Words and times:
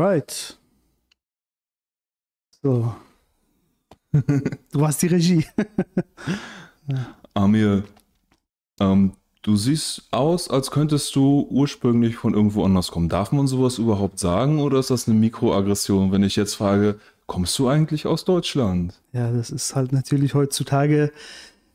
Alright. 0.00 0.56
So. 2.62 2.94
du 4.72 4.86
hast 4.86 5.02
die 5.02 5.08
Regie. 5.08 5.44
Amir, 7.34 7.84
ähm, 8.80 9.12
du 9.42 9.56
siehst 9.56 10.04
aus, 10.10 10.48
als 10.48 10.70
könntest 10.70 11.14
du 11.16 11.46
ursprünglich 11.50 12.16
von 12.16 12.32
irgendwo 12.32 12.64
anders 12.64 12.90
kommen. 12.90 13.10
Darf 13.10 13.30
man 13.32 13.46
sowas 13.46 13.76
überhaupt 13.76 14.18
sagen 14.18 14.60
oder 14.60 14.78
ist 14.78 14.88
das 14.88 15.06
eine 15.06 15.18
Mikroaggression, 15.18 16.12
wenn 16.12 16.22
ich 16.22 16.34
jetzt 16.34 16.54
frage, 16.54 16.98
kommst 17.26 17.58
du 17.58 17.68
eigentlich 17.68 18.06
aus 18.06 18.24
Deutschland? 18.24 18.98
Ja, 19.12 19.30
das 19.30 19.50
ist 19.50 19.74
halt 19.74 19.92
natürlich 19.92 20.32
heutzutage 20.32 21.12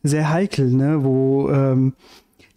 sehr 0.01 0.31
heikel, 0.31 0.71
ne? 0.71 1.03
wo 1.03 1.51
ähm, 1.51 1.93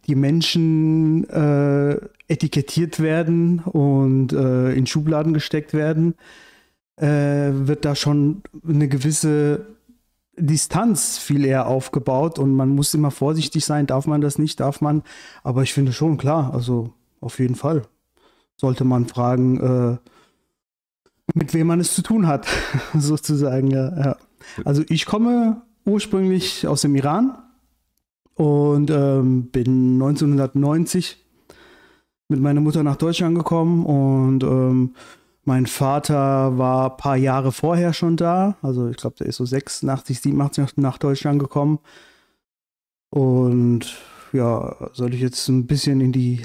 die 0.08 0.14
Menschen 0.14 1.28
äh, 1.28 2.00
etikettiert 2.28 2.98
werden 2.98 3.60
und 3.60 4.32
äh, 4.32 4.72
in 4.72 4.86
Schubladen 4.86 5.34
gesteckt 5.34 5.74
werden, 5.74 6.14
äh, 6.96 7.50
wird 7.52 7.84
da 7.84 7.94
schon 7.94 8.42
eine 8.66 8.88
gewisse 8.88 9.66
Distanz 10.36 11.18
viel 11.18 11.44
eher 11.44 11.66
aufgebaut 11.66 12.38
und 12.38 12.54
man 12.54 12.70
muss 12.70 12.94
immer 12.94 13.10
vorsichtig 13.10 13.64
sein, 13.64 13.86
darf 13.86 14.06
man 14.06 14.22
das 14.22 14.38
nicht, 14.38 14.60
darf 14.60 14.80
man. 14.80 15.02
Aber 15.42 15.62
ich 15.62 15.74
finde 15.74 15.92
schon 15.92 16.16
klar, 16.16 16.54
also 16.54 16.95
auf 17.20 17.38
jeden 17.38 17.54
Fall 17.54 17.82
sollte 18.56 18.84
man 18.84 19.06
fragen, 19.06 19.60
äh, 19.60 19.96
mit 21.34 21.52
wem 21.52 21.66
man 21.66 21.80
es 21.80 21.95
zu 21.95 22.00
tun 22.00 22.26
hat, 22.26 22.46
sozusagen. 22.95 23.70
Ja, 23.70 23.96
ja. 23.98 24.16
Also 24.65 24.82
ich 24.88 25.04
komme 25.04 25.60
ursprünglich 25.84 26.66
aus 26.66 26.80
dem 26.80 26.95
Iran 26.95 27.37
und 28.38 28.88
ähm, 28.90 29.48
bin 29.50 29.94
1990 29.94 31.18
mit 32.28 32.40
meiner 32.40 32.60
Mutter 32.60 32.84
nach 32.84 32.96
Deutschland 32.96 33.36
gekommen 33.36 33.84
und 33.84 34.44
ähm, 34.44 34.94
mein 35.44 35.66
Vater 35.66 36.56
war 36.56 36.92
ein 36.92 36.96
paar 36.98 37.16
Jahre 37.16 37.50
vorher 37.50 37.92
schon 37.92 38.16
da. 38.16 38.56
Also 38.62 38.88
ich 38.88 38.96
glaube, 38.96 39.16
der 39.18 39.26
ist 39.26 39.36
so 39.36 39.44
86, 39.44 40.20
87 40.20 40.76
nach 40.76 40.98
Deutschland 40.98 41.40
gekommen. 41.40 41.80
Und 43.10 43.96
ja, 44.32 44.76
soll 44.92 45.14
ich 45.14 45.20
jetzt 45.20 45.48
ein 45.48 45.66
bisschen 45.66 46.00
in 46.00 46.12
die 46.12 46.42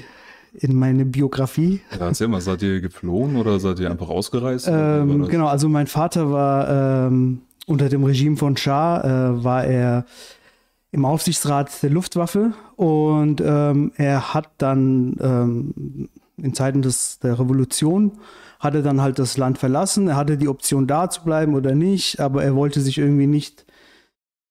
in 0.54 0.74
meine 0.74 1.04
Biografie. 1.04 1.80
Ja, 1.92 2.06
erzähl 2.06 2.28
mal, 2.28 2.40
seid 2.40 2.62
ihr 2.62 2.80
geflohen 2.80 3.36
oder 3.36 3.60
seid 3.60 3.78
ihr 3.78 3.90
einfach 3.90 4.08
ausgereist? 4.08 4.68
Ähm, 4.68 5.28
genau, 5.28 5.46
also 5.46 5.68
mein 5.68 5.86
Vater 5.86 6.30
war 6.32 7.06
ähm, 7.06 7.42
unter 7.66 7.88
dem 7.88 8.04
Regime 8.04 8.36
von 8.36 8.56
Schah, 8.56 9.00
äh, 9.32 9.44
war 9.44 9.64
er 9.64 10.06
im 10.94 11.04
Aufsichtsrat 11.04 11.82
der 11.82 11.90
Luftwaffe 11.90 12.52
und 12.76 13.42
ähm, 13.44 13.90
er 13.96 14.32
hat 14.32 14.50
dann 14.58 15.16
ähm, 15.20 16.08
in 16.36 16.54
Zeiten 16.54 16.82
des, 16.82 17.18
der 17.18 17.38
Revolution 17.38 18.12
hat 18.60 18.76
er 18.76 18.82
dann 18.82 19.00
halt 19.00 19.18
das 19.18 19.36
Land 19.36 19.58
verlassen. 19.58 20.06
Er 20.06 20.16
hatte 20.16 20.38
die 20.38 20.48
Option 20.48 20.86
da 20.86 21.10
zu 21.10 21.24
bleiben 21.24 21.54
oder 21.54 21.74
nicht, 21.74 22.20
aber 22.20 22.44
er 22.44 22.54
wollte 22.54 22.80
sich 22.80 22.98
irgendwie 22.98 23.26
nicht 23.26 23.66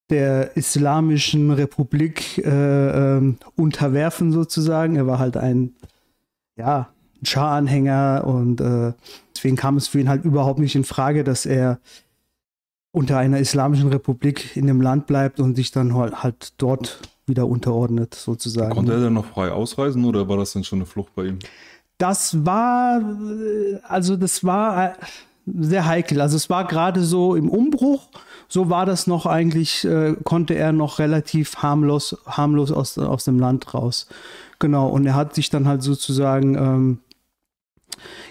der 0.09 0.57
Islamischen 0.57 1.49
Republik 1.49 2.37
äh, 2.39 3.17
äh, 3.17 3.35
unterwerfen 3.55 4.33
sozusagen. 4.33 4.97
Er 4.97 5.07
war 5.07 5.19
halt 5.19 5.37
ein 5.37 5.71
ja, 6.57 6.89
Schah-Anhänger 7.23 8.23
und 8.25 8.59
äh, 8.59 8.91
deswegen 9.33 9.55
kam 9.55 9.77
es 9.77 9.87
für 9.87 10.01
ihn 10.01 10.09
halt 10.09 10.25
überhaupt 10.25 10.59
nicht 10.59 10.75
in 10.75 10.83
Frage, 10.83 11.23
dass 11.23 11.45
er 11.45 11.79
unter 12.93 13.17
einer 13.17 13.39
islamischen 13.39 13.89
Republik 13.89 14.55
in 14.55 14.67
dem 14.67 14.79
Land 14.79 15.07
bleibt 15.07 15.39
und 15.39 15.55
sich 15.55 15.71
dann 15.71 15.95
halt 15.95 16.53
dort 16.57 16.99
wieder 17.25 17.47
unterordnet, 17.47 18.13
sozusagen. 18.13 18.69
Konnte 18.69 18.93
er 18.93 19.01
dann 19.01 19.13
noch 19.13 19.25
frei 19.25 19.51
ausreisen 19.51 20.05
oder 20.05 20.29
war 20.29 20.37
das 20.37 20.53
dann 20.53 20.63
schon 20.63 20.79
eine 20.79 20.85
Flucht 20.85 21.13
bei 21.15 21.25
ihm? 21.25 21.39
Das 21.97 22.45
war, 22.45 23.01
also 23.87 24.15
das 24.15 24.43
war 24.43 24.91
äh, 24.91 24.93
sehr 25.45 25.87
heikel. 25.87 26.21
Also 26.21 26.37
es 26.37 26.49
war 26.49 26.67
gerade 26.67 27.01
so 27.01 27.35
im 27.35 27.49
Umbruch. 27.49 28.09
So 28.47 28.69
war 28.69 28.85
das 28.85 29.07
noch 29.07 29.25
eigentlich, 29.25 29.85
äh, 29.85 30.15
konnte 30.23 30.53
er 30.53 30.71
noch 30.71 30.99
relativ 30.99 31.57
harmlos, 31.57 32.17
harmlos 32.27 32.71
aus, 32.71 32.99
aus 32.99 33.23
dem 33.23 33.39
Land 33.39 33.73
raus. 33.73 34.07
Genau. 34.59 34.87
Und 34.87 35.07
er 35.07 35.15
hat 35.15 35.33
sich 35.33 35.49
dann 35.49 35.67
halt 35.67 35.81
sozusagen 35.81 36.55
ähm, 36.55 36.99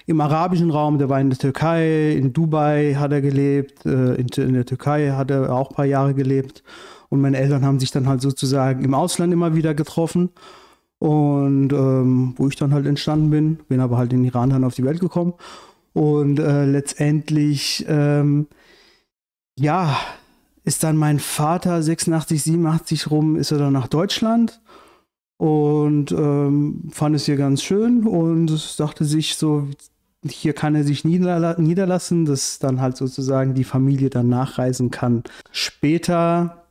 im 0.07 0.21
arabischen 0.21 0.71
Raum, 0.71 0.99
der 0.99 1.09
war 1.09 1.21
in 1.21 1.31
der 1.31 1.39
Türkei, 1.39 2.13
in 2.13 2.33
Dubai 2.33 2.95
hat 2.99 3.13
er 3.13 3.21
gelebt, 3.21 3.87
äh, 3.87 4.15
in, 4.15 4.53
der 4.53 4.67
Türkei 4.67 5.11
hat 5.11 5.31
er 5.31 5.53
auch 5.53 5.71
ein 5.71 5.77
paar 5.77 5.85
Jahre 5.85 6.15
gelebt. 6.15 6.63
Und 7.09 7.21
meine 7.21 7.39
Eltern 7.39 7.65
haben 7.65 7.79
sich 7.79 7.91
dann 7.91 8.09
halt 8.09 8.23
sozusagen 8.23 8.85
im 8.85 8.95
Ausland 8.95 9.33
immer 9.33 9.55
wieder 9.55 9.75
getroffen. 9.75 10.31
Und 10.99 11.73
ähm, 11.73 12.35
wo 12.37 12.49
ich 12.49 12.57
dann 12.57 12.73
halt 12.73 12.87
entstanden 12.87 13.31
bin, 13.31 13.57
bin 13.69 13.81
aber 13.81 13.97
halt 13.97 14.13
in 14.13 14.25
Iran 14.25 14.51
dann 14.51 14.65
auf 14.65 14.75
die 14.75 14.85
Welt 14.85 15.01
gekommen. 15.01 15.35
Und 15.93 16.39
äh, 16.39 16.65
letztendlich, 16.65 17.85
ähm, 17.89 18.47
ja, 19.59 19.97
ist 20.65 20.85
dann 20.85 20.97
mein 20.97 21.19
Vater 21.19 21.83
86, 21.83 22.43
87 22.43 23.11
rum, 23.11 23.37
ist 23.37 23.51
er 23.51 23.59
dann 23.59 23.73
nach 23.73 23.89
Deutschland 23.89 24.61
und 25.43 26.13
ähm, 26.13 26.89
fand 26.93 27.17
es 27.17 27.27
hier 27.27 27.37
ganz 27.37 27.63
schön 27.63 28.07
und 28.07 28.79
dachte 28.79 29.05
sich 29.05 29.35
so, 29.35 29.67
hier 30.25 30.53
kann 30.53 30.75
er 30.75 30.85
sich 30.85 31.05
niederla 31.05 31.59
niederlassen, 31.59 32.25
dass 32.25 32.59
dann 32.59 32.81
halt 32.81 32.97
sozusagen 32.97 33.55
die 33.55 33.65
Familie 33.65 34.11
dann 34.11 34.29
nachreisen 34.29 34.91
kann. 34.91 35.25
Später, 35.51 36.65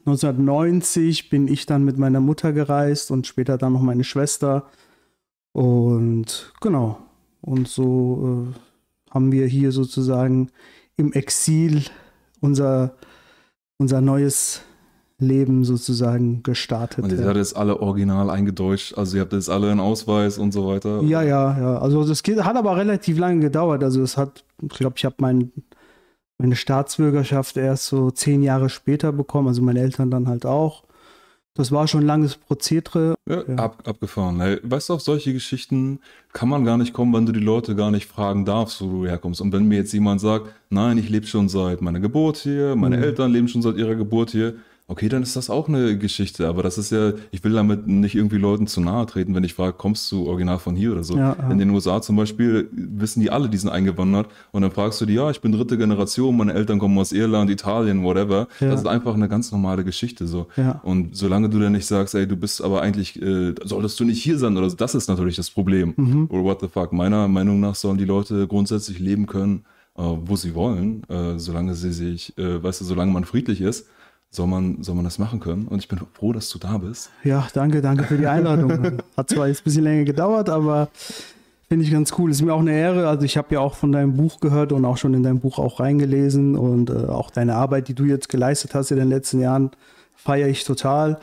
1990, 0.00 1.30
bin 1.30 1.48
ich 1.48 1.66
dann 1.66 1.84
mit 1.84 1.96
meiner 1.96 2.20
Mutter 2.20 2.52
gereist 2.52 3.10
und 3.10 3.26
später 3.26 3.56
dann 3.56 3.72
noch 3.72 3.82
meine 3.82 4.04
Schwester. 4.04 4.66
Und 5.52 6.52
genau, 6.60 6.98
und 7.40 7.68
so 7.68 8.52
äh, 8.54 9.12
haben 9.14 9.32
wir 9.32 9.46
hier 9.46 9.72
sozusagen 9.72 10.50
im 10.96 11.12
Exil 11.12 11.84
unser, 12.40 12.96
unser 13.78 14.00
neues 14.00 14.62
Leben 15.22 15.64
sozusagen 15.64 16.42
gestartet. 16.42 17.04
Und 17.04 17.10
ihr 17.10 17.18
seid 17.18 17.36
jetzt 17.36 17.56
alle 17.56 17.80
original 17.80 18.28
eingedeutscht, 18.28 18.96
also 18.98 19.16
ihr 19.16 19.22
habt 19.22 19.32
jetzt 19.32 19.48
alle 19.48 19.70
einen 19.70 19.80
Ausweis 19.80 20.38
und 20.38 20.52
so 20.52 20.66
weiter? 20.66 21.02
Ja, 21.02 21.22
ja, 21.22 21.58
ja. 21.58 21.78
Also 21.78 22.04
das 22.04 22.22
hat 22.22 22.56
aber 22.56 22.76
relativ 22.76 23.18
lange 23.18 23.40
gedauert. 23.40 23.82
Also 23.82 24.02
es 24.02 24.16
hat, 24.16 24.44
ich 24.60 24.68
glaube, 24.68 24.94
ich 24.98 25.04
habe 25.04 25.16
mein, 25.18 25.52
meine 26.38 26.56
Staatsbürgerschaft 26.56 27.56
erst 27.56 27.86
so 27.86 28.10
zehn 28.10 28.42
Jahre 28.42 28.68
später 28.68 29.12
bekommen, 29.12 29.48
also 29.48 29.62
meine 29.62 29.80
Eltern 29.80 30.10
dann 30.10 30.28
halt 30.28 30.44
auch. 30.44 30.84
Das 31.54 31.70
war 31.70 31.86
schon 31.86 32.04
ein 32.04 32.06
langes 32.06 32.36
Prozedere. 32.36 33.14
Ja, 33.28 33.42
ja. 33.46 33.56
Ab, 33.56 33.82
abgefahren. 33.86 34.40
Hey, 34.40 34.58
weißt 34.62 34.88
du, 34.88 34.94
auf 34.94 35.02
solche 35.02 35.34
Geschichten 35.34 36.00
kann 36.32 36.48
man 36.48 36.64
gar 36.64 36.78
nicht 36.78 36.94
kommen, 36.94 37.12
wenn 37.12 37.26
du 37.26 37.32
die 37.32 37.40
Leute 37.40 37.76
gar 37.76 37.90
nicht 37.90 38.06
fragen 38.06 38.46
darfst, 38.46 38.80
wo 38.80 38.88
du 38.88 39.06
herkommst. 39.06 39.42
Und 39.42 39.52
wenn 39.52 39.68
mir 39.68 39.76
jetzt 39.76 39.92
jemand 39.92 40.22
sagt, 40.22 40.46
nein, 40.70 40.96
ich 40.96 41.10
lebe 41.10 41.26
schon 41.26 41.50
seit 41.50 41.82
meiner 41.82 42.00
Geburt 42.00 42.38
hier, 42.38 42.74
meine 42.74 42.96
mhm. 42.96 43.02
Eltern 43.02 43.30
leben 43.30 43.48
schon 43.48 43.60
seit 43.60 43.76
ihrer 43.76 43.96
Geburt 43.96 44.30
hier, 44.30 44.54
Okay, 44.92 45.08
dann 45.08 45.22
ist 45.22 45.36
das 45.36 45.48
auch 45.48 45.68
eine 45.68 45.96
Geschichte, 45.96 46.46
aber 46.46 46.62
das 46.62 46.76
ist 46.76 46.92
ja, 46.92 47.14
ich 47.30 47.42
will 47.42 47.54
damit 47.54 47.86
nicht 47.86 48.14
irgendwie 48.14 48.36
Leuten 48.36 48.66
zu 48.66 48.82
nahe 48.82 49.06
treten, 49.06 49.34
wenn 49.34 49.42
ich 49.42 49.54
frage, 49.54 49.72
kommst 49.72 50.12
du 50.12 50.26
original 50.26 50.58
von 50.58 50.76
hier 50.76 50.92
oder 50.92 51.02
so. 51.02 51.16
Ja, 51.16 51.34
ja. 51.34 51.50
In 51.50 51.56
den 51.56 51.70
USA 51.70 52.02
zum 52.02 52.16
Beispiel 52.16 52.68
wissen 52.72 53.20
die 53.20 53.30
alle, 53.30 53.48
die 53.48 53.56
sind 53.56 53.70
eingewandert 53.70 54.26
und 54.50 54.60
dann 54.60 54.70
fragst 54.70 55.00
du 55.00 55.06
die, 55.06 55.14
ja, 55.14 55.30
ich 55.30 55.40
bin 55.40 55.50
dritte 55.52 55.78
Generation, 55.78 56.36
meine 56.36 56.52
Eltern 56.52 56.78
kommen 56.78 56.98
aus 56.98 57.12
Irland, 57.12 57.48
Italien, 57.48 58.04
whatever. 58.04 58.48
Ja. 58.60 58.68
Das 58.68 58.80
ist 58.80 58.86
einfach 58.86 59.14
eine 59.14 59.30
ganz 59.30 59.50
normale 59.50 59.82
Geschichte 59.82 60.26
so. 60.26 60.48
Und 60.82 61.16
solange 61.16 61.48
du 61.48 61.58
dann 61.58 61.72
nicht 61.72 61.86
sagst, 61.86 62.14
ey, 62.14 62.28
du 62.28 62.36
bist 62.36 62.62
aber 62.62 62.82
eigentlich, 62.82 63.20
äh, 63.22 63.54
solltest 63.64 63.98
du 63.98 64.04
nicht 64.04 64.22
hier 64.22 64.36
sein 64.36 64.58
oder 64.58 64.68
so, 64.68 64.76
das 64.76 64.94
ist 64.94 65.08
natürlich 65.08 65.36
das 65.36 65.48
Problem. 65.48 65.94
Mhm. 65.96 66.26
Oder 66.28 66.44
what 66.44 66.60
the 66.60 66.68
fuck. 66.68 66.92
Meiner 66.92 67.28
Meinung 67.28 67.60
nach 67.60 67.76
sollen 67.76 67.96
die 67.96 68.04
Leute 68.04 68.46
grundsätzlich 68.46 68.98
leben 68.98 69.24
können, 69.24 69.64
äh, 69.96 70.02
wo 70.02 70.36
sie 70.36 70.54
wollen, 70.54 71.02
äh, 71.08 71.38
solange 71.38 71.74
sie 71.76 71.92
sich, 71.92 72.36
äh, 72.36 72.62
weißt 72.62 72.82
du, 72.82 72.84
solange 72.84 73.10
man 73.10 73.24
friedlich 73.24 73.62
ist 73.62 73.86
soll 74.32 74.46
man, 74.46 74.82
soll 74.82 74.94
man 74.94 75.04
das 75.04 75.18
machen 75.18 75.40
können. 75.40 75.68
Und 75.68 75.78
ich 75.78 75.88
bin 75.88 76.00
froh, 76.14 76.32
dass 76.32 76.48
du 76.48 76.58
da 76.58 76.78
bist. 76.78 77.10
Ja, 77.22 77.46
danke, 77.52 77.82
danke 77.82 78.04
für 78.04 78.16
die 78.16 78.26
Einladung. 78.26 78.98
Hat 79.16 79.28
zwar 79.28 79.46
jetzt 79.46 79.60
ein 79.60 79.64
bisschen 79.64 79.84
länger 79.84 80.04
gedauert, 80.04 80.48
aber 80.48 80.88
finde 81.68 81.84
ich 81.84 81.92
ganz 81.92 82.14
cool. 82.18 82.30
Ist 82.30 82.40
mir 82.40 82.54
auch 82.54 82.60
eine 82.60 82.72
Ehre. 82.72 83.08
Also 83.08 83.26
ich 83.26 83.36
habe 83.36 83.54
ja 83.54 83.60
auch 83.60 83.74
von 83.74 83.92
deinem 83.92 84.16
Buch 84.16 84.40
gehört 84.40 84.72
und 84.72 84.86
auch 84.86 84.96
schon 84.96 85.12
in 85.12 85.22
dein 85.22 85.40
Buch 85.40 85.58
auch 85.58 85.80
reingelesen 85.80 86.56
und 86.56 86.88
äh, 86.88 86.94
auch 86.94 87.30
deine 87.30 87.56
Arbeit, 87.56 87.88
die 87.88 87.94
du 87.94 88.04
jetzt 88.04 88.30
geleistet 88.30 88.74
hast 88.74 88.90
in 88.90 88.96
den 88.96 89.10
letzten 89.10 89.38
Jahren, 89.38 89.70
feiere 90.16 90.48
ich 90.48 90.64
total. 90.64 91.20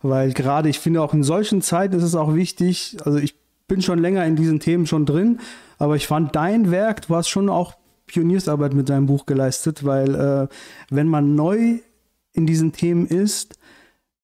Weil 0.00 0.32
gerade 0.32 0.68
ich 0.68 0.78
finde 0.78 1.02
auch 1.02 1.14
in 1.14 1.24
solchen 1.24 1.62
Zeiten 1.62 1.96
ist 1.96 2.04
es 2.04 2.14
auch 2.14 2.34
wichtig, 2.34 2.96
also 3.04 3.18
ich 3.18 3.34
bin 3.66 3.82
schon 3.82 3.98
länger 3.98 4.24
in 4.24 4.36
diesen 4.36 4.60
Themen 4.60 4.86
schon 4.86 5.04
drin, 5.04 5.40
aber 5.78 5.96
ich 5.96 6.06
fand 6.06 6.36
dein 6.36 6.70
Werk, 6.70 7.06
du 7.06 7.16
hast 7.16 7.28
schon 7.28 7.48
auch 7.48 7.74
Pioniersarbeit 8.06 8.74
mit 8.74 8.88
deinem 8.88 9.06
Buch 9.06 9.26
geleistet, 9.26 9.84
weil 9.84 10.14
äh, 10.14 10.48
wenn 10.90 11.08
man 11.08 11.34
neu 11.34 11.78
in 12.32 12.46
diesen 12.46 12.72
Themen 12.72 13.06
ist, 13.06 13.58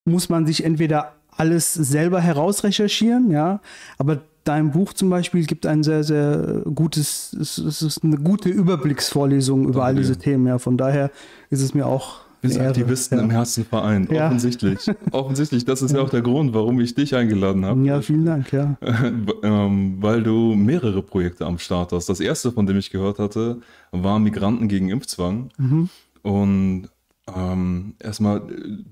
muss 0.05 0.29
man 0.29 0.47
sich 0.47 0.65
entweder 0.65 1.15
alles 1.31 1.73
selber 1.75 2.21
herausrecherchieren, 2.21 3.31
ja, 3.31 3.61
aber 3.97 4.23
dein 4.45 4.71
Buch 4.73 4.93
zum 4.93 5.11
Beispiel 5.11 5.45
gibt 5.45 5.67
ein 5.67 5.83
sehr, 5.83 6.03
sehr 6.03 6.63
gutes, 6.75 7.33
es 7.39 7.59
ist 7.59 8.03
eine 8.03 8.17
gute 8.17 8.49
Überblicksvorlesung 8.49 9.69
über 9.69 9.85
all 9.85 9.95
diese 9.95 10.17
Themen, 10.17 10.47
ja, 10.47 10.59
von 10.59 10.77
daher 10.77 11.11
ist 11.51 11.61
es 11.63 11.75
mir 11.75 11.87
auch 11.87 12.21
Wir 12.41 12.51
sind 12.51 12.63
Aktivisten 12.63 13.19
ja. 13.19 13.25
im 13.25 13.31
Herzen 13.31 13.65
vereint, 13.65 14.11
Ja. 14.11 14.27
offensichtlich. 14.27 14.91
offensichtlich, 15.13 15.65
das 15.65 15.83
ist 15.83 15.93
ja 15.95 16.01
auch 16.01 16.11
der 16.11 16.23
Grund, 16.23 16.55
warum 16.55 16.81
ich 16.81 16.95
dich 16.95 17.15
eingeladen 17.15 17.65
habe. 17.65 17.85
Ja, 17.85 18.01
vielen 18.01 18.25
Dank, 18.25 18.53
ja. 18.53 18.77
ähm, 19.43 19.97
weil 20.01 20.23
du 20.23 20.55
mehrere 20.55 21.03
Projekte 21.03 21.45
am 21.47 21.59
Start 21.59 21.93
hast. 21.93 22.09
Das 22.09 22.19
erste, 22.21 22.51
von 22.51 22.67
dem 22.67 22.79
ich 22.79 22.91
gehört 22.91 23.19
hatte, 23.19 23.61
war 23.93 24.19
Migranten 24.19 24.67
gegen 24.69 24.89
Impfzwang. 24.89 25.51
Mhm. 25.59 25.89
Und 26.23 26.89
ähm, 27.37 27.95
erstmal, 28.01 28.39
äh, 28.39 28.85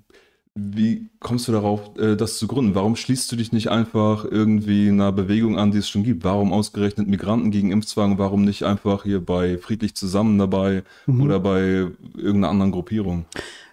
wie 0.54 1.10
kommst 1.20 1.48
du 1.48 1.52
darauf, 1.52 1.98
äh, 1.98 2.16
das 2.16 2.38
zu 2.38 2.46
gründen? 2.46 2.74
Warum 2.74 2.96
schließt 2.96 3.30
du 3.30 3.36
dich 3.36 3.52
nicht 3.52 3.68
einfach 3.68 4.24
irgendwie 4.24 4.88
einer 4.88 5.12
Bewegung 5.12 5.58
an, 5.58 5.70
die 5.70 5.78
es 5.78 5.88
schon 5.88 6.02
gibt? 6.02 6.24
Warum 6.24 6.52
ausgerechnet 6.52 7.08
Migranten 7.08 7.50
gegen 7.50 7.70
Impfzwang? 7.70 8.18
Warum 8.18 8.44
nicht 8.44 8.62
einfach 8.62 9.02
hier 9.02 9.20
bei 9.24 9.58
Friedlich 9.58 9.94
Zusammen 9.94 10.38
dabei 10.38 10.82
Mhm. 11.06 11.20
oder 11.22 11.40
bei 11.40 11.88
irgendeiner 12.16 12.48
anderen 12.48 12.72
Gruppierung? 12.72 13.26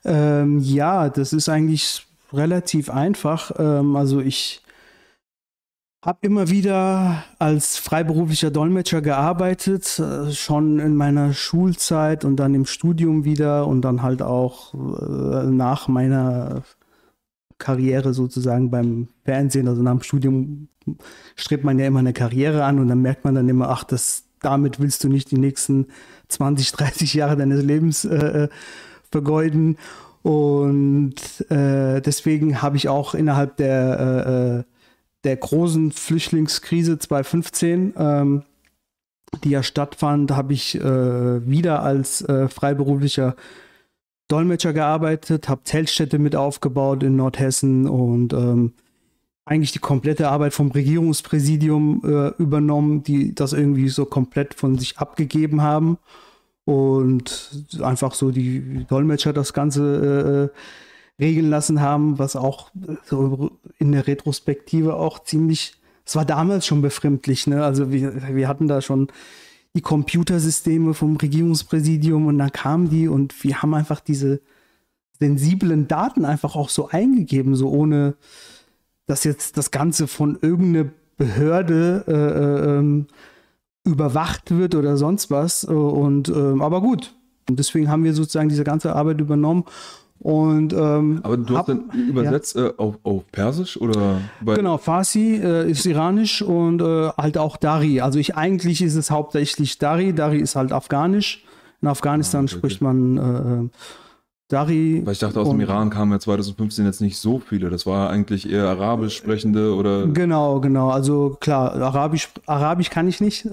Ähm, 0.03 0.59
ja, 0.59 1.09
das 1.09 1.31
ist 1.31 1.47
eigentlich 1.47 2.05
relativ 2.33 2.89
einfach. 2.89 3.51
Ähm, 3.57 3.95
also 3.95 4.19
ich 4.19 4.62
habe 6.03 6.19
immer 6.21 6.49
wieder 6.49 7.23
als 7.39 7.77
freiberuflicher 7.77 8.51
Dolmetscher 8.51 9.01
gearbeitet, 9.01 9.99
äh, 9.99 10.31
schon 10.33 10.79
in 10.79 10.95
meiner 10.95 11.33
Schulzeit 11.33 12.25
und 12.25 12.35
dann 12.35 12.53
im 12.53 12.65
Studium 12.65 13.23
wieder 13.23 13.67
und 13.67 13.81
dann 13.83 14.01
halt 14.01 14.21
auch 14.21 14.73
äh, 14.73 15.45
nach 15.45 15.87
meiner 15.87 16.63
Karriere 17.57 18.13
sozusagen 18.13 18.69
beim 18.69 19.07
Fernsehen, 19.23 19.69
also 19.69 19.81
nach 19.81 19.93
dem 19.93 20.01
Studium 20.01 20.67
strebt 21.37 21.63
man 21.63 21.79
ja 21.79 21.87
immer 21.87 21.99
eine 21.99 22.11
Karriere 22.11 22.65
an 22.65 22.79
und 22.79 22.89
dann 22.89 23.01
merkt 23.01 23.23
man 23.23 23.35
dann 23.35 23.47
immer, 23.47 23.69
ach, 23.69 23.85
das, 23.85 24.25
damit 24.41 24.81
willst 24.81 25.05
du 25.05 25.07
nicht 25.07 25.31
die 25.31 25.37
nächsten 25.37 25.87
20, 26.27 26.73
30 26.73 27.13
Jahre 27.13 27.37
deines 27.37 27.63
Lebens 27.63 28.03
äh, 28.03 28.43
äh, 28.43 28.49
vergeuden. 29.09 29.77
Und 30.21 31.15
äh, 31.49 32.01
deswegen 32.01 32.61
habe 32.61 32.75
ich 32.75 32.89
auch 32.89 33.13
innerhalb 33.13 33.55
der, 33.55 34.65
äh, 34.65 34.72
der 35.23 35.37
großen 35.37 35.91
Flüchtlingskrise 35.91 36.99
2015, 36.99 37.93
ähm, 37.97 38.43
die 39.43 39.49
ja 39.49 39.63
stattfand, 39.63 40.31
habe 40.31 40.53
ich 40.53 40.75
äh, 40.75 41.47
wieder 41.47 41.81
als 41.81 42.21
äh, 42.21 42.47
freiberuflicher 42.47 43.35
Dolmetscher 44.27 44.73
gearbeitet, 44.73 45.49
habe 45.49 45.63
Zeltstädte 45.63 46.19
mit 46.19 46.35
aufgebaut 46.35 47.03
in 47.03 47.15
Nordhessen 47.15 47.87
und 47.87 48.33
ähm, 48.33 48.73
eigentlich 49.45 49.71
die 49.73 49.79
komplette 49.79 50.29
Arbeit 50.29 50.53
vom 50.53 50.71
Regierungspräsidium 50.71 52.01
äh, 52.05 52.41
übernommen, 52.41 53.03
die 53.03 53.35
das 53.35 53.53
irgendwie 53.53 53.89
so 53.89 54.05
komplett 54.05 54.53
von 54.53 54.77
sich 54.77 54.97
abgegeben 54.99 55.61
haben 55.61 55.97
und 56.65 57.65
einfach 57.81 58.13
so 58.13 58.31
die 58.31 58.85
Dolmetscher 58.87 59.33
das 59.33 59.53
Ganze 59.53 60.51
äh, 60.53 60.57
regeln 61.19 61.49
lassen 61.49 61.81
haben, 61.81 62.19
was 62.19 62.35
auch 62.35 62.71
so 63.05 63.51
in 63.77 63.91
der 63.91 64.07
Retrospektive 64.07 64.95
auch 64.95 65.23
ziemlich, 65.23 65.75
es 66.05 66.15
war 66.15 66.25
damals 66.25 66.65
schon 66.65 66.81
befremdlich, 66.81 67.47
ne? 67.47 67.63
Also 67.63 67.91
wir, 67.91 68.35
wir 68.35 68.47
hatten 68.47 68.67
da 68.67 68.81
schon 68.81 69.07
die 69.75 69.81
Computersysteme 69.81 70.93
vom 70.93 71.17
Regierungspräsidium 71.17 72.27
und 72.27 72.37
dann 72.37 72.51
kamen 72.51 72.89
die 72.89 73.07
und 73.07 73.43
wir 73.43 73.61
haben 73.61 73.73
einfach 73.73 73.99
diese 73.99 74.41
sensiblen 75.19 75.87
Daten 75.87 76.25
einfach 76.25 76.55
auch 76.55 76.69
so 76.69 76.89
eingegeben, 76.89 77.55
so 77.55 77.69
ohne 77.69 78.15
dass 79.05 79.23
jetzt 79.23 79.57
das 79.57 79.71
Ganze 79.71 80.07
von 80.07 80.37
irgendeiner 80.41 80.89
Behörde 81.17 82.03
äh, 82.07 82.13
äh, 82.13 82.77
ähm, 82.77 83.07
überwacht 83.83 84.51
wird 84.51 84.75
oder 84.75 84.97
sonst 84.97 85.29
was. 85.29 85.63
Äh, 85.63 85.71
Und 85.71 86.29
ähm, 86.29 86.61
aber 86.61 86.81
gut. 86.81 87.15
Und 87.49 87.59
deswegen 87.59 87.89
haben 87.89 88.03
wir 88.03 88.13
sozusagen 88.13 88.49
diese 88.49 88.63
ganze 88.63 88.95
Arbeit 88.95 89.19
übernommen. 89.19 89.65
Und 90.23 90.71
ähm, 90.73 91.19
Aber 91.23 91.35
du 91.37 91.49
hab- 91.57 91.67
hast 91.67 91.69
dann 91.69 91.89
übersetzt 92.09 92.55
äh, 92.55 92.71
auf, 92.77 92.95
auf 93.03 93.23
Persisch 93.31 93.79
oder? 93.79 94.21
Genau, 94.45 94.77
Farsi 94.77 95.35
äh, 95.43 95.69
ist 95.69 95.85
iranisch 95.85 96.41
und 96.41 96.81
äh, 96.81 97.09
halt 97.17 97.37
auch 97.37 97.57
Dari. 97.57 97.99
Also 98.01 98.19
ich 98.19 98.35
eigentlich 98.37 98.81
ist 98.81 98.95
es 98.95 99.11
hauptsächlich 99.11 99.77
Dari. 99.79 100.13
Dari 100.13 100.39
ist 100.39 100.55
halt 100.55 100.71
afghanisch. 100.71 101.43
In 101.81 101.89
Afghanistan 101.89 102.41
Ah, 102.41 102.43
okay, 102.45 102.55
spricht 102.55 102.81
man 102.81 103.17
äh, 103.17 103.21
äh, 103.65 103.69
Dari. 104.47 105.01
Weil 105.05 105.11
ich 105.11 105.19
dachte, 105.19 105.41
aus 105.41 105.49
Und- 105.49 105.57
dem 105.57 105.61
Iran 105.67 105.89
kamen 105.89 106.13
ja 106.13 106.19
2015 106.19 106.85
jetzt 106.85 107.01
nicht 107.01 107.17
so 107.17 107.39
viele. 107.39 107.69
Das 107.69 107.85
war 107.85 108.09
eigentlich 108.09 108.49
eher 108.49 108.65
arabisch 108.69 109.17
sprechende 109.17 109.75
oder. 109.75 110.07
Genau, 110.07 110.61
genau. 110.61 110.89
Also 110.89 111.35
klar, 111.41 111.73
Arabisch, 111.75 112.29
Arabisch 112.45 112.89
kann 112.89 113.09
ich 113.09 113.19
nicht. 113.19 113.45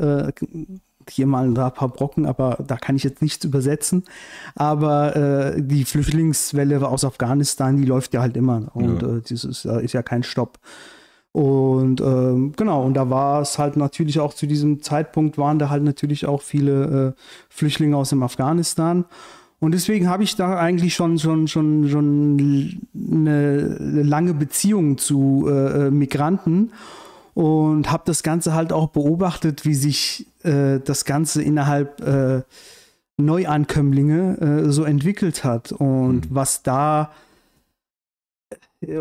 Äh, 1.11 1.13
hier 1.13 1.27
mal 1.27 1.47
ein 1.47 1.55
paar 1.55 1.89
Brocken, 1.89 2.27
aber 2.27 2.59
da 2.67 2.77
kann 2.77 2.97
ich 2.97 3.05
jetzt 3.05 3.23
nichts 3.23 3.45
übersetzen. 3.45 4.05
Aber 4.55 5.17
äh, 5.17 5.63
die 5.63 5.85
Flüchtlingswelle 5.85 6.87
aus 6.87 7.05
Afghanistan, 7.05 7.77
die 7.77 7.85
läuft 7.85 8.15
ja 8.15 8.21
halt 8.21 8.37
immer. 8.37 8.71
Und 8.75 9.03
Ja. 9.03 9.17
äh, 9.17 9.21
das 9.29 9.45
ist, 9.45 9.65
da 9.65 9.79
ist 9.79 9.93
ja 9.93 10.03
kein 10.03 10.23
Stopp. 10.23 10.59
Und 11.33 12.01
ähm, 12.01 12.55
genau, 12.57 12.85
und 12.85 12.95
da 12.95 13.09
war 13.09 13.41
es 13.41 13.57
halt 13.59 13.77
natürlich 13.77 14.19
auch 14.19 14.35
zu 14.35 14.47
diesem 14.47 14.83
Zeitpunkt 14.83 15.39
waren 15.39 15.61
da 15.61 15.71
halt 15.71 15.85
natürlich 15.85 16.27
auch 16.27 16.43
viele 16.43 17.15
äh, 17.17 17.21
Flüchtlinge 17.49 17.97
aus 17.97 18.11
dem 18.11 18.23
Afghanistan. 18.25 19.05
Und 19.61 19.73
deswegen 19.73 20.09
habe 20.09 20.25
ich 20.25 20.35
da 20.37 20.59
eigentlich 20.59 20.95
schon, 20.95 21.19
schon, 21.19 21.47
schon, 21.47 21.89
schon 21.89 22.81
eine 22.95 24.03
lange 24.03 24.35
Beziehung 24.35 24.97
zu 24.99 25.47
äh, 25.49 25.87
äh, 25.87 25.91
Migranten 25.91 26.73
und 27.35 27.91
habe 27.91 28.03
das 28.07 28.23
Ganze 28.23 28.55
halt 28.55 28.73
auch 28.73 28.89
beobachtet, 28.89 29.65
wie 29.65 29.75
sich 29.75 30.27
äh, 30.43 30.81
das 30.81 31.05
Ganze 31.05 31.43
innerhalb 31.43 32.01
äh, 32.01 32.43
Neuankömmlinge 33.17 34.39
äh, 34.67 34.71
so 34.71 34.85
entwickelt 34.85 35.45
hat 35.45 35.73
und 35.73 36.31
Mhm. 36.31 36.35
was 36.35 36.63
da, 36.63 37.11
äh, 38.81 39.01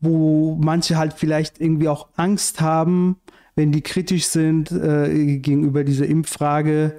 wo 0.00 0.56
manche 0.60 0.96
halt 0.96 1.12
vielleicht 1.12 1.60
irgendwie 1.60 1.88
auch 1.88 2.08
Angst 2.16 2.60
haben, 2.60 3.16
wenn 3.56 3.72
die 3.72 3.82
kritisch 3.82 4.26
sind 4.26 4.70
äh, 4.72 5.36
gegenüber 5.38 5.84
dieser 5.84 6.06
Impffrage, 6.06 6.94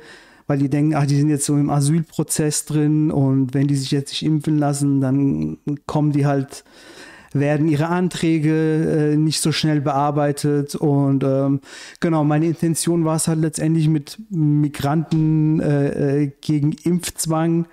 weil 0.47 0.57
die 0.59 0.69
denken, 0.69 0.95
ach, 0.95 1.05
die 1.05 1.15
sind 1.15 1.29
jetzt 1.29 1.45
so 1.45 1.55
im 1.57 1.69
Asylprozess 1.69 2.65
drin 2.65 3.09
und 3.09 3.53
wenn 3.53 3.67
die 3.67 3.75
sich 3.75 3.91
jetzt 3.91 4.11
nicht 4.11 4.23
impfen 4.23 4.57
lassen, 4.59 5.01
dann 5.01 5.57
kommen 5.87 6.11
die 6.11 6.25
halt, 6.25 6.63
werden 7.33 7.67
ihre 7.67 7.87
Anträge 7.87 9.13
äh, 9.13 9.17
nicht 9.17 9.41
so 9.41 9.51
schnell 9.51 9.81
bearbeitet 9.81 10.75
und 10.75 11.23
ähm, 11.23 11.61
genau, 11.99 12.23
meine 12.23 12.45
Intention 12.45 13.05
war 13.05 13.15
es 13.15 13.27
halt 13.27 13.39
letztendlich 13.39 13.87
mit 13.87 14.19
Migranten 14.29 15.59
äh, 15.59 16.23
äh, 16.23 16.31
gegen 16.41 16.73
Impfzwang. 16.83 17.67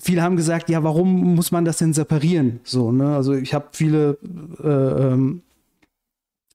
Viele 0.00 0.22
haben 0.22 0.36
gesagt, 0.36 0.68
ja, 0.70 0.82
warum 0.82 1.34
muss 1.34 1.52
man 1.52 1.64
das 1.64 1.78
denn 1.78 1.92
separieren? 1.92 2.60
So, 2.64 2.90
ne? 2.90 3.14
Also 3.14 3.34
ich 3.34 3.54
habe 3.54 3.68
viele 3.72 4.18
äh, 4.62 5.12
ähm, 5.12 5.42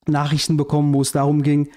Nachrichten 0.08 0.58
bekommen, 0.58 0.94
wo 0.94 1.02
es 1.02 1.12
darum 1.12 1.42
ging, 1.42 1.70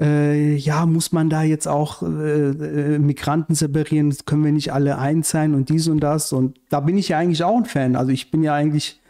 äh, 0.00 0.54
ja, 0.56 0.86
muss 0.86 1.12
man 1.12 1.30
da 1.30 1.42
jetzt 1.42 1.68
auch 1.68 2.02
äh, 2.02 2.06
äh, 2.06 2.98
Migranten 2.98 3.54
separieren? 3.54 4.14
Können 4.26 4.44
wir 4.44 4.52
nicht 4.52 4.72
alle 4.72 4.98
eins 4.98 5.30
sein 5.30 5.54
und 5.54 5.68
dies 5.68 5.88
und 5.88 6.00
das. 6.00 6.32
Und 6.32 6.58
da 6.68 6.80
bin 6.80 6.98
ich 6.98 7.08
ja 7.10 7.18
eigentlich 7.18 7.44
auch 7.44 7.56
ein 7.56 7.64
Fan. 7.64 7.94
Also 7.94 8.10
ich 8.10 8.30
bin 8.30 8.42
ja 8.42 8.54
eigentlich, 8.54 9.00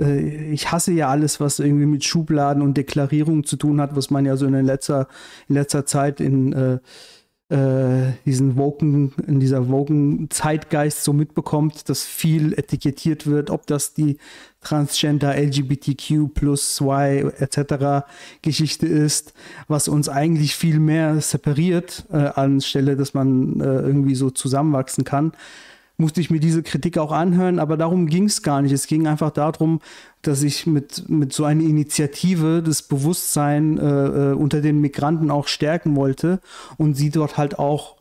äh, 0.00 0.50
ich 0.52 0.72
hasse 0.72 0.92
ja 0.92 1.08
alles, 1.08 1.38
was 1.38 1.60
irgendwie 1.60 1.86
mit 1.86 2.04
Schubladen 2.04 2.62
und 2.62 2.76
Deklarierungen 2.76 3.44
zu 3.44 3.56
tun 3.56 3.80
hat, 3.80 3.94
was 3.94 4.10
man 4.10 4.26
ja 4.26 4.36
so 4.36 4.46
in 4.46 4.54
letzter, 4.64 5.06
in 5.48 5.54
letzter 5.54 5.86
Zeit 5.86 6.20
in 6.20 6.52
äh, 6.52 6.78
äh, 7.48 8.12
diesen 8.24 8.56
Woken, 8.56 9.12
in 9.28 9.38
dieser 9.38 9.68
Woken 9.68 10.28
Zeitgeist 10.30 11.04
so 11.04 11.12
mitbekommt, 11.12 11.88
dass 11.88 12.02
viel 12.04 12.52
etikettiert 12.54 13.26
wird, 13.28 13.50
ob 13.50 13.68
das 13.68 13.94
die 13.94 14.18
Transgender, 14.66 15.36
LGBTQ 15.36 16.34
plus 16.34 16.80
Y 16.80 17.30
etc. 17.38 18.04
Geschichte 18.42 18.86
ist, 18.86 19.32
was 19.68 19.86
uns 19.86 20.08
eigentlich 20.08 20.56
viel 20.56 20.80
mehr 20.80 21.20
separiert, 21.20 22.04
äh, 22.10 22.16
anstelle, 22.16 22.96
dass 22.96 23.14
man 23.14 23.60
äh, 23.60 23.64
irgendwie 23.64 24.16
so 24.16 24.30
zusammenwachsen 24.30 25.04
kann 25.04 25.32
musste 25.98 26.20
ich 26.20 26.30
mir 26.30 26.40
diese 26.40 26.62
Kritik 26.62 26.98
auch 26.98 27.12
anhören, 27.12 27.58
aber 27.58 27.76
darum 27.76 28.06
ging 28.06 28.24
es 28.24 28.42
gar 28.42 28.60
nicht. 28.60 28.72
Es 28.72 28.86
ging 28.86 29.06
einfach 29.06 29.30
darum, 29.30 29.80
dass 30.22 30.42
ich 30.42 30.66
mit, 30.66 31.08
mit 31.08 31.32
so 31.32 31.44
einer 31.44 31.62
Initiative 31.62 32.62
das 32.62 32.82
Bewusstsein 32.82 33.78
äh, 33.78 33.82
äh, 33.84 34.32
unter 34.34 34.60
den 34.60 34.80
Migranten 34.80 35.30
auch 35.30 35.48
stärken 35.48 35.96
wollte 35.96 36.40
und 36.76 36.96
sie 36.96 37.10
dort 37.10 37.38
halt 37.38 37.58
auch 37.58 37.95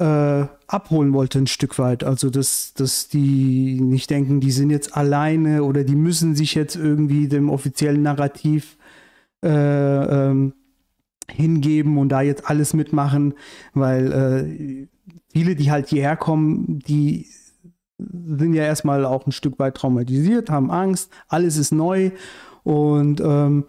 äh, 0.00 0.46
abholen 0.66 1.12
wollte 1.12 1.38
ein 1.38 1.46
Stück 1.46 1.78
weit. 1.78 2.04
Also 2.04 2.30
dass, 2.30 2.72
dass 2.74 3.08
die 3.08 3.80
nicht 3.80 4.08
denken, 4.08 4.40
die 4.40 4.50
sind 4.50 4.70
jetzt 4.70 4.96
alleine 4.96 5.62
oder 5.62 5.84
die 5.84 5.94
müssen 5.94 6.34
sich 6.34 6.54
jetzt 6.54 6.74
irgendwie 6.74 7.28
dem 7.28 7.50
offiziellen 7.50 8.02
Narrativ 8.02 8.78
äh, 9.44 9.48
ähm, 9.50 10.54
hingeben 11.30 11.98
und 11.98 12.08
da 12.08 12.22
jetzt 12.22 12.48
alles 12.48 12.72
mitmachen, 12.72 13.34
weil 13.74 14.12
äh, 14.12 14.88
viele, 15.32 15.54
die 15.54 15.70
halt 15.70 15.88
hierher 15.88 16.16
kommen, 16.16 16.78
die 16.80 17.26
sind 17.98 18.54
ja 18.54 18.64
erstmal 18.64 19.04
auch 19.04 19.26
ein 19.26 19.32
Stück 19.32 19.58
weit 19.58 19.76
traumatisiert, 19.76 20.48
haben 20.48 20.70
Angst, 20.70 21.12
alles 21.28 21.58
ist 21.58 21.72
neu 21.72 22.10
und 22.62 23.20
ähm, 23.20 23.64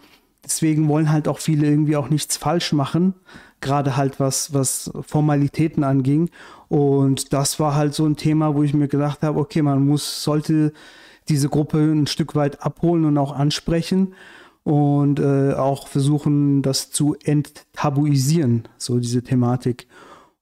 deswegen 0.46 0.88
wollen 0.88 1.12
halt 1.12 1.28
auch 1.28 1.40
viele 1.40 1.68
irgendwie 1.68 1.98
auch 1.98 2.10
nichts 2.10 2.38
falsch 2.38 2.72
machen, 2.72 3.16
gerade 3.62 3.96
halt 3.98 4.20
was, 4.20 4.54
was 4.54 4.92
Formalitäten 5.02 5.84
anging. 5.84 6.30
Und 6.68 7.34
das 7.34 7.60
war 7.60 7.76
halt 7.76 7.94
so 7.94 8.06
ein 8.06 8.16
Thema, 8.16 8.56
wo 8.56 8.64
ich 8.64 8.74
mir 8.74 8.88
gedacht 8.88 9.24
habe, 9.24 9.40
okay, 9.40 9.62
man 9.62 9.86
muss, 9.86 10.24
sollte 10.24 10.74
diese 11.30 11.50
Gruppe 11.50 11.78
ein 11.80 12.08
Stück 12.08 12.36
weit 12.36 12.62
abholen 12.64 13.06
und 13.06 13.18
auch 13.18 13.34
ansprechen 13.34 14.14
und 14.64 15.20
äh, 15.20 15.54
auch 15.54 15.88
versuchen, 15.88 16.62
das 16.62 16.92
zu 16.92 17.16
enttabuisieren, 17.24 18.68
so 18.78 19.00
diese 19.00 19.24
Thematik. 19.24 19.88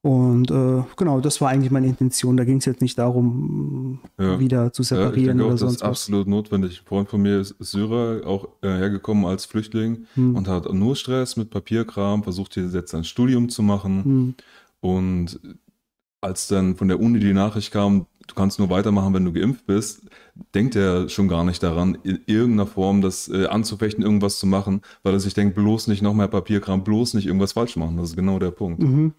Und 0.02 0.50
äh, 0.50 0.82
genau, 0.96 1.20
das 1.20 1.42
war 1.42 1.50
eigentlich 1.50 1.70
meine 1.70 1.86
Intention. 1.86 2.36
Da 2.38 2.44
ging 2.44 2.56
es 2.56 2.64
jetzt 2.64 2.80
nicht 2.80 2.98
darum, 2.98 4.00
ja. 4.18 4.40
wieder 4.40 4.72
zu 4.72 4.82
separieren 4.82 5.38
ja, 5.38 5.44
ich 5.44 5.46
oder 5.46 5.54
auch, 5.54 5.58
sonst 5.58 5.82
das 5.82 5.82
ist 5.82 5.88
absolut 5.88 6.26
notwendig. 6.26 6.80
Ein 6.80 6.86
Freund 6.86 7.08
von 7.10 7.20
mir 7.20 7.40
ist 7.40 7.54
Syrer, 7.58 8.26
auch 8.26 8.48
äh, 8.62 8.68
hergekommen 8.68 9.26
als 9.26 9.44
Flüchtling 9.44 10.06
hm. 10.14 10.36
und 10.36 10.48
hat 10.48 10.72
nur 10.72 10.96
Stress 10.96 11.36
mit 11.36 11.50
Papierkram, 11.50 12.22
versucht 12.22 12.54
hier 12.54 12.66
jetzt 12.66 12.94
ein 12.94 13.04
Studium 13.04 13.50
zu 13.50 13.62
machen. 13.62 14.04
Hm. 14.04 14.34
Und 14.80 15.40
als 16.22 16.48
dann 16.48 16.76
von 16.76 16.88
der 16.88 16.98
Uni 16.98 17.18
die 17.18 17.34
Nachricht 17.34 17.70
kam, 17.70 18.06
du 18.26 18.34
kannst 18.34 18.58
nur 18.58 18.70
weitermachen, 18.70 19.12
wenn 19.12 19.26
du 19.26 19.32
geimpft 19.32 19.66
bist, 19.66 20.02
denkt 20.54 20.76
er 20.76 21.10
schon 21.10 21.28
gar 21.28 21.44
nicht 21.44 21.62
daran, 21.62 21.98
in 22.04 22.20
irgendeiner 22.24 22.66
Form 22.66 23.02
das 23.02 23.28
äh, 23.28 23.46
anzufechten, 23.46 24.02
irgendwas 24.02 24.38
zu 24.38 24.46
machen, 24.46 24.80
weil 25.02 25.12
er 25.12 25.20
sich 25.20 25.34
denkt, 25.34 25.54
bloß 25.56 25.88
nicht 25.88 26.00
noch 26.00 26.14
mehr 26.14 26.28
Papierkram, 26.28 26.84
bloß 26.84 27.12
nicht 27.14 27.26
irgendwas 27.26 27.52
falsch 27.52 27.76
machen. 27.76 27.98
Das 27.98 28.10
ist 28.10 28.16
genau 28.16 28.38
der 28.38 28.50
Punkt. 28.50 28.82
Mhm. 28.82 29.12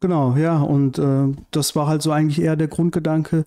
Genau, 0.00 0.36
ja, 0.36 0.58
und 0.60 0.98
äh, 0.98 1.26
das 1.50 1.74
war 1.74 1.88
halt 1.88 2.02
so 2.02 2.12
eigentlich 2.12 2.40
eher 2.40 2.54
der 2.54 2.68
Grundgedanke, 2.68 3.46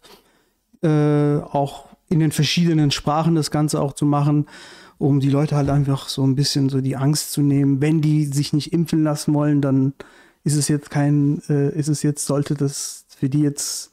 äh, 0.83 1.37
auch 1.37 1.87
in 2.09 2.19
den 2.19 2.31
verschiedenen 2.31 2.91
Sprachen 2.91 3.35
das 3.35 3.51
Ganze 3.51 3.81
auch 3.81 3.93
zu 3.93 4.05
machen, 4.05 4.47
um 4.97 5.19
die 5.21 5.29
Leute 5.29 5.55
halt 5.55 5.69
einfach 5.69 6.09
so 6.09 6.25
ein 6.25 6.35
bisschen 6.35 6.69
so 6.69 6.81
die 6.81 6.97
Angst 6.97 7.31
zu 7.33 7.41
nehmen. 7.41 7.81
Wenn 7.81 8.01
die 8.01 8.25
sich 8.25 8.53
nicht 8.53 8.73
impfen 8.73 9.03
lassen 9.03 9.33
wollen, 9.33 9.61
dann 9.61 9.93
ist 10.43 10.55
es 10.57 10.67
jetzt 10.67 10.89
kein, 10.91 11.41
äh, 11.49 11.69
ist 11.77 11.87
es 11.89 12.03
jetzt, 12.03 12.25
sollte 12.25 12.55
das 12.55 13.05
für 13.09 13.29
die 13.29 13.41
jetzt 13.41 13.90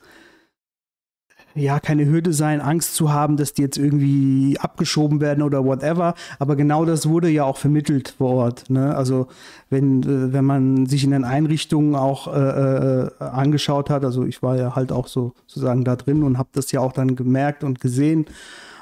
ja, 1.54 1.80
keine 1.80 2.06
Hürde 2.06 2.32
sein, 2.32 2.60
Angst 2.60 2.94
zu 2.94 3.12
haben, 3.12 3.36
dass 3.36 3.52
die 3.52 3.62
jetzt 3.62 3.78
irgendwie 3.78 4.58
abgeschoben 4.58 5.20
werden 5.20 5.42
oder 5.42 5.64
whatever. 5.64 6.14
Aber 6.38 6.56
genau 6.56 6.84
das 6.84 7.08
wurde 7.08 7.28
ja 7.28 7.44
auch 7.44 7.56
vermittelt 7.56 8.14
vor 8.18 8.30
Ort. 8.30 8.70
Ne? 8.70 8.94
Also 8.94 9.28
wenn, 9.70 10.02
äh, 10.02 10.32
wenn 10.32 10.44
man 10.44 10.86
sich 10.86 11.04
in 11.04 11.10
den 11.10 11.24
Einrichtungen 11.24 11.94
auch 11.94 12.32
äh, 12.32 12.38
äh, 12.38 13.10
angeschaut 13.18 13.90
hat, 13.90 14.04
also 14.04 14.24
ich 14.24 14.42
war 14.42 14.56
ja 14.56 14.76
halt 14.76 14.92
auch 14.92 15.08
so 15.08 15.32
sozusagen 15.46 15.84
da 15.84 15.96
drin 15.96 16.22
und 16.22 16.38
habe 16.38 16.50
das 16.52 16.70
ja 16.72 16.80
auch 16.80 16.92
dann 16.92 17.16
gemerkt 17.16 17.64
und 17.64 17.80
gesehen, 17.80 18.26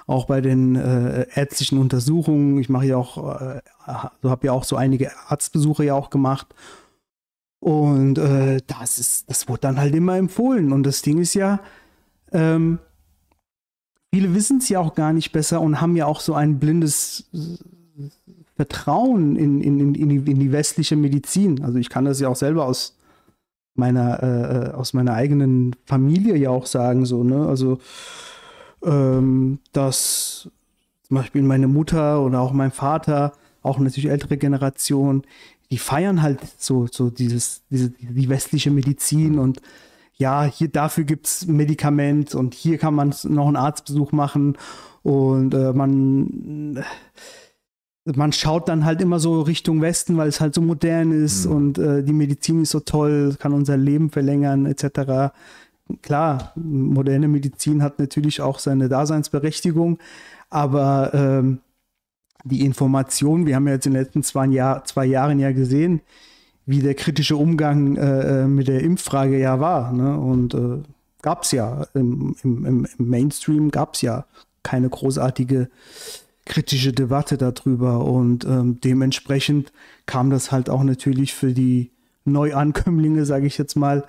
auch 0.07 0.27
bei 0.27 0.41
den 0.41 0.77
äh, 0.77 1.27
ärztlichen 1.35 1.79
Untersuchungen. 1.79 2.59
Ich 2.59 2.69
mache 2.69 2.87
ja 2.87 2.97
auch, 2.97 3.41
äh, 3.41 3.61
habe 3.87 4.47
ja 4.47 4.53
auch 4.53 4.65
so 4.65 4.77
einige 4.77 5.11
Arztbesuche 5.29 5.85
ja 5.85 5.95
auch 5.95 6.11
gemacht. 6.11 6.55
Und 7.59 8.19
äh, 8.19 8.61
das 8.67 8.99
ist, 8.99 9.29
das 9.29 9.49
wurde 9.49 9.63
dann 9.63 9.79
halt 9.79 9.95
immer 9.95 10.17
empfohlen. 10.17 10.73
Und 10.73 10.85
das 10.85 11.03
Ding 11.03 11.19
ist 11.19 11.35
ja, 11.35 11.61
ähm, 12.33 12.79
viele 14.13 14.35
wissen 14.35 14.59
es 14.59 14.69
ja 14.69 14.81
auch 14.81 14.95
gar 14.95 15.13
nicht 15.13 15.33
besser 15.33 15.61
und 15.61 15.81
haben 15.81 15.97
ja 15.97 16.07
auch 16.07 16.21
so 16.21 16.35
ein 16.35 16.59
blindes 16.59 17.29
Vertrauen 18.57 19.37
in, 19.37 19.61
in, 19.61 19.95
in, 19.95 20.09
die, 20.09 20.31
in 20.31 20.41
die 20.41 20.53
westliche 20.53 20.97
Medizin. 20.97 21.63
Also 21.63 21.79
ich 21.79 21.91
kann 21.91 22.07
das 22.07 22.21
ja 22.21 22.29
auch 22.29 22.37
selber 22.37 22.65
aus 22.65 22.97
meiner, 23.75 24.23
äh, 24.23 24.71
aus 24.73 24.95
meiner 24.95 25.13
eigenen 25.13 25.77
Familie 25.85 26.37
ja 26.37 26.51
auch 26.51 26.67
sagen, 26.67 27.05
so, 27.05 27.23
ne? 27.23 27.47
Also 27.47 27.79
ähm, 28.83 29.59
dass 29.73 30.49
zum 31.03 31.17
Beispiel 31.17 31.43
meine 31.43 31.69
Mutter 31.69 32.23
oder 32.23 32.41
auch 32.41 32.53
mein 32.53 32.71
Vater, 32.71 33.33
auch 33.63 33.79
natürlich 33.79 34.11
ältere 34.11 34.39
Generation, 34.39 35.23
die 35.71 35.79
feiern 35.79 36.23
halt 36.23 36.41
so, 36.59 36.87
so 36.91 37.11
dieses, 37.11 37.63
diese, 37.71 37.91
die 37.91 38.29
westliche 38.29 38.71
Medizin 38.71 39.39
und 39.39 39.61
ja, 40.19 40.45
hier 40.45 40.69
dafür 40.69 41.05
gibt 41.05 41.27
es 41.27 41.47
Medikament 41.47 42.35
und 42.35 42.55
hier 42.55 42.79
kann 42.79 42.95
man 42.95 43.15
noch 43.25 43.47
einen 43.47 43.57
Arztbesuch 43.57 44.13
machen 44.13 44.57
und 45.03 45.55
äh, 45.55 45.73
man, 45.73 46.83
man 48.05 48.33
schaut 48.33 48.69
dann 48.69 48.85
halt 48.85 49.03
immer 49.03 49.21
so 49.21 49.43
Richtung 49.43 49.83
Westen, 49.83 50.17
weil 50.17 50.29
es 50.29 50.41
halt 50.41 50.55
so 50.55 50.63
modern 50.63 51.13
ist 51.13 51.47
mhm. 51.47 51.53
und 51.53 51.79
äh, 51.79 52.03
die 52.03 52.15
Medizin 52.15 52.63
ist 52.63 52.71
so 52.71 52.81
toll, 52.81 53.37
kann 53.39 53.53
unser 53.53 53.77
Leben 53.77 54.11
verlängern 54.11 54.65
etc. 54.65 55.35
Klar, 56.03 56.53
moderne 56.57 57.29
Medizin 57.29 57.83
hat 57.83 57.99
natürlich 57.99 58.41
auch 58.41 58.59
seine 58.59 58.89
Daseinsberechtigung, 58.89 59.99
aber 60.49 61.13
ähm, 61.13 61.61
die 62.45 62.65
Information, 62.65 63.47
wir 63.47 63.57
haben 63.57 63.67
ja 63.67 63.75
jetzt 63.75 63.87
in 63.87 63.93
den 63.93 64.03
letzten 64.03 64.23
zwei, 64.23 64.47
Jahr, 64.47 64.85
zwei 64.85 65.05
Jahren 65.05 65.39
ja 65.39 65.53
gesehen, 65.53 66.01
wie 66.67 66.81
der 66.81 66.95
kritische 66.95 67.37
Umgang 67.37 67.97
äh, 67.97 68.43
äh, 68.43 68.47
mit 68.47 68.69
der 68.69 68.83
Impffrage 68.83 69.39
ja 69.39 69.61
war. 69.61 69.93
Ne? 69.93 70.19
Und 70.19 70.55
äh, 70.55 70.83
gab 71.23 71.45
es 71.45 71.53
ja 71.53 71.87
im, 71.95 72.35
im, 72.43 72.65
im 72.65 72.87
Mainstream 72.99 73.71
gab 73.71 73.95
es 73.95 74.03
ja 74.03 74.27
keine 74.63 74.89
großartige 74.89 75.69
kritische 76.45 76.93
Debatte 76.93 77.37
darüber 77.39 78.05
und 78.05 78.45
ähm, 78.45 78.81
dementsprechend 78.81 79.73
kam 80.07 80.31
das 80.31 80.53
halt 80.53 80.71
auch 80.71 80.85
natürlich 80.85 81.35
für 81.35 81.53
die 81.53 81.91
Neuankömmlinge, 82.25 83.27
sage 83.27 83.47
ich 83.47 83.59
jetzt 83.59 83.75
mal, 83.75 84.05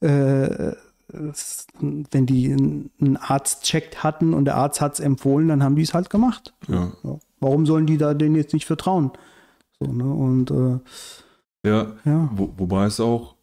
äh, 0.00 0.72
wenn 1.08 2.26
die 2.26 2.52
einen 2.52 3.16
Arzt 3.16 3.62
checkt 3.64 4.02
hatten 4.02 4.34
und 4.34 4.46
der 4.46 4.56
Arzt 4.56 4.80
hat 4.80 4.94
es 4.94 5.00
empfohlen, 5.00 5.48
dann 5.48 5.62
haben 5.62 5.76
die 5.76 5.82
es 5.82 5.94
halt 5.94 6.10
gemacht. 6.10 6.54
Ja. 6.68 6.92
Warum 7.40 7.66
sollen 7.66 7.86
die 7.86 7.98
da 7.98 8.14
denen 8.14 8.36
jetzt 8.36 8.54
nicht 8.54 8.66
vertrauen? 8.66 9.10
So, 9.78 9.92
ne? 9.92 10.04
Und 10.04 10.50
äh, 10.50 10.78
ja, 11.64 11.96
ja. 12.04 12.30
Wo, 12.34 12.52
wobei 12.56 12.86
es 12.86 13.00
auch 13.00 13.34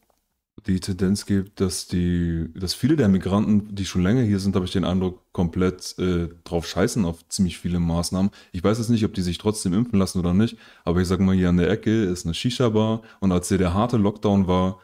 die 0.68 0.80
Tendenz 0.80 1.25
gibt, 1.25 1.60
dass 1.60 1.88
die, 1.88 2.50
dass 2.56 2.74
viele 2.74 2.96
der 2.96 3.08
Migranten, 3.08 3.74
die 3.74 3.86
schon 3.86 4.04
länger 4.04 4.22
hier 4.22 4.40
sind, 4.40 4.56
habe 4.56 4.66
ich 4.66 4.72
den 4.72 4.86
Eindruck, 4.86 5.20
komplett 5.32 5.98
äh, 5.98 6.30
drauf 6.44 6.68
scheißen 6.68 7.06
auf 7.06 7.28
ziemlich 7.30 7.58
viele 7.58 7.80
Maßnahmen. 7.80 8.32
Ich 8.51 8.63
weiß 8.63 8.78
jetzt 8.78 8.90
nicht, 8.90 9.06
ob 9.06 9.13
die 9.13 9.22
sich 9.22 9.38
trotzdem 9.38 9.74
impfen 9.74 9.98
lassen 9.98 10.20
oder 10.20 10.34
nicht, 10.34 10.58
aber 10.84 11.01
ich 11.01 11.08
sage 11.08 11.24
mal, 11.24 11.36
hier 11.36 11.50
an 11.50 11.58
der 11.58 11.70
Ecke 11.70 12.04
ist 12.04 12.25
eine 12.25 12.34
Shisha-Bar 12.34 13.01
und 13.20 13.32
als 13.32 13.48
hier 13.48 13.58
der 13.58 13.74
harte 13.74 13.98
Lockdown 13.98 14.48
war, 14.48 14.80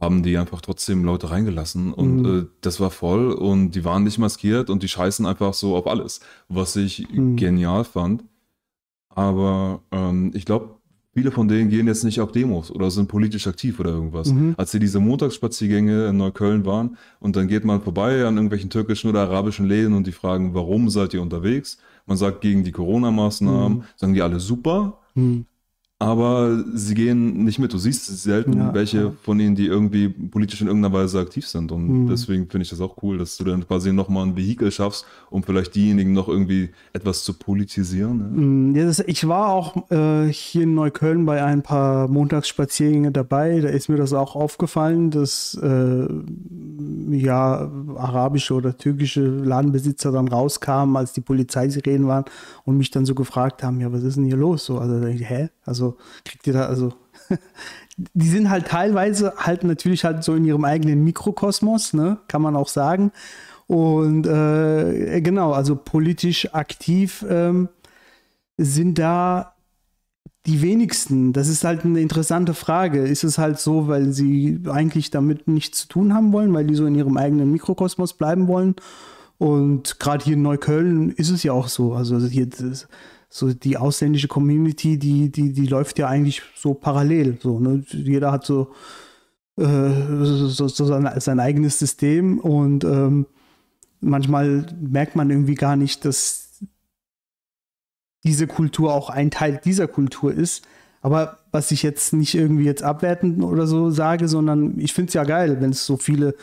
haben 0.00 0.22
die 0.22 0.36
einfach 0.36 0.60
trotzdem 0.60 1.04
Leute 1.04 1.30
reingelassen 1.30 1.94
und 1.94 2.22
mhm. 2.22 2.38
äh, 2.40 2.46
das 2.60 2.80
war 2.80 2.90
voll 2.90 3.32
und 3.32 3.70
die 3.70 3.84
waren 3.84 4.02
nicht 4.04 4.18
maskiert 4.18 4.68
und 4.68 4.82
die 4.82 4.88
scheißen 4.88 5.24
einfach 5.24 5.54
so 5.54 5.76
auf 5.76 5.86
alles, 5.86 6.20
was 6.48 6.76
ich 6.76 7.08
mhm. 7.08 7.36
genial 7.36 7.84
fand. 7.84 8.24
Aber 9.08 9.82
ähm, 9.92 10.32
ich 10.34 10.44
glaube, 10.44 10.73
Viele 11.14 11.30
von 11.30 11.46
denen 11.46 11.70
gehen 11.70 11.86
jetzt 11.86 12.02
nicht 12.02 12.20
auf 12.20 12.32
Demos 12.32 12.72
oder 12.72 12.90
sind 12.90 13.08
politisch 13.08 13.46
aktiv 13.46 13.78
oder 13.78 13.90
irgendwas. 13.90 14.32
Mhm. 14.32 14.54
Als 14.56 14.72
sie 14.72 14.80
diese 14.80 14.98
Montagsspaziergänge 14.98 16.08
in 16.08 16.16
Neukölln 16.16 16.66
waren 16.66 16.96
und 17.20 17.36
dann 17.36 17.46
geht 17.46 17.64
man 17.64 17.80
vorbei 17.80 18.26
an 18.26 18.34
irgendwelchen 18.34 18.68
türkischen 18.68 19.10
oder 19.10 19.20
arabischen 19.20 19.66
Läden 19.66 19.94
und 19.94 20.06
die 20.06 20.12
fragen, 20.12 20.54
warum 20.54 20.90
seid 20.90 21.14
ihr 21.14 21.22
unterwegs? 21.22 21.78
Man 22.06 22.16
sagt 22.16 22.40
gegen 22.40 22.64
die 22.64 22.72
Corona-Maßnahmen, 22.72 23.78
mhm. 23.78 23.84
sagen 23.96 24.14
die 24.14 24.22
alle 24.22 24.40
super. 24.40 24.98
Mhm 25.14 25.46
aber 26.04 26.64
sie 26.74 26.94
gehen 26.94 27.44
nicht 27.44 27.58
mit. 27.58 27.72
Du 27.72 27.78
siehst 27.78 28.06
selten 28.06 28.58
ja, 28.58 28.74
welche 28.74 28.98
ja. 28.98 29.12
von 29.22 29.40
ihnen, 29.40 29.54
die 29.54 29.66
irgendwie 29.66 30.08
politisch 30.08 30.60
in 30.60 30.66
irgendeiner 30.66 30.94
Weise 30.94 31.18
aktiv 31.18 31.46
sind. 31.46 31.72
Und 31.72 31.88
mhm. 31.88 32.08
deswegen 32.08 32.48
finde 32.48 32.62
ich 32.62 32.70
das 32.70 32.80
auch 32.80 33.02
cool, 33.02 33.18
dass 33.18 33.36
du 33.36 33.44
dann 33.44 33.66
quasi 33.66 33.92
nochmal 33.92 34.26
ein 34.26 34.36
Vehikel 34.36 34.70
schaffst, 34.70 35.06
um 35.30 35.42
vielleicht 35.42 35.74
diejenigen 35.74 36.12
noch 36.12 36.28
irgendwie 36.28 36.70
etwas 36.92 37.24
zu 37.24 37.34
politisieren. 37.34 38.68
Mhm, 38.68 38.76
ja, 38.76 38.84
das, 38.84 39.00
ich 39.00 39.26
war 39.26 39.48
auch 39.48 39.90
äh, 39.90 40.28
hier 40.32 40.62
in 40.62 40.74
Neukölln 40.74 41.26
bei 41.26 41.42
ein 41.42 41.62
paar 41.62 42.08
Montagsspaziergänge 42.08 43.10
dabei. 43.10 43.60
Da 43.60 43.68
ist 43.68 43.88
mir 43.88 43.96
das 43.96 44.12
auch 44.12 44.36
aufgefallen, 44.36 45.10
dass 45.10 45.58
äh, 45.62 46.06
ja 47.10 47.70
arabische 47.96 48.54
oder 48.54 48.76
türkische 48.76 49.22
Ladenbesitzer 49.24 50.12
dann 50.12 50.28
rauskamen, 50.28 50.96
als 50.96 51.12
die 51.12 51.20
Polizeisirenen 51.20 52.06
waren 52.06 52.24
und 52.64 52.76
mich 52.76 52.90
dann 52.90 53.06
so 53.06 53.14
gefragt 53.14 53.62
haben, 53.62 53.80
ja, 53.80 53.92
was 53.92 54.02
ist 54.02 54.16
denn 54.16 54.24
hier 54.24 54.36
los? 54.36 54.64
So, 54.64 54.78
also, 54.78 55.06
hä? 55.06 55.48
Also 55.64 55.93
kriegt 56.24 56.46
ihr 56.46 56.52
da, 56.52 56.66
also 56.66 56.92
die 57.96 58.28
sind 58.28 58.50
halt 58.50 58.66
teilweise 58.66 59.34
halt 59.36 59.64
natürlich 59.64 60.04
halt 60.04 60.24
so 60.24 60.34
in 60.34 60.44
ihrem 60.44 60.64
eigenen 60.64 61.04
Mikrokosmos, 61.04 61.92
ne, 61.92 62.18
kann 62.28 62.42
man 62.42 62.56
auch 62.56 62.68
sagen. 62.68 63.12
Und 63.66 64.26
äh, 64.26 65.20
genau, 65.20 65.52
also 65.52 65.74
politisch 65.76 66.52
aktiv 66.54 67.24
ähm, 67.28 67.68
sind 68.58 68.98
da 68.98 69.54
die 70.46 70.60
wenigsten. 70.60 71.32
Das 71.32 71.48
ist 71.48 71.64
halt 71.64 71.84
eine 71.84 72.00
interessante 72.00 72.52
Frage. 72.52 73.00
Ist 73.00 73.24
es 73.24 73.38
halt 73.38 73.58
so, 73.58 73.88
weil 73.88 74.12
sie 74.12 74.60
eigentlich 74.70 75.10
damit 75.10 75.48
nichts 75.48 75.80
zu 75.80 75.88
tun 75.88 76.12
haben 76.12 76.32
wollen, 76.32 76.52
weil 76.52 76.66
die 76.66 76.74
so 76.74 76.84
in 76.84 76.94
ihrem 76.94 77.16
eigenen 77.16 77.50
Mikrokosmos 77.50 78.14
bleiben 78.14 78.46
wollen? 78.46 78.74
Und 79.38 79.98
gerade 79.98 80.24
hier 80.24 80.34
in 80.34 80.42
Neukölln 80.42 81.10
ist 81.10 81.30
es 81.30 81.42
ja 81.42 81.52
auch 81.52 81.68
so. 81.68 81.94
Also 81.94 82.18
hier, 82.18 82.48
so 83.36 83.52
die 83.52 83.76
ausländische 83.76 84.28
Community, 84.28 84.96
die, 84.96 85.28
die, 85.28 85.52
die 85.52 85.66
läuft 85.66 85.98
ja 85.98 86.06
eigentlich 86.06 86.42
so 86.54 86.72
parallel. 86.72 87.36
So, 87.42 87.58
ne? 87.58 87.84
Jeder 87.88 88.30
hat 88.30 88.46
so, 88.46 88.72
äh, 89.58 89.64
so, 89.64 90.68
so 90.68 90.84
sein, 90.84 91.10
sein, 91.18 91.40
eigenes 91.40 91.80
System 91.80 92.38
und 92.38 92.84
ähm, 92.84 93.26
manchmal 94.00 94.66
merkt 94.80 95.16
man 95.16 95.30
irgendwie 95.30 95.56
gar 95.56 95.74
nicht, 95.74 96.04
dass 96.04 96.60
diese 98.22 98.46
Kultur 98.46 98.94
auch 98.94 99.10
ein 99.10 99.32
Teil 99.32 99.60
dieser 99.64 99.88
Kultur 99.88 100.32
ist. 100.32 100.64
Aber 101.02 101.40
was 101.50 101.72
ich 101.72 101.82
jetzt 101.82 102.12
nicht 102.12 102.36
irgendwie 102.36 102.64
jetzt 102.64 102.84
abwertend 102.84 103.42
oder 103.42 103.66
so 103.66 103.90
sage, 103.90 104.28
sondern 104.28 104.78
ich 104.78 104.94
finde 104.94 105.08
es 105.08 105.14
ja 105.14 105.24
geil, 105.24 105.60
wenn 105.60 105.70
es 105.70 105.84
so 105.84 105.96
viele 105.96 106.36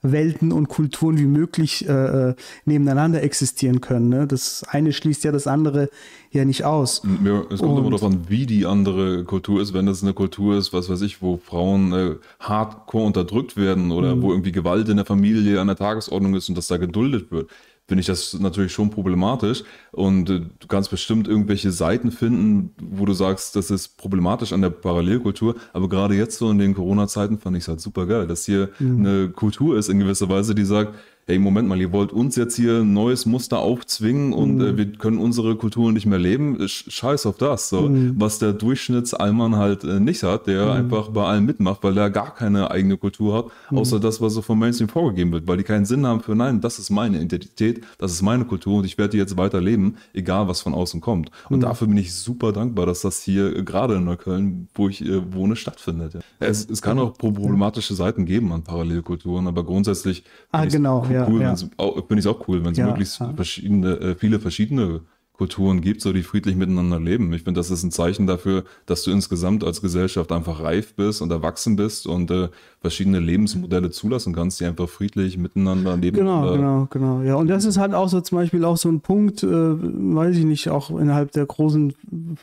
Parallelwelten 0.00 0.52
und 0.52 0.68
Kulturen 0.68 1.18
wie 1.18 1.26
möglich 1.26 1.88
äh, 1.88 1.92
äh, 2.30 2.34
nebeneinander 2.64 3.22
existieren 3.22 3.80
können. 3.80 4.08
Ne? 4.08 4.26
Das 4.26 4.64
eine 4.68 4.92
schließt 4.92 5.24
ja 5.24 5.32
das 5.32 5.46
andere 5.46 5.90
ja 6.30 6.44
nicht 6.44 6.64
aus. 6.64 7.02
Ja, 7.24 7.42
es 7.50 7.60
kommt 7.60 7.78
immer 7.78 7.90
darauf 7.90 8.04
an, 8.04 8.26
wie 8.28 8.46
die 8.46 8.66
andere 8.66 9.24
Kultur 9.24 9.60
ist. 9.60 9.72
Wenn 9.72 9.86
das 9.86 10.02
eine 10.02 10.12
Kultur 10.12 10.56
ist, 10.56 10.72
was 10.72 10.88
weiß 10.88 11.00
ich, 11.02 11.22
wo 11.22 11.38
Frauen 11.38 11.92
äh, 11.92 12.14
hardcore 12.40 13.06
unterdrückt 13.06 13.56
werden 13.56 13.90
oder 13.90 14.16
mhm. 14.16 14.22
wo 14.22 14.30
irgendwie 14.32 14.52
Gewalt 14.52 14.88
in 14.88 14.96
der 14.96 15.06
Familie 15.06 15.60
an 15.60 15.68
der 15.68 15.76
Tagesordnung 15.76 16.34
ist 16.34 16.48
und 16.48 16.56
das 16.56 16.68
da 16.68 16.76
geduldet 16.76 17.30
wird, 17.30 17.48
finde 17.88 18.02
ich 18.02 18.06
das 18.06 18.38
natürlich 18.38 18.72
schon 18.72 18.90
problematisch. 18.90 19.64
Und 19.92 20.28
äh, 20.28 20.40
du 20.40 20.66
kannst 20.68 20.90
bestimmt 20.90 21.26
irgendwelche 21.26 21.72
Seiten 21.72 22.10
finden, 22.10 22.74
wo 22.80 23.06
du 23.06 23.14
sagst, 23.14 23.56
das 23.56 23.70
ist 23.70 23.96
problematisch 23.96 24.52
an 24.52 24.60
der 24.60 24.70
Parallelkultur. 24.70 25.56
Aber 25.72 25.88
gerade 25.88 26.14
jetzt 26.14 26.36
so 26.36 26.50
in 26.50 26.58
den 26.58 26.74
Corona-Zeiten 26.74 27.38
fand 27.38 27.56
ich 27.56 27.64
es 27.64 27.68
halt 27.68 27.80
super 27.80 28.06
geil, 28.06 28.26
dass 28.26 28.44
hier 28.44 28.68
mhm. 28.78 29.06
eine 29.06 29.28
Kultur 29.30 29.78
ist 29.78 29.88
in 29.88 29.98
gewisser 29.98 30.28
Weise, 30.28 30.54
die 30.54 30.66
sagt, 30.66 30.94
hey, 31.28 31.38
Moment 31.38 31.68
mal, 31.68 31.78
ihr 31.78 31.92
wollt 31.92 32.10
uns 32.10 32.36
jetzt 32.36 32.56
hier 32.56 32.80
ein 32.80 32.94
neues 32.94 33.26
Muster 33.26 33.58
aufzwingen 33.58 34.32
und 34.32 34.56
mhm. 34.56 34.62
äh, 34.62 34.76
wir 34.78 34.92
können 34.92 35.18
unsere 35.18 35.56
Kultur 35.56 35.92
nicht 35.92 36.06
mehr 36.06 36.18
leben. 36.18 36.56
Scheiß 36.66 37.26
auf 37.26 37.36
das. 37.36 37.68
So, 37.68 37.82
mhm. 37.82 38.14
Was 38.18 38.38
der 38.38 38.54
Durchschnittsallmann 38.54 39.56
halt 39.56 39.84
äh, 39.84 40.00
nicht 40.00 40.22
hat, 40.22 40.46
der 40.46 40.64
mhm. 40.64 40.70
einfach 40.70 41.10
bei 41.10 41.24
allem 41.24 41.44
mitmacht, 41.44 41.82
weil 41.82 41.98
er 41.98 42.08
gar 42.08 42.34
keine 42.34 42.70
eigene 42.70 42.96
Kultur 42.96 43.36
hat, 43.36 43.46
mhm. 43.70 43.76
außer 43.76 44.00
das, 44.00 44.22
was 44.22 44.32
so 44.32 44.40
vom 44.40 44.58
Mainstream 44.58 44.88
vorgegeben 44.88 45.32
wird, 45.32 45.46
weil 45.46 45.58
die 45.58 45.64
keinen 45.64 45.84
Sinn 45.84 46.06
haben 46.06 46.20
für, 46.20 46.34
nein, 46.34 46.62
das 46.62 46.78
ist 46.78 46.88
meine 46.88 47.20
Identität, 47.20 47.84
das 47.98 48.12
ist 48.12 48.22
meine 48.22 48.46
Kultur 48.46 48.78
und 48.78 48.86
ich 48.86 48.96
werde 48.96 49.10
die 49.10 49.18
jetzt 49.18 49.36
weiter 49.36 49.60
leben, 49.60 49.96
egal 50.14 50.48
was 50.48 50.62
von 50.62 50.72
außen 50.72 51.02
kommt. 51.02 51.30
Und 51.50 51.58
mhm. 51.58 51.62
dafür 51.62 51.88
bin 51.88 51.98
ich 51.98 52.14
super 52.14 52.52
dankbar, 52.52 52.86
dass 52.86 53.02
das 53.02 53.20
hier 53.20 53.54
äh, 53.54 53.62
gerade 53.64 53.96
in 53.96 54.04
Neukölln, 54.04 54.68
wo 54.74 54.88
ich 54.88 55.04
äh, 55.04 55.34
wohne, 55.34 55.56
stattfindet. 55.56 56.14
Ja. 56.14 56.20
Es, 56.40 56.66
es 56.70 56.80
kann 56.80 56.98
auch 56.98 57.18
problematische 57.18 57.92
Seiten 57.92 58.24
geben 58.24 58.50
an 58.50 58.62
Parallelkulturen, 58.62 59.46
aber 59.46 59.64
grundsätzlich. 59.64 60.24
Ah, 60.52 60.64
genau, 60.64 61.06
ja 61.12 61.17
cool, 61.26 61.44
auch, 61.78 61.94
finde 62.06 62.14
ich 62.14 62.20
es 62.20 62.26
auch 62.26 62.46
cool, 62.48 62.64
wenn 62.64 62.72
es 62.72 62.78
möglichst 62.78 63.22
verschiedene, 63.36 63.94
äh, 64.00 64.14
viele 64.14 64.38
verschiedene 64.38 65.00
Kulturen 65.38 65.80
gibt, 65.80 66.00
so 66.00 66.12
die 66.12 66.24
friedlich 66.24 66.56
miteinander 66.56 66.98
leben. 66.98 67.32
Ich 67.32 67.44
finde, 67.44 67.60
das 67.60 67.70
ist 67.70 67.84
ein 67.84 67.92
Zeichen 67.92 68.26
dafür, 68.26 68.64
dass 68.86 69.04
du 69.04 69.12
insgesamt 69.12 69.62
als 69.62 69.80
Gesellschaft 69.80 70.32
einfach 70.32 70.60
reif 70.60 70.94
bist 70.94 71.22
und 71.22 71.30
erwachsen 71.30 71.76
bist 71.76 72.08
und 72.08 72.28
äh, 72.32 72.48
verschiedene 72.80 73.20
Lebensmodelle 73.20 73.90
zulassen 73.90 74.34
kannst, 74.34 74.58
die 74.58 74.64
einfach 74.64 74.88
friedlich 74.88 75.38
miteinander 75.38 75.96
leben. 75.96 76.16
Genau, 76.16 76.52
genau, 76.52 76.88
genau. 76.90 77.22
Ja, 77.22 77.36
und 77.36 77.46
das 77.46 77.64
ist 77.64 77.78
halt 77.78 77.94
auch 77.94 78.08
so 78.08 78.20
zum 78.20 78.36
Beispiel 78.36 78.64
auch 78.64 78.76
so 78.76 78.88
ein 78.88 79.00
Punkt, 79.00 79.44
äh, 79.44 79.48
weiß 79.48 80.36
ich 80.36 80.44
nicht, 80.44 80.70
auch 80.70 80.90
innerhalb 80.90 81.30
der 81.30 81.46
großen 81.46 81.94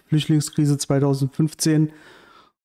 Flüchtlingskrise 0.08 0.78
2015 0.78 1.92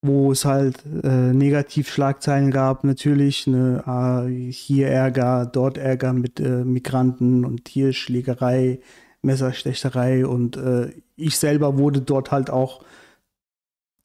wo 0.02 0.32
es 0.32 0.44
halt 0.44 0.82
äh, 1.04 1.32
Negativschlagzeilen 1.32 2.50
gab, 2.50 2.84
natürlich, 2.84 3.46
ne, 3.46 3.84
äh, 3.86 4.50
hier 4.50 4.88
Ärger, 4.88 5.46
dort 5.46 5.76
Ärger 5.76 6.12
mit 6.12 6.40
äh, 6.40 6.64
Migranten 6.64 7.44
und 7.44 7.68
hier 7.68 7.92
Schlägerei, 7.92 8.80
Messerstecherei 9.22 10.26
und 10.26 10.56
äh, 10.56 10.90
ich 11.16 11.36
selber 11.36 11.76
wurde 11.76 12.00
dort 12.00 12.30
halt 12.30 12.48
auch 12.48 12.82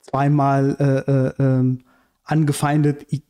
zweimal 0.02 0.76
äh, 0.80 1.12
äh, 1.12 1.34
ähm, 1.40 1.80
angefeindet. 2.26 3.06
Ich, 3.10 3.24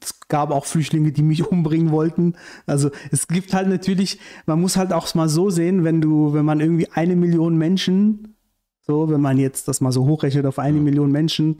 es 0.00 0.18
gab 0.28 0.50
auch 0.50 0.64
Flüchtlinge, 0.64 1.12
die 1.12 1.22
mich 1.22 1.46
umbringen 1.50 1.92
wollten. 1.92 2.34
Also 2.66 2.90
es 3.12 3.28
gibt 3.28 3.54
halt 3.54 3.68
natürlich, 3.68 4.18
man 4.46 4.60
muss 4.60 4.76
halt 4.76 4.92
auch 4.92 5.14
mal 5.14 5.28
so 5.28 5.50
sehen, 5.50 5.84
wenn 5.84 6.00
du, 6.00 6.32
wenn 6.32 6.44
man 6.44 6.58
irgendwie 6.58 6.90
eine 6.90 7.14
Million 7.14 7.56
Menschen, 7.56 8.34
so, 8.82 9.08
wenn 9.08 9.20
man 9.20 9.38
jetzt 9.38 9.68
das 9.68 9.80
mal 9.80 9.92
so 9.92 10.06
hochrechnet 10.06 10.46
auf 10.46 10.58
eine 10.58 10.80
Million 10.80 11.12
Menschen, 11.12 11.58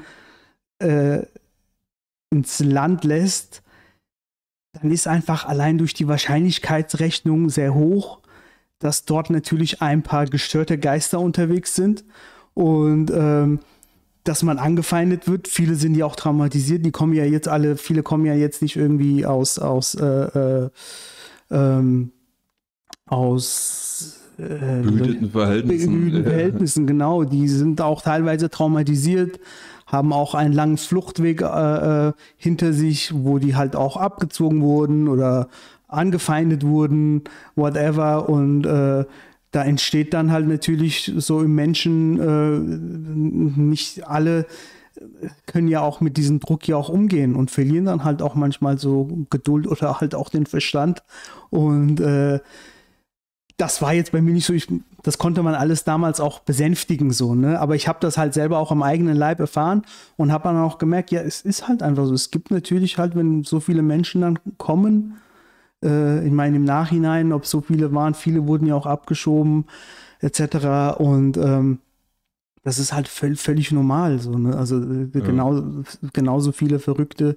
äh, 0.81 1.27
ins 2.31 2.61
Land 2.61 3.05
lässt, 3.05 3.63
dann 4.73 4.91
ist 4.91 5.07
einfach 5.07 5.47
allein 5.47 5.79
durch 5.79 5.95
die 5.95 6.07
Wahrscheinlichkeitsrechnung 6.07 7.51
sehr 7.51 7.75
hoch, 7.75 8.21
dass 8.79 9.05
dort 9.05 9.31
natürlich 9.31 9.83
ein 9.83 10.03
paar 10.03 10.27
gestörte 10.27 10.79
Geister 10.79 11.21
unterwegs 11.21 11.75
sind 11.75 12.05
und 12.55 13.11
ähm, 13.11 13.61
dass 14.25 14.43
man 14.43 14.59
angefeindet 14.59 15.29
wird. 15.29 15.49
Viele 15.49 15.75
sind 15.75 15.97
ja 15.97 16.07
auch 16.07 16.17
traumatisiert. 16.17 16.85
Die 16.85 16.91
kommen 16.91 17.15
ja 17.15 17.25
jetzt 17.25 17.49
alle, 17.49 17.77
viele 17.77 18.03
kommen 18.03 18.27
ja 18.27 18.35
jetzt 18.35 18.63
nicht 18.63 18.77
irgendwie 18.77 19.27
aus 19.27 19.59
aus 19.59 19.95
äh, 19.95 20.07
äh, 20.07 20.71
ähm, 21.51 22.13
aus 23.07 24.21
äh, 24.39 24.83
behüteten 24.83 25.31
Verhältnissen. 25.31 26.01
Behüteten 26.01 26.25
Verhältnissen, 26.25 26.87
genau. 26.87 27.25
Die 27.25 27.49
sind 27.49 27.81
auch 27.81 28.03
teilweise 28.03 28.51
traumatisiert, 28.51 29.41
haben 29.91 30.13
auch 30.13 30.35
einen 30.35 30.55
langen 30.55 30.79
Fluchtweg 30.79 31.43
äh, 31.43 32.09
äh, 32.09 32.13
hinter 32.37 32.73
sich, 32.73 33.13
wo 33.15 33.39
die 33.39 33.57
halt 33.57 33.75
auch 33.77 33.97
abgezogen 33.97 34.63
wurden 34.63 35.09
oder 35.09 35.49
angefeindet 35.89 36.65
wurden, 36.65 37.25
whatever. 37.57 38.29
Und 38.29 38.65
äh, 38.67 39.05
da 39.51 39.65
entsteht 39.65 40.15
dann 40.15 40.31
halt 40.31 40.47
natürlich 40.47 41.13
so 41.17 41.43
im 41.43 41.55
Menschen, 41.55 42.21
äh, 42.21 43.61
nicht 43.61 44.07
alle 44.07 44.47
können 45.47 45.69
ja 45.69 45.81
auch 45.81 46.01
mit 46.01 46.17
diesem 46.17 46.41
Druck 46.41 46.67
ja 46.69 46.77
auch 46.77 46.89
umgehen 46.89 47.35
und 47.35 47.51
verlieren 47.51 47.87
dann 47.87 48.05
halt 48.05 48.23
auch 48.23 48.35
manchmal 48.35 48.79
so 48.79 49.27
Geduld 49.31 49.67
oder 49.67 50.01
halt 50.01 50.15
auch 50.15 50.29
den 50.29 50.47
Verstand. 50.47 51.03
Und 51.49 52.01
äh, 52.01 52.41
das 53.57 53.83
war 53.83 53.93
jetzt 53.93 54.13
bei 54.13 54.21
mir 54.21 54.33
nicht 54.33 54.47
so, 54.47 54.53
ich, 54.53 54.69
das 55.03 55.19
konnte 55.19 55.43
man 55.43 55.55
alles 55.55 55.85
damals 55.85 56.21
auch 56.21 56.41
besänftigen 56.41 57.11
so, 57.11 57.35
ne? 57.35 57.61
Aber 57.61 57.75
ich 57.75 57.89
habe 57.89 57.99
das 58.01 58.19
halt 58.19 58.35
selber 58.35 58.59
auch 58.59 58.71
am 58.71 58.83
eigenen 58.83 59.17
Leib 59.17 59.41
erfahren 59.41 59.83
und 60.17 60.33
habe 60.33 60.45
dann 60.45 60.57
auch 60.59 60.79
gemerkt, 60.79 61.11
ja, 61.11 61.21
es 61.21 61.41
ist 61.41 61.69
halt 61.69 61.83
einfach 61.83 62.07
so. 62.07 62.15
Es 62.15 62.31
gibt 62.31 62.51
natürlich 62.51 62.99
halt, 62.99 63.17
wenn 63.17 63.45
so 63.45 63.61
viele 63.61 63.83
Menschen 63.83 64.21
dann 64.21 64.39
kommen, 64.59 65.17
äh, 65.83 66.25
ich 66.27 66.33
meine 66.33 66.57
im 66.57 66.65
Nachhinein, 66.65 67.33
ob 67.33 67.47
so 67.47 67.61
viele 67.61 67.93
waren, 67.95 68.15
viele 68.15 68.47
wurden 68.47 68.67
ja 68.67 68.75
auch 68.75 68.87
abgeschoben 68.87 69.65
etc. 70.21 70.99
Und 70.99 71.37
ähm, 71.37 71.79
das 72.63 72.79
ist 72.79 72.93
halt 72.93 73.09
völlig 73.09 73.73
normal 73.73 74.19
so, 74.19 74.37
ne? 74.37 74.57
Also 74.57 74.77
äh, 74.79 75.07
genau, 75.13 75.63
genauso 76.13 76.53
viele 76.53 76.79
Verrückte 76.79 77.37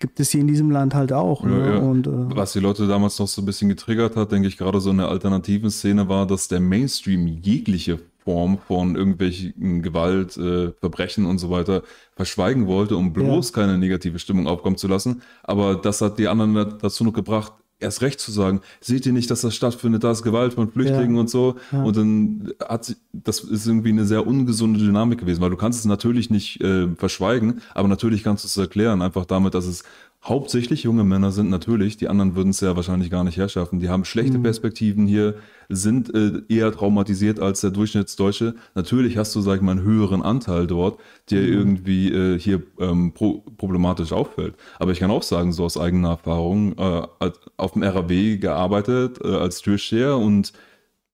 gibt 0.00 0.18
es 0.18 0.30
hier 0.30 0.40
in 0.40 0.48
diesem 0.48 0.70
Land 0.70 0.94
halt 0.94 1.12
auch. 1.12 1.44
Ne? 1.44 1.58
Ja, 1.58 1.74
ja. 1.74 1.78
Und, 1.78 2.06
äh, 2.06 2.10
Was 2.34 2.54
die 2.54 2.60
Leute 2.60 2.88
damals 2.88 3.18
noch 3.18 3.28
so 3.28 3.42
ein 3.42 3.46
bisschen 3.46 3.68
getriggert 3.68 4.16
hat, 4.16 4.32
denke 4.32 4.48
ich, 4.48 4.56
gerade 4.56 4.80
so 4.80 4.90
in 4.90 4.96
der 4.96 5.08
alternativen 5.08 5.70
Szene 5.70 6.08
war, 6.08 6.26
dass 6.26 6.48
der 6.48 6.60
Mainstream 6.60 7.26
jegliche 7.26 8.00
Form 8.24 8.58
von 8.58 8.96
irgendwelchen 8.96 9.82
Gewalt, 9.82 10.36
äh, 10.36 10.72
Verbrechen 10.72 11.26
und 11.26 11.38
so 11.38 11.50
weiter 11.50 11.82
verschweigen 12.16 12.66
wollte, 12.66 12.96
um 12.96 13.12
bloß 13.12 13.50
ja. 13.50 13.54
keine 13.54 13.78
negative 13.78 14.18
Stimmung 14.18 14.46
aufkommen 14.46 14.76
zu 14.76 14.88
lassen. 14.88 15.22
Aber 15.42 15.74
das 15.76 16.00
hat 16.00 16.18
die 16.18 16.28
anderen 16.28 16.78
dazu 16.80 17.04
noch 17.04 17.12
gebracht, 17.12 17.52
erst 17.80 18.02
recht 18.02 18.20
zu 18.20 18.30
sagen, 18.30 18.60
seht 18.80 19.06
ihr 19.06 19.12
nicht, 19.12 19.30
dass 19.30 19.40
das 19.40 19.54
stattfindet, 19.54 20.04
da 20.04 20.10
ist 20.10 20.22
Gewalt 20.22 20.54
von 20.54 20.70
Flüchtlingen 20.70 21.14
ja. 21.14 21.20
und 21.20 21.30
so. 21.30 21.56
Ja. 21.72 21.82
Und 21.82 21.96
dann 21.96 22.52
hat 22.66 22.84
sie, 22.84 22.96
das 23.12 23.40
ist 23.40 23.66
irgendwie 23.66 23.90
eine 23.90 24.04
sehr 24.04 24.26
ungesunde 24.26 24.78
Dynamik 24.78 25.20
gewesen, 25.20 25.40
weil 25.40 25.50
du 25.50 25.56
kannst 25.56 25.78
es 25.78 25.84
natürlich 25.86 26.30
nicht 26.30 26.60
äh, 26.60 26.88
verschweigen, 26.96 27.60
aber 27.74 27.88
natürlich 27.88 28.22
kannst 28.22 28.44
du 28.44 28.46
es 28.46 28.56
erklären, 28.56 29.02
einfach 29.02 29.24
damit, 29.24 29.54
dass 29.54 29.66
es 29.66 29.84
hauptsächlich 30.22 30.82
junge 30.82 31.02
Männer 31.04 31.32
sind 31.32 31.48
natürlich, 31.48 31.96
die 31.96 32.08
anderen 32.08 32.36
würden 32.36 32.50
es 32.50 32.60
ja 32.60 32.76
wahrscheinlich 32.76 33.10
gar 33.10 33.24
nicht 33.24 33.38
herschaffen. 33.38 33.78
Die 33.78 33.88
haben 33.88 34.04
schlechte 34.04 34.38
mhm. 34.38 34.42
Perspektiven 34.42 35.06
hier, 35.06 35.36
sind 35.70 36.14
äh, 36.14 36.42
eher 36.48 36.72
traumatisiert 36.72 37.40
als 37.40 37.62
der 37.62 37.70
Durchschnittsdeutsche. 37.70 38.54
Natürlich 38.74 39.16
hast 39.16 39.34
du, 39.34 39.40
sag 39.40 39.56
ich 39.56 39.62
mal, 39.62 39.72
einen 39.72 39.82
höheren 39.82 40.20
Anteil 40.20 40.66
dort, 40.66 40.98
der 41.30 41.42
mhm. 41.42 41.52
irgendwie 41.52 42.12
äh, 42.12 42.38
hier 42.38 42.62
ähm, 42.78 43.12
pro 43.14 43.44
problematisch 43.56 44.12
auffällt. 44.12 44.54
Aber 44.78 44.92
ich 44.92 45.00
kann 45.00 45.10
auch 45.10 45.22
sagen, 45.22 45.52
so 45.52 45.64
aus 45.64 45.78
eigener 45.78 46.10
Erfahrung, 46.10 46.76
äh, 46.76 47.30
auf 47.56 47.72
dem 47.72 47.82
RAW 47.82 48.36
gearbeitet 48.36 49.20
äh, 49.24 49.28
als 49.28 49.62
Türsteher 49.62 50.16
und 50.16 50.52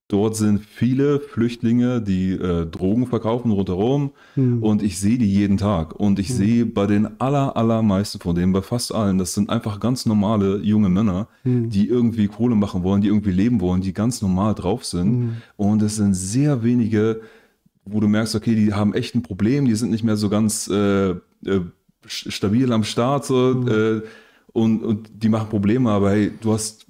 Dort 0.09 0.37
sind 0.37 0.61
viele 0.61 1.19
Flüchtlinge, 1.19 2.01
die 2.01 2.31
äh, 2.31 2.65
Drogen 2.65 3.07
verkaufen 3.07 3.51
rundherum 3.51 4.11
mhm. 4.37 4.63
und 4.63 4.81
ich 4.81 4.99
sehe 4.99 5.17
die 5.17 5.29
jeden 5.29 5.57
Tag. 5.57 5.99
Und 5.99 6.17
ich 6.17 6.29
mhm. 6.29 6.33
sehe 6.33 6.65
bei 6.65 6.87
den 6.87 7.19
aller, 7.19 7.57
allermeisten 7.57 8.19
von 8.19 8.33
denen, 8.33 8.53
bei 8.53 8.61
fast 8.61 8.95
allen, 8.95 9.17
das 9.17 9.33
sind 9.33 9.49
einfach 9.49 9.81
ganz 9.81 10.05
normale 10.05 10.59
junge 10.59 10.87
Männer, 10.87 11.27
mhm. 11.43 11.69
die 11.69 11.89
irgendwie 11.89 12.27
Kohle 12.27 12.55
machen 12.55 12.83
wollen, 12.83 13.01
die 13.01 13.09
irgendwie 13.09 13.31
leben 13.31 13.59
wollen, 13.59 13.81
die 13.81 13.91
ganz 13.91 14.21
normal 14.21 14.55
drauf 14.55 14.85
sind. 14.85 15.07
Hm. 15.07 15.31
Und 15.57 15.81
es 15.81 15.97
sind 15.97 16.13
sehr 16.13 16.63
wenige, 16.63 17.19
wo 17.83 17.99
du 17.99 18.07
merkst, 18.07 18.35
okay, 18.35 18.55
die 18.55 18.73
haben 18.73 18.93
echt 18.93 19.13
ein 19.13 19.23
Problem, 19.23 19.65
die 19.65 19.75
sind 19.75 19.91
nicht 19.91 20.03
mehr 20.05 20.15
so 20.15 20.29
ganz 20.29 20.69
äh, 20.69 21.09
äh, 21.09 21.15
stabil 22.05 22.71
am 22.71 22.85
Start 22.85 23.25
so, 23.25 23.55
hm. 23.55 23.67
äh, 23.67 24.01
und, 24.53 24.83
und 24.83 25.09
die 25.13 25.29
machen 25.29 25.49
Probleme, 25.49 25.91
aber 25.91 26.11
hey, 26.11 26.31
du 26.41 26.53
hast 26.53 26.87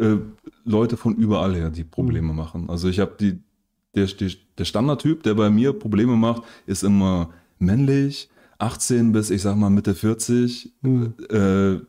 äh, 0.00 0.18
Leute 0.64 0.96
von 0.96 1.14
überall 1.16 1.54
her, 1.54 1.70
die 1.70 1.84
Probleme 1.84 2.30
mhm. 2.30 2.36
machen. 2.36 2.70
Also 2.70 2.88
ich 2.88 3.00
habe 3.00 3.12
die, 3.18 3.38
der, 3.94 4.08
der 4.58 4.64
Standardtyp, 4.64 5.22
der 5.22 5.34
bei 5.34 5.50
mir 5.50 5.72
Probleme 5.72 6.16
macht, 6.16 6.42
ist 6.66 6.82
immer 6.82 7.30
männlich, 7.58 8.28
18 8.58 9.12
bis 9.12 9.30
ich 9.30 9.42
sag 9.42 9.56
mal 9.56 9.70
Mitte 9.70 9.94
40 9.94 10.72
mhm. 10.82 11.14
äh, 11.30 11.80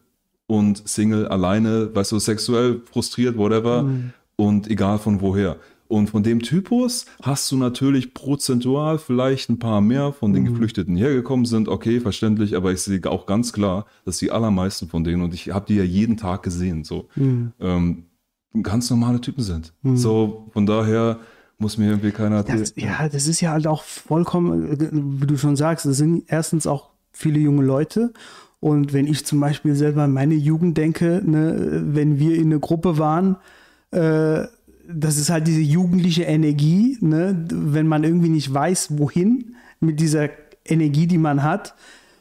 und 0.48 0.88
Single, 0.88 1.28
alleine, 1.28 1.94
weißt 1.94 2.12
du, 2.12 2.20
sexuell 2.20 2.82
frustriert, 2.92 3.38
whatever 3.38 3.84
mhm. 3.84 4.14
und 4.36 4.70
egal 4.70 5.00
von 5.00 5.22
woher. 5.22 5.58
Und 5.92 6.10
von 6.10 6.24
dem 6.24 6.40
Typus 6.40 7.06
hast 7.22 7.52
du 7.52 7.58
natürlich 7.58 8.14
prozentual 8.14 8.98
vielleicht 8.98 9.50
ein 9.50 9.60
paar 9.60 9.82
mehr 9.82 10.14
von 10.14 10.32
den 10.32 10.44
Mhm. 10.44 10.48
Geflüchteten 10.48 10.96
hergekommen 10.96 11.46
sind. 11.46 11.68
Okay, 11.68 12.00
verständlich, 12.00 12.56
aber 12.56 12.72
ich 12.72 12.82
sehe 12.82 13.02
auch 13.12 13.26
ganz 13.26 13.52
klar, 13.52 13.86
dass 14.06 14.18
die 14.18 14.32
allermeisten 14.32 14.88
von 14.88 15.04
denen, 15.04 15.22
und 15.22 15.34
ich 15.34 15.52
habe 15.52 15.66
die 15.68 15.76
ja 15.76 15.84
jeden 15.84 16.16
Tag 16.16 16.44
gesehen, 16.44 16.86
so, 16.86 17.10
Mhm. 17.16 17.52
ähm, 17.60 18.06
ganz 18.64 18.90
normale 18.90 19.20
Typen 19.20 19.44
sind. 19.44 19.74
So, 19.84 20.50
von 20.54 20.66
daher 20.66 21.20
muss 21.58 21.78
mir 21.78 21.90
irgendwie 21.90 22.12
keiner. 22.12 22.42
Das, 22.44 22.74
ja, 22.78 23.10
das 23.10 23.28
ist 23.28 23.42
ja 23.42 23.52
halt 23.52 23.68
auch 23.68 23.84
vollkommen, 23.84 25.20
wie 25.22 25.28
du 25.28 25.38
schon 25.38 25.56
sagst, 25.58 25.86
es 25.86 25.98
sind 25.98 26.24
erstens 26.28 26.68
auch 26.68 26.90
viele 27.12 27.40
junge 27.40 27.64
Leute. 27.64 28.14
Und 28.62 28.94
wenn 28.94 29.08
ich 29.08 29.26
zum 29.26 29.40
Beispiel 29.42 29.76
selber 29.76 30.04
an 30.04 30.14
meine 30.14 30.36
Jugend 30.36 30.78
denke, 30.78 31.22
ne, 31.26 31.82
wenn 31.86 32.18
wir 32.18 32.36
in 32.36 32.48
einer 32.48 32.60
Gruppe 32.60 32.98
waren, 32.98 33.36
äh, 33.92 34.46
das 34.94 35.18
ist 35.18 35.30
halt 35.30 35.48
diese 35.48 35.62
jugendliche 35.62 36.24
Energie, 36.24 36.98
ne, 37.02 37.46
wenn 37.50 37.88
man 37.88 38.04
irgendwie 38.04 38.30
nicht 38.30 38.54
weiß, 38.54 38.98
wohin 38.98 39.56
mit 39.80 40.00
dieser 40.00 40.30
Energie, 40.66 41.08
die 41.08 41.18
man 41.18 41.44
hat. 41.44 41.76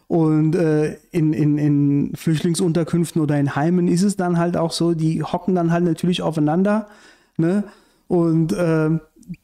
Und 0.09 0.57
äh, 0.57 0.97
in, 1.13 1.33
in, 1.33 1.57
in 1.57 2.13
Flüchtlingsunterkünften 2.17 3.23
oder 3.23 3.39
in 3.39 3.55
Heimen 3.55 3.87
ist 3.87 4.03
es 4.03 4.17
dann 4.17 4.39
halt 4.39 4.57
auch 4.57 4.73
so, 4.73 4.93
die 4.95 5.23
hocken 5.23 5.55
dann 5.55 5.71
halt 5.71 5.85
natürlich 5.85 6.21
aufeinander. 6.23 6.89
Ne? 7.37 7.65
Und 8.09 8.53
äh, 8.53 8.91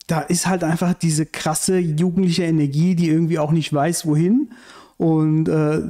da 0.09 0.21
ist 0.23 0.49
halt 0.49 0.65
einfach 0.65 0.95
diese 0.95 1.27
krasse 1.27 1.79
jugendliche 1.79 2.43
Energie, 2.43 2.97
die 2.97 3.09
irgendwie 3.09 3.39
auch 3.39 3.53
nicht 3.53 3.73
weiß, 3.73 4.07
wohin. 4.07 4.51
Und 4.99 5.47
äh, 5.49 5.83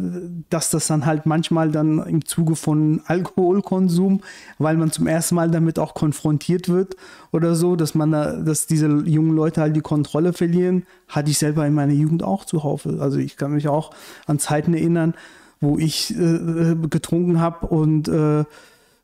dass 0.50 0.70
das 0.70 0.88
dann 0.88 1.06
halt 1.06 1.26
manchmal 1.26 1.70
dann 1.70 2.02
im 2.06 2.24
Zuge 2.24 2.56
von 2.56 3.02
Alkoholkonsum, 3.06 4.20
weil 4.58 4.76
man 4.76 4.90
zum 4.90 5.06
ersten 5.06 5.36
Mal 5.36 5.48
damit 5.48 5.78
auch 5.78 5.94
konfrontiert 5.94 6.68
wird 6.68 6.96
oder 7.30 7.54
so, 7.54 7.76
dass 7.76 7.94
man 7.94 8.10
da, 8.10 8.32
dass 8.32 8.66
diese 8.66 8.88
jungen 8.88 9.36
Leute 9.36 9.60
halt 9.60 9.76
die 9.76 9.80
Kontrolle 9.80 10.32
verlieren, 10.32 10.86
hatte 11.06 11.30
ich 11.30 11.38
selber 11.38 11.64
in 11.66 11.74
meiner 11.74 11.92
Jugend 11.92 12.24
auch 12.24 12.44
zuhaufe. 12.44 12.98
Also 13.00 13.18
ich 13.18 13.36
kann 13.36 13.52
mich 13.52 13.68
auch 13.68 13.92
an 14.26 14.40
Zeiten 14.40 14.74
erinnern, 14.74 15.14
wo 15.60 15.78
ich 15.78 16.12
äh, 16.18 16.74
getrunken 16.90 17.40
habe 17.40 17.66
und 17.68 18.08
äh, 18.08 18.44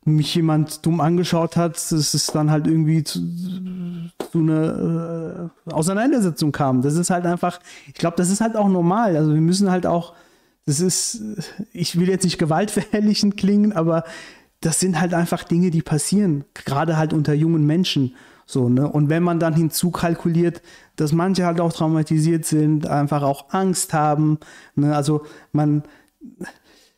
mich 0.05 0.35
jemand 0.35 0.85
dumm 0.85 1.01
angeschaut 1.01 1.55
hat, 1.55 1.75
dass 1.75 2.13
es 2.13 2.27
dann 2.27 2.51
halt 2.51 2.67
irgendwie 2.67 3.03
zu, 3.03 3.21
zu 4.31 4.39
einer 4.39 5.49
äh, 5.67 5.71
Auseinandersetzung 5.71 6.51
kam. 6.51 6.81
Das 6.81 6.95
ist 6.95 7.09
halt 7.09 7.25
einfach, 7.25 7.59
ich 7.87 7.93
glaube, 7.93 8.17
das 8.17 8.29
ist 8.29 8.41
halt 8.41 8.55
auch 8.55 8.67
normal. 8.67 9.15
Also 9.15 9.33
wir 9.33 9.41
müssen 9.41 9.71
halt 9.71 9.85
auch, 9.85 10.13
das 10.65 10.79
ist, 10.79 11.21
ich 11.71 11.99
will 11.99 12.09
jetzt 12.09 12.23
nicht 12.23 12.37
gewaltverherrlichend 12.37 13.37
klingen, 13.37 13.73
aber 13.73 14.03
das 14.61 14.79
sind 14.79 14.99
halt 14.99 15.13
einfach 15.13 15.43
Dinge, 15.43 15.71
die 15.71 15.81
passieren, 15.81 16.45
gerade 16.53 16.97
halt 16.97 17.13
unter 17.13 17.33
jungen 17.33 17.65
Menschen. 17.65 18.15
So, 18.45 18.67
ne? 18.67 18.87
Und 18.87 19.09
wenn 19.09 19.23
man 19.23 19.39
dann 19.39 19.53
hinzukalkuliert, 19.53 20.61
dass 20.97 21.13
manche 21.13 21.45
halt 21.45 21.61
auch 21.61 21.71
traumatisiert 21.71 22.45
sind, 22.45 22.87
einfach 22.87 23.23
auch 23.23 23.53
Angst 23.53 23.93
haben, 23.93 24.37
ne? 24.75 24.95
also 24.95 25.25
man, 25.53 25.83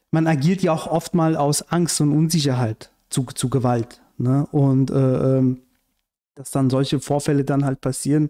man 0.10 0.26
agiert 0.26 0.63
ja 0.63 0.74
auch 0.74 0.88
oft 0.88 1.13
mal 1.13 1.36
aus 1.36 1.72
Angst 1.72 2.02
und 2.02 2.12
Unsicherheit 2.12 2.91
zu, 3.10 3.24
zu 3.24 3.50
Gewalt. 3.50 4.02
Ne? 4.18 4.48
Und 4.52 4.91
äh, 4.91 5.38
ähm, 5.38 5.62
dass 6.36 6.52
dann 6.52 6.70
solche 6.70 7.00
Vorfälle 7.00 7.44
dann 7.44 7.65
halt 7.65 7.82
passieren, 7.82 8.30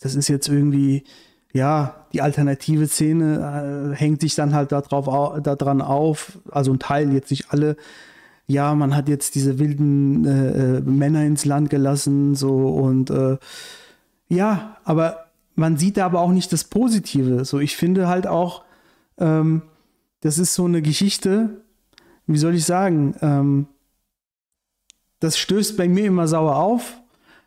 das 0.00 0.14
ist 0.14 0.28
jetzt 0.28 0.48
irgendwie, 0.48 1.04
ja, 1.52 2.06
die 2.12 2.20
alternative 2.20 2.86
Szene 2.86 3.92
äh, 3.92 3.96
hängt 3.96 4.20
sich 4.20 4.34
dann 4.34 4.52
halt 4.52 4.72
darauf, 4.72 5.08
au 5.08 5.40
daran 5.40 5.80
auf, 5.80 6.38
also 6.50 6.72
ein 6.72 6.78
Teil, 6.78 7.12
jetzt 7.12 7.30
nicht 7.30 7.50
alle, 7.50 7.76
ja, 8.46 8.74
man 8.74 8.94
hat 8.94 9.08
jetzt 9.08 9.34
diese 9.34 9.58
wilden 9.58 10.24
äh, 10.24 10.78
äh, 10.78 10.80
Männer 10.82 11.24
ins 11.24 11.44
Land 11.44 11.70
gelassen, 11.70 12.34
so 12.34 12.68
und 12.68 13.10
äh, 13.10 13.38
ja, 14.28 14.76
aber 14.84 15.26
man 15.54 15.76
sieht 15.76 15.96
da 15.96 16.06
aber 16.06 16.20
auch 16.20 16.32
nicht 16.32 16.52
das 16.52 16.64
Positive. 16.64 17.44
So, 17.44 17.58
ich 17.58 17.76
finde 17.76 18.08
halt 18.08 18.26
auch, 18.26 18.64
ähm, 19.18 19.62
das 20.20 20.38
ist 20.38 20.54
so 20.54 20.64
eine 20.64 20.82
Geschichte, 20.82 21.62
wie 22.26 22.38
soll 22.38 22.54
ich 22.54 22.64
sagen, 22.64 23.14
ähm, 23.22 23.66
das 25.26 25.38
stößt 25.38 25.76
bei 25.76 25.88
mir 25.88 26.04
immer 26.04 26.28
sauer 26.28 26.56
auf, 26.56 27.00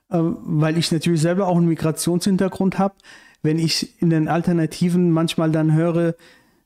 äh, 0.10 0.18
weil 0.20 0.78
ich 0.78 0.92
natürlich 0.92 1.22
selber 1.22 1.48
auch 1.48 1.58
einen 1.58 1.68
Migrationshintergrund 1.68 2.78
habe. 2.78 2.96
Wenn 3.42 3.58
ich 3.58 4.02
in 4.02 4.10
den 4.10 4.28
Alternativen 4.28 5.12
manchmal 5.12 5.50
dann 5.50 5.74
höre, 5.74 6.16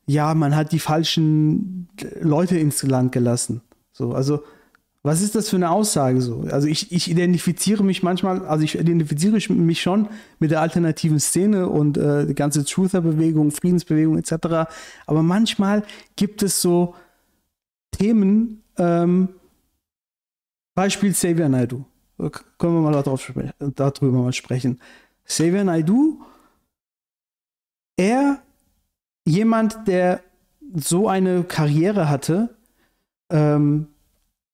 ja, 0.08 0.34
man 0.34 0.56
hat 0.56 0.72
die 0.72 0.80
falschen 0.80 1.88
Leute 2.20 2.58
ins 2.58 2.82
Land 2.84 3.12
gelassen. 3.12 3.62
So, 3.92 4.14
also 4.14 4.44
was 5.04 5.22
ist 5.22 5.36
das 5.36 5.50
für 5.50 5.58
eine 5.58 5.70
Aussage 5.70 6.22
so? 6.22 6.46
Also 6.50 6.68
ich, 6.68 6.92
ich 6.92 7.12
identifiziere 7.12 7.84
mich 7.84 8.02
manchmal, 8.02 8.46
also 8.48 8.64
ich 8.64 8.80
identifiziere 8.80 9.38
mich 9.54 9.82
schon 9.82 10.08
mit 10.40 10.50
der 10.50 10.62
alternativen 10.62 11.20
Szene 11.20 11.68
und 11.70 11.98
äh, 11.98 12.26
die 12.26 12.34
ganze 12.34 12.66
Truther-Bewegung, 12.66 13.52
Friedensbewegung 13.52 14.18
etc. 14.18 14.72
Aber 15.06 15.22
manchmal 15.22 15.84
gibt 16.16 16.42
es 16.42 16.62
so 16.62 16.96
Themen, 17.92 18.64
ähm, 18.78 19.30
Beispiel 20.76 21.12
Xavier 21.12 21.50
Naidoo. 21.50 21.86
Können 22.58 22.76
wir 22.76 22.82
mal 22.82 22.92
darauf, 22.92 23.32
darüber 23.60 24.20
mal 24.20 24.34
sprechen. 24.34 24.80
Xavier 25.26 25.64
Naidoo, 25.64 26.22
er, 27.98 28.42
jemand, 29.26 29.88
der 29.88 30.22
so 30.76 31.08
eine 31.08 31.44
Karriere 31.44 32.10
hatte, 32.10 32.56
ähm, 33.30 33.88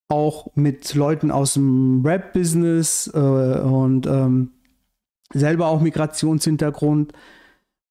auch 0.10 0.56
mit 0.56 0.94
Leuten 0.96 1.32
aus 1.32 1.54
dem 1.54 2.04
Rap-Business 2.06 3.12
äh, 3.14 3.18
und 3.18 4.08
ähm, 4.08 4.52
selber 5.32 5.68
auch 5.68 5.82
Migrationshintergrund, 5.82 7.14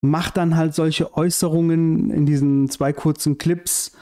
macht 0.01 0.37
dann 0.37 0.57
halt 0.57 0.75
solche 0.75 1.17
Äußerungen 1.17 2.11
in 2.11 2.27
diesen 2.27 2.69
zwei 2.69 2.93
kurzen 2.93 3.39
Clips. 3.39 3.93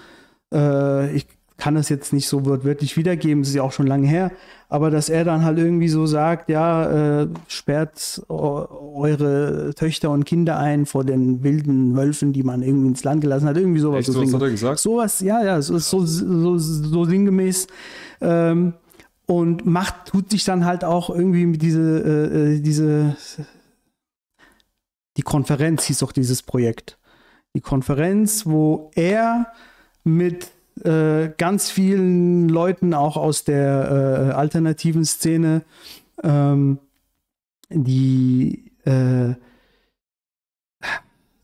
Äh, 0.52 1.14
ich 1.14 1.26
kann 1.57 1.75
das 1.75 1.88
jetzt 1.88 2.12
nicht 2.12 2.29
so 2.29 2.45
wörtlich 2.45 2.97
wiedergeben, 2.97 3.42
es 3.42 3.49
ist 3.49 3.55
ja 3.55 3.62
auch 3.62 3.73
schon 3.73 3.87
lange 3.87 4.07
her, 4.07 4.31
aber 4.69 4.90
dass 4.90 5.09
er 5.09 5.25
dann 5.25 5.45
halt 5.45 5.59
irgendwie 5.59 5.88
so 5.88 6.07
sagt, 6.07 6.51
ja, 6.51 7.23
äh, 7.23 7.29
sperrt 7.49 8.23
eure 8.29 9.73
Töchter 9.75 10.11
und 10.11 10.25
Kinder 10.25 10.59
ein 10.59 10.85
vor 10.87 11.05
den 11.05 11.42
wilden 11.42 11.97
Wölfen, 11.97 12.33
die 12.33 12.42
man 12.42 12.62
irgendwie 12.62 12.88
ins 12.88 13.05
Land 13.05 13.23
gelassen 13.23 13.49
hat, 13.49 13.57
irgendwie 13.57 13.81
sowas. 13.81 14.01
Echt, 14.01 14.12
so 14.12 14.23
was 14.23 14.35
hat 14.35 14.42
er 14.42 14.51
gesagt? 14.51 14.79
Sowas, 14.81 15.21
ja, 15.21 15.42
ja, 15.42 15.62
so, 15.62 15.79
so, 15.79 16.05
so, 16.05 16.59
so 16.59 17.05
sinngemäß. 17.05 17.69
Ähm, 18.21 18.75
und 19.27 19.66
macht, 19.66 20.07
tut 20.07 20.31
sich 20.31 20.45
dann 20.45 20.64
halt 20.64 20.85
auch 20.85 21.11
irgendwie 21.11 21.47
mit 21.47 21.62
diese, 21.62 21.81
äh, 21.81 22.61
diese, 22.61 23.16
die 25.16 25.23
Konferenz 25.23 25.85
hieß 25.85 25.99
doch 25.99 26.12
dieses 26.12 26.42
Projekt. 26.42 26.99
Die 27.55 27.61
Konferenz, 27.61 28.47
wo 28.47 28.90
er 28.95 29.47
mit 30.05 30.53
äh, 30.84 31.30
ganz 31.36 31.70
vielen 31.70 32.48
Leuten 32.48 32.94
auch 32.94 33.16
aus 33.16 33.44
der 33.44 34.30
äh, 34.30 34.32
alternativen 34.32 35.04
Szene, 35.04 35.62
ähm, 36.22 36.78
die 37.70 38.72
äh, 38.84 39.34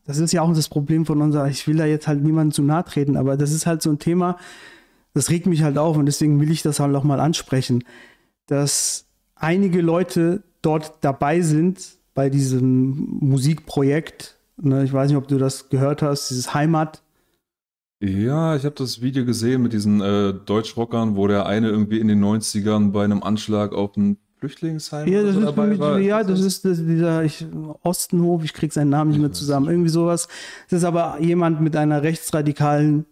das 0.05 0.17
ist 0.17 0.33
ja 0.33 0.41
auch 0.41 0.53
das 0.53 0.67
Problem 0.67 1.05
von 1.05 1.21
unserer, 1.21 1.47
ich 1.47 1.67
will 1.67 1.77
da 1.77 1.85
jetzt 1.85 2.07
halt 2.07 2.23
niemandem 2.23 2.51
zu 2.51 2.61
nahe 2.61 2.83
treten, 2.83 3.15
aber 3.15 3.37
das 3.37 3.51
ist 3.51 3.65
halt 3.65 3.81
so 3.81 3.89
ein 3.89 3.99
Thema, 3.99 4.37
das 5.13 5.29
regt 5.29 5.45
mich 5.45 5.63
halt 5.63 5.77
auf 5.77 5.97
und 5.97 6.05
deswegen 6.05 6.41
will 6.41 6.51
ich 6.51 6.61
das 6.61 6.79
halt 6.79 6.95
auch 6.95 7.03
mal 7.03 7.19
ansprechen, 7.19 7.83
dass 8.47 9.05
einige 9.35 9.81
Leute 9.81 10.43
dort 10.61 10.97
dabei 11.01 11.41
sind 11.41 11.97
bei 12.13 12.29
diesem 12.29 13.17
Musikprojekt. 13.19 14.37
Ne, 14.57 14.83
ich 14.83 14.93
weiß 14.93 15.09
nicht, 15.09 15.17
ob 15.17 15.27
du 15.27 15.37
das 15.37 15.69
gehört 15.69 16.01
hast, 16.01 16.29
dieses 16.29 16.53
Heimat. 16.53 17.02
Ja, 18.03 18.57
ich 18.57 18.65
habe 18.65 18.75
das 18.75 19.01
Video 19.01 19.23
gesehen 19.23 19.61
mit 19.61 19.71
diesen 19.71 20.01
äh, 20.01 20.33
Deutschrockern, 20.33 21.15
wo 21.15 21.27
der 21.27 21.45
eine 21.45 21.69
irgendwie 21.69 21.99
in 21.99 22.09
den 22.09 22.21
90ern 22.21 22.91
bei 22.91 23.05
einem 23.05 23.23
Anschlag 23.23 23.71
auf 23.71 23.95
ein 23.95 24.17
Flüchtlingsheim 24.39 25.07
Ja, 25.07 25.23
das 25.23 25.35
so 25.35 25.39
ist, 25.39 25.55
mit, 25.55 25.79
war. 25.79 25.99
ja, 25.99 26.21
das 26.21 26.41
ist 26.41 26.65
das, 26.65 26.79
dieser 26.79 27.23
ich, 27.23 27.45
Ostenhof, 27.81 28.43
ich 28.43 28.51
krieg 28.51 28.73
seinen 28.73 28.89
Namen 28.89 29.11
nicht 29.11 29.21
mehr 29.21 29.31
zusammen, 29.31 29.69
irgendwie 29.69 29.89
sowas. 29.89 30.27
Das 30.69 30.79
ist 30.79 30.83
aber 30.83 31.15
jemand 31.21 31.61
mit 31.61 31.77
einer 31.77 32.03
rechtsradikalen 32.03 33.05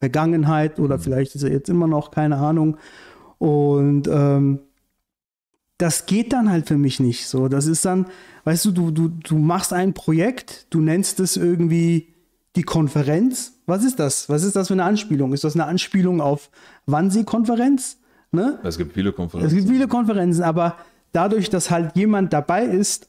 Vergangenheit 0.00 0.80
oder 0.80 0.98
vielleicht 0.98 1.36
ist 1.36 1.44
er 1.44 1.52
jetzt 1.52 1.68
immer 1.68 1.86
noch, 1.86 2.10
keine 2.10 2.38
Ahnung. 2.38 2.76
Und 3.38 4.08
ähm, 4.08 4.58
das 5.78 6.06
geht 6.06 6.32
dann 6.32 6.50
halt 6.50 6.66
für 6.66 6.76
mich 6.76 6.98
nicht 6.98 7.28
so. 7.28 7.46
Das 7.46 7.68
ist 7.68 7.84
dann, 7.84 8.06
weißt 8.42 8.64
du, 8.64 8.72
du, 8.72 8.90
du, 8.90 9.08
du 9.10 9.38
machst 9.38 9.72
ein 9.72 9.94
Projekt, 9.94 10.66
du 10.70 10.80
nennst 10.80 11.20
es 11.20 11.36
irgendwie 11.36 12.13
die 12.56 12.62
Konferenz. 12.62 13.52
Was 13.66 13.84
ist 13.84 13.98
das? 13.98 14.28
Was 14.28 14.44
ist 14.44 14.56
das 14.56 14.68
für 14.68 14.74
eine 14.74 14.84
Anspielung? 14.84 15.32
Ist 15.32 15.44
das 15.44 15.54
eine 15.54 15.66
Anspielung 15.66 16.20
auf 16.20 16.50
Wannsee-Konferenz? 16.86 17.98
Ne? 18.30 18.58
Es 18.62 18.78
gibt 18.78 18.92
viele 18.94 19.10
Es 19.10 19.16
Konferenzen. 19.16 19.56
gibt 19.56 19.68
viele 19.68 19.88
Konferenzen, 19.88 20.42
aber 20.42 20.76
dadurch, 21.12 21.50
dass 21.50 21.70
halt 21.70 21.96
jemand 21.96 22.32
dabei 22.32 22.64
ist, 22.64 23.08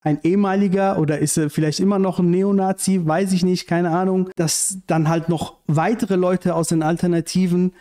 ein 0.00 0.20
ehemaliger 0.22 0.98
oder 0.98 1.18
ist 1.18 1.36
er 1.36 1.50
vielleicht 1.50 1.80
immer 1.80 1.98
noch 1.98 2.20
ein 2.20 2.30
Neonazi, 2.30 3.04
weiß 3.04 3.32
ich 3.32 3.44
nicht, 3.44 3.66
keine 3.66 3.90
Ahnung, 3.90 4.30
dass 4.36 4.78
dann 4.86 5.08
halt 5.08 5.28
noch 5.28 5.56
weitere 5.66 6.14
Leute 6.14 6.54
aus 6.54 6.68
den 6.68 6.82
Alternativen 6.82 7.72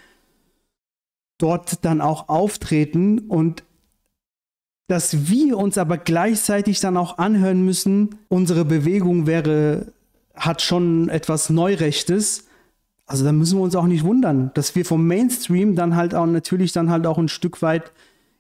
dort 1.38 1.86
dann 1.86 2.02
auch 2.02 2.30
auftreten 2.30 3.20
und 3.20 3.64
dass 4.88 5.30
wir 5.30 5.58
uns 5.58 5.78
aber 5.78 5.98
gleichzeitig 5.98 6.80
dann 6.80 6.98
auch 6.98 7.18
anhören 7.18 7.64
müssen, 7.64 8.16
unsere 8.28 8.66
Bewegung 8.66 9.28
wäre, 9.28 9.94
hat 10.36 10.62
schon 10.62 11.10
etwas 11.10 11.50
Neurechtes. 11.50 12.46
Also 13.06 13.24
da 13.24 13.32
müssen 13.32 13.58
wir 13.58 13.64
uns 13.64 13.76
auch 13.76 13.86
nicht 13.86 14.04
wundern, 14.04 14.52
dass 14.54 14.76
wir 14.76 14.86
vom 14.86 15.06
Mainstream 15.06 15.76
dann 15.76 15.96
halt 15.96 16.16
auch 16.16 16.26
natürlich 16.26 16.72
dann 16.72 16.90
halt 16.90 17.06
auch 17.06 17.18
ein 17.18 17.28
Stück 17.28 17.62
weit 17.62 17.92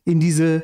in 0.05 0.19
diese 0.19 0.63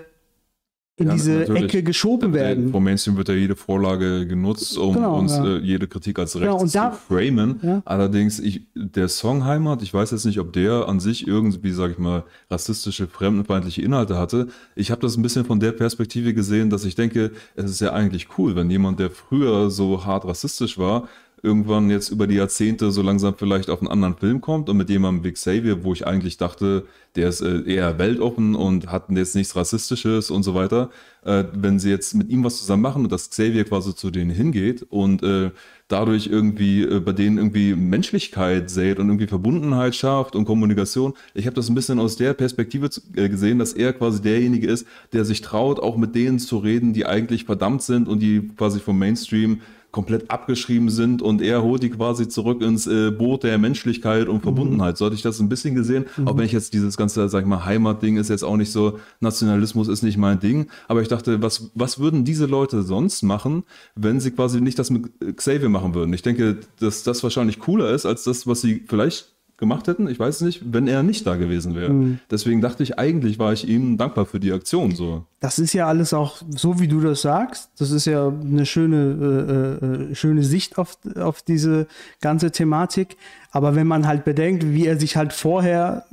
in 1.01 1.07
ja, 1.07 1.13
diese 1.13 1.31
natürlich. 1.31 1.63
Ecke 1.63 1.83
geschoben 1.83 2.33
werden. 2.33 2.71
Vom 2.71 2.83
Mainstream 2.83 3.17
wird 3.17 3.29
ja 3.29 3.33
jede 3.33 3.55
Vorlage 3.55 4.27
genutzt, 4.27 4.77
um 4.77 4.93
genau, 4.93 5.17
uns 5.17 5.35
ja. 5.35 5.57
äh, 5.57 5.59
jede 5.59 5.87
Kritik 5.87 6.19
als 6.19 6.35
rechts 6.39 6.73
genau, 6.73 6.91
zu 6.91 6.97
framen. 7.07 7.59
Ja. 7.63 7.81
Allerdings, 7.85 8.39
ich, 8.39 8.67
der 8.75 9.07
Song 9.07 9.45
Heimat, 9.45 9.81
ich 9.81 9.93
weiß 9.93 10.11
jetzt 10.11 10.25
nicht, 10.25 10.39
ob 10.39 10.53
der 10.53 10.87
an 10.87 10.99
sich 10.99 11.27
irgendwie, 11.27 11.71
sag 11.71 11.91
ich 11.91 11.97
mal, 11.97 12.23
rassistische, 12.49 13.07
fremdenfeindliche 13.07 13.81
Inhalte 13.81 14.17
hatte. 14.17 14.47
Ich 14.75 14.91
habe 14.91 15.01
das 15.01 15.17
ein 15.17 15.23
bisschen 15.23 15.45
von 15.45 15.59
der 15.59 15.71
Perspektive 15.71 16.33
gesehen, 16.33 16.69
dass 16.69 16.85
ich 16.85 16.95
denke, 16.95 17.31
es 17.55 17.71
ist 17.71 17.81
ja 17.81 17.93
eigentlich 17.93 18.27
cool, 18.37 18.55
wenn 18.55 18.69
jemand, 18.69 18.99
der 18.99 19.09
früher 19.09 19.71
so 19.71 20.05
hart 20.05 20.25
rassistisch 20.25 20.77
war, 20.77 21.07
irgendwann 21.43 21.89
jetzt 21.89 22.09
über 22.09 22.27
die 22.27 22.35
Jahrzehnte 22.35 22.91
so 22.91 23.01
langsam 23.01 23.35
vielleicht 23.35 23.69
auf 23.69 23.79
einen 23.79 23.89
anderen 23.89 24.15
Film 24.15 24.41
kommt 24.41 24.69
und 24.69 24.77
mit 24.77 24.89
jemandem 24.89 25.23
wie 25.23 25.31
Xavier, 25.31 25.83
wo 25.83 25.93
ich 25.93 26.05
eigentlich 26.05 26.37
dachte, 26.37 26.85
der 27.15 27.29
ist 27.29 27.41
äh, 27.41 27.61
eher 27.63 27.97
weltoffen 27.97 28.55
und 28.55 28.87
hat 28.87 29.09
jetzt 29.09 29.35
nichts 29.35 29.55
Rassistisches 29.55 30.31
und 30.31 30.43
so 30.43 30.53
weiter, 30.53 30.89
äh, 31.25 31.43
wenn 31.53 31.79
sie 31.79 31.89
jetzt 31.89 32.13
mit 32.13 32.29
ihm 32.29 32.43
was 32.43 32.59
zusammen 32.59 32.83
machen 32.83 33.03
und 33.03 33.11
dass 33.11 33.29
Xavier 33.29 33.65
quasi 33.65 33.95
zu 33.95 34.11
denen 34.11 34.31
hingeht 34.31 34.85
und 34.89 35.23
äh, 35.23 35.51
dadurch 35.87 36.27
irgendwie 36.27 36.83
äh, 36.83 36.99
bei 36.99 37.11
denen 37.11 37.37
irgendwie 37.37 37.75
Menschlichkeit 37.75 38.69
sät 38.69 38.99
und 38.99 39.07
irgendwie 39.07 39.27
Verbundenheit 39.27 39.95
schafft 39.95 40.35
und 40.35 40.45
Kommunikation. 40.45 41.13
Ich 41.33 41.47
habe 41.47 41.55
das 41.55 41.69
ein 41.69 41.75
bisschen 41.75 41.99
aus 41.99 42.15
der 42.15 42.33
Perspektive 42.33 42.89
äh, 43.15 43.29
gesehen, 43.29 43.59
dass 43.59 43.73
er 43.73 43.93
quasi 43.93 44.21
derjenige 44.21 44.67
ist, 44.67 44.85
der 45.11 45.25
sich 45.25 45.41
traut, 45.41 45.79
auch 45.79 45.97
mit 45.97 46.15
denen 46.15 46.39
zu 46.39 46.59
reden, 46.59 46.93
die 46.93 47.05
eigentlich 47.05 47.45
verdammt 47.45 47.81
sind 47.81 48.07
und 48.07 48.19
die 48.19 48.47
quasi 48.55 48.79
vom 48.79 48.97
Mainstream 48.97 49.61
komplett 49.91 50.31
abgeschrieben 50.31 50.89
sind 50.89 51.21
und 51.21 51.41
er 51.41 51.61
holt 51.63 51.83
die 51.83 51.89
quasi 51.89 52.27
zurück 52.27 52.61
ins 52.61 52.87
äh, 52.87 53.11
Boot 53.11 53.43
der 53.43 53.57
Menschlichkeit 53.57 54.27
und 54.27 54.41
Verbundenheit. 54.41 54.95
Mhm. 54.95 54.97
So 54.97 55.05
hatte 55.05 55.15
ich 55.15 55.21
das 55.21 55.39
ein 55.39 55.49
bisschen 55.49 55.75
gesehen, 55.75 56.05
mhm. 56.17 56.27
auch 56.27 56.37
wenn 56.37 56.45
ich 56.45 56.53
jetzt 56.53 56.73
dieses 56.73 56.97
ganze, 56.97 57.27
sag 57.29 57.41
ich 57.41 57.47
mal, 57.47 57.65
Heimatding 57.65 58.17
ist 58.17 58.29
jetzt 58.29 58.43
auch 58.43 58.57
nicht 58.57 58.71
so, 58.71 58.99
Nationalismus 59.19 59.87
ist 59.87 60.01
nicht 60.01 60.17
mein 60.17 60.39
Ding, 60.39 60.67
aber 60.87 61.01
ich 61.01 61.07
dachte, 61.07 61.41
was, 61.41 61.71
was 61.75 61.99
würden 61.99 62.23
diese 62.23 62.45
Leute 62.45 62.83
sonst 62.83 63.21
machen, 63.21 63.63
wenn 63.95 64.19
sie 64.19 64.31
quasi 64.31 64.61
nicht 64.61 64.79
das 64.79 64.89
mit 64.89 65.11
Xavier 65.35 65.69
machen 65.69 65.93
würden? 65.93 66.13
Ich 66.13 66.21
denke, 66.21 66.57
dass 66.79 67.03
das 67.03 67.23
wahrscheinlich 67.23 67.59
cooler 67.59 67.91
ist, 67.91 68.05
als 68.05 68.23
das, 68.23 68.47
was 68.47 68.61
sie 68.61 68.83
vielleicht 68.87 69.30
gemacht 69.61 69.87
hätten. 69.87 70.09
Ich 70.09 70.19
weiß 70.19 70.41
nicht, 70.41 70.73
wenn 70.73 70.87
er 70.87 71.03
nicht 71.03 71.25
da 71.25 71.37
gewesen 71.37 71.75
wäre. 71.75 71.93
Mhm. 71.93 72.19
Deswegen 72.29 72.59
dachte 72.61 72.81
ich, 72.83 72.99
eigentlich 72.99 73.39
war 73.39 73.53
ich 73.53 73.67
ihm 73.67 73.95
dankbar 73.95 74.25
für 74.25 74.39
die 74.39 74.51
Aktion. 74.51 74.95
So. 74.95 75.23
Das 75.39 75.59
ist 75.59 75.71
ja 75.71 75.87
alles 75.87 76.13
auch 76.13 76.41
so, 76.49 76.79
wie 76.79 76.87
du 76.87 76.99
das 76.99 77.21
sagst. 77.21 77.69
Das 77.77 77.91
ist 77.91 78.05
ja 78.05 78.27
eine 78.27 78.65
schöne, 78.65 79.77
äh, 79.79 79.85
äh, 79.85 80.15
schöne 80.15 80.43
Sicht 80.43 80.77
auf, 80.79 80.97
auf 81.15 81.43
diese 81.43 81.87
ganze 82.19 82.51
Thematik. 82.51 83.17
Aber 83.51 83.75
wenn 83.75 83.87
man 83.87 84.07
halt 84.07 84.25
bedenkt, 84.25 84.65
wie 84.73 84.87
er 84.87 84.99
sich 84.99 85.15
halt 85.15 85.31
vorher 85.31 86.05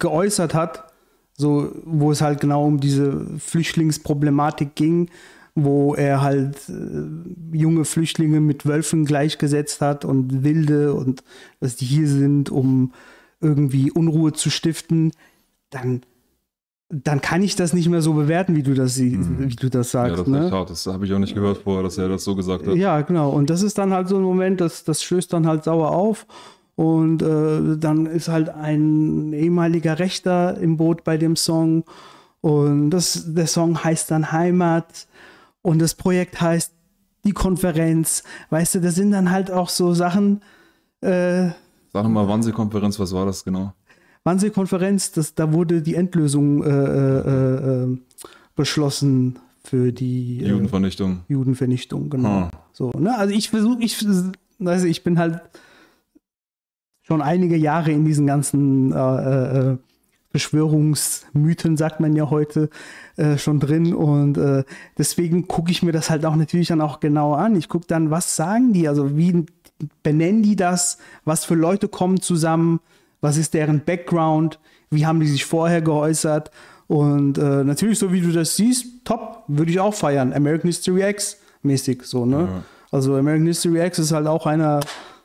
geäußert 0.00 0.52
hat, 0.52 0.92
so, 1.38 1.70
wo 1.84 2.10
es 2.10 2.20
halt 2.20 2.40
genau 2.40 2.66
um 2.66 2.80
diese 2.80 3.24
Flüchtlingsproblematik 3.38 4.74
ging, 4.74 5.10
wo 5.56 5.94
er 5.94 6.20
halt 6.20 6.68
äh, 6.68 7.56
junge 7.56 7.86
Flüchtlinge 7.86 8.40
mit 8.40 8.66
Wölfen 8.66 9.06
gleichgesetzt 9.06 9.80
hat 9.80 10.04
und 10.04 10.44
Wilde 10.44 10.92
und 10.92 11.24
dass 11.60 11.76
die 11.76 11.86
hier 11.86 12.06
sind, 12.06 12.50
um 12.50 12.92
irgendwie 13.40 13.90
Unruhe 13.90 14.34
zu 14.34 14.50
stiften, 14.50 15.12
dann, 15.70 16.02
dann 16.90 17.22
kann 17.22 17.42
ich 17.42 17.56
das 17.56 17.72
nicht 17.72 17.88
mehr 17.88 18.02
so 18.02 18.12
bewerten, 18.12 18.54
wie 18.54 18.62
du 18.62 18.74
das, 18.74 18.98
mhm. 18.98 19.48
wie 19.48 19.56
du 19.56 19.70
das 19.70 19.92
sagst. 19.92 20.18
Ja, 20.18 20.24
das, 20.24 20.26
ne? 20.26 20.50
hart. 20.50 20.68
das 20.68 20.86
habe 20.86 21.06
ich 21.06 21.12
auch 21.14 21.18
nicht 21.18 21.34
gehört 21.34 21.58
vorher, 21.64 21.82
dass 21.82 21.96
er 21.96 22.10
das 22.10 22.22
so 22.22 22.36
gesagt 22.36 22.66
hat. 22.66 22.76
Ja, 22.76 23.00
genau. 23.00 23.30
Und 23.30 23.48
das 23.48 23.62
ist 23.62 23.78
dann 23.78 23.94
halt 23.94 24.08
so 24.08 24.16
ein 24.16 24.22
Moment, 24.22 24.60
das, 24.60 24.84
das 24.84 25.02
stößt 25.02 25.32
dann 25.32 25.46
halt 25.46 25.64
sauer 25.64 25.90
auf. 25.90 26.26
Und 26.74 27.22
äh, 27.22 27.78
dann 27.78 28.04
ist 28.04 28.28
halt 28.28 28.50
ein 28.50 29.32
ehemaliger 29.32 29.98
Rechter 29.98 30.58
im 30.58 30.76
Boot 30.76 31.02
bei 31.02 31.16
dem 31.16 31.34
Song. 31.34 31.84
Und 32.42 32.90
das, 32.90 33.24
der 33.34 33.46
Song 33.46 33.82
heißt 33.82 34.10
dann 34.10 34.32
Heimat. 34.32 35.06
Und 35.66 35.80
das 35.80 35.96
Projekt 35.96 36.40
heißt 36.40 36.72
die 37.24 37.32
Konferenz. 37.32 38.22
Weißt 38.50 38.76
du, 38.76 38.80
das 38.80 38.94
sind 38.94 39.10
dann 39.10 39.32
halt 39.32 39.50
auch 39.50 39.68
so 39.68 39.94
Sachen. 39.94 40.40
Äh, 41.00 41.48
Sag 41.92 42.06
mal, 42.06 42.28
Wannsee-Konferenz, 42.28 43.00
was 43.00 43.12
war 43.12 43.26
das 43.26 43.42
genau? 43.42 43.72
Wannsee-Konferenz, 44.22 45.10
da 45.34 45.52
wurde 45.52 45.82
die 45.82 45.96
Endlösung 45.96 46.62
äh, 46.62 46.68
äh, 46.68 47.82
äh 47.82 47.98
beschlossen 48.54 49.40
für 49.64 49.90
die 49.90 50.40
äh, 50.40 50.50
Judenvernichtung. 50.50 51.24
Judenvernichtung, 51.26 52.10
genau. 52.10 52.42
Hm. 52.42 52.50
So, 52.72 52.92
ne? 52.92 53.18
Also 53.18 53.34
ich 53.34 53.50
versuche, 53.50 53.82
ich, 53.82 54.06
also 54.64 54.86
ich 54.86 55.02
bin 55.02 55.18
halt 55.18 55.40
schon 57.02 57.20
einige 57.20 57.56
Jahre 57.56 57.90
in 57.90 58.04
diesen 58.04 58.28
ganzen 58.28 58.92
äh, 58.92 59.76
Verschwörungsmythen, 60.30 61.76
sagt 61.76 61.98
man 61.98 62.14
ja 62.14 62.30
heute, 62.30 62.70
äh, 63.16 63.38
schon 63.38 63.60
drin. 63.60 63.94
Und 63.94 64.38
äh, 64.38 64.64
deswegen 64.98 65.48
gucke 65.48 65.70
ich 65.70 65.82
mir 65.82 65.92
das 65.92 66.10
halt 66.10 66.24
auch 66.24 66.36
natürlich 66.36 66.68
dann 66.68 66.80
auch 66.80 67.00
genauer 67.00 67.38
an. 67.38 67.56
Ich 67.56 67.68
gucke 67.68 67.86
dann, 67.86 68.10
was 68.10 68.36
sagen 68.36 68.72
die? 68.72 68.88
Also 68.88 69.16
wie 69.16 69.46
benennen 70.02 70.42
die 70.42 70.56
das? 70.56 70.98
Was 71.24 71.44
für 71.44 71.54
Leute 71.54 71.88
kommen 71.88 72.20
zusammen? 72.20 72.80
Was 73.20 73.36
ist 73.36 73.54
deren 73.54 73.80
Background? 73.84 74.58
Wie 74.90 75.06
haben 75.06 75.20
die 75.20 75.26
sich 75.26 75.44
vorher 75.44 75.82
geäußert? 75.82 76.50
Und 76.86 77.38
äh, 77.38 77.64
natürlich, 77.64 77.98
so 77.98 78.12
wie 78.12 78.20
du 78.20 78.32
das 78.32 78.56
siehst, 78.56 79.04
top, 79.04 79.44
würde 79.48 79.70
ich 79.70 79.80
auch 79.80 79.94
feiern. 79.94 80.32
American 80.32 80.68
History 80.68 81.08
X 81.08 81.38
mäßig 81.62 82.02
so, 82.04 82.24
ne? 82.24 82.48
Ja. 82.50 82.62
Also 82.92 83.16
American 83.16 83.46
History 83.46 83.84
X 83.84 83.98
ist 83.98 84.12
halt 84.12 84.26
auch 84.26 84.46
einer, 84.46 84.80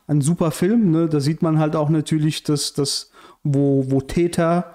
ein 0.08 0.20
super 0.20 0.50
Film, 0.50 0.90
ne? 0.90 1.08
Da 1.08 1.20
sieht 1.20 1.42
man 1.42 1.58
halt 1.58 1.76
auch 1.76 1.88
natürlich, 1.88 2.42
dass 2.42 2.72
das, 2.72 3.10
wo, 3.44 3.84
wo 3.88 4.00
Täter 4.00 4.72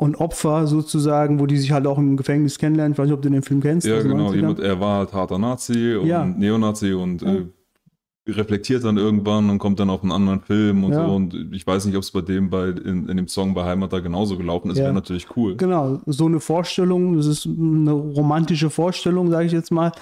und 0.00 0.16
Opfer 0.16 0.66
sozusagen, 0.66 1.40
wo 1.40 1.46
die 1.46 1.58
sich 1.58 1.72
halt 1.72 1.86
auch 1.86 1.98
im 1.98 2.16
Gefängnis 2.16 2.58
kennenlernen. 2.58 2.92
Ich 2.94 2.98
weiß 2.98 3.04
nicht, 3.04 3.12
ob 3.12 3.20
du 3.20 3.28
den 3.28 3.42
Film 3.42 3.60
kennst. 3.60 3.86
Ja, 3.86 3.96
also 3.96 4.08
genau. 4.08 4.32
Jemand, 4.32 4.58
er 4.58 4.80
war 4.80 5.00
halt 5.00 5.12
harter 5.12 5.36
Nazi 5.36 5.94
und 5.94 6.06
ja. 6.06 6.24
Neonazi 6.24 6.94
und 6.94 7.20
ja. 7.20 7.34
äh, 7.34 7.44
reflektiert 8.26 8.82
dann 8.82 8.96
irgendwann 8.96 9.50
und 9.50 9.58
kommt 9.58 9.78
dann 9.78 9.90
auf 9.90 10.02
einen 10.02 10.12
anderen 10.12 10.40
Film 10.40 10.84
und 10.84 10.92
ja. 10.92 11.04
so. 11.04 11.14
Und 11.14 11.52
ich 11.52 11.66
weiß 11.66 11.84
nicht, 11.84 11.96
ob 11.96 12.02
es 12.02 12.10
bei 12.12 12.22
dem 12.22 12.48
bei 12.48 12.68
in, 12.68 13.10
in, 13.10 13.16
dem 13.18 13.28
Song 13.28 13.52
bei 13.52 13.62
Heimat 13.64 13.92
da 13.92 14.00
genauso 14.00 14.38
gelaufen 14.38 14.70
ist. 14.70 14.78
Wäre 14.78 14.94
natürlich 14.94 15.36
cool. 15.36 15.58
Genau, 15.58 16.00
so 16.06 16.24
eine 16.24 16.40
Vorstellung, 16.40 17.18
das 17.18 17.26
ist 17.26 17.44
eine 17.44 17.92
romantische 17.92 18.70
Vorstellung, 18.70 19.28
sage 19.30 19.44
ich 19.44 19.52
jetzt 19.52 19.70
mal. 19.70 19.92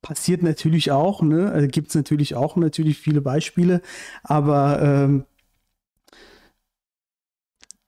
Passiert 0.00 0.44
natürlich 0.44 0.92
auch, 0.92 1.22
ne? 1.22 1.50
Also 1.50 1.66
Gibt 1.66 1.88
es 1.88 1.96
natürlich 1.96 2.36
auch 2.36 2.54
natürlich 2.54 2.98
viele 2.98 3.20
Beispiele, 3.20 3.82
aber 4.22 4.80
ähm, 4.80 5.24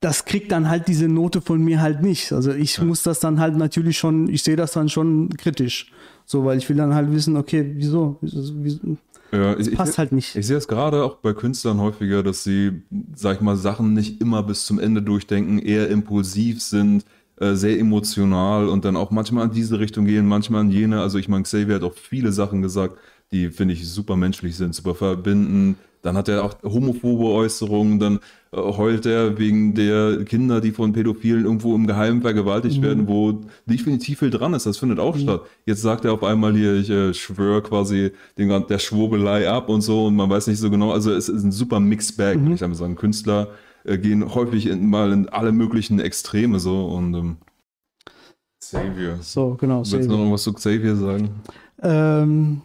das 0.01 0.25
kriegt 0.25 0.51
dann 0.51 0.69
halt 0.69 0.89
diese 0.89 1.09
Note 1.09 1.41
von 1.43 1.63
mir 1.63 1.81
halt 1.81 2.03
nicht. 2.03 2.33
Also 2.33 2.53
ich 2.53 2.79
ja. 2.79 2.85
muss 2.85 3.03
das 3.03 3.21
dann 3.21 3.39
halt 3.39 3.57
natürlich 3.57 3.99
schon, 3.99 4.29
ich 4.29 4.43
sehe 4.43 4.57
das 4.57 4.73
dann 4.73 4.89
schon 4.89 5.29
kritisch. 5.37 5.93
So, 6.25 6.45
weil 6.45 6.59
ich 6.59 6.69
will 6.69 6.77
dann 6.77 6.95
halt 6.95 7.13
wissen, 7.13 7.37
okay, 7.37 7.73
wieso? 7.75 8.17
wieso 8.21 8.97
ja, 9.33 9.59
ich, 9.59 9.73
passt 9.75 9.99
halt 9.99 10.13
nicht. 10.13 10.35
Ich 10.35 10.47
sehe 10.47 10.57
es 10.57 10.67
gerade 10.67 11.05
auch 11.05 11.17
bei 11.17 11.33
Künstlern 11.33 11.81
häufiger, 11.81 12.23
dass 12.23 12.43
sie, 12.43 12.83
sag 13.15 13.37
ich 13.37 13.41
mal, 13.43 13.57
Sachen 13.57 13.95
nicht 13.95 14.21
immer 14.21 14.43
bis 14.43 14.65
zum 14.65 14.79
Ende 14.79 15.03
durchdenken, 15.03 15.59
eher 15.59 15.89
impulsiv 15.89 16.63
sind, 16.63 17.05
äh, 17.37 17.55
sehr 17.55 17.79
emotional 17.79 18.69
und 18.69 18.85
dann 18.85 18.97
auch 18.97 19.11
manchmal 19.11 19.47
in 19.47 19.53
diese 19.53 19.79
Richtung 19.79 20.07
gehen, 20.07 20.27
manchmal 20.27 20.63
in 20.65 20.71
jene. 20.71 21.01
Also 21.01 21.19
ich 21.19 21.29
meine, 21.29 21.45
Xavier 21.45 21.77
hat 21.77 21.83
auch 21.83 21.95
viele 21.95 22.33
Sachen 22.33 22.63
gesagt, 22.63 22.97
die 23.33 23.51
finde 23.51 23.75
ich 23.75 23.89
super 23.89 24.17
menschlich 24.17 24.57
sind, 24.57 24.75
super 24.75 24.95
verbindend. 24.95 25.77
Dann 26.03 26.17
hat 26.17 26.29
er 26.29 26.45
auch 26.45 26.55
homophobe 26.63 27.27
Äußerungen, 27.27 27.99
dann 27.99 28.21
äh, 28.53 28.57
heult 28.57 29.07
er 29.07 29.39
wegen 29.39 29.75
der 29.75 30.25
Kinder, 30.25 30.61
die 30.61 30.73
von 30.73 30.93
Pädophilen 30.93 31.45
irgendwo 31.45 31.75
im 31.75 31.87
Geheimen 31.87 32.23
vergewaltigt 32.23 32.79
mhm. 32.79 32.83
werden, 32.83 33.09
wo 33.09 33.41
definitiv 33.67 34.21
viel 34.21 34.31
dran 34.31 34.55
ist. 34.55 34.67
Das 34.67 34.79
findet 34.79 34.99
auch 34.99 35.17
mhm. 35.17 35.21
statt. 35.21 35.43
Jetzt 35.67 35.83
sagt 35.83 36.05
er 36.05 36.13
auf 36.13 36.25
einmal 36.25 36.55
hier, 36.55 36.75
ich 36.75 36.91
äh, 36.91 37.13
schwöre 37.13 37.63
quasi 37.63 38.13
den, 38.39 38.49
der 38.67 38.79
Schwurbelei 38.79 39.49
ab 39.49 39.69
und 39.69 39.83
so 39.83 40.07
und 40.07 40.17
man 40.17 40.31
weiß 40.31 40.47
nicht 40.47 40.59
so 40.59 40.71
genau. 40.71 40.91
Also 40.93 41.13
es 41.13 41.29
ist 41.29 41.45
ein 41.45 41.53
super 41.53 41.81
Mixed 41.81 42.17
Bag, 42.17 42.39
mhm. 42.39 42.53
ich 42.55 42.61
würde 42.61 42.75
sagen. 42.75 42.97
Künstler 42.97 43.49
äh, 43.85 43.99
gehen 43.99 44.35
häufig 44.35 44.67
in, 44.67 44.89
mal 44.89 45.13
in 45.13 45.29
alle 45.29 45.53
möglichen 45.53 46.01
Extreme 46.01 46.61
so 46.61 46.87
und 46.87 47.15
ähm, 47.15 47.37
Xavier. 48.61 49.19
So, 49.21 49.57
genau. 49.59 49.79
Willst 49.79 49.93
du 49.93 50.13
noch 50.13 50.19
irgendwas 50.19 50.43
zu 50.43 50.53
Xavier 50.53 50.97
sagen? 50.97 51.31
Ähm, 51.83 52.61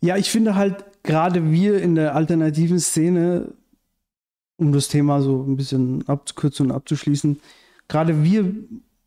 ja, 0.00 0.16
ich 0.16 0.30
finde 0.30 0.54
halt, 0.54 0.84
gerade 1.08 1.50
wir 1.50 1.80
in 1.80 1.94
der 1.94 2.14
alternativen 2.14 2.78
Szene, 2.78 3.54
um 4.58 4.72
das 4.72 4.88
Thema 4.88 5.22
so 5.22 5.42
ein 5.42 5.56
bisschen 5.56 6.06
abzukürzen 6.06 6.66
und 6.66 6.72
abzuschließen, 6.72 7.40
gerade 7.88 8.22
wir 8.22 8.54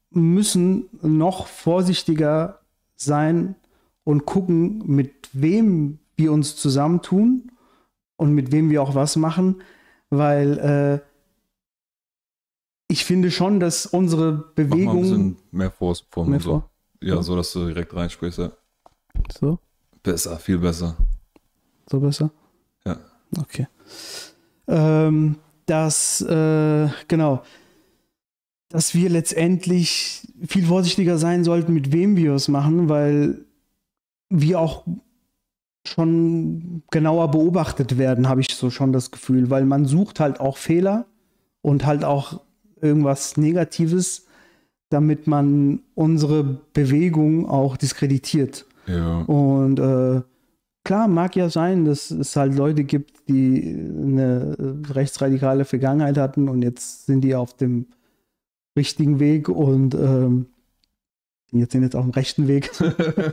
müssen 0.10 0.90
noch 1.04 1.46
vorsichtiger 1.46 2.60
sein 2.96 3.54
und 4.04 4.26
gucken, 4.26 4.82
mit 4.88 5.30
wem 5.34 6.00
wir 6.16 6.34
uns 6.34 6.56
zusammentun 6.56 7.52
und 8.18 8.34
mit 8.34 8.52
wem 8.52 8.72
wir 8.72 8.82
auch 8.82 8.96
was 8.96 9.16
machen, 9.16 9.62
weil 10.10 10.58
äh, 10.58 11.00
ich 12.88 13.06
finde 13.06 13.30
schon, 13.30 13.60
dass 13.60 13.86
unsere 13.86 14.32
Bewegung. 14.56 15.38
mehr 15.52 15.70
vor, 15.70 15.96
vor 16.10 16.26
mehr 16.26 16.40
vor. 16.40 16.68
Ja, 17.00 17.22
so, 17.22 17.36
dass 17.36 17.54
du 17.54 17.68
direkt 17.68 17.94
reinsprichst, 17.94 18.40
ja. 18.40 18.52
So? 19.40 19.60
Besser, 20.02 20.40
viel 20.40 20.58
besser. 20.58 20.98
So 21.91 21.99
besser? 21.99 22.32
Ja. 22.86 22.97
Okay. 23.38 23.67
Ähm, 24.67 25.36
dass, 25.65 26.21
äh, 26.21 26.88
genau, 27.10 27.43
dass 28.69 28.95
wir 28.95 29.10
letztendlich 29.10 30.25
viel 30.47 30.65
vorsichtiger 30.65 31.17
sein 31.17 31.43
sollten, 31.43 31.73
mit 31.73 31.91
wem 31.91 32.15
wir 32.15 32.34
es 32.34 32.47
machen, 32.47 32.88
weil 32.88 33.43
wir 34.30 34.62
auch 34.62 34.86
schon 35.86 36.84
genauer 36.91 37.30
beobachtet 37.32 37.97
werden, 37.97 38.30
habe 38.30 38.39
ich 38.39 38.56
so 38.56 38.69
schon 38.69 38.93
das 38.93 39.12
Gefühl, 39.12 39.49
weil 39.49 39.65
man 39.65 39.86
sucht 39.86 40.21
halt 40.21 40.39
auch 40.39 40.56
Fehler 40.56 41.08
und 41.62 41.86
halt 41.86 42.06
auch 42.06 42.39
irgendwas 42.80 43.36
Negatives, 43.36 44.27
damit 44.89 45.27
man 45.27 45.82
unsere 45.95 46.43
Bewegung 46.43 47.49
auch 47.49 47.75
diskreditiert. 47.75 48.65
Ja. 48.88 49.23
Und 49.23 49.80
äh, 49.80 50.21
klar, 50.84 51.08
mag 51.08 51.36
ja 51.36 51.50
sein, 51.50 51.86
dass 51.86 52.12
es 52.12 52.36
halt 52.36 52.56
Leute 52.56 52.84
gibt, 52.84 53.28
die 53.30 53.76
eine 53.78 54.56
rechtsradikale 54.89 55.65
Vergangenheit 55.65 56.17
hatten 56.17 56.50
und 56.50 56.62
jetzt 56.62 57.06
sind 57.06 57.22
die 57.22 57.36
auf 57.36 57.56
dem 57.56 57.86
richtigen 58.78 59.20
Weg 59.20 59.50
und 59.50 59.94
ähm, 59.96 60.48
jetzt 61.52 61.74
sind 61.74 61.84
jetzt 61.84 61.96
auf 61.96 62.04
dem 62.06 62.12
rechten 62.12 62.48
Weg. 62.48 62.72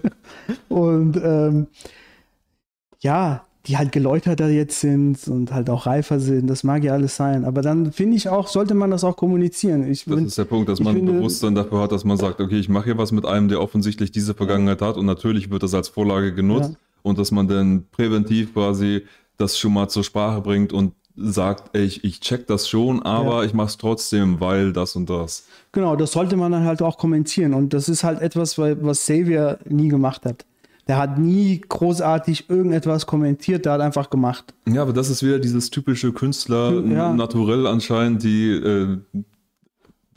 und 0.69 1.17
ähm, 1.23 1.69
ja, 3.01 3.45
die 3.67 3.77
halt 3.77 3.93
geläuterter 3.93 4.49
jetzt 4.49 4.81
sind 4.81 5.29
und 5.29 5.53
halt 5.53 5.69
auch 5.69 5.85
reifer 5.87 6.21
sind, 6.21 6.47
das 6.49 6.65
mag 6.65 6.83
ja 6.85 6.95
alles 6.95 7.17
sein. 7.17 7.45
Aber 7.45 7.61
dann 7.61 7.93
finde 7.93 8.17
ich 8.17 8.29
auch, 8.29 8.49
sollte 8.49 8.75
man 8.75 8.91
das 8.91 9.05
auch 9.05 9.17
kommunizieren. 9.17 9.89
Ich 9.91 10.05
Das 10.07 10.15
find- 10.15 10.27
ist 10.27 10.39
der 10.39 10.45
Punkt, 10.47 10.69
dass 10.69 10.81
man 10.81 10.95
finde- 10.97 11.13
Bewusstsein 11.13 11.55
dafür 11.55 11.81
hat, 11.83 11.93
dass 11.93 12.05
man 12.05 12.17
sagt, 12.17 12.41
okay, 12.41 12.59
ich 12.59 12.69
mache 12.69 12.87
hier 12.87 12.99
was 12.99 13.13
mit 13.13 13.27
einem, 13.27 13.49
der 13.49 13.61
offensichtlich 13.61 14.11
diese 14.11 14.33
Vergangenheit 14.35 14.81
hat 14.81 14.97
und 14.97 15.05
natürlich 15.07 15.51
wird 15.51 15.63
das 15.63 15.75
als 15.75 15.89
Vorlage 15.89 16.35
genutzt 16.35 16.71
Ja. 16.73 16.77
Und 17.09 17.19
dass 17.19 17.31
man 17.31 17.49
dann 17.49 17.87
präventiv 17.91 18.53
quasi 18.53 19.03
das 19.37 19.59
schon 19.59 19.73
mal 19.73 19.89
zur 19.89 20.05
Sprache 20.05 20.41
bringt 20.41 20.73
und 20.73 20.93
sagt, 21.17 21.77
ey, 21.77 21.85
ich, 21.85 22.05
ich 22.05 22.21
check 22.21 22.47
das 22.47 22.69
schon, 22.69 23.03
aber 23.03 23.41
Ja. 23.41 23.45
ich 23.45 23.53
mache 23.53 23.67
es 23.69 23.77
trotzdem, 23.77 24.39
weil 24.41 24.73
das 24.73 24.95
und 24.95 25.11
das. 25.11 25.47
Genau, 25.73 25.97
das 25.97 26.13
sollte 26.13 26.37
man 26.37 26.53
dann 26.53 26.65
halt 26.65 26.81
auch 26.81 26.97
kommentieren. 26.99 27.55
Und 27.55 27.75
das 27.75 27.89
ist 27.89 28.05
halt 28.05 28.21
etwas, 28.21 28.57
was 28.59 29.01
Xavier 29.01 29.59
nie 29.69 29.89
gemacht 29.89 30.25
hat. 30.25 30.45
Der 30.87 30.97
hat 30.97 31.19
nie 31.19 31.61
großartig 31.69 32.49
irgendetwas 32.49 33.05
kommentiert, 33.07 33.67
der 33.67 33.73
hat 33.73 33.81
einfach 33.81 34.09
gemacht. 34.11 34.55
Ja, 34.69 34.83
aber 34.83 34.93
das 34.93 35.11
ist 35.11 35.23
wieder 35.25 35.39
dieses 35.39 35.71
typische 35.71 36.13
Künstler 36.13 36.73
Ja. 36.85 37.13
naturell 37.13 37.67
anscheinend, 37.67 38.23
die 38.23 38.51
äh, 38.53 38.99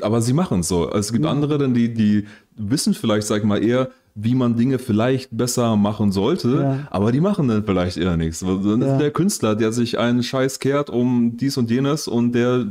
aber 0.01 0.21
sie 0.21 0.33
machen 0.33 0.61
es 0.61 0.67
so. 0.67 0.89
Es 0.91 1.11
gibt 1.11 1.25
andere, 1.25 1.57
dann 1.57 1.73
die, 1.73 1.93
die 1.93 2.25
wissen 2.55 2.93
vielleicht, 2.93 3.27
sag 3.27 3.39
ich 3.39 3.43
mal, 3.43 3.63
eher, 3.63 3.89
wie 4.15 4.35
man 4.35 4.55
Dinge 4.55 4.77
vielleicht 4.79 5.35
besser 5.35 5.75
machen 5.77 6.11
sollte, 6.11 6.61
Ja. 6.61 6.87
aber 6.91 7.11
die 7.11 7.21
machen 7.21 7.47
dann 7.47 7.63
vielleicht 7.63 7.97
eher 7.97 8.17
nichts. 8.17 8.39
Dann 8.41 8.81
Ja. 8.81 8.93
ist 8.93 8.99
der 9.01 9.11
Künstler, 9.11 9.55
der 9.55 9.71
sich 9.71 9.97
einen 9.99 10.23
Scheiß 10.23 10.59
kehrt 10.59 10.89
um 10.89 11.37
dies 11.37 11.57
und 11.57 11.69
jenes 11.71 12.07
und 12.07 12.33
der 12.33 12.67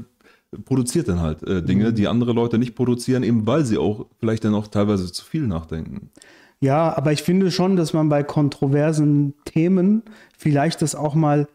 produziert 0.64 1.08
dann 1.08 1.20
halt 1.20 1.42
äh, 1.44 1.62
Dinge, 1.62 1.90
Mhm. 1.90 1.94
die 1.94 2.08
andere 2.08 2.32
Leute 2.32 2.58
nicht 2.58 2.74
produzieren, 2.74 3.22
eben 3.22 3.46
weil 3.46 3.64
sie 3.64 3.78
auch 3.78 4.06
vielleicht 4.18 4.44
dann 4.44 4.54
auch 4.54 4.66
teilweise 4.66 5.10
zu 5.12 5.24
viel 5.24 5.46
nachdenken. 5.46 6.10
Ja, 6.60 6.94
aber 6.96 7.12
ich 7.12 7.22
finde 7.22 7.50
schon, 7.50 7.76
dass 7.76 7.92
man 7.94 8.08
bei 8.10 8.22
kontroversen 8.22 9.32
Themen 9.46 10.02
vielleicht 10.36 10.82
das 10.82 10.94
auch 10.94 11.14
mal 11.14 11.46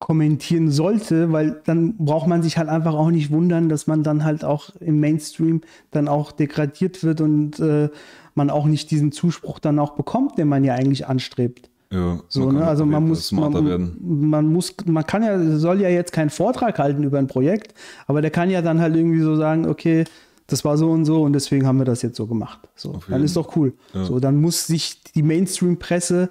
kommentieren 0.00 0.70
sollte, 0.70 1.32
weil 1.32 1.62
dann 1.64 1.96
braucht 1.96 2.26
man 2.26 2.42
sich 2.42 2.58
halt 2.58 2.68
einfach 2.68 2.92
auch 2.94 3.10
nicht 3.10 3.30
wundern, 3.30 3.68
dass 3.70 3.86
man 3.86 4.02
dann 4.02 4.22
halt 4.22 4.44
auch 4.44 4.68
im 4.80 5.00
Mainstream 5.00 5.62
dann 5.92 6.08
auch 6.08 6.30
degradiert 6.32 7.02
wird 7.04 7.22
und 7.22 7.58
äh, 7.58 7.88
man 8.34 8.50
auch 8.50 8.66
nicht 8.66 8.90
diesen 8.90 9.12
Zuspruch 9.12 9.58
dann 9.58 9.78
auch 9.78 9.92
bekommt, 9.92 10.38
den 10.38 10.48
man 10.48 10.64
ja 10.64 10.74
eigentlich 10.74 11.06
anstrebt. 11.06 11.70
Ja, 11.90 12.18
So, 12.28 12.46
kann 12.46 12.56
ne? 12.56 12.66
Also 12.66 12.84
man 12.84 13.06
muss, 13.06 13.30
man, 13.30 13.96
man 14.00 14.52
muss, 14.52 14.74
man 14.84 15.06
kann 15.06 15.22
ja, 15.22 15.58
soll 15.58 15.80
ja 15.80 15.88
jetzt 15.88 16.12
keinen 16.12 16.30
Vortrag 16.30 16.78
halten 16.78 17.04
über 17.04 17.18
ein 17.18 17.28
Projekt, 17.28 17.74
aber 18.06 18.20
der 18.20 18.30
kann 18.30 18.50
ja 18.50 18.62
dann 18.62 18.80
halt 18.80 18.96
irgendwie 18.96 19.20
so 19.20 19.36
sagen, 19.36 19.68
okay, 19.68 20.04
das 20.46 20.64
war 20.64 20.76
so 20.76 20.90
und 20.90 21.04
so 21.04 21.22
und 21.22 21.32
deswegen 21.32 21.66
haben 21.66 21.78
wir 21.78 21.84
das 21.84 22.02
jetzt 22.02 22.16
so 22.16 22.26
gemacht. 22.26 22.58
So, 22.74 23.00
dann 23.08 23.22
ist 23.22 23.36
doch 23.36 23.56
cool. 23.56 23.74
Ja. 23.94 24.04
So, 24.04 24.18
dann 24.18 24.40
muss 24.40 24.66
sich 24.66 25.02
die 25.14 25.22
Mainstream-Presse 25.22 26.30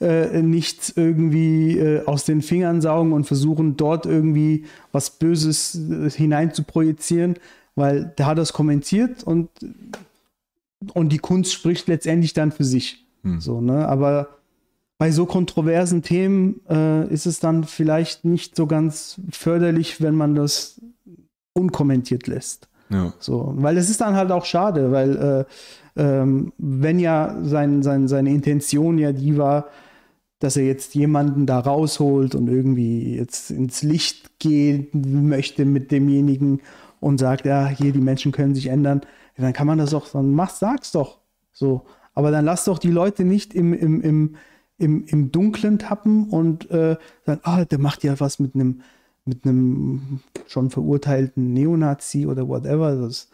äh, 0.00 0.42
nicht 0.42 0.94
irgendwie 0.96 1.78
äh, 1.78 2.04
aus 2.06 2.24
den 2.24 2.42
Fingern 2.42 2.80
saugen 2.80 3.12
und 3.12 3.24
versuchen, 3.24 3.76
dort 3.76 4.06
irgendwie 4.06 4.64
was 4.90 5.10
Böses 5.10 5.74
äh, 5.74 6.10
hinein 6.10 6.52
zu 6.54 6.64
projizieren, 6.64 7.36
weil 7.76 8.12
der 8.18 8.26
hat 8.26 8.38
das 8.38 8.52
kommentiert 8.52 9.22
und, 9.22 9.48
und 10.94 11.10
die 11.10 11.18
Kunst 11.18 11.52
spricht 11.52 11.88
letztendlich 11.88 12.34
dann 12.34 12.52
für 12.52 12.64
sich. 12.64 13.06
Hm. 13.22 13.40
So, 13.40 13.60
ne? 13.60 13.88
Aber 13.88 14.28
bei 14.98 15.10
so 15.10 15.26
kontroversen 15.26 16.02
Themen 16.02 16.60
äh, 16.68 17.08
ist 17.12 17.26
es 17.26 17.40
dann 17.40 17.64
vielleicht 17.64 18.24
nicht 18.24 18.54
so 18.54 18.66
ganz 18.66 19.20
förderlich, 19.30 20.00
wenn 20.00 20.14
man 20.14 20.34
das 20.34 20.80
unkommentiert 21.54 22.26
lässt. 22.26 22.68
Ja. 22.88 23.12
So, 23.18 23.52
weil 23.56 23.76
es 23.78 23.90
ist 23.90 24.00
dann 24.00 24.14
halt 24.14 24.30
auch 24.30 24.44
schade, 24.44 24.92
weil 24.92 25.46
äh, 25.96 26.00
ähm, 26.00 26.52
wenn 26.58 26.98
ja 26.98 27.36
sein, 27.42 27.82
sein, 27.82 28.06
seine 28.06 28.30
Intention 28.30 28.98
ja 28.98 29.12
die 29.12 29.36
war, 29.38 29.66
dass 30.38 30.56
er 30.56 30.66
jetzt 30.66 30.94
jemanden 30.94 31.46
da 31.46 31.60
rausholt 31.60 32.34
und 32.34 32.48
irgendwie 32.48 33.16
jetzt 33.16 33.50
ins 33.50 33.82
Licht 33.82 34.38
gehen 34.38 34.88
möchte 34.92 35.64
mit 35.64 35.90
demjenigen 35.90 36.60
und 37.00 37.18
sagt, 37.18 37.46
ja, 37.46 37.68
hier 37.68 37.92
die 37.92 38.00
Menschen 38.00 38.32
können 38.32 38.54
sich 38.54 38.66
ändern, 38.66 39.02
dann 39.42 39.52
kann 39.52 39.66
man 39.66 39.78
das 39.78 39.92
auch, 39.94 40.08
dann 40.08 40.32
mach, 40.32 40.50
sag's 40.50 40.92
doch. 40.92 41.18
So. 41.52 41.82
Aber 42.14 42.30
dann 42.30 42.44
lass 42.44 42.64
doch 42.64 42.78
die 42.78 42.90
Leute 42.90 43.24
nicht 43.24 43.54
im, 43.54 43.72
im, 43.74 44.00
im, 44.00 44.36
im, 44.78 45.04
im 45.06 45.32
Dunklen 45.32 45.78
tappen 45.78 46.28
und 46.30 46.70
äh, 46.70 46.96
sagen, 47.26 47.40
ah, 47.44 47.64
der 47.64 47.78
macht 47.78 48.04
ja 48.04 48.18
was 48.20 48.38
mit 48.38 48.54
einem 48.54 48.80
mit 49.24 49.44
einem 49.44 50.18
schon 50.48 50.70
verurteilten 50.70 51.52
Neonazi 51.52 52.26
oder 52.26 52.48
whatever. 52.48 52.96
Das, 52.96 53.30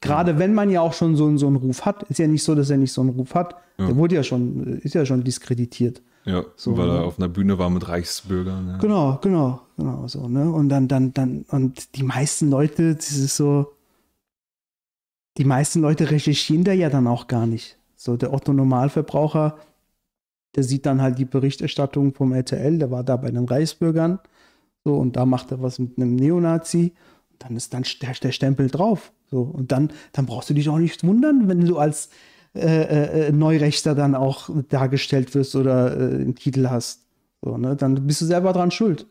gerade 0.00 0.38
wenn 0.38 0.54
man 0.54 0.70
ja 0.70 0.80
auch 0.80 0.94
schon 0.94 1.14
so, 1.14 1.26
einen- 1.26 1.36
so 1.36 1.46
einen 1.46 1.56
Ruf 1.56 1.84
hat, 1.84 2.04
ist 2.04 2.18
ja 2.18 2.26
nicht 2.26 2.42
so, 2.42 2.54
dass 2.54 2.70
er 2.70 2.78
nicht 2.78 2.92
so 2.92 3.02
einen 3.02 3.10
Ruf 3.10 3.34
hat. 3.34 3.54
Ja. 3.76 3.86
Der 3.86 3.96
wurde 3.96 4.14
ja 4.14 4.22
schon, 4.22 4.78
ist 4.78 4.94
ja 4.94 5.04
schon 5.04 5.24
diskreditiert. 5.24 6.00
Ja, 6.24 6.42
So, 6.56 6.78
weil 6.78 6.88
ne? 6.88 6.94
er 6.94 7.04
auf 7.04 7.18
einer 7.18 7.28
Bühne 7.28 7.58
war 7.58 7.68
mit 7.68 7.86
Reichsbürgern. 7.86 8.66
Ja. 8.68 8.76
Genau, 8.78 9.18
genau, 9.20 9.60
genau 9.76 10.08
so, 10.08 10.26
ne? 10.26 10.50
Und 10.50 10.70
dann, 10.70 10.88
dann, 10.88 11.12
dann, 11.12 11.44
und 11.50 11.94
die 11.96 12.02
meisten 12.02 12.48
Leute, 12.48 12.94
das 12.94 13.12
ist 13.12 13.36
so, 13.36 13.74
die 15.38 15.44
meisten 15.44 15.80
Leute 15.80 16.10
recherchieren 16.10 16.64
da 16.64 16.72
ja 16.72 16.88
dann 16.88 17.06
auch 17.06 17.26
gar 17.26 17.46
nicht. 17.46 17.78
So, 17.96 18.16
der 18.16 18.32
Otto 18.32 18.52
Normalverbraucher, 18.52 19.58
der 20.54 20.62
sieht 20.62 20.86
dann 20.86 21.02
halt 21.02 21.18
die 21.18 21.24
Berichterstattung 21.24 22.14
vom 22.14 22.32
RTL, 22.32 22.78
der 22.78 22.90
war 22.90 23.04
da 23.04 23.16
bei 23.16 23.30
den 23.30 23.44
Reichsbürgern, 23.44 24.18
so, 24.84 24.94
und 24.94 25.16
da 25.16 25.26
macht 25.26 25.50
er 25.50 25.60
was 25.60 25.78
mit 25.78 25.98
einem 25.98 26.14
Neonazi, 26.14 26.94
und 27.32 27.44
dann 27.44 27.56
ist 27.56 27.74
dann 27.74 27.84
der, 28.00 28.12
der 28.12 28.32
Stempel 28.32 28.68
drauf. 28.68 29.12
So, 29.30 29.42
und 29.42 29.72
dann, 29.72 29.92
dann 30.12 30.26
brauchst 30.26 30.48
du 30.48 30.54
dich 30.54 30.68
auch 30.68 30.78
nicht 30.78 31.04
wundern, 31.04 31.48
wenn 31.48 31.64
du 31.64 31.78
als 31.78 32.10
äh, 32.54 33.26
äh, 33.26 33.32
Neurechter 33.32 33.94
dann 33.94 34.14
auch 34.14 34.48
dargestellt 34.68 35.34
wirst 35.34 35.56
oder 35.56 35.94
äh, 35.94 36.14
einen 36.14 36.34
Titel 36.36 36.68
hast. 36.68 37.04
So, 37.42 37.58
ne? 37.58 37.76
Dann 37.76 38.06
bist 38.06 38.22
du 38.22 38.24
selber 38.24 38.52
dran 38.52 38.70
schuld. 38.70 39.06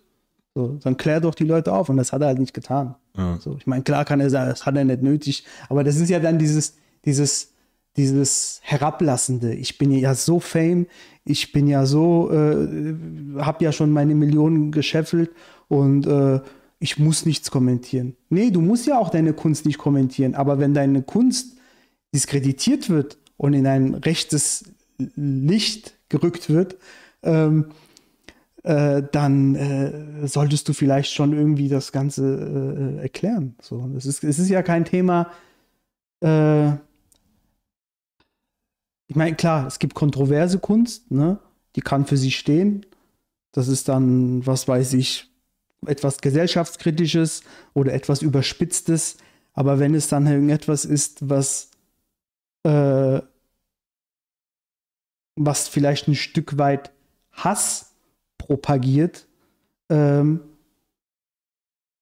So, 0.55 0.79
dann 0.81 0.95
klär 0.95 1.19
doch 1.19 1.35
die 1.35 1.43
Leute 1.43 1.73
auf 1.73 1.89
und 1.89 1.97
das 1.97 2.13
hat 2.13 2.21
er 2.21 2.27
halt 2.27 2.39
nicht 2.39 2.53
getan. 2.53 2.95
Ja. 3.17 3.37
So, 3.41 3.57
ich 3.57 3.67
meine, 3.67 3.83
klar 3.83 4.05
kann 4.05 4.21
er 4.21 4.29
sagen, 4.29 4.49
das 4.49 4.65
hat 4.65 4.77
er 4.77 4.85
nicht 4.85 5.03
nötig, 5.03 5.45
aber 5.67 5.83
das 5.83 5.97
ist 5.97 6.09
ja 6.09 6.19
dann 6.19 6.39
dieses, 6.39 6.75
dieses, 7.03 7.51
dieses 7.97 8.61
Herablassende. 8.63 9.53
Ich 9.53 9.77
bin 9.77 9.91
ja 9.91 10.15
so 10.15 10.39
fame, 10.39 10.87
ich 11.25 11.51
bin 11.51 11.67
ja 11.67 11.85
so, 11.85 12.31
äh, 12.31 12.95
habe 13.37 13.65
ja 13.65 13.73
schon 13.73 13.91
meine 13.91 14.15
Millionen 14.15 14.71
gescheffelt 14.71 15.31
und 15.67 16.07
äh, 16.07 16.39
ich 16.79 16.99
muss 16.99 17.25
nichts 17.25 17.51
kommentieren. 17.51 18.15
Nee, 18.29 18.49
du 18.49 18.61
musst 18.61 18.87
ja 18.87 18.97
auch 18.97 19.09
deine 19.09 19.33
Kunst 19.33 19.65
nicht 19.65 19.77
kommentieren, 19.77 20.35
aber 20.35 20.57
wenn 20.59 20.73
deine 20.73 21.01
Kunst 21.01 21.57
diskreditiert 22.13 22.89
wird 22.89 23.17
und 23.35 23.53
in 23.53 23.67
ein 23.67 23.93
rechtes 23.93 24.63
Licht 24.97 25.95
gerückt 26.07 26.49
wird, 26.49 26.77
ähm, 27.23 27.65
äh, 28.65 29.03
dann 29.11 29.53
äh, 29.53 30.27
solltest 30.27 30.67
du 30.67 30.73
vielleicht 30.73 31.13
schon 31.13 31.33
irgendwie 31.33 31.69
das 31.69 31.91
Ganze 31.91 32.97
äh, 32.99 33.01
erklären. 33.03 33.55
So, 33.61 33.91
es 33.95 34.07
ist, 34.07 34.23
es 34.23 34.39
ist 34.39 34.49
ja 34.49 34.63
kein 34.63 34.85
Thema. 34.85 35.29
Äh, 36.21 36.71
ich 39.07 39.15
meine, 39.15 39.35
klar, 39.35 39.67
es 39.67 39.77
gibt 39.77 39.93
kontroverse 39.93 40.57
Kunst, 40.57 41.11
ne? 41.11 41.37
Die 41.75 41.81
kann 41.81 42.07
für 42.07 42.17
sich 42.17 42.39
stehen. 42.39 42.87
Das 43.51 43.67
ist 43.67 43.87
dann, 43.87 44.45
was 44.47 44.67
weiß 44.67 44.93
ich, 44.93 45.31
etwas 45.85 46.17
gesellschaftskritisches 46.17 47.43
oder 47.75 47.93
etwas 47.93 48.23
überspitztes. 48.23 49.17
Aber 49.53 49.77
wenn 49.77 49.93
es 49.93 50.07
dann 50.07 50.25
irgendetwas 50.25 50.85
ist, 50.85 51.29
was 51.29 51.69
äh, 52.63 53.21
was 55.35 55.67
vielleicht 55.67 56.07
ein 56.07 56.15
Stück 56.15 56.57
weit 56.57 56.91
Hass 57.31 57.94
propagiert, 58.45 59.27
ähm, 59.89 60.41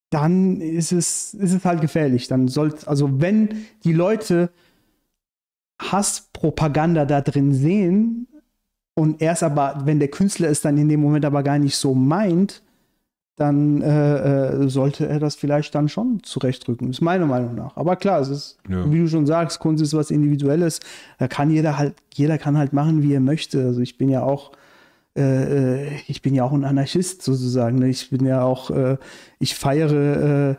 dann 0.09 0.61
ist 0.61 0.91
es, 0.91 1.33
ist 1.33 1.53
es 1.53 1.65
halt 1.65 1.81
gefährlich. 1.81 2.27
Dann 2.27 2.47
sollte, 2.47 2.87
also 2.87 3.21
wenn 3.21 3.65
die 3.83 3.93
Leute 3.93 4.51
Hasspropaganda 5.81 7.05
da 7.05 7.21
drin 7.21 7.53
sehen 7.53 8.27
und 8.93 9.21
erst 9.21 9.41
aber, 9.41 9.81
wenn 9.85 9.99
der 9.99 10.09
Künstler 10.09 10.49
es 10.49 10.61
dann 10.61 10.77
in 10.77 10.87
dem 10.87 11.01
Moment 11.01 11.25
aber 11.25 11.41
gar 11.41 11.57
nicht 11.57 11.75
so 11.75 11.95
meint, 11.95 12.61
dann 13.35 13.81
äh, 13.81 14.65
äh, 14.65 14.69
sollte 14.69 15.07
er 15.07 15.19
das 15.19 15.35
vielleicht 15.35 15.73
dann 15.73 15.89
schon 15.89 16.21
zurechtrücken. 16.21 16.91
Ist 16.91 17.01
meine 17.01 17.25
Meinung 17.25 17.55
nach. 17.55 17.75
Aber 17.75 17.95
klar, 17.95 18.21
es 18.21 18.29
ist, 18.29 18.57
ja. 18.69 18.91
wie 18.91 18.99
du 18.99 19.07
schon 19.07 19.25
sagst, 19.25 19.59
Kunst 19.59 19.81
ist 19.81 19.95
was 19.95 20.11
Individuelles. 20.11 20.79
Da 21.17 21.27
kann 21.27 21.49
jeder 21.49 21.79
halt, 21.79 21.95
jeder 22.13 22.37
kann 22.37 22.55
halt 22.55 22.73
machen, 22.73 23.01
wie 23.01 23.13
er 23.13 23.19
möchte. 23.19 23.65
Also 23.65 23.81
ich 23.81 23.97
bin 23.97 24.09
ja 24.09 24.21
auch, 24.21 24.51
äh, 25.15 25.83
äh 25.83 25.87
ich 26.07 26.21
bin 26.21 26.33
ja 26.35 26.43
auch 26.43 26.53
ein 26.53 26.63
Anarchist 26.63 27.21
sozusagen. 27.21 27.79
Ne? 27.79 27.89
Ich 27.89 28.09
bin 28.09 28.25
ja 28.25 28.43
auch, 28.43 28.69
äh, 28.71 28.97
ich 29.39 29.55
feiere 29.55 30.51
äh, 30.51 30.55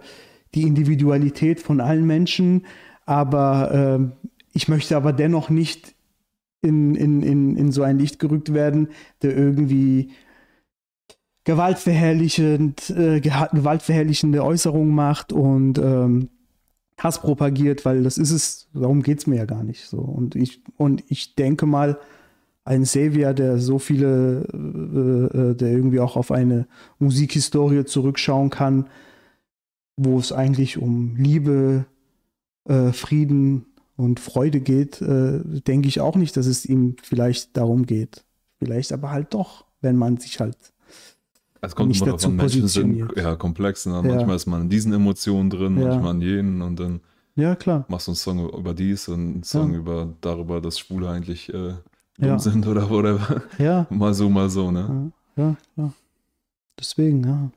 die 0.55 0.63
Individualität 0.63 1.61
von 1.61 1.81
allen 1.81 2.07
Menschen, 2.07 2.67
aber 3.07 3.71
ähm, 3.73 4.13
ich 4.53 4.69
möchte 4.69 4.97
aber 4.97 5.13
dennoch 5.13 5.51
nicht 5.51 5.95
in, 6.63 6.95
in, 6.95 7.23
in, 7.23 7.57
in 7.57 7.73
so 7.73 7.83
ein 7.83 7.99
Licht 7.99 8.19
gerückt 8.19 8.55
werden, 8.55 8.89
der 9.23 9.37
irgendwie 9.37 10.13
gewaltverherrlichend, 11.45 12.91
äh, 12.91 13.21
gewaltverherrlichende 13.21 14.43
Äußerungen 14.43 14.95
macht 14.95 15.33
und 15.33 15.79
ähm, 15.79 16.31
Hass 16.99 17.21
propagiert, 17.21 17.85
weil 17.85 18.03
das 18.03 18.17
ist 18.17 18.31
es, 18.31 18.69
darum 18.73 19.03
geht 19.03 19.19
es 19.19 19.27
mir 19.27 19.37
ja 19.37 19.45
gar 19.45 19.63
nicht 19.63 19.85
so. 19.85 19.99
Und 19.99 20.37
ich, 20.37 20.63
und 20.77 21.05
ich 21.09 21.35
denke 21.35 21.67
mal, 21.67 21.99
ein 22.65 22.85
Xavier, 22.85 23.35
der 23.35 23.59
so 23.59 23.79
viele, 23.79 24.47
äh, 24.53 25.39
äh, 25.39 25.55
der 25.55 25.71
irgendwie 25.71 26.01
auch 26.01 26.17
auf 26.17 26.31
eine 26.31 26.67
Musikhistorie 26.99 27.85
zurückschauen 27.85 28.51
kann, 28.51 28.89
wo 29.97 30.19
es 30.19 30.33
eigentlich 30.33 30.79
um 30.79 31.17
Liebe, 31.17 31.85
äh, 32.67 32.93
Frieden 32.93 33.67
und 33.97 34.19
Freude 34.19 34.61
geht, 34.61 35.01
äh, 35.03 35.41
denke 35.45 35.89
ich 35.89 36.01
auch 36.01 36.17
nicht, 36.17 36.37
dass 36.37 36.47
es 36.47 36.65
ihm 36.65 36.97
vielleicht 37.03 37.57
darum 37.57 37.87
geht. 37.87 38.25
Vielleicht 38.59 38.93
aber 38.93 39.11
halt 39.11 39.35
doch, 39.35 39.67
wenn 39.81 39.97
man 39.97 40.17
sich 40.17 40.41
halt 40.41 40.57
es 41.61 41.75
kommt 41.75 41.97
immer 41.97 42.13
davon, 42.13 42.37
Menschen 42.37 42.69
sind 42.69 43.13
ja 43.17 43.37
komplex. 43.37 43.87
Ne? 43.87 43.95
Ja. 43.95 44.03
Manchmal 44.03 44.37
ist 44.37 44.47
man 44.47 44.63
in 44.63 44.69
diesen 44.69 44.93
Emotionen 44.93 45.49
drin, 45.49 45.79
ja. 45.79 45.89
manchmal 45.89 46.15
in 46.17 46.21
jenen 46.21 46.63
und 46.63 46.79
dann 46.79 47.01
ja, 47.37 47.57
klar. 47.57 47.87
machst 47.89 48.07
du 48.07 48.11
einen 48.11 48.17
Song 48.17 48.51
über 48.51 48.75
dies 48.75 49.09
und 49.09 49.21
einen 49.21 49.43
Song 49.43 49.73
ja. 49.73 49.79
über 49.79 50.15
darüber, 50.21 50.61
dass 50.61 50.79
Schwule 50.79 51.09
eigentlich 51.09 51.53
äh, 51.53 51.75
dumm 52.19 52.39
sind 52.39 52.67
oder 52.67 52.89
whatever. 52.89 53.43
Ja. 53.59 53.87
mal 53.91 54.15
so, 54.15 54.29
mal 54.29 54.49
so, 54.49 54.71
ne? 54.71 55.13
Ja, 55.37 55.57
klar. 55.75 55.93
Deswegen, 56.79 57.25
ja. 57.25 57.51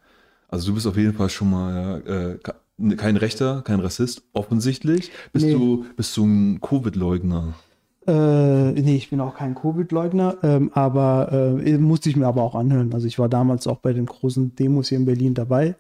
Also 0.49 0.68
du 0.68 0.76
bist 0.76 0.88
auf 0.88 0.97
jeden 0.97 1.14
Fall 1.14 1.30
schon 1.30 1.49
mal 1.49 2.39
äh, 2.80 2.95
kein 2.95 3.18
Rechter, 3.18 3.62
kein 3.64 3.80
Rassist, 3.80 4.24
offensichtlich. 4.34 5.12
Bist 5.34 5.45
nee. 5.45 5.53
du 5.53 5.86
bist 5.95 6.16
du 6.16 6.26
ein 6.26 6.62
Covid-Leugner? 6.62 7.53
Äh, 8.08 8.72
nee, 8.72 8.95
ich 8.95 9.10
bin 9.10 9.20
auch 9.20 9.36
kein 9.36 9.53
Covid-Leugner, 9.53 10.38
ähm, 10.41 10.72
aber 10.74 11.30
äh, 11.32 11.78
musste 11.78 12.10
ich 12.10 12.16
mir 12.16 12.28
aber 12.28 12.41
auch 12.43 12.55
anhören. 12.55 12.93
Also 12.93 13.05
ich 13.05 13.20
war 13.20 13.28
damals 13.28 13.68
auch 13.68 13.80
bei 13.80 13.91
den 13.91 14.05
großen 14.05 14.55
Demos 14.55 14.89
hier 14.89 14.97
in 14.97 15.05
Berlin 15.05 15.34
dabei. 15.34 15.76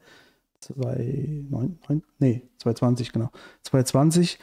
2009, 0.59 2.03
nee, 2.19 2.41
2020, 2.57 3.13
genau. 3.13 3.29
2020. 3.63 4.39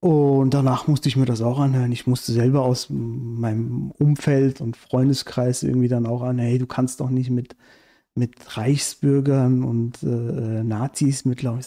Und 0.00 0.54
danach 0.54 0.86
musste 0.86 1.08
ich 1.08 1.16
mir 1.16 1.24
das 1.24 1.42
auch 1.42 1.58
anhören. 1.58 1.90
Ich 1.92 2.06
musste 2.06 2.32
selber 2.32 2.62
aus 2.62 2.88
meinem 2.90 3.90
Umfeld 3.92 4.60
und 4.60 4.76
Freundeskreis 4.76 5.62
irgendwie 5.64 5.88
dann 5.88 6.06
auch 6.06 6.22
an, 6.22 6.38
hey, 6.38 6.58
du 6.58 6.66
kannst 6.66 7.00
doch 7.00 7.10
nicht 7.10 7.30
mit 7.30 7.56
mit 8.18 8.56
Reichsbürgern 8.56 9.64
und 9.64 10.02
äh, 10.02 10.64
Nazis 10.64 11.24
mittlerweile. 11.24 11.62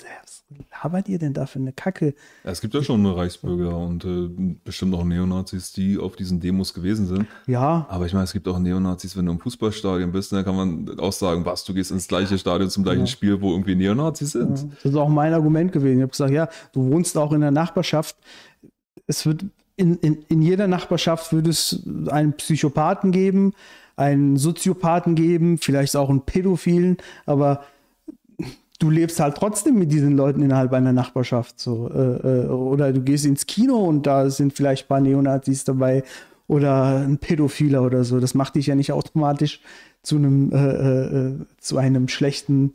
Labert 0.83 1.07
ihr 1.09 1.19
denn 1.19 1.33
da 1.33 1.45
für 1.45 1.59
eine 1.59 1.71
Kacke? 1.71 2.13
Es 2.43 2.61
gibt 2.61 2.73
ja 2.73 2.83
schon 2.83 3.05
Reichsbürger 3.05 3.77
und 3.77 4.03
äh, 4.05 4.55
bestimmt 4.63 4.93
auch 4.95 5.03
Neonazis, 5.03 5.71
die 5.71 5.97
auf 5.97 6.15
diesen 6.15 6.39
Demos 6.39 6.73
gewesen 6.73 7.05
sind. 7.05 7.27
Ja. 7.47 7.85
Aber 7.89 8.05
ich 8.05 8.13
meine, 8.13 8.25
es 8.25 8.33
gibt 8.33 8.47
auch 8.47 8.59
Neonazis, 8.59 9.15
wenn 9.15 9.25
du 9.25 9.33
im 9.33 9.39
Fußballstadion 9.39 10.11
bist, 10.11 10.31
dann 10.31 10.43
kann 10.43 10.55
man 10.55 10.99
auch 10.99 11.13
sagen, 11.13 11.45
was, 11.45 11.63
du 11.63 11.73
gehst 11.73 11.91
ins 11.91 12.07
gleiche 12.07 12.37
Stadion 12.37 12.69
zum 12.69 12.83
gleichen 12.83 13.01
ja. 13.01 13.07
Spiel, 13.07 13.41
wo 13.41 13.51
irgendwie 13.51 13.75
Neonazis 13.75 14.31
sind. 14.31 14.59
Ja, 14.59 14.65
das 14.75 14.85
ist 14.85 14.95
auch 14.95 15.09
mein 15.09 15.33
Argument 15.33 15.71
gewesen. 15.71 15.97
Ich 15.97 16.03
habe 16.03 16.11
gesagt, 16.11 16.31
ja, 16.31 16.49
du 16.73 16.91
wohnst 16.91 17.17
auch 17.17 17.31
in 17.31 17.41
der 17.41 17.51
Nachbarschaft. 17.51 18.15
Es 19.07 19.25
wird 19.25 19.45
in, 19.75 19.97
in, 19.97 20.23
in 20.27 20.41
jeder 20.41 20.67
Nachbarschaft 20.67 21.33
würde 21.33 21.49
es 21.49 21.83
einen 22.09 22.33
Psychopathen 22.33 23.11
geben, 23.11 23.53
einen 23.95 24.37
Soziopathen 24.37 25.15
geben, 25.15 25.57
vielleicht 25.57 25.95
auch 25.95 26.09
einen 26.09 26.21
Pädophilen, 26.21 26.97
aber 27.25 27.63
du 28.81 28.89
lebst 28.89 29.19
halt 29.19 29.37
trotzdem 29.37 29.77
mit 29.77 29.91
diesen 29.91 30.17
Leuten 30.17 30.41
innerhalb 30.41 30.73
einer 30.73 30.91
Nachbarschaft. 30.91 31.59
So. 31.59 31.89
Äh, 31.89 32.45
äh, 32.45 32.47
oder 32.47 32.91
du 32.91 33.01
gehst 33.01 33.25
ins 33.25 33.45
Kino 33.45 33.77
und 33.77 34.07
da 34.07 34.29
sind 34.29 34.53
vielleicht 34.53 34.85
ein 34.85 34.87
paar 34.87 35.01
Neonazis 35.01 35.63
dabei 35.63 36.03
oder 36.47 36.97
ein 36.97 37.19
Pädophiler 37.19 37.83
oder 37.83 38.03
so. 38.03 38.19
Das 38.19 38.33
macht 38.33 38.55
dich 38.55 38.67
ja 38.67 38.75
nicht 38.75 38.91
automatisch 38.91 39.61
zu 40.01 40.15
einem, 40.15 40.51
äh, 40.51 40.57
äh 40.57 41.35
zu 41.59 41.77
einem 41.77 42.07
schlechten, 42.07 42.73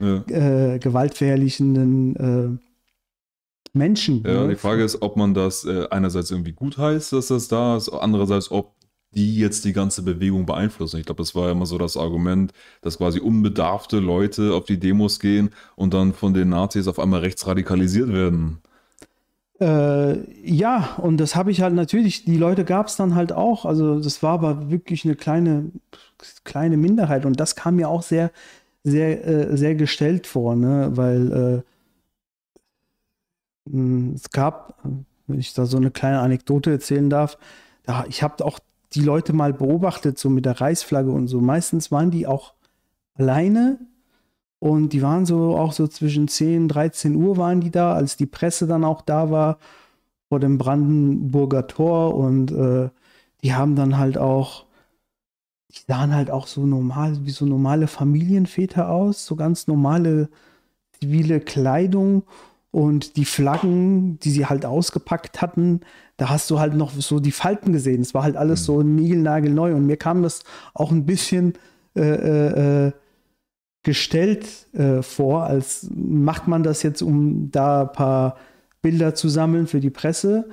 ja. 0.00 0.24
Äh, 0.26 0.78
gewaltverherrlichenden 0.78 2.16
äh, 2.16 3.78
Menschen. 3.78 4.24
Ja, 4.26 4.44
ne? 4.44 4.48
die 4.48 4.56
Frage 4.56 4.82
ist, 4.82 5.00
ob 5.02 5.16
man 5.16 5.34
das 5.34 5.66
einerseits 5.66 6.30
irgendwie 6.30 6.52
gut 6.52 6.76
heißt, 6.76 7.12
dass 7.12 7.28
das 7.28 7.48
da 7.48 7.76
ist, 7.76 7.88
andererseits, 7.88 8.50
ob 8.50 8.74
die 9.14 9.36
jetzt 9.36 9.64
die 9.64 9.72
ganze 9.72 10.02
Bewegung 10.02 10.46
beeinflussen. 10.46 10.98
Ich 10.98 11.06
glaube, 11.06 11.22
das 11.22 11.34
war 11.34 11.46
ja 11.46 11.52
immer 11.52 11.66
so 11.66 11.78
das 11.78 11.96
Argument, 11.96 12.52
dass 12.80 12.98
quasi 12.98 13.20
unbedarfte 13.20 13.98
Leute 13.98 14.54
auf 14.54 14.64
die 14.64 14.78
Demos 14.78 15.20
gehen 15.20 15.50
und 15.76 15.94
dann 15.94 16.14
von 16.14 16.34
den 16.34 16.50
Nazis 16.50 16.88
auf 16.88 16.98
einmal 16.98 17.20
rechtsradikalisiert 17.20 18.12
werden. 18.12 18.58
Äh, 19.60 20.18
ja, 20.42 20.96
und 20.96 21.18
das 21.18 21.36
habe 21.36 21.50
ich 21.50 21.60
halt 21.62 21.74
natürlich, 21.74 22.24
die 22.24 22.36
Leute 22.36 22.64
gab 22.64 22.88
es 22.88 22.96
dann 22.96 23.14
halt 23.14 23.32
auch. 23.32 23.64
Also 23.64 24.00
das 24.00 24.22
war 24.22 24.32
aber 24.32 24.70
wirklich 24.70 25.04
eine 25.04 25.14
kleine, 25.14 25.70
kleine 26.44 26.76
Minderheit 26.76 27.26
und 27.26 27.38
das 27.38 27.54
kam 27.54 27.76
mir 27.76 27.88
auch 27.88 28.02
sehr, 28.02 28.32
sehr, 28.82 29.24
äh, 29.26 29.56
sehr 29.56 29.74
gestellt 29.74 30.26
vor, 30.26 30.56
ne? 30.56 30.90
weil 30.94 31.62
äh, 33.66 34.14
es 34.14 34.30
gab, 34.30 34.82
wenn 35.26 35.38
ich 35.38 35.54
da 35.54 35.66
so 35.66 35.76
eine 35.76 35.90
kleine 35.90 36.20
Anekdote 36.20 36.70
erzählen 36.72 37.08
darf, 37.08 37.38
da, 37.84 38.04
ich 38.08 38.22
habe 38.22 38.44
auch 38.44 38.58
die 38.94 39.00
Leute 39.00 39.32
mal 39.32 39.52
beobachtet, 39.52 40.18
so 40.18 40.30
mit 40.30 40.44
der 40.44 40.60
Reichsflagge 40.60 41.10
und 41.10 41.28
so. 41.28 41.40
Meistens 41.40 41.90
waren 41.90 42.10
die 42.10 42.26
auch 42.26 42.54
alleine 43.14 43.78
und 44.58 44.90
die 44.92 45.02
waren 45.02 45.26
so 45.26 45.56
auch 45.56 45.72
so 45.72 45.88
zwischen 45.88 46.28
10, 46.28 46.68
13 46.68 47.16
Uhr 47.16 47.36
waren 47.36 47.60
die 47.60 47.70
da, 47.70 47.94
als 47.94 48.16
die 48.16 48.26
Presse 48.26 48.66
dann 48.66 48.84
auch 48.84 49.02
da 49.02 49.30
war 49.30 49.58
vor 50.28 50.40
dem 50.40 50.56
Brandenburger 50.56 51.66
Tor 51.66 52.14
und 52.14 52.52
äh, 52.52 52.88
die 53.42 53.54
haben 53.54 53.76
dann 53.76 53.98
halt 53.98 54.16
auch, 54.16 54.64
die 55.70 55.80
sahen 55.86 56.14
halt 56.14 56.30
auch 56.30 56.46
so 56.46 56.64
normal, 56.64 57.18
wie 57.26 57.30
so 57.30 57.44
normale 57.44 57.86
Familienväter 57.86 58.88
aus, 58.88 59.26
so 59.26 59.36
ganz 59.36 59.66
normale 59.66 60.28
zivile 60.92 61.40
Kleidung 61.40 62.22
und 62.70 63.16
die 63.16 63.24
Flaggen, 63.24 64.18
die 64.20 64.30
sie 64.30 64.46
halt 64.46 64.64
ausgepackt 64.64 65.42
hatten, 65.42 65.80
da 66.16 66.28
hast 66.28 66.50
du 66.50 66.60
halt 66.60 66.74
noch 66.74 66.92
so 66.92 67.20
die 67.20 67.32
Falten 67.32 67.72
gesehen. 67.72 68.02
Es 68.02 68.14
war 68.14 68.22
halt 68.22 68.36
alles 68.36 68.62
mhm. 68.62 68.64
so 68.64 68.82
niegelnagelneu. 68.82 69.74
Und 69.74 69.86
mir 69.86 69.96
kam 69.96 70.22
das 70.22 70.44
auch 70.74 70.90
ein 70.90 71.06
bisschen 71.06 71.54
äh, 71.96 72.00
äh, 72.02 72.86
äh, 72.86 72.92
gestellt 73.82 74.46
äh, 74.74 75.02
vor, 75.02 75.44
als 75.44 75.88
macht 75.94 76.46
man 76.46 76.62
das 76.62 76.82
jetzt, 76.82 77.02
um 77.02 77.50
da 77.50 77.82
ein 77.82 77.92
paar 77.92 78.36
Bilder 78.80 79.14
zu 79.14 79.28
sammeln 79.28 79.66
für 79.66 79.80
die 79.80 79.90
Presse. 79.90 80.48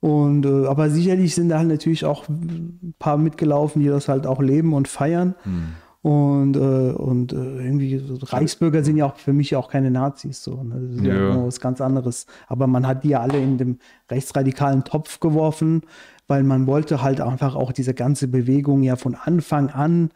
Und 0.00 0.44
äh, 0.44 0.66
aber 0.66 0.90
sicherlich 0.90 1.34
sind 1.34 1.48
da 1.48 1.58
halt 1.58 1.68
natürlich 1.68 2.04
auch 2.04 2.28
ein 2.28 2.94
paar 2.98 3.16
mitgelaufen, 3.16 3.80
die 3.80 3.88
das 3.88 4.08
halt 4.08 4.26
auch 4.26 4.42
leben 4.42 4.74
und 4.74 4.86
feiern. 4.86 5.34
Mhm. 5.44 5.68
Und, 6.04 6.54
äh, 6.56 6.92
und 6.92 7.32
äh, 7.32 7.36
irgendwie 7.36 7.98
Reichsbürger 8.24 8.84
sind 8.84 8.98
ja 8.98 9.06
auch 9.06 9.16
für 9.16 9.32
mich 9.32 9.56
auch 9.56 9.70
keine 9.70 9.90
Nazis. 9.90 10.44
So, 10.44 10.62
ne? 10.62 10.78
Das 10.78 10.96
ist 10.96 11.04
ja, 11.06 11.14
ja 11.14 11.46
was 11.46 11.60
ganz 11.60 11.80
anderes. 11.80 12.26
Aber 12.46 12.66
man 12.66 12.86
hat 12.86 13.04
die 13.04 13.08
ja 13.08 13.20
alle 13.20 13.42
in 13.42 13.56
dem 13.56 13.78
rechtsradikalen 14.10 14.84
Topf 14.84 15.18
geworfen, 15.18 15.80
weil 16.26 16.42
man 16.42 16.66
wollte 16.66 17.00
halt 17.00 17.22
einfach 17.22 17.54
auch 17.54 17.72
diese 17.72 17.94
ganze 17.94 18.28
Bewegung 18.28 18.82
ja 18.82 18.96
von 18.96 19.14
Anfang 19.14 19.70
an 19.70 20.10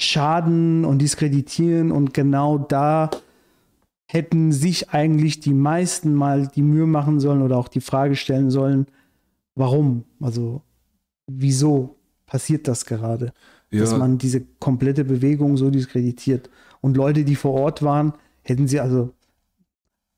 schaden 0.00 0.86
und 0.86 1.00
diskreditieren. 1.02 1.92
Und 1.92 2.14
genau 2.14 2.56
da 2.56 3.10
hätten 4.10 4.52
sich 4.52 4.88
eigentlich 4.88 5.40
die 5.40 5.52
meisten 5.52 6.14
mal 6.14 6.46
die 6.46 6.62
Mühe 6.62 6.86
machen 6.86 7.20
sollen 7.20 7.42
oder 7.42 7.58
auch 7.58 7.68
die 7.68 7.82
Frage 7.82 8.16
stellen 8.16 8.50
sollen, 8.50 8.86
warum? 9.54 10.04
Also, 10.18 10.62
wieso 11.26 11.96
passiert 12.24 12.68
das 12.68 12.86
gerade? 12.86 13.34
Ja. 13.70 13.80
dass 13.80 13.96
man 13.96 14.18
diese 14.18 14.42
komplette 14.58 15.04
Bewegung 15.04 15.56
so 15.56 15.70
diskreditiert. 15.70 16.50
Und 16.80 16.96
Leute, 16.96 17.24
die 17.24 17.36
vor 17.36 17.52
Ort 17.54 17.82
waren, 17.82 18.14
hätten 18.42 18.68
sie 18.68 18.80
also, 18.80 19.12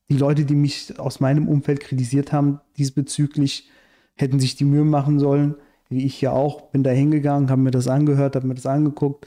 die 0.09 0.17
Leute, 0.17 0.45
die 0.45 0.55
mich 0.55 0.99
aus 0.99 1.21
meinem 1.21 1.49
Umfeld 1.49 1.81
kritisiert 1.81 2.33
haben, 2.33 2.61
diesbezüglich, 2.77 3.69
hätten 4.15 4.41
sich 4.41 4.57
die 4.57 4.65
Mühe 4.65 4.85
machen 4.85 5.19
sollen, 5.19 5.57
wie 5.89 6.05
ich 6.05 6.21
ja 6.21 6.33
auch, 6.33 6.71
bin 6.71 6.83
da 6.83 6.91
hingegangen, 6.91 7.51
habe 7.51 7.61
mir 7.61 7.71
das 7.71 7.89
angehört, 7.89 8.37
habe 8.37 8.47
mir 8.47 8.55
das 8.55 8.67
angeguckt, 8.67 9.27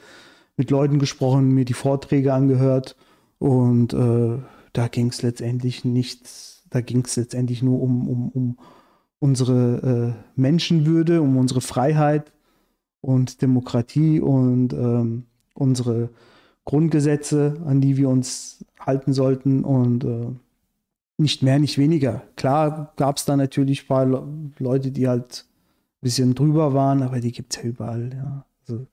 mit 0.56 0.70
Leuten 0.70 0.98
gesprochen, 0.98 1.50
mir 1.50 1.64
die 1.64 1.74
Vorträge 1.74 2.32
angehört 2.32 2.96
und 3.38 3.92
äh, 3.92 4.38
da 4.72 4.88
ging 4.88 5.08
es 5.08 5.22
letztendlich 5.22 5.84
nichts, 5.84 6.64
da 6.70 6.80
ging 6.80 7.04
es 7.04 7.16
letztendlich 7.16 7.62
nur 7.62 7.80
um, 7.82 8.08
um, 8.08 8.28
um, 8.30 8.58
unsere 9.18 10.14
äh, 10.16 10.40
Menschenwürde, 10.40 11.22
um 11.22 11.36
unsere 11.36 11.60
Freiheit 11.60 12.32
und 13.06 13.40
Demokratie 13.40 14.20
und 14.20 14.72
ähm, 14.72 15.26
unsere 15.54 16.10
Grundgesetze, 16.64 17.62
an 17.64 17.80
die 17.80 17.96
wir 17.96 18.08
uns 18.08 18.64
halten 18.80 19.12
sollten 19.12 19.62
und 19.62 20.04
äh, 20.04 20.26
nicht 21.16 21.42
mehr, 21.42 21.60
nicht 21.60 21.78
weniger. 21.78 22.22
Klar 22.34 22.92
gab 22.96 23.16
es 23.16 23.24
da 23.24 23.36
natürlich 23.36 23.84
ein 23.84 23.86
paar 23.86 24.06
Le 24.06 24.26
Leute, 24.58 24.90
die 24.90 25.06
halt 25.06 25.46
ein 25.46 26.02
bisschen 26.02 26.34
drüber 26.34 26.74
waren, 26.74 27.02
aber 27.02 27.20
die 27.20 27.30
gibt 27.30 27.56
es 27.56 27.62
ja 27.62 27.68
überall, 27.68 28.10
ja. 28.12 28.44
Also, 28.68 28.86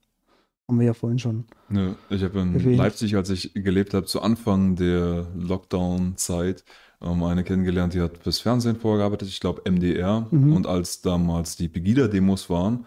haben 0.68 0.78
wir 0.78 0.86
ja 0.86 0.94
vorhin 0.94 1.18
schon. 1.18 1.44
Ja, 1.70 1.96
ich 2.08 2.22
habe 2.22 2.40
in 2.40 2.54
erwähnt. 2.54 2.78
Leipzig, 2.78 3.16
als 3.16 3.30
ich 3.30 3.52
gelebt 3.52 3.94
habe, 3.94 4.06
zu 4.06 4.22
Anfang 4.22 4.76
der 4.76 5.26
Lockdown-Zeit, 5.36 6.64
ähm, 7.02 7.22
eine 7.24 7.42
kennengelernt, 7.42 7.94
die 7.94 8.00
hat 8.00 8.18
fürs 8.18 8.38
Fernsehen 8.38 8.76
vorgearbeitet, 8.76 9.28
ich 9.28 9.40
glaube 9.40 9.68
MDR. 9.68 10.28
Mhm. 10.30 10.54
Und 10.54 10.66
als 10.68 11.02
damals 11.02 11.56
die 11.56 11.68
Pegida-Demos 11.68 12.48
waren, 12.48 12.86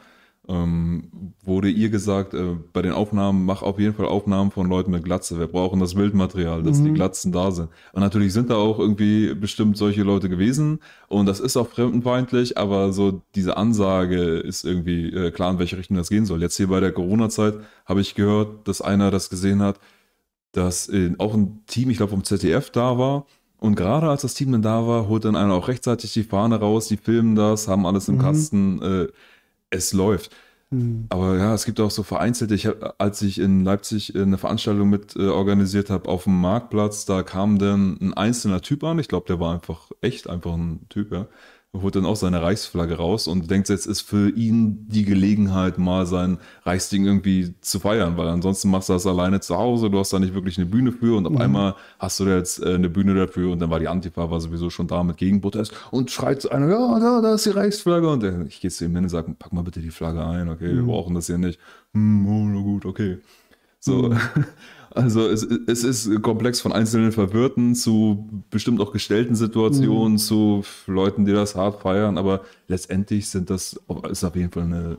ähm, 0.49 1.33
wurde 1.43 1.69
ihr 1.69 1.89
gesagt, 1.89 2.33
äh, 2.33 2.55
bei 2.71 2.81
den 2.81 2.93
Aufnahmen, 2.93 3.45
mach 3.45 3.63
auf 3.63 3.79
jeden 3.79 3.93
Fall 3.93 4.05
Aufnahmen 4.05 4.51
von 4.51 4.69
Leuten 4.69 4.91
mit 4.91 5.03
Glatze. 5.03 5.39
Wir 5.39 5.47
brauchen 5.47 5.79
das 5.79 5.95
Bildmaterial, 5.95 6.63
dass 6.63 6.79
mhm. 6.79 6.85
die 6.85 6.93
Glatzen 6.93 7.31
da 7.31 7.51
sind. 7.51 7.69
Und 7.91 8.01
natürlich 8.01 8.31
sind 8.31 8.49
da 8.49 8.55
auch 8.55 8.79
irgendwie 8.79 9.33
bestimmt 9.33 9.77
solche 9.77 10.03
Leute 10.03 10.29
gewesen. 10.29 10.79
Und 11.09 11.25
das 11.25 11.41
ist 11.41 11.57
auch 11.57 11.67
fremdenfeindlich, 11.67 12.57
aber 12.57 12.93
so 12.93 13.21
diese 13.35 13.57
Ansage 13.57 14.37
ist 14.37 14.63
irgendwie 14.63 15.09
äh, 15.09 15.31
klar, 15.31 15.51
in 15.51 15.59
welche 15.59 15.77
Richtung 15.77 15.97
das 15.97 16.09
gehen 16.09 16.25
soll. 16.25 16.41
Jetzt 16.41 16.55
hier 16.55 16.67
bei 16.67 16.79
der 16.79 16.93
Corona-Zeit 16.93 17.55
habe 17.85 18.01
ich 18.01 18.15
gehört, 18.15 18.67
dass 18.67 18.81
einer 18.81 19.11
das 19.11 19.29
gesehen 19.29 19.61
hat, 19.61 19.79
dass 20.53 20.87
äh, 20.87 21.13
auch 21.17 21.33
ein 21.33 21.63
Team, 21.67 21.89
ich 21.89 21.97
glaube 21.97 22.11
vom 22.11 22.23
ZDF 22.23 22.69
da 22.69 22.97
war, 22.97 23.25
und 23.59 23.75
gerade 23.75 24.07
als 24.07 24.21
das 24.21 24.35
Team 24.35 24.51
dann 24.51 24.61
da 24.61 24.85
war, 24.87 25.07
holt 25.07 25.25
dann 25.25 25.35
einer 25.35 25.55
auch 25.55 25.67
rechtzeitig 25.67 26.13
die 26.13 26.23
Fahne 26.23 26.59
raus, 26.59 26.87
die 26.87 26.97
filmen 26.97 27.35
das, 27.35 27.67
haben 27.67 27.87
alles 27.87 28.07
im 28.07 28.15
mhm. 28.15 28.21
Kasten. 28.21 28.81
Äh, 28.81 29.07
es 29.69 29.93
läuft. 29.93 30.35
Mhm. 30.69 31.05
Aber 31.09 31.37
ja, 31.37 31.53
es 31.53 31.65
gibt 31.65 31.79
auch 31.79 31.91
so 31.91 32.03
vereinzelte, 32.03 32.53
ich 32.53 32.65
hab, 32.67 32.95
als 32.97 33.21
ich 33.21 33.39
in 33.39 33.63
Leipzig 33.63 34.15
eine 34.15 34.37
Veranstaltung 34.37 34.89
mit 34.89 35.15
äh, 35.15 35.27
organisiert 35.27 35.89
habe 35.89 36.09
auf 36.09 36.25
dem 36.25 36.39
Marktplatz, 36.39 37.05
da 37.05 37.23
kam 37.23 37.57
dann 37.57 37.97
ein 38.01 38.13
einzelner 38.13 38.61
Typ 38.61 38.83
an, 38.83 38.99
ich 38.99 39.07
glaube, 39.07 39.27
der 39.27 39.39
war 39.39 39.53
einfach 39.53 39.91
echt 40.01 40.29
einfach 40.29 40.53
ein 40.53 40.85
Typ, 40.89 41.11
ja 41.11 41.27
holt 41.81 41.95
dann 41.95 42.05
auch 42.05 42.15
seine 42.15 42.41
Reichsflagge 42.41 42.95
raus 42.95 43.27
und 43.27 43.49
denkt, 43.49 43.69
jetzt 43.69 43.85
ist 43.85 44.01
für 44.01 44.29
ihn 44.29 44.87
die 44.87 45.05
Gelegenheit, 45.05 45.77
mal 45.77 46.05
sein 46.05 46.37
Reichsding 46.63 47.05
irgendwie 47.05 47.55
zu 47.61 47.79
feiern, 47.79 48.17
weil 48.17 48.27
ansonsten 48.27 48.69
machst 48.69 48.89
du 48.89 48.93
das 48.93 49.05
alleine 49.05 49.39
zu 49.39 49.57
Hause, 49.57 49.89
du 49.89 49.99
hast 49.99 50.13
da 50.13 50.19
nicht 50.19 50.33
wirklich 50.33 50.57
eine 50.57 50.65
Bühne 50.65 50.91
für 50.91 51.17
und 51.17 51.25
auf 51.25 51.33
mhm. 51.33 51.41
einmal 51.41 51.75
hast 51.99 52.19
du 52.19 52.25
da 52.25 52.37
jetzt 52.37 52.63
äh, 52.63 52.75
eine 52.75 52.89
Bühne 52.89 53.15
dafür 53.15 53.51
und 53.51 53.59
dann 53.59 53.69
war 53.69 53.79
die 53.79 53.87
Antifa 53.87 54.29
war 54.29 54.39
sowieso 54.39 54.69
schon 54.69 54.87
da 54.87 55.03
mit 55.03 55.17
Gegenprotest 55.17 55.73
und 55.91 56.11
schreit 56.11 56.49
einer, 56.51 56.69
ja, 56.69 56.99
da, 56.99 57.21
da 57.21 57.33
ist 57.33 57.45
die 57.45 57.51
Reichsflagge 57.51 58.09
und 58.09 58.23
ich 58.47 58.61
gehe 58.61 58.71
zu 58.71 58.85
ihm 58.85 58.95
hin 58.95 59.05
und 59.05 59.09
sage, 59.09 59.33
pack 59.37 59.53
mal 59.53 59.63
bitte 59.63 59.79
die 59.79 59.91
Flagge 59.91 60.25
ein, 60.25 60.49
okay, 60.49 60.71
mhm. 60.71 60.77
wir 60.77 60.83
brauchen 60.83 61.15
das 61.15 61.27
hier 61.27 61.37
nicht. 61.37 61.59
Hm, 61.93 62.27
oh, 62.27 62.45
na 62.45 62.61
gut, 62.61 62.85
okay. 62.85 63.19
So, 63.79 64.09
mhm. 64.09 64.17
Also 64.97 65.27
es, 65.27 65.43
es 65.43 65.83
ist 65.83 66.21
komplex 66.21 66.59
von 66.59 66.73
einzelnen 66.73 67.11
Verwirrten 67.11 67.75
zu 67.75 68.27
bestimmt 68.49 68.81
auch 68.81 68.91
gestellten 68.91 69.35
Situationen, 69.35 70.13
mhm. 70.13 70.17
zu 70.17 70.63
Leuten, 70.87 71.25
die 71.25 71.33
das 71.33 71.55
hart 71.55 71.81
feiern, 71.81 72.17
aber 72.17 72.41
letztendlich 72.67 73.29
sind 73.29 73.49
das 73.49 73.79
ist 74.09 74.23
auf 74.23 74.35
jeden 74.35 74.51
Fall 74.51 74.63
eine 74.63 74.97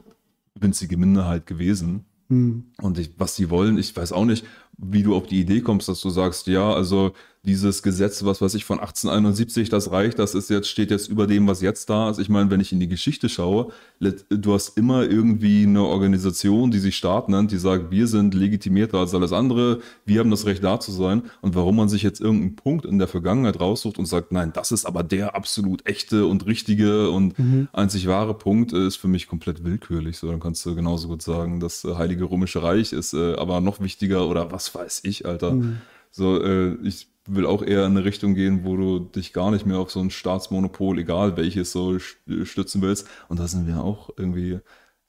winzige 0.54 0.96
Minderheit 0.96 1.46
gewesen. 1.46 2.04
Mhm. 2.28 2.66
Und 2.80 2.98
ich, 2.98 3.10
was 3.18 3.36
sie 3.36 3.50
wollen, 3.50 3.78
ich 3.78 3.96
weiß 3.96 4.12
auch 4.12 4.24
nicht, 4.24 4.44
wie 4.78 5.02
du 5.02 5.14
auf 5.14 5.26
die 5.26 5.40
Idee 5.40 5.60
kommst, 5.60 5.88
dass 5.88 6.00
du 6.00 6.08
sagst, 6.08 6.46
ja, 6.46 6.72
also 6.72 7.12
dieses 7.44 7.82
Gesetz, 7.82 8.24
was 8.24 8.40
weiß 8.40 8.54
ich, 8.54 8.64
von 8.64 8.78
1871, 8.78 9.68
das 9.68 9.90
reicht, 9.90 10.18
das 10.18 10.34
ist 10.34 10.50
jetzt, 10.50 10.68
steht 10.68 10.90
jetzt 10.90 11.08
über 11.08 11.26
dem, 11.26 11.46
was 11.46 11.62
jetzt 11.62 11.88
da 11.88 12.10
ist. 12.10 12.18
Ich 12.18 12.28
meine, 12.28 12.50
wenn 12.50 12.60
ich 12.60 12.72
in 12.72 12.80
die 12.80 12.88
Geschichte 12.88 13.28
schaue, 13.28 13.72
du 14.00 14.52
hast 14.52 14.76
immer 14.76 15.08
irgendwie 15.08 15.62
eine 15.62 15.82
Organisation, 15.84 16.70
die 16.70 16.78
sich 16.78 16.96
Staat 16.96 17.28
nennt, 17.28 17.50
die 17.50 17.58
sagt, 17.58 17.90
wir 17.90 18.06
sind 18.06 18.34
legitimierter 18.34 18.98
als 18.98 19.14
alles 19.14 19.32
andere, 19.32 19.80
wir 20.04 20.20
haben 20.20 20.30
das 20.30 20.46
Recht 20.46 20.62
da 20.62 20.80
zu 20.80 20.92
sein. 20.92 21.22
Und 21.40 21.54
warum 21.54 21.76
man 21.76 21.88
sich 21.88 22.02
jetzt 22.02 22.20
irgendeinen 22.20 22.56
Punkt 22.56 22.84
in 22.84 22.98
der 22.98 23.08
Vergangenheit 23.08 23.60
raussucht 23.60 23.98
und 23.98 24.06
sagt, 24.06 24.32
nein, 24.32 24.52
das 24.52 24.72
ist 24.72 24.84
aber 24.84 25.02
der 25.02 25.34
absolut 25.34 25.86
echte 25.86 26.26
und 26.26 26.46
richtige 26.46 27.10
und 27.10 27.38
mhm. 27.38 27.68
einzig 27.72 28.08
wahre 28.08 28.34
Punkt, 28.34 28.72
ist 28.72 28.96
für 28.96 29.08
mich 29.08 29.26
komplett 29.26 29.64
willkürlich. 29.64 30.18
So, 30.18 30.30
dann 30.30 30.40
kannst 30.40 30.66
du 30.66 30.74
genauso 30.74 31.08
gut 31.08 31.22
sagen, 31.22 31.60
das 31.60 31.84
Heilige 31.84 32.24
Römische 32.24 32.62
Reich 32.62 32.92
ist 32.92 33.14
äh, 33.14 33.34
aber 33.36 33.60
noch 33.60 33.80
wichtiger 33.80 34.28
oder 34.28 34.50
was 34.50 34.67
weiß 34.74 35.00
ich, 35.04 35.26
Alter. 35.26 35.52
Mhm. 35.52 35.78
So, 36.10 36.42
äh, 36.42 36.76
ich 36.82 37.08
will 37.26 37.46
auch 37.46 37.62
eher 37.62 37.84
in 37.84 37.92
eine 37.92 38.04
Richtung 38.04 38.34
gehen, 38.34 38.64
wo 38.64 38.76
du 38.76 39.00
dich 39.00 39.32
gar 39.32 39.50
nicht 39.50 39.66
mehr 39.66 39.78
auf 39.78 39.90
so 39.90 40.00
ein 40.00 40.10
Staatsmonopol, 40.10 40.98
egal 40.98 41.36
welches, 41.36 41.72
so 41.72 41.98
stützen 41.98 42.82
willst. 42.82 43.06
Und 43.28 43.38
da 43.38 43.46
sind 43.46 43.66
wir 43.66 43.82
auch 43.82 44.10
irgendwie, 44.16 44.60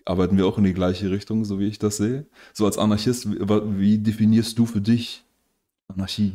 arbeiten 0.06 0.38
wir 0.38 0.46
auch 0.46 0.58
in 0.58 0.66
die 0.66 0.74
gleiche 0.74 1.10
Richtung, 1.12 1.46
so 1.46 1.60
wie 1.60 1.68
ich 1.68 1.80
das 1.80 1.98
sehe. 1.98 2.26
So 2.54 2.66
als 2.66 2.78
Anarchist, 2.78 3.28
wie 3.30 3.98
definierst 3.98 4.60
du 4.60 4.66
für 4.66 4.82
dich 4.82 5.24
Anarchie? 5.88 6.34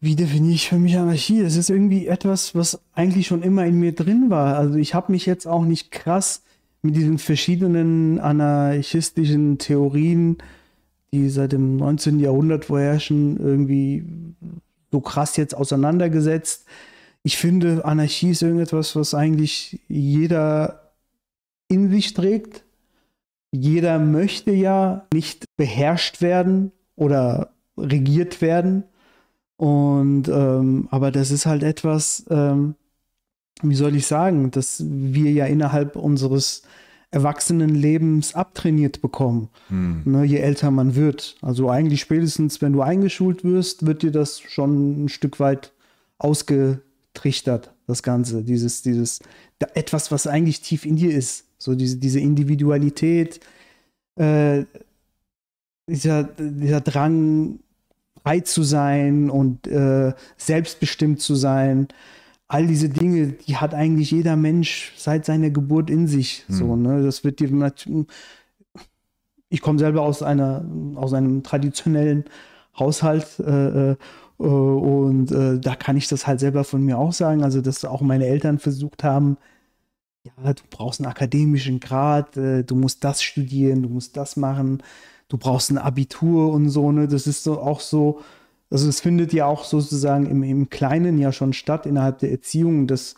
Wie 0.00 0.14
definiere 0.14 0.54
ich 0.54 0.68
für 0.68 0.78
mich 0.78 0.96
Anarchie? 0.96 1.42
Das 1.42 1.56
ist 1.56 1.70
irgendwie 1.70 2.06
etwas, 2.06 2.54
was 2.54 2.80
eigentlich 2.94 3.26
schon 3.26 3.42
immer 3.42 3.64
in 3.66 3.80
mir 3.80 3.94
drin 3.94 4.30
war. 4.30 4.56
Also 4.56 4.78
ich 4.78 4.94
habe 4.94 5.10
mich 5.10 5.26
jetzt 5.26 5.46
auch 5.46 5.64
nicht 5.64 5.90
krass 5.90 6.42
mit 6.82 6.94
diesen 6.94 7.18
verschiedenen 7.18 8.20
anarchistischen 8.20 9.58
Theorien 9.58 10.38
die 11.12 11.28
seit 11.28 11.52
dem 11.52 11.76
19. 11.76 12.18
Jahrhundert 12.18 12.66
vorherrschen, 12.66 13.38
irgendwie 13.38 14.04
so 14.90 15.00
krass 15.00 15.36
jetzt 15.36 15.54
auseinandergesetzt. 15.54 16.66
Ich 17.22 17.36
finde, 17.36 17.84
Anarchie 17.84 18.30
ist 18.30 18.42
irgendetwas, 18.42 18.94
was 18.96 19.14
eigentlich 19.14 19.80
jeder 19.88 20.92
in 21.68 21.90
sich 21.90 22.14
trägt. 22.14 22.64
Jeder 23.52 23.98
möchte 23.98 24.52
ja 24.52 25.06
nicht 25.12 25.44
beherrscht 25.56 26.20
werden 26.20 26.72
oder 26.94 27.50
regiert 27.76 28.40
werden. 28.40 28.84
Und 29.56 30.28
ähm, 30.28 30.88
aber 30.90 31.10
das 31.10 31.30
ist 31.30 31.46
halt 31.46 31.62
etwas, 31.62 32.26
ähm, 32.30 32.74
wie 33.62 33.74
soll 33.74 33.96
ich 33.96 34.06
sagen, 34.06 34.50
dass 34.50 34.84
wir 34.86 35.32
ja 35.32 35.46
innerhalb 35.46 35.96
unseres 35.96 36.62
Erwachsenenlebens 37.16 38.34
abtrainiert 38.34 39.00
bekommen, 39.00 39.48
hm. 39.68 40.02
ne, 40.04 40.24
je 40.24 40.36
älter 40.36 40.70
man 40.70 40.96
wird. 40.96 41.36
Also 41.40 41.70
eigentlich 41.70 42.02
spätestens, 42.02 42.60
wenn 42.60 42.74
du 42.74 42.82
eingeschult 42.82 43.42
wirst, 43.42 43.86
wird 43.86 44.02
dir 44.02 44.12
das 44.12 44.38
schon 44.40 45.04
ein 45.04 45.08
Stück 45.08 45.40
weit 45.40 45.72
ausgetrichtert, 46.18 47.72
das 47.86 48.02
Ganze. 48.02 48.42
Dieses, 48.42 48.82
dieses, 48.82 49.20
da, 49.58 49.66
etwas, 49.72 50.12
was 50.12 50.26
eigentlich 50.26 50.60
tief 50.60 50.84
in 50.84 50.96
dir 50.96 51.16
ist. 51.16 51.46
So 51.56 51.74
diese, 51.74 51.96
diese 51.96 52.20
Individualität, 52.20 53.40
äh, 54.16 54.64
dieser, 55.88 56.24
dieser 56.24 56.82
Drang, 56.82 57.60
frei 58.22 58.40
zu 58.40 58.62
sein 58.62 59.30
und 59.30 59.66
äh, 59.68 60.12
selbstbestimmt 60.36 61.22
zu 61.22 61.34
sein 61.34 61.88
all 62.48 62.66
diese 62.66 62.88
Dinge, 62.88 63.28
die 63.32 63.56
hat 63.56 63.74
eigentlich 63.74 64.10
jeder 64.10 64.36
Mensch 64.36 64.92
seit 64.96 65.24
seiner 65.24 65.50
Geburt 65.50 65.90
in 65.90 66.06
sich. 66.06 66.44
Hm. 66.46 66.54
So, 66.54 66.76
ne? 66.76 67.02
Das 67.02 67.24
wird 67.24 67.40
dir 67.40 67.50
natürlich. 67.50 68.06
Ich 69.48 69.60
komme 69.60 69.78
selber 69.78 70.02
aus 70.02 70.22
einer, 70.22 70.64
aus 70.96 71.12
einem 71.12 71.42
traditionellen 71.42 72.24
Haushalt 72.78 73.38
äh, 73.38 73.92
äh, 73.92 73.96
und 74.38 75.30
äh, 75.30 75.58
da 75.58 75.76
kann 75.76 75.96
ich 75.96 76.08
das 76.08 76.26
halt 76.26 76.40
selber 76.40 76.64
von 76.64 76.82
mir 76.82 76.98
auch 76.98 77.12
sagen. 77.12 77.42
Also, 77.42 77.60
dass 77.60 77.84
auch 77.84 78.00
meine 78.00 78.26
Eltern 78.26 78.58
versucht 78.58 79.04
haben, 79.04 79.38
ja, 80.24 80.52
du 80.52 80.62
brauchst 80.70 81.00
einen 81.00 81.08
akademischen 81.08 81.80
Grad, 81.80 82.36
äh, 82.36 82.64
du 82.64 82.74
musst 82.74 83.04
das 83.04 83.22
studieren, 83.22 83.82
du 83.82 83.88
musst 83.88 84.16
das 84.16 84.36
machen, 84.36 84.82
du 85.28 85.38
brauchst 85.38 85.70
ein 85.70 85.78
Abitur 85.78 86.52
und 86.52 86.68
so, 86.68 86.92
ne? 86.92 87.08
Das 87.08 87.26
ist 87.26 87.44
so 87.44 87.60
auch 87.60 87.80
so, 87.80 88.20
also 88.70 88.88
es 88.88 89.00
findet 89.00 89.32
ja 89.32 89.46
auch 89.46 89.64
sozusagen 89.64 90.26
im, 90.26 90.42
im 90.42 90.68
Kleinen 90.68 91.18
ja 91.18 91.32
schon 91.32 91.52
statt 91.52 91.86
innerhalb 91.86 92.18
der 92.18 92.32
Erziehung, 92.32 92.86
dass 92.86 93.14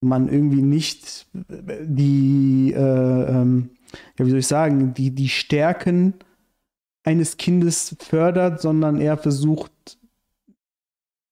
man 0.00 0.28
irgendwie 0.28 0.62
nicht 0.62 1.26
die, 1.32 2.72
äh, 2.74 2.80
ähm, 2.80 3.70
ja, 4.18 4.26
wie 4.26 4.30
soll 4.30 4.38
ich 4.38 4.46
sagen, 4.46 4.94
die, 4.94 5.10
die 5.10 5.28
Stärken 5.28 6.14
eines 7.04 7.36
Kindes 7.36 7.96
fördert, 7.98 8.60
sondern 8.60 9.00
er 9.00 9.16
versucht, 9.16 9.72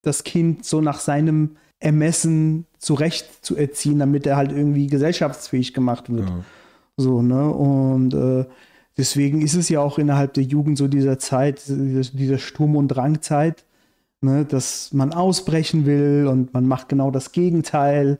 das 0.01 0.23
Kind 0.23 0.65
so 0.65 0.81
nach 0.81 0.99
seinem 0.99 1.57
Ermessen 1.79 2.65
zurecht 2.77 3.43
zu 3.43 3.55
erziehen, 3.55 3.99
damit 3.99 4.25
er 4.25 4.37
halt 4.37 4.51
irgendwie 4.51 4.87
gesellschaftsfähig 4.87 5.73
gemacht 5.73 6.11
wird. 6.11 6.29
Ja. 6.29 6.43
So, 6.97 7.21
ne? 7.21 7.49
Und 7.49 8.13
äh, 8.13 8.45
Deswegen 8.97 9.41
ist 9.41 9.55
es 9.55 9.69
ja 9.69 9.81
auch 9.81 9.97
innerhalb 9.97 10.33
der 10.33 10.43
Jugend 10.43 10.77
so 10.77 10.87
dieser 10.87 11.19
Zeit, 11.19 11.63
dieser 11.67 12.37
Sturm- 12.37 12.77
und 12.77 12.87
Drangzeit, 12.87 13.65
ne, 14.21 14.45
dass 14.45 14.93
man 14.93 15.11
ausbrechen 15.11 15.85
will 15.85 16.27
und 16.29 16.53
man 16.53 16.67
macht 16.67 16.89
genau 16.89 17.11
das 17.11 17.31
Gegenteil. 17.33 18.19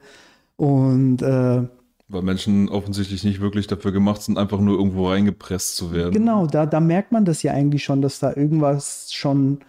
Und 0.57 1.21
äh, 1.21 1.63
weil 2.07 2.21
Menschen 2.21 2.69
offensichtlich 2.69 3.23
nicht 3.23 3.41
wirklich 3.41 3.67
dafür 3.67 3.91
gemacht 3.91 4.21
sind, 4.21 4.37
einfach 4.37 4.59
nur 4.59 4.77
irgendwo 4.77 5.09
reingepresst 5.09 5.75
zu 5.75 5.91
werden. 5.91 6.13
Genau, 6.13 6.45
da, 6.45 6.65
da 6.65 6.79
merkt 6.79 7.11
man 7.11 7.25
das 7.25 7.41
ja 7.41 7.53
eigentlich 7.53 7.83
schon, 7.83 8.01
dass 8.01 8.19
da 8.19 8.33
irgendwas 8.35 9.11
schon 9.11 9.59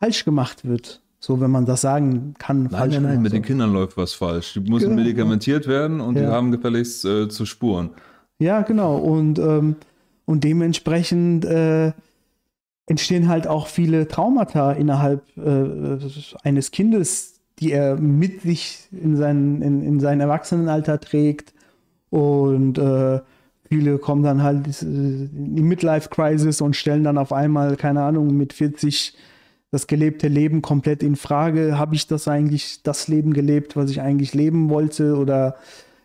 falsch 0.00 0.24
gemacht 0.24 0.64
wird. 0.64 1.00
So, 1.20 1.40
wenn 1.40 1.52
man 1.52 1.66
das 1.66 1.82
sagen 1.82 2.34
kann. 2.36 2.64
Nein, 2.64 2.90
nein, 2.90 3.02
nein, 3.02 3.22
mit 3.22 3.30
so. 3.30 3.36
den 3.36 3.44
Kindern 3.44 3.72
läuft 3.72 3.96
was 3.96 4.12
falsch. 4.12 4.54
Die 4.54 4.60
müssen 4.60 4.88
genau. 4.88 5.02
medikamentiert 5.02 5.68
werden 5.68 6.00
und 6.00 6.16
ja. 6.16 6.22
die 6.22 6.26
haben 6.26 6.50
gefälligst 6.50 7.04
äh, 7.04 7.28
zu 7.28 7.46
spuren. 7.46 7.90
Ja, 8.42 8.62
genau. 8.62 8.96
Und, 8.96 9.38
ähm, 9.38 9.76
und 10.24 10.42
dementsprechend 10.42 11.44
äh, 11.44 11.92
entstehen 12.86 13.28
halt 13.28 13.46
auch 13.46 13.68
viele 13.68 14.08
Traumata 14.08 14.72
innerhalb 14.72 15.22
äh, 15.36 15.98
eines 16.42 16.72
Kindes, 16.72 17.40
die 17.60 17.70
er 17.70 17.96
mit 17.96 18.42
sich 18.42 18.88
in, 18.90 19.16
seinen, 19.16 19.62
in, 19.62 19.82
in 19.82 20.00
sein 20.00 20.20
Erwachsenenalter 20.20 20.98
trägt. 20.98 21.54
Und 22.10 22.78
äh, 22.78 23.20
viele 23.68 23.98
kommen 23.98 24.24
dann 24.24 24.42
halt 24.42 24.82
in 24.82 25.54
die 25.54 25.62
Midlife-Crisis 25.62 26.60
und 26.60 26.74
stellen 26.74 27.04
dann 27.04 27.18
auf 27.18 27.32
einmal, 27.32 27.76
keine 27.76 28.02
Ahnung, 28.02 28.36
mit 28.36 28.52
40 28.52 29.16
das 29.70 29.86
gelebte 29.86 30.26
Leben 30.28 30.60
komplett 30.60 31.02
in 31.02 31.14
Frage. 31.14 31.78
Habe 31.78 31.94
ich 31.94 32.08
das 32.08 32.26
eigentlich, 32.26 32.82
das 32.82 33.06
Leben 33.06 33.32
gelebt, 33.32 33.76
was 33.76 33.90
ich 33.90 34.00
eigentlich 34.00 34.34
leben 34.34 34.68
wollte? 34.68 35.16
Oder 35.16 35.54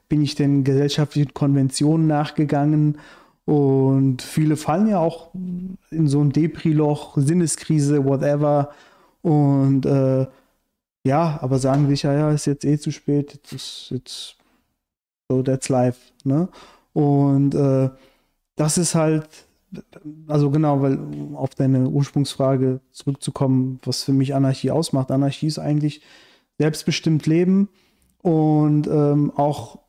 bin 0.09 0.21
ich 0.21 0.35
den 0.35 0.63
gesellschaftlichen 0.63 1.33
Konventionen 1.33 2.07
nachgegangen? 2.07 2.97
Und 3.45 4.21
viele 4.21 4.57
fallen 4.57 4.87
ja 4.87 4.99
auch 4.99 5.29
in 5.89 6.07
so 6.07 6.21
ein 6.21 6.31
Depri-Loch, 6.31 7.17
Sinneskrise, 7.17 8.03
whatever. 8.03 8.71
Und 9.21 9.85
äh, 9.85 10.27
ja, 11.05 11.39
aber 11.41 11.57
sagen 11.57 11.87
sich, 11.87 12.03
ja, 12.03 12.13
ja, 12.13 12.31
ist 12.31 12.45
jetzt 12.45 12.65
eh 12.65 12.77
zu 12.77 12.91
spät, 12.91 13.33
jetzt 13.33 13.53
ist 13.53 13.87
jetzt 13.91 14.37
so, 15.29 15.41
that's 15.41 15.69
life. 15.69 15.99
Ne? 16.23 16.49
Und 16.93 17.55
äh, 17.55 17.89
das 18.55 18.77
ist 18.77 18.95
halt, 18.95 19.29
also 20.27 20.51
genau, 20.51 20.81
weil 20.81 20.99
auf 21.35 21.55
deine 21.55 21.87
Ursprungsfrage 21.87 22.81
zurückzukommen, 22.91 23.79
was 23.83 24.03
für 24.03 24.13
mich 24.13 24.35
Anarchie 24.35 24.71
ausmacht. 24.71 25.11
Anarchie 25.11 25.47
ist 25.47 25.59
eigentlich 25.59 26.01
selbstbestimmt 26.57 27.25
Leben 27.27 27.69
und 28.21 28.87
ähm, 28.87 29.31
auch 29.35 29.79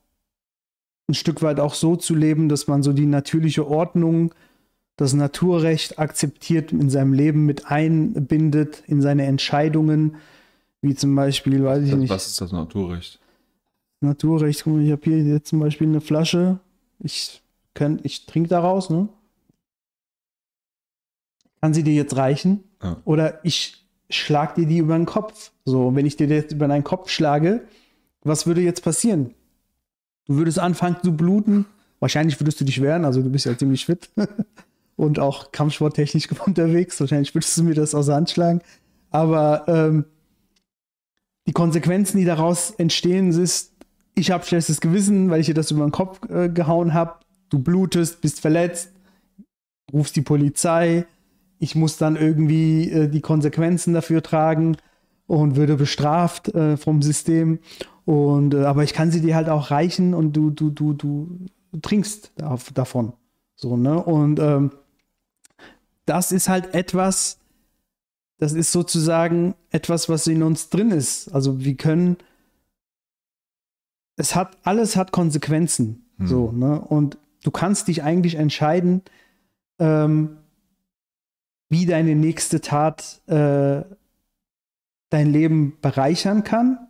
ein 1.08 1.14
Stück 1.14 1.42
weit 1.42 1.58
auch 1.58 1.74
so 1.74 1.96
zu 1.96 2.14
leben, 2.14 2.48
dass 2.48 2.66
man 2.66 2.82
so 2.82 2.92
die 2.92 3.06
natürliche 3.06 3.66
Ordnung, 3.66 4.34
das 4.96 5.14
Naturrecht 5.14 5.98
akzeptiert, 5.98 6.72
in 6.72 6.90
seinem 6.90 7.12
Leben 7.12 7.46
mit 7.46 7.66
einbindet, 7.66 8.82
in 8.86 9.00
seine 9.00 9.24
Entscheidungen, 9.24 10.16
wie 10.82 10.94
zum 10.94 11.14
Beispiel, 11.14 11.64
weiß 11.64 11.84
ich 11.84 11.94
nicht. 11.94 12.10
Was 12.10 12.26
ist 12.26 12.40
das 12.40 12.52
Naturrecht? 12.52 13.18
Naturrecht, 14.00 14.62
guck 14.64 14.74
mal, 14.74 14.82
ich 14.82 14.92
habe 14.92 15.02
hier 15.02 15.22
jetzt 15.22 15.48
zum 15.48 15.60
Beispiel 15.60 15.88
eine 15.88 16.00
Flasche. 16.00 16.60
Ich, 17.00 17.42
kann, 17.74 18.00
ich 18.02 18.26
trinke 18.26 18.48
daraus, 18.48 18.90
ne? 18.90 19.08
Kann 21.60 21.74
sie 21.74 21.82
dir 21.82 21.94
jetzt 21.94 22.16
reichen? 22.16 22.62
Ja. 22.82 22.98
Oder 23.04 23.44
ich 23.44 23.84
schlag 24.10 24.54
dir 24.54 24.66
die 24.66 24.78
über 24.78 24.96
den 24.96 25.06
Kopf. 25.06 25.50
So, 25.64 25.94
wenn 25.96 26.06
ich 26.06 26.16
dir 26.16 26.28
jetzt 26.28 26.52
über 26.52 26.68
deinen 26.68 26.84
Kopf 26.84 27.08
schlage, 27.08 27.66
was 28.22 28.46
würde 28.46 28.60
jetzt 28.60 28.84
passieren? 28.84 29.34
Du 30.28 30.36
würdest 30.36 30.58
anfangen 30.58 30.96
zu 31.02 31.16
bluten. 31.16 31.66
Wahrscheinlich 32.00 32.38
würdest 32.38 32.60
du 32.60 32.64
dich 32.64 32.80
wehren, 32.80 33.04
also 33.04 33.22
du 33.22 33.30
bist 33.30 33.46
ja 33.46 33.58
ziemlich 33.58 33.86
fit 33.86 34.10
und 34.96 35.18
auch 35.18 35.50
kampfsporttechnisch 35.50 36.28
unterwegs. 36.46 37.00
Wahrscheinlich 37.00 37.34
würdest 37.34 37.56
du 37.56 37.64
mir 37.64 37.74
das 37.74 37.94
aus 37.94 38.06
der 38.06 38.14
Hand 38.14 38.30
schlagen. 38.30 38.60
Aber 39.10 39.64
ähm, 39.66 40.04
die 41.46 41.52
Konsequenzen, 41.52 42.18
die 42.18 42.26
daraus 42.26 42.70
entstehen, 42.72 43.30
ist, 43.30 43.72
ich 44.14 44.30
habe 44.30 44.44
schlechtes 44.44 44.80
Gewissen, 44.80 45.30
weil 45.30 45.40
ich 45.40 45.46
dir 45.46 45.54
das 45.54 45.70
über 45.70 45.84
den 45.84 45.92
Kopf 45.92 46.20
äh, 46.28 46.48
gehauen 46.48 46.92
habe. 46.92 47.14
Du 47.48 47.58
blutest, 47.58 48.20
bist 48.20 48.40
verletzt, 48.40 48.92
rufst 49.92 50.14
die 50.14 50.22
Polizei. 50.22 51.06
Ich 51.58 51.74
muss 51.74 51.96
dann 51.96 52.16
irgendwie 52.16 52.90
äh, 52.90 53.08
die 53.08 53.22
Konsequenzen 53.22 53.94
dafür 53.94 54.22
tragen 54.22 54.76
und 55.26 55.56
würde 55.56 55.76
bestraft 55.76 56.48
äh, 56.54 56.76
vom 56.76 57.00
System. 57.00 57.60
Und, 58.08 58.54
äh, 58.54 58.64
aber 58.64 58.84
ich 58.84 58.94
kann 58.94 59.10
sie 59.10 59.20
dir 59.20 59.36
halt 59.36 59.50
auch 59.50 59.70
reichen 59.70 60.14
und 60.14 60.32
du, 60.32 60.48
du, 60.48 60.70
du, 60.70 60.94
du 60.94 61.38
trinkst 61.82 62.32
davon. 62.72 63.12
So, 63.54 63.76
ne? 63.76 64.02
Und 64.02 64.40
ähm, 64.40 64.70
das 66.06 66.32
ist 66.32 66.48
halt 66.48 66.72
etwas, 66.72 67.38
das 68.38 68.54
ist 68.54 68.72
sozusagen 68.72 69.54
etwas, 69.68 70.08
was 70.08 70.26
in 70.26 70.42
uns 70.42 70.70
drin 70.70 70.90
ist. 70.90 71.28
Also 71.34 71.62
wir 71.62 71.76
können, 71.76 72.16
es 74.16 74.34
hat, 74.34 74.56
alles 74.62 74.96
hat 74.96 75.12
Konsequenzen. 75.12 76.06
Hm. 76.16 76.26
So, 76.26 76.50
ne? 76.50 76.80
Und 76.80 77.18
du 77.44 77.50
kannst 77.50 77.88
dich 77.88 78.04
eigentlich 78.04 78.36
entscheiden, 78.36 79.02
ähm, 79.78 80.38
wie 81.68 81.84
deine 81.84 82.14
nächste 82.14 82.62
Tat 82.62 83.20
äh, 83.26 83.82
dein 85.10 85.30
Leben 85.30 85.76
bereichern 85.82 86.42
kann 86.42 86.87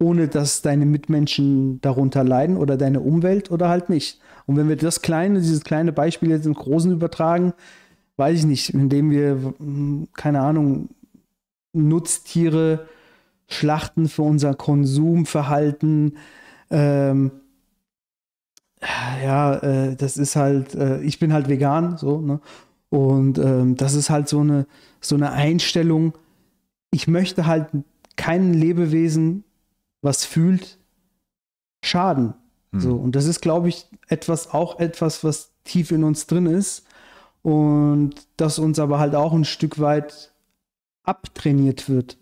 ohne 0.00 0.28
dass 0.28 0.62
deine 0.62 0.86
Mitmenschen 0.86 1.80
darunter 1.82 2.24
leiden 2.24 2.56
oder 2.56 2.76
deine 2.76 3.00
Umwelt 3.00 3.50
oder 3.50 3.68
halt 3.68 3.90
nicht. 3.90 4.20
Und 4.46 4.56
wenn 4.56 4.68
wir 4.68 4.76
das 4.76 5.02
kleine, 5.02 5.40
dieses 5.40 5.62
kleine 5.62 5.92
Beispiel 5.92 6.30
jetzt 6.30 6.46
im 6.46 6.54
Großen 6.54 6.90
übertragen, 6.90 7.52
weiß 8.16 8.40
ich 8.40 8.46
nicht, 8.46 8.74
indem 8.74 9.10
wir, 9.10 9.54
hm, 9.58 10.08
keine 10.14 10.40
Ahnung, 10.40 10.88
Nutztiere 11.72 12.88
schlachten 13.46 14.08
für 14.08 14.22
unser 14.22 14.54
Konsumverhalten, 14.54 16.16
ähm, 16.70 17.30
ja, 19.22 19.56
äh, 19.56 19.96
das 19.96 20.16
ist 20.16 20.36
halt, 20.36 20.74
äh, 20.74 21.02
ich 21.02 21.18
bin 21.18 21.32
halt 21.32 21.48
vegan, 21.48 21.98
so, 21.98 22.20
ne? 22.20 22.40
Und 22.88 23.38
ähm, 23.38 23.76
das 23.76 23.94
ist 23.94 24.10
halt 24.10 24.28
so 24.28 24.40
eine, 24.40 24.66
so 25.00 25.14
eine 25.14 25.30
Einstellung. 25.30 26.14
Ich 26.90 27.06
möchte 27.06 27.46
halt 27.46 27.68
kein 28.16 28.52
Lebewesen 28.52 29.44
was 30.02 30.24
fühlt, 30.24 30.78
schaden. 31.82 32.34
Hm. 32.72 32.80
So, 32.80 32.94
und 32.94 33.16
das 33.16 33.26
ist, 33.26 33.40
glaube 33.40 33.68
ich, 33.68 33.86
etwas, 34.08 34.52
auch 34.52 34.78
etwas, 34.78 35.24
was 35.24 35.52
tief 35.64 35.90
in 35.90 36.04
uns 36.04 36.26
drin 36.26 36.46
ist 36.46 36.84
und 37.42 38.14
das 38.36 38.58
uns 38.58 38.78
aber 38.78 38.98
halt 38.98 39.14
auch 39.14 39.32
ein 39.32 39.44
Stück 39.44 39.78
weit 39.78 40.32
abtrainiert 41.04 41.88
wird. 41.88 42.18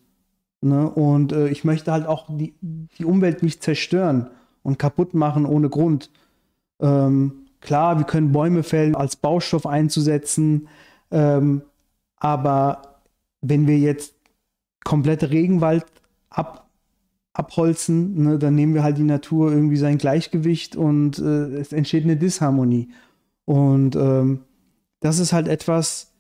Ne? 0.61 0.89
Und 0.89 1.33
äh, 1.33 1.49
ich 1.49 1.65
möchte 1.65 1.93
halt 1.93 2.07
auch 2.07 2.27
die, 2.29 2.55
die 2.61 3.05
Umwelt 3.05 3.43
nicht 3.43 3.63
zerstören 3.63 4.31
und 4.63 4.79
kaputt 4.79 5.15
machen 5.15 5.47
ohne 5.47 5.69
Grund. 5.69 6.11
Ähm, 6.81 7.47
klar, 7.61 7.99
wir 7.99 8.05
können 8.05 8.33
Bäume 8.33 8.63
fällen, 8.63 8.95
als 8.95 9.17
Baustoff 9.17 9.67
einzusetzen, 9.67 10.69
ähm, 11.11 11.63
aber 12.17 13.01
wenn 13.41 13.67
wir 13.67 13.79
jetzt 13.79 14.15
komplette 14.85 15.31
Regenwald 15.31 15.87
ab 16.31 16.68
abholzen, 17.39 18.25
ne, 18.25 18.39
dann 18.39 18.57
nehmen 18.57 18.75
wir 18.75 18.83
halt 18.83 18.99
die 18.99 19.05
Natur 19.05 19.53
irgendwie 19.53 19.77
sein 19.77 19.97
Gleichgewicht 19.97 20.75
und 20.75 21.19
äh, 21.21 21.61
es 21.61 21.73
entsteht 21.73 22.05
eine 22.05 22.17
Disharmonie. 22.17 22.89
Und 23.45 23.95
ähm, 23.95 24.41
das 25.01 25.21
ist 25.21 25.33
halt 25.33 25.47
etwas, 25.47 26.13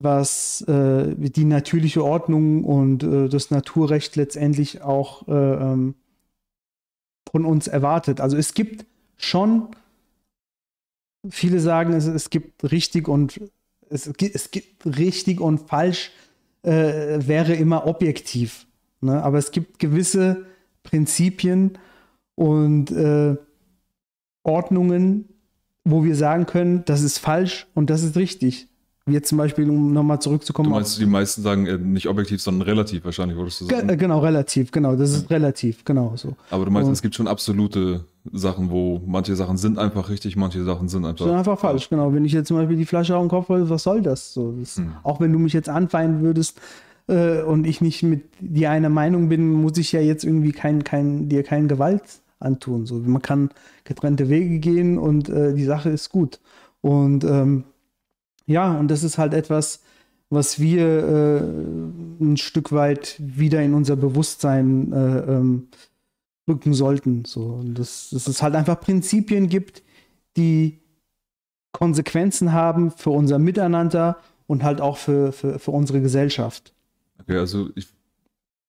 was 0.00 0.60
äh, 0.62 1.14
die 1.16 1.46
natürliche 1.46 2.04
Ordnung 2.04 2.64
und 2.64 3.02
äh, 3.02 3.28
das 3.28 3.50
Naturrecht 3.50 4.16
letztendlich 4.16 4.82
auch 4.82 5.26
äh, 5.28 5.32
ähm, 5.32 5.94
von 7.30 7.46
uns 7.46 7.66
erwartet. 7.66 8.20
Also 8.20 8.36
es 8.36 8.52
gibt 8.52 8.84
schon, 9.16 9.68
viele 11.28 11.60
sagen, 11.60 11.94
es, 11.94 12.06
es 12.06 12.28
gibt 12.28 12.70
richtig 12.70 13.08
und 13.08 13.40
es, 13.88 14.06
es 14.06 14.50
gibt 14.50 14.84
richtig 14.84 15.40
und 15.40 15.58
falsch 15.68 16.12
äh, 16.62 17.18
wäre 17.26 17.54
immer 17.54 17.86
objektiv. 17.86 18.66
Ne? 19.00 19.22
Aber 19.22 19.38
es 19.38 19.50
gibt 19.50 19.78
gewisse 19.78 20.44
Prinzipien 20.82 21.78
und 22.34 22.90
äh, 22.90 23.36
Ordnungen, 24.42 25.28
wo 25.84 26.04
wir 26.04 26.16
sagen 26.16 26.46
können, 26.46 26.84
das 26.86 27.02
ist 27.02 27.18
falsch 27.18 27.66
und 27.74 27.90
das 27.90 28.02
ist 28.02 28.16
richtig. 28.16 28.68
Wie 29.06 29.14
jetzt 29.14 29.28
zum 29.28 29.38
Beispiel, 29.38 29.68
um 29.68 29.92
nochmal 29.92 30.20
zurückzukommen. 30.20 30.68
Du 30.68 30.74
meinst, 30.74 31.00
die 31.00 31.06
meisten 31.06 31.42
sagen 31.42 31.66
äh, 31.66 31.78
nicht 31.78 32.06
objektiv, 32.06 32.42
sondern 32.42 32.68
relativ 32.68 33.04
wahrscheinlich, 33.04 33.36
würdest 33.36 33.62
du 33.62 33.64
sagen? 33.64 33.88
Ge 33.88 33.96
genau, 33.96 34.20
relativ, 34.20 34.70
genau. 34.72 34.94
Das 34.94 35.10
ist 35.10 35.22
ja. 35.22 35.36
relativ, 35.36 35.84
genau 35.84 36.12
so. 36.16 36.36
Aber 36.50 36.66
du 36.66 36.70
meinst, 36.70 36.86
und 36.86 36.92
es 36.92 37.02
gibt 37.02 37.14
schon 37.14 37.26
absolute 37.26 38.04
Sachen, 38.30 38.70
wo 38.70 39.00
manche 39.06 39.34
Sachen 39.36 39.56
sind 39.56 39.78
einfach 39.78 40.10
richtig, 40.10 40.36
manche 40.36 40.62
Sachen 40.64 40.88
sind 40.88 41.06
einfach, 41.06 41.24
sind 41.24 41.34
einfach 41.34 41.58
falsch. 41.58 41.88
Genau, 41.88 42.12
wenn 42.12 42.24
ich 42.26 42.32
jetzt 42.32 42.48
zum 42.48 42.58
Beispiel 42.58 42.76
die 42.76 42.84
Flasche 42.84 43.16
auf 43.16 43.22
den 43.22 43.30
Kopf 43.30 43.48
hole, 43.48 43.68
was 43.70 43.82
soll 43.82 44.02
das? 44.02 44.34
So, 44.34 44.52
das 44.52 44.76
hm. 44.76 44.92
Auch 45.02 45.18
wenn 45.18 45.32
du 45.32 45.38
mich 45.38 45.54
jetzt 45.54 45.70
anfeinden 45.70 46.22
würdest, 46.22 46.60
äh, 47.10 47.42
und 47.42 47.66
ich 47.66 47.80
nicht 47.80 48.02
mit 48.02 48.22
dir 48.40 48.70
einer 48.70 48.88
Meinung 48.88 49.28
bin, 49.28 49.52
muss 49.52 49.76
ich 49.76 49.92
ja 49.92 50.00
jetzt 50.00 50.24
irgendwie 50.24 50.52
kein, 50.52 50.84
kein, 50.84 51.28
dir 51.28 51.42
keine 51.42 51.66
Gewalt 51.66 52.20
antun. 52.38 52.86
So, 52.86 52.96
man 52.96 53.22
kann 53.22 53.50
getrennte 53.84 54.28
Wege 54.28 54.58
gehen 54.60 54.98
und 54.98 55.28
äh, 55.28 55.54
die 55.54 55.64
Sache 55.64 55.90
ist 55.90 56.10
gut. 56.10 56.40
Und 56.80 57.24
ähm, 57.24 57.64
ja, 58.46 58.78
und 58.78 58.88
das 58.90 59.02
ist 59.02 59.18
halt 59.18 59.34
etwas, 59.34 59.82
was 60.30 60.60
wir 60.60 60.86
äh, 60.86 62.24
ein 62.24 62.36
Stück 62.36 62.72
weit 62.72 63.16
wieder 63.18 63.62
in 63.62 63.74
unser 63.74 63.96
Bewusstsein 63.96 64.92
äh, 64.92 65.18
ähm, 65.18 65.68
rücken 66.48 66.72
sollten. 66.72 67.24
So, 67.24 67.42
und 67.42 67.74
das, 67.74 68.10
dass 68.10 68.28
es 68.28 68.42
halt 68.42 68.54
einfach 68.54 68.80
Prinzipien 68.80 69.48
gibt, 69.48 69.82
die 70.36 70.78
Konsequenzen 71.72 72.52
haben 72.52 72.90
für 72.90 73.10
unser 73.10 73.38
Miteinander 73.38 74.18
und 74.46 74.62
halt 74.62 74.80
auch 74.80 74.96
für, 74.96 75.32
für, 75.32 75.58
für 75.58 75.70
unsere 75.72 76.00
Gesellschaft. 76.00 76.72
Okay, 77.20 77.36
also 77.36 77.70
ich 77.74 77.88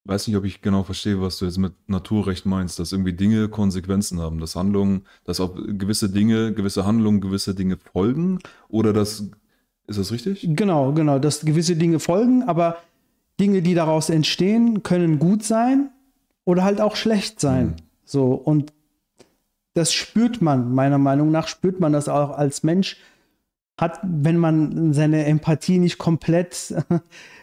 weiß 0.05 0.27
nicht, 0.27 0.35
ob 0.35 0.45
ich 0.45 0.61
genau 0.61 0.83
verstehe, 0.83 1.21
was 1.21 1.37
du 1.37 1.45
jetzt 1.45 1.57
mit 1.57 1.73
Naturrecht 1.87 2.45
meinst, 2.45 2.79
dass 2.79 2.91
irgendwie 2.91 3.13
Dinge 3.13 3.49
Konsequenzen 3.49 4.19
haben, 4.19 4.39
dass 4.39 4.55
Handlungen, 4.55 5.05
dass 5.23 5.39
auf 5.39 5.51
gewisse 5.55 6.09
Dinge, 6.09 6.53
gewisse 6.53 6.85
Handlungen, 6.85 7.21
gewisse 7.21 7.53
Dinge 7.53 7.77
folgen 7.77 8.39
oder 8.67 8.93
das, 8.93 9.29
ist 9.87 9.99
das 9.99 10.11
richtig? 10.11 10.47
Genau, 10.55 10.93
genau, 10.93 11.19
dass 11.19 11.41
gewisse 11.41 11.75
Dinge 11.75 11.99
folgen, 11.99 12.43
aber 12.43 12.77
Dinge, 13.39 13.61
die 13.61 13.73
daraus 13.73 14.09
entstehen, 14.09 14.83
können 14.83 15.19
gut 15.19 15.43
sein 15.43 15.91
oder 16.45 16.63
halt 16.63 16.81
auch 16.81 16.95
schlecht 16.95 17.39
sein. 17.39 17.67
Mhm. 17.67 17.75
So, 18.05 18.33
und 18.33 18.73
das 19.73 19.93
spürt 19.93 20.41
man, 20.41 20.73
meiner 20.73 20.97
Meinung 20.97 21.31
nach, 21.31 21.47
spürt 21.47 21.79
man 21.79 21.93
das 21.93 22.09
auch 22.09 22.31
als 22.31 22.63
Mensch, 22.63 22.97
hat, 23.77 23.99
wenn 24.03 24.37
man 24.37 24.93
seine 24.93 25.25
Empathie 25.25 25.79
nicht 25.79 25.97
komplett 25.97 26.73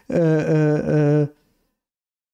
äh, 0.09 0.15
äh, 0.15 1.23
äh, 1.23 1.27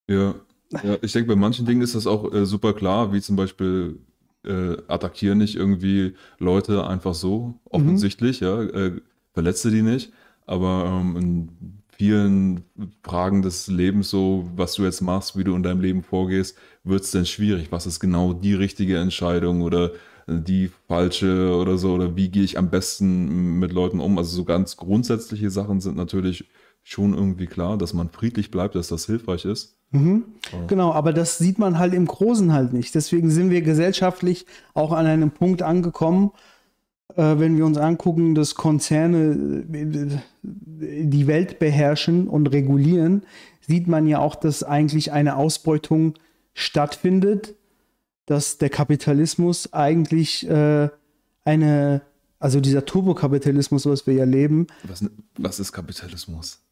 ja. 0.08 0.36
ja, 0.84 0.98
ich 1.02 1.12
denke, 1.12 1.30
bei 1.30 1.36
manchen 1.36 1.66
Dingen 1.66 1.82
ist 1.82 1.96
das 1.96 2.08
auch 2.08 2.34
äh, 2.34 2.46
super 2.46 2.74
klar, 2.74 3.14
wie 3.14 3.22
zum 3.22 3.36
Beispiel 3.36 4.00
äh, 4.46 4.78
attackieren 4.88 5.40
nicht 5.40 5.56
irgendwie 5.56 6.16
Leute 6.40 6.88
einfach 6.88 7.14
so, 7.14 7.56
offensichtlich, 7.70 8.42
mhm. 8.42 8.48
ja, 8.48 8.62
äh, 8.62 9.02
verletze 9.34 9.72
die 9.72 9.82
nicht, 9.82 10.14
aber 10.46 11.02
ähm, 11.02 11.18
in 11.18 11.82
vielen 11.98 12.64
Fragen 13.04 13.42
des 13.42 13.68
Lebens, 13.68 14.10
so 14.10 14.50
was 14.56 14.74
du 14.74 14.84
jetzt 14.84 15.02
machst, 15.02 15.38
wie 15.38 15.44
du 15.44 15.56
in 15.56 15.64
deinem 15.64 15.82
Leben 15.82 16.04
vorgehst, 16.04 16.58
wird 16.84 17.04
es 17.04 17.12
dann 17.12 17.26
schwierig. 17.26 17.72
Was 17.72 17.86
ist 17.86 18.00
genau 18.00 18.34
die 18.34 18.54
richtige 18.54 18.98
Entscheidung 18.98 19.62
oder 19.62 19.92
äh, 20.28 20.40
die 20.40 20.70
falsche 20.88 21.56
oder 21.56 21.78
so, 21.78 21.94
oder 21.94 22.16
wie 22.16 22.30
gehe 22.30 22.44
ich 22.44 22.58
am 22.58 22.70
besten 22.70 23.60
mit 23.60 23.72
Leuten 23.72 24.00
um? 24.00 24.18
Also 24.18 24.36
so 24.36 24.46
ganz 24.46 24.78
grundsätzliche 24.78 25.50
Sachen 25.50 25.80
sind 25.80 25.96
natürlich 25.96 26.46
schon 26.88 27.16
irgendwie 27.16 27.48
klar, 27.48 27.78
dass 27.78 27.94
man 27.94 28.10
friedlich 28.10 28.52
bleibt, 28.52 28.76
dass 28.76 28.90
das 28.90 29.08
hilfreich 29.08 29.44
ist. 29.44 29.76
Mhm. 29.90 30.24
Genau, 30.68 30.94
aber 30.94 31.14
das 31.14 31.40
sieht 31.40 31.58
man 31.58 31.80
halt 31.80 31.96
im 31.96 32.06
Großen 32.06 32.54
halt 32.54 32.74
nicht. 32.74 32.94
Deswegen 32.94 33.32
sind 33.32 33.50
wir 33.50 33.64
gesellschaftlich 33.64 34.46
auch 34.76 34.92
an 34.92 35.08
einem 35.08 35.32
Punkt 35.32 35.64
angekommen, 35.64 36.32
äh, 37.16 37.40
wenn 37.40 37.58
wir 37.58 37.66
uns 37.66 37.80
angucken, 37.80 38.36
dass 38.36 38.54
Konzerne 38.54 39.66
äh, 39.74 40.20
die 40.44 41.28
Welt 41.28 41.58
beherrschen 41.58 42.28
und 42.28 42.48
regulieren, 42.48 43.24
sieht 43.62 43.88
man 43.88 44.06
ja 44.06 44.20
auch, 44.20 44.36
dass 44.36 44.62
eigentlich 44.62 45.12
eine 45.12 45.38
Ausbeutung 45.38 46.14
stattfindet, 46.54 47.56
dass 48.28 48.60
der 48.60 48.70
Kapitalismus 48.70 49.74
eigentlich 49.74 50.48
äh, 50.48 50.90
eine, 51.46 52.02
also 52.38 52.60
dieser 52.60 52.86
Turbokapitalismus, 52.86 53.88
was 53.88 54.06
wir 54.06 54.14
ja 54.14 54.26
leben. 54.26 54.68
Was, 54.84 55.04
was 55.36 55.60
ist 55.60 55.72
Kapitalismus? 55.72 56.65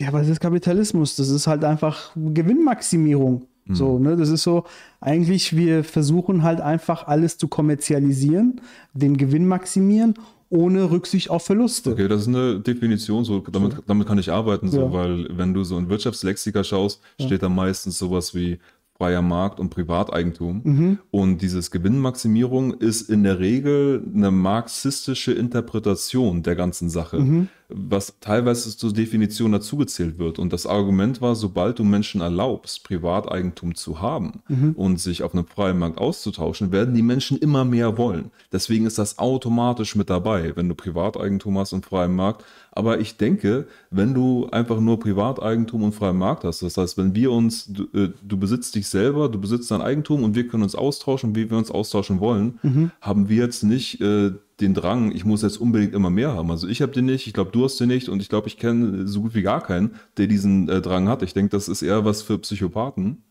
Ja, 0.00 0.12
was 0.12 0.28
ist 0.28 0.40
Kapitalismus? 0.40 1.16
Das 1.16 1.28
ist 1.28 1.46
halt 1.46 1.62
einfach 1.62 2.12
Gewinnmaximierung. 2.16 3.46
Mhm. 3.66 3.74
So, 3.74 3.98
ne? 3.98 4.16
Das 4.16 4.30
ist 4.30 4.42
so, 4.42 4.64
eigentlich, 5.00 5.54
wir 5.54 5.84
versuchen 5.84 6.42
halt 6.42 6.60
einfach 6.60 7.06
alles 7.06 7.36
zu 7.36 7.48
kommerzialisieren, 7.48 8.62
den 8.94 9.18
Gewinn 9.18 9.46
maximieren, 9.46 10.14
ohne 10.48 10.90
Rücksicht 10.90 11.28
auf 11.28 11.44
Verluste. 11.44 11.92
Okay, 11.92 12.08
das 12.08 12.22
ist 12.22 12.28
eine 12.28 12.60
Definition, 12.60 13.24
so, 13.24 13.40
damit, 13.40 13.76
damit 13.86 14.08
kann 14.08 14.18
ich 14.18 14.32
arbeiten, 14.32 14.70
so, 14.70 14.80
ja. 14.80 14.92
weil 14.92 15.28
wenn 15.36 15.52
du 15.52 15.64
so 15.64 15.76
in 15.76 15.90
Wirtschaftslexika 15.90 16.64
schaust, 16.64 17.00
steht 17.16 17.30
ja. 17.32 17.38
da 17.38 17.48
meistens 17.50 17.98
sowas 17.98 18.34
wie 18.34 18.58
freier 18.96 19.22
Markt 19.22 19.60
und 19.60 19.70
Privateigentum. 19.70 20.60
Mhm. 20.64 20.98
Und 21.10 21.42
dieses 21.42 21.70
Gewinnmaximierung 21.70 22.74
ist 22.74 23.08
in 23.08 23.22
der 23.22 23.38
Regel 23.38 24.02
eine 24.14 24.30
marxistische 24.30 25.32
Interpretation 25.32 26.42
der 26.42 26.56
ganzen 26.56 26.88
Sache. 26.88 27.18
Mhm 27.18 27.48
was 27.72 28.14
teilweise 28.20 28.76
zur 28.76 28.92
Definition 28.92 29.52
dazugezählt 29.52 30.18
wird. 30.18 30.38
Und 30.38 30.52
das 30.52 30.66
Argument 30.66 31.20
war, 31.20 31.34
sobald 31.34 31.78
du 31.78 31.84
Menschen 31.84 32.20
erlaubst, 32.20 32.84
Privateigentum 32.84 33.74
zu 33.74 34.00
haben 34.00 34.42
mhm. 34.48 34.72
und 34.72 35.00
sich 35.00 35.22
auf 35.22 35.34
einem 35.34 35.46
freien 35.46 35.78
Markt 35.78 35.98
auszutauschen, 35.98 36.72
werden 36.72 36.94
die 36.94 37.02
Menschen 37.02 37.38
immer 37.38 37.64
mehr 37.64 37.98
wollen. 37.98 38.30
Deswegen 38.52 38.86
ist 38.86 38.98
das 38.98 39.18
automatisch 39.18 39.96
mit 39.96 40.10
dabei, 40.10 40.56
wenn 40.56 40.68
du 40.68 40.74
Privateigentum 40.74 41.58
hast 41.58 41.72
und 41.72 41.86
freien 41.86 42.14
Markt. 42.14 42.44
Aber 42.72 43.00
ich 43.00 43.16
denke, 43.16 43.66
wenn 43.90 44.14
du 44.14 44.48
einfach 44.50 44.80
nur 44.80 45.00
Privateigentum 45.00 45.82
und 45.82 45.94
freien 45.94 46.16
Markt 46.16 46.44
hast, 46.44 46.62
das 46.62 46.76
heißt, 46.76 46.98
wenn 46.98 47.14
wir 47.14 47.32
uns, 47.32 47.66
du, 47.66 47.84
äh, 47.94 48.12
du 48.22 48.36
besitzt 48.36 48.74
dich 48.74 48.86
selber, 48.88 49.28
du 49.28 49.40
besitzt 49.40 49.70
dein 49.70 49.82
Eigentum 49.82 50.22
und 50.22 50.34
wir 50.34 50.46
können 50.46 50.62
uns 50.62 50.74
austauschen, 50.74 51.34
wie 51.34 51.50
wir 51.50 51.58
uns 51.58 51.70
austauschen 51.70 52.20
wollen, 52.20 52.58
mhm. 52.62 52.90
haben 53.00 53.28
wir 53.28 53.44
jetzt 53.44 53.64
nicht 53.64 54.00
äh, 54.00 54.32
den 54.60 54.74
Drang, 54.74 55.12
ich 55.12 55.24
muss 55.24 55.42
jetzt 55.42 55.60
unbedingt 55.60 55.94
immer 55.94 56.10
mehr 56.10 56.34
haben. 56.34 56.50
Also 56.50 56.68
ich 56.68 56.82
habe 56.82 56.92
den 56.92 57.06
nicht, 57.06 57.26
ich 57.26 57.32
glaube, 57.32 57.50
du 57.50 57.64
hast 57.64 57.78
den 57.80 57.88
nicht 57.88 58.08
und 58.08 58.20
ich 58.20 58.28
glaube, 58.28 58.48
ich 58.48 58.58
kenne 58.58 59.06
so 59.06 59.22
gut 59.22 59.34
wie 59.34 59.42
gar 59.42 59.62
keinen, 59.62 59.94
der 60.16 60.26
diesen 60.26 60.68
äh, 60.68 60.80
Drang 60.80 61.08
hat. 61.08 61.22
Ich 61.22 61.34
denke, 61.34 61.50
das 61.50 61.68
ist 61.68 61.82
eher 61.82 62.04
was 62.04 62.22
für 62.22 62.38
Psychopathen. 62.38 63.22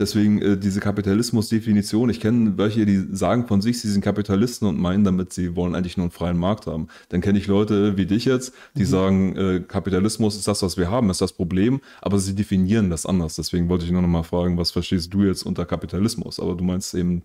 Deswegen 0.00 0.40
äh, 0.40 0.56
diese 0.56 0.78
Kapitalismus-Definition, 0.78 2.08
ich 2.08 2.20
kenne 2.20 2.56
welche, 2.56 2.86
die 2.86 3.04
sagen 3.10 3.48
von 3.48 3.60
sich, 3.60 3.80
sie 3.80 3.90
sind 3.90 4.00
Kapitalisten 4.00 4.68
und 4.68 4.78
meinen 4.78 5.02
damit, 5.02 5.32
sie 5.32 5.56
wollen 5.56 5.74
eigentlich 5.74 5.96
nur 5.96 6.04
einen 6.04 6.12
freien 6.12 6.38
Markt 6.38 6.68
haben. 6.68 6.86
Dann 7.08 7.20
kenne 7.20 7.36
ich 7.36 7.48
Leute 7.48 7.96
wie 7.96 8.06
dich 8.06 8.24
jetzt, 8.24 8.54
die 8.76 8.82
mhm. 8.82 8.86
sagen, 8.86 9.36
äh, 9.36 9.60
Kapitalismus 9.66 10.36
ist 10.36 10.46
das, 10.46 10.62
was 10.62 10.76
wir 10.76 10.88
haben, 10.88 11.10
ist 11.10 11.20
das 11.20 11.32
Problem, 11.32 11.80
aber 12.00 12.20
sie 12.20 12.36
definieren 12.36 12.90
das 12.90 13.06
anders. 13.06 13.34
Deswegen 13.34 13.68
wollte 13.68 13.86
ich 13.86 13.90
nur 13.90 14.02
noch 14.02 14.08
mal 14.08 14.22
fragen, 14.22 14.56
was 14.56 14.70
verstehst 14.70 15.12
du 15.12 15.24
jetzt 15.24 15.42
unter 15.42 15.66
Kapitalismus? 15.66 16.38
Aber 16.38 16.54
du 16.54 16.62
meinst 16.62 16.94
eben 16.94 17.24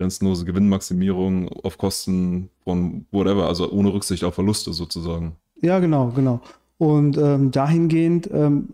grenzenlose 0.00 0.46
Gewinnmaximierung 0.46 1.50
auf 1.62 1.76
Kosten 1.76 2.48
von 2.64 3.04
whatever, 3.10 3.46
also 3.46 3.70
ohne 3.70 3.92
Rücksicht 3.92 4.24
auf 4.24 4.34
Verluste 4.34 4.72
sozusagen. 4.72 5.36
Ja, 5.60 5.78
genau, 5.78 6.10
genau. 6.16 6.40
Und 6.78 7.18
ähm, 7.18 7.50
dahingehend 7.50 8.30
ähm, 8.32 8.70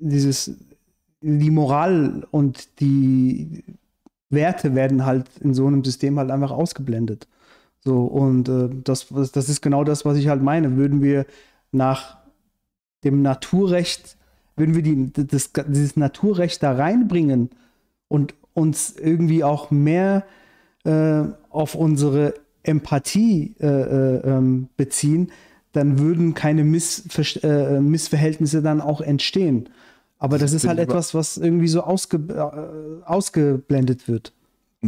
dieses, 0.00 0.56
die 1.20 1.50
Moral 1.50 2.26
und 2.30 2.80
die 2.80 3.64
Werte 4.30 4.74
werden 4.74 5.04
halt 5.04 5.26
in 5.40 5.52
so 5.52 5.66
einem 5.66 5.84
System 5.84 6.18
halt 6.18 6.30
einfach 6.30 6.52
ausgeblendet. 6.52 7.28
So, 7.80 8.06
und 8.06 8.48
äh, 8.48 8.70
das, 8.82 9.08
das 9.10 9.50
ist 9.50 9.60
genau 9.60 9.84
das, 9.84 10.06
was 10.06 10.16
ich 10.16 10.28
halt 10.28 10.42
meine. 10.42 10.78
Würden 10.78 11.02
wir 11.02 11.26
nach 11.70 12.16
dem 13.04 13.20
Naturrecht, 13.20 14.16
würden 14.56 14.74
wir 14.74 14.82
die, 14.82 15.12
das, 15.12 15.52
dieses 15.68 15.96
Naturrecht 15.96 16.62
da 16.62 16.72
reinbringen 16.72 17.50
und 18.08 18.34
uns 18.54 18.96
irgendwie 18.96 19.44
auch 19.44 19.70
mehr 19.70 20.24
äh, 20.86 21.24
auf 21.50 21.74
unsere 21.74 22.34
Empathie 22.62 23.54
äh, 23.60 23.66
äh, 23.66 24.20
ähm, 24.24 24.68
beziehen, 24.76 25.32
dann 25.72 25.98
würden 25.98 26.34
keine 26.34 26.64
Missver 26.64 27.44
äh, 27.44 27.80
Missverhältnisse 27.80 28.62
dann 28.62 28.80
auch 28.80 29.00
entstehen. 29.00 29.68
Aber 30.18 30.38
das, 30.38 30.52
das 30.52 30.62
ist 30.62 30.68
halt 30.68 30.78
etwas, 30.78 31.14
was 31.14 31.36
irgendwie 31.36 31.68
so 31.68 31.82
ausge 31.82 33.02
ausgeblendet 33.04 34.08
wird. 34.08 34.32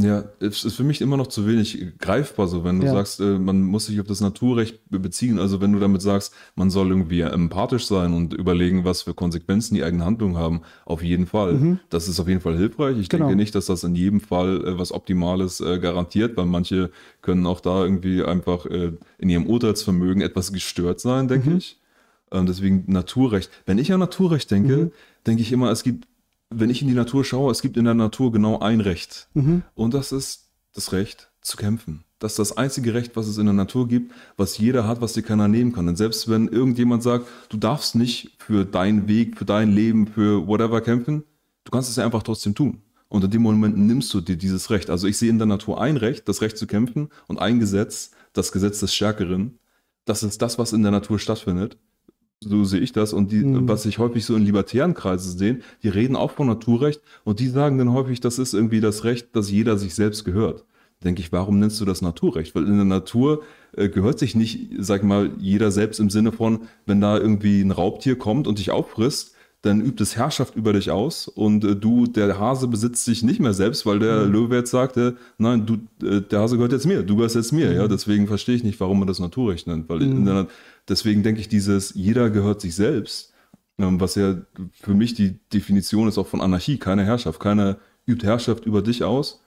Ja, 0.02 0.24
es 0.40 0.64
ist 0.64 0.74
für 0.74 0.84
mich 0.84 1.00
immer 1.00 1.16
noch 1.16 1.26
zu 1.28 1.46
wenig 1.46 1.98
greifbar, 1.98 2.46
so 2.46 2.64
wenn 2.64 2.80
du 2.80 2.86
ja. 2.86 2.92
sagst, 2.92 3.20
äh, 3.20 3.38
man 3.38 3.62
muss 3.62 3.86
sich 3.86 4.00
auf 4.00 4.06
das 4.06 4.20
Naturrecht 4.20 4.80
beziehen. 4.90 5.38
Also 5.38 5.60
wenn 5.60 5.72
du 5.72 5.78
damit 5.78 6.02
sagst, 6.02 6.34
man 6.56 6.70
soll 6.70 6.88
irgendwie 6.88 7.20
empathisch 7.20 7.86
sein 7.86 8.12
und 8.12 8.34
überlegen, 8.34 8.84
was 8.84 9.02
für 9.02 9.14
Konsequenzen 9.14 9.74
die 9.74 9.82
eigenen 9.82 10.04
Handlungen 10.04 10.36
haben, 10.36 10.62
auf 10.84 11.02
jeden 11.02 11.26
Fall. 11.26 11.54
Mhm. 11.54 11.80
Das 11.90 12.08
ist 12.08 12.20
auf 12.20 12.28
jeden 12.28 12.40
Fall 12.40 12.56
hilfreich. 12.56 12.98
Ich 12.98 13.08
genau. 13.08 13.26
denke 13.26 13.36
nicht, 13.36 13.54
dass 13.54 13.66
das 13.66 13.84
in 13.84 13.94
jedem 13.94 14.20
Fall 14.20 14.64
äh, 14.64 14.78
was 14.78 14.92
Optimales 14.92 15.60
äh, 15.60 15.78
garantiert, 15.78 16.36
weil 16.36 16.46
manche 16.46 16.90
können 17.22 17.46
auch 17.46 17.60
da 17.60 17.84
irgendwie 17.84 18.22
einfach 18.22 18.66
in 18.66 19.28
ihrem 19.28 19.46
Urteilsvermögen 19.46 20.22
etwas 20.22 20.52
gestört 20.52 21.00
sein, 21.00 21.28
denke 21.28 21.50
mhm. 21.50 21.56
ich. 21.56 21.78
Ähm, 22.32 22.46
deswegen 22.46 22.84
Naturrecht. 22.86 23.50
Wenn 23.66 23.78
ich 23.78 23.92
an 23.92 24.00
Naturrecht 24.00 24.50
denke, 24.50 24.76
mhm. 24.76 24.90
denke 25.26 25.42
ich 25.42 25.52
immer, 25.52 25.70
es 25.70 25.82
gibt 25.82 26.06
wenn 26.50 26.70
ich 26.70 26.82
in 26.82 26.88
die 26.88 26.94
Natur 26.94 27.24
schaue, 27.24 27.50
es 27.50 27.62
gibt 27.62 27.76
in 27.76 27.84
der 27.84 27.94
Natur 27.94 28.32
genau 28.32 28.58
ein 28.60 28.80
Recht. 28.80 29.28
Mhm. 29.34 29.62
Und 29.74 29.94
das 29.94 30.12
ist 30.12 30.48
das 30.74 30.92
Recht 30.92 31.30
zu 31.40 31.56
kämpfen. 31.56 32.04
Das 32.18 32.32
ist 32.32 32.38
das 32.38 32.56
einzige 32.56 32.94
Recht, 32.94 33.16
was 33.16 33.28
es 33.28 33.38
in 33.38 33.46
der 33.46 33.54
Natur 33.54 33.86
gibt, 33.86 34.12
was 34.36 34.58
jeder 34.58 34.88
hat, 34.88 35.00
was 35.00 35.12
dir 35.12 35.22
keiner 35.22 35.46
nehmen 35.46 35.72
kann. 35.72 35.88
Und 35.88 35.96
selbst 35.96 36.28
wenn 36.28 36.48
irgendjemand 36.48 37.02
sagt, 37.02 37.26
du 37.48 37.56
darfst 37.56 37.94
nicht 37.94 38.32
für 38.38 38.64
deinen 38.64 39.06
Weg, 39.06 39.36
für 39.38 39.44
dein 39.44 39.70
Leben, 39.70 40.08
für 40.08 40.46
whatever 40.46 40.80
kämpfen, 40.80 41.22
du 41.64 41.70
kannst 41.70 41.90
es 41.90 41.96
ja 41.96 42.04
einfach 42.04 42.22
trotzdem 42.22 42.54
tun. 42.54 42.82
Und 43.08 43.24
in 43.24 43.30
dem 43.30 43.42
Moment 43.42 43.78
nimmst 43.78 44.12
du 44.12 44.20
dir 44.20 44.36
dieses 44.36 44.70
Recht. 44.70 44.90
Also 44.90 45.06
ich 45.06 45.16
sehe 45.16 45.30
in 45.30 45.38
der 45.38 45.46
Natur 45.46 45.80
ein 45.80 45.96
Recht, 45.96 46.28
das 46.28 46.42
Recht 46.42 46.58
zu 46.58 46.66
kämpfen 46.66 47.08
und 47.26 47.38
ein 47.38 47.60
Gesetz, 47.60 48.10
das 48.32 48.52
Gesetz 48.52 48.80
des 48.80 48.94
Stärkeren. 48.94 49.58
Das 50.04 50.22
ist 50.22 50.42
das, 50.42 50.58
was 50.58 50.72
in 50.72 50.82
der 50.82 50.90
Natur 50.92 51.18
stattfindet 51.18 51.78
so 52.40 52.64
sehe 52.64 52.80
ich 52.80 52.92
das. 52.92 53.12
Und 53.12 53.32
die, 53.32 53.44
mhm. 53.44 53.68
was 53.68 53.86
ich 53.86 53.98
häufig 53.98 54.24
so 54.24 54.36
in 54.36 54.44
libertären 54.44 54.94
Kreisen 54.94 55.36
sehe, 55.36 55.60
die 55.82 55.88
reden 55.88 56.16
auch 56.16 56.32
von 56.32 56.46
Naturrecht 56.46 57.00
und 57.24 57.40
die 57.40 57.48
sagen 57.48 57.78
dann 57.78 57.92
häufig, 57.92 58.20
das 58.20 58.38
ist 58.38 58.54
irgendwie 58.54 58.80
das 58.80 59.04
Recht, 59.04 59.34
dass 59.34 59.50
jeder 59.50 59.78
sich 59.78 59.94
selbst 59.94 60.24
gehört. 60.24 60.64
Denke 61.04 61.20
ich, 61.20 61.30
warum 61.30 61.60
nennst 61.60 61.80
du 61.80 61.84
das 61.84 62.02
Naturrecht? 62.02 62.54
Weil 62.56 62.66
in 62.66 62.76
der 62.76 62.84
Natur 62.84 63.42
äh, 63.76 63.88
gehört 63.88 64.18
sich 64.18 64.34
nicht, 64.34 64.70
sag 64.78 65.04
mal, 65.04 65.30
jeder 65.38 65.70
selbst 65.70 66.00
im 66.00 66.10
Sinne 66.10 66.32
von, 66.32 66.62
wenn 66.86 67.00
da 67.00 67.18
irgendwie 67.18 67.60
ein 67.60 67.70
Raubtier 67.70 68.16
kommt 68.16 68.48
und 68.48 68.58
dich 68.58 68.72
auffrisst, 68.72 69.36
dann 69.62 69.80
übt 69.80 70.02
es 70.02 70.16
Herrschaft 70.16 70.54
über 70.54 70.72
dich 70.72 70.90
aus 70.90 71.26
und 71.26 71.64
äh, 71.64 71.74
du, 71.74 72.06
der 72.06 72.38
Hase 72.38 72.68
besitzt 72.68 73.04
sich 73.04 73.22
nicht 73.22 73.40
mehr 73.40 73.54
selbst, 73.54 73.86
weil 73.86 73.98
der 73.98 74.26
mhm. 74.26 74.32
Löwe 74.32 74.56
jetzt 74.56 74.70
sagte, 74.70 75.16
nein, 75.36 75.66
du, 75.66 75.74
äh, 76.06 76.20
der 76.20 76.40
Hase 76.40 76.56
gehört 76.56 76.72
jetzt 76.72 76.86
mir, 76.86 77.02
du 77.02 77.16
gehörst 77.16 77.34
jetzt 77.34 77.52
mir, 77.52 77.70
mhm. 77.70 77.76
ja, 77.76 77.88
deswegen 77.88 78.28
verstehe 78.28 78.54
ich 78.54 78.62
nicht, 78.62 78.78
warum 78.78 79.00
man 79.00 79.08
das 79.08 79.18
Naturrecht 79.18 79.66
nennt, 79.66 79.88
weil 79.88 80.00
mhm. 80.00 80.24
der, 80.24 80.46
deswegen 80.88 81.22
denke 81.22 81.40
ich, 81.40 81.48
dieses, 81.48 81.94
jeder 81.94 82.30
gehört 82.30 82.60
sich 82.60 82.74
selbst, 82.74 83.32
ähm, 83.78 84.00
was 84.00 84.14
ja 84.14 84.36
für 84.72 84.94
mich 84.94 85.14
die 85.14 85.38
Definition 85.52 86.08
ist 86.08 86.18
auch 86.18 86.26
von 86.26 86.40
Anarchie, 86.40 86.78
keine 86.78 87.04
Herrschaft. 87.04 87.40
Keiner 87.40 87.78
übt 88.06 88.26
Herrschaft 88.26 88.66
über 88.66 88.82
dich 88.82 89.04
aus. 89.04 89.42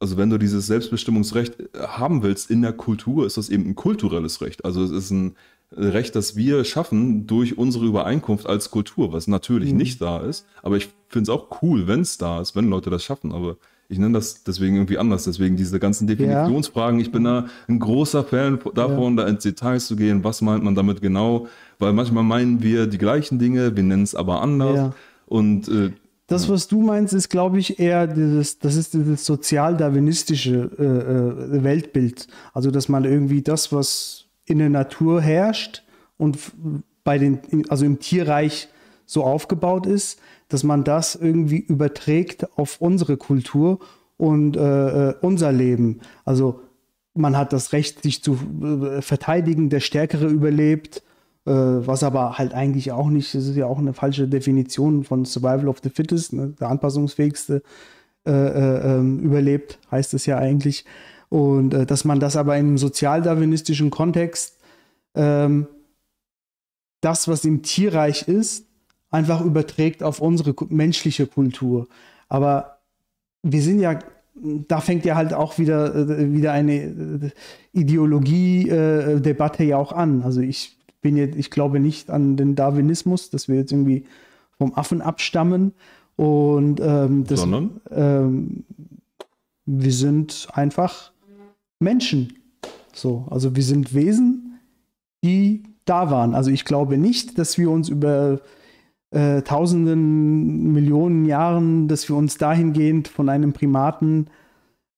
Also 0.00 0.16
wenn 0.16 0.30
du 0.30 0.38
dieses 0.38 0.66
Selbstbestimmungsrecht 0.66 1.60
äh, 1.60 1.78
haben 1.78 2.22
willst 2.22 2.50
in 2.50 2.62
der 2.62 2.72
Kultur, 2.72 3.26
ist 3.26 3.36
das 3.36 3.48
eben 3.48 3.66
ein 3.66 3.74
kulturelles 3.74 4.40
Recht. 4.40 4.64
Also 4.64 4.82
es 4.82 4.90
ist 4.90 5.10
ein 5.10 5.36
Recht, 5.72 6.14
das 6.14 6.36
wir 6.36 6.64
schaffen 6.64 7.26
durch 7.26 7.58
unsere 7.58 7.84
Übereinkunft 7.86 8.46
als 8.46 8.70
Kultur, 8.70 9.12
was 9.12 9.26
natürlich 9.26 9.72
mhm. 9.72 9.78
nicht 9.78 10.00
da 10.00 10.18
ist. 10.18 10.46
Aber 10.62 10.76
ich 10.76 10.88
finde 11.08 11.30
es 11.30 11.36
auch 11.36 11.62
cool, 11.62 11.86
wenn 11.86 12.00
es 12.00 12.16
da 12.16 12.40
ist, 12.40 12.54
wenn 12.54 12.68
Leute 12.68 12.90
das 12.90 13.04
schaffen. 13.04 13.32
Aber 13.32 13.56
ich 13.88 13.98
nenne 13.98 14.14
das 14.14 14.44
deswegen 14.44 14.76
irgendwie 14.76 14.98
anders. 14.98 15.24
Deswegen 15.24 15.56
diese 15.56 15.78
ganzen 15.78 16.06
Definitionsfragen. 16.06 17.00
Ich 17.00 17.12
bin 17.12 17.24
da 17.24 17.46
ein 17.68 17.78
großer 17.78 18.24
Fan 18.24 18.58
davon, 18.74 19.16
ja. 19.16 19.24
da 19.24 19.28
ins 19.28 19.42
Details 19.42 19.86
zu 19.86 19.96
gehen. 19.96 20.24
Was 20.24 20.40
meint 20.40 20.64
man 20.64 20.74
damit 20.74 21.00
genau? 21.00 21.46
Weil 21.78 21.92
manchmal 21.92 22.24
meinen 22.24 22.62
wir 22.62 22.86
die 22.86 22.98
gleichen 22.98 23.38
Dinge, 23.38 23.76
wir 23.76 23.82
nennen 23.82 24.02
es 24.02 24.14
aber 24.14 24.40
anders. 24.40 24.76
Ja. 24.76 24.92
Und 25.26 25.68
äh, 25.68 25.90
das, 26.26 26.48
was 26.48 26.68
du 26.68 26.80
meinst, 26.80 27.12
ist, 27.12 27.28
glaube 27.28 27.58
ich, 27.58 27.78
eher 27.78 28.06
dieses, 28.06 28.58
das 28.58 28.76
ist 28.76 28.94
dieses 28.94 29.26
sozial-darwinistische 29.26 30.70
äh, 30.78 31.56
äh, 31.56 31.64
Weltbild. 31.64 32.28
Also, 32.54 32.70
dass 32.70 32.88
man 32.88 33.04
irgendwie 33.04 33.42
das, 33.42 33.72
was 33.72 34.24
in 34.46 34.58
der 34.58 34.70
Natur 34.70 35.20
herrscht 35.20 35.82
und 36.16 36.38
bei 37.04 37.18
den, 37.18 37.40
also 37.68 37.84
im 37.84 37.98
Tierreich 37.98 38.68
so 39.04 39.22
aufgebaut 39.22 39.86
ist, 39.86 40.18
dass 40.48 40.62
man 40.62 40.84
das 40.84 41.14
irgendwie 41.14 41.58
überträgt 41.58 42.58
auf 42.58 42.80
unsere 42.80 43.16
Kultur 43.16 43.78
und 44.16 44.56
äh, 44.56 45.10
äh, 45.10 45.14
unser 45.20 45.52
Leben. 45.52 46.00
Also 46.24 46.60
man 47.14 47.36
hat 47.36 47.52
das 47.52 47.72
Recht, 47.72 48.02
sich 48.02 48.22
zu 48.22 48.38
äh, 48.62 49.02
verteidigen, 49.02 49.70
der 49.70 49.80
Stärkere 49.80 50.26
überlebt, 50.26 51.02
äh, 51.46 51.50
was 51.52 52.02
aber 52.02 52.38
halt 52.38 52.54
eigentlich 52.54 52.92
auch 52.92 53.08
nicht, 53.08 53.34
das 53.34 53.46
ist 53.46 53.56
ja 53.56 53.66
auch 53.66 53.78
eine 53.78 53.92
falsche 53.92 54.28
Definition 54.28 55.04
von 55.04 55.24
Survival 55.24 55.68
of 55.68 55.78
the 55.82 55.90
Fittest, 55.90 56.32
ne? 56.32 56.54
der 56.58 56.68
anpassungsfähigste 56.68 57.62
äh, 58.26 58.30
äh, 58.30 58.96
ähm, 58.96 59.20
überlebt, 59.20 59.78
heißt 59.90 60.14
es 60.14 60.26
ja 60.26 60.38
eigentlich. 60.38 60.84
Und 61.28 61.70
dass 61.70 62.04
man 62.04 62.20
das 62.20 62.36
aber 62.36 62.56
im 62.58 62.78
sozialdarwinistischen 62.78 63.90
Kontext 63.90 64.60
ähm, 65.16 65.66
das, 67.00 67.26
was 67.26 67.44
im 67.44 67.62
Tierreich 67.62 68.28
ist, 68.28 68.66
einfach 69.14 69.40
überträgt 69.40 70.02
auf 70.02 70.20
unsere 70.20 70.54
menschliche 70.68 71.26
Kultur. 71.26 71.86
Aber 72.28 72.78
wir 73.42 73.62
sind 73.62 73.78
ja, 73.78 73.98
da 74.34 74.80
fängt 74.80 75.04
ja 75.04 75.14
halt 75.14 75.32
auch 75.32 75.58
wieder, 75.58 75.94
äh, 75.94 76.32
wieder 76.32 76.52
eine 76.52 76.74
äh, 76.82 77.30
Ideologie-Debatte 77.72 79.62
ja 79.62 79.76
auch 79.76 79.92
an. 79.92 80.22
Also 80.22 80.40
ich 80.40 80.76
bin 81.00 81.16
jetzt, 81.16 81.36
ich 81.36 81.50
glaube 81.50 81.78
nicht 81.78 82.10
an 82.10 82.36
den 82.36 82.56
Darwinismus, 82.56 83.30
dass 83.30 83.46
wir 83.48 83.54
jetzt 83.56 83.70
irgendwie 83.70 84.04
vom 84.58 84.74
Affen 84.74 85.00
abstammen. 85.00 85.74
Und 86.16 86.80
ähm, 86.80 87.24
das, 87.24 87.40
Sondern? 87.40 87.80
Ähm, 87.90 88.64
wir 89.64 89.92
sind 89.92 90.48
einfach 90.52 91.12
Menschen. 91.78 92.34
So, 92.92 93.26
also 93.30 93.54
wir 93.54 93.62
sind 93.62 93.94
Wesen, 93.94 94.58
die 95.22 95.62
da 95.84 96.10
waren. 96.10 96.34
Also 96.34 96.50
ich 96.50 96.64
glaube 96.64 96.98
nicht, 96.98 97.38
dass 97.38 97.58
wir 97.58 97.70
uns 97.70 97.88
über 97.88 98.40
äh, 99.14 99.42
tausenden, 99.42 100.72
Millionen 100.72 101.24
Jahren, 101.24 101.86
dass 101.86 102.08
wir 102.08 102.16
uns 102.16 102.36
dahingehend 102.36 103.06
von 103.06 103.28
einem 103.28 103.52
Primaten 103.52 104.26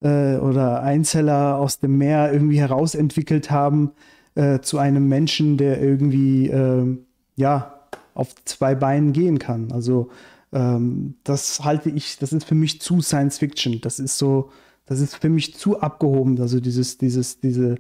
äh, 0.00 0.36
oder 0.36 0.82
Einzeller 0.82 1.58
aus 1.58 1.80
dem 1.80 1.98
Meer 1.98 2.32
irgendwie 2.32 2.58
herausentwickelt 2.58 3.50
haben 3.50 3.92
äh, 4.34 4.60
zu 4.60 4.78
einem 4.78 5.06
Menschen, 5.08 5.58
der 5.58 5.82
irgendwie 5.82 6.48
ähm, 6.48 7.04
ja 7.36 7.80
auf 8.14 8.34
zwei 8.46 8.74
Beinen 8.74 9.12
gehen 9.12 9.38
kann. 9.38 9.70
Also 9.70 10.08
ähm, 10.50 11.16
das 11.22 11.62
halte 11.62 11.90
ich, 11.90 12.16
das 12.18 12.32
ist 12.32 12.44
für 12.44 12.54
mich 12.54 12.80
zu 12.80 13.02
Science 13.02 13.36
Fiction. 13.36 13.82
Das 13.82 13.98
ist 13.98 14.16
so, 14.16 14.50
das 14.86 15.00
ist 15.00 15.16
für 15.16 15.28
mich 15.28 15.56
zu 15.56 15.80
abgehoben. 15.80 16.40
Also 16.40 16.58
dieses, 16.58 16.96
dieses, 16.96 17.38
diese. 17.40 17.74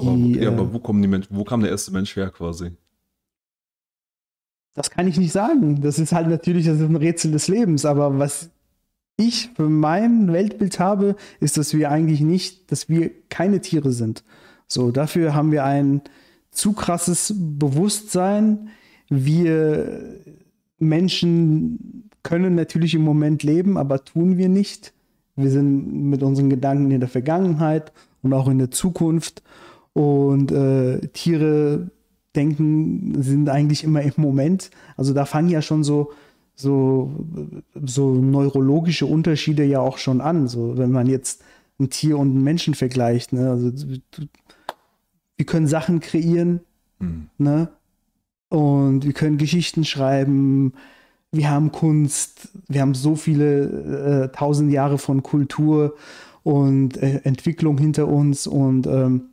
Die, 0.00 0.06
aber, 0.06 0.16
ja, 0.16 0.50
aber 0.50 0.62
äh, 0.62 0.72
wo 0.72 0.78
kommen 0.78 1.02
die 1.02 1.08
Menschen, 1.08 1.36
wo 1.36 1.42
kam 1.42 1.62
der 1.62 1.70
erste 1.70 1.90
Mensch 1.92 2.14
her 2.14 2.30
quasi? 2.30 2.70
Das 4.74 4.90
kann 4.90 5.06
ich 5.06 5.18
nicht 5.18 5.32
sagen. 5.32 5.80
Das 5.80 5.98
ist 5.98 6.12
halt 6.12 6.28
natürlich 6.28 6.66
das 6.66 6.80
ist 6.80 6.88
ein 6.88 6.96
Rätsel 6.96 7.30
des 7.30 7.48
Lebens. 7.48 7.84
Aber 7.84 8.18
was 8.18 8.50
ich 9.16 9.50
für 9.54 9.68
mein 9.68 10.32
Weltbild 10.32 10.80
habe, 10.80 11.16
ist, 11.40 11.56
dass 11.56 11.74
wir 11.74 11.90
eigentlich 11.90 12.20
nicht, 12.20 12.70
dass 12.72 12.88
wir 12.88 13.10
keine 13.28 13.60
Tiere 13.60 13.92
sind. 13.92 14.24
So, 14.66 14.90
dafür 14.90 15.34
haben 15.34 15.52
wir 15.52 15.64
ein 15.64 16.02
zu 16.50 16.72
krasses 16.72 17.32
Bewusstsein. 17.36 18.68
Wir 19.08 20.20
Menschen 20.78 22.10
können 22.22 22.54
natürlich 22.54 22.94
im 22.94 23.02
Moment 23.02 23.42
leben, 23.42 23.76
aber 23.76 24.04
tun 24.04 24.38
wir 24.38 24.48
nicht. 24.48 24.92
Wir 25.36 25.50
sind 25.50 26.10
mit 26.10 26.22
unseren 26.22 26.50
Gedanken 26.50 26.90
in 26.90 27.00
der 27.00 27.08
Vergangenheit 27.08 27.92
und 28.22 28.32
auch 28.32 28.48
in 28.48 28.58
der 28.58 28.70
Zukunft. 28.70 29.42
Und 29.92 30.50
äh, 30.50 31.06
Tiere 31.08 31.90
denken, 32.36 33.22
sind 33.22 33.48
eigentlich 33.48 33.84
immer 33.84 34.02
im 34.02 34.12
Moment. 34.16 34.70
Also 34.96 35.14
da 35.14 35.24
fangen 35.24 35.48
ja 35.48 35.62
schon 35.62 35.84
so, 35.84 36.12
so, 36.54 37.12
so 37.84 38.14
neurologische 38.14 39.06
Unterschiede 39.06 39.64
ja 39.64 39.80
auch 39.80 39.98
schon 39.98 40.20
an. 40.20 40.48
So, 40.48 40.76
wenn 40.78 40.90
man 40.90 41.06
jetzt 41.06 41.42
ein 41.78 41.90
Tier 41.90 42.18
und 42.18 42.30
einen 42.30 42.42
Menschen 42.42 42.74
vergleicht. 42.74 43.32
Ne? 43.32 43.50
Also 43.50 43.72
wir 45.36 45.46
können 45.46 45.66
Sachen 45.66 46.00
kreieren, 46.00 46.60
mhm. 46.98 47.28
ne? 47.38 47.68
Und 48.48 49.04
wir 49.04 49.12
können 49.12 49.36
Geschichten 49.36 49.84
schreiben. 49.84 50.74
Wir 51.32 51.50
haben 51.50 51.72
Kunst. 51.72 52.50
Wir 52.68 52.82
haben 52.82 52.94
so 52.94 53.16
viele 53.16 54.28
äh, 54.30 54.36
tausend 54.36 54.70
Jahre 54.70 54.98
von 54.98 55.24
Kultur 55.24 55.96
und 56.44 56.96
äh, 56.98 57.22
Entwicklung 57.24 57.78
hinter 57.78 58.06
uns. 58.06 58.46
Und 58.46 58.86
ähm, 58.86 59.30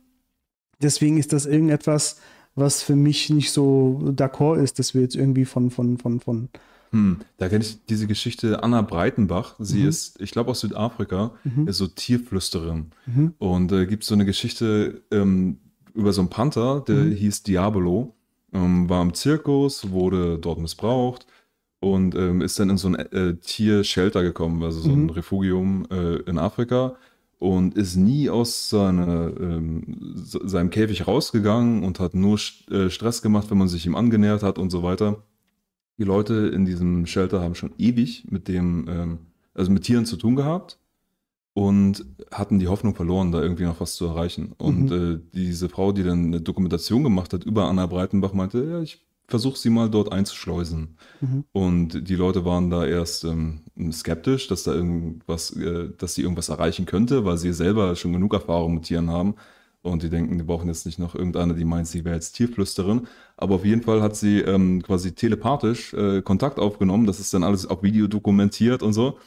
deswegen 0.80 1.18
ist 1.18 1.32
das 1.32 1.46
irgendetwas, 1.46 2.18
was 2.54 2.82
für 2.82 2.96
mich 2.96 3.30
nicht 3.30 3.50
so 3.50 4.00
d'accord 4.04 4.62
ist, 4.62 4.78
dass 4.78 4.94
wir 4.94 5.02
jetzt 5.02 5.16
irgendwie 5.16 5.44
von, 5.44 5.70
von, 5.70 5.98
von, 5.98 6.20
von. 6.20 6.48
Hm, 6.90 7.20
da 7.38 7.48
kenne 7.48 7.64
ich 7.64 7.78
diese 7.86 8.06
Geschichte 8.06 8.62
Anna 8.62 8.82
Breitenbach. 8.82 9.54
Sie 9.58 9.80
mhm. 9.80 9.88
ist, 9.88 10.20
ich 10.20 10.30
glaube, 10.30 10.50
aus 10.50 10.60
Südafrika, 10.60 11.32
mhm. 11.44 11.66
ist 11.66 11.78
so 11.78 11.86
Tierflüsterin. 11.86 12.90
Mhm. 13.06 13.34
Und 13.38 13.72
äh, 13.72 13.86
gibt 13.86 14.04
so 14.04 14.14
eine 14.14 14.26
Geschichte 14.26 15.02
ähm, 15.10 15.58
über 15.94 16.12
so 16.12 16.20
einen 16.20 16.30
Panther, 16.30 16.84
der 16.86 16.96
mhm. 16.96 17.12
hieß 17.12 17.42
Diabolo, 17.44 18.14
ähm, 18.52 18.88
war 18.88 19.00
im 19.02 19.14
Zirkus, 19.14 19.90
wurde 19.90 20.38
dort 20.38 20.58
missbraucht 20.58 21.26
und 21.80 22.14
ähm, 22.14 22.42
ist 22.42 22.58
dann 22.60 22.70
in 22.70 22.76
so 22.76 22.88
ein 22.88 22.94
äh, 22.94 23.36
Tiershelter 23.36 24.22
gekommen, 24.22 24.62
also 24.62 24.80
so 24.80 24.90
ein 24.90 25.04
mhm. 25.04 25.10
Refugium 25.10 25.86
äh, 25.90 26.16
in 26.28 26.38
Afrika 26.38 26.96
und 27.42 27.74
ist 27.74 27.96
nie 27.96 28.30
aus 28.30 28.70
seine, 28.70 29.34
ähm, 29.40 29.82
seinem 30.14 30.70
Käfig 30.70 31.08
rausgegangen 31.08 31.82
und 31.82 31.98
hat 31.98 32.14
nur 32.14 32.38
äh, 32.70 32.88
Stress 32.88 33.20
gemacht, 33.20 33.50
wenn 33.50 33.58
man 33.58 33.66
sich 33.66 33.84
ihm 33.84 33.96
angenähert 33.96 34.44
hat 34.44 34.60
und 34.60 34.70
so 34.70 34.84
weiter. 34.84 35.24
Die 35.98 36.04
Leute 36.04 36.34
in 36.54 36.64
diesem 36.66 37.04
Shelter 37.04 37.40
haben 37.40 37.56
schon 37.56 37.72
ewig 37.78 38.30
mit 38.30 38.46
dem, 38.46 38.86
ähm, 38.88 39.18
also 39.54 39.72
mit 39.72 39.82
Tieren 39.82 40.06
zu 40.06 40.16
tun 40.16 40.36
gehabt 40.36 40.78
und 41.52 42.04
hatten 42.30 42.60
die 42.60 42.68
Hoffnung 42.68 42.94
verloren, 42.94 43.32
da 43.32 43.42
irgendwie 43.42 43.64
noch 43.64 43.80
was 43.80 43.96
zu 43.96 44.06
erreichen. 44.06 44.52
Und 44.56 44.90
mhm. 44.90 45.14
äh, 45.16 45.20
diese 45.34 45.68
Frau, 45.68 45.90
die 45.90 46.04
dann 46.04 46.26
eine 46.26 46.40
Dokumentation 46.40 47.02
gemacht 47.02 47.32
hat 47.32 47.42
über 47.42 47.64
Anna 47.64 47.86
Breitenbach, 47.86 48.34
meinte, 48.34 48.64
ja, 48.64 48.80
ich 48.82 49.04
versuche 49.32 49.56
sie 49.56 49.70
mal 49.70 49.88
dort 49.88 50.12
einzuschleusen. 50.12 50.98
Mhm. 51.22 51.44
Und 51.52 52.06
die 52.06 52.16
Leute 52.16 52.44
waren 52.44 52.68
da 52.68 52.84
erst 52.84 53.24
ähm, 53.24 53.62
skeptisch, 53.90 54.46
dass 54.46 54.64
da 54.64 54.74
irgendwas, 54.74 55.56
äh, 55.56 55.88
dass 55.96 56.14
sie 56.14 56.20
irgendwas 56.20 56.50
erreichen 56.50 56.84
könnte, 56.84 57.24
weil 57.24 57.38
sie 57.38 57.54
selber 57.54 57.96
schon 57.96 58.12
genug 58.12 58.34
Erfahrung 58.34 58.74
mit 58.74 58.82
Tieren 58.82 59.08
haben. 59.08 59.36
Und 59.80 60.02
die 60.02 60.10
denken, 60.10 60.36
die 60.36 60.44
brauchen 60.44 60.68
jetzt 60.68 60.84
nicht 60.84 60.98
noch 60.98 61.14
irgendeine, 61.14 61.54
die 61.54 61.64
meint, 61.64 61.88
sie 61.88 62.04
wäre 62.04 62.14
jetzt 62.14 62.34
Tierflüsterin. 62.34 63.08
Aber 63.38 63.54
auf 63.54 63.64
jeden 63.64 63.80
Fall 63.80 64.02
hat 64.02 64.16
sie 64.16 64.40
ähm, 64.40 64.82
quasi 64.82 65.12
telepathisch 65.12 65.94
äh, 65.94 66.20
Kontakt 66.20 66.58
aufgenommen. 66.58 67.06
Das 67.06 67.18
ist 67.18 67.32
dann 67.32 67.42
alles 67.42 67.66
auf 67.66 67.82
Video 67.82 68.08
dokumentiert 68.08 68.82
und 68.82 68.92
so. 68.92 69.18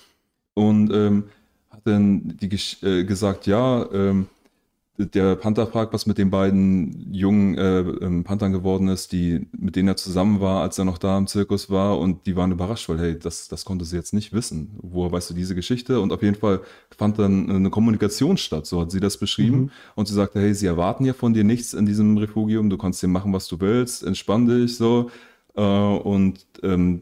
Und 0.54 0.94
ähm, 0.94 1.24
hat 1.72 1.82
dann 1.86 2.38
die, 2.40 2.50
äh, 2.86 3.06
gesagt, 3.06 3.48
ja, 3.48 3.92
ähm, 3.92 4.28
der 4.98 5.36
Panther 5.36 5.68
fragt, 5.68 5.94
was 5.94 6.06
mit 6.06 6.18
den 6.18 6.30
beiden 6.30 7.14
jungen 7.14 7.58
äh, 7.58 7.80
ähm, 7.80 8.24
Panthern 8.24 8.54
geworden 8.54 8.88
ist, 8.88 9.12
die, 9.12 9.46
mit 9.52 9.76
denen 9.76 9.90
er 9.90 9.98
zusammen 9.98 10.40
war, 10.40 10.62
als 10.62 10.78
er 10.78 10.86
noch 10.86 10.98
da 10.98 11.18
im 11.18 11.28
Zirkus 11.28 11.70
war. 11.70 12.00
Und 12.00 12.26
die 12.26 12.38
waren 12.38 12.52
überrascht, 12.52 12.88
weil, 12.88 13.00
hey, 13.00 13.20
das, 13.20 13.50
das 13.50 13.66
konnte 13.66 13.84
sie 13.84 13.98
jetzt 13.98 14.14
nicht 14.14 14.32
wissen. 14.32 14.72
Woher 14.82 15.12
weißt 15.12 15.30
du 15.30 15.34
diese 15.34 15.54
Geschichte? 15.54 16.00
Und 16.00 16.14
auf 16.14 16.24
jeden 16.24 16.38
Fall 16.38 16.62
fand 16.96 17.20
dann 17.20 17.50
eine 17.50 17.70
Kommunikation 17.70 18.38
statt, 18.38 18.66
so 18.66 18.80
hat 18.80 18.92
sie 18.92 19.02
das 19.02 19.18
beschrieben. 19.18 19.58
Mhm. 19.64 19.72
Und 19.96 20.08
sie 20.08 20.14
sagte, 20.14 20.40
hey, 20.40 20.54
sie 20.54 20.68
erwarten 20.68 21.04
ja 21.04 21.14
von 21.14 21.34
dir 21.34 21.44
nichts 21.44 21.74
in 21.74 21.86
diesem 21.86 22.18
Refugium. 22.18 22.70
Du 22.70 22.78
kannst 22.78 23.04
dir 23.04 23.10
machen, 23.10 23.34
was 23.34 23.48
du 23.50 23.60
willst, 23.60 24.04
entspann 24.04 24.48
dich, 24.48 24.78
so. 24.78 25.12
Äh, 25.56 25.62
und 25.62 26.46
ähm, 26.64 27.02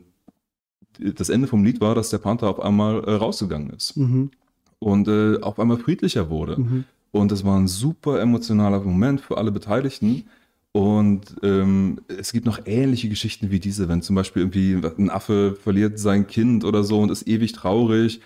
das 0.99 1.29
Ende 1.29 1.47
vom 1.47 1.63
Lied 1.63 1.79
war, 1.79 1.93
dass 1.93 2.09
der 2.09 2.17
Panther 2.17 2.49
auf 2.49 2.59
einmal 2.59 3.03
äh, 3.03 3.11
rausgegangen 3.11 3.69
ist. 3.69 3.97
Mhm. 3.97 4.31
Und 4.79 5.07
äh, 5.07 5.39
auf 5.41 5.59
einmal 5.59 5.77
friedlicher 5.77 6.29
wurde. 6.29 6.59
Mhm. 6.59 6.85
Und 7.13 7.31
es 7.31 7.45
war 7.45 7.59
ein 7.59 7.67
super 7.67 8.19
emotionaler 8.19 8.79
Moment 8.81 9.21
für 9.21 9.37
alle 9.37 9.51
Beteiligten. 9.51 10.25
Und 10.71 11.35
ähm, 11.43 12.01
es 12.07 12.33
gibt 12.33 12.47
noch 12.47 12.61
ähnliche 12.65 13.07
Geschichten 13.07 13.51
wie 13.51 13.59
diese, 13.59 13.87
wenn 13.87 14.01
zum 14.01 14.15
Beispiel 14.15 14.41
irgendwie 14.41 14.81
ein 14.97 15.11
Affe 15.11 15.55
verliert 15.55 15.99
sein 15.99 16.25
Kind 16.25 16.65
oder 16.65 16.83
so 16.83 16.99
und 16.99 17.11
ist 17.11 17.27
ewig 17.27 17.51
traurig 17.53 18.21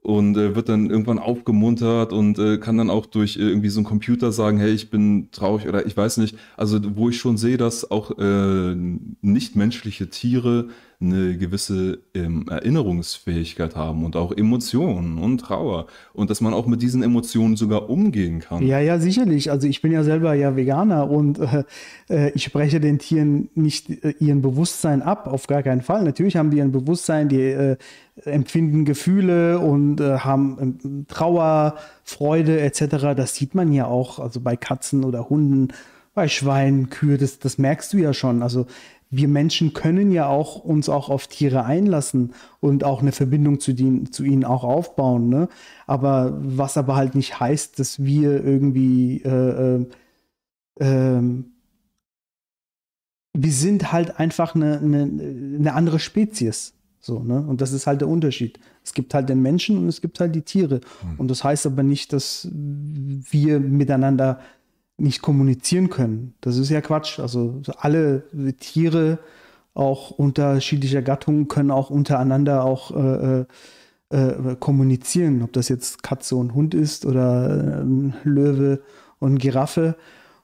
und 0.00 0.38
äh, 0.38 0.54
wird 0.56 0.70
dann 0.70 0.88
irgendwann 0.88 1.18
aufgemuntert 1.18 2.14
und 2.14 2.38
äh, 2.38 2.56
kann 2.56 2.78
dann 2.78 2.88
auch 2.88 3.04
durch 3.04 3.36
äh, 3.36 3.40
irgendwie 3.40 3.68
so 3.68 3.80
einen 3.80 3.86
Computer 3.86 4.32
sagen, 4.32 4.56
hey, 4.58 4.72
ich 4.72 4.88
bin 4.88 5.28
traurig 5.32 5.68
oder 5.68 5.84
ich 5.84 5.94
weiß 5.94 6.16
nicht. 6.16 6.38
Also 6.56 6.78
wo 6.96 7.10
ich 7.10 7.18
schon 7.18 7.36
sehe, 7.36 7.58
dass 7.58 7.90
auch 7.90 8.18
äh, 8.18 8.74
nichtmenschliche 9.20 10.08
Tiere 10.08 10.68
eine 11.02 11.38
gewisse 11.38 12.00
ähm, 12.14 12.46
Erinnerungsfähigkeit 12.48 13.74
haben 13.74 14.04
und 14.04 14.16
auch 14.16 14.32
Emotionen 14.32 15.16
und 15.16 15.38
Trauer 15.38 15.86
und 16.12 16.28
dass 16.28 16.42
man 16.42 16.52
auch 16.52 16.66
mit 16.66 16.82
diesen 16.82 17.02
Emotionen 17.02 17.56
sogar 17.56 17.88
umgehen 17.88 18.40
kann. 18.40 18.66
Ja, 18.66 18.80
ja, 18.80 18.98
sicherlich. 18.98 19.50
Also 19.50 19.66
ich 19.66 19.80
bin 19.80 19.92
ja 19.92 20.04
selber 20.04 20.34
ja 20.34 20.56
Veganer 20.56 21.08
und 21.10 21.38
äh, 21.38 21.64
äh 22.10 22.30
ich 22.34 22.44
spreche 22.44 22.80
den 22.80 22.98
Tieren 22.98 23.48
nicht 23.54 24.04
äh, 24.04 24.14
ihren 24.20 24.42
Bewusstsein 24.42 25.00
ab, 25.00 25.26
auf 25.26 25.46
gar 25.46 25.62
keinen 25.62 25.80
Fall. 25.80 26.04
Natürlich 26.04 26.36
haben 26.36 26.50
die 26.50 26.60
ein 26.60 26.70
Bewusstsein, 26.72 27.30
die 27.30 27.40
äh, 27.40 27.76
empfinden 28.24 28.84
Gefühle 28.84 29.58
und 29.58 30.02
äh, 30.02 30.18
haben 30.18 30.58
ähm, 30.60 31.06
Trauer, 31.08 31.76
Freude 32.04 32.60
etc. 32.60 33.14
Das 33.16 33.34
sieht 33.34 33.54
man 33.54 33.72
ja 33.72 33.86
auch, 33.86 34.18
also 34.18 34.40
bei 34.40 34.54
Katzen 34.54 35.04
oder 35.04 35.30
Hunden, 35.30 35.68
bei 36.12 36.28
Schweinen, 36.28 36.90
Kühe, 36.90 37.16
das, 37.16 37.38
das 37.38 37.56
merkst 37.56 37.92
du 37.94 37.98
ja 37.98 38.12
schon. 38.12 38.42
Also 38.42 38.66
wir 39.10 39.26
Menschen 39.26 39.72
können 39.72 40.12
ja 40.12 40.28
auch 40.28 40.56
uns 40.56 40.88
auch 40.88 41.10
auf 41.10 41.26
Tiere 41.26 41.64
einlassen 41.64 42.32
und 42.60 42.84
auch 42.84 43.02
eine 43.02 43.12
Verbindung 43.12 43.58
zu, 43.58 43.72
die, 43.72 44.04
zu 44.04 44.22
ihnen 44.22 44.44
auch 44.44 44.62
aufbauen. 44.62 45.28
Ne? 45.28 45.48
Aber 45.86 46.38
was 46.40 46.76
aber 46.76 46.94
halt 46.94 47.16
nicht 47.16 47.40
heißt, 47.40 47.78
dass 47.78 48.04
wir 48.04 48.44
irgendwie 48.44 49.22
äh, 49.22 49.78
äh, 49.78 49.86
äh, 50.78 51.44
wir 53.32 53.52
sind 53.52 53.92
halt 53.92 54.18
einfach 54.18 54.54
eine, 54.54 54.78
eine, 54.78 55.02
eine 55.02 55.72
andere 55.74 55.98
Spezies. 55.98 56.74
So, 57.00 57.20
ne? 57.20 57.40
Und 57.40 57.60
das 57.60 57.72
ist 57.72 57.86
halt 57.86 58.02
der 58.02 58.08
Unterschied. 58.08 58.60
Es 58.84 58.92
gibt 58.92 59.14
halt 59.14 59.28
den 59.28 59.40
Menschen 59.40 59.78
und 59.78 59.88
es 59.88 60.00
gibt 60.02 60.20
halt 60.20 60.34
die 60.34 60.42
Tiere. 60.42 60.80
Mhm. 61.02 61.14
Und 61.18 61.28
das 61.30 61.42
heißt 61.42 61.66
aber 61.66 61.82
nicht, 61.82 62.12
dass 62.12 62.48
wir 62.52 63.58
miteinander 63.58 64.40
nicht 65.00 65.22
kommunizieren 65.22 65.90
können. 65.90 66.34
Das 66.40 66.56
ist 66.56 66.70
ja 66.70 66.80
Quatsch. 66.80 67.18
Also 67.18 67.62
alle 67.78 68.22
Tiere, 68.58 69.18
auch 69.74 70.10
unterschiedlicher 70.10 71.02
Gattungen, 71.02 71.48
können 71.48 71.70
auch 71.70 71.90
untereinander 71.90 72.64
auch 72.64 72.90
äh, 72.94 73.40
äh, 73.40 74.16
äh 74.16 74.56
kommunizieren. 74.58 75.42
Ob 75.42 75.52
das 75.52 75.68
jetzt 75.68 76.02
Katze 76.02 76.36
und 76.36 76.54
Hund 76.54 76.74
ist 76.74 77.06
oder 77.06 77.82
äh, 77.82 78.28
Löwe 78.28 78.80
und 79.18 79.38
Giraffe. 79.38 79.96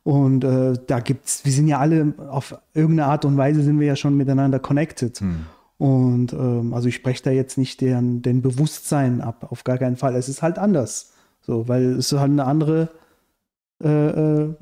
Und 0.05 0.45
äh, 0.45 0.75
da 0.87 1.01
gibt's, 1.01 1.45
wir 1.45 1.53
sind 1.53 1.67
ja 1.67 1.79
alle 1.81 2.15
auf 2.29 2.57
irgendeine 2.75 3.11
Art 3.11 3.25
und 3.25 3.37
Weise 3.37 3.63
sind 3.63 3.81
wir 3.81 3.89
ja 3.89 3.97
schon 3.97 4.17
miteinander 4.17 4.61
connected. 4.61 5.19
Hm. 5.19 5.47
Und 5.79 6.33
ähm, 6.33 6.73
also 6.75 6.89
ich 6.89 6.95
spreche 6.95 7.25
da 7.25 7.31
jetzt 7.31 7.59
nicht 7.59 7.81
den, 7.81 8.23
den 8.23 8.41
Bewusstsein 8.41 9.21
ab, 9.21 9.49
auf 9.51 9.65
gar 9.65 9.79
keinen 9.79 9.97
Fall. 9.97 10.15
Es 10.15 10.29
ist 10.29 10.43
halt 10.43 10.59
anders. 10.59 11.13
So, 11.43 11.69
weil 11.69 11.93
es 11.93 12.13
ist 12.13 12.19
halt 12.19 12.31
eine 12.31 12.45
andere 12.45 12.89
äh, 13.83 13.89
äh, 13.89 14.55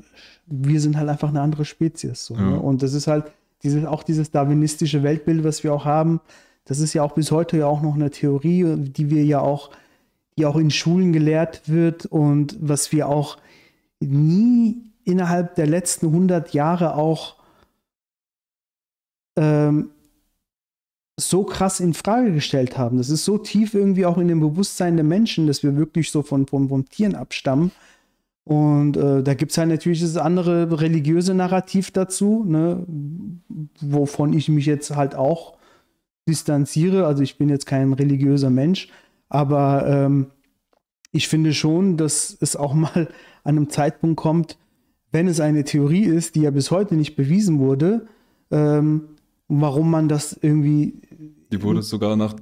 wir 0.47 0.81
sind 0.81 0.97
halt 0.97 1.09
einfach 1.09 1.29
eine 1.29 1.41
andere 1.41 1.65
Spezies. 1.65 2.27
So, 2.27 2.35
ne? 2.35 2.41
ja. 2.41 2.51
ne? 2.51 2.61
Und 2.61 2.83
das 2.83 2.95
ist 2.95 3.07
halt 3.07 3.33
dieses, 3.63 3.85
auch 3.85 4.03
dieses 4.03 4.31
darwinistische 4.31 5.03
Weltbild, 5.03 5.45
was 5.45 5.65
wir 5.65 5.73
auch 5.73 5.85
haben. 5.85 6.21
Das 6.65 6.81
ist 6.81 6.95
ja 6.95 7.03
auch 7.03 7.13
bis 7.13 7.31
heute 7.31 7.59
ja 7.59 7.67
auch 7.67 7.83
noch 7.83 7.95
eine 7.95 8.11
Theorie, 8.11 8.77
die 8.77 9.11
wir 9.11 9.25
ja 9.25 9.41
auch, 9.41 9.71
die 10.37 10.47
auch 10.47 10.57
in 10.57 10.71
Schulen 10.71 11.13
gelehrt 11.13 11.69
wird 11.69 12.07
und 12.07 12.57
was 12.61 12.93
wir 12.93 13.09
auch 13.09 13.39
nie 14.01 14.83
innerhalb 15.05 15.55
der 15.55 15.67
letzten 15.67 16.07
100 16.07 16.55
Jahre 16.55 16.97
auch 16.97 17.37
ähm, 19.37 19.91
so 21.19 21.45
krass 21.45 21.81
in 21.81 21.95
Frage 21.95 22.33
gestellt 22.33 22.77
haben. 22.77 22.99
Das 22.99 23.09
ist 23.09 23.25
so 23.25 23.39
tief 23.39 23.75
irgendwie 23.75 24.07
auch 24.07 24.19
in 24.19 24.29
dem 24.29 24.41
Bewusstsein 24.41 24.97
der 24.97 25.05
Menschen, 25.05 25.47
dass 25.47 25.63
wir 25.63 25.77
wirklich 25.77 26.11
so 26.11 26.23
von, 26.23 26.47
von, 26.47 26.69
von 26.69 26.87
Tieren 26.87 27.15
abstammen 27.15 27.71
und 28.45 28.99
äh, 28.99 29.23
da 29.23 29.35
gibt 29.35 29.53
es 29.53 29.59
halt 29.59 29.71
natürlich 29.71 30.03
das 30.03 30.19
andere 30.19 30.81
religiöse 30.81 31.33
Narrativ 31.35 31.91
dazu, 31.91 32.45
ne, 32.47 32.85
wovon 33.81 34.35
ich 34.35 34.49
mich 34.49 34.67
jetzt 34.67 34.95
halt 34.95 35.15
auch 35.15 35.57
distanziere. 36.29 37.07
Also 37.07 37.23
ich 37.23 37.39
bin 37.39 37.49
jetzt 37.49 37.67
kein 37.67 37.95
religiöser 37.95 38.51
Mensch, 38.51 38.89
aber 39.31 39.87
ähm, 39.87 40.27
ich 41.11 41.29
finde 41.29 41.55
schon, 41.55 41.97
dass 41.97 42.37
es 42.39 42.55
auch 42.55 42.75
mal 42.75 43.09
an 43.45 43.57
einem 43.57 43.71
Zeitpunkt 43.71 44.17
kommt, 44.17 44.59
wenn 45.11 45.27
es 45.27 45.41
eine 45.41 45.65
Theorie 45.65 46.05
ist, 46.05 46.35
die 46.35 46.43
ja 46.43 46.51
bis 46.51 46.71
heute 46.71 46.97
nicht 46.97 47.17
bewiesen 47.17 47.61
wurde, 47.61 48.07
ähm, 48.51 49.09
warum 49.49 49.91
man 49.91 50.09
das 50.09 50.37
irgendwie. 50.39 51.01
Die 51.51 51.63
wurde 51.63 51.83
sogar 51.83 52.17
nach 52.17 52.35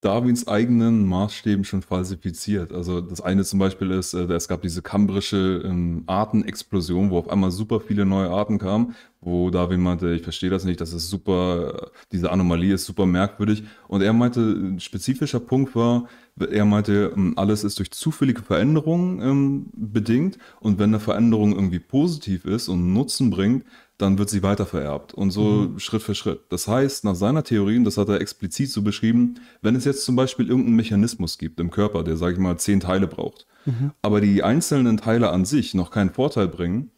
Darwins 0.00 0.46
eigenen 0.46 1.06
Maßstäben 1.06 1.64
schon 1.64 1.82
falsifiziert. 1.82 2.72
Also 2.72 3.00
das 3.00 3.20
eine 3.20 3.42
zum 3.44 3.58
Beispiel 3.58 3.90
ist, 3.90 4.14
äh, 4.14 4.32
es 4.32 4.46
gab 4.46 4.62
diese 4.62 4.80
kambrische 4.80 5.62
ähm, 5.64 6.04
Artenexplosion, 6.06 7.10
wo 7.10 7.18
auf 7.18 7.28
einmal 7.28 7.50
super 7.50 7.80
viele 7.80 8.06
neue 8.06 8.30
Arten 8.30 8.58
kamen, 8.58 8.94
wo 9.20 9.50
Darwin 9.50 9.80
meinte, 9.80 10.12
ich 10.14 10.22
verstehe 10.22 10.50
das 10.50 10.64
nicht, 10.64 10.80
das 10.80 10.92
ist 10.92 11.10
super, 11.10 11.90
diese 12.12 12.30
Anomalie 12.30 12.74
ist 12.74 12.84
super 12.84 13.06
merkwürdig. 13.06 13.64
Und 13.88 14.02
er 14.02 14.12
meinte, 14.12 14.40
ein 14.40 14.78
spezifischer 14.78 15.40
Punkt 15.40 15.74
war, 15.74 16.08
er 16.48 16.64
meinte, 16.64 17.12
ähm, 17.16 17.34
alles 17.36 17.64
ist 17.64 17.80
durch 17.80 17.90
zufällige 17.90 18.42
Veränderungen 18.42 19.20
ähm, 19.20 19.66
bedingt 19.74 20.38
und 20.60 20.78
wenn 20.78 20.90
eine 20.90 21.00
Veränderung 21.00 21.54
irgendwie 21.54 21.80
positiv 21.80 22.44
ist 22.44 22.68
und 22.68 22.92
Nutzen 22.92 23.30
bringt, 23.30 23.64
dann 23.98 24.16
wird 24.16 24.30
sie 24.30 24.42
weitervererbt 24.42 25.12
und 25.12 25.32
so 25.32 25.42
mhm. 25.42 25.78
Schritt 25.78 26.02
für 26.02 26.14
Schritt. 26.14 26.40
Das 26.50 26.68
heißt, 26.68 27.04
nach 27.04 27.16
seiner 27.16 27.42
Theorie, 27.42 27.76
und 27.76 27.84
das 27.84 27.98
hat 27.98 28.08
er 28.08 28.20
explizit 28.20 28.70
so 28.70 28.82
beschrieben, 28.82 29.34
wenn 29.60 29.74
es 29.74 29.84
jetzt 29.84 30.04
zum 30.04 30.16
Beispiel 30.16 30.48
irgendeinen 30.48 30.76
Mechanismus 30.76 31.36
gibt 31.36 31.58
im 31.58 31.70
Körper, 31.70 32.04
der, 32.04 32.16
sage 32.16 32.34
ich 32.34 32.38
mal, 32.38 32.56
zehn 32.58 32.80
Teile 32.80 33.08
braucht, 33.08 33.46
mhm. 33.66 33.90
aber 34.00 34.20
die 34.20 34.42
einzelnen 34.42 34.96
Teile 34.96 35.30
an 35.30 35.44
sich 35.44 35.74
noch 35.74 35.90
keinen 35.90 36.10
Vorteil 36.10 36.46
bringen, 36.46 36.90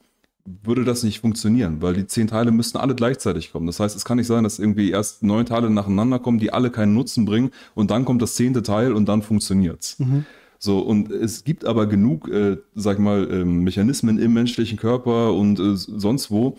würde 0.44 0.84
das 0.84 1.02
nicht 1.02 1.20
funktionieren, 1.20 1.80
weil 1.80 1.94
die 1.94 2.06
zehn 2.06 2.26
Teile 2.26 2.50
müssten 2.50 2.78
alle 2.78 2.94
gleichzeitig 2.94 3.52
kommen. 3.52 3.66
Das 3.66 3.80
heißt, 3.80 3.96
es 3.96 4.04
kann 4.04 4.18
nicht 4.18 4.26
sein, 4.26 4.44
dass 4.44 4.58
irgendwie 4.58 4.90
erst 4.90 5.22
neun 5.22 5.46
Teile 5.46 5.70
nacheinander 5.70 6.18
kommen, 6.18 6.38
die 6.38 6.52
alle 6.52 6.70
keinen 6.70 6.94
Nutzen 6.94 7.24
bringen 7.24 7.50
und 7.74 7.90
dann 7.90 8.04
kommt 8.04 8.20
das 8.20 8.34
zehnte 8.34 8.62
Teil 8.62 8.92
und 8.92 9.08
dann 9.08 9.22
funktioniert's. 9.22 9.98
Mhm. 9.98 10.26
So, 10.62 10.80
und 10.80 11.10
es 11.10 11.44
gibt 11.44 11.64
aber 11.64 11.86
genug, 11.86 12.28
äh, 12.28 12.58
sag 12.74 12.96
ich 12.96 13.02
mal, 13.02 13.30
äh, 13.30 13.44
Mechanismen 13.46 14.18
im 14.18 14.34
menschlichen 14.34 14.78
Körper 14.78 15.32
und 15.32 15.58
äh, 15.58 15.74
sonst 15.74 16.30
wo, 16.30 16.58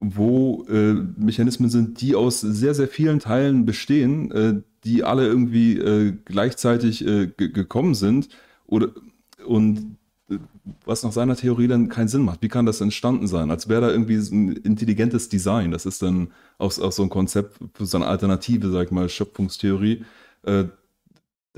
wo 0.00 0.64
äh, 0.68 0.94
Mechanismen 1.16 1.70
sind, 1.70 2.00
die 2.00 2.14
aus 2.14 2.40
sehr, 2.40 2.74
sehr 2.74 2.88
vielen 2.88 3.18
Teilen 3.18 3.64
bestehen, 3.64 4.30
äh, 4.30 4.62
die 4.84 5.02
alle 5.04 5.26
irgendwie 5.26 5.76
äh, 5.76 6.14
gleichzeitig 6.24 7.04
äh, 7.06 7.26
gekommen 7.26 7.94
sind 7.94 8.28
oder 8.66 8.90
und 9.44 9.96
äh, 10.30 10.38
was 10.84 11.02
nach 11.02 11.12
seiner 11.12 11.36
Theorie 11.36 11.68
dann 11.68 11.88
keinen 11.88 12.08
Sinn 12.08 12.22
macht. 12.22 12.42
Wie 12.42 12.48
kann 12.48 12.66
das 12.66 12.80
entstanden 12.80 13.26
sein? 13.26 13.50
Als 13.50 13.68
wäre 13.68 13.80
da 13.80 13.90
irgendwie 13.90 14.16
ein 14.16 14.52
intelligentes 14.52 15.28
Design. 15.28 15.72
Das 15.72 15.86
ist 15.86 16.02
dann 16.02 16.32
auch, 16.58 16.78
auch 16.78 16.92
so 16.92 17.02
ein 17.02 17.08
Konzept 17.08 17.58
so 17.78 17.96
eine 17.96 18.06
alternative, 18.06 18.70
sag 18.70 18.86
ich 18.86 18.90
mal, 18.92 19.08
Schöpfungstheorie, 19.08 20.04
äh, 20.44 20.64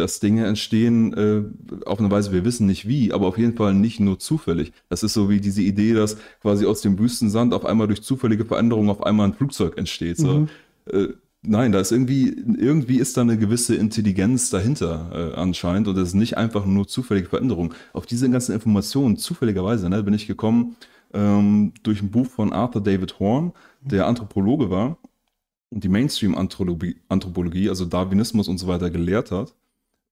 dass 0.01 0.19
Dinge 0.19 0.47
entstehen 0.47 1.13
äh, 1.15 1.43
auf 1.87 2.01
eine 2.01 2.11
Weise, 2.11 2.33
wir 2.33 2.45
wissen 2.45 2.67
nicht 2.67 2.89
wie, 2.89 3.13
aber 3.13 3.27
auf 3.27 3.39
jeden 3.39 3.57
Fall 3.57 3.75
nicht 3.75 4.01
nur 4.01 4.19
zufällig. 4.19 4.73
Das 4.89 5.03
ist 5.03 5.13
so 5.13 5.31
wie 5.31 5.41
diese 5.41 5.63
Idee, 5.63 5.95
dass 5.95 6.17
quasi 6.41 6.67
aus 6.67 6.81
dem 6.81 6.99
Wüstensand 6.99 7.55
auf 7.55 7.65
einmal 7.65 7.87
durch 7.87 8.03
zufällige 8.03 8.45
Veränderungen 8.45 8.91
auf 8.91 9.05
einmal 9.05 9.29
ein 9.29 9.35
Flugzeug 9.35 9.79
entsteht. 9.79 10.17
So. 10.17 10.41
Mhm. 10.41 10.49
Äh, 10.87 11.09
nein, 11.43 11.73
da 11.73 11.81
ist 11.81 11.93
irgendwie, 11.93 12.29
irgendwie 12.29 12.99
ist 12.99 13.17
da 13.17 13.21
eine 13.21 13.39
gewisse 13.39 13.77
Intelligenz 13.77 14.51
dahinter 14.51 15.11
äh, 15.35 15.39
anscheinend 15.39 15.89
und 15.89 15.97
das 15.97 16.09
ist 16.09 16.15
nicht 16.15 16.37
einfach 16.37 16.67
nur 16.67 16.89
zufällige 16.89 17.29
Veränderungen. 17.29 17.75
Auf 17.93 18.07
diese 18.07 18.29
ganzen 18.31 18.55
Informationen, 18.55 19.17
zufälligerweise, 19.17 19.89
ne, 19.89 20.03
bin 20.03 20.15
ich 20.15 20.27
gekommen 20.27 20.77
ähm, 21.13 21.73
durch 21.83 22.03
ein 22.03 22.11
Buch 22.11 22.27
von 22.27 22.53
Arthur 22.53 22.83
David 22.83 23.19
Horn, 23.21 23.53
der 23.81 24.07
Anthropologe 24.07 24.71
war 24.71 24.99
und 25.71 25.85
die 25.85 25.89
Mainstream-Anthropologie, 25.89 27.69
also 27.69 27.85
Darwinismus 27.85 28.49
und 28.49 28.59
so 28.59 28.67
weiter 28.67 28.91
gelehrt 28.91 29.31
hat 29.31 29.55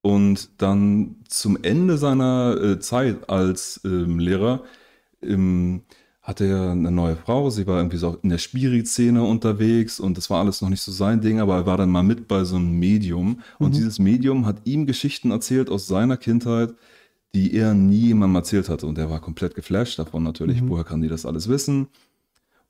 und 0.03 0.51
dann 0.63 1.17
zum 1.29 1.63
Ende 1.63 1.99
seiner 1.99 2.57
äh, 2.61 2.79
Zeit 2.79 3.29
als 3.29 3.81
ähm, 3.85 4.19
Lehrer 4.19 4.63
ähm, 5.23 5.83
hatte 6.23 6.47
er 6.47 6.73
eine 6.73 6.91
neue 6.91 7.17
Frau. 7.17 7.49
Sie 7.49 7.67
war 7.67 7.79
irgendwie 7.79 7.97
so 7.97 8.19
in 8.23 8.29
der 8.29 8.39
Spiri-Szene 8.39 9.23
unterwegs 9.23 9.99
und 9.99 10.19
das 10.19 10.29
war 10.29 10.41
alles 10.41 10.61
noch 10.61 10.69
nicht 10.69 10.83
so 10.83 10.93
sein 10.93 11.23
Ding, 11.23 11.41
aber 11.41 11.57
er 11.57 11.67
war 11.67 11.79
dann 11.79 11.91
mal 11.91 12.03
mit 12.03 12.29
bei 12.29 12.45
so 12.45 12.57
einem 12.57 12.79
Medium. 12.79 13.41
Und 13.59 13.71
mhm. 13.71 13.77
dieses 13.77 13.99
Medium 13.99 14.45
hat 14.45 14.61
ihm 14.65 14.87
Geschichten 14.87 15.31
erzählt 15.31 15.71
aus 15.71 15.87
seiner 15.87 16.19
Kindheit, 16.19 16.75
die 17.35 17.55
er 17.55 17.73
nie 17.73 18.09
jemandem 18.09 18.37
erzählt 18.37 18.69
hatte. 18.69 18.87
Und 18.87 18.99
er 18.99 19.09
war 19.09 19.21
komplett 19.21 19.55
geflasht 19.55 19.99
davon 19.99 20.23
natürlich. 20.23 20.61
Mhm. 20.61 20.69
Woher 20.69 20.85
kann 20.85 21.01
die 21.01 21.09
das 21.09 21.25
alles 21.25 21.49
wissen? 21.49 21.89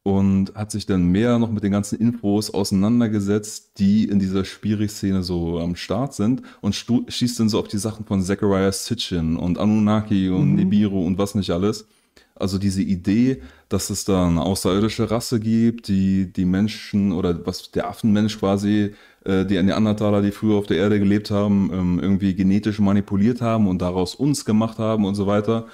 Und 0.09 0.55
hat 0.55 0.71
sich 0.71 0.87
dann 0.87 1.09
mehr 1.09 1.39
noch 1.39 1.51
mit 1.51 1.63
den 1.63 1.73
ganzen 1.73 1.99
Infos 1.99 2.51
auseinandergesetzt, 2.51 3.73
die 3.79 4.05
in 4.05 4.19
dieser 4.19 4.47
Spiri-Szene 4.47 5.23
so 5.23 5.59
am 5.59 5.77
Start 5.77 6.15
sind 6.15 6.41
und 6.63 6.75
schießt 6.75 7.41
dann 7.41 7.51
so 7.51 7.59
auf 7.59 7.69
die 7.69 7.77
Sachen 7.77 8.07
von 8.07 8.23
Zachariah 8.23 8.73
Sitchin 8.73 9.37
und 9.37 9.59
Anunnaki 9.59 10.31
und 10.31 10.51
mhm. 10.51 10.55
Nibiru 10.57 11.05
und 11.05 11.19
was 11.19 11.35
nicht 11.35 11.51
alles. 11.51 11.87
Also 12.35 12.57
diese 12.57 12.81
Idee, 12.81 13.43
dass 13.69 13.91
es 13.91 14.07
da 14.07 14.27
eine 14.27 14.41
außerirdische 14.41 15.11
Rasse 15.11 15.41
gibt, 15.41 15.89
die 15.89 16.33
die 16.33 16.47
Menschen 16.47 17.13
oder 17.13 17.47
was 17.47 17.71
der 17.71 17.89
Affenmensch 17.89 18.39
quasi, 18.39 18.95
äh, 19.25 19.45
die 19.45 19.63
Neandertaler, 19.63 20.23
die 20.23 20.31
früher 20.31 20.57
auf 20.57 20.67
der 20.67 20.79
Erde 20.79 20.99
gelebt 21.01 21.31
haben, 21.31 21.71
ähm, 21.71 22.01
irgendwie 22.01 22.35
genetisch 22.35 22.79
manipuliert 22.79 23.43
haben 23.43 23.69
und 23.69 23.83
daraus 23.83 24.15
uns 24.15 24.47
gemacht 24.47 24.79
haben 24.79 25.05
und 25.05 25.17
so 25.17 25.27
weiter. 25.27 25.67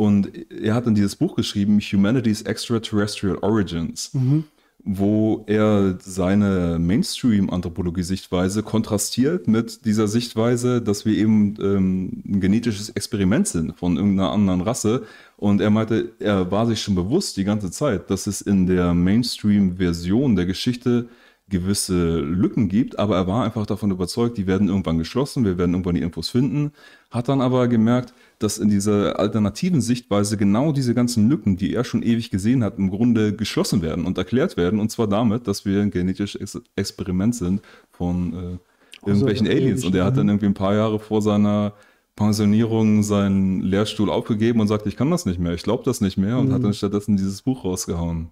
Und 0.00 0.50
er 0.50 0.74
hat 0.74 0.86
dann 0.86 0.94
dieses 0.94 1.14
Buch 1.14 1.36
geschrieben, 1.36 1.78
Humanity's 1.78 2.40
Extraterrestrial 2.40 3.36
Origins. 3.42 4.14
Mhm 4.14 4.44
wo 4.82 5.44
er 5.46 5.98
seine 6.00 6.78
Mainstream-Anthropologie-Sichtweise 6.80 8.62
kontrastiert 8.62 9.46
mit 9.46 9.84
dieser 9.84 10.08
Sichtweise, 10.08 10.80
dass 10.80 11.04
wir 11.04 11.14
eben 11.18 11.54
ähm, 11.60 12.22
ein 12.26 12.40
genetisches 12.40 12.88
Experiment 12.88 13.46
sind 13.46 13.76
von 13.76 13.98
irgendeiner 13.98 14.30
anderen 14.30 14.62
Rasse. 14.62 15.02
Und 15.36 15.60
er 15.60 15.68
meinte, 15.68 16.12
er 16.18 16.50
war 16.50 16.66
sich 16.66 16.80
schon 16.80 16.94
bewusst 16.94 17.36
die 17.36 17.44
ganze 17.44 17.70
Zeit, 17.70 18.08
dass 18.08 18.26
es 18.26 18.40
in 18.40 18.66
der 18.66 18.94
Mainstream-Version 18.94 20.34
der 20.34 20.46
Geschichte 20.46 21.10
gewisse 21.50 22.20
Lücken 22.20 22.68
gibt, 22.68 22.98
aber 22.98 23.16
er 23.16 23.26
war 23.26 23.44
einfach 23.44 23.66
davon 23.66 23.90
überzeugt, 23.90 24.38
die 24.38 24.46
werden 24.46 24.68
irgendwann 24.68 24.96
geschlossen, 24.96 25.44
wir 25.44 25.58
werden 25.58 25.72
irgendwann 25.74 25.96
die 25.96 26.00
Infos 26.00 26.30
finden, 26.30 26.72
hat 27.10 27.28
dann 27.28 27.42
aber 27.42 27.68
gemerkt, 27.68 28.14
dass 28.40 28.58
in 28.58 28.70
dieser 28.70 29.18
alternativen 29.20 29.82
Sichtweise 29.82 30.36
genau 30.36 30.72
diese 30.72 30.94
ganzen 30.94 31.28
Lücken, 31.28 31.56
die 31.56 31.74
er 31.74 31.84
schon 31.84 32.02
ewig 32.02 32.30
gesehen 32.30 32.64
hat, 32.64 32.78
im 32.78 32.90
Grunde 32.90 33.36
geschlossen 33.36 33.82
werden 33.82 34.06
und 34.06 34.16
erklärt 34.16 34.56
werden. 34.56 34.80
Und 34.80 34.90
zwar 34.90 35.06
damit, 35.06 35.46
dass 35.46 35.66
wir 35.66 35.82
ein 35.82 35.90
genetisches 35.90 36.60
Experiment 36.74 37.34
sind 37.34 37.60
von 37.90 38.32
äh, 38.32 39.06
irgendwelchen 39.06 39.46
also, 39.46 39.58
Aliens. 39.58 39.84
Und 39.84 39.94
er 39.94 40.06
hat 40.06 40.16
dann 40.16 40.28
irgendwie 40.28 40.46
ein 40.46 40.54
paar 40.54 40.74
Jahre 40.74 40.98
vor 40.98 41.20
seiner 41.20 41.74
Pensionierung 42.16 43.02
seinen 43.02 43.60
Lehrstuhl 43.60 44.10
aufgegeben 44.10 44.60
und 44.60 44.68
sagte, 44.68 44.88
ich 44.88 44.96
kann 44.96 45.10
das 45.10 45.26
nicht 45.26 45.38
mehr, 45.38 45.52
ich 45.52 45.62
glaube 45.62 45.84
das 45.84 46.00
nicht 46.00 46.16
mehr 46.16 46.38
und 46.38 46.48
mhm. 46.48 46.54
hat 46.54 46.64
dann 46.64 46.74
stattdessen 46.74 47.16
dieses 47.16 47.42
Buch 47.42 47.64
rausgehauen. 47.64 48.30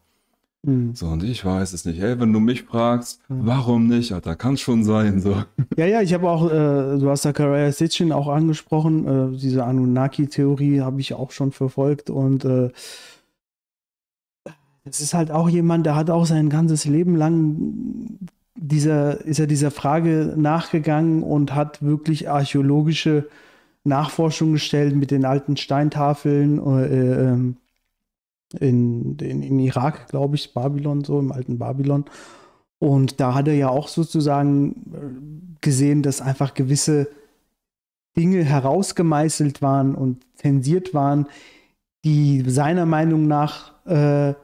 Mhm. 0.62 0.94
So, 0.94 1.06
und 1.06 1.22
ich 1.22 1.44
weiß 1.44 1.72
es 1.72 1.84
nicht. 1.84 2.00
Hey, 2.00 2.18
wenn 2.18 2.32
du 2.32 2.40
mich 2.40 2.64
fragst, 2.64 3.20
mhm. 3.28 3.46
warum 3.46 3.86
nicht? 3.86 4.12
Da 4.24 4.34
kann 4.34 4.56
schon 4.56 4.84
sein. 4.84 5.20
So. 5.20 5.44
Ja, 5.76 5.86
ja, 5.86 6.02
ich 6.02 6.12
habe 6.14 6.28
auch, 6.28 6.50
äh, 6.50 6.98
du 6.98 7.08
hast 7.08 7.24
da 7.24 7.32
Karaya 7.32 7.70
Sitchin 7.72 8.12
auch 8.12 8.28
angesprochen, 8.28 9.34
äh, 9.34 9.38
diese 9.38 9.64
Anunnaki-Theorie 9.64 10.80
habe 10.80 11.00
ich 11.00 11.14
auch 11.14 11.30
schon 11.30 11.52
verfolgt 11.52 12.10
und 12.10 12.44
äh, 12.44 12.70
es 14.84 15.00
ist 15.00 15.14
halt 15.14 15.30
auch 15.30 15.48
jemand, 15.48 15.86
der 15.86 15.94
hat 15.94 16.10
auch 16.10 16.26
sein 16.26 16.48
ganzes 16.48 16.84
Leben 16.84 17.14
lang 17.14 18.18
dieser, 18.54 19.24
ist 19.24 19.38
er 19.38 19.46
dieser 19.46 19.70
Frage 19.70 20.34
nachgegangen 20.36 21.22
und 21.22 21.54
hat 21.54 21.82
wirklich 21.82 22.28
archäologische 22.28 23.28
Nachforschung 23.84 24.52
gestellt 24.52 24.96
mit 24.96 25.10
den 25.10 25.24
alten 25.24 25.56
Steintafeln, 25.56 26.58
äh, 26.58 27.30
ähm, 27.30 27.56
in, 28.58 29.16
in, 29.18 29.42
in 29.42 29.58
Irak, 29.58 30.08
glaube 30.08 30.36
ich, 30.36 30.54
Babylon, 30.54 31.04
so 31.04 31.18
im 31.18 31.32
alten 31.32 31.58
Babylon. 31.58 32.04
Und 32.78 33.20
da 33.20 33.34
hat 33.34 33.48
er 33.48 33.54
ja 33.54 33.68
auch 33.68 33.88
sozusagen 33.88 34.72
äh, 34.92 35.58
gesehen, 35.60 36.02
dass 36.02 36.20
einfach 36.20 36.54
gewisse 36.54 37.08
Dinge 38.16 38.44
herausgemeißelt 38.44 39.62
waren 39.62 39.94
und 39.94 40.24
zensiert 40.34 40.94
waren, 40.94 41.26
die 42.04 42.44
seiner 42.46 42.86
Meinung 42.86 43.26
nach 43.26 43.84
äh, 43.86 44.34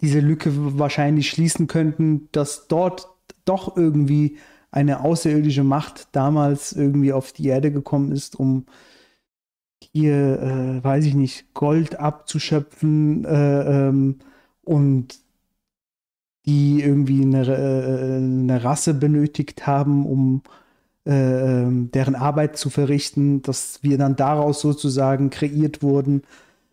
diese 0.00 0.20
Lücke 0.20 0.50
wahrscheinlich 0.78 1.30
schließen 1.30 1.66
könnten, 1.66 2.28
dass 2.32 2.68
dort 2.68 3.08
doch 3.44 3.76
irgendwie 3.76 4.38
eine 4.70 5.00
außerirdische 5.00 5.64
Macht 5.64 6.08
damals 6.12 6.72
irgendwie 6.72 7.12
auf 7.12 7.32
die 7.32 7.46
Erde 7.46 7.70
gekommen 7.70 8.12
ist, 8.12 8.36
um 8.36 8.66
hier, 9.94 10.42
äh, 10.42 10.84
weiß 10.84 11.04
ich 11.04 11.14
nicht, 11.14 11.54
Gold 11.54 12.00
abzuschöpfen 12.00 13.24
äh, 13.24 13.88
ähm, 13.88 14.18
und 14.64 15.20
die 16.46 16.82
irgendwie 16.82 17.22
eine, 17.22 17.46
äh, 17.46 18.16
eine, 18.16 18.64
Rasse 18.64 18.92
benötigt 18.92 19.68
haben, 19.68 20.04
um 20.04 20.42
äh, 21.06 21.12
ähm, 21.62 21.92
deren 21.92 22.16
Arbeit 22.16 22.56
zu 22.56 22.70
verrichten, 22.70 23.42
dass 23.42 23.82
wir 23.82 23.96
dann 23.96 24.16
daraus 24.16 24.60
sozusagen 24.60 25.30
kreiert 25.30 25.82
wurden 25.82 26.22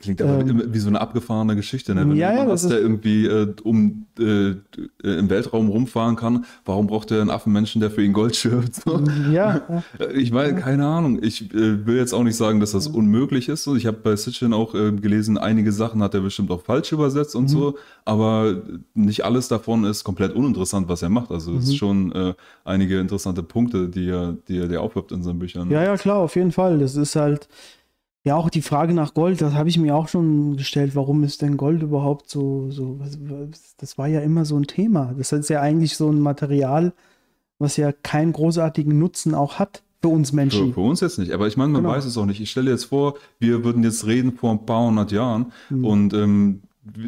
Klingt 0.02 0.22
aber 0.22 0.40
ähm, 0.40 0.64
wie 0.68 0.80
so 0.80 0.90
eine 0.90 1.00
abgefahrene 1.00 1.56
Geschichte, 1.56 1.94
ne? 1.94 2.02
Wenn 2.02 2.16
ja, 2.16 2.34
ja, 2.34 2.48
hast, 2.48 2.70
der 2.70 2.80
irgendwie 2.80 3.28
äh, 3.28 3.54
um, 3.64 4.08
äh, 4.20 4.56
im 5.04 5.30
Weltraum 5.30 5.70
rumfahren 5.70 6.16
kann, 6.16 6.46
warum 6.66 6.88
braucht 6.88 7.12
er 7.12 7.22
einen 7.22 7.30
Affenmenschen, 7.30 7.82
der 7.82 7.92
für 7.92 8.04
ihn 8.04 8.12
Gold 8.12 8.36
schürft? 8.36 8.76
So? 8.76 9.00
Ja. 9.32 9.62
Ich 10.14 10.32
meine, 10.32 10.56
keine 10.56 10.86
Ahnung. 10.86 11.20
Ich 11.22 11.54
äh, 11.54 11.86
will 11.86 11.98
jetzt 11.98 12.14
auch 12.14 12.24
nicht 12.24 12.36
sagen, 12.36 12.60
dass 12.60 12.72
das 12.72 12.88
unmöglich 12.88 13.50
ist. 13.50 13.68
Ich 13.68 13.86
habe 13.86 13.98
bei 13.98 14.16
Sitchin 14.16 14.54
auch 14.54 14.74
äh, 14.74 14.92
gelesen, 14.92 15.38
einige 15.38 15.72
Sachen 15.72 16.02
hat 16.02 16.14
er 16.14 16.22
bestimmt 16.22 16.50
auch 16.52 16.62
falsch 16.62 16.92
übersetzt 16.92 17.36
und 17.36 17.44
mhm. 17.44 17.48
so, 17.48 17.78
aber 18.04 18.62
nicht 18.94 19.24
alles 19.24 19.48
davon 19.48 19.84
ist 19.84 20.04
komplett 20.04 20.34
uninteressant, 20.34 20.90
was 20.90 21.02
er 21.02 21.10
macht. 21.10 21.32
Also 21.32 21.52
es 21.52 21.66
mhm. 21.66 21.72
ist 21.72 21.76
schon 21.78 22.12
äh, 22.14 22.34
einige 22.64 23.00
interessante 23.00 23.44
Punkte, 23.44 23.90
die 23.90 24.10
er, 24.10 24.36
die 24.48 24.58
er 24.58 24.68
dir 24.68 24.82
aufwirbt 24.82 25.12
in 25.12 25.24
seinen 25.24 25.40
Büchern. 25.40 25.70
Ja, 25.70 25.84
ja, 25.84 25.96
klar, 25.98 26.18
auf 26.18 26.36
jeden 26.36 26.52
Fall. 26.52 26.80
Das 26.80 26.96
ist 26.96 27.16
halt 27.16 27.48
ja, 28.24 28.36
auch 28.36 28.50
die 28.50 28.62
Frage 28.62 28.94
nach 28.94 29.14
Gold, 29.16 29.42
das 29.42 29.56
habe 29.56 29.70
ich 29.70 29.80
mir 29.80 29.96
auch 29.96 30.08
schon 30.08 30.56
gestellt. 30.56 30.96
Warum 30.96 31.24
ist 31.24 31.42
denn 31.42 31.58
Gold 31.58 31.82
überhaupt 31.82 32.30
so, 32.30 32.70
so, 32.70 33.00
das 33.78 33.98
war 33.98 34.08
ja 34.08 34.20
immer 34.22 34.46
so 34.46 34.58
ein 34.58 34.68
Thema. 34.68 35.16
Das 35.18 35.32
ist 35.32 35.50
ja 35.50 35.62
eigentlich 35.62 35.98
so 35.98 36.10
ein 36.10 36.20
Material, 36.20 36.94
was 37.58 37.78
ja 37.78 37.92
keinen 37.92 38.32
großartigen 38.32 38.98
Nutzen 38.98 39.34
auch 39.34 39.58
hat 39.58 39.82
für 40.02 40.10
uns 40.10 40.34
Menschen. 40.34 40.68
Für, 40.68 40.74
für 40.76 40.82
uns 40.82 41.00
jetzt 41.02 41.18
nicht, 41.18 41.32
aber 41.32 41.48
ich 41.48 41.58
meine, 41.58 41.72
man 41.72 41.82
genau. 41.82 41.96
weiß 41.96 42.06
es 42.06 42.18
auch 42.18 42.26
nicht. 42.26 42.42
Ich 42.42 42.52
stelle 42.52 42.70
jetzt 42.70 42.86
vor, 42.86 43.16
wir 43.40 43.64
würden 43.64 43.84
jetzt 43.84 44.06
reden 44.06 44.34
vor 44.34 44.52
ein 44.52 44.66
paar 44.66 44.86
hundert 44.86 45.12
Jahren 45.12 45.52
mhm. 45.70 45.86
und 45.86 46.14
ähm, 46.14 46.62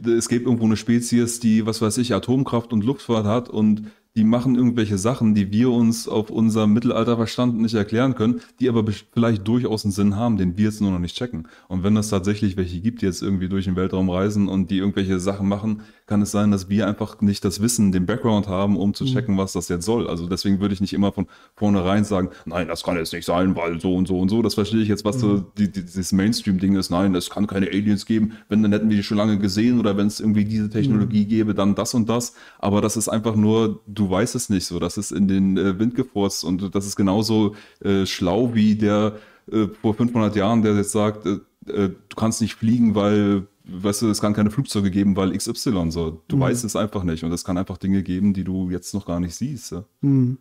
es 0.05 0.30
gibt 0.30 0.45
irgendwo 0.45 0.66
eine 0.66 0.78
Spezies, 0.78 1.39
die, 1.39 1.66
was 1.66 1.82
weiß 1.82 1.97
ich, 1.97 2.14
Atomkraft 2.14 2.74
und 2.74 2.84
Luftfahrt 2.84 3.26
hat 3.26 3.49
und 3.49 3.84
die 4.16 4.24
machen 4.24 4.55
irgendwelche 4.55 4.99
Sachen, 4.99 5.34
die 5.34 5.51
wir 5.51 5.72
uns 5.72 6.07
auf 6.07 6.30
unserem 6.30 6.72
Mittelalterverstand 6.74 7.59
nicht 7.59 7.74
erklären 7.74 8.14
können, 8.14 8.41
die 8.59 8.70
aber 8.70 8.86
vielleicht 9.14 9.47
durchaus 9.47 9.86
einen 9.86 9.91
Sinn 9.91 10.16
haben, 10.16 10.38
den 10.38 10.55
wir 10.55 10.66
jetzt 10.66 10.82
nur 10.82 10.91
noch 10.91 10.99
nicht 10.99 11.16
checken. 11.16 11.47
Und 11.68 11.84
wenn 11.84 11.97
es 11.97 12.09
tatsächlich 12.09 12.55
welche 12.55 12.80
gibt, 12.80 13.01
die 13.01 13.07
jetzt 13.07 13.24
irgendwie 13.24 13.49
durch 13.49 13.66
den 13.66 13.76
Weltraum 13.76 14.11
reisen 14.11 14.47
und 14.47 14.70
die 14.70 14.78
irgendwelche 14.78 15.20
Sachen 15.20 15.47
machen, 15.47 15.82
kann 16.05 16.22
es 16.22 16.32
sein, 16.32 16.51
dass 16.51 16.70
wir 16.70 16.88
einfach 16.88 17.22
nicht 17.22 17.43
das 17.43 17.59
Wissen, 17.61 17.91
den 17.91 18.05
Background 18.05 18.47
haben, 18.47 18.78
um 18.78 18.93
zu 18.93 19.03
mhm. 19.05 19.09
checken, 19.09 19.38
was 19.38 19.53
das 19.53 19.68
jetzt 19.70 19.86
soll. 19.86 20.07
Also 20.07 20.28
deswegen 20.28 20.59
würde 20.59 20.76
ich 20.76 20.82
nicht 20.82 20.93
immer 20.93 21.11
von 21.11 21.26
vornherein 21.55 22.03
sagen, 22.03 22.30
nein, 22.45 22.68
das 22.68 22.84
kann 22.84 22.97
jetzt 22.97 23.14
nicht 23.14 23.26
sein, 23.26 23.55
weil 23.55 23.82
so 23.82 23.95
und 23.95 24.07
so 24.07 24.20
und 24.20 24.30
so. 24.30 24.43
Das 24.43 24.53
verstehe 24.53 24.82
ich 24.82 24.89
jetzt, 24.89 25.05
was 25.05 25.18
mhm. 25.18 25.22
so 25.22 25.38
die, 25.57 25.72
die, 25.72 25.82
dieses 25.82 26.11
Mainstream-Ding 26.11 26.76
ist. 26.76 26.91
Nein, 26.91 27.16
es 27.16 27.32
kann 27.32 27.47
keine 27.47 27.68
Aliens 27.68 28.05
geben. 28.05 28.34
Wenn, 28.47 28.61
dann 28.61 28.74
hätten 28.74 28.89
wir 28.89 28.97
die 28.97 29.03
schon 29.03 29.18
lange 29.18 29.39
gesehen 29.39 29.80
oder 29.80 29.97
wenn 29.97 30.05
es 30.05 30.20
irgendwie 30.20 30.45
diese 30.45 30.70
Technologie 30.70 31.24
mhm. 31.24 31.30
gäbe, 31.30 31.53
dann 31.55 31.74
das 31.74 31.95
und 31.95 32.07
das. 32.07 32.36
Aber 32.59 32.82
das 32.82 32.95
ist 32.95 33.09
einfach 33.09 33.36
nur, 33.36 33.82
du 33.88 34.02
weißt 34.09 34.35
es 34.35 34.49
nicht 34.49 34.65
so. 34.65 34.79
Das 34.79 34.97
ist 34.97 35.11
in 35.11 35.27
den 35.27 35.57
äh, 35.57 35.79
Wind 35.79 35.95
gefurzt 35.95 36.43
und 36.43 36.73
das 36.73 36.85
ist 36.85 36.95
genauso 36.95 37.55
äh, 37.84 38.05
schlau 38.05 38.53
wie 38.53 38.75
der 38.75 39.17
äh, 39.51 39.67
vor 39.81 39.93
500 39.93 40.35
Jahren, 40.35 40.61
der 40.61 40.75
jetzt 40.75 40.91
sagt, 40.91 41.25
äh, 41.25 41.39
äh, 41.71 41.89
du 41.89 42.15
kannst 42.15 42.41
nicht 42.41 42.55
fliegen, 42.55 42.95
weil 42.95 43.47
weißt 43.65 44.01
du, 44.01 44.09
es 44.09 44.21
kann 44.21 44.34
keine 44.34 44.51
Flugzeuge 44.51 44.91
geben, 44.91 45.15
weil 45.15 45.35
XY 45.35 45.91
so. 45.91 46.21
Du 46.27 46.35
mhm. 46.35 46.41
weißt 46.41 46.63
es 46.65 46.75
einfach 46.75 47.03
nicht. 47.03 47.23
Und 47.23 47.31
es 47.31 47.43
kann 47.43 47.57
einfach 47.57 47.77
Dinge 47.77 48.03
geben, 48.03 48.34
die 48.34 48.43
du 48.43 48.69
jetzt 48.69 48.93
noch 48.93 49.05
gar 49.05 49.19
nicht 49.19 49.35
siehst. 49.35 49.71
Ja, 49.71 49.84
mhm. 50.01 50.38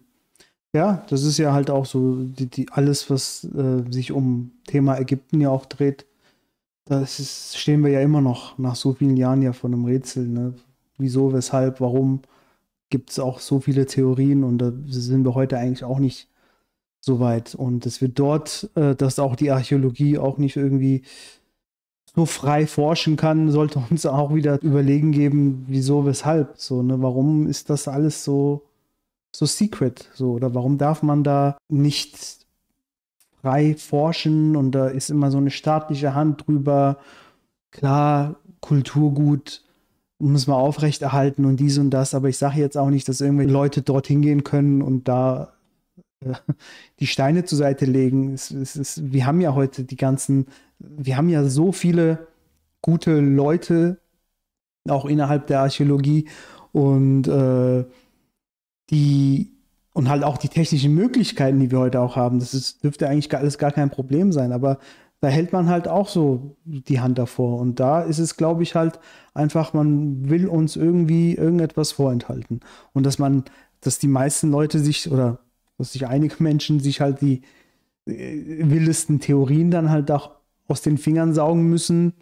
ja 0.73 1.05
das 1.09 1.23
ist 1.23 1.39
ja 1.39 1.53
halt 1.53 1.71
auch 1.71 1.87
so, 1.87 2.17
die, 2.17 2.47
die 2.47 2.67
alles, 2.71 3.11
was 3.11 3.45
äh, 3.45 3.91
sich 3.91 4.13
um 4.13 4.53
Thema 4.67 4.99
Ägypten 4.99 5.41
ja 5.41 5.51
auch 5.51 5.67
dreht, 5.67 6.07
da 6.85 7.07
stehen 7.07 7.85
wir 7.85 7.93
ja 7.93 8.01
immer 8.01 8.21
noch 8.21 8.59
nach 8.59 8.75
so 8.75 8.93
vielen 8.93 9.17
Jahren 9.17 9.41
ja 9.43 9.53
vor 9.53 9.71
einem 9.71 9.85
Rätsel. 9.85 10.27
Ne? 10.27 10.55
Wieso, 10.99 11.33
weshalb, 11.33 11.81
warum 11.81 12.23
gibt 12.93 13.11
es 13.11 13.19
auch 13.19 13.41
so 13.41 13.59
viele 13.59 13.87
Theorien 13.87 14.45
und 14.45 14.59
da 14.59 14.71
sind 14.87 15.25
wir 15.25 15.35
heute 15.35 15.59
eigentlich 15.59 15.83
auch 15.83 15.99
nicht 15.99 16.29
so 17.01 17.19
weit. 17.19 17.57
Und 17.57 17.87
es 17.87 18.01
wird 18.01 18.19
dort, 18.19 18.71
äh, 18.77 18.95
dass 18.95 19.19
auch 19.19 19.35
die 19.35 19.51
Archäologie 19.51 20.19
auch 20.19 20.39
nicht 20.39 20.57
irgendwie 20.57 21.03
so 22.15 22.27
frei 22.27 22.67
forschen 22.69 23.17
kann, 23.17 23.51
sollte 23.59 23.83
uns 23.91 24.07
auch 24.07 24.35
wieder 24.35 24.63
überlegen 24.63 25.11
geben, 25.11 25.65
wieso, 25.67 26.07
weshalb. 26.07 26.55
So, 26.59 26.83
ne, 26.83 27.03
warum 27.03 27.49
ist 27.49 27.71
das 27.71 27.89
alles 27.89 28.23
so, 28.23 28.63
so 29.35 29.47
secret? 29.47 30.11
So, 30.15 30.33
oder 30.33 30.55
warum 30.55 30.79
darf 30.79 31.03
man 31.03 31.25
da 31.25 31.57
nicht 31.69 32.47
frei 33.41 33.75
forschen 33.75 34.55
und 34.55 34.73
da 34.73 34.87
ist 34.87 35.11
immer 35.11 35.31
so 35.31 35.39
eine 35.39 35.51
staatliche 35.51 36.15
Hand 36.15 36.47
drüber? 36.47 36.99
Klar, 37.71 38.37
Kulturgut 38.61 39.63
muss 40.31 40.47
man 40.47 40.57
aufrechterhalten 40.57 41.45
und 41.45 41.59
dies 41.59 41.79
und 41.79 41.91
das, 41.91 42.15
aber 42.15 42.29
ich 42.29 42.39
sage 42.39 42.61
jetzt 42.61 42.79
auch 42.79 42.91
nicht, 42.91 43.09
dass 43.09 43.21
irgendwelche 43.21 43.53
Leute 43.53 43.83
dorthin 43.83 44.23
gehen 44.23 44.45
können 44.45 44.83
und 44.83 45.09
da 45.09 45.53
äh, 46.25 46.33
die 47.01 47.07
Steine 47.07 47.45
zur 47.45 47.59
Seite 47.59 47.85
legen. 47.85 48.33
Es, 48.33 48.51
es, 48.51 48.77
es, 48.77 49.13
wir 49.13 49.27
haben 49.27 49.41
ja 49.41 49.55
heute 49.55 49.85
die 49.85 49.97
ganzen 49.97 50.47
wir 50.83 51.17
haben 51.17 51.29
ja 51.29 51.45
so 51.45 51.73
viele 51.73 52.27
gute 52.81 53.21
Leute, 53.21 53.99
auch 54.89 55.05
innerhalb 55.05 55.47
der 55.47 55.61
Archäologie 55.61 56.29
und 56.73 57.29
äh, 57.29 57.85
die 58.91 59.53
und 59.95 60.09
halt 60.09 60.25
auch 60.25 60.39
die 60.39 60.49
technischen 60.49 60.95
Möglichkeiten, 60.95 61.61
die 61.61 61.71
wir 61.71 61.79
heute 61.79 62.01
auch 62.01 62.17
haben. 62.17 62.39
Das 62.39 62.55
ist, 62.55 62.83
dürfte 62.83 63.09
eigentlich 63.09 63.33
alles 63.37 63.59
gar 63.59 63.73
kein 63.73 63.91
Problem 63.91 64.33
sein. 64.33 64.51
Aber 64.53 64.79
da 65.23 65.29
hält 65.29 65.53
man 65.53 65.69
halt 65.69 65.87
auch 65.87 66.09
so 66.09 66.57
die 66.65 66.99
Hand 66.99 67.17
davor. 67.17 67.61
Und 67.61 67.79
da 67.79 68.03
ist 68.03 68.19
es, 68.19 68.37
glaube 68.37 68.65
ich, 68.65 68.75
halt 68.75 68.99
einfach, 69.35 69.73
man 69.73 70.29
will 70.29 70.49
uns 70.49 70.75
irgendwie 70.75 71.37
irgendetwas 71.37 71.93
vorenthalten. 71.93 72.59
Und 72.93 73.07
dass 73.07 73.21
man, 73.21 73.45
dass 73.81 74.01
die 74.01 74.09
meisten 74.09 74.51
Leute 74.51 74.81
sich 74.81 75.13
oder 75.13 75.39
dass 75.79 75.93
sich 75.93 76.09
einige 76.09 76.43
Menschen 76.43 76.81
sich 76.81 77.01
halt 77.01 77.21
die 77.21 77.43
äh, 78.05 78.69
wildesten 78.69 79.21
Theorien 79.21 79.71
dann 79.71 79.91
halt 79.91 80.11
auch 80.11 80.33
aus 80.67 80.83
den 80.83 80.99
Fingern 80.99 81.35
saugen 81.35 81.71
müssen, 81.71 82.15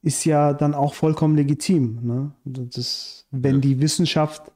ist 0.00 0.24
ja 0.24 0.54
dann 0.54 0.72
auch 0.72 0.94
vollkommen 0.94 1.36
legitim. 1.36 1.98
Ne? 2.02 2.30
Das, 2.46 3.26
wenn 3.32 3.56
ja. 3.56 3.60
die 3.60 3.80
Wissenschaft 3.80 4.50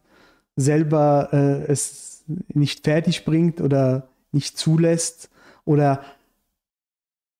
selber 0.56 1.28
äh, 1.32 1.70
es 1.70 2.24
nicht 2.48 2.84
fertig 2.84 3.26
bringt 3.26 3.60
oder 3.60 4.08
nicht 4.32 4.56
zulässt 4.56 5.28
oder 5.66 6.00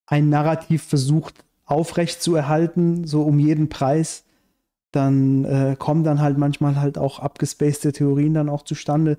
ein 0.08 0.28
Narrativ 0.28 0.82
versucht 0.82 1.44
aufrecht 1.66 2.22
zu 2.22 2.34
erhalten, 2.34 3.06
so 3.06 3.22
um 3.22 3.38
jeden 3.38 3.68
Preis, 3.68 4.24
dann 4.90 5.44
äh, 5.44 5.76
kommen 5.78 6.02
dann 6.02 6.20
halt 6.20 6.38
manchmal 6.38 6.80
halt 6.80 6.96
auch 6.96 7.18
abgespacede 7.20 7.92
Theorien 7.92 8.32
dann 8.32 8.48
auch 8.48 8.62
zustande, 8.62 9.18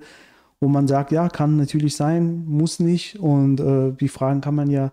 wo 0.58 0.68
man 0.68 0.88
sagt, 0.88 1.12
ja, 1.12 1.28
kann 1.28 1.56
natürlich 1.56 1.94
sein, 1.94 2.44
muss 2.46 2.80
nicht. 2.80 3.20
Und 3.20 3.60
äh, 3.60 3.92
die 3.92 4.08
Fragen 4.08 4.40
kann 4.40 4.56
man 4.56 4.68
ja 4.68 4.90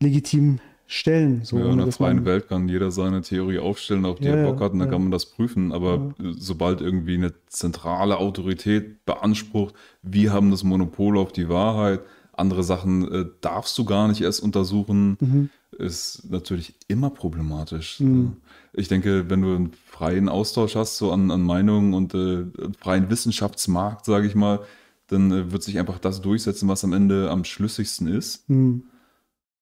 legitim 0.00 0.60
stellen. 0.86 1.40
So, 1.44 1.58
ja, 1.58 1.72
in 1.72 1.78
der 1.78 1.90
freien 1.90 2.24
Welt 2.24 2.48
kann 2.48 2.68
jeder 2.68 2.92
seine 2.92 3.22
Theorie 3.22 3.58
aufstellen, 3.58 4.04
auf 4.04 4.20
die 4.20 4.28
ja, 4.28 4.36
er 4.36 4.46
Bock 4.46 4.60
hat, 4.60 4.72
und 4.72 4.78
dann 4.78 4.88
ja. 4.88 4.92
kann 4.92 5.02
man 5.02 5.10
das 5.10 5.26
prüfen. 5.26 5.72
Aber 5.72 6.14
ja. 6.22 6.30
sobald 6.36 6.80
irgendwie 6.80 7.14
eine 7.14 7.32
zentrale 7.48 8.18
Autorität 8.18 9.04
beansprucht, 9.04 9.74
wir 10.02 10.32
haben 10.32 10.52
das 10.52 10.62
Monopol 10.62 11.18
auf 11.18 11.32
die 11.32 11.48
Wahrheit, 11.48 12.00
andere 12.32 12.62
Sachen 12.62 13.10
äh, 13.12 13.26
darfst 13.40 13.76
du 13.78 13.84
gar 13.84 14.08
nicht 14.08 14.20
erst 14.20 14.42
untersuchen, 14.42 15.16
mhm. 15.20 15.50
ist 15.78 16.30
natürlich 16.30 16.74
immer 16.88 17.10
problematisch. 17.10 18.00
Mhm. 18.00 18.36
Ich 18.72 18.88
denke, 18.88 19.28
wenn 19.28 19.42
du 19.42 19.54
einen 19.54 19.72
freien 19.86 20.28
Austausch 20.28 20.76
hast, 20.76 20.96
so 20.96 21.12
an, 21.12 21.30
an 21.30 21.42
Meinungen 21.42 21.94
und 21.94 22.14
äh, 22.14 22.46
freien 22.78 23.10
Wissenschaftsmarkt, 23.10 24.04
sage 24.04 24.26
ich 24.26 24.34
mal, 24.34 24.60
dann 25.08 25.30
äh, 25.30 25.52
wird 25.52 25.62
sich 25.62 25.78
einfach 25.78 25.98
das 25.98 26.22
durchsetzen, 26.22 26.68
was 26.68 26.84
am 26.84 26.92
Ende 26.92 27.30
am 27.30 27.44
schlüssigsten 27.44 28.08
ist. 28.08 28.48
Mhm. 28.48 28.84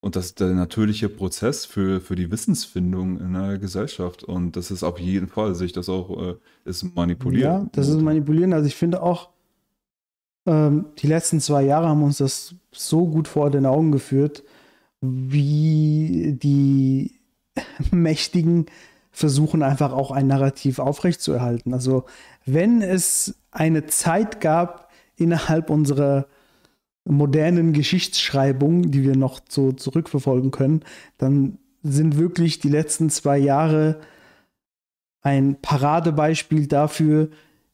Und 0.02 0.16
das 0.16 0.26
ist 0.26 0.40
der 0.40 0.54
natürliche 0.54 1.10
Prozess 1.10 1.66
für, 1.66 2.00
für 2.00 2.16
die 2.16 2.30
Wissensfindung 2.30 3.20
in 3.20 3.34
der 3.34 3.58
Gesellschaft. 3.58 4.24
Und 4.24 4.56
das 4.56 4.70
ist 4.70 4.82
auf 4.82 4.98
jeden 4.98 5.28
Fall, 5.28 5.54
sehe 5.54 5.66
ich 5.66 5.72
das 5.72 5.90
auch, 5.90 6.22
äh, 6.22 6.34
ist 6.64 6.94
manipulieren. 6.94 7.64
Ja, 7.64 7.68
das 7.72 7.88
ist 7.88 8.00
manipulieren. 8.00 8.54
Also 8.54 8.66
ich 8.66 8.76
finde 8.76 9.02
auch, 9.02 9.28
ähm, 10.46 10.86
die 10.98 11.06
letzten 11.06 11.40
zwei 11.40 11.62
Jahre 11.62 11.88
haben 11.88 12.02
uns 12.02 12.18
das 12.18 12.54
so 12.72 13.06
gut 13.06 13.28
vor 13.28 13.50
den 13.50 13.66
Augen 13.66 13.92
geführt, 13.92 14.42
wie 15.00 16.36
die 16.40 17.20
Mächtigen 17.90 18.66
versuchen 19.12 19.62
einfach 19.62 19.92
auch 19.92 20.10
ein 20.10 20.28
Narrativ 20.28 20.78
aufrechtzuerhalten. 20.78 21.74
Also 21.74 22.04
wenn 22.46 22.80
es 22.80 23.34
eine 23.50 23.86
Zeit 23.86 24.40
gab, 24.40 24.90
innerhalb 25.16 25.68
unserer 25.68 26.26
modernen 27.04 27.72
Geschichtsschreibung, 27.72 28.90
die 28.90 29.02
wir 29.02 29.16
noch 29.16 29.40
so 29.48 29.72
zurückverfolgen 29.72 30.50
können, 30.50 30.82
dann 31.18 31.58
sind 31.82 32.16
wirklich 32.16 32.58
die 32.58 32.68
letzten 32.68 33.10
zwei 33.10 33.38
Jahre 33.38 34.00
ein 35.22 35.60
Paradebeispiel 35.60 36.66
dafür, 36.66 37.28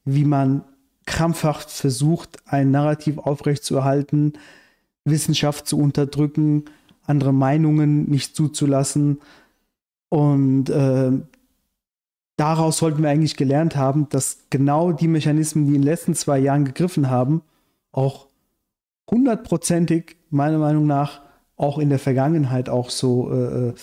wie 0.05 0.25
man 0.25 0.65
krampfhaft 1.07 1.71
versucht, 1.71 2.37
ein 2.47 2.71
Narrativ 2.71 3.19
aufrechtzuerhalten, 3.19 4.35
Wissenschaft 5.05 5.67
zu 5.67 5.79
unterdrücken, 5.79 6.65
andere 7.07 7.33
Meinungen 7.33 8.11
nicht 8.11 8.37
zuzulassen. 8.37 9.21
Und 10.09 10.69
äh, 10.69 11.13
daraus 12.37 12.79
sollten 12.79 13.03
wir 13.03 13.11
eigentlich 13.11 13.37
gelernt 13.37 13.77
haben, 13.77 14.09
dass 14.09 14.39
genau 14.51 14.93
die 14.93 15.09
Mechanismen, 15.09 15.67
die 15.67 15.75
in 15.75 15.83
den 15.83 15.85
letzten 15.85 16.15
zwei 16.15 16.39
Jahren 16.39 16.65
gegriffen 16.65 17.09
haben, 17.09 17.43
auch 17.93 18.27
hundertprozentig, 19.11 20.17
meiner 20.31 20.59
Meinung 20.59 20.87
nach, 20.87 21.23
auch 21.57 21.79
in 21.79 21.89
der 21.89 21.99
Vergangenheit 21.99 22.69
auch 22.69 22.91
so 22.91 23.33
äh, 23.33 23.69
äh 23.69 23.75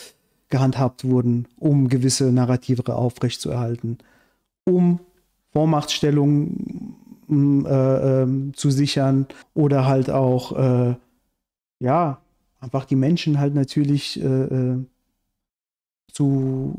gehandhabt 0.49 1.03
wurden, 1.03 1.47
um 1.57 1.89
gewisse 1.89 2.31
Narrative 2.31 2.95
aufrechtzuerhalten, 2.95 3.97
um 4.65 4.99
Vormachtstellungen 5.51 6.72
äh, 7.65 8.23
äh, 8.23 8.51
zu 8.53 8.71
sichern 8.71 9.27
oder 9.53 9.85
halt 9.85 10.09
auch, 10.09 10.57
äh, 10.57 10.95
ja, 11.79 12.19
einfach 12.59 12.85
die 12.85 12.95
Menschen 12.95 13.39
halt 13.39 13.55
natürlich 13.55 14.21
äh, 14.21 14.25
äh, 14.25 14.77
zu, 16.11 16.77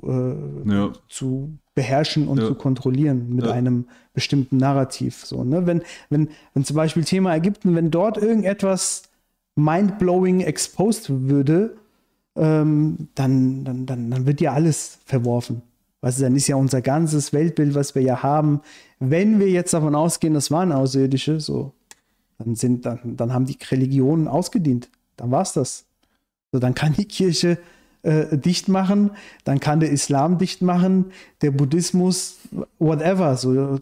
ja. 0.64 0.93
zu 1.09 1.59
beherrschen 1.74 2.28
und 2.28 2.39
ja. 2.39 2.47
zu 2.47 2.55
kontrollieren 2.55 3.35
mit 3.35 3.47
ja. 3.47 3.52
einem 3.52 3.86
bestimmten 4.12 4.59
Narrativ. 4.59 5.24
So, 5.24 5.43
ne? 5.43 5.66
wenn, 5.66 5.82
wenn, 6.09 6.28
wenn 6.55 6.64
zum 6.64 6.76
Beispiel 6.76 7.05
Thema 7.05 7.35
Ägypten, 7.35 7.74
wenn 7.74 7.90
dort 7.90 8.16
irgendetwas 8.16 9.02
mindblowing 9.56 10.40
exposed 10.40 11.10
würde, 11.28 11.76
ähm, 12.36 13.09
dann, 13.14 13.64
dann, 13.64 13.86
dann, 13.86 14.10
dann 14.10 14.26
wird 14.26 14.40
ja 14.40 14.52
alles 14.52 14.98
verworfen. 15.05 15.62
Weißt 16.01 16.18
du, 16.18 16.24
dann 16.24 16.36
ist 16.36 16.48
ja 16.48 16.56
unser 16.56 16.82
ganzes 16.82 17.32
Weltbild, 17.32 17.74
was 17.74 17.94
wir 17.94 18.02
ja 18.02 18.22
haben, 18.22 18.60
wenn 19.10 19.40
wir 19.40 19.48
jetzt 19.48 19.74
davon 19.74 19.94
ausgehen, 19.94 20.35
das 20.35 20.51
waren 20.51 20.72
Außerirdische, 20.72 21.40
so, 21.40 21.72
dann 22.39 22.55
sind, 22.55 22.86
dann, 22.86 23.16
dann 23.16 23.32
haben 23.32 23.47
die 23.47 23.59
Religionen 23.70 24.28
ausgedient. 24.28 24.90
Dann 25.16 25.31
war 25.31 25.43
es 25.43 25.52
das. 25.52 25.86
So, 26.52 26.59
dann 26.59 26.74
kann 26.74 26.93
die 26.94 27.06
Kirche 27.06 27.59
äh, 28.02 28.36
dicht 28.36 28.68
machen, 28.68 29.10
dann 29.44 29.60
kann 29.60 29.81
der 29.81 29.90
Islam 29.90 30.39
dicht 30.39 30.62
machen, 30.62 31.06
der 31.43 31.51
Buddhismus, 31.51 32.39
whatever. 32.78 33.36
So, 33.36 33.78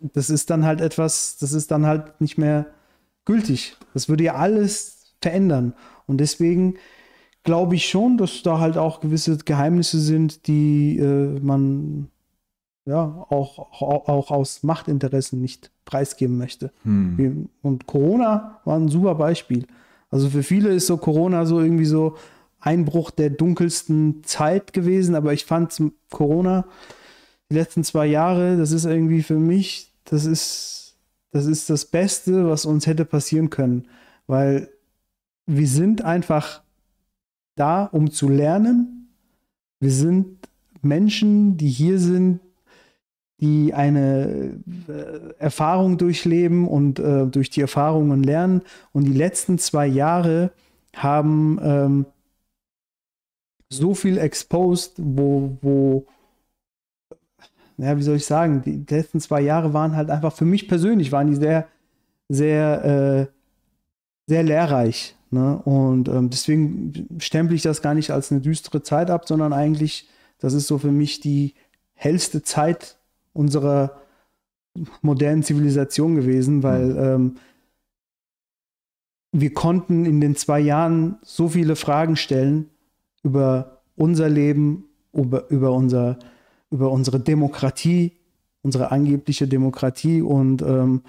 das 0.00 0.30
ist 0.30 0.50
dann 0.50 0.64
halt 0.64 0.80
etwas, 0.80 1.36
das 1.38 1.52
ist 1.52 1.70
dann 1.70 1.86
halt 1.86 2.20
nicht 2.20 2.38
mehr 2.38 2.66
gültig. 3.24 3.76
Das 3.94 4.08
würde 4.08 4.24
ja 4.24 4.34
alles 4.34 5.14
verändern. 5.20 5.74
Und 6.06 6.18
deswegen 6.18 6.76
glaube 7.44 7.74
ich 7.74 7.88
schon, 7.88 8.16
dass 8.16 8.42
da 8.42 8.58
halt 8.58 8.76
auch 8.76 9.00
gewisse 9.00 9.36
Geheimnisse 9.38 10.00
sind, 10.00 10.46
die 10.46 10.98
äh, 10.98 11.38
man 11.40 12.08
ja 12.84 13.26
auch, 13.28 13.58
auch, 13.58 14.08
auch, 14.08 14.30
aus 14.30 14.62
Machtinteressen 14.62 15.40
nicht 15.40 15.70
preisgeben 15.84 16.36
möchte. 16.36 16.72
Hm. 16.82 17.48
Und 17.62 17.86
Corona 17.86 18.60
war 18.64 18.78
ein 18.78 18.88
super 18.88 19.14
Beispiel. 19.14 19.66
Also 20.10 20.28
für 20.28 20.42
viele 20.42 20.70
ist 20.70 20.86
so 20.86 20.96
Corona 20.96 21.46
so 21.46 21.60
irgendwie 21.60 21.84
so 21.84 22.16
Einbruch 22.60 23.10
der 23.10 23.30
dunkelsten 23.30 24.22
Zeit 24.24 24.72
gewesen, 24.72 25.14
aber 25.14 25.32
ich 25.32 25.44
fand 25.44 25.80
Corona 26.10 26.66
die 27.50 27.54
letzten 27.54 27.84
zwei 27.84 28.06
Jahre, 28.06 28.56
das 28.56 28.72
ist 28.72 28.84
irgendwie 28.84 29.22
für 29.22 29.38
mich, 29.38 29.92
das 30.04 30.24
ist, 30.24 30.96
das 31.30 31.46
ist 31.46 31.70
das 31.70 31.84
Beste, 31.86 32.48
was 32.48 32.64
uns 32.64 32.86
hätte 32.86 33.04
passieren 33.04 33.50
können, 33.50 33.88
weil 34.26 34.70
wir 35.46 35.66
sind 35.66 36.02
einfach 36.02 36.62
da, 37.56 37.84
um 37.84 38.10
zu 38.10 38.28
lernen. 38.28 39.08
Wir 39.80 39.90
sind 39.90 40.38
Menschen, 40.80 41.56
die 41.56 41.68
hier 41.68 41.98
sind, 41.98 42.40
die 43.42 43.74
eine 43.74 44.54
äh, 44.88 45.34
Erfahrung 45.40 45.98
durchleben 45.98 46.68
und 46.68 47.00
äh, 47.00 47.26
durch 47.26 47.50
die 47.50 47.60
Erfahrungen 47.60 48.22
lernen. 48.22 48.62
Und 48.92 49.04
die 49.04 49.12
letzten 49.12 49.58
zwei 49.58 49.88
Jahre 49.88 50.52
haben 50.94 51.58
ähm, 51.60 52.06
so 53.68 53.94
viel 53.94 54.16
exposed, 54.16 54.92
wo, 54.96 55.58
wo, 55.60 56.06
ja, 57.78 57.98
wie 57.98 58.02
soll 58.02 58.16
ich 58.16 58.26
sagen, 58.26 58.62
die 58.62 58.84
letzten 58.88 59.18
zwei 59.18 59.40
Jahre 59.40 59.74
waren 59.74 59.96
halt 59.96 60.08
einfach 60.08 60.32
für 60.32 60.44
mich 60.44 60.68
persönlich, 60.68 61.10
waren 61.10 61.26
die 61.26 61.34
sehr, 61.34 61.66
sehr, 62.28 62.84
äh, 62.84 63.26
sehr 64.28 64.44
lehrreich. 64.44 65.16
Ne? 65.32 65.58
Und 65.64 66.08
ähm, 66.08 66.30
deswegen 66.30 67.08
stempel 67.18 67.56
ich 67.56 67.62
das 67.62 67.82
gar 67.82 67.94
nicht 67.94 68.12
als 68.12 68.30
eine 68.30 68.40
düstere 68.40 68.84
Zeit 68.84 69.10
ab, 69.10 69.26
sondern 69.26 69.52
eigentlich, 69.52 70.08
das 70.38 70.52
ist 70.52 70.68
so 70.68 70.78
für 70.78 70.92
mich 70.92 71.18
die 71.18 71.54
hellste 71.94 72.44
Zeit 72.44 72.98
unserer 73.32 74.00
modernen 75.02 75.42
Zivilisation 75.42 76.14
gewesen, 76.14 76.62
weil 76.62 76.86
mhm. 76.86 76.98
ähm, 76.98 77.36
wir 79.32 79.54
konnten 79.54 80.04
in 80.04 80.20
den 80.20 80.36
zwei 80.36 80.60
Jahren 80.60 81.18
so 81.22 81.48
viele 81.48 81.76
Fragen 81.76 82.16
stellen 82.16 82.68
über 83.22 83.82
unser 83.96 84.28
Leben, 84.28 84.84
über, 85.12 85.48
über, 85.50 85.72
unser, 85.72 86.18
über 86.70 86.90
unsere 86.90 87.20
Demokratie, 87.20 88.12
unsere 88.62 88.90
angebliche 88.90 89.48
Demokratie 89.48 90.22
und 90.22 90.62
ähm, 90.62 91.02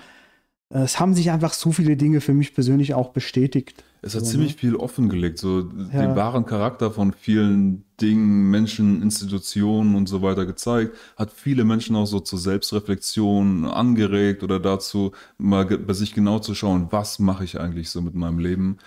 es 0.70 1.00
haben 1.00 1.14
sich 1.14 1.30
einfach 1.30 1.54
so 1.54 1.72
viele 1.72 1.96
Dinge 1.96 2.20
für 2.20 2.34
mich 2.34 2.56
persönlich 2.56 2.96
auch 2.96 3.10
bestätigt. 3.10 3.84
Es 4.06 4.16
hat 4.16 4.26
so, 4.26 4.32
ziemlich 4.32 4.54
ne? 4.54 4.60
viel 4.60 4.76
offengelegt, 4.76 5.40
so 5.40 5.60
ja. 5.60 6.02
den 6.02 6.16
wahren 6.16 6.46
Charakter 6.46 6.92
von 6.92 7.14
vielen 7.14 7.86
Dingen, 8.02 8.52
Menschen, 8.52 9.02
Institutionen 9.02 9.96
und 9.96 10.10
so 10.10 10.22
weiter 10.22 10.46
gezeigt, 10.46 10.96
hat 11.16 11.32
viele 11.32 11.64
Menschen 11.64 11.96
auch 11.96 12.06
so 12.06 12.20
zur 12.20 12.38
Selbstreflexion 12.38 13.66
angeregt 13.66 14.44
oder 14.44 14.60
dazu, 14.60 15.14
mal 15.38 15.66
bei 15.66 15.94
sich 15.94 16.14
genau 16.14 16.40
zu 16.40 16.54
schauen, 16.54 16.88
was 16.92 17.18
mache 17.20 17.46
ich 17.46 17.62
eigentlich 17.62 17.90
so 17.90 18.02
mit 18.02 18.14
meinem 18.14 18.40
Leben. 18.40 18.78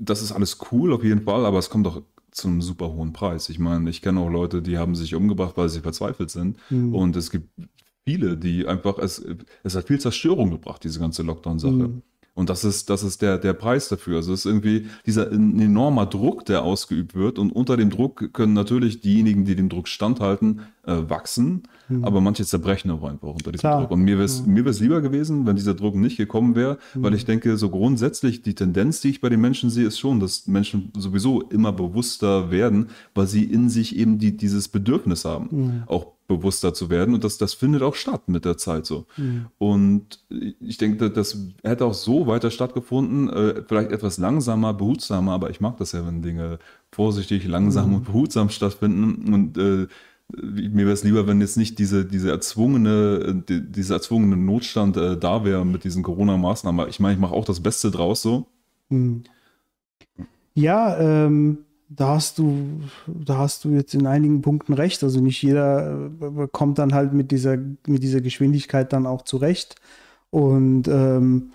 Das 0.00 0.22
ist 0.22 0.32
alles 0.32 0.56
cool 0.72 0.94
auf 0.94 1.04
jeden 1.04 1.22
Fall, 1.22 1.44
aber 1.44 1.58
es 1.58 1.68
kommt 1.68 1.84
doch 1.84 2.02
zu 2.30 2.48
einem 2.48 2.62
super 2.62 2.92
hohen 2.92 3.12
Preis. 3.12 3.50
Ich 3.50 3.58
meine, 3.58 3.90
ich 3.90 4.00
kenne 4.00 4.20
auch 4.20 4.30
Leute, 4.30 4.62
die 4.62 4.78
haben 4.78 4.94
sich 4.94 5.14
umgebracht, 5.14 5.56
weil 5.56 5.68
sie 5.68 5.80
verzweifelt 5.80 6.30
sind. 6.30 6.56
Mhm. 6.70 6.94
Und 6.94 7.16
es 7.16 7.30
gibt 7.30 7.50
viele, 8.06 8.38
die 8.38 8.66
einfach, 8.66 8.98
es, 8.98 9.22
es 9.62 9.74
hat 9.74 9.88
viel 9.88 10.00
Zerstörung 10.00 10.50
gebracht, 10.50 10.82
diese 10.82 11.00
ganze 11.00 11.22
Lockdown-Sache. 11.22 11.72
Mhm. 11.72 12.02
Und 12.34 12.48
das 12.48 12.64
ist, 12.64 12.88
das 12.90 13.02
ist 13.02 13.22
der, 13.22 13.38
der 13.38 13.52
Preis 13.52 13.88
dafür. 13.88 14.16
Also 14.16 14.32
es 14.32 14.40
ist 14.40 14.46
irgendwie 14.46 14.86
dieser 15.04 15.30
enormer 15.30 16.06
Druck, 16.06 16.44
der 16.46 16.62
ausgeübt 16.62 17.14
wird. 17.14 17.38
Und 17.38 17.50
unter 17.50 17.76
dem 17.76 17.90
Druck 17.90 18.32
können 18.32 18.52
natürlich 18.52 19.00
diejenigen, 19.00 19.44
die 19.44 19.56
dem 19.56 19.68
Druck 19.68 19.88
standhalten, 19.88 20.60
äh, 20.86 21.08
wachsen. 21.08 21.64
Mhm. 21.88 22.04
Aber 22.04 22.20
manche 22.20 22.44
zerbrechen 22.44 22.90
auch 22.92 23.02
einfach 23.02 23.28
unter 23.28 23.52
diesem 23.52 23.60
Klar. 23.60 23.80
Druck. 23.80 23.90
Und 23.90 24.02
mir 24.02 24.16
wäre 24.16 24.24
es 24.24 24.46
mhm. 24.46 24.56
lieber 24.56 25.00
gewesen, 25.00 25.44
wenn 25.46 25.56
dieser 25.56 25.74
Druck 25.74 25.96
nicht 25.96 26.16
gekommen 26.16 26.54
wäre, 26.54 26.78
mhm. 26.94 27.02
weil 27.02 27.14
ich 27.14 27.24
denke, 27.24 27.56
so 27.56 27.68
grundsätzlich 27.68 28.42
die 28.42 28.54
Tendenz, 28.54 29.00
die 29.00 29.10
ich 29.10 29.20
bei 29.20 29.28
den 29.28 29.40
Menschen 29.40 29.68
sehe, 29.68 29.86
ist 29.86 29.98
schon, 29.98 30.20
dass 30.20 30.46
Menschen 30.46 30.92
sowieso 30.96 31.42
immer 31.42 31.72
bewusster 31.72 32.50
werden, 32.50 32.88
weil 33.14 33.26
sie 33.26 33.44
in 33.44 33.68
sich 33.68 33.96
eben 33.96 34.18
die, 34.18 34.36
dieses 34.36 34.68
Bedürfnis 34.68 35.24
haben. 35.24 35.48
Mhm. 35.50 35.82
Auch 35.86 36.12
bewusster 36.30 36.72
zu 36.72 36.88
werden. 36.88 37.14
Und 37.14 37.24
das, 37.24 37.36
das 37.38 37.54
findet 37.54 37.82
auch 37.82 37.94
statt 37.94 38.28
mit 38.28 38.44
der 38.44 38.56
Zeit 38.56 38.86
so. 38.86 39.06
Mhm. 39.16 39.46
Und 39.58 40.24
ich 40.60 40.78
denke, 40.78 41.10
das 41.10 41.36
hätte 41.62 41.84
auch 41.84 41.94
so 41.94 42.26
weiter 42.26 42.50
stattgefunden, 42.50 43.28
äh, 43.28 43.62
vielleicht 43.66 43.90
etwas 43.90 44.18
langsamer, 44.18 44.72
behutsamer, 44.72 45.32
aber 45.32 45.50
ich 45.50 45.60
mag 45.60 45.76
das 45.78 45.92
ja, 45.92 46.06
wenn 46.06 46.22
Dinge 46.22 46.58
vorsichtig, 46.92 47.46
langsam 47.46 47.88
mhm. 47.88 47.94
und 47.96 48.04
behutsam 48.04 48.48
stattfinden. 48.48 49.34
Und 49.34 49.58
äh, 49.58 49.88
mir 50.32 50.84
wäre 50.84 50.92
es 50.92 51.04
lieber, 51.04 51.26
wenn 51.26 51.40
jetzt 51.40 51.56
nicht 51.56 51.78
diese, 51.78 52.04
diese 52.04 52.30
erzwungene, 52.30 53.42
die, 53.48 53.60
dieser 53.60 53.96
erzwungene 53.96 54.36
Notstand 54.36 54.96
äh, 54.96 55.16
da 55.16 55.44
wäre 55.44 55.66
mit 55.66 55.84
diesen 55.84 56.02
Corona-Maßnahmen. 56.02 56.88
Ich 56.88 57.00
meine, 57.00 57.14
ich 57.14 57.20
mache 57.20 57.34
auch 57.34 57.44
das 57.44 57.60
Beste 57.60 57.90
draus 57.90 58.22
so. 58.22 58.46
Mhm. 58.88 59.24
Ja, 60.54 60.98
ähm, 60.98 61.58
da 61.92 62.14
hast 62.14 62.38
du, 62.38 62.82
da 63.06 63.38
hast 63.38 63.64
du 63.64 63.70
jetzt 63.70 63.94
in 63.94 64.06
einigen 64.06 64.42
Punkten 64.42 64.74
recht. 64.74 65.02
Also 65.02 65.20
nicht 65.20 65.42
jeder 65.42 66.10
äh, 66.20 66.48
kommt 66.50 66.78
dann 66.78 66.94
halt 66.94 67.12
mit 67.12 67.32
dieser, 67.32 67.56
mit 67.56 68.02
dieser 68.02 68.20
Geschwindigkeit 68.20 68.92
dann 68.92 69.06
auch 69.06 69.22
zurecht. 69.22 69.74
Und 70.30 70.86
ähm, 70.86 71.52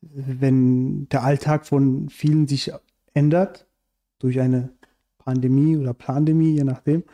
wenn 0.00 1.08
der 1.08 1.22
Alltag 1.22 1.66
von 1.66 2.08
vielen 2.08 2.48
sich 2.48 2.72
ändert 3.14 3.66
durch 4.18 4.40
eine 4.40 4.70
Pandemie 5.18 5.76
oder 5.76 5.94
Plandemie, 5.94 6.56
je 6.56 6.64
nachdem, 6.64 7.04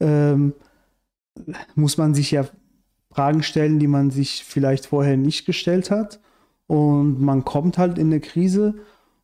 ähm, 0.00 0.52
muss 1.76 1.96
man 1.96 2.12
sich 2.14 2.32
ja 2.32 2.44
Fragen 3.12 3.44
stellen, 3.44 3.78
die 3.78 3.86
man 3.86 4.10
sich 4.10 4.42
vielleicht 4.44 4.86
vorher 4.86 5.16
nicht 5.16 5.46
gestellt 5.46 5.92
hat. 5.92 6.18
Und 6.66 7.20
man 7.20 7.44
kommt 7.44 7.78
halt 7.78 7.98
in 7.98 8.08
eine 8.08 8.20
Krise 8.20 8.74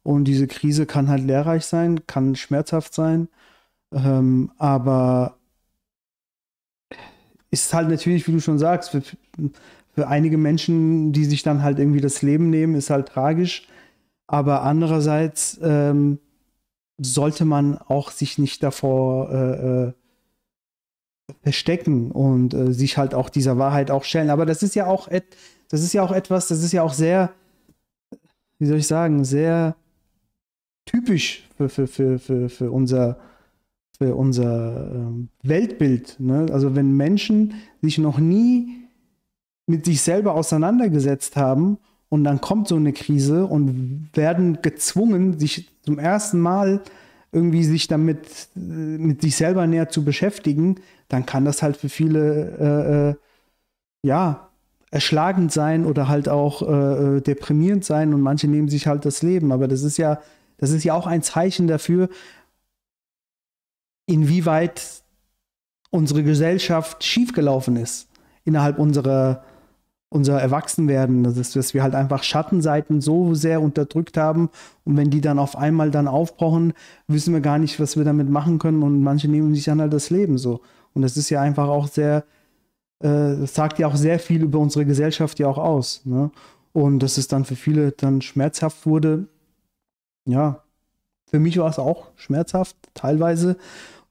und 0.04 0.24
diese 0.24 0.46
Krise 0.46 0.86
kann 0.86 1.08
halt 1.08 1.24
lehrreich 1.24 1.64
sein, 1.64 2.06
kann 2.06 2.36
schmerzhaft 2.36 2.94
sein. 2.94 3.28
Ähm, 3.90 4.52
aber 4.58 5.38
ist 7.50 7.72
halt 7.72 7.88
natürlich, 7.88 8.28
wie 8.28 8.32
du 8.32 8.40
schon 8.40 8.58
sagst, 8.58 8.90
für, 8.90 9.02
für 9.94 10.08
einige 10.08 10.36
Menschen, 10.36 11.12
die 11.12 11.24
sich 11.24 11.42
dann 11.42 11.62
halt 11.62 11.78
irgendwie 11.78 12.02
das 12.02 12.20
Leben 12.20 12.50
nehmen, 12.50 12.74
ist 12.74 12.90
halt 12.90 13.08
tragisch. 13.08 13.66
Aber 14.26 14.62
andererseits 14.62 15.58
ähm, 15.62 16.18
sollte 16.98 17.46
man 17.46 17.78
auch 17.78 18.10
sich 18.10 18.36
nicht 18.36 18.62
davor 18.62 19.30
äh, 19.30 19.84
äh, 19.86 19.92
verstecken 21.42 22.10
und 22.10 22.52
äh, 22.52 22.72
sich 22.72 22.98
halt 22.98 23.14
auch 23.14 23.30
dieser 23.30 23.56
Wahrheit 23.56 23.90
auch 23.90 24.04
stellen. 24.04 24.28
Aber 24.28 24.44
das 24.44 24.62
ist 24.62 24.74
ja 24.74 24.86
auch, 24.86 25.08
das 25.70 25.82
ist 25.82 25.94
ja 25.94 26.02
auch 26.02 26.12
etwas, 26.12 26.48
das 26.48 26.62
ist 26.62 26.72
ja 26.72 26.82
auch 26.82 26.92
sehr, 26.92 27.32
wie 28.58 28.66
soll 28.66 28.78
ich 28.78 28.86
sagen, 28.86 29.24
sehr 29.24 29.76
typisch 30.84 31.48
für, 31.56 31.68
für, 31.68 31.86
für, 31.86 32.18
für, 32.18 32.48
für 32.48 32.70
unser, 32.70 33.18
für 33.98 34.14
unser 34.14 34.92
ähm, 34.94 35.28
Weltbild. 35.42 36.16
Ne? 36.18 36.46
Also 36.52 36.74
wenn 36.76 36.96
Menschen 36.96 37.54
sich 37.82 37.98
noch 37.98 38.18
nie 38.18 38.84
mit 39.66 39.84
sich 39.84 40.02
selber 40.02 40.34
auseinandergesetzt 40.34 41.36
haben 41.36 41.78
und 42.08 42.24
dann 42.24 42.40
kommt 42.40 42.68
so 42.68 42.76
eine 42.76 42.92
Krise 42.92 43.46
und 43.46 44.10
werden 44.14 44.60
gezwungen, 44.62 45.38
sich 45.38 45.70
zum 45.82 45.98
ersten 45.98 46.38
Mal 46.38 46.82
irgendwie 47.32 47.64
sich 47.64 47.88
damit 47.88 48.48
äh, 48.56 48.58
mit 48.58 49.22
sich 49.22 49.36
selber 49.36 49.66
näher 49.66 49.88
zu 49.88 50.04
beschäftigen, 50.04 50.76
dann 51.08 51.26
kann 51.26 51.44
das 51.44 51.62
halt 51.62 51.76
für 51.76 51.88
viele 51.88 52.58
äh, 52.58 53.10
äh, 53.10 53.14
ja 54.06 54.50
erschlagend 54.90 55.50
sein 55.50 55.86
oder 55.86 56.08
halt 56.08 56.28
auch 56.28 56.62
äh, 56.62 57.16
äh 57.16 57.20
deprimierend 57.20 57.84
sein 57.84 58.14
und 58.14 58.20
manche 58.20 58.46
nehmen 58.46 58.68
sich 58.68 58.86
halt 58.86 59.04
das 59.04 59.22
Leben. 59.22 59.50
Aber 59.50 59.66
das 59.66 59.82
ist 59.82 59.96
ja 59.96 60.20
das 60.58 60.70
ist 60.70 60.84
ja 60.84 60.94
auch 60.94 61.06
ein 61.06 61.22
Zeichen 61.22 61.66
dafür, 61.66 62.08
inwieweit 64.06 65.02
unsere 65.90 66.22
Gesellschaft 66.22 67.04
schiefgelaufen 67.04 67.76
ist 67.76 68.08
innerhalb 68.44 68.78
unserer 68.78 69.44
unser 70.14 70.40
Erwachsenwerden, 70.40 71.24
das 71.24 71.36
ist, 71.36 71.56
dass 71.56 71.74
wir 71.74 71.82
halt 71.82 71.96
einfach 71.96 72.22
Schattenseiten 72.22 73.00
so 73.00 73.34
sehr 73.34 73.60
unterdrückt 73.60 74.16
haben 74.16 74.48
und 74.84 74.96
wenn 74.96 75.10
die 75.10 75.20
dann 75.20 75.40
auf 75.40 75.56
einmal 75.56 75.90
dann 75.90 76.06
aufbrauchen, 76.06 76.72
wissen 77.08 77.34
wir 77.34 77.40
gar 77.40 77.58
nicht, 77.58 77.80
was 77.80 77.96
wir 77.96 78.04
damit 78.04 78.30
machen 78.30 78.60
können 78.60 78.84
und 78.84 79.02
manche 79.02 79.26
nehmen 79.26 79.52
sich 79.56 79.64
dann 79.64 79.80
halt 79.80 79.92
das 79.92 80.10
Leben 80.10 80.38
so. 80.38 80.60
Und 80.92 81.02
das 81.02 81.16
ist 81.16 81.30
ja 81.30 81.40
einfach 81.40 81.66
auch 81.66 81.88
sehr, 81.88 82.18
äh, 83.00 83.08
das 83.40 83.54
sagt 83.54 83.80
ja 83.80 83.88
auch 83.88 83.96
sehr 83.96 84.20
viel 84.20 84.44
über 84.44 84.60
unsere 84.60 84.86
Gesellschaft 84.86 85.40
ja 85.40 85.48
auch 85.48 85.58
aus. 85.58 86.02
Ne? 86.04 86.30
Und 86.72 87.00
dass 87.00 87.18
es 87.18 87.26
dann 87.26 87.44
für 87.44 87.56
viele 87.56 87.90
dann 87.90 88.22
schmerzhaft 88.22 88.86
wurde, 88.86 89.26
ja, 90.26 90.62
für 91.26 91.38
mich 91.38 91.58
war 91.58 91.68
es 91.68 91.78
auch 91.78 92.08
schmerzhaft, 92.16 92.76
teilweise. 92.94 93.56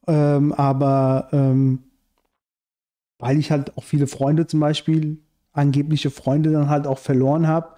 Ähm, 0.07 0.51
aber 0.53 1.29
ähm, 1.31 1.83
weil 3.19 3.39
ich 3.39 3.51
halt 3.51 3.77
auch 3.77 3.83
viele 3.83 4.07
Freunde 4.07 4.47
zum 4.47 4.59
Beispiel, 4.59 5.17
angebliche 5.53 6.11
Freunde 6.11 6.51
dann 6.51 6.69
halt 6.69 6.87
auch 6.87 6.99
verloren 6.99 7.47
habe. 7.47 7.75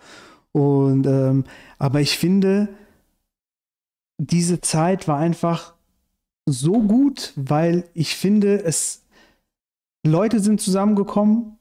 Und 0.52 1.06
ähm, 1.06 1.44
aber 1.78 2.02
ich 2.02 2.18
finde, 2.18 2.70
diese 4.18 4.62
Zeit 4.62 5.08
war 5.08 5.20
einfach 5.20 5.74
so 6.46 6.82
gut, 6.82 7.34
weil 7.36 7.90
ich 7.94 8.16
finde, 8.16 8.64
es 8.64 9.04
Leute 10.06 10.40
sind 10.40 10.62
zusammengekommen, 10.62 11.58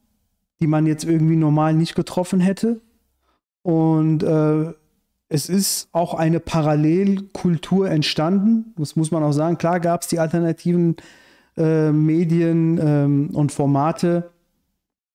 die 0.61 0.67
man 0.67 0.87
jetzt 0.87 1.05
irgendwie 1.05 1.37
normal 1.37 1.75
nicht 1.75 1.95
getroffen 1.95 2.41
hätte. 2.41 2.81
Und 3.63 4.23
äh, 4.23 4.73
es 5.35 5.49
ist 5.49 5.89
auch 5.91 6.15
eine 6.15 6.39
Parallelkultur 6.39 7.91
entstanden. 7.91 8.73
Das 8.79 8.95
muss 8.95 9.11
man 9.11 9.25
auch 9.25 9.33
sagen. 9.33 9.59
Klar 9.59 9.81
gab 9.81 10.03
es 10.03 10.07
die 10.07 10.21
alternativen 10.21 10.95
äh, 11.57 11.91
Medien 11.91 12.79
ähm, 12.81 13.31
und 13.33 13.51
Formate, 13.51 14.31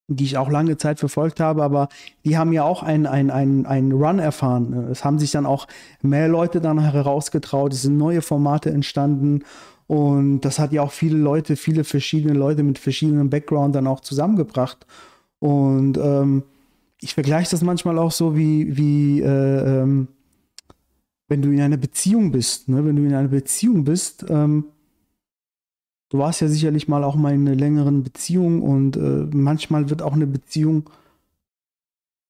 die 0.10 0.26
ich 0.26 0.38
auch 0.38 0.50
lange 0.50 0.76
Zeit 0.76 1.00
verfolgt 1.00 1.40
habe, 1.40 1.64
aber 1.64 1.88
die 2.26 2.38
haben 2.38 2.52
ja 2.52 2.64
auch 2.64 2.84
einen 2.84 3.06
ein, 3.06 3.66
ein 3.66 3.92
Run 3.94 4.20
erfahren. 4.20 4.90
Es 4.92 5.06
haben 5.06 5.20
sich 5.20 5.32
dann 5.32 5.46
auch 5.46 5.68
mehr 6.02 6.28
Leute 6.28 6.60
dann 6.60 6.80
herausgetraut, 6.80 7.72
es 7.72 7.84
sind 7.84 7.98
neue 7.98 8.22
Formate 8.22 8.72
entstanden 8.72 9.44
und 9.88 10.42
das 10.42 10.60
hat 10.60 10.74
ja 10.74 10.82
auch 10.82 10.92
viele 10.92 11.18
Leute, 11.18 11.56
viele 11.56 11.86
verschiedene 11.86 12.34
Leute 12.34 12.64
mit 12.64 12.78
verschiedenen 12.78 13.30
Background 13.30 13.74
dann 13.74 13.88
auch 13.88 14.02
zusammengebracht. 14.02 14.86
Und 15.40 15.98
ähm, 15.98 16.44
ich 17.02 17.14
vergleiche 17.14 17.52
das 17.52 17.62
manchmal 17.62 17.98
auch 17.98 18.12
so 18.12 18.36
wie, 18.36 18.76
wie 18.76 19.22
äh, 19.22 19.82
ähm, 19.82 20.10
wenn 21.28 21.42
du 21.42 21.52
in 21.52 21.62
einer 21.62 21.78
Beziehung 21.78 22.32
bist. 22.32 22.68
Ne? 22.68 22.84
Wenn 22.86 22.96
du 22.96 23.04
in 23.04 23.14
einer 23.14 23.30
Beziehung 23.30 23.84
bist, 23.84 24.26
ähm, 24.30 24.66
du 26.10 26.18
warst 26.18 26.42
ja 26.42 26.48
sicherlich 26.48 26.88
mal 26.88 27.04
auch 27.04 27.16
mal 27.16 27.34
in 27.34 27.48
einer 27.48 27.56
längeren 27.56 28.04
Beziehung 28.04 28.62
und 28.62 28.98
äh, 28.98 29.28
manchmal 29.32 29.90
wird 29.90 30.02
auch 30.02 30.14
eine 30.14 30.28
Beziehung 30.28 30.90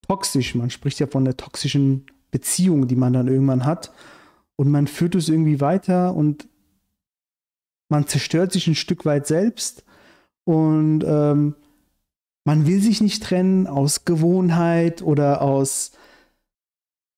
toxisch. 0.07 0.55
Man 0.55 0.69
spricht 0.69 0.99
ja 0.99 1.07
von 1.07 1.25
der 1.25 1.37
toxischen 1.37 2.05
Beziehung, 2.31 2.87
die 2.87 2.95
man 2.95 3.13
dann 3.13 3.27
irgendwann 3.27 3.65
hat. 3.65 3.91
Und 4.55 4.69
man 4.69 4.87
führt 4.87 5.15
es 5.15 5.29
irgendwie 5.29 5.61
weiter 5.61 6.13
und 6.13 6.47
man 7.87 8.07
zerstört 8.07 8.51
sich 8.51 8.67
ein 8.67 8.75
Stück 8.75 9.05
weit 9.05 9.25
selbst. 9.25 9.85
Und 10.43 11.03
ähm, 11.07 11.55
man 12.45 12.65
will 12.65 12.81
sich 12.81 13.01
nicht 13.01 13.23
trennen 13.23 13.67
aus 13.67 14.05
Gewohnheit 14.05 15.01
oder 15.01 15.41
aus, 15.41 15.91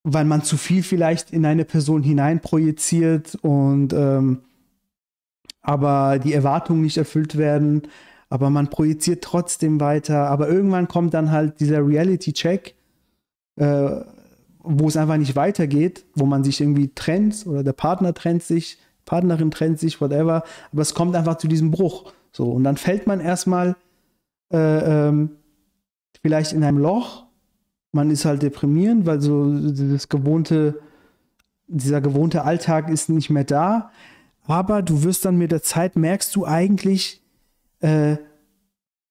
weil 0.03 0.25
man 0.25 0.43
zu 0.43 0.57
viel 0.57 0.83
vielleicht 0.83 1.31
in 1.31 1.45
eine 1.45 1.65
Person 1.65 2.03
hineinprojiziert 2.03 3.35
und 3.41 3.93
ähm, 3.93 4.39
aber 5.61 6.19
die 6.19 6.33
Erwartungen 6.33 6.81
nicht 6.81 6.97
erfüllt 6.97 7.37
werden, 7.37 7.83
aber 8.29 8.49
man 8.49 8.69
projiziert 8.69 9.23
trotzdem 9.23 9.79
weiter. 9.79 10.29
Aber 10.29 10.47
irgendwann 10.47 10.87
kommt 10.87 11.13
dann 11.13 11.31
halt 11.31 11.59
dieser 11.59 11.85
Reality-Check, 11.85 12.75
äh, 13.57 13.89
wo 14.59 14.87
es 14.87 14.97
einfach 14.97 15.17
nicht 15.17 15.35
weitergeht, 15.35 16.05
wo 16.15 16.25
man 16.25 16.43
sich 16.43 16.61
irgendwie 16.61 16.93
trennt 16.95 17.45
oder 17.45 17.63
der 17.63 17.73
Partner 17.73 18.13
trennt 18.13 18.43
sich, 18.43 18.79
Partnerin 19.05 19.51
trennt 19.51 19.79
sich, 19.79 20.01
whatever. 20.01 20.43
Aber 20.71 20.81
es 20.81 20.93
kommt 20.93 21.15
einfach 21.15 21.37
zu 21.37 21.47
diesem 21.47 21.71
Bruch. 21.71 22.13
So, 22.31 22.51
und 22.51 22.63
dann 22.63 22.77
fällt 22.77 23.05
man 23.05 23.19
erstmal 23.19 23.75
äh, 24.51 25.07
ähm, 25.07 25.31
vielleicht 26.21 26.53
in 26.53 26.63
einem 26.63 26.77
Loch. 26.77 27.25
Man 27.91 28.09
ist 28.11 28.25
halt 28.25 28.41
deprimierend, 28.41 29.05
weil 29.05 29.21
so 29.21 29.51
das 29.53 30.07
gewohnte 30.09 30.79
dieser 31.67 32.01
gewohnte 32.01 32.43
Alltag 32.43 32.89
ist 32.89 33.09
nicht 33.09 33.29
mehr 33.29 33.45
da, 33.45 33.91
aber 34.45 34.81
du 34.81 35.03
wirst 35.03 35.23
dann 35.23 35.37
mit 35.37 35.51
der 35.51 35.63
Zeit, 35.63 35.95
merkst 35.95 36.35
du 36.35 36.45
eigentlich, 36.45 37.21
äh, 37.79 38.17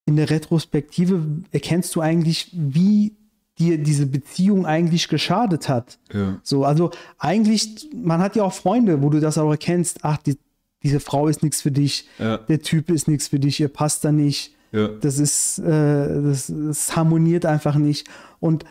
in 0.04 0.16
der 0.16 0.28
Retrospektive 0.28 1.22
erkennst 1.52 1.94
du 1.94 2.00
eigentlich, 2.00 2.50
wie 2.52 3.16
dir 3.58 3.78
diese 3.78 4.06
Beziehung 4.06 4.66
eigentlich 4.66 5.08
geschadet 5.08 5.68
hat. 5.68 5.98
Ja. 6.12 6.38
So, 6.42 6.64
also 6.64 6.90
eigentlich, 7.18 7.88
man 7.94 8.20
hat 8.20 8.36
ja 8.36 8.42
auch 8.42 8.52
Freunde, 8.52 9.02
wo 9.02 9.08
du 9.10 9.20
das 9.20 9.38
auch 9.38 9.50
erkennst, 9.50 10.00
ach, 10.02 10.18
die, 10.18 10.36
diese 10.82 11.00
Frau 11.00 11.28
ist 11.28 11.42
nichts 11.42 11.62
für 11.62 11.70
dich, 11.70 12.08
Ja. 12.18 12.38
der 12.38 12.60
Typ 12.60 12.90
ist 12.90 13.08
nichts 13.08 13.28
für 13.28 13.38
dich, 13.38 13.60
ihr 13.60 13.68
passt 13.68 14.04
da 14.04 14.12
nicht. 14.12 14.54
Ja. 14.72 14.88
Das 14.88 15.18
ist, 15.18 15.59
äh, 15.59 16.22
das, 16.22 16.52
das 16.55 16.97
harmoniert 16.97 17.47
einfach 17.47 17.76
nicht. 17.76 18.09
Und 18.38 18.64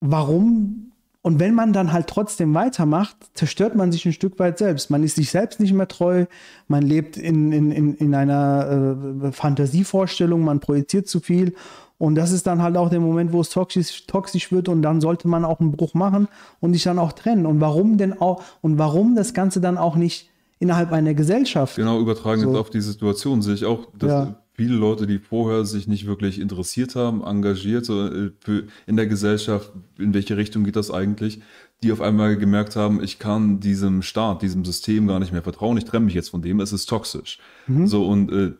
warum? 0.00 0.92
Und 1.22 1.40
wenn 1.40 1.54
man 1.54 1.72
dann 1.72 1.92
halt 1.92 2.06
trotzdem 2.06 2.54
weitermacht, 2.54 3.16
zerstört 3.34 3.74
man 3.74 3.90
sich 3.90 4.06
ein 4.06 4.12
Stück 4.12 4.38
weit 4.38 4.58
selbst. 4.58 4.90
Man 4.90 5.02
ist 5.02 5.16
sich 5.16 5.30
selbst 5.30 5.58
nicht 5.58 5.72
mehr 5.72 5.88
treu, 5.88 6.26
man 6.68 6.84
lebt 6.84 7.16
in, 7.16 7.50
in, 7.50 7.72
in, 7.72 7.94
in 7.94 8.14
einer 8.14 9.24
äh, 9.24 9.32
Fantasievorstellung, 9.32 10.44
man 10.44 10.60
projiziert 10.60 11.08
zu 11.08 11.18
viel. 11.18 11.54
Und 11.98 12.14
das 12.14 12.30
ist 12.30 12.46
dann 12.46 12.62
halt 12.62 12.76
auch 12.76 12.90
der 12.90 13.00
Moment, 13.00 13.32
wo 13.32 13.40
es 13.40 13.50
toxisch, 13.50 14.06
toxisch 14.06 14.52
wird 14.52 14.68
und 14.68 14.82
dann 14.82 15.00
sollte 15.00 15.28
man 15.28 15.44
auch 15.44 15.60
einen 15.60 15.72
Bruch 15.72 15.94
machen 15.94 16.28
und 16.60 16.74
sich 16.74 16.84
dann 16.84 16.98
auch 16.98 17.12
trennen. 17.12 17.46
Und 17.46 17.60
warum 17.60 17.96
denn 17.96 18.20
auch, 18.20 18.42
und 18.60 18.78
warum 18.78 19.16
das 19.16 19.34
Ganze 19.34 19.60
dann 19.60 19.78
auch 19.78 19.96
nicht 19.96 20.30
innerhalb 20.58 20.92
einer 20.92 21.14
Gesellschaft? 21.14 21.76
Genau, 21.76 21.98
übertragen 21.98 22.42
So. 22.42 22.48
jetzt 22.48 22.56
auf 22.56 22.70
die 22.70 22.82
Situation 22.82 23.40
sehe 23.42 23.54
ich 23.54 23.64
auch, 23.64 23.88
dass 23.98 24.10
Ja. 24.10 24.36
Viele 24.56 24.74
Leute, 24.74 25.06
die 25.06 25.18
vorher 25.18 25.64
sich 25.66 25.86
nicht 25.86 26.06
wirklich 26.06 26.40
interessiert 26.40 26.96
haben, 26.96 27.22
engagiert 27.22 27.84
so, 27.84 28.06
äh, 28.06 28.30
in 28.86 28.96
der 28.96 29.06
Gesellschaft, 29.06 29.70
in 29.98 30.14
welche 30.14 30.36
Richtung 30.36 30.64
geht 30.64 30.76
das 30.76 30.90
eigentlich, 30.90 31.40
die 31.82 31.92
auf 31.92 32.00
einmal 32.00 32.36
gemerkt 32.36 32.74
haben, 32.74 33.02
ich 33.02 33.18
kann 33.18 33.60
diesem 33.60 34.00
Staat, 34.00 34.40
diesem 34.40 34.64
System 34.64 35.06
gar 35.06 35.20
nicht 35.20 35.32
mehr 35.32 35.42
vertrauen, 35.42 35.76
ich 35.76 35.84
trenne 35.84 36.06
mich 36.06 36.14
jetzt 36.14 36.30
von 36.30 36.40
dem, 36.40 36.60
es 36.60 36.72
ist 36.72 36.86
toxisch. 36.86 37.38
Mhm. 37.66 37.86
So 37.86 38.06
und 38.06 38.32
äh, 38.32 38.52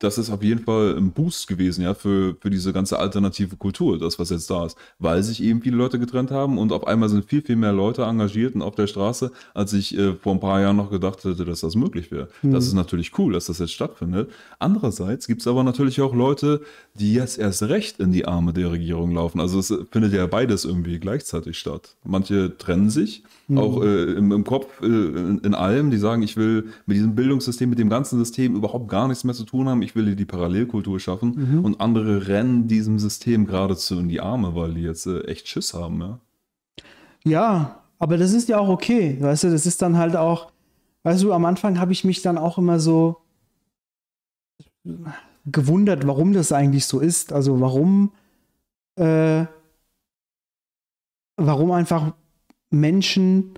das 0.00 0.16
ist 0.16 0.30
auf 0.30 0.42
jeden 0.42 0.64
Fall 0.64 0.96
ein 0.96 1.12
Boost 1.12 1.46
gewesen, 1.46 1.82
ja, 1.82 1.94
für, 1.94 2.34
für 2.40 2.50
diese 2.50 2.72
ganze 2.72 2.98
alternative 2.98 3.56
Kultur, 3.56 3.98
das, 3.98 4.18
was 4.18 4.30
jetzt 4.30 4.50
da 4.50 4.64
ist. 4.64 4.76
Weil 4.98 5.22
sich 5.22 5.42
eben 5.42 5.60
viele 5.60 5.76
Leute 5.76 5.98
getrennt 5.98 6.30
haben 6.30 6.58
und 6.58 6.72
auf 6.72 6.86
einmal 6.86 7.10
sind 7.10 7.26
viel, 7.26 7.42
viel 7.42 7.56
mehr 7.56 7.72
Leute 7.72 8.02
engagiert 8.02 8.54
und 8.54 8.62
auf 8.62 8.74
der 8.74 8.86
Straße, 8.86 9.30
als 9.54 9.74
ich 9.74 9.96
äh, 9.96 10.14
vor 10.14 10.32
ein 10.32 10.40
paar 10.40 10.60
Jahren 10.60 10.76
noch 10.76 10.90
gedacht 10.90 11.22
hätte, 11.24 11.44
dass 11.44 11.60
das 11.60 11.74
möglich 11.74 12.10
wäre. 12.10 12.28
Das 12.42 12.66
ist 12.66 12.72
natürlich 12.72 13.16
cool, 13.18 13.34
dass 13.34 13.46
das 13.46 13.58
jetzt 13.58 13.72
stattfindet. 13.72 14.30
Andererseits 14.58 15.26
gibt 15.26 15.42
es 15.42 15.46
aber 15.46 15.62
natürlich 15.62 16.00
auch 16.00 16.14
Leute, 16.14 16.62
die 16.94 17.12
jetzt 17.12 17.38
erst 17.38 17.62
recht 17.64 18.00
in 18.00 18.10
die 18.10 18.24
Arme 18.24 18.54
der 18.54 18.70
Regierung 18.70 19.12
laufen. 19.12 19.38
Also 19.38 19.58
es 19.58 19.72
findet 19.90 20.14
ja 20.14 20.26
beides 20.26 20.64
irgendwie 20.64 20.98
gleichzeitig 20.98 21.58
statt. 21.58 21.96
Manche 22.04 22.56
trennen 22.56 22.88
sich, 22.88 23.22
auch 23.58 23.82
äh, 23.82 24.12
im, 24.12 24.32
im 24.32 24.44
Kopf, 24.44 24.80
äh, 24.82 24.86
in, 24.86 25.38
in 25.38 25.54
allem, 25.54 25.90
die 25.90 25.96
sagen, 25.96 26.22
ich 26.22 26.36
will 26.36 26.68
mit 26.86 26.96
diesem 26.96 27.14
Bildungssystem, 27.14 27.68
mit 27.68 27.78
dem 27.78 27.88
ganzen 27.88 28.18
System 28.18 28.54
überhaupt 28.54 28.88
gar 28.88 29.08
nichts 29.08 29.24
mehr 29.24 29.34
zu 29.34 29.44
tun 29.44 29.68
haben. 29.68 29.82
Ich 29.82 29.94
will 29.94 30.06
hier 30.06 30.16
die 30.16 30.24
Parallelkultur 30.24 31.00
schaffen. 31.00 31.62
Und 31.64 31.80
andere 31.80 32.28
rennen 32.28 32.68
diesem 32.68 32.98
System 32.98 33.46
geradezu 33.46 33.98
in 33.98 34.08
die 34.08 34.20
Arme, 34.20 34.54
weil 34.54 34.74
die 34.74 34.82
jetzt 34.82 35.06
äh, 35.06 35.20
echt 35.22 35.48
Schiss 35.48 35.74
haben. 35.74 36.00
Ja? 36.00 36.20
Ja, 37.24 37.82
aber 37.98 38.16
das 38.16 38.32
ist 38.32 38.48
ja 38.48 38.58
auch 38.58 38.68
okay. 38.68 39.16
Weißt 39.20 39.44
du, 39.44 39.50
das 39.50 39.66
ist 39.66 39.82
dann 39.82 39.98
halt 39.98 40.16
auch, 40.16 40.52
weißt 41.02 41.22
du, 41.22 41.32
am 41.32 41.44
Anfang 41.44 41.78
habe 41.78 41.92
ich 41.92 42.04
mich 42.04 42.22
dann 42.22 42.38
auch 42.38 42.58
immer 42.58 42.80
so 42.80 43.18
gewundert, 45.46 46.06
warum 46.06 46.32
das 46.32 46.52
eigentlich 46.52 46.86
so 46.86 47.00
ist. 47.00 47.32
Also 47.32 47.60
warum, 47.60 48.12
äh, 48.96 49.44
warum 51.36 51.70
einfach 51.72 52.14
Menschen 52.70 53.54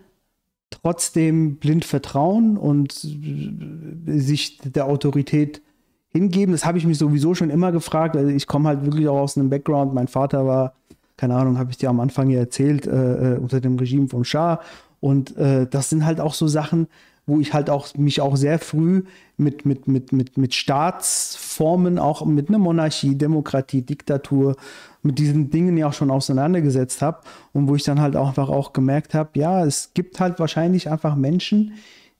trotzdem 0.70 1.56
blind 1.56 1.84
vertrauen 1.84 2.56
und 2.56 3.04
äh, 3.04 4.18
sich 4.18 4.58
der 4.58 4.86
Autorität 4.86 5.62
hingeben. 6.08 6.52
Das 6.52 6.64
habe 6.64 6.78
ich 6.78 6.86
mich 6.86 6.98
sowieso 6.98 7.34
schon 7.34 7.50
immer 7.50 7.72
gefragt. 7.72 8.16
Also 8.16 8.30
ich 8.30 8.46
komme 8.46 8.68
halt 8.68 8.84
wirklich 8.84 9.08
auch 9.08 9.20
aus 9.20 9.36
einem 9.36 9.50
Background. 9.50 9.94
Mein 9.94 10.08
Vater 10.08 10.46
war, 10.46 10.74
keine 11.16 11.36
Ahnung, 11.36 11.58
habe 11.58 11.70
ich 11.70 11.78
dir 11.78 11.88
am 11.88 12.00
Anfang 12.00 12.30
ja 12.30 12.40
erzählt, 12.40 12.86
äh, 12.86 13.34
äh, 13.34 13.38
unter 13.38 13.60
dem 13.60 13.78
Regime 13.78 14.08
von 14.08 14.24
Schah. 14.24 14.60
Und 15.00 15.36
äh, 15.36 15.66
das 15.66 15.90
sind 15.90 16.04
halt 16.04 16.20
auch 16.20 16.34
so 16.34 16.46
Sachen, 16.46 16.86
wo 17.26 17.40
ich 17.40 17.54
halt 17.54 17.70
auch 17.70 17.94
mich 17.96 18.20
auch 18.20 18.36
sehr 18.36 18.58
früh 18.58 19.04
mit, 19.36 19.64
mit, 19.64 19.88
mit, 19.88 20.12
mit, 20.12 20.36
mit 20.36 20.54
Staatsformen, 20.54 21.98
auch 21.98 22.24
mit 22.24 22.48
einer 22.48 22.58
Monarchie, 22.58 23.16
Demokratie, 23.16 23.82
Diktatur, 23.82 24.56
mit 25.02 25.18
diesen 25.18 25.50
Dingen 25.50 25.76
ja 25.76 25.88
auch 25.88 25.92
schon 25.92 26.10
auseinandergesetzt 26.10 27.02
habe. 27.02 27.20
Und 27.52 27.68
wo 27.68 27.74
ich 27.74 27.82
dann 27.82 28.00
halt 28.00 28.16
auch 28.16 28.28
einfach 28.28 28.48
auch 28.48 28.72
gemerkt 28.72 29.14
habe, 29.14 29.30
ja, 29.34 29.64
es 29.64 29.92
gibt 29.94 30.20
halt 30.20 30.38
wahrscheinlich 30.38 30.90
einfach 30.90 31.16
Menschen, 31.16 31.74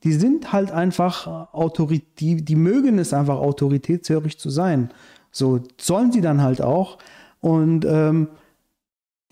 die 0.05 0.13
sind 0.13 0.53
halt 0.53 0.73
einfach 0.73 1.27
Autorität, 1.53 2.19
die, 2.19 2.45
die 2.45 2.57
mögen 2.57 2.99
es 2.99 3.13
einfach 3.13 3.37
autoritätshörig 3.37 4.39
zu 4.39 4.51
sein. 4.51 4.91
So 5.31 5.61
sollen 5.81 6.13
sie 6.13 6.21
dann 6.21 6.43
halt 6.43 6.61
auch. 6.61 6.99
Und 7.41 7.85
ähm, 7.85 8.29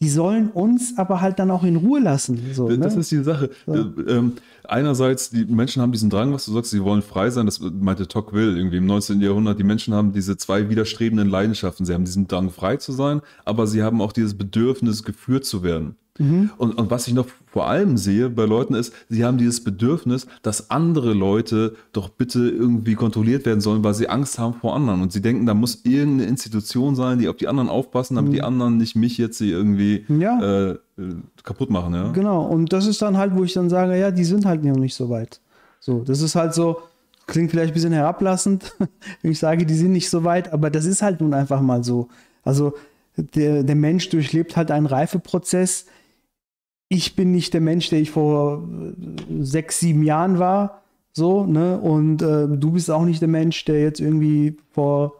die 0.00 0.08
sollen 0.08 0.48
uns 0.48 0.96
aber 0.96 1.20
halt 1.20 1.38
dann 1.38 1.50
auch 1.50 1.62
in 1.62 1.76
Ruhe 1.76 2.00
lassen. 2.00 2.40
So, 2.54 2.68
Das 2.74 2.94
ne? 2.94 3.00
ist 3.00 3.10
die 3.10 3.22
Sache. 3.22 3.50
Äh, 3.66 3.80
Ähm, 4.08 4.32
einerseits, 4.64 5.30
die 5.30 5.44
Menschen 5.44 5.82
haben 5.82 5.92
diesen 5.92 6.08
Drang, 6.08 6.32
was 6.32 6.46
du 6.46 6.52
sagst, 6.52 6.70
sie 6.70 6.82
wollen 6.82 7.02
frei 7.02 7.28
sein. 7.30 7.44
Das 7.46 7.60
meinte 7.60 8.08
Tocqueville 8.08 8.56
irgendwie 8.56 8.78
im 8.78 8.86
19. 8.86 9.20
Jahrhundert. 9.20 9.58
Die 9.58 9.64
Menschen 9.64 9.92
haben 9.92 10.12
diese 10.12 10.38
zwei 10.38 10.70
widerstrebenden 10.70 11.28
Leidenschaften. 11.28 11.84
Sie 11.84 11.92
haben 11.92 12.04
diesen 12.04 12.28
Drang, 12.28 12.50
frei 12.50 12.76
zu 12.76 12.92
sein, 12.92 13.20
aber 13.44 13.66
sie 13.66 13.82
haben 13.82 14.00
auch 14.00 14.12
dieses 14.12 14.34
Bedürfnis, 14.34 15.02
geführt 15.02 15.44
zu 15.44 15.62
werden. 15.62 15.96
Und, 16.58 16.76
und 16.78 16.90
was 16.90 17.08
ich 17.08 17.14
noch 17.14 17.26
vor 17.50 17.66
allem 17.68 17.96
sehe 17.96 18.28
bei 18.28 18.44
Leuten 18.44 18.74
ist, 18.74 18.92
sie 19.08 19.24
haben 19.24 19.38
dieses 19.38 19.64
Bedürfnis, 19.64 20.26
dass 20.42 20.70
andere 20.70 21.14
Leute 21.14 21.76
doch 21.92 22.10
bitte 22.10 22.40
irgendwie 22.40 22.94
kontrolliert 22.94 23.46
werden 23.46 23.60
sollen, 23.62 23.82
weil 23.82 23.94
sie 23.94 24.08
Angst 24.08 24.38
haben 24.38 24.54
vor 24.54 24.76
anderen. 24.76 25.00
Und 25.00 25.12
sie 25.12 25.22
denken, 25.22 25.46
da 25.46 25.54
muss 25.54 25.80
irgendeine 25.84 26.28
Institution 26.28 26.94
sein, 26.94 27.18
die 27.18 27.28
auf 27.28 27.36
die 27.36 27.48
anderen 27.48 27.70
aufpassen, 27.70 28.16
damit 28.16 28.34
die 28.34 28.42
anderen 28.42 28.76
nicht 28.76 28.96
mich 28.96 29.16
jetzt 29.16 29.38
hier 29.38 29.56
irgendwie 29.56 30.04
Ja. 30.08 30.40
äh, 30.40 30.70
äh, 30.72 30.78
kaputt 31.42 31.70
machen. 31.70 31.94
Ja? 31.94 32.12
Genau, 32.12 32.42
und 32.44 32.72
das 32.72 32.86
ist 32.86 33.00
dann 33.00 33.16
halt, 33.16 33.34
wo 33.34 33.42
ich 33.44 33.54
dann 33.54 33.70
sage, 33.70 33.98
ja, 33.98 34.10
die 34.10 34.24
sind 34.24 34.44
halt 34.44 34.62
noch 34.62 34.76
nicht 34.76 34.94
so 34.94 35.08
weit. 35.08 35.40
So, 35.80 36.00
das 36.04 36.20
ist 36.20 36.34
halt 36.34 36.52
so, 36.52 36.82
klingt 37.26 37.50
vielleicht 37.50 37.72
ein 37.72 37.74
bisschen 37.74 37.92
herablassend, 37.94 38.74
wenn 39.22 39.32
ich 39.32 39.38
sage, 39.38 39.64
die 39.64 39.74
sind 39.74 39.92
nicht 39.92 40.10
so 40.10 40.22
weit, 40.24 40.52
aber 40.52 40.68
das 40.68 40.84
ist 40.84 41.00
halt 41.00 41.22
nun 41.22 41.32
einfach 41.32 41.62
mal 41.62 41.82
so. 41.82 42.08
Also 42.44 42.74
der, 43.16 43.62
der 43.62 43.76
Mensch 43.76 44.08
durchlebt 44.10 44.56
halt 44.56 44.70
einen 44.70 44.86
Reifeprozess. 44.86 45.86
Ich 46.92 47.14
bin 47.14 47.30
nicht 47.30 47.54
der 47.54 47.60
Mensch, 47.60 47.88
der 47.88 48.00
ich 48.00 48.10
vor 48.10 48.68
äh, 48.68 49.42
sechs, 49.44 49.78
sieben 49.78 50.02
Jahren 50.02 50.38
war, 50.40 50.82
so, 51.12 51.46
ne? 51.46 51.78
Und 51.80 52.20
äh, 52.20 52.48
du 52.48 52.72
bist 52.72 52.90
auch 52.90 53.04
nicht 53.04 53.20
der 53.20 53.28
Mensch, 53.28 53.64
der 53.64 53.80
jetzt 53.80 54.00
irgendwie 54.00 54.56
vor 54.72 55.14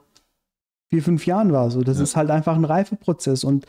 vier, 0.88 1.02
fünf 1.02 1.26
Jahren 1.26 1.52
war. 1.52 1.70
So, 1.70 1.82
das 1.82 1.98
Ja. 1.98 2.02
ist 2.02 2.16
halt 2.16 2.30
einfach 2.30 2.56
ein 2.56 2.64
Reifeprozess 2.64 3.44
und 3.44 3.66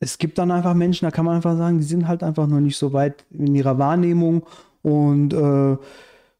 es 0.00 0.18
gibt 0.18 0.38
dann 0.38 0.50
einfach 0.50 0.74
Menschen, 0.74 1.04
da 1.04 1.10
kann 1.10 1.24
man 1.24 1.36
einfach 1.36 1.56
sagen, 1.56 1.78
die 1.78 1.84
sind 1.84 2.08
halt 2.08 2.22
einfach 2.22 2.46
noch 2.46 2.60
nicht 2.60 2.76
so 2.76 2.92
weit 2.92 3.24
in 3.30 3.54
ihrer 3.54 3.76
Wahrnehmung. 3.78 4.44
Und 4.82 5.34
äh, 5.34 5.76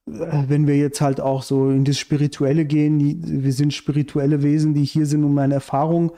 wenn 0.07 0.67
wir 0.67 0.77
jetzt 0.77 1.01
halt 1.01 1.21
auch 1.21 1.43
so 1.43 1.71
in 1.71 1.85
das 1.85 1.99
Spirituelle 1.99 2.65
gehen, 2.65 2.99
die, 2.99 3.19
wir 3.43 3.53
sind 3.53 3.75
spirituelle 3.75 4.43
Wesen, 4.43 4.73
die 4.73 4.85
hier 4.85 5.07
sind, 5.07 5.25
um 5.25 5.37
eine 5.39 5.55
Erfahrung 5.55 6.13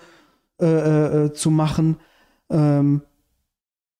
äh, 0.60 1.24
äh, 1.24 1.32
zu 1.32 1.50
machen, 1.50 1.96
ähm, 2.50 3.02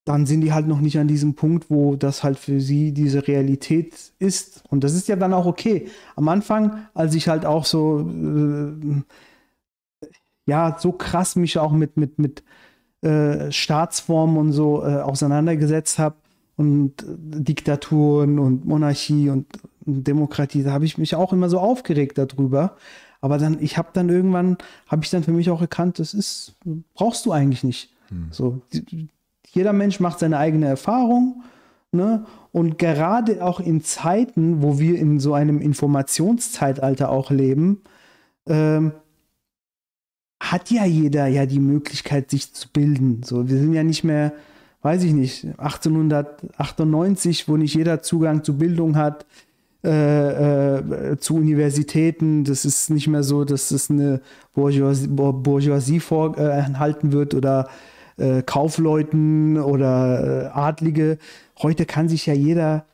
dann 0.07 0.25
sind 0.25 0.39
die 0.39 0.53
halt 0.53 0.67
noch 0.67 0.79
nicht 0.79 0.97
an 0.99 1.09
diesem 1.09 1.33
Punkt, 1.33 1.69
wo 1.69 1.97
das 1.97 2.23
halt 2.23 2.39
für 2.39 2.61
sie 2.61 2.93
diese 2.93 3.27
Realität 3.27 4.13
ist. 4.19 4.63
Und 4.69 4.85
das 4.85 4.93
ist 4.93 5.09
ja 5.09 5.17
dann 5.17 5.33
auch 5.33 5.45
okay. 5.45 5.89
Am 6.15 6.29
Anfang, 6.29 6.87
als 6.93 7.13
ich 7.13 7.27
halt 7.27 7.45
auch 7.45 7.65
so, 7.65 8.09
äh, 8.09 10.07
ja, 10.45 10.77
so 10.79 10.93
krass 10.93 11.35
mich 11.35 11.57
auch 11.57 11.73
mit, 11.73 11.97
mit, 11.97 12.19
mit 12.19 12.43
äh, 13.01 13.51
Staatsformen 13.51 14.37
und 14.37 14.53
so 14.53 14.81
äh, 14.81 14.95
auseinandergesetzt 15.01 15.99
habe 15.99 16.15
und 16.55 17.03
äh, 17.03 17.05
Diktaturen 17.09 18.39
und 18.39 18.65
Monarchie 18.65 19.29
und, 19.29 19.45
Demokratie, 19.89 20.63
da 20.63 20.71
habe 20.73 20.83
ich 20.83 20.97
mich 20.97 21.15
auch 21.15 21.31
immer 21.31 21.49
so 21.49 21.59
aufgeregt 21.59 22.17
darüber. 22.17 22.75
Aber 23.21 23.37
dann, 23.37 23.57
ich 23.61 23.77
habe 23.77 23.89
dann 23.93 24.09
irgendwann, 24.09 24.57
habe 24.87 25.03
ich 25.03 25.09
dann 25.09 25.23
für 25.23 25.31
mich 25.31 25.49
auch 25.49 25.61
erkannt, 25.61 25.99
das 25.99 26.13
ist, 26.13 26.55
brauchst 26.93 27.25
du 27.25 27.31
eigentlich 27.31 27.63
nicht. 27.63 27.93
So, 28.31 28.61
die, 28.73 29.07
jeder 29.57 29.73
Mensch 29.73 29.99
macht 29.99 30.19
seine 30.19 30.37
eigene 30.37 30.67
Erfahrung. 30.67 31.43
Ne? 31.91 32.25
Und 32.51 32.77
gerade 32.77 33.43
auch 33.43 33.59
in 33.59 33.83
Zeiten, 33.83 34.61
wo 34.61 34.79
wir 34.79 34.97
in 34.97 35.19
so 35.19 35.33
einem 35.33 35.59
Informationszeitalter 35.59 37.09
auch 37.09 37.31
leben, 37.31 37.81
ähm, 38.47 38.93
hat 40.39 40.69
ja 40.69 40.85
jeder 40.85 41.27
ja 41.27 41.45
die 41.45 41.59
Möglichkeit, 41.59 42.29
sich 42.29 42.53
zu 42.53 42.69
bilden. 42.69 43.23
So, 43.23 43.49
wir 43.49 43.57
sind 43.57 43.73
ja 43.73 43.83
nicht 43.83 44.03
mehr, 44.03 44.33
weiß 44.83 45.03
ich 45.03 45.13
nicht, 45.13 45.45
1898, 45.57 47.49
wo 47.49 47.57
nicht 47.57 47.73
jeder 47.75 48.01
Zugang 48.01 48.43
zu 48.43 48.57
Bildung 48.57 48.95
hat, 48.95 49.25
äh, 49.83 50.77
äh, 50.77 51.17
zu 51.17 51.35
Universitäten. 51.35 52.43
Das 52.43 52.65
ist 52.65 52.89
nicht 52.89 53.07
mehr 53.07 53.23
so, 53.23 53.45
dass 53.45 53.71
es 53.71 53.89
eine 53.89 54.21
Bourgeoisie, 54.53 55.07
Bourgeoisie 55.07 55.99
vorenthalten 55.99 57.11
wird 57.11 57.33
oder 57.33 57.69
äh, 58.17 58.41
Kaufleuten 58.43 59.57
oder 59.57 60.45
äh, 60.45 60.47
Adlige. 60.47 61.17
Heute 61.61 61.85
kann 61.85 62.09
sich 62.09 62.25
ja 62.25 62.33
jeder, 62.33 62.85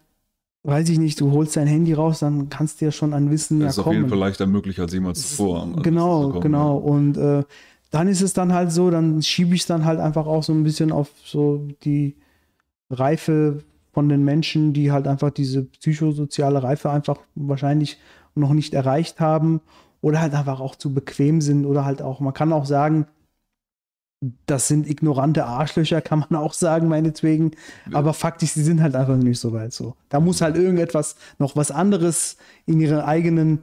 weiß 0.64 0.90
ich 0.90 1.00
nicht, 1.00 1.20
du 1.20 1.32
holst 1.32 1.56
dein 1.56 1.68
Handy 1.68 1.94
raus, 1.94 2.20
dann 2.20 2.50
kannst 2.50 2.82
du 2.82 2.86
ja 2.86 2.92
schon 2.92 3.14
an 3.14 3.32
Wissen 3.32 3.60
Das 3.60 3.72
ist 3.72 3.78
ja 3.78 3.82
auf 3.82 3.86
kommen. 3.86 3.98
jeden 3.98 4.10
Fall 4.10 4.20
leichter 4.20 4.48
möglich 4.48 4.80
als 4.80 4.94
jemals 4.94 5.30
zuvor. 5.30 5.68
Genau, 5.82 6.30
kommen, 6.30 6.42
genau. 6.42 6.78
Und 6.78 7.18
äh, 7.18 7.44
dann 7.92 8.08
ist 8.08 8.22
es 8.22 8.34
dann 8.34 8.54
halt 8.54 8.72
so, 8.72 8.90
dann 8.90 9.22
schiebe 9.22 9.54
ich 9.56 9.62
es 9.62 9.68
dann 9.68 9.86
halt 9.86 10.00
einfach 10.00 10.26
auch 10.26 10.44
so 10.44 10.54
ein 10.54 10.64
bisschen 10.64 10.92
auf 10.92 11.10
so 11.24 11.68
die 11.84 12.16
Reife 12.90 13.64
von 13.92 14.10
den 14.10 14.24
Menschen, 14.24 14.74
die 14.74 14.92
halt 14.92 15.08
einfach 15.08 15.30
diese 15.30 15.66
psychosoziale 15.66 16.64
Reife 16.64 16.90
einfach 16.90 17.20
wahrscheinlich 17.36 18.00
noch 18.36 18.54
nicht 18.54 18.74
erreicht 18.74 19.20
haben 19.20 19.62
oder 20.02 20.20
halt 20.20 20.34
einfach 20.34 20.60
auch 20.60 20.76
zu 20.76 20.94
bequem 20.94 21.40
sind 21.42 21.66
oder 21.66 21.86
halt 21.86 22.02
auch, 22.02 22.20
man 22.20 22.34
kann 22.34 22.52
auch 22.52 22.66
sagen, 22.66 23.06
das 24.46 24.68
sind 24.68 24.90
ignorante 24.90 25.46
Arschlöcher, 25.46 26.02
kann 26.02 26.26
man 26.30 26.40
auch 26.40 26.54
sagen, 26.54 26.88
meinetwegen. 26.88 27.52
Aber 27.92 28.14
faktisch, 28.14 28.52
sie 28.52 28.64
sind 28.64 28.82
halt 28.82 28.96
einfach 28.96 29.18
nicht 29.18 29.40
so 29.40 29.54
weit 29.54 29.74
so. 29.74 29.96
Da 30.10 30.20
muss 30.20 30.42
halt 30.42 30.56
irgendetwas, 30.56 31.16
noch 31.40 31.56
was 31.56 31.72
anderes 31.72 32.38
in 32.66 32.80
ihren 32.80 33.02
eigenen 33.02 33.62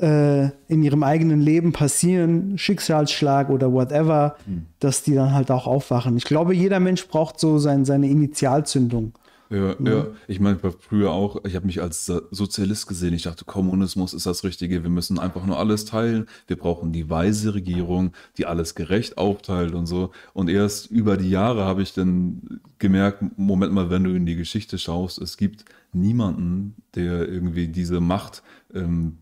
äh, 0.00 0.46
in 0.68 0.82
ihrem 0.82 1.02
eigenen 1.02 1.40
Leben 1.40 1.72
passieren, 1.72 2.58
Schicksalsschlag 2.58 3.50
oder 3.50 3.72
whatever, 3.72 4.36
dass 4.80 5.02
die 5.02 5.14
dann 5.14 5.32
halt 5.32 5.50
auch 5.50 5.66
aufwachen. 5.66 6.16
Ich 6.16 6.24
glaube, 6.24 6.54
jeder 6.54 6.80
Mensch 6.80 7.06
braucht 7.06 7.38
so 7.38 7.58
sein, 7.58 7.84
seine 7.84 8.08
Initialzündung. 8.08 9.12
Ja, 9.52 9.76
ja. 9.84 10.06
Ich 10.28 10.40
meine, 10.40 10.58
früher 10.58 11.10
auch, 11.10 11.44
ich 11.44 11.54
habe 11.56 11.66
mich 11.66 11.82
als 11.82 12.06
So- 12.06 12.22
Sozialist 12.30 12.86
gesehen. 12.86 13.12
Ich 13.12 13.24
dachte, 13.24 13.44
Kommunismus 13.44 14.14
ist 14.14 14.24
das 14.24 14.44
Richtige. 14.44 14.82
Wir 14.82 14.88
müssen 14.90 15.18
einfach 15.18 15.44
nur 15.44 15.58
alles 15.58 15.84
teilen. 15.84 16.26
Wir 16.46 16.56
brauchen 16.56 16.92
die 16.92 17.10
weise 17.10 17.52
Regierung, 17.52 18.12
die 18.38 18.46
alles 18.46 18.74
gerecht 18.74 19.18
aufteilt 19.18 19.74
und 19.74 19.86
so. 19.86 20.10
Und 20.32 20.48
erst 20.48 20.90
über 20.90 21.18
die 21.18 21.28
Jahre 21.30 21.64
habe 21.64 21.82
ich 21.82 21.92
dann 21.92 22.60
gemerkt, 22.78 23.22
Moment 23.36 23.74
mal, 23.74 23.90
wenn 23.90 24.04
du 24.04 24.10
in 24.14 24.24
die 24.24 24.36
Geschichte 24.36 24.78
schaust, 24.78 25.20
es 25.20 25.36
gibt 25.36 25.66
niemanden, 25.92 26.74
der 26.94 27.28
irgendwie 27.28 27.68
diese 27.68 28.00
Macht 28.00 28.42
ähm, 28.74 29.18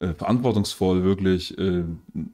äh, 0.00 0.12
verantwortungsvoll 0.14 1.02
wirklich 1.04 1.56
äh, 1.58 1.84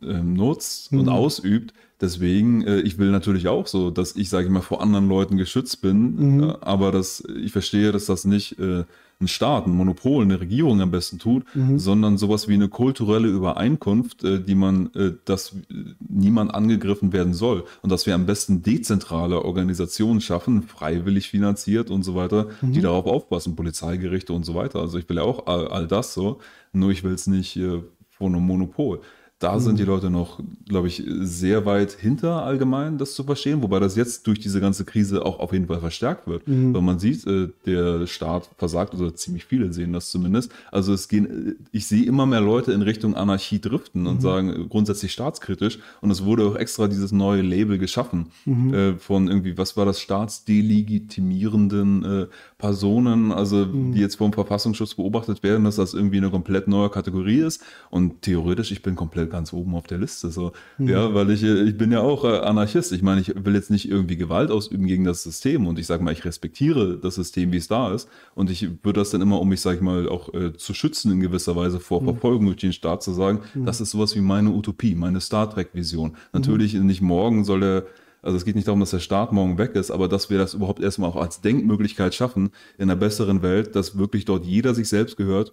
nutzt 0.01 0.93
und 0.93 1.03
Mhm. 1.03 1.09
ausübt. 1.09 1.75
Deswegen, 2.01 2.63
äh, 2.67 2.81
ich 2.81 2.99
will 2.99 3.11
natürlich 3.11 3.47
auch 3.49 3.67
so, 3.69 3.91
dass 3.91 4.17
ich, 4.17 4.29
sage 4.29 4.47
ich 4.47 4.53
mal, 4.53 4.61
vor 4.63 4.81
anderen 4.83 5.09
Leuten 5.09 5.37
geschützt 5.37 5.81
bin, 5.81 6.37
Mhm. 6.37 6.43
äh, 6.43 6.55
aber 6.61 6.91
dass 6.91 7.23
ich 7.43 7.53
verstehe, 7.53 7.93
dass 7.93 8.07
das 8.07 8.25
nicht 8.25 8.59
äh, 8.59 8.85
ein 9.23 9.29
Staat, 9.29 9.67
ein 9.67 9.75
Monopol, 9.77 10.25
eine 10.25 10.41
Regierung 10.41 10.81
am 10.81 10.91
besten 10.91 11.19
tut, 11.19 11.45
Mhm. 11.55 11.79
sondern 11.79 12.19
sowas 12.19 12.49
wie 12.49 12.55
eine 12.55 12.69
kulturelle 12.69 13.29
Übereinkunft, 13.29 14.25
äh, 14.25 14.41
die 14.43 14.55
man, 14.55 14.91
äh, 14.95 15.13
dass 15.25 15.53
äh, 15.53 15.75
niemand 16.09 16.55
angegriffen 16.55 17.13
werden 17.13 17.33
soll 17.35 17.65
und 17.83 17.91
dass 17.91 18.05
wir 18.07 18.15
am 18.15 18.27
besten 18.27 18.63
dezentrale 18.63 19.45
Organisationen 19.45 20.21
schaffen, 20.21 20.63
freiwillig 20.63 21.29
finanziert 21.29 21.91
und 21.91 22.03
so 22.03 22.15
weiter, 22.15 22.49
die 22.61 22.79
Mhm. 22.79 22.83
darauf 22.83 23.07
aufpassen, 23.07 23.57
Polizeigerichte 23.57 24.33
und 24.33 24.45
so 24.45 24.55
weiter. 24.55 24.81
Also 24.81 24.99
ich 24.99 25.09
will 25.09 25.17
ja 25.17 25.23
auch 25.23 25.47
all, 25.47 25.69
all 25.69 25.87
das 25.87 26.13
so, 26.15 26.39
nur 26.73 26.91
ich 26.91 27.05
will 27.05 27.13
es 27.15 27.27
nicht 27.27 27.57
äh, 27.57 27.81
von 28.11 28.35
einem 28.35 28.45
Monopol. 28.45 29.01
Da 29.43 29.59
sind 29.59 29.73
Mhm. 29.73 29.77
die 29.79 29.85
Leute 29.85 30.11
noch, 30.11 30.39
glaube 30.69 30.87
ich, 30.87 31.03
sehr 31.21 31.67
weit 31.67 31.91
hinter 31.93 32.45
allgemein, 32.45 32.99
das 32.99 33.15
zu 33.15 33.25
verstehen, 33.25 33.61
wobei 33.63 33.81
das 33.81 33.97
jetzt 33.97 34.27
durch 34.29 34.39
diese 34.39 34.61
ganze 34.61 34.85
Krise 34.85 35.25
auch 35.27 35.41
auf 35.41 35.53
jeden 35.53 35.67
Fall 35.67 35.81
verstärkt 35.81 36.29
wird. 36.29 36.47
Mhm. 36.47 36.73
Weil 36.75 36.83
man 36.83 36.99
sieht, 37.01 37.27
äh, 37.27 37.49
der 37.67 38.07
Staat 38.07 38.49
versagt, 38.57 38.95
oder 38.95 39.13
ziemlich 39.17 39.45
viele 39.45 39.73
sehen 39.73 39.93
das 39.93 40.11
zumindest. 40.11 40.53
Also 40.71 40.93
es 40.93 41.09
gehen, 41.09 41.49
äh, 41.49 41.55
ich 41.73 41.87
sehe 41.87 42.05
immer 42.05 42.25
mehr 42.27 42.41
Leute 42.41 42.71
in 42.73 42.83
Richtung 42.83 43.17
Anarchie 43.17 43.61
driften 43.61 44.03
Mhm. 44.03 44.07
und 44.07 44.23
sagen 44.23 44.51
äh, 44.51 44.65
grundsätzlich 44.69 45.11
staatskritisch. 45.13 45.81
Und 46.01 46.11
es 46.13 46.25
wurde 46.25 46.45
auch 46.47 46.55
extra 46.57 46.87
dieses 46.87 47.11
neue 47.11 47.43
Label 47.43 47.79
geschaffen 47.79 48.27
Mhm. 48.47 48.99
von 48.99 49.27
irgendwie, 49.29 49.59
was 49.59 49.77
war 49.77 49.85
das, 49.87 50.01
staatsdelegitimierenden 50.01 52.27
Personen, 52.59 53.33
also 53.33 53.67
Mhm. 53.67 53.93
die 53.93 54.01
jetzt 54.01 54.17
vom 54.17 54.33
Verfassungsschutz 54.33 54.95
beobachtet 54.95 55.43
werden, 55.43 55.65
dass 55.65 55.77
das 55.77 55.95
irgendwie 55.95 56.19
eine 56.19 56.31
komplett 56.31 56.69
neue 56.69 56.91
Kategorie 56.91 57.39
ist. 57.41 57.63
Und 57.91 58.23
theoretisch, 58.23 58.71
ich 58.73 58.83
bin 58.83 58.95
komplett 58.95 59.32
ganz 59.33 59.53
oben 59.53 59.75
auf 59.75 59.89
der 59.89 59.99
Liste. 59.99 60.31
So. 60.31 60.53
Mhm. 60.79 60.89
Ja, 60.89 61.15
weil 61.15 61.31
ich, 61.31 61.43
äh, 61.43 61.63
ich 61.65 61.77
bin 61.77 61.91
ja 61.91 62.01
auch 62.01 62.25
äh, 62.25 62.39
Anarchist. 62.39 62.93
Ich 62.93 63.03
meine, 63.03 63.21
ich 63.21 63.33
will 63.35 63.55
jetzt 63.55 63.71
nicht 63.71 63.89
irgendwie 63.91 64.17
Gewalt 64.17 64.53
ausüben 64.53 64.87
gegen 64.87 65.05
das 65.05 65.25
System 65.25 65.67
und 65.67 65.79
ich 65.81 65.87
sage 65.87 66.05
mal, 66.05 66.13
ich 66.13 66.25
respektiere 66.25 66.99
das 66.99 67.17
System, 67.17 67.51
wie 67.51 67.57
es 67.57 67.67
da 67.67 67.93
ist. 67.93 68.09
Und 68.37 68.51
ich 68.51 68.63
würde 68.85 69.01
das 69.01 69.11
dann 69.11 69.23
immer, 69.23 69.41
um 69.41 69.49
mich, 69.49 69.61
sage 69.61 69.77
ich 69.77 69.83
mal, 69.83 70.09
auch 70.09 70.33
äh, 70.35 70.53
zu 70.53 70.75
schützen 70.75 71.11
in 71.11 71.21
gewisser 71.21 71.57
Weise 71.57 71.81
vor 71.81 72.03
Mhm. 72.03 72.07
Verfolgung 72.07 72.47
durch 72.47 72.59
den 72.59 72.73
Staat 72.73 73.03
zu 73.03 73.13
sagen, 73.13 73.41
das 73.55 73.81
ist 73.81 73.91
sowas 73.91 74.15
wie 74.15 74.21
meine 74.21 74.51
Utopie, 74.51 74.95
meine 74.95 75.21
Star 75.21 75.51
Trek-Vision. 75.51 76.11
Mhm. 76.11 76.17
Natürlich 76.33 76.75
nicht 76.75 77.01
morgen 77.01 77.45
soll 77.45 77.61
der 77.61 77.87
also 78.23 78.37
es 78.37 78.45
geht 78.45 78.55
nicht 78.55 78.69
darum, 78.69 78.79
dass 78.79 78.93
der 78.93 79.01
Staat 79.01 79.33
morgen 79.33 79.59
weg 79.59 79.75
ist, 79.75 79.91
aber 79.91 80.07
dass 80.07 80.31
wir 80.31 80.39
das 80.39 80.55
überhaupt 80.55 80.81
erstmal 80.81 81.11
auch 81.11 81.17
als 81.17 81.41
Denkmöglichkeit 81.41 82.15
schaffen 82.15 82.51
in 82.79 82.85
einer 82.85 82.95
besseren 82.95 83.43
Welt, 83.43 83.75
dass 83.75 83.99
wirklich 83.99 84.25
dort 84.25 84.45
jeder 84.45 84.75
sich 84.75 84.89
selbst 84.89 85.17
gehört. 85.17 85.53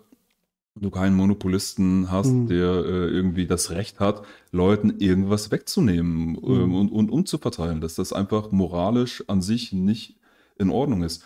Du 0.81 0.89
keinen 0.89 1.15
Monopolisten 1.15 2.09
hast, 2.11 2.31
Mhm. 2.31 2.47
der 2.47 2.67
äh, 2.85 3.07
irgendwie 3.09 3.47
das 3.47 3.71
Recht 3.71 3.99
hat, 3.99 4.21
Leuten 4.51 4.95
irgendwas 4.99 5.51
wegzunehmen 5.51 6.37
ähm, 6.43 6.73
und, 6.73 6.89
und 6.91 7.11
umzuverteilen, 7.11 7.81
dass 7.81 7.95
das 7.95 8.13
einfach 8.13 8.51
moralisch 8.51 9.23
an 9.27 9.41
sich 9.41 9.73
nicht 9.73 10.17
in 10.57 10.69
Ordnung 10.69 11.03
ist. 11.03 11.23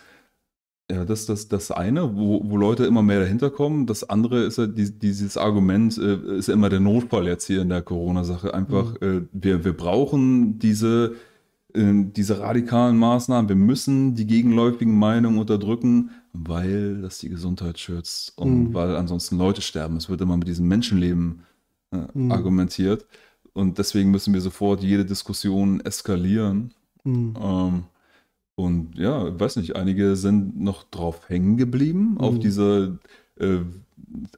Ja, 0.90 1.04
das 1.06 1.20
ist 1.20 1.28
das, 1.30 1.48
das 1.48 1.70
eine, 1.70 2.14
wo, 2.16 2.42
wo 2.44 2.56
Leute 2.58 2.84
immer 2.84 3.02
mehr 3.02 3.20
dahinter 3.20 3.48
kommen. 3.50 3.86
Das 3.86 4.08
andere 4.08 4.44
ist 4.44 4.58
ja 4.58 4.66
die, 4.66 4.98
dieses 4.98 5.36
Argument, 5.38 5.96
äh, 5.96 6.36
ist 6.36 6.48
ja 6.48 6.54
immer 6.54 6.68
der 6.68 6.80
Notfall 6.80 7.26
jetzt 7.26 7.46
hier 7.46 7.62
in 7.62 7.70
der 7.70 7.80
Corona-Sache. 7.80 8.52
Einfach, 8.52 8.94
äh, 9.00 9.22
wir, 9.32 9.64
wir 9.64 9.72
brauchen 9.74 10.58
diese, 10.58 11.14
äh, 11.72 12.04
diese 12.14 12.38
radikalen 12.40 12.98
Maßnahmen. 12.98 13.48
Wir 13.48 13.56
müssen 13.56 14.14
die 14.14 14.26
gegenläufigen 14.26 14.98
Meinungen 14.98 15.38
unterdrücken, 15.38 16.10
weil 16.34 17.00
das 17.00 17.18
die 17.18 17.28
Gesundheit 17.30 17.78
schützt 17.78 18.36
und 18.36 18.70
Mhm. 18.70 18.74
weil 18.74 18.96
ansonsten 18.96 19.38
Leute 19.38 19.62
sterben. 19.62 19.96
Es 19.96 20.08
wird 20.10 20.20
immer 20.20 20.36
mit 20.36 20.48
diesem 20.48 20.66
Menschenleben 20.68 21.42
äh, 21.92 22.06
Mhm. 22.12 22.32
argumentiert. 22.32 23.06
Und 23.52 23.78
deswegen 23.78 24.10
müssen 24.10 24.34
wir 24.34 24.40
sofort 24.40 24.82
jede 24.82 25.04
Diskussion 25.04 25.80
eskalieren. 25.80 26.74
Mhm. 27.04 27.34
Ähm, 27.40 27.84
und 28.56 28.98
ja, 28.98 29.38
weiß 29.38 29.56
nicht, 29.56 29.76
einige 29.76 30.16
sind 30.16 30.60
noch 30.60 30.82
drauf 30.84 31.28
hängen 31.28 31.56
geblieben, 31.56 32.16
auf 32.18 32.34
Mhm. 32.34 32.40
dieser 32.40 32.98
äh, 33.40 33.58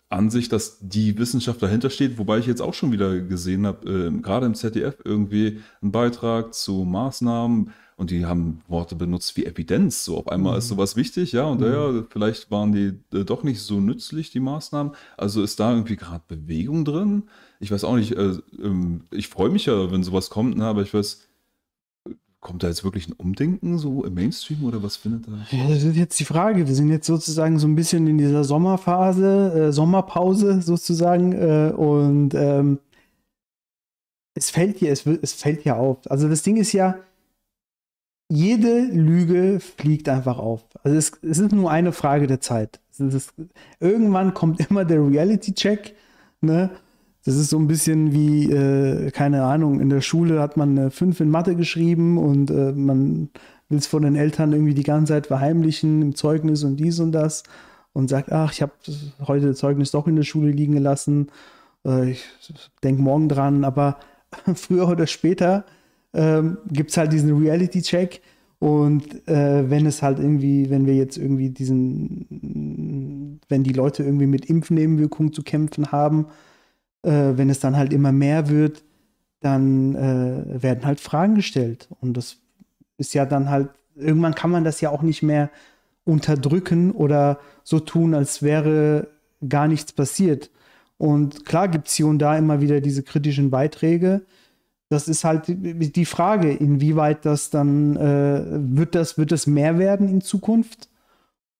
Ansicht, 0.08 0.52
dass 0.52 0.78
die 0.80 1.18
Wissenschaft 1.18 1.62
dahinter 1.62 1.90
steht, 1.90 2.18
wobei 2.18 2.38
ich 2.38 2.46
jetzt 2.46 2.62
auch 2.62 2.72
schon 2.74 2.92
wieder 2.92 3.20
gesehen 3.20 3.66
habe, 3.66 4.08
äh, 4.08 4.20
gerade 4.22 4.46
im 4.46 4.54
ZDF 4.54 4.96
irgendwie 5.04 5.60
einen 5.82 5.92
Beitrag 5.92 6.54
zu 6.54 6.84
Maßnahmen 6.84 7.70
und 7.96 8.10
die 8.10 8.26
haben 8.26 8.60
Worte 8.68 8.94
benutzt 8.94 9.36
wie 9.36 9.46
Evidenz. 9.46 10.04
So 10.04 10.18
auf 10.18 10.28
einmal 10.28 10.52
Mhm. 10.52 10.58
ist 10.58 10.68
sowas 10.68 10.96
wichtig, 10.96 11.32
ja, 11.32 11.44
und 11.44 11.60
ja, 11.62 12.04
vielleicht 12.10 12.50
waren 12.50 12.72
die 12.72 12.92
äh, 13.16 13.24
doch 13.24 13.42
nicht 13.42 13.60
so 13.60 13.80
nützlich, 13.80 14.30
die 14.30 14.40
Maßnahmen. 14.40 14.92
Also 15.16 15.42
ist 15.42 15.58
da 15.60 15.72
irgendwie 15.72 15.96
gerade 15.96 16.24
Bewegung 16.28 16.84
drin? 16.84 17.24
Ich 17.58 17.70
weiß 17.70 17.84
auch 17.84 17.96
nicht, 17.96 18.12
äh, 18.12 18.34
ähm, 18.62 19.04
ich 19.10 19.28
freue 19.28 19.50
mich 19.50 19.66
ja, 19.66 19.90
wenn 19.90 20.02
sowas 20.02 20.30
kommt, 20.30 20.56
ne, 20.56 20.64
aber 20.66 20.82
ich 20.82 20.92
weiß, 20.94 21.22
Kommt 22.40 22.62
da 22.62 22.68
jetzt 22.68 22.84
wirklich 22.84 23.08
ein 23.08 23.12
Umdenken 23.14 23.76
so 23.76 24.04
im 24.04 24.14
Mainstream 24.14 24.62
oder 24.62 24.80
was 24.80 24.96
findet 24.96 25.26
da? 25.26 25.32
Ja, 25.50 25.68
das 25.68 25.82
ist 25.82 25.96
jetzt 25.96 26.20
die 26.20 26.24
Frage. 26.24 26.68
Wir 26.68 26.74
sind 26.76 26.90
jetzt 26.90 27.06
sozusagen 27.08 27.58
so 27.58 27.66
ein 27.66 27.74
bisschen 27.74 28.06
in 28.06 28.18
dieser 28.18 28.44
Sommerphase, 28.44 29.52
äh, 29.52 29.72
Sommerpause 29.72 30.62
sozusagen. 30.62 31.32
Äh, 31.32 31.72
und 31.76 32.34
ähm, 32.34 32.78
es 34.34 34.50
fällt 34.50 34.76
hier, 34.78 34.92
es, 34.92 35.04
es 35.06 35.32
fällt 35.32 35.62
hier 35.62 35.76
auf. 35.76 36.08
Also 36.08 36.28
das 36.28 36.42
Ding 36.42 36.56
ist 36.56 36.72
ja, 36.72 36.98
jede 38.28 38.80
Lüge 38.86 39.60
fliegt 39.60 40.08
einfach 40.08 40.38
auf. 40.38 40.64
Also 40.82 40.96
es, 40.96 41.12
es 41.22 41.38
ist 41.38 41.52
nur 41.52 41.70
eine 41.70 41.92
Frage 41.92 42.26
der 42.26 42.40
Zeit. 42.40 42.80
Ist, 42.98 43.34
irgendwann 43.78 44.34
kommt 44.34 44.60
immer 44.68 44.84
der 44.84 45.06
Reality-Check. 45.06 45.94
Ne? 46.40 46.70
Das 47.24 47.36
ist 47.36 47.50
so 47.50 47.58
ein 47.58 47.66
bisschen 47.66 48.12
wie, 48.12 48.50
äh, 48.50 49.10
keine 49.10 49.44
Ahnung, 49.44 49.80
in 49.80 49.90
der 49.90 50.00
Schule 50.00 50.40
hat 50.40 50.56
man 50.56 50.78
eine 50.78 50.90
5 50.90 51.20
in 51.20 51.30
Mathe 51.30 51.56
geschrieben 51.56 52.18
und 52.18 52.50
äh, 52.50 52.72
man 52.72 53.30
will 53.68 53.78
es 53.78 53.86
von 53.86 54.02
den 54.02 54.16
Eltern 54.16 54.52
irgendwie 54.52 54.74
die 54.74 54.84
ganze 54.84 55.12
Zeit 55.12 55.26
verheimlichen 55.26 56.02
im 56.02 56.14
Zeugnis 56.14 56.62
und 56.62 56.76
dies 56.76 57.00
und 57.00 57.12
das 57.12 57.42
und 57.92 58.08
sagt, 58.08 58.30
ach, 58.30 58.52
ich 58.52 58.62
habe 58.62 58.72
heute 59.26 59.48
das 59.48 59.58
Zeugnis 59.58 59.90
doch 59.90 60.06
in 60.06 60.16
der 60.16 60.22
Schule 60.22 60.50
liegen 60.50 60.74
gelassen. 60.74 61.28
Äh, 61.84 62.10
ich 62.10 62.24
denke 62.82 63.02
morgen 63.02 63.28
dran, 63.28 63.64
aber 63.64 63.98
früher 64.54 64.88
oder 64.88 65.06
später 65.06 65.64
ähm, 66.16 66.58
gibt 66.68 66.90
es 66.90 66.96
halt 66.96 67.12
diesen 67.12 67.36
Reality-Check 67.36 68.22
und 68.58 69.28
äh, 69.28 69.68
wenn 69.68 69.84
es 69.84 70.02
halt 70.02 70.18
irgendwie, 70.18 70.70
wenn 70.70 70.86
wir 70.86 70.94
jetzt 70.94 71.18
irgendwie 71.18 71.50
diesen, 71.50 73.38
wenn 73.48 73.62
die 73.62 73.74
Leute 73.74 74.02
irgendwie 74.02 74.26
mit 74.26 74.46
Impfnebenwirkungen 74.46 75.32
zu 75.32 75.42
kämpfen 75.42 75.92
haben, 75.92 76.26
äh, 77.02 77.32
wenn 77.36 77.50
es 77.50 77.60
dann 77.60 77.76
halt 77.76 77.92
immer 77.92 78.12
mehr 78.12 78.48
wird, 78.48 78.82
dann 79.40 79.94
äh, 79.94 80.62
werden 80.62 80.86
halt 80.86 81.00
Fragen 81.00 81.34
gestellt. 81.34 81.88
Und 82.00 82.16
das 82.16 82.38
ist 82.96 83.12
ja 83.12 83.26
dann 83.26 83.50
halt, 83.50 83.68
irgendwann 83.94 84.34
kann 84.34 84.50
man 84.50 84.64
das 84.64 84.80
ja 84.80 84.88
auch 84.88 85.02
nicht 85.02 85.22
mehr 85.22 85.50
unterdrücken 86.04 86.92
oder 86.92 87.38
so 87.62 87.78
tun, 87.78 88.14
als 88.14 88.42
wäre 88.42 89.08
gar 89.46 89.68
nichts 89.68 89.92
passiert. 89.92 90.50
Und 90.96 91.44
klar 91.44 91.68
gibt 91.68 91.88
es 91.88 91.94
hier 91.94 92.06
und 92.06 92.20
da 92.20 92.38
immer 92.38 92.62
wieder 92.62 92.80
diese 92.80 93.02
kritischen 93.02 93.50
Beiträge, 93.50 94.22
das 94.88 95.08
ist 95.08 95.24
halt 95.24 95.44
die 95.48 96.04
Frage, 96.04 96.52
inwieweit 96.52 97.24
das 97.24 97.50
dann, 97.50 97.96
äh, 97.96 98.42
wird, 98.76 98.94
das, 98.94 99.18
wird 99.18 99.32
das 99.32 99.46
mehr 99.46 99.78
werden 99.78 100.08
in 100.08 100.20
Zukunft? 100.20 100.88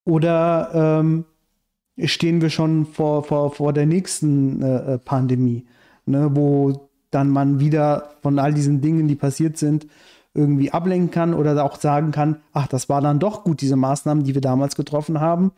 Oder 0.04 1.00
ähm, 1.02 1.24
stehen 2.04 2.40
wir 2.40 2.50
schon 2.50 2.86
vor, 2.86 3.24
vor, 3.24 3.52
vor 3.52 3.72
der 3.72 3.86
nächsten 3.86 4.62
äh, 4.62 4.94
äh, 4.94 4.98
Pandemie, 4.98 5.66
ne, 6.04 6.30
wo 6.34 6.88
dann 7.10 7.30
man 7.30 7.58
wieder 7.58 8.10
von 8.22 8.38
all 8.38 8.54
diesen 8.54 8.80
Dingen, 8.80 9.08
die 9.08 9.16
passiert 9.16 9.56
sind, 9.56 9.86
irgendwie 10.34 10.70
ablenken 10.70 11.10
kann 11.10 11.34
oder 11.34 11.64
auch 11.64 11.80
sagen 11.80 12.12
kann, 12.12 12.36
ach, 12.52 12.68
das 12.68 12.88
war 12.88 13.00
dann 13.00 13.18
doch 13.18 13.42
gut, 13.42 13.60
diese 13.60 13.76
Maßnahmen, 13.76 14.22
die 14.22 14.34
wir 14.34 14.42
damals 14.42 14.76
getroffen 14.76 15.18
haben. 15.18 15.52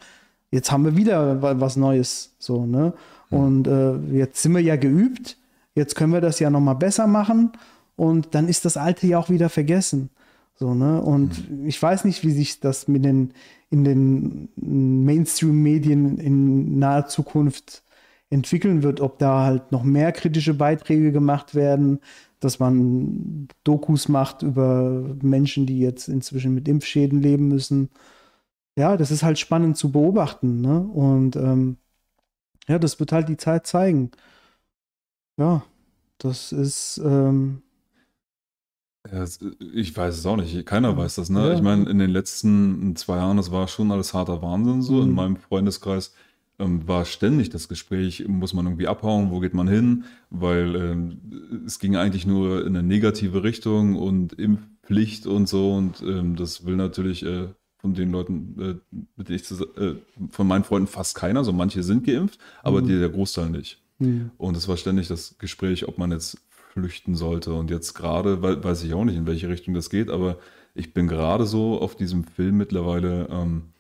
Jetzt 0.51 0.73
haben 0.73 0.85
wir 0.85 0.97
wieder 0.97 1.61
was 1.61 1.77
Neues, 1.77 2.35
so, 2.39 2.65
ne? 2.65 2.95
Hm. 3.29 3.39
Und 3.39 3.67
äh, 3.67 3.97
jetzt 4.17 4.41
sind 4.41 4.55
wir 4.55 4.63
ja 4.63 4.77
geübt 4.77 5.37
Jetzt 5.79 5.95
können 5.95 6.13
wir 6.13 6.21
das 6.21 6.41
ja 6.41 6.51
noch 6.51 6.61
mal 6.61 6.75
besser 6.75 7.07
machen 7.07 7.53
und 7.95 8.35
dann 8.35 8.49
ist 8.49 8.65
das 8.65 8.77
Alte 8.77 9.07
ja 9.07 9.19
auch 9.19 9.31
wieder 9.31 9.49
vergessen. 9.49 10.11
So, 10.57 10.75
ne? 10.75 11.01
Und 11.01 11.49
mhm. 11.51 11.67
ich 11.67 11.81
weiß 11.81 12.05
nicht, 12.05 12.25
wie 12.25 12.33
sich 12.33 12.59
das 12.59 12.89
mit 12.89 13.05
den, 13.05 13.33
in 13.71 13.85
den 13.85 14.49
Mainstream-Medien 14.57 16.19
in 16.19 16.81
naher 16.81 17.07
Zukunft 17.07 17.85
entwickeln 18.29 18.83
wird, 18.83 19.01
ob 19.01 19.21
da 19.21 19.45
halt 19.45 19.71
noch 19.71 19.85
mehr 19.85 20.11
kritische 20.11 20.53
Beiträge 20.53 21.13
gemacht 21.13 21.55
werden, 21.55 22.01
dass 22.41 22.59
man 22.59 23.47
Dokus 23.63 24.09
macht 24.09 24.43
über 24.43 25.17
Menschen, 25.23 25.65
die 25.65 25.79
jetzt 25.79 26.09
inzwischen 26.09 26.55
mit 26.55 26.67
Impfschäden 26.67 27.23
leben 27.23 27.47
müssen. 27.47 27.91
Ja, 28.77 28.97
das 28.97 29.13
ist 29.13 29.23
halt 29.23 29.39
spannend 29.39 29.77
zu 29.77 29.93
beobachten. 29.93 30.61
Ne? 30.61 30.81
Und 30.81 31.37
ähm, 31.37 31.77
ja, 32.67 32.81
das 32.81 32.99
wird 32.99 33.13
halt 33.13 33.29
die 33.29 33.37
Zeit 33.37 33.67
zeigen. 33.67 34.11
Ja, 35.39 35.63
das 36.19 36.53
ist. 36.53 37.01
Ähm 37.05 37.63
ja, 39.11 39.25
ich 39.73 39.97
weiß 39.97 40.19
es 40.19 40.27
auch 40.27 40.37
nicht. 40.37 40.67
Keiner 40.67 40.97
weiß 40.97 41.15
das, 41.15 41.31
ne? 41.31 41.49
Ja. 41.49 41.55
Ich 41.55 41.63
meine, 41.63 41.89
in 41.89 41.99
den 41.99 42.11
letzten 42.11 42.95
zwei 42.97 43.17
Jahren, 43.17 43.39
das 43.39 43.51
war 43.51 43.69
schon 43.69 43.91
alles 43.91 44.13
harter 44.13 44.43
Wahnsinn 44.43 44.83
so. 44.83 44.95
Mhm. 44.95 45.03
In 45.03 45.13
meinem 45.13 45.37
Freundeskreis 45.37 46.13
ähm, 46.59 46.87
war 46.87 47.05
ständig 47.05 47.51
das 47.51 47.69
Gespräch, 47.69 48.27
muss 48.27 48.53
man 48.53 48.67
irgendwie 48.67 48.89
abhauen, 48.89 49.31
wo 49.31 49.39
geht 49.39 49.55
man 49.55 49.69
hin? 49.69 50.05
Weil 50.29 50.75
ähm, 50.75 51.63
es 51.65 51.79
ging 51.79 51.97
eigentlich 51.97 52.27
nur 52.27 52.67
in 52.67 52.77
eine 52.77 52.87
negative 52.87 53.45
Richtung 53.45 53.95
und 53.97 54.33
Impfpflicht 54.35 55.27
und 55.27 55.49
so. 55.49 55.73
Und 55.73 56.03
ähm, 56.03 56.37
das 56.37 56.67
will 56.67 56.77
natürlich 56.77 57.25
äh, 57.25 57.49
von 57.79 57.95
den 57.95 58.11
Leuten, 58.11 58.57
äh, 58.61 58.97
mit 59.17 59.29
denen 59.29 59.39
ich 59.39 59.51
äh, 59.51 59.95
von 60.31 60.47
meinen 60.49 60.65
Freunden 60.65 60.89
fast 60.89 61.15
keiner. 61.15 61.45
So 61.45 61.53
manche 61.53 61.83
sind 61.85 62.05
geimpft, 62.05 62.41
aber 62.63 62.83
mhm. 62.83 62.89
die, 62.89 62.99
der 62.99 63.09
Großteil 63.09 63.51
nicht. 63.51 63.81
Mhm. 63.99 64.31
Und 64.39 64.57
es 64.57 64.69
war 64.69 64.77
ständig 64.77 65.09
das 65.09 65.37
Gespräch, 65.39 65.89
ob 65.89 65.99
man 65.99 66.13
jetzt 66.13 66.39
flüchten 66.73 67.15
sollte. 67.15 67.53
Und 67.53 67.71
jetzt 67.71 67.95
gerade, 67.95 68.43
weiß 68.43 68.85
ich 68.85 68.95
auch 68.95 69.05
nicht, 69.05 69.17
in 69.17 69.27
welche 69.27 69.49
Richtung 69.49 69.75
das 69.75 69.91
geht, 69.91 70.11
aber 70.11 70.39
ich 70.75 70.95
bin 70.95 71.09
gerade 71.09 71.47
so 71.47 71.81
auf 71.81 71.97
diesem 71.97 72.25
Film 72.25 72.57
mittlerweile. 72.57 73.29
Ähm, 73.31 73.73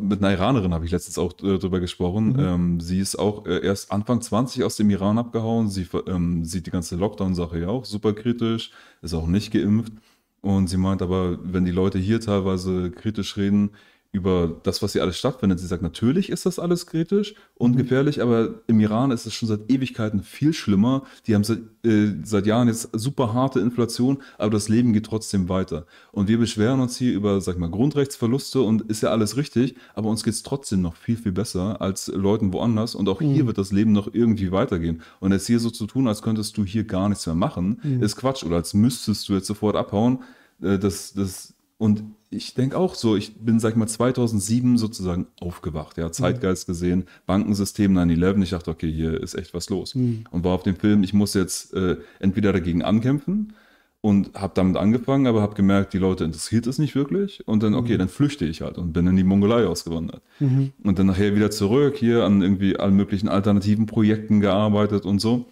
mit 0.00 0.22
einer 0.22 0.32
Iranerin 0.32 0.72
habe 0.72 0.86
ich 0.86 0.90
letztens 0.90 1.18
auch 1.18 1.34
äh, 1.42 1.58
drüber 1.58 1.80
gesprochen. 1.80 2.32
Mhm. 2.32 2.38
Ähm, 2.38 2.80
sie 2.80 2.98
ist 2.98 3.16
auch 3.16 3.44
äh, 3.46 3.64
erst 3.64 3.92
Anfang 3.92 4.22
20 4.22 4.64
aus 4.64 4.76
dem 4.76 4.88
Iran 4.88 5.18
abgehauen. 5.18 5.68
Sie 5.68 5.86
ähm, 6.06 6.44
sieht 6.44 6.66
die 6.66 6.70
ganze 6.70 6.96
Lockdown-Sache 6.96 7.60
ja 7.60 7.68
auch 7.68 7.84
super 7.84 8.14
kritisch, 8.14 8.70
ist 9.02 9.14
auch 9.14 9.26
nicht 9.26 9.52
geimpft. 9.52 9.92
Und 10.40 10.68
sie 10.68 10.76
meint 10.76 11.02
aber, 11.02 11.38
wenn 11.42 11.64
die 11.64 11.70
Leute 11.70 11.98
hier 11.98 12.20
teilweise 12.20 12.90
kritisch 12.90 13.36
reden, 13.36 13.70
über 14.14 14.60
das, 14.62 14.80
was 14.80 14.92
hier 14.92 15.02
alles 15.02 15.18
stattfindet. 15.18 15.58
Sie 15.58 15.66
sagt, 15.66 15.82
natürlich 15.82 16.30
ist 16.30 16.46
das 16.46 16.60
alles 16.60 16.86
kritisch 16.86 17.34
und 17.56 17.72
mhm. 17.72 17.78
gefährlich, 17.78 18.22
aber 18.22 18.62
im 18.68 18.78
Iran 18.78 19.10
ist 19.10 19.26
es 19.26 19.34
schon 19.34 19.48
seit 19.48 19.68
Ewigkeiten 19.68 20.22
viel 20.22 20.52
schlimmer. 20.52 21.02
Die 21.26 21.34
haben 21.34 21.42
seit, 21.42 21.58
äh, 21.84 22.12
seit 22.22 22.46
Jahren 22.46 22.68
jetzt 22.68 22.90
super 22.92 23.34
harte 23.34 23.58
Inflation, 23.58 24.22
aber 24.38 24.50
das 24.50 24.68
Leben 24.68 24.92
geht 24.92 25.06
trotzdem 25.06 25.48
weiter. 25.48 25.86
Und 26.12 26.28
wir 26.28 26.38
beschweren 26.38 26.78
uns 26.78 26.96
hier 26.96 27.12
über, 27.12 27.40
sag 27.40 27.58
mal, 27.58 27.68
Grundrechtsverluste 27.68 28.60
und 28.62 28.82
ist 28.82 29.02
ja 29.02 29.08
alles 29.08 29.36
richtig, 29.36 29.74
aber 29.94 30.08
uns 30.10 30.22
geht 30.22 30.34
es 30.34 30.44
trotzdem 30.44 30.80
noch 30.80 30.94
viel, 30.94 31.16
viel 31.16 31.32
besser 31.32 31.80
als 31.80 32.06
Leuten 32.06 32.52
woanders. 32.52 32.94
Und 32.94 33.08
auch 33.08 33.20
mhm. 33.20 33.32
hier 33.32 33.48
wird 33.48 33.58
das 33.58 33.72
Leben 33.72 33.90
noch 33.90 34.14
irgendwie 34.14 34.52
weitergehen. 34.52 35.02
Und 35.18 35.32
jetzt 35.32 35.48
hier 35.48 35.58
so 35.58 35.70
zu 35.70 35.88
tun, 35.88 36.06
als 36.06 36.22
könntest 36.22 36.56
du 36.56 36.64
hier 36.64 36.84
gar 36.84 37.08
nichts 37.08 37.26
mehr 37.26 37.34
machen, 37.34 37.80
mhm. 37.82 38.00
ist 38.00 38.14
Quatsch. 38.14 38.44
Oder 38.44 38.56
als 38.56 38.74
müsstest 38.74 39.28
du 39.28 39.32
jetzt 39.32 39.48
sofort 39.48 39.74
abhauen. 39.74 40.22
Äh, 40.62 40.78
das, 40.78 41.14
das 41.14 41.54
und 41.78 42.04
ich 42.34 42.54
denke 42.54 42.76
auch 42.76 42.94
so, 42.94 43.16
ich 43.16 43.36
bin, 43.36 43.60
sag 43.60 43.70
ich 43.70 43.76
mal, 43.76 43.86
2007 43.86 44.78
sozusagen 44.78 45.26
aufgewacht, 45.40 45.96
ja, 45.98 46.10
Zeitgeist 46.12 46.66
gesehen, 46.66 47.04
Bankensystem 47.26 47.96
9-11, 47.96 48.42
ich 48.42 48.50
dachte, 48.50 48.70
okay, 48.70 48.90
hier 48.90 49.20
ist 49.20 49.34
echt 49.34 49.54
was 49.54 49.70
los. 49.70 49.94
Mhm. 49.94 50.24
Und 50.30 50.44
war 50.44 50.52
auf 50.52 50.62
dem 50.62 50.76
Film, 50.76 51.02
ich 51.02 51.12
muss 51.12 51.34
jetzt 51.34 51.74
äh, 51.74 51.96
entweder 52.20 52.52
dagegen 52.52 52.82
ankämpfen 52.82 53.54
und 54.00 54.34
habe 54.34 54.52
damit 54.54 54.76
angefangen, 54.76 55.26
aber 55.26 55.40
habe 55.40 55.54
gemerkt, 55.54 55.94
die 55.94 55.98
Leute 55.98 56.24
interessiert 56.24 56.66
es 56.66 56.78
nicht 56.78 56.94
wirklich 56.94 57.46
und 57.48 57.62
dann, 57.62 57.74
okay, 57.74 57.94
mhm. 57.94 57.98
dann 57.98 58.08
flüchte 58.08 58.44
ich 58.44 58.60
halt 58.60 58.76
und 58.76 58.92
bin 58.92 59.06
in 59.06 59.16
die 59.16 59.24
Mongolei 59.24 59.66
ausgewandert. 59.66 60.22
Mhm. 60.40 60.72
Und 60.82 60.98
dann 60.98 61.06
nachher 61.06 61.34
wieder 61.34 61.50
zurück, 61.50 61.96
hier 61.96 62.24
an 62.24 62.42
irgendwie 62.42 62.76
allen 62.78 62.96
möglichen 62.96 63.28
alternativen 63.28 63.86
Projekten 63.86 64.40
gearbeitet 64.40 65.06
und 65.06 65.20
so 65.20 65.46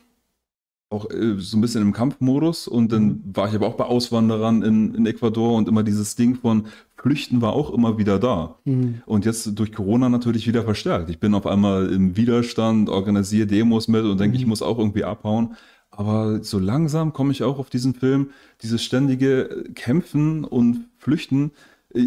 auch 0.93 1.11
äh, 1.11 1.39
so 1.39 1.57
ein 1.57 1.61
bisschen 1.61 1.83
im 1.83 1.93
Kampfmodus 1.93 2.69
und 2.69 2.93
dann 2.93 3.05
mhm. 3.05 3.23
war 3.35 3.49
ich 3.49 3.55
aber 3.55 3.67
auch 3.67 3.75
bei 3.75 3.85
Auswanderern 3.85 4.63
in, 4.63 4.95
in 4.95 5.07
Ecuador 5.07 5.57
und 5.57 5.69
immer 5.69 5.83
dieses 5.83 6.15
Ding 6.17 6.37
von 6.37 6.67
Flüchten 6.97 7.41
war 7.41 7.55
auch 7.55 7.73
immer 7.73 7.99
wieder 7.99 8.19
da. 8.19 8.59
Mhm. 8.65 9.03
Und 9.07 9.25
jetzt 9.25 9.59
durch 9.59 9.73
Corona 9.73 10.09
natürlich 10.09 10.47
wieder 10.47 10.63
verstärkt. 10.63 11.11
Ich 11.11 11.19
bin 11.19 11.35
auf 11.35 11.47
einmal 11.47 11.93
im 11.93 12.17
Widerstand, 12.17 12.89
organisiere 12.89 13.47
Demos 13.47 13.89
mit 13.89 14.05
und 14.05 14.21
denke, 14.21 14.37
mhm. 14.37 14.43
ich 14.43 14.47
muss 14.47 14.63
auch 14.63 14.79
irgendwie 14.79 15.05
abhauen. 15.05 15.57
Aber 15.91 16.43
so 16.43 16.59
langsam 16.59 17.13
komme 17.13 17.33
ich 17.33 17.43
auch 17.43 17.59
auf 17.59 17.69
diesen 17.69 17.95
Film, 17.95 18.31
dieses 18.63 18.83
ständige 18.83 19.65
Kämpfen 19.75 20.45
und 20.45 20.89
Flüchten. 20.99 21.51
Äh, 21.93 22.07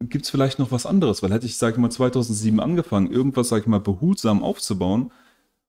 Gibt 0.00 0.24
es 0.24 0.30
vielleicht 0.30 0.58
noch 0.58 0.72
was 0.72 0.86
anderes? 0.86 1.22
Weil 1.22 1.32
hätte 1.32 1.46
ich, 1.46 1.56
sage 1.56 1.74
ich 1.74 1.78
mal, 1.78 1.90
2007 1.90 2.60
angefangen, 2.60 3.10
irgendwas, 3.10 3.48
sage 3.48 3.62
ich 3.62 3.68
mal, 3.68 3.80
behutsam 3.80 4.42
aufzubauen, 4.42 5.10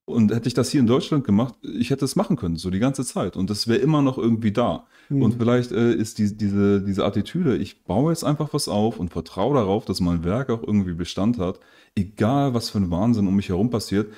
und 0.05 0.31
hätte 0.31 0.47
ich 0.47 0.53
das 0.53 0.69
hier 0.69 0.79
in 0.79 0.87
Deutschland 0.87 1.23
gemacht, 1.23 1.55
ich 1.63 1.89
hätte 1.89 2.05
es 2.05 2.15
machen 2.15 2.35
können, 2.35 2.57
so 2.57 2.69
die 2.69 2.79
ganze 2.79 3.03
Zeit. 3.03 3.35
Und 3.35 3.49
das 3.49 3.67
wäre 3.67 3.79
immer 3.79 4.03
noch 4.03 4.19
irgendwie 4.19 4.51
da. 4.51 4.85
Mhm. 5.09 5.21
Und 5.23 5.35
vielleicht 5.39 5.71
äh, 5.71 5.93
ist 5.93 6.19
die, 6.19 6.37
diese, 6.37 6.81
diese 6.81 7.03
Attitüde, 7.03 7.57
ich 7.57 7.83
baue 7.83 8.11
jetzt 8.11 8.23
einfach 8.23 8.53
was 8.53 8.67
auf 8.67 8.99
und 8.99 9.09
vertraue 9.11 9.55
darauf, 9.55 9.85
dass 9.85 10.01
mein 10.01 10.23
Werk 10.23 10.51
auch 10.51 10.61
irgendwie 10.61 10.93
Bestand 10.93 11.39
hat, 11.39 11.59
egal 11.95 12.53
was 12.53 12.69
für 12.69 12.77
ein 12.77 12.91
Wahnsinn 12.91 13.27
um 13.27 13.35
mich 13.35 13.49
herum 13.49 13.71
passiert. 13.71 14.11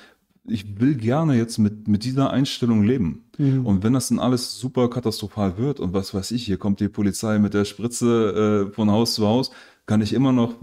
Ich 0.44 0.80
will 0.80 0.94
gerne 0.94 1.36
jetzt 1.36 1.58
mit, 1.58 1.88
mit 1.88 2.04
dieser 2.04 2.30
Einstellung 2.30 2.82
leben. 2.82 3.24
Mhm. 3.38 3.64
Und 3.64 3.82
wenn 3.82 3.94
das 3.94 4.08
dann 4.08 4.18
alles 4.18 4.58
super 4.58 4.90
katastrophal 4.90 5.56
wird 5.56 5.80
und 5.80 5.94
was 5.94 6.12
weiß 6.12 6.32
ich, 6.32 6.44
hier 6.44 6.58
kommt 6.58 6.80
die 6.80 6.88
Polizei 6.88 7.38
mit 7.38 7.54
der 7.54 7.64
Spritze 7.64 8.66
äh, 8.68 8.74
von 8.74 8.90
Haus 8.90 9.14
zu 9.14 9.26
Haus, 9.26 9.50
kann 9.86 10.02
ich 10.02 10.12
immer 10.12 10.32
noch 10.32 10.54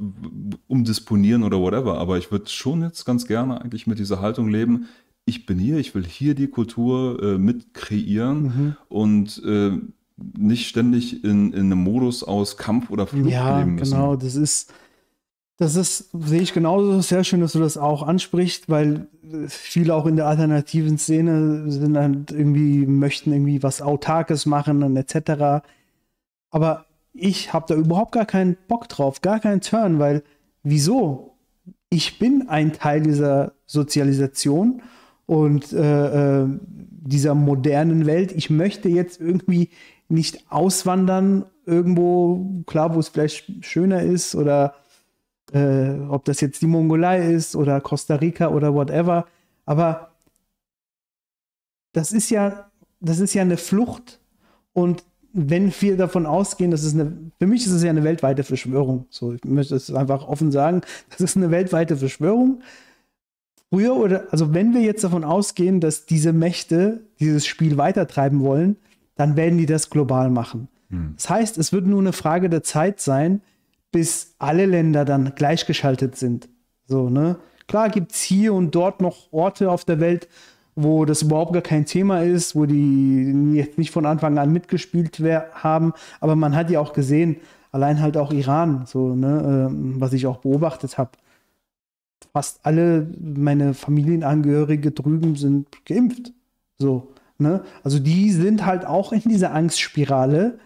umdisponieren 0.67 1.43
oder 1.43 1.59
whatever. 1.59 1.97
Aber 1.97 2.19
ich 2.19 2.31
würde 2.31 2.47
schon 2.47 2.83
jetzt 2.83 3.05
ganz 3.05 3.25
gerne 3.25 3.59
eigentlich 3.59 3.87
mit 3.87 3.97
dieser 3.97 4.21
Haltung 4.21 4.49
leben 4.49 4.85
ich 5.25 5.45
bin 5.45 5.57
hier, 5.57 5.77
ich 5.77 5.93
will 5.95 6.05
hier 6.05 6.35
die 6.35 6.47
Kultur 6.47 7.21
äh, 7.21 7.37
mit 7.37 7.73
kreieren 7.73 8.43
mhm. 8.43 8.75
und 8.89 9.41
äh, 9.43 9.71
nicht 10.17 10.67
ständig 10.67 11.23
in, 11.23 11.51
in 11.51 11.71
einem 11.71 11.83
Modus 11.83 12.23
aus 12.23 12.57
Kampf 12.57 12.89
oder 12.89 13.07
Flucht 13.07 13.29
ja, 13.29 13.59
leben 13.59 13.75
müssen. 13.75 13.95
Genau, 13.95 14.15
das 14.15 14.35
ist, 14.35 14.71
das 15.57 15.75
ist, 15.75 16.09
sehe 16.13 16.41
ich 16.41 16.53
genauso 16.53 17.01
sehr 17.01 17.23
schön, 17.23 17.41
dass 17.41 17.53
du 17.53 17.59
das 17.59 17.77
auch 17.77 18.03
ansprichst, 18.03 18.69
weil 18.69 19.07
viele 19.47 19.95
auch 19.95 20.05
in 20.05 20.15
der 20.15 20.27
alternativen 20.27 20.97
Szene 20.97 21.69
sind 21.71 21.97
halt 21.97 22.31
irgendwie, 22.31 22.85
möchten 22.85 23.33
irgendwie 23.33 23.63
was 23.63 23.81
Autarkes 23.81 24.45
machen 24.45 24.83
und 24.83 24.95
etc. 24.95 25.65
Aber 26.49 26.85
ich 27.13 27.51
habe 27.51 27.65
da 27.67 27.75
überhaupt 27.75 28.11
gar 28.11 28.25
keinen 28.25 28.57
Bock 28.67 28.87
drauf, 28.89 29.21
gar 29.21 29.39
keinen 29.39 29.61
Turn, 29.61 29.99
weil 29.99 30.23
wieso? 30.63 31.31
Ich 31.89 32.19
bin 32.19 32.49
ein 32.49 32.73
Teil 32.73 33.01
dieser 33.01 33.53
Sozialisation 33.65 34.81
und 35.25 35.73
äh, 35.73 36.43
äh, 36.43 36.47
dieser 36.69 37.35
modernen 37.35 38.05
Welt. 38.05 38.31
Ich 38.31 38.49
möchte 38.49 38.89
jetzt 38.89 39.19
irgendwie 39.19 39.69
nicht 40.07 40.51
auswandern 40.51 41.45
irgendwo, 41.65 42.63
klar, 42.67 42.93
wo 42.93 42.99
es 42.99 43.09
vielleicht 43.09 43.65
schöner 43.65 44.01
ist 44.01 44.35
oder 44.35 44.75
äh, 45.51 45.99
ob 46.09 46.25
das 46.25 46.41
jetzt 46.41 46.61
die 46.61 46.67
Mongolei 46.67 47.31
ist 47.31 47.55
oder 47.55 47.81
Costa 47.81 48.15
Rica 48.15 48.49
oder 48.49 48.73
whatever. 48.73 49.25
Aber 49.65 50.11
das 51.93 52.11
ist 52.11 52.29
ja, 52.29 52.69
das 52.99 53.19
ist 53.19 53.33
ja 53.33 53.41
eine 53.41 53.57
Flucht 53.57 54.19
und 54.73 55.03
wenn 55.37 55.73
wir 55.81 55.97
davon 55.97 56.25
ausgehen, 56.25 56.71
dass 56.71 56.83
es 56.83 56.93
eine, 56.93 57.31
für 57.39 57.47
mich 57.47 57.65
ist 57.65 57.73
es 57.73 57.83
ja 57.83 57.89
eine 57.89 58.05
weltweite 58.05 58.43
Verschwörung. 58.43 59.05
So, 59.09 59.33
ich 59.33 59.43
möchte 59.43 59.75
es 59.75 59.93
einfach 59.93 60.25
offen 60.25 60.49
sagen, 60.51 60.81
das 61.09 61.19
ist 61.19 61.35
eine 61.35 61.51
weltweite 61.51 61.97
Verschwörung 61.97 62.61
früher 63.75 63.97
oder, 63.97 64.23
also 64.31 64.53
wenn 64.53 64.73
wir 64.73 64.81
jetzt 64.81 65.03
davon 65.03 65.25
ausgehen, 65.25 65.81
dass 65.81 66.05
diese 66.05 66.31
Mächte 66.31 67.01
dieses 67.19 67.45
Spiel 67.45 67.77
weitertreiben 67.77 68.39
wollen, 68.39 68.77
dann 69.15 69.35
werden 69.35 69.57
die 69.57 69.65
das 69.65 69.89
global 69.89 70.29
machen. 70.29 70.69
Hm. 70.89 71.13
Das 71.17 71.29
heißt, 71.29 71.57
es 71.57 71.73
wird 71.73 71.85
nur 71.85 71.99
eine 71.99 72.13
Frage 72.13 72.49
der 72.49 72.63
Zeit 72.63 73.01
sein, 73.01 73.41
bis 73.91 74.35
alle 74.39 74.65
Länder 74.65 75.03
dann 75.03 75.33
gleichgeschaltet 75.35 76.15
sind. 76.15 76.47
So, 76.85 77.09
ne? 77.09 77.35
Klar 77.67 77.89
gibt 77.89 78.13
es 78.13 78.21
hier 78.21 78.53
und 78.53 78.73
dort 78.73 79.01
noch 79.01 79.33
Orte 79.33 79.69
auf 79.69 79.83
der 79.83 79.99
Welt, 79.99 80.29
wo 80.75 81.03
das 81.03 81.23
überhaupt 81.23 81.51
gar 81.51 81.61
kein 81.61 81.85
Thema 81.85 82.21
ist, 82.21 82.55
wo 82.55 82.65
die 82.65 83.55
jetzt 83.55 83.77
nicht 83.77 83.91
von 83.91 84.05
Anfang 84.05 84.37
an 84.37 84.53
mitgespielt 84.53 85.19
haben. 85.53 85.91
Aber 86.21 86.37
man 86.37 86.55
hat 86.55 86.69
ja 86.69 86.79
auch 86.79 86.93
gesehen, 86.93 87.37
allein 87.73 88.01
halt 88.01 88.15
auch 88.15 88.31
Iran, 88.31 88.85
so, 88.85 89.15
ne, 89.15 89.69
äh, 89.69 89.99
was 89.99 90.13
ich 90.13 90.27
auch 90.27 90.37
beobachtet 90.37 90.97
habe. 90.97 91.11
Fast 92.33 92.59
alle 92.63 93.07
meine 93.19 93.73
Familienangehörige 93.73 94.91
drüben 94.91 95.35
sind 95.35 95.67
geimpft. 95.85 96.33
So, 96.77 97.13
ne? 97.37 97.63
Also 97.83 97.99
die 97.99 98.31
sind 98.31 98.65
halt 98.65 98.85
auch 98.85 99.13
in 99.13 99.21
dieser 99.21 99.53
Angstspirale. 99.53 100.59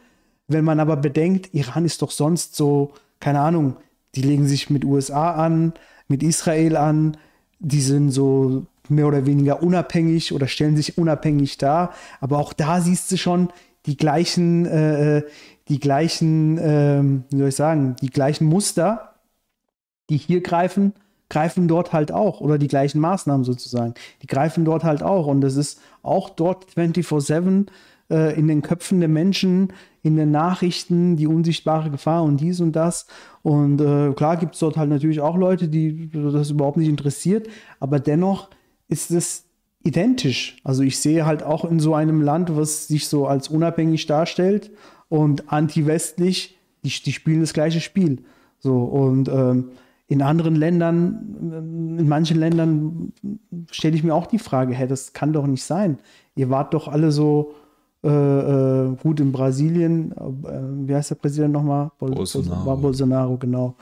Wenn 0.47 0.65
man 0.65 0.79
aber 0.79 0.97
bedenkt, 0.97 1.53
Iran 1.53 1.85
ist 1.85 2.01
doch 2.01 2.11
sonst 2.11 2.55
so, 2.55 2.93
keine 3.19 3.41
Ahnung, 3.41 3.77
die 4.15 4.21
legen 4.21 4.47
sich 4.47 4.69
mit 4.69 4.83
USA 4.83 5.33
an, 5.33 5.73
mit 6.07 6.23
Israel 6.23 6.75
an, 6.75 7.17
die 7.59 7.81
sind 7.81 8.11
so 8.11 8.65
mehr 8.89 9.07
oder 9.07 9.25
weniger 9.25 9.61
unabhängig 9.61 10.33
oder 10.33 10.47
stellen 10.47 10.75
sich 10.75 10.97
unabhängig 10.97 11.57
dar. 11.57 11.93
Aber 12.19 12.39
auch 12.39 12.53
da 12.53 12.81
siehst 12.81 13.11
du 13.11 13.17
schon 13.17 13.49
die 13.85 13.97
gleichen, 13.97 14.65
äh, 14.65 15.23
die 15.67 15.79
gleichen, 15.79 16.57
äh, 16.57 17.03
wie 17.29 17.37
soll 17.37 17.49
ich 17.49 17.55
sagen, 17.55 17.95
die 18.01 18.09
gleichen 18.09 18.47
Muster, 18.47 19.15
die 20.09 20.17
hier 20.17 20.41
greifen, 20.41 20.93
greifen 21.29 21.67
dort 21.67 21.93
halt 21.93 22.11
auch. 22.11 22.41
Oder 22.41 22.57
die 22.57 22.67
gleichen 22.67 22.99
Maßnahmen 22.99 23.43
sozusagen. 23.43 23.93
Die 24.21 24.27
greifen 24.27 24.65
dort 24.65 24.83
halt 24.83 25.03
auch. 25.03 25.27
Und 25.27 25.41
das 25.41 25.55
ist 25.55 25.79
auch 26.01 26.29
dort 26.29 26.65
24-7 26.65 27.67
äh, 28.09 28.37
in 28.37 28.47
den 28.47 28.61
Köpfen 28.61 28.99
der 28.99 29.09
Menschen, 29.09 29.73
in 30.01 30.15
den 30.15 30.31
Nachrichten, 30.31 31.15
die 31.15 31.27
unsichtbare 31.27 31.89
Gefahr 31.89 32.23
und 32.23 32.37
dies 32.37 32.59
und 32.59 32.73
das. 32.75 33.07
Und 33.43 33.81
äh, 33.81 34.13
klar 34.13 34.37
gibt 34.37 34.55
es 34.55 34.59
dort 34.59 34.77
halt 34.77 34.89
natürlich 34.89 35.21
auch 35.21 35.37
Leute, 35.37 35.67
die 35.67 36.09
das 36.11 36.49
überhaupt 36.49 36.77
nicht 36.77 36.89
interessiert. 36.89 37.47
Aber 37.79 37.99
dennoch 37.99 38.49
ist 38.87 39.11
es 39.11 39.45
identisch. 39.83 40.57
Also 40.63 40.83
ich 40.83 40.99
sehe 40.99 41.25
halt 41.25 41.43
auch 41.43 41.65
in 41.65 41.79
so 41.79 41.93
einem 41.93 42.21
Land, 42.21 42.55
was 42.55 42.87
sich 42.87 43.07
so 43.07 43.27
als 43.27 43.47
unabhängig 43.47 44.05
darstellt 44.07 44.71
und 45.07 45.51
anti-westlich, 45.51 46.57
die, 46.83 46.89
die 46.89 47.13
spielen 47.13 47.41
das 47.41 47.53
gleiche 47.53 47.81
Spiel. 47.81 48.23
So 48.59 48.83
und 48.83 49.29
ähm, 49.29 49.71
in 50.09 50.23
anderen 50.23 50.55
Ländern, 50.55 51.95
in 51.99 52.07
manchen 52.07 52.39
Ländern 52.39 53.13
stelle 53.69 53.95
ich 53.95 54.03
mir 54.03 54.15
auch 54.15 54.25
die 54.25 54.39
Frage, 54.39 54.73
hey, 54.73 54.87
das 54.87 55.13
kann 55.13 55.33
doch 55.33 55.45
nicht 55.45 55.63
sein. 55.63 55.99
Ihr 56.35 56.49
wart 56.49 56.73
doch 56.73 56.87
alle 56.87 57.11
so 57.11 57.53
äh, 58.03 58.09
äh, 58.09 58.95
gut 58.95 59.19
in 59.19 59.31
Brasilien, 59.31 60.11
äh, 60.13 60.87
wie 60.87 60.95
heißt 60.95 61.11
der 61.11 61.15
Präsident 61.15 61.53
nochmal? 61.53 61.91
Bol 61.99 62.09
Bolsonaro. 62.09 62.77
Bolsonaro, 62.77 63.37
genau. 63.37 63.75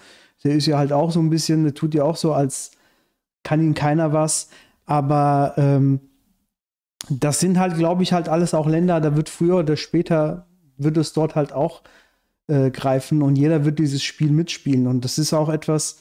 Der 0.44 0.56
ist 0.56 0.66
ja 0.66 0.78
halt 0.78 0.92
auch 0.92 1.12
so 1.12 1.22
ein 1.22 1.30
bisschen, 1.30 1.64
der 1.64 1.74
tut 1.74 1.96
ja 1.96 2.04
auch 2.04 2.18
so, 2.18 2.34
als 2.34 2.72
kann 3.44 3.62
ihm 3.62 3.74
keiner 3.74 4.12
was. 4.12 4.50
Aber 4.86 5.54
ähm, 5.56 6.02
das 7.10 7.40
sind 7.40 7.58
halt, 7.58 7.78
glaube 7.78 8.04
ich, 8.04 8.12
halt 8.12 8.28
alles 8.28 8.54
auch 8.54 8.68
Länder, 8.68 9.00
da 9.00 9.16
wird 9.16 9.30
früher 9.30 9.60
oder 9.60 9.78
später, 9.78 10.46
wird 10.76 10.98
es 10.98 11.14
dort 11.14 11.36
halt 11.36 11.54
auch 11.54 11.84
äh, 12.48 12.70
greifen 12.70 13.22
und 13.22 13.38
jeder 13.38 13.64
wird 13.64 13.80
dieses 13.80 14.04
Spiel 14.04 14.32
mitspielen. 14.32 14.88
Und 14.88 15.06
das 15.06 15.18
ist 15.18 15.34
auch 15.34 15.48
etwas, 15.48 16.00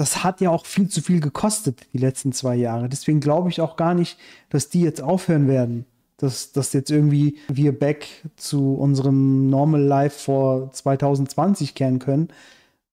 das 0.00 0.24
hat 0.24 0.40
ja 0.40 0.48
auch 0.48 0.64
viel 0.64 0.88
zu 0.88 1.02
viel 1.02 1.20
gekostet, 1.20 1.86
die 1.92 1.98
letzten 1.98 2.32
zwei 2.32 2.56
Jahre. 2.56 2.88
Deswegen 2.88 3.20
glaube 3.20 3.50
ich 3.50 3.60
auch 3.60 3.76
gar 3.76 3.92
nicht, 3.92 4.16
dass 4.48 4.70
die 4.70 4.80
jetzt 4.80 5.02
aufhören 5.02 5.46
werden. 5.46 5.84
Dass, 6.16 6.52
dass 6.52 6.72
jetzt 6.72 6.90
irgendwie 6.90 7.36
wir 7.48 7.78
back 7.78 8.06
zu 8.36 8.76
unserem 8.76 9.50
Normal 9.50 9.82
Life 9.82 10.18
vor 10.18 10.72
2020 10.72 11.74
kehren 11.74 11.98
können. 11.98 12.28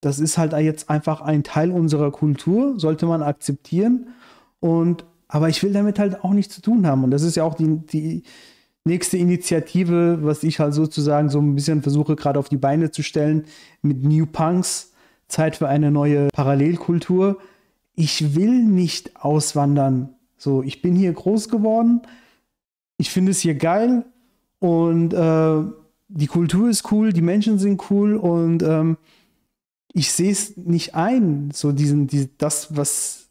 Das 0.01 0.19
ist 0.19 0.37
halt 0.37 0.51
jetzt 0.51 0.89
einfach 0.89 1.21
ein 1.21 1.43
Teil 1.43 1.71
unserer 1.71 2.11
Kultur, 2.11 2.77
sollte 2.77 3.05
man 3.05 3.23
akzeptieren. 3.23 4.09
Und, 4.59 5.05
aber 5.29 5.47
ich 5.47 5.63
will 5.63 5.71
damit 5.71 5.99
halt 5.99 6.25
auch 6.25 6.33
nichts 6.33 6.55
zu 6.55 6.61
tun 6.61 6.85
haben. 6.85 7.05
Und 7.05 7.11
das 7.11 7.21
ist 7.21 7.37
ja 7.37 7.45
auch 7.45 7.55
die, 7.55 7.77
die 7.87 8.23
nächste 8.83 9.15
Initiative, 9.15 10.19
was 10.23 10.43
ich 10.43 10.59
halt 10.59 10.73
sozusagen 10.73 11.29
so 11.29 11.39
ein 11.39 11.55
bisschen 11.55 11.81
versuche 11.81 12.17
gerade 12.17 12.37
auf 12.37 12.49
die 12.49 12.57
Beine 12.57 12.91
zu 12.91 13.01
stellen 13.01 13.45
mit 13.81 14.03
New 14.03 14.25
Punks. 14.25 14.91
Zeit 15.27 15.55
für 15.55 15.67
eine 15.67 15.91
neue 15.91 16.29
Parallelkultur. 16.33 17.39
Ich 17.95 18.35
will 18.35 18.63
nicht 18.63 19.15
auswandern. 19.17 20.15
So, 20.37 20.63
ich 20.63 20.81
bin 20.81 20.95
hier 20.95 21.11
groß 21.13 21.49
geworden. 21.49 22.01
Ich 22.97 23.09
finde 23.09 23.31
es 23.31 23.39
hier 23.39 23.55
geil 23.55 24.05
und 24.59 25.13
äh, 25.13 25.61
die 26.09 26.27
Kultur 26.27 26.69
ist 26.69 26.91
cool, 26.91 27.11
die 27.13 27.21
Menschen 27.21 27.59
sind 27.59 27.91
cool 27.91 28.15
und 28.15 28.63
ähm, 28.63 28.97
ich 29.93 30.11
sehe 30.11 30.31
es 30.31 30.55
nicht 30.57 30.95
ein, 30.95 31.51
so 31.53 31.71
diesen, 31.71 32.07
die, 32.07 32.29
das, 32.37 32.75
was 32.75 33.29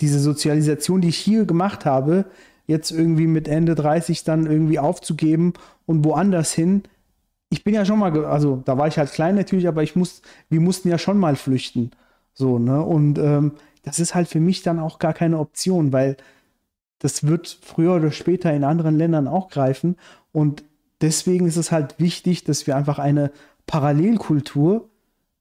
diese 0.00 0.20
Sozialisation, 0.20 1.00
die 1.00 1.08
ich 1.08 1.18
hier 1.18 1.44
gemacht 1.44 1.84
habe, 1.84 2.26
jetzt 2.66 2.90
irgendwie 2.90 3.26
mit 3.26 3.48
Ende 3.48 3.74
30 3.74 4.24
dann 4.24 4.46
irgendwie 4.46 4.78
aufzugeben 4.78 5.54
und 5.86 6.04
woanders 6.04 6.52
hin. 6.52 6.82
Ich 7.50 7.64
bin 7.64 7.74
ja 7.74 7.84
schon 7.84 7.98
mal, 7.98 8.24
also 8.26 8.62
da 8.64 8.76
war 8.76 8.88
ich 8.88 8.98
halt 8.98 9.10
klein 9.12 9.34
natürlich, 9.34 9.68
aber 9.68 9.82
ich 9.82 9.96
muss, 9.96 10.22
wir 10.50 10.60
mussten 10.60 10.88
ja 10.88 10.98
schon 10.98 11.18
mal 11.18 11.36
flüchten. 11.36 11.90
So, 12.34 12.58
ne? 12.58 12.82
Und 12.82 13.18
ähm, 13.18 13.52
das 13.82 13.98
ist 13.98 14.14
halt 14.14 14.28
für 14.28 14.40
mich 14.40 14.62
dann 14.62 14.78
auch 14.78 14.98
gar 14.98 15.14
keine 15.14 15.38
Option, 15.38 15.92
weil 15.92 16.16
das 16.98 17.26
wird 17.26 17.58
früher 17.62 17.94
oder 17.96 18.10
später 18.10 18.52
in 18.52 18.64
anderen 18.64 18.96
Ländern 18.96 19.28
auch 19.28 19.48
greifen. 19.48 19.96
Und 20.32 20.64
deswegen 21.00 21.46
ist 21.46 21.56
es 21.56 21.72
halt 21.72 21.98
wichtig, 21.98 22.44
dass 22.44 22.66
wir 22.66 22.76
einfach 22.76 22.98
eine 22.98 23.30
Parallelkultur 23.66 24.88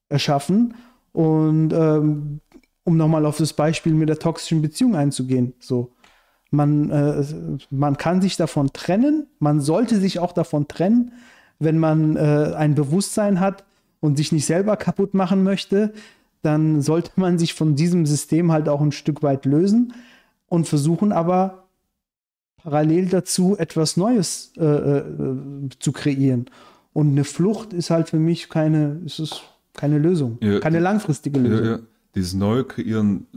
erschaffen. 0.09 0.75
Und 1.11 1.73
ähm, 1.73 2.39
um 2.83 2.95
nochmal 2.95 3.25
auf 3.25 3.37
das 3.37 3.51
Beispiel 3.51 3.93
mit 3.93 4.07
der 4.07 4.19
toxischen 4.19 4.61
Beziehung 4.61 4.95
einzugehen. 4.95 5.53
So, 5.59 5.91
man, 6.51 6.89
äh, 6.89 7.25
man 7.69 7.97
kann 7.97 8.21
sich 8.21 8.37
davon 8.37 8.71
trennen, 8.71 9.27
man 9.39 9.59
sollte 9.59 9.99
sich 9.99 10.19
auch 10.19 10.31
davon 10.31 10.69
trennen, 10.69 11.11
wenn 11.59 11.79
man 11.79 12.15
äh, 12.15 12.53
ein 12.55 12.75
Bewusstsein 12.75 13.39
hat 13.39 13.63
und 13.99 14.17
sich 14.17 14.31
nicht 14.31 14.45
selber 14.45 14.77
kaputt 14.77 15.13
machen 15.13 15.43
möchte, 15.43 15.93
dann 16.41 16.81
sollte 16.81 17.11
man 17.15 17.37
sich 17.39 17.53
von 17.53 17.75
diesem 17.75 18.05
System 18.05 18.51
halt 18.51 18.69
auch 18.69 18.81
ein 18.81 18.91
Stück 18.91 19.23
weit 19.23 19.45
lösen 19.45 19.93
und 20.47 20.67
versuchen 20.67 21.11
aber 21.11 21.67
parallel 22.57 23.07
dazu 23.07 23.57
etwas 23.57 23.97
Neues 23.97 24.53
äh, 24.57 24.65
äh, 24.65 25.03
zu 25.79 25.91
kreieren. 25.91 26.45
Und 26.93 27.11
eine 27.11 27.23
Flucht 27.23 27.73
ist 27.73 27.89
halt 27.89 28.09
für 28.09 28.19
mich 28.19 28.49
keine, 28.49 29.01
ist 29.05 29.19
es 29.19 29.41
keine 29.73 29.99
Lösung, 29.99 30.37
ja, 30.41 30.59
keine 30.59 30.79
langfristige 30.79 31.39
Lösung. 31.39 31.65
Ja, 31.65 31.71
ja 31.73 31.79
dieses 32.15 32.33
Neue 32.33 32.63
kreieren, 32.63 33.27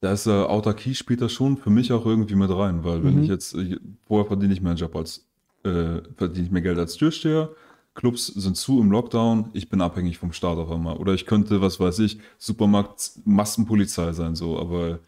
da 0.00 0.12
ist 0.12 0.26
äh, 0.26 0.30
Autarkie 0.30 0.94
spielt 0.94 1.20
das 1.20 1.32
schon 1.32 1.56
für 1.56 1.70
mich 1.70 1.92
auch 1.92 2.04
irgendwie 2.06 2.34
mit 2.34 2.50
rein, 2.50 2.84
weil 2.84 3.04
wenn 3.04 3.16
mhm. 3.16 3.22
ich 3.22 3.28
jetzt, 3.28 3.54
ich, 3.54 3.78
vorher 4.06 4.26
verdiene 4.26 4.52
ich 4.52 4.60
meinen 4.60 4.76
Job 4.76 4.96
als, 4.96 5.29
äh, 5.64 6.02
verdiene 6.16 6.46
ich 6.46 6.50
mehr 6.52 6.62
Geld 6.62 6.78
als 6.78 6.96
Türsteher, 6.96 7.50
Clubs 7.94 8.28
sind 8.28 8.56
zu 8.56 8.80
im 8.80 8.90
Lockdown, 8.90 9.50
ich 9.52 9.68
bin 9.68 9.80
abhängig 9.80 10.18
vom 10.18 10.32
Staat 10.32 10.58
auf 10.58 10.70
einmal. 10.70 10.96
Oder 10.96 11.14
ich 11.14 11.26
könnte, 11.26 11.60
was 11.60 11.80
weiß 11.80 11.98
ich, 12.00 12.18
Supermarkt 12.38 13.12
Massenpolizei 13.24 14.12
sein, 14.12 14.34
so, 14.36 14.58
aber 14.58 15.00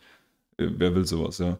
äh, 0.59 0.69
wer 0.77 0.95
will 0.95 1.07
sowas, 1.07 1.39
ja. 1.39 1.59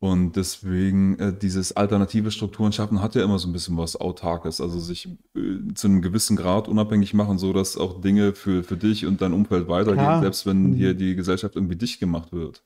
Und 0.00 0.36
deswegen 0.36 1.18
äh, 1.18 1.32
dieses 1.32 1.72
alternative 1.72 2.30
Strukturen 2.30 2.72
schaffen 2.72 3.00
hat 3.00 3.14
ja 3.14 3.24
immer 3.24 3.38
so 3.38 3.48
ein 3.48 3.54
bisschen 3.54 3.78
was 3.78 3.98
Autarkes, 3.98 4.60
also 4.60 4.78
sich 4.78 5.08
äh, 5.34 5.72
zu 5.74 5.86
einem 5.86 6.02
gewissen 6.02 6.36
Grad 6.36 6.68
unabhängig 6.68 7.14
machen, 7.14 7.38
so 7.38 7.54
dass 7.54 7.78
auch 7.78 8.02
Dinge 8.02 8.34
für, 8.34 8.62
für 8.64 8.76
dich 8.76 9.06
und 9.06 9.22
dein 9.22 9.32
Umfeld 9.32 9.68
weitergehen, 9.68 10.04
Klar. 10.04 10.20
selbst 10.20 10.44
wenn 10.44 10.72
mhm. 10.72 10.74
hier 10.74 10.92
die 10.92 11.14
Gesellschaft 11.14 11.56
irgendwie 11.56 11.76
dicht 11.76 12.00
gemacht 12.00 12.32
wird. 12.32 12.62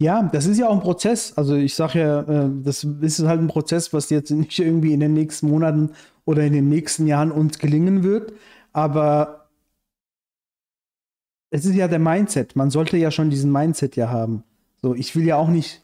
Ja, 0.00 0.22
das 0.22 0.46
ist 0.46 0.58
ja 0.58 0.68
auch 0.68 0.74
ein 0.74 0.80
Prozess. 0.80 1.36
Also 1.36 1.54
ich 1.54 1.74
sage 1.74 2.00
ja, 2.00 2.20
äh, 2.22 2.50
das 2.64 2.84
ist 2.84 3.20
halt 3.20 3.40
ein 3.40 3.48
Prozess, 3.48 3.92
was 3.92 4.10
jetzt 4.10 4.30
nicht 4.30 4.58
irgendwie 4.58 4.92
in 4.92 5.00
den 5.00 5.12
nächsten 5.12 5.48
Monaten 5.48 5.90
oder 6.24 6.42
in 6.42 6.52
den 6.52 6.68
nächsten 6.68 7.06
Jahren 7.06 7.30
uns 7.30 7.58
gelingen 7.58 8.02
wird. 8.02 8.32
Aber 8.72 9.48
es 11.50 11.64
ist 11.64 11.74
ja 11.74 11.88
der 11.88 11.98
Mindset. 11.98 12.56
Man 12.56 12.70
sollte 12.70 12.96
ja 12.96 13.10
schon 13.10 13.30
diesen 13.30 13.52
Mindset 13.52 13.96
ja 13.96 14.08
haben. 14.08 14.44
So, 14.80 14.94
ich 14.94 15.14
will 15.14 15.26
ja 15.26 15.36
auch 15.36 15.48
nicht 15.48 15.82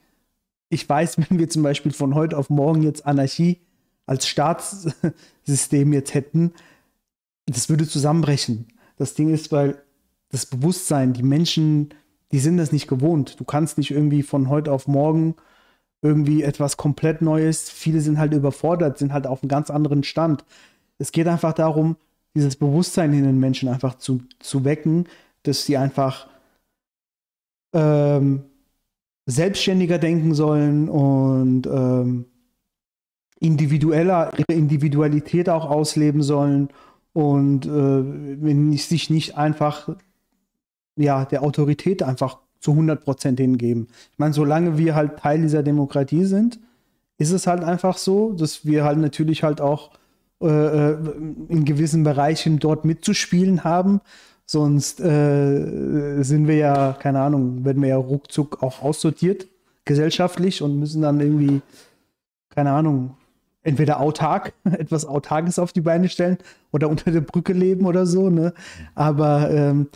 ich 0.68 0.88
weiß, 0.88 1.18
wenn 1.28 1.38
wir 1.38 1.48
zum 1.48 1.62
Beispiel 1.62 1.92
von 1.92 2.14
heute 2.14 2.36
auf 2.36 2.50
morgen 2.50 2.82
jetzt 2.82 3.06
Anarchie 3.06 3.60
als 4.06 4.28
Staatssystem 4.28 5.92
jetzt 5.92 6.14
hätten, 6.14 6.52
das 7.46 7.68
würde 7.68 7.88
zusammenbrechen. 7.88 8.66
Das 8.96 9.14
Ding 9.14 9.32
ist, 9.32 9.52
weil 9.52 9.82
das 10.30 10.46
Bewusstsein, 10.46 11.12
die 11.12 11.22
Menschen, 11.22 11.90
die 12.32 12.38
sind 12.38 12.56
das 12.56 12.72
nicht 12.72 12.88
gewohnt. 12.88 13.38
Du 13.40 13.44
kannst 13.44 13.78
nicht 13.78 13.90
irgendwie 13.90 14.22
von 14.22 14.48
heute 14.48 14.72
auf 14.72 14.88
morgen 14.88 15.36
irgendwie 16.02 16.42
etwas 16.42 16.76
komplett 16.76 17.22
Neues. 17.22 17.70
Viele 17.70 18.00
sind 18.00 18.18
halt 18.18 18.32
überfordert, 18.32 18.98
sind 18.98 19.12
halt 19.12 19.26
auf 19.26 19.42
einem 19.42 19.48
ganz 19.48 19.70
anderen 19.70 20.02
Stand. 20.04 20.44
Es 20.98 21.12
geht 21.12 21.28
einfach 21.28 21.52
darum, 21.52 21.96
dieses 22.34 22.56
Bewusstsein 22.56 23.12
in 23.12 23.24
den 23.24 23.40
Menschen 23.40 23.68
einfach 23.68 23.96
zu, 23.96 24.20
zu 24.38 24.64
wecken, 24.64 25.06
dass 25.42 25.64
sie 25.64 25.76
einfach 25.76 26.28
ähm, 27.72 28.44
selbstständiger 29.26 29.98
denken 29.98 30.34
sollen 30.34 30.88
und 30.88 31.66
ähm, 31.66 32.26
individueller, 33.40 34.32
ihre 34.38 34.58
Individualität 34.58 35.48
auch 35.48 35.68
ausleben 35.68 36.22
sollen 36.22 36.68
und 37.12 37.66
äh, 37.66 38.76
sich 38.76 39.10
nicht 39.10 39.36
einfach 39.36 39.96
ja, 40.96 41.24
der 41.24 41.42
Autorität 41.42 42.02
einfach 42.02 42.38
zu 42.60 42.72
100 42.72 43.04
Prozent 43.04 43.38
hingeben. 43.38 43.88
Ich 44.12 44.18
meine, 44.18 44.32
solange 44.32 44.78
wir 44.78 44.94
halt 44.94 45.18
Teil 45.18 45.42
dieser 45.42 45.62
Demokratie 45.62 46.24
sind, 46.24 46.58
ist 47.18 47.30
es 47.30 47.46
halt 47.46 47.62
einfach 47.62 47.96
so, 47.96 48.32
dass 48.32 48.66
wir 48.66 48.84
halt 48.84 48.98
natürlich 48.98 49.42
halt 49.42 49.60
auch 49.60 49.90
äh, 50.42 50.46
äh 50.46 50.96
in 51.48 51.64
gewissen 51.64 52.02
Bereichen 52.02 52.58
dort 52.58 52.84
mitzuspielen 52.84 53.64
haben. 53.64 54.00
Sonst 54.44 55.00
äh, 55.00 56.22
sind 56.22 56.46
wir 56.46 56.56
ja, 56.56 56.92
keine 56.92 57.20
Ahnung, 57.20 57.64
werden 57.64 57.82
wir 57.82 57.88
ja 57.90 57.96
ruckzuck 57.96 58.62
auch 58.62 58.82
aussortiert 58.82 59.46
gesellschaftlich 59.86 60.62
und 60.62 60.78
müssen 60.78 61.00
dann 61.00 61.20
irgendwie, 61.20 61.62
keine 62.50 62.72
Ahnung, 62.72 63.16
entweder 63.62 64.00
autark, 64.00 64.52
etwas 64.64 65.06
Autarkes 65.06 65.58
auf 65.58 65.72
die 65.72 65.80
Beine 65.80 66.08
stellen 66.08 66.38
oder 66.72 66.90
unter 66.90 67.10
der 67.10 67.22
Brücke 67.22 67.54
leben 67.54 67.86
oder 67.86 68.04
so, 68.04 68.28
ne? 68.28 68.52
Aber 68.94 69.50
ähm, 69.50 69.88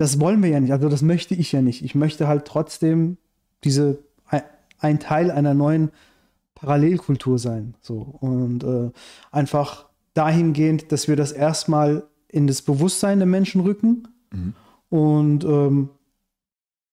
das 0.00 0.18
wollen 0.18 0.42
wir 0.42 0.48
ja 0.48 0.60
nicht, 0.60 0.72
also 0.72 0.88
das 0.88 1.02
möchte 1.02 1.34
ich 1.34 1.52
ja 1.52 1.60
nicht. 1.60 1.84
Ich 1.84 1.94
möchte 1.94 2.26
halt 2.26 2.46
trotzdem 2.46 3.18
diese 3.64 3.98
ein 4.78 4.98
Teil 4.98 5.30
einer 5.30 5.52
neuen 5.52 5.90
Parallelkultur 6.54 7.38
sein. 7.38 7.74
So. 7.82 7.98
Und 7.98 8.64
äh, 8.64 8.90
einfach 9.30 9.90
dahingehend, 10.14 10.90
dass 10.90 11.06
wir 11.06 11.16
das 11.16 11.32
erstmal 11.32 12.04
in 12.28 12.46
das 12.46 12.62
Bewusstsein 12.62 13.18
der 13.18 13.26
Menschen 13.26 13.60
rücken 13.60 14.08
mhm. 14.32 14.54
und 14.88 15.44
ähm, 15.44 15.90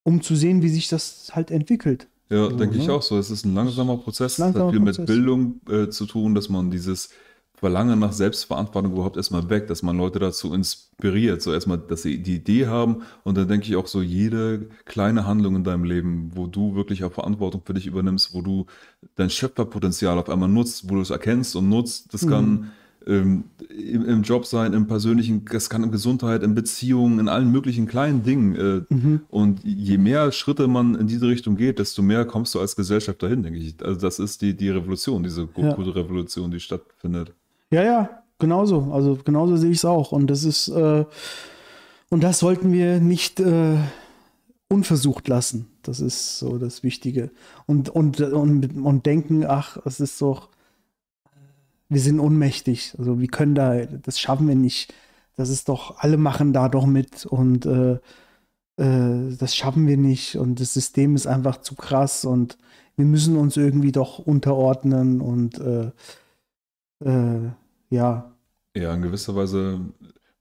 um 0.04 0.22
zu 0.22 0.36
sehen, 0.36 0.62
wie 0.62 0.68
sich 0.68 0.90
das 0.90 1.32
halt 1.34 1.50
entwickelt. 1.50 2.10
Ja, 2.28 2.50
so, 2.50 2.58
denke 2.58 2.76
ne? 2.76 2.84
ich 2.84 2.90
auch 2.90 3.02
so. 3.02 3.18
Es 3.18 3.32
ist 3.32 3.46
ein 3.46 3.54
langsamer 3.54 3.96
Prozess. 3.96 4.38
Langsamer 4.38 4.66
es 4.66 4.68
hat 4.68 4.74
viel 4.74 4.84
Prozess. 4.84 4.98
mit 4.98 5.08
Bildung 5.08 5.62
äh, 5.70 5.90
zu 5.90 6.08
tun, 6.08 6.36
dass 6.36 6.50
man 6.50 6.72
dieses 6.72 7.12
Verlangen 7.60 8.00
nach 8.00 8.14
Selbstverantwortung 8.14 8.94
überhaupt 8.94 9.18
erstmal 9.18 9.50
weg, 9.50 9.68
dass 9.68 9.82
man 9.82 9.98
Leute 9.98 10.20
dazu 10.20 10.54
inspiriert. 10.54 11.42
So 11.42 11.52
erstmal, 11.52 11.80
dass 11.80 12.04
sie 12.04 12.22
die 12.22 12.36
Idee 12.36 12.68
haben 12.68 13.02
und 13.24 13.36
dann 13.36 13.48
denke 13.48 13.68
ich 13.68 13.76
auch 13.76 13.88
so, 13.88 14.02
jede 14.02 14.70
kleine 14.86 15.26
Handlung 15.26 15.56
in 15.56 15.64
deinem 15.64 15.84
Leben, 15.84 16.32
wo 16.36 16.48
du 16.48 16.76
wirklich 16.76 17.04
auch 17.04 17.12
Verantwortung 17.12 17.64
für 17.66 17.74
dich 17.74 17.88
übernimmst, 17.88 18.34
wo 18.34 18.42
du 18.42 18.68
dein 19.16 19.30
Schöpferpotenzial 19.30 20.20
auf 20.20 20.30
einmal 20.30 20.50
nutzt, 20.50 20.90
wo 20.90 20.96
du 20.96 21.02
es 21.02 21.10
erkennst 21.10 21.56
und 21.56 21.68
nutzt, 21.68 22.14
das 22.14 22.28
kann 22.28 22.46
mhm 22.46 22.68
ähm, 23.08 23.46
im, 23.70 24.06
im, 24.06 24.22
Job 24.22 24.46
sein, 24.46 24.74
im 24.74 24.88
persönlichen, 24.88 25.46
das 25.46 25.70
kann 25.70 25.84
in 25.84 25.92
Gesundheit, 25.92 26.44
in 26.44 26.54
Beziehungen, 26.54 27.20
in 27.20 27.30
allen 27.30 27.52
möglichen 27.52 27.88
kleinen 27.88 28.24
Dingen. 28.24 28.56
Äh, 28.56 28.94
mhm. 28.94 29.22
Und 29.30 29.64
je 29.64 29.98
mehr 29.98 30.32
Schritte 30.32 30.68
man 30.68 30.96
in 30.96 31.08
diese 31.08 31.28
Richtung 31.28 31.56
geht, 31.56 31.80
desto 31.80 32.02
mehr 32.02 32.26
kommst 32.26 32.54
du 32.54 32.60
als 32.60 32.76
Gesellschaft 32.76 33.24
dahin, 33.24 33.44
denke 33.44 33.60
ich. 33.60 33.76
Also 33.82 34.00
das 34.00 34.20
ist 34.20 34.42
die, 34.42 34.56
die 34.56 34.70
Revolution, 34.70 35.24
diese 35.24 35.48
ja. 35.56 35.74
gute 35.74 35.96
Revolution, 35.96 36.52
die 36.52 36.60
stattfindet. 36.60 37.34
Ja, 37.72 37.84
ja, 37.84 38.24
genauso. 38.40 38.92
Also 38.94 39.18
genauso 39.24 39.58
sehe 39.58 39.72
ich 39.72 39.78
es 39.78 39.86
auch. 39.86 40.12
Und 40.12 40.28
das 40.28 40.44
ist, 40.44 40.68
äh, 40.70 41.06
und 42.10 42.24
das 42.24 42.40
sollten 42.40 42.72
wir 42.72 43.00
nicht 43.00 43.40
äh, 43.40 43.78
unversucht 44.70 45.28
lassen. 45.28 45.68
Das 45.84 46.00
ist 46.00 46.40
so 46.40 46.58
das 46.58 46.84
Wichtige. 46.84 47.32
Und, 47.66 47.90
und, 47.90 48.22
und, 48.22 48.86
und 48.86 49.06
denken, 49.06 49.46
ach, 49.46 49.78
es 49.86 50.00
ist 50.00 50.22
doch 50.22 50.50
wir 51.90 52.02
sind 52.02 52.20
ohnmächtig. 52.20 52.96
Also 52.98 53.20
wir 53.20 53.28
können 53.28 53.56
da, 53.56 53.86
das 53.86 54.20
schaffen 54.20 54.48
wir 54.48 54.56
nicht. 54.56 54.94
Das 55.36 55.50
ist 55.50 55.70
doch, 55.70 56.00
alle 56.00 56.18
machen 56.18 56.54
da 56.54 56.68
doch 56.70 56.86
mit 56.86 57.26
und 57.26 57.66
äh, 57.66 58.00
äh, 58.78 59.36
das 59.38 59.56
schaffen 59.56 59.88
wir 59.88 59.98
nicht 59.98 60.36
und 60.36 60.60
das 60.60 60.74
System 60.74 61.16
ist 61.16 61.28
einfach 61.28 61.58
zu 61.62 61.76
krass 61.76 62.26
und 62.26 62.58
wir 62.96 63.06
müssen 63.06 63.38
uns 63.38 63.56
irgendwie 63.56 63.92
doch 63.92 64.18
unterordnen 64.20 65.22
und 65.22 65.60
äh, 65.60 65.92
äh 67.04 67.50
ja. 67.90 68.32
Ja, 68.76 68.94
in 68.94 69.02
gewisser 69.02 69.36
Weise 69.36 69.80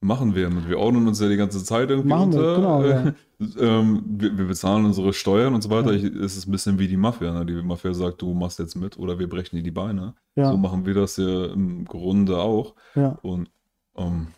machen 0.00 0.34
wir. 0.34 0.50
Wir 0.68 0.78
ordnen 0.78 1.06
uns 1.06 1.20
ja 1.20 1.28
die 1.28 1.36
ganze 1.36 1.62
Zeit 1.64 1.90
irgendwie 1.90 2.08
machen 2.08 2.32
unter. 2.32 2.42
Wir, 2.42 2.54
genau, 2.56 2.84
ja. 2.84 3.12
ähm, 3.80 4.02
wir, 4.06 4.38
wir, 4.38 4.46
bezahlen 4.46 4.84
unsere 4.84 5.12
Steuern 5.12 5.54
und 5.54 5.62
so 5.62 5.70
weiter. 5.70 5.92
Ja. 5.92 5.96
Ich, 5.96 6.04
es 6.04 6.36
ist 6.36 6.46
ein 6.46 6.52
bisschen 6.52 6.78
wie 6.78 6.88
die 6.88 6.96
Mafia. 6.96 7.32
Ne? 7.32 7.46
Die 7.46 7.62
Mafia 7.62 7.92
sagt, 7.92 8.22
du 8.22 8.32
machst 8.34 8.58
jetzt 8.58 8.76
mit 8.76 8.98
oder 8.98 9.18
wir 9.18 9.28
brechen 9.28 9.56
dir 9.56 9.62
die 9.62 9.70
Beine. 9.70 10.14
Ja. 10.34 10.50
So 10.50 10.56
machen 10.56 10.86
wir 10.86 10.94
das 10.94 11.16
ja 11.16 11.46
im 11.46 11.84
Grunde 11.84 12.38
auch. 12.38 12.74
Ja. 12.94 13.18
Und, 13.22 13.50
ähm, 13.96 14.28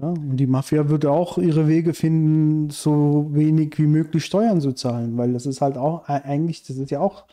ja, 0.00 0.08
und 0.08 0.36
die 0.36 0.46
Mafia 0.46 0.88
würde 0.88 1.10
auch 1.10 1.38
ihre 1.38 1.66
Wege 1.66 1.94
finden, 1.94 2.70
so 2.70 3.28
wenig 3.30 3.78
wie 3.78 3.86
möglich 3.86 4.24
Steuern 4.24 4.60
zu 4.60 4.72
zahlen, 4.72 5.16
weil 5.16 5.32
das 5.32 5.46
ist 5.46 5.60
halt 5.60 5.76
auch 5.76 6.08
eigentlich, 6.08 6.62
das 6.62 6.76
ist 6.76 6.90
ja 6.90 7.00
auch 7.00 7.24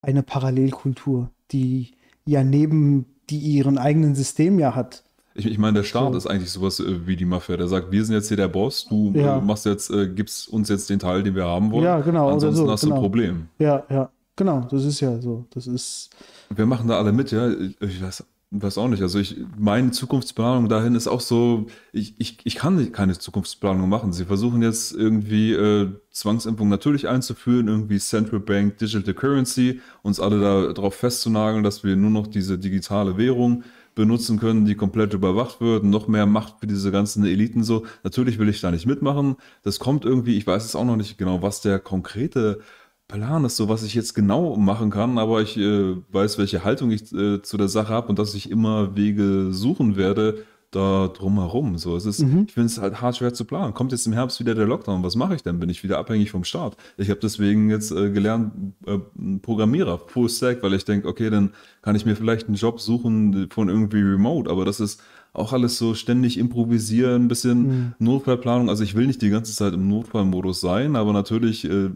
eine 0.00 0.22
Parallelkultur, 0.22 1.30
die 1.50 1.92
ja 2.24 2.44
neben 2.44 3.06
die 3.30 3.38
ihren 3.38 3.78
eigenen 3.78 4.14
System 4.14 4.58
ja 4.58 4.74
hat. 4.74 5.02
Ich, 5.34 5.46
ich 5.46 5.58
meine, 5.58 5.74
der 5.74 5.84
Staat 5.84 6.12
so. 6.12 6.18
ist 6.18 6.26
eigentlich 6.26 6.50
sowas 6.50 6.80
äh, 6.80 7.06
wie 7.06 7.16
die 7.16 7.24
Mafia. 7.24 7.56
Der 7.56 7.68
sagt, 7.68 7.92
wir 7.92 8.04
sind 8.04 8.14
jetzt 8.14 8.28
hier 8.28 8.36
der 8.36 8.48
Boss, 8.48 8.86
du 8.88 9.12
äh, 9.14 9.22
ja. 9.22 9.40
machst 9.40 9.66
jetzt, 9.66 9.90
äh, 9.90 10.08
gibst 10.08 10.48
uns 10.48 10.68
jetzt 10.68 10.90
den 10.90 10.98
Teil, 10.98 11.22
den 11.22 11.34
wir 11.34 11.44
haben 11.44 11.70
wollen. 11.70 11.84
Ja, 11.84 12.00
genau. 12.00 12.30
Ansonsten 12.30 12.66
so, 12.66 12.70
hast 12.70 12.80
genau. 12.80 12.96
du 12.96 13.00
ein 13.00 13.02
Problem. 13.02 13.48
Ja, 13.58 13.84
ja, 13.88 14.10
genau. 14.34 14.66
Das 14.70 14.84
ist 14.84 15.00
ja 15.00 15.20
so. 15.20 15.44
Das 15.50 15.66
ist. 15.66 16.10
Wir 16.54 16.66
machen 16.66 16.88
da 16.88 16.98
alle 16.98 17.12
mit, 17.12 17.30
ja. 17.30 17.50
Ich 17.50 18.02
weiß, 18.02 18.24
weiß 18.50 18.78
auch 18.78 18.88
nicht. 18.88 19.02
Also 19.02 19.18
ich, 19.18 19.36
meine 19.58 19.90
Zukunftsplanung 19.90 20.68
dahin 20.68 20.94
ist 20.94 21.06
auch 21.06 21.20
so, 21.20 21.66
ich, 21.92 22.14
ich, 22.18 22.38
ich 22.44 22.54
kann 22.56 22.92
keine 22.92 23.18
Zukunftsplanung 23.18 23.88
machen. 23.88 24.12
Sie 24.12 24.24
versuchen 24.24 24.62
jetzt 24.62 24.94
irgendwie 24.94 25.52
äh, 25.52 25.90
Zwangsimpfung 26.10 26.68
natürlich 26.68 27.08
einzuführen, 27.08 27.68
irgendwie 27.68 27.98
Central 27.98 28.40
Bank 28.40 28.78
Digital 28.78 29.14
Currency, 29.14 29.80
uns 30.02 30.18
alle 30.18 30.72
darauf 30.72 30.94
festzunageln, 30.94 31.62
dass 31.62 31.84
wir 31.84 31.96
nur 31.96 32.10
noch 32.10 32.26
diese 32.26 32.58
digitale 32.58 33.18
Währung 33.18 33.64
benutzen 33.94 34.38
können, 34.38 34.64
die 34.64 34.76
komplett 34.76 35.12
überwacht 35.12 35.60
wird, 35.60 35.84
noch 35.84 36.06
mehr 36.08 36.24
Macht 36.24 36.60
für 36.60 36.68
diese 36.68 36.92
ganzen 36.92 37.24
Eliten 37.26 37.64
so. 37.64 37.84
Natürlich 38.04 38.38
will 38.38 38.48
ich 38.48 38.60
da 38.60 38.70
nicht 38.70 38.86
mitmachen. 38.86 39.36
Das 39.64 39.78
kommt 39.80 40.04
irgendwie, 40.04 40.36
ich 40.36 40.46
weiß 40.46 40.64
es 40.64 40.76
auch 40.76 40.84
noch 40.84 40.96
nicht 40.96 41.18
genau, 41.18 41.42
was 41.42 41.60
der 41.60 41.80
konkrete 41.80 42.60
Plan 43.08 43.44
ist, 43.46 43.56
so 43.56 43.68
was 43.68 43.82
ich 43.82 43.94
jetzt 43.94 44.14
genau 44.14 44.56
machen 44.56 44.90
kann, 44.90 45.16
aber 45.18 45.40
ich 45.40 45.56
äh, 45.56 45.96
weiß, 46.12 46.36
welche 46.36 46.62
Haltung 46.62 46.90
ich 46.90 47.12
äh, 47.12 47.40
zu 47.42 47.56
der 47.56 47.68
Sache 47.68 47.92
habe 47.92 48.08
und 48.08 48.18
dass 48.18 48.34
ich 48.34 48.50
immer 48.50 48.94
Wege 48.96 49.48
suchen 49.50 49.96
werde, 49.96 50.44
da 50.70 51.08
drumherum. 51.08 51.78
So, 51.78 51.96
es 51.96 52.04
ist, 52.04 52.20
mhm. 52.20 52.44
ich 52.46 52.52
finde 52.52 52.66
es 52.66 52.78
halt 52.78 53.00
hart 53.00 53.16
schwer 53.16 53.32
zu 53.32 53.46
planen. 53.46 53.72
Kommt 53.72 53.92
jetzt 53.92 54.06
im 54.06 54.12
Herbst 54.12 54.38
wieder 54.40 54.54
der 54.54 54.66
Lockdown, 54.66 55.02
was 55.02 55.16
mache 55.16 55.34
ich 55.34 55.42
denn? 55.42 55.58
Bin 55.58 55.70
ich 55.70 55.82
wieder 55.82 55.98
abhängig 55.98 56.30
vom 56.30 56.44
Staat? 56.44 56.76
Ich 56.98 57.08
habe 57.08 57.20
deswegen 57.20 57.70
jetzt 57.70 57.90
äh, 57.90 58.10
gelernt, 58.10 58.74
äh, 58.86 58.98
Programmierer, 59.40 59.98
Full 59.98 60.28
Stack, 60.28 60.62
weil 60.62 60.74
ich 60.74 60.84
denke, 60.84 61.08
okay, 61.08 61.30
dann 61.30 61.54
kann 61.80 61.96
ich 61.96 62.04
mir 62.04 62.16
vielleicht 62.16 62.48
einen 62.48 62.56
Job 62.56 62.80
suchen 62.80 63.48
von 63.50 63.70
irgendwie 63.70 64.02
remote, 64.02 64.50
aber 64.50 64.66
das 64.66 64.80
ist 64.80 65.00
auch 65.32 65.52
alles 65.52 65.78
so 65.78 65.94
ständig 65.94 66.36
improvisieren, 66.36 67.24
ein 67.24 67.28
bisschen 67.28 67.58
mhm. 67.60 67.94
Notfallplanung. 67.98 68.68
Also 68.68 68.82
ich 68.82 68.94
will 68.94 69.06
nicht 69.06 69.22
die 69.22 69.30
ganze 69.30 69.54
Zeit 69.54 69.72
im 69.72 69.88
Notfallmodus 69.88 70.60
sein, 70.60 70.96
aber 70.96 71.12
natürlich 71.12 71.64
äh, 71.64 71.90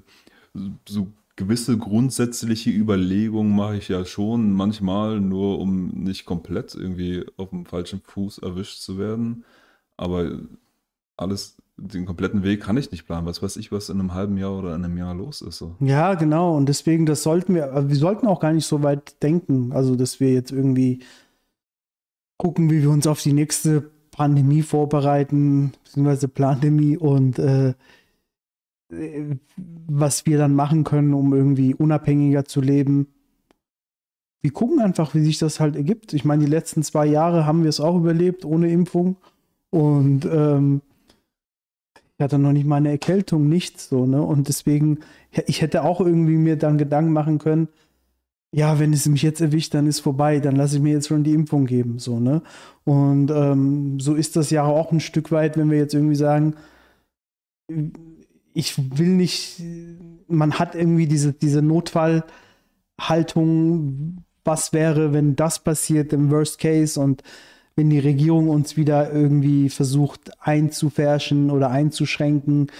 so 0.88 1.08
gewisse 1.36 1.78
grundsätzliche 1.78 2.70
Überlegungen 2.70 3.54
mache 3.56 3.76
ich 3.76 3.88
ja 3.88 4.04
schon 4.04 4.52
manchmal, 4.52 5.20
nur 5.20 5.58
um 5.58 5.88
nicht 5.88 6.26
komplett 6.26 6.74
irgendwie 6.74 7.24
auf 7.36 7.50
dem 7.50 7.64
falschen 7.64 8.00
Fuß 8.00 8.38
erwischt 8.38 8.80
zu 8.80 8.98
werden. 8.98 9.44
Aber 9.96 10.30
alles, 11.16 11.56
den 11.76 12.04
kompletten 12.04 12.42
Weg 12.42 12.62
kann 12.62 12.76
ich 12.76 12.90
nicht 12.90 13.06
planen. 13.06 13.26
Was 13.26 13.42
weiß 13.42 13.56
ich, 13.56 13.72
was 13.72 13.88
in 13.88 13.98
einem 13.98 14.14
halben 14.14 14.36
Jahr 14.36 14.58
oder 14.58 14.74
in 14.74 14.84
einem 14.84 14.98
Jahr 14.98 15.14
los 15.14 15.40
ist. 15.40 15.58
So. 15.58 15.74
Ja, 15.80 16.14
genau. 16.14 16.56
Und 16.56 16.68
deswegen, 16.68 17.06
das 17.06 17.22
sollten 17.22 17.54
wir, 17.54 17.88
wir 17.88 17.96
sollten 17.96 18.26
auch 18.26 18.40
gar 18.40 18.52
nicht 18.52 18.66
so 18.66 18.82
weit 18.82 19.22
denken. 19.22 19.72
Also, 19.72 19.96
dass 19.96 20.20
wir 20.20 20.32
jetzt 20.32 20.52
irgendwie 20.52 21.00
gucken, 22.36 22.70
wie 22.70 22.82
wir 22.82 22.90
uns 22.90 23.06
auf 23.06 23.22
die 23.22 23.32
nächste 23.32 23.90
Pandemie 24.10 24.62
vorbereiten, 24.62 25.72
beziehungsweise 25.84 26.28
Pandemie 26.28 26.96
und 26.96 27.38
äh, 27.38 27.74
was 29.88 30.26
wir 30.26 30.38
dann 30.38 30.54
machen 30.54 30.84
können, 30.84 31.14
um 31.14 31.32
irgendwie 31.32 31.74
unabhängiger 31.74 32.44
zu 32.44 32.60
leben. 32.60 33.08
Wir 34.42 34.52
gucken 34.52 34.80
einfach, 34.80 35.14
wie 35.14 35.22
sich 35.22 35.38
das 35.38 35.60
halt 35.60 35.76
ergibt. 35.76 36.12
Ich 36.12 36.24
meine, 36.24 36.44
die 36.44 36.50
letzten 36.50 36.82
zwei 36.82 37.06
Jahre 37.06 37.46
haben 37.46 37.62
wir 37.62 37.68
es 37.68 37.80
auch 37.80 37.96
überlebt 37.96 38.44
ohne 38.44 38.70
Impfung. 38.70 39.16
Und 39.70 40.26
ähm, 40.26 40.82
ich 41.94 42.22
hatte 42.22 42.38
noch 42.38 42.52
nicht 42.52 42.66
mal 42.66 42.76
eine 42.76 42.90
Erkältung, 42.90 43.48
nichts 43.48 43.88
so, 43.88 44.04
ne? 44.04 44.22
Und 44.22 44.48
deswegen, 44.48 44.98
ich 45.46 45.62
hätte 45.62 45.82
auch 45.82 46.00
irgendwie 46.00 46.36
mir 46.36 46.56
dann 46.56 46.76
Gedanken 46.76 47.12
machen 47.12 47.38
können, 47.38 47.68
ja, 48.54 48.78
wenn 48.78 48.92
es 48.92 49.08
mich 49.08 49.22
jetzt 49.22 49.40
erwischt, 49.40 49.72
dann 49.72 49.86
ist 49.86 50.00
vorbei, 50.00 50.38
dann 50.38 50.56
lasse 50.56 50.76
ich 50.76 50.82
mir 50.82 50.92
jetzt 50.92 51.08
schon 51.08 51.24
die 51.24 51.32
Impfung 51.32 51.64
geben, 51.64 51.98
so, 51.98 52.20
ne? 52.20 52.42
Und 52.84 53.30
ähm, 53.30 53.98
so 53.98 54.14
ist 54.14 54.36
das 54.36 54.50
ja 54.50 54.64
auch 54.64 54.92
ein 54.92 55.00
Stück 55.00 55.32
weit, 55.32 55.56
wenn 55.56 55.70
wir 55.70 55.78
jetzt 55.78 55.94
irgendwie 55.94 56.16
sagen, 56.16 56.54
ich 58.54 58.98
will 58.98 59.08
nicht, 59.08 59.62
man 60.28 60.58
hat 60.58 60.74
irgendwie 60.74 61.06
diese, 61.06 61.32
diese 61.32 61.62
Notfallhaltung, 61.62 64.24
was 64.44 64.72
wäre, 64.72 65.12
wenn 65.12 65.36
das 65.36 65.60
passiert 65.60 66.12
im 66.12 66.30
Worst 66.30 66.58
Case 66.58 67.00
und 67.00 67.22
wenn 67.74 67.90
die 67.90 68.00
Regierung 68.00 68.48
uns 68.48 68.76
wieder 68.76 69.12
irgendwie 69.12 69.70
versucht 69.70 70.32
einzufärschen 70.40 71.50
oder 71.50 71.70
einzuschränken, 71.70 72.70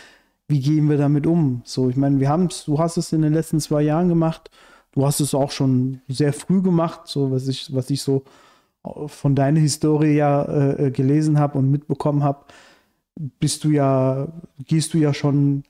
wie 0.49 0.61
gehen 0.61 0.91
wir 0.91 0.99
damit 0.99 1.27
um? 1.27 1.63
So, 1.65 1.89
ich 1.89 1.97
meine, 1.97 2.21
wir 2.21 2.29
haben 2.29 2.47
es, 2.47 2.65
du 2.65 2.79
hast 2.79 2.99
es 2.99 3.13
in 3.13 3.23
den 3.23 3.33
letzten 3.33 3.61
zwei 3.61 3.83
Jahren 3.83 4.09
gemacht, 4.09 4.51
du 4.93 5.07
hast 5.07 5.21
es 5.21 5.35
auch 5.35 5.51
schon 5.51 6.03
sehr 6.09 6.35
früh 6.35 6.61
gemacht, 6.61 7.03
so 7.05 7.31
was 7.31 7.49
ich, 7.49 7.75
was 7.75 7.89
ich 7.89 8.03
so 8.03 8.25
von 9.07 9.35
deiner 9.35 9.61
Historie 9.61 10.17
ja 10.17 10.75
äh, 10.75 10.91
gelesen 10.91 11.39
habe 11.39 11.59
und 11.59 11.71
mitbekommen 11.71 12.23
habe 12.23 12.45
bist 13.17 13.65
du 13.65 13.71
ja, 13.71 14.29
gehst 14.67 14.95
du 14.95 14.99
ja 14.99 15.13
schon 15.13 15.65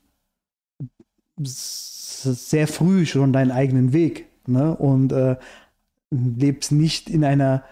sehr 1.37 2.67
früh 2.67 3.05
schon 3.05 3.33
deinen 3.33 3.51
eigenen 3.51 3.91
Weg 3.91 4.27
ne? 4.47 4.75
und 4.75 5.11
äh, 5.11 5.37
lebst 6.11 6.71
nicht 6.71 7.09
in 7.09 7.23
einer 7.23 7.63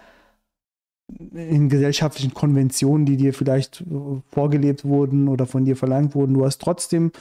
in 1.34 1.70
gesellschaftlichen 1.70 2.34
Konventionen, 2.34 3.06
die 3.06 3.18
dir 3.18 3.34
vielleicht 3.34 3.84
vorgelebt 4.30 4.86
wurden 4.86 5.28
oder 5.28 5.46
von 5.46 5.66
dir 5.66 5.76
verlangt 5.76 6.16
wurden. 6.16 6.34
Du 6.34 6.46
hast 6.46 6.62
trotzdem, 6.62 7.12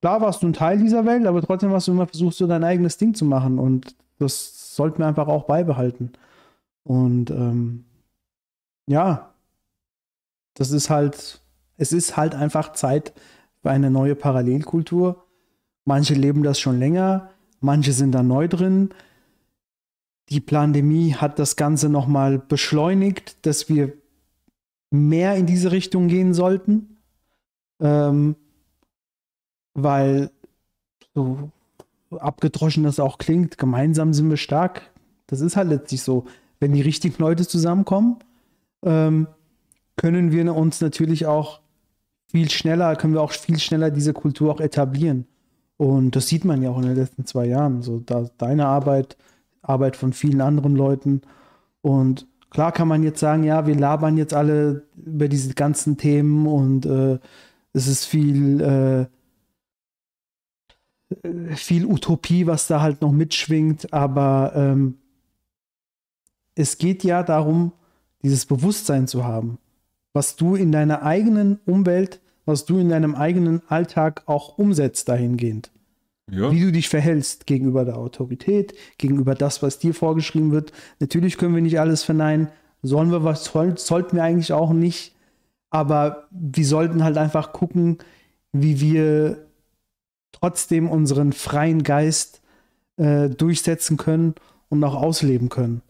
klar 0.00 0.20
warst 0.20 0.42
du 0.42 0.46
ein 0.46 0.52
Teil 0.52 0.78
dieser 0.78 1.04
Welt, 1.04 1.26
aber 1.26 1.42
trotzdem 1.42 1.72
hast 1.72 1.88
du 1.88 1.92
immer 1.92 2.06
versucht, 2.06 2.36
so 2.36 2.46
dein 2.46 2.62
eigenes 2.62 2.96
Ding 2.96 3.14
zu 3.14 3.24
machen 3.24 3.58
und 3.58 3.96
das 4.18 4.76
sollten 4.76 5.00
wir 5.00 5.06
einfach 5.06 5.26
auch 5.28 5.44
beibehalten. 5.44 6.12
Und 6.84 7.30
ähm, 7.30 7.84
ja, 8.86 9.30
das 10.54 10.70
ist 10.70 10.90
halt, 10.90 11.40
es 11.76 11.92
ist 11.92 12.16
halt 12.16 12.34
einfach 12.34 12.72
Zeit 12.72 13.12
für 13.62 13.70
eine 13.70 13.90
neue 13.90 14.14
Parallelkultur. 14.14 15.24
Manche 15.84 16.14
leben 16.14 16.42
das 16.42 16.60
schon 16.60 16.78
länger, 16.78 17.30
manche 17.60 17.92
sind 17.92 18.12
da 18.12 18.22
neu 18.22 18.48
drin. 18.48 18.90
Die 20.30 20.40
Pandemie 20.40 21.14
hat 21.14 21.38
das 21.38 21.56
Ganze 21.56 21.88
nochmal 21.88 22.38
beschleunigt, 22.38 23.44
dass 23.46 23.68
wir 23.68 23.92
mehr 24.90 25.36
in 25.36 25.46
diese 25.46 25.72
Richtung 25.72 26.08
gehen 26.08 26.32
sollten. 26.32 26.96
Ähm, 27.80 28.36
weil, 29.74 30.30
so 31.14 31.50
abgedroschen 32.10 32.84
das 32.84 33.00
auch 33.00 33.18
klingt, 33.18 33.58
gemeinsam 33.58 34.14
sind 34.14 34.30
wir 34.30 34.36
stark. 34.36 34.90
Das 35.26 35.40
ist 35.40 35.56
halt 35.56 35.68
letztlich 35.68 36.02
so. 36.02 36.26
Wenn 36.60 36.72
die 36.72 36.80
richtigen 36.80 37.16
Leute 37.18 37.46
zusammenkommen, 37.46 38.18
ähm, 38.84 39.26
können 39.96 40.32
wir 40.32 40.54
uns 40.54 40.80
natürlich 40.80 41.26
auch 41.26 41.60
viel 42.34 42.50
schneller, 42.50 42.96
können 42.96 43.14
wir 43.14 43.22
auch 43.22 43.30
viel 43.30 43.60
schneller 43.60 43.92
diese 43.92 44.12
Kultur 44.12 44.52
auch 44.52 44.60
etablieren. 44.60 45.24
Und 45.76 46.16
das 46.16 46.26
sieht 46.26 46.44
man 46.44 46.62
ja 46.62 46.70
auch 46.70 46.78
in 46.78 46.86
den 46.86 46.96
letzten 46.96 47.24
zwei 47.26 47.46
Jahren. 47.46 47.80
So, 47.80 48.00
da, 48.00 48.28
deine 48.38 48.66
Arbeit, 48.66 49.16
Arbeit 49.62 49.94
von 49.94 50.12
vielen 50.12 50.40
anderen 50.40 50.74
Leuten. 50.74 51.22
Und 51.80 52.26
klar 52.50 52.72
kann 52.72 52.88
man 52.88 53.04
jetzt 53.04 53.20
sagen, 53.20 53.44
ja, 53.44 53.68
wir 53.68 53.76
labern 53.76 54.16
jetzt 54.16 54.34
alle 54.34 54.82
über 54.96 55.28
diese 55.28 55.54
ganzen 55.54 55.96
Themen 55.96 56.48
und 56.48 56.86
äh, 56.86 57.20
es 57.72 57.86
ist 57.86 58.04
viel, 58.04 59.08
äh, 61.22 61.54
viel 61.54 61.86
Utopie, 61.86 62.48
was 62.48 62.66
da 62.66 62.80
halt 62.80 63.00
noch 63.00 63.12
mitschwingt. 63.12 63.92
Aber 63.92 64.54
ähm, 64.56 64.96
es 66.56 66.78
geht 66.78 67.04
ja 67.04 67.22
darum, 67.22 67.70
dieses 68.24 68.44
Bewusstsein 68.44 69.06
zu 69.06 69.22
haben, 69.22 69.58
was 70.12 70.34
du 70.34 70.56
in 70.56 70.72
deiner 70.72 71.04
eigenen 71.04 71.60
Umwelt, 71.64 72.20
was 72.44 72.64
du 72.64 72.78
in 72.78 72.88
deinem 72.88 73.14
eigenen 73.14 73.62
Alltag 73.68 74.22
auch 74.26 74.58
umsetzt 74.58 75.08
dahingehend. 75.08 75.70
Ja. 76.30 76.50
Wie 76.50 76.60
du 76.60 76.72
dich 76.72 76.88
verhältst 76.88 77.46
gegenüber 77.46 77.84
der 77.84 77.98
Autorität, 77.98 78.74
gegenüber 78.96 79.34
das, 79.34 79.62
was 79.62 79.78
dir 79.78 79.92
vorgeschrieben 79.92 80.52
wird. 80.52 80.72
Natürlich 80.98 81.36
können 81.36 81.54
wir 81.54 81.62
nicht 81.62 81.78
alles 81.78 82.02
verneinen. 82.02 82.48
Sollen 82.82 83.10
wir 83.10 83.24
was, 83.24 83.44
sollten 83.44 84.16
wir 84.16 84.22
eigentlich 84.22 84.52
auch 84.52 84.72
nicht. 84.72 85.14
Aber 85.70 86.28
wir 86.30 86.66
sollten 86.66 87.04
halt 87.04 87.18
einfach 87.18 87.52
gucken, 87.52 87.98
wie 88.52 88.80
wir 88.80 89.46
trotzdem 90.32 90.88
unseren 90.88 91.32
freien 91.32 91.82
Geist 91.82 92.40
äh, 92.96 93.28
durchsetzen 93.28 93.96
können 93.96 94.34
und 94.68 94.82
auch 94.84 94.94
ausleben 94.94 95.48
können. 95.48 95.82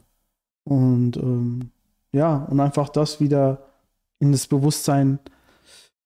Und 0.65 1.17
ähm, 1.17 1.71
ja, 2.13 2.37
und 2.51 2.61
einfach 2.61 2.89
das 2.89 3.21
wieder 3.21 3.67
in 4.19 4.33
das 4.33 4.47
Bewusstsein 4.47 5.19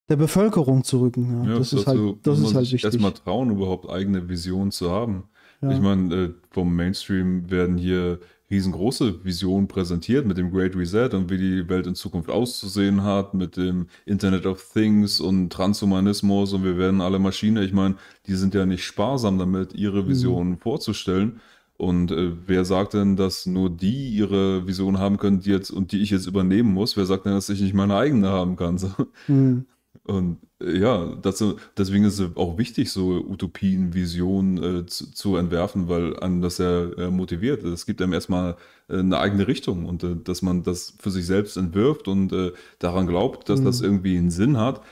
der 0.08 0.16
Bevölkerung 0.16 0.84
zu 0.84 1.00
rücken. 1.00 1.44
Ja. 1.44 1.52
ja 1.52 1.58
das, 1.58 1.72
ist 1.72 1.86
halt, 1.86 2.16
das 2.22 2.38
ist 2.38 2.54
halt 2.54 2.64
wichtig. 2.64 2.84
Erstmal 2.84 3.12
trauen, 3.12 3.50
überhaupt 3.50 3.88
eigene 3.88 4.28
Visionen 4.28 4.70
zu 4.70 4.90
haben. 4.90 5.24
Ja. 5.60 5.70
Ich 5.72 5.80
meine, 5.80 6.14
äh, 6.14 6.30
vom 6.50 6.74
Mainstream 6.74 7.50
werden 7.50 7.76
hier 7.76 8.20
riesengroße 8.50 9.24
Visionen 9.24 9.68
präsentiert 9.68 10.26
mit 10.26 10.38
dem 10.38 10.50
Great 10.50 10.74
Reset 10.74 11.10
und 11.12 11.30
wie 11.30 11.36
die 11.36 11.68
Welt 11.68 11.86
in 11.86 11.94
Zukunft 11.94 12.30
auszusehen 12.30 13.02
hat, 13.02 13.34
mit 13.34 13.56
dem 13.56 13.88
Internet 14.06 14.46
of 14.46 14.64
Things 14.72 15.20
und 15.20 15.50
Transhumanismus 15.50 16.54
und 16.54 16.64
wir 16.64 16.78
werden 16.78 17.00
alle 17.00 17.18
Maschine. 17.18 17.62
Ich 17.64 17.72
meine, 17.72 17.96
die 18.26 18.34
sind 18.34 18.54
ja 18.54 18.64
nicht 18.64 18.84
sparsam 18.84 19.38
damit, 19.38 19.74
ihre 19.74 20.02
mhm. 20.02 20.08
Visionen 20.08 20.50
mhm. 20.52 20.58
vorzustellen. 20.58 21.40
Und 21.76 22.10
äh, 22.10 22.32
wer 22.46 22.64
sagt 22.64 22.94
denn, 22.94 23.16
dass 23.16 23.46
nur 23.46 23.70
die 23.70 24.08
ihre 24.08 24.66
Vision 24.66 24.98
haben 24.98 25.18
können, 25.18 25.40
die 25.40 25.50
jetzt 25.50 25.70
und 25.70 25.92
die 25.92 26.02
ich 26.02 26.10
jetzt 26.10 26.26
übernehmen 26.26 26.72
muss? 26.72 26.96
Wer 26.96 27.06
sagt 27.06 27.26
denn, 27.26 27.34
dass 27.34 27.50
ich 27.50 27.60
nicht 27.60 27.74
meine 27.74 27.94
eigene 27.94 28.28
haben 28.28 28.56
kann? 28.56 28.78
So. 28.78 28.90
Mhm. 29.28 29.66
Und 30.08 30.38
äh, 30.62 30.78
ja, 30.78 31.14
dazu, 31.20 31.56
deswegen 31.76 32.04
ist 32.04 32.18
es 32.18 32.34
auch 32.34 32.56
wichtig, 32.56 32.90
so 32.90 33.22
Utopien, 33.28 33.92
Visionen 33.92 34.80
äh, 34.80 34.86
zu, 34.86 35.12
zu, 35.12 35.36
entwerfen, 35.36 35.88
weil 35.88 36.18
an 36.18 36.40
das 36.40 36.58
ja 36.58 36.90
äh, 36.92 37.10
motiviert. 37.10 37.62
Es 37.62 37.84
gibt 37.84 38.00
einem 38.00 38.14
erstmal 38.14 38.56
äh, 38.88 38.98
eine 38.98 39.18
eigene 39.18 39.46
Richtung 39.46 39.84
und 39.84 40.06
dass 40.26 40.40
man 40.40 40.62
das 40.62 40.94
für 40.98 41.10
sich 41.10 41.26
selbst 41.26 41.58
entwirft 41.58 42.08
und 42.08 42.32
daran 42.78 43.06
glaubt, 43.06 43.48
dass 43.50 43.60
mhm. 43.60 43.64
das 43.66 43.80
irgendwie 43.82 44.16
einen 44.16 44.30
Sinn 44.30 44.56
hat, 44.56 44.82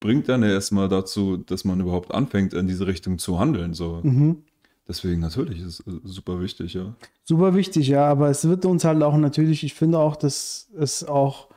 bringt 0.00 0.28
dann 0.28 0.42
ja 0.42 0.48
erstmal 0.48 0.88
dazu, 0.88 1.36
dass 1.36 1.64
man 1.64 1.80
überhaupt 1.80 2.12
anfängt, 2.12 2.54
in 2.54 2.66
diese 2.66 2.86
Richtung 2.86 3.18
zu 3.18 3.38
handeln. 3.38 3.74
So. 3.74 4.00
Mhm. 4.02 4.44
Deswegen 4.88 5.20
natürlich 5.20 5.60
ist 5.60 5.86
es 5.86 5.94
super 6.04 6.40
wichtig, 6.40 6.74
ja. 6.74 6.94
Super 7.22 7.54
wichtig, 7.54 7.88
ja, 7.88 8.06
aber 8.06 8.30
es 8.30 8.48
wird 8.48 8.64
uns 8.64 8.84
halt 8.84 9.02
auch 9.02 9.16
natürlich, 9.16 9.62
ich 9.62 9.74
finde 9.74 9.98
auch, 9.98 10.16
dass 10.16 10.68
es 10.76 11.04
auch 11.04 11.49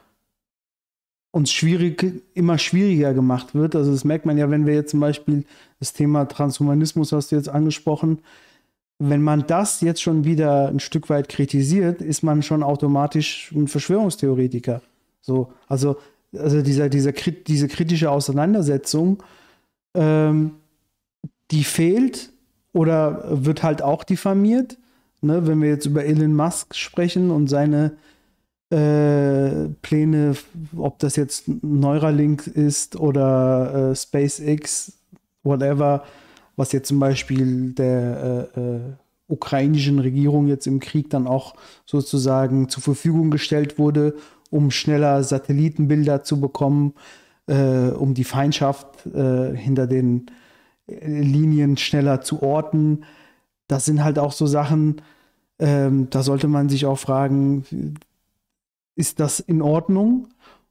uns 1.33 1.51
schwierig, 1.51 2.23
immer 2.35 2.59
schwieriger 2.59 3.15
gemacht 3.15 3.55
wird. 3.55 3.75
Also 3.75 3.91
das 3.91 4.03
merkt 4.03 4.27
man 4.27 4.37
ja, 4.37 4.51
wenn 4.51 4.67
wir 4.67 4.75
jetzt 4.75 4.91
zum 4.91 4.99
Beispiel 4.99 5.45
das 5.79 5.91
Thema 5.91 6.25
Transhumanismus 6.25 7.11
hast 7.11 7.31
du 7.31 7.35
jetzt 7.35 7.49
angesprochen, 7.49 8.19
wenn 8.99 9.23
man 9.23 9.47
das 9.47 9.81
jetzt 9.81 10.03
schon 10.03 10.25
wieder 10.25 10.67
ein 10.67 10.79
Stück 10.79 11.09
weit 11.09 11.29
kritisiert, 11.29 12.03
ist 12.03 12.21
man 12.21 12.43
schon 12.43 12.61
automatisch 12.61 13.51
ein 13.51 13.67
Verschwörungstheoretiker. 13.67 14.83
So, 15.21 15.51
also, 15.67 15.97
also 16.37 16.61
dieser, 16.61 16.87
dieser, 16.87 17.11
diese 17.11 17.67
kritische 17.67 18.11
Auseinandersetzung, 18.11 19.23
ähm, 19.95 20.51
die 21.49 21.63
fehlt 21.63 22.29
oder 22.73 23.43
wird 23.43 23.63
halt 23.63 23.81
auch 23.81 24.03
diffamiert. 24.03 24.77
Ne, 25.21 25.47
wenn 25.47 25.61
wir 25.63 25.69
jetzt 25.69 25.87
über 25.87 26.05
Elon 26.05 26.35
Musk 26.35 26.75
sprechen 26.75 27.31
und 27.31 27.47
seine 27.47 27.93
äh, 28.69 29.69
Pläne, 29.81 30.35
ob 30.75 30.99
das 30.99 31.15
jetzt 31.15 31.45
Neuralink 31.63 32.47
ist 32.47 32.95
oder 32.95 33.91
äh, 33.91 33.95
SpaceX, 33.95 34.93
whatever, 35.43 36.03
was 36.55 36.71
jetzt 36.71 36.87
zum 36.87 36.99
Beispiel 36.99 37.71
der 37.71 38.49
äh, 38.55 38.59
äh, 38.59 38.79
ukrainischen 39.27 39.99
Regierung 39.99 40.47
jetzt 40.47 40.67
im 40.67 40.79
Krieg 40.79 41.09
dann 41.09 41.27
auch 41.27 41.55
sozusagen 41.85 42.69
zur 42.69 42.83
Verfügung 42.83 43.31
gestellt 43.31 43.79
wurde, 43.79 44.15
um 44.49 44.71
schneller 44.71 45.23
Satellitenbilder 45.23 46.23
zu 46.23 46.39
bekommen, 46.39 46.93
äh, 47.47 47.89
um 47.89 48.13
die 48.13 48.23
Feindschaft 48.23 49.01
hinter 49.03 49.87
den 49.87 50.27
Linien 50.87 51.77
schneller 51.77 52.21
zu 52.21 52.41
orten. 52.41 53.03
Das 53.67 53.85
sind 53.85 54.03
halt 54.03 54.19
auch 54.19 54.31
so 54.31 54.45
Sachen, 54.47 55.01
ähm, 55.59 56.09
da 56.09 56.23
sollte 56.23 56.47
man 56.47 56.69
sich 56.69 56.85
auch 56.85 56.99
fragen, 56.99 57.95
ist 58.95 59.19
das 59.19 59.39
in 59.39 59.61
Ordnung? 59.61 60.27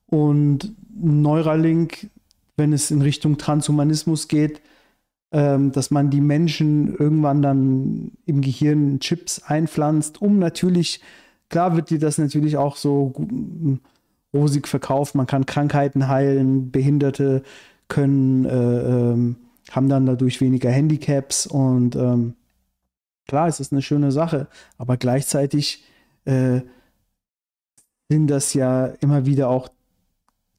Und 0.06 0.74
Neuralink, 0.94 2.10
wenn 2.56 2.72
es 2.72 2.90
in 2.90 3.02
Richtung 3.02 3.38
Transhumanismus 3.38 4.28
geht, 4.28 4.60
ähm, 5.32 5.72
dass 5.72 5.90
man 5.90 6.10
die 6.10 6.20
Menschen 6.20 6.94
irgendwann 6.94 7.40
dann 7.40 8.12
im 8.26 8.42
Gehirn 8.42 9.00
Chips 9.00 9.42
einpflanzt, 9.42 10.20
um 10.20 10.38
natürlich, 10.38 11.00
klar 11.48 11.74
wird 11.74 11.88
dir 11.88 11.98
das 11.98 12.18
natürlich 12.18 12.58
auch 12.58 12.76
so 12.76 13.14
rosig 14.34 14.68
verkauft, 14.68 15.14
man 15.14 15.26
kann 15.26 15.46
Krankheiten 15.46 16.08
heilen, 16.08 16.70
Behinderte 16.70 17.42
können 17.88 18.44
äh, 18.44 19.12
ähm, 19.12 19.36
haben 19.70 19.88
dann 19.88 20.06
dadurch 20.06 20.40
weniger 20.40 20.70
Handicaps 20.70 21.46
und 21.46 21.96
ähm, 21.96 22.34
klar, 23.26 23.48
es 23.48 23.60
ist 23.60 23.72
eine 23.72 23.82
schöne 23.82 24.12
Sache, 24.12 24.48
aber 24.76 24.96
gleichzeitig 24.96 25.84
äh, 26.24 26.60
sind 28.10 28.28
das 28.28 28.54
ja 28.54 28.86
immer 29.00 29.26
wieder 29.26 29.48
auch 29.48 29.68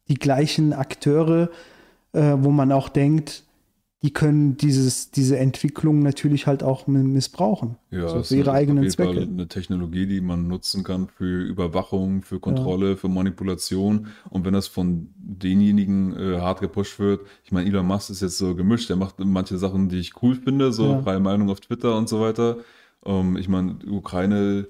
die 0.08 0.16
gleichen 0.16 0.74
Akteure, 0.74 1.50
äh, 2.14 2.36
wo 2.38 2.50
man 2.52 2.72
auch 2.72 2.90
denkt, 2.90 3.44
die 4.04 4.12
können 4.12 4.58
dieses, 4.58 5.12
diese 5.12 5.40
Entwicklung 5.40 6.00
natürlich 6.00 6.46
halt 6.46 6.62
auch 6.62 6.88
missbrauchen. 6.88 7.78
Ja, 7.90 8.10
so 8.10 8.22
für 8.22 8.36
ihre 8.36 8.52
eigenen 8.52 8.90
Zwecke. 8.90 9.22
eine 9.22 9.48
Technologie, 9.48 10.06
die 10.06 10.20
man 10.20 10.50
nutzen 10.50 10.84
kann 10.84 11.08
für 11.08 11.42
Überwachung, 11.42 12.22
für 12.22 12.42
Kontrolle, 12.42 12.90
ja. 12.92 12.96
für 12.98 13.08
Manipulation. 13.08 14.08
Und 14.30 14.44
wenn 14.44 14.54
das 14.54 14.68
von 14.68 15.08
denjenigen 15.16 16.18
äh, 16.18 16.42
hart 16.42 16.60
gepusht 16.60 17.00
wird, 17.00 17.22
ich 17.46 17.54
meine, 17.54 17.70
Elon 17.70 17.88
Musk 17.88 18.10
ist 18.10 18.22
jetzt 18.22 18.38
so 18.38 18.56
gemischt, 18.56 18.90
der 18.90 18.98
macht 18.98 19.20
manche 19.20 19.58
Sachen, 19.58 19.88
die 19.88 20.00
ich 20.00 20.22
cool 20.22 20.36
finde, 20.36 20.74
so 20.74 20.92
ja. 20.92 21.02
freie 21.02 21.22
Meinung 21.22 21.50
auf 21.50 21.62
Twitter 21.62 21.98
und 21.98 22.10
so 22.10 22.20
weiter. 22.20 22.58
Ähm, 23.06 23.38
ich 23.38 23.48
meine, 23.48 23.78
Ukraine 23.90 24.68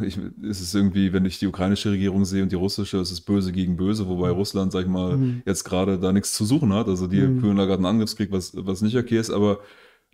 ich, 0.00 0.18
ist 0.42 0.60
es 0.60 0.74
irgendwie, 0.74 1.12
wenn 1.12 1.24
ich 1.24 1.38
die 1.38 1.46
ukrainische 1.46 1.90
Regierung 1.90 2.24
sehe 2.24 2.42
und 2.42 2.52
die 2.52 2.56
russische, 2.56 2.98
ist 2.98 3.10
es 3.10 3.20
böse 3.20 3.52
gegen 3.52 3.76
böse, 3.76 4.06
wobei 4.08 4.30
Russland, 4.30 4.72
sag 4.72 4.82
ich 4.82 4.88
mal, 4.90 5.16
Mhm. 5.16 5.42
jetzt 5.44 5.64
gerade 5.64 5.98
da 5.98 6.12
nichts 6.12 6.32
zu 6.34 6.44
suchen 6.44 6.72
hat. 6.72 6.88
Also 6.88 7.06
die 7.06 7.20
Mhm. 7.20 7.40
führen 7.40 7.56
da 7.56 7.64
gerade 7.64 7.78
einen 7.78 7.86
Angriffskrieg, 7.86 8.30
was, 8.32 8.52
was 8.56 8.82
nicht 8.82 8.96
okay 8.96 9.18
ist, 9.18 9.30
aber 9.30 9.60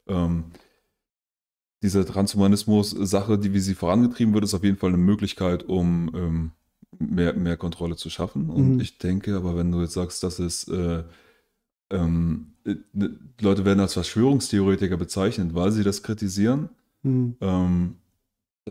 ähm, 0.07 0.45
diese 1.83 2.05
Transhumanismus-Sache, 2.05 3.39
die 3.39 3.53
wie 3.53 3.61
sie 3.61 3.75
vorangetrieben 3.75 4.35
wird, 4.35 4.45
ist 4.45 4.55
auf 4.55 4.65
jeden 4.65 4.77
Fall 4.79 4.91
eine 4.91 4.99
Möglichkeit, 4.99 5.63
um 5.69 6.11
ähm, 6.15 6.51
mehr, 6.99 7.35
mehr 7.35 7.57
Kontrolle 7.57 7.97
zu 7.97 8.11
schaffen. 8.11 8.51
Und 8.51 8.75
Mhm. 8.75 8.81
ich 8.81 8.99
denke, 8.99 9.37
aber 9.37 9.57
wenn 9.57 9.71
du 9.71 9.81
jetzt 9.81 9.93
sagst, 9.93 10.23
dass 10.25 10.39
es 10.41 10.67
äh, 10.69 11.05
ähm, 11.91 12.55
äh, 12.65 12.75
ne- 12.93 13.17
Leute 13.41 13.65
werden 13.65 13.81
als 13.81 13.93
Verschwörungstheoretiker 13.95 14.97
bezeichnet, 14.97 15.55
weil 15.55 15.71
sie 15.71 15.85
das 15.85 16.03
kritisieren. 16.03 16.69
Mhm. 17.03 17.37
Ähm, 17.41 17.95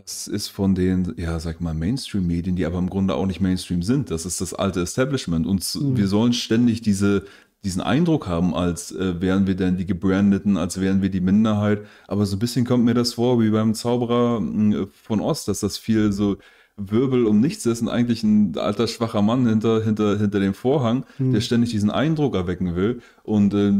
das 0.02 0.28
ist 0.28 0.48
von 0.48 0.74
den, 0.74 1.14
ja, 1.16 1.38
sag 1.40 1.60
mal, 1.60 1.74
Mainstream-Medien, 1.74 2.56
die 2.56 2.64
aber 2.66 2.78
im 2.78 2.90
Grunde 2.90 3.14
auch 3.14 3.26
nicht 3.26 3.40
Mainstream 3.40 3.82
sind. 3.82 4.10
Das 4.10 4.26
ist 4.26 4.40
das 4.40 4.54
alte 4.54 4.80
Establishment. 4.80 5.46
Und 5.46 5.62
Mhm. 5.74 5.96
wir 5.96 6.08
sollen 6.08 6.32
ständig 6.32 6.80
diese, 6.82 7.24
diesen 7.64 7.82
Eindruck 7.82 8.26
haben, 8.28 8.54
als 8.54 8.92
äh, 8.92 9.20
wären 9.20 9.46
wir 9.46 9.54
denn 9.56 9.76
die 9.76 9.86
Gebrandeten, 9.86 10.56
als 10.56 10.80
wären 10.80 11.02
wir 11.02 11.10
die 11.10 11.20
Minderheit. 11.20 11.82
Aber 12.06 12.24
so 12.26 12.36
ein 12.36 12.38
bisschen 12.38 12.64
kommt 12.64 12.84
mir 12.84 12.94
das 12.94 13.14
vor, 13.14 13.40
wie 13.40 13.50
beim 13.50 13.74
Zauberer 13.74 14.40
mh, 14.40 14.86
von 14.92 15.20
Ost, 15.20 15.48
dass 15.48 15.60
das 15.60 15.78
viel 15.78 16.12
so 16.12 16.36
Wirbel 16.76 17.26
um 17.26 17.40
nichts 17.40 17.66
ist 17.66 17.82
und 17.82 17.88
eigentlich 17.88 18.22
ein 18.22 18.56
alter, 18.56 18.86
schwacher 18.86 19.20
Mann 19.22 19.46
hinter, 19.48 19.82
hinter, 19.82 20.16
hinter 20.16 20.38
dem 20.38 20.54
Vorhang, 20.54 21.04
Mhm. 21.18 21.32
der 21.32 21.40
ständig 21.40 21.70
diesen 21.70 21.90
Eindruck 21.90 22.36
erwecken 22.36 22.76
will. 22.76 23.00
Und 23.24 23.52
äh, 23.54 23.72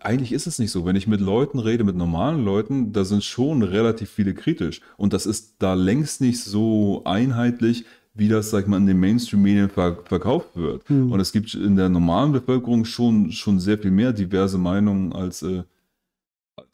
eigentlich 0.00 0.32
ist 0.32 0.46
es 0.46 0.58
nicht 0.58 0.70
so. 0.70 0.84
Wenn 0.84 0.96
ich 0.96 1.06
mit 1.06 1.20
Leuten 1.20 1.58
rede, 1.58 1.84
mit 1.84 1.96
normalen 1.96 2.44
Leuten, 2.44 2.92
da 2.92 3.04
sind 3.04 3.24
schon 3.24 3.62
relativ 3.62 4.10
viele 4.10 4.34
kritisch. 4.34 4.80
Und 4.96 5.12
das 5.12 5.26
ist 5.26 5.56
da 5.58 5.74
längst 5.74 6.20
nicht 6.20 6.42
so 6.42 7.02
einheitlich, 7.04 7.84
wie 8.14 8.28
das, 8.28 8.50
sag 8.50 8.64
ich 8.64 8.66
mal, 8.66 8.78
in 8.78 8.86
den 8.86 8.98
Mainstream-Medien 8.98 9.70
ver 9.70 9.98
verkauft 10.04 10.56
wird. 10.56 10.88
Mhm. 10.90 11.12
Und 11.12 11.20
es 11.20 11.32
gibt 11.32 11.54
in 11.54 11.76
der 11.76 11.88
normalen 11.88 12.32
Bevölkerung 12.32 12.84
schon, 12.84 13.30
schon 13.30 13.60
sehr 13.60 13.78
viel 13.78 13.92
mehr 13.92 14.12
diverse 14.12 14.58
Meinungen 14.58 15.12
als, 15.12 15.42
äh, 15.42 15.62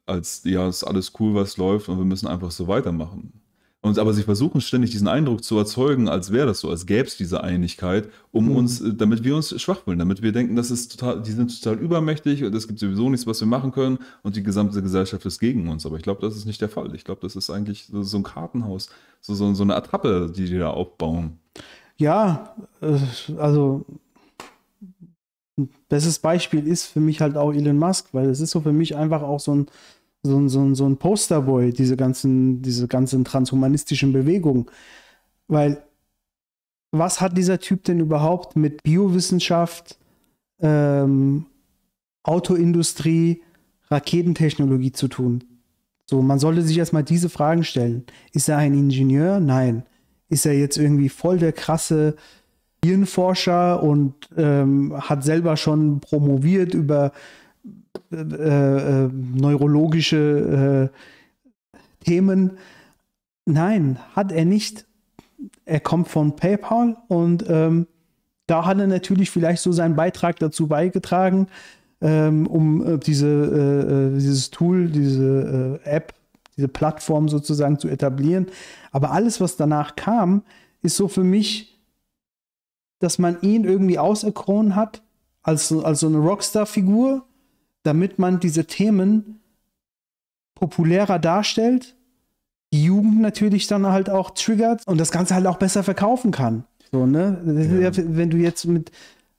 als, 0.06 0.42
ja, 0.44 0.68
ist 0.68 0.84
alles 0.84 1.12
cool, 1.20 1.34
was 1.34 1.56
läuft 1.56 1.88
und 1.88 1.98
wir 1.98 2.04
müssen 2.04 2.26
einfach 2.26 2.50
so 2.50 2.66
weitermachen. 2.66 3.43
Und, 3.84 3.98
aber 3.98 4.14
sie 4.14 4.22
versuchen 4.22 4.62
ständig 4.62 4.92
diesen 4.92 5.08
Eindruck 5.08 5.44
zu 5.44 5.58
erzeugen, 5.58 6.08
als 6.08 6.32
wäre 6.32 6.46
das 6.46 6.60
so, 6.60 6.70
als 6.70 6.86
gäbe 6.86 7.06
es 7.06 7.18
diese 7.18 7.44
Einigkeit, 7.44 8.08
um 8.32 8.46
Mhm. 8.46 8.56
uns, 8.56 8.80
äh, 8.80 8.94
damit 8.94 9.24
wir 9.24 9.36
uns 9.36 9.60
schwach 9.60 9.82
fühlen, 9.82 9.98
damit 9.98 10.22
wir 10.22 10.32
denken, 10.32 10.56
das 10.56 10.70
ist 10.70 10.98
total, 10.98 11.20
die 11.20 11.32
sind 11.32 11.62
total 11.62 11.78
übermächtig 11.78 12.42
und 12.44 12.54
es 12.54 12.66
gibt 12.66 12.78
sowieso 12.78 13.10
nichts, 13.10 13.26
was 13.26 13.40
wir 13.40 13.46
machen 13.46 13.72
können 13.72 13.98
und 14.22 14.36
die 14.36 14.42
gesamte 14.42 14.80
Gesellschaft 14.80 15.26
ist 15.26 15.38
gegen 15.38 15.68
uns. 15.68 15.84
Aber 15.84 15.96
ich 15.98 16.02
glaube, 16.02 16.22
das 16.22 16.34
ist 16.34 16.46
nicht 16.46 16.62
der 16.62 16.70
Fall. 16.70 16.94
Ich 16.94 17.04
glaube, 17.04 17.20
das 17.20 17.36
ist 17.36 17.50
eigentlich 17.50 17.84
so, 17.92 18.02
so 18.02 18.16
ein 18.16 18.22
Kartenhaus, 18.22 18.88
so, 19.20 19.34
so, 19.34 19.52
so 19.52 19.62
eine 19.64 19.76
Attrappe, 19.76 20.32
die 20.34 20.46
die 20.46 20.56
da 20.58 20.70
aufbauen. 20.70 21.38
Ja, 21.98 22.54
äh, 22.80 22.96
also 23.36 23.84
ein 25.58 25.68
bestes 25.90 26.18
Beispiel 26.18 26.66
ist 26.66 26.86
für 26.86 27.00
mich 27.00 27.20
halt 27.20 27.36
auch 27.36 27.52
Elon 27.52 27.78
Musk, 27.78 28.08
weil 28.12 28.30
es 28.30 28.40
ist 28.40 28.50
so 28.52 28.62
für 28.62 28.72
mich 28.72 28.96
einfach 28.96 29.20
auch 29.22 29.40
so 29.40 29.54
ein, 29.54 29.66
so 30.24 30.38
ein, 30.38 30.48
so 30.48 30.74
so 30.74 30.86
ein 30.86 30.96
Posterboy, 30.96 31.72
diese 31.72 31.96
ganzen, 31.96 32.62
diese 32.62 32.88
ganzen 32.88 33.24
transhumanistischen 33.24 34.12
Bewegungen. 34.12 34.66
Weil 35.46 35.84
was 36.90 37.20
hat 37.20 37.36
dieser 37.36 37.58
Typ 37.58 37.84
denn 37.84 38.00
überhaupt 38.00 38.56
mit 38.56 38.82
Biowissenschaft, 38.82 39.98
ähm, 40.60 41.46
Autoindustrie, 42.22 43.42
Raketentechnologie 43.90 44.92
zu 44.92 45.08
tun? 45.08 45.44
So, 46.06 46.22
man 46.22 46.38
sollte 46.38 46.62
sich 46.62 46.78
erstmal 46.78 47.04
diese 47.04 47.28
Fragen 47.28 47.64
stellen. 47.64 48.04
Ist 48.32 48.48
er 48.48 48.58
ein 48.58 48.74
Ingenieur? 48.74 49.40
Nein. 49.40 49.84
Ist 50.28 50.46
er 50.46 50.56
jetzt 50.58 50.78
irgendwie 50.78 51.08
voll 51.08 51.38
der 51.38 51.52
krasse 51.52 52.16
Hirnforscher 52.84 53.82
und 53.82 54.14
ähm, 54.36 54.94
hat 54.96 55.24
selber 55.24 55.56
schon 55.56 56.00
promoviert 56.00 56.74
über 56.74 57.12
äh, 58.12 58.16
äh, 58.16 59.10
neurologische 59.12 60.90
äh, 60.92 62.04
Themen? 62.04 62.58
Nein, 63.46 63.98
hat 64.14 64.32
er 64.32 64.44
nicht. 64.44 64.86
Er 65.64 65.80
kommt 65.80 66.08
von 66.08 66.36
PayPal 66.36 66.96
und 67.08 67.44
ähm, 67.48 67.86
da 68.46 68.66
hat 68.66 68.78
er 68.78 68.86
natürlich 68.86 69.30
vielleicht 69.30 69.62
so 69.62 69.72
seinen 69.72 69.96
Beitrag 69.96 70.38
dazu 70.38 70.66
beigetragen, 70.66 71.48
ähm, 72.00 72.46
um 72.46 72.86
äh, 72.86 72.98
diese, 72.98 74.12
dieses 74.14 74.50
Tool, 74.50 74.88
diese 74.88 75.80
App, 75.84 76.14
diese 76.56 76.68
Plattform 76.68 77.28
sozusagen 77.28 77.78
zu 77.78 77.88
etablieren. 77.88 78.46
Aber 78.92 79.10
alles, 79.12 79.40
was 79.40 79.56
danach 79.56 79.96
kam, 79.96 80.42
ist 80.82 80.96
so 80.96 81.08
für 81.08 81.24
mich, 81.24 81.80
dass 82.98 83.18
man 83.18 83.40
ihn 83.42 83.64
irgendwie 83.64 83.98
auserkoren 83.98 84.76
hat 84.76 85.02
als, 85.42 85.72
als 85.72 86.00
so 86.00 86.06
eine 86.06 86.18
Rockstar-Figur, 86.18 87.24
damit 87.84 88.18
man 88.18 88.40
diese 88.40 88.64
Themen 88.64 89.40
populärer 90.54 91.18
darstellt, 91.18 91.94
die 92.72 92.84
Jugend 92.84 93.20
natürlich 93.20 93.68
dann 93.68 93.86
halt 93.86 94.10
auch 94.10 94.30
triggert 94.30 94.82
und 94.86 94.98
das 94.98 95.12
Ganze 95.12 95.34
halt 95.34 95.46
auch 95.46 95.58
besser 95.58 95.84
verkaufen 95.84 96.32
kann. 96.32 96.64
So, 96.90 97.06
ne? 97.06 97.40
Ja, 97.80 97.90
wenn 97.94 98.30
du 98.30 98.36
jetzt 98.36 98.64
mit 98.66 98.90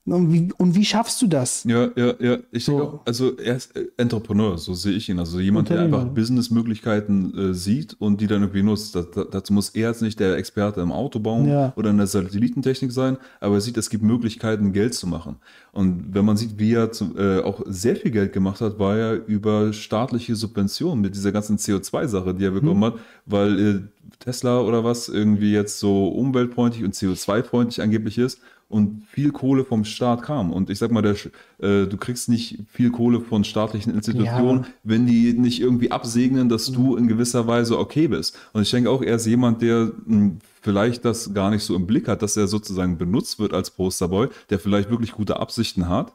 und 0.06 0.32
wie, 0.32 0.50
und 0.58 0.76
wie 0.76 0.86
schaffst 0.86 1.20
du 1.22 1.28
das? 1.28 1.64
Ja, 1.64 1.90
ja, 1.96 2.14
ja. 2.20 2.38
Ich 2.52 2.66
So. 2.66 2.72
denke 2.78 2.88
auch, 2.94 3.00
also 3.06 3.36
er 3.38 3.56
ist 3.56 3.76
äh, 3.76 3.86
Entrepreneur, 3.98 4.58
so 4.58 4.74
sehe 4.76 4.94
ich 4.94 5.10
ihn. 5.10 5.18
Also 5.20 5.40
jemand, 5.40 5.70
der 5.70 5.80
einfach 5.82 6.06
Businessmöglichkeiten 6.06 7.38
äh, 7.52 7.54
sieht 7.54 7.96
und 8.00 8.22
die 8.22 8.28
dann 8.28 8.42
irgendwie 8.44 8.64
nutzt. 8.64 8.96
Da, 8.96 9.02
da, 9.04 9.24
dazu 9.24 9.54
muss 9.54 9.70
er 9.70 9.90
jetzt 9.90 10.02
nicht 10.02 10.20
der 10.20 10.38
Experte 10.38 10.82
im 10.82 10.92
Autobau 10.92 11.44
Ja. 11.46 11.74
oder 11.76 11.90
in 11.90 11.98
der 11.98 12.08
Satellitentechnik 12.08 12.92
sein, 12.92 13.18
aber 13.40 13.56
er 13.56 13.62
sieht, 13.62 13.78
es 13.78 13.90
gibt 13.90 14.04
Möglichkeiten, 14.04 14.74
Geld 14.74 14.94
zu 14.94 15.08
machen. 15.08 15.38
Und 15.72 16.14
wenn 16.14 16.24
man 16.26 16.38
sieht, 16.38 16.58
wie 16.60 16.74
er 16.74 16.92
zu, 16.92 17.18
äh, 17.18 17.42
auch 17.42 17.62
sehr 17.66 17.96
viel 17.96 18.12
Geld 18.12 18.32
gemacht 18.32 18.62
hat, 18.62 18.80
war 18.80 18.96
er 18.98 19.26
über 19.28 19.74
staatliche 19.74 20.36
Subventionen 20.36 21.02
mit 21.02 21.16
dieser 21.16 21.32
ganzen 21.32 21.58
CO2-Sache, 21.58 22.34
die 22.34 22.46
er 22.46 22.52
bekommen 22.52 22.80
Mhm. 22.80 22.84
hat, 22.86 22.94
weil 23.26 23.60
äh, 23.60 23.80
Tesla 24.20 24.62
oder 24.62 24.84
was 24.84 25.10
irgendwie 25.10 25.52
jetzt 25.52 25.80
so 25.80 26.08
umweltfreundlich 26.08 26.84
und 26.84 26.94
CO2-freundlich 26.94 27.82
angeblich 27.82 28.18
ist 28.18 28.40
und 28.68 29.04
viel 29.08 29.32
Kohle 29.32 29.64
vom 29.64 29.86
Staat 29.86 30.24
kam. 30.24 30.52
Und 30.52 30.70
ich 30.70 30.80
sag 30.80 30.92
mal, 30.92 31.02
der, 31.02 31.14
äh, 31.60 31.88
du 31.88 31.98
kriegst 31.98 32.30
nicht 32.30 32.60
viel 32.68 32.90
Kohle 32.90 33.22
von 33.22 33.44
staatlichen 33.44 33.94
Institutionen, 33.94 34.62
Ja. 34.64 34.68
wenn 34.84 35.06
die 35.06 35.34
nicht 35.34 35.62
irgendwie 35.62 35.92
absegnen, 35.92 36.50
dass 36.50 36.72
du 36.72 36.96
in 36.96 37.08
gewisser 37.08 37.46
Weise 37.48 37.78
okay 37.78 38.08
bist. 38.08 38.38
Und 38.54 38.64
ich 38.64 38.72
denke 38.72 38.90
auch, 38.90 39.02
er 39.04 39.16
ist 39.16 39.28
jemand, 39.28 39.62
der 39.62 39.92
mh, 40.06 40.38
vielleicht 40.62 41.06
das 41.06 41.34
gar 41.34 41.52
nicht 41.52 41.64
so 41.64 41.76
im 41.76 41.86
Blick 41.86 42.08
hat, 42.08 42.22
dass 42.24 42.36
er 42.38 42.48
sozusagen 42.48 42.98
benutzt 42.98 43.38
wird 43.40 43.54
als 43.54 43.70
Posterboy, 43.70 44.30
der 44.50 44.58
vielleicht 44.60 44.90
wirklich 44.90 45.12
gute 45.12 45.40
Absichten 45.40 45.88
hat. 45.88 46.14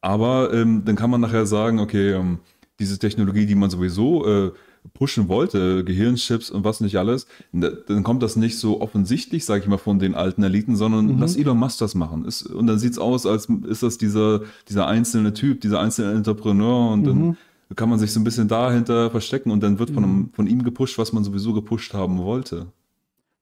Aber 0.00 0.52
ähm, 0.52 0.82
dann 0.84 0.96
kann 0.96 1.10
man 1.10 1.20
nachher 1.20 1.46
sagen, 1.46 1.78
okay, 1.78 2.12
ähm, 2.14 2.40
diese 2.80 2.98
Technologie, 2.98 3.46
die 3.46 3.54
man 3.54 3.70
sowieso 3.70 4.26
äh, 4.26 4.50
pushen 4.94 5.28
wollte, 5.28 5.84
Gehirnchips 5.84 6.50
und 6.50 6.64
was 6.64 6.80
nicht 6.80 6.96
alles, 6.96 7.26
dann 7.52 8.02
kommt 8.02 8.22
das 8.22 8.36
nicht 8.36 8.58
so 8.58 8.80
offensichtlich, 8.80 9.44
sage 9.44 9.62
ich 9.62 9.68
mal, 9.68 9.78
von 9.78 9.98
den 9.98 10.14
alten 10.14 10.42
Eliten, 10.42 10.76
sondern 10.76 11.18
lass 11.18 11.36
Elon 11.36 11.58
Musk 11.58 11.78
das 11.78 11.94
machen. 11.94 12.24
Ist, 12.24 12.42
und 12.46 12.66
dann 12.66 12.78
sieht 12.78 12.92
es 12.92 12.98
aus, 12.98 13.26
als 13.26 13.46
ist 13.46 13.82
das 13.82 13.98
dieser, 13.98 14.42
dieser 14.68 14.86
einzelne 14.86 15.32
Typ, 15.32 15.60
dieser 15.60 15.80
einzelne 15.80 16.12
Entrepreneur 16.12 16.92
und 16.92 17.04
dann 17.04 17.36
kann 17.76 17.88
man 17.88 17.98
sich 17.98 18.12
so 18.12 18.20
ein 18.20 18.24
bisschen 18.24 18.48
dahinter 18.48 19.10
verstecken 19.10 19.50
und 19.50 19.62
dann 19.62 19.78
wird 19.78 19.90
von, 19.90 20.04
einem, 20.04 20.30
von 20.32 20.46
ihm 20.46 20.62
gepusht, 20.62 20.98
was 20.98 21.12
man 21.12 21.24
sowieso 21.24 21.52
gepusht 21.52 21.94
haben 21.94 22.18
wollte. 22.18 22.66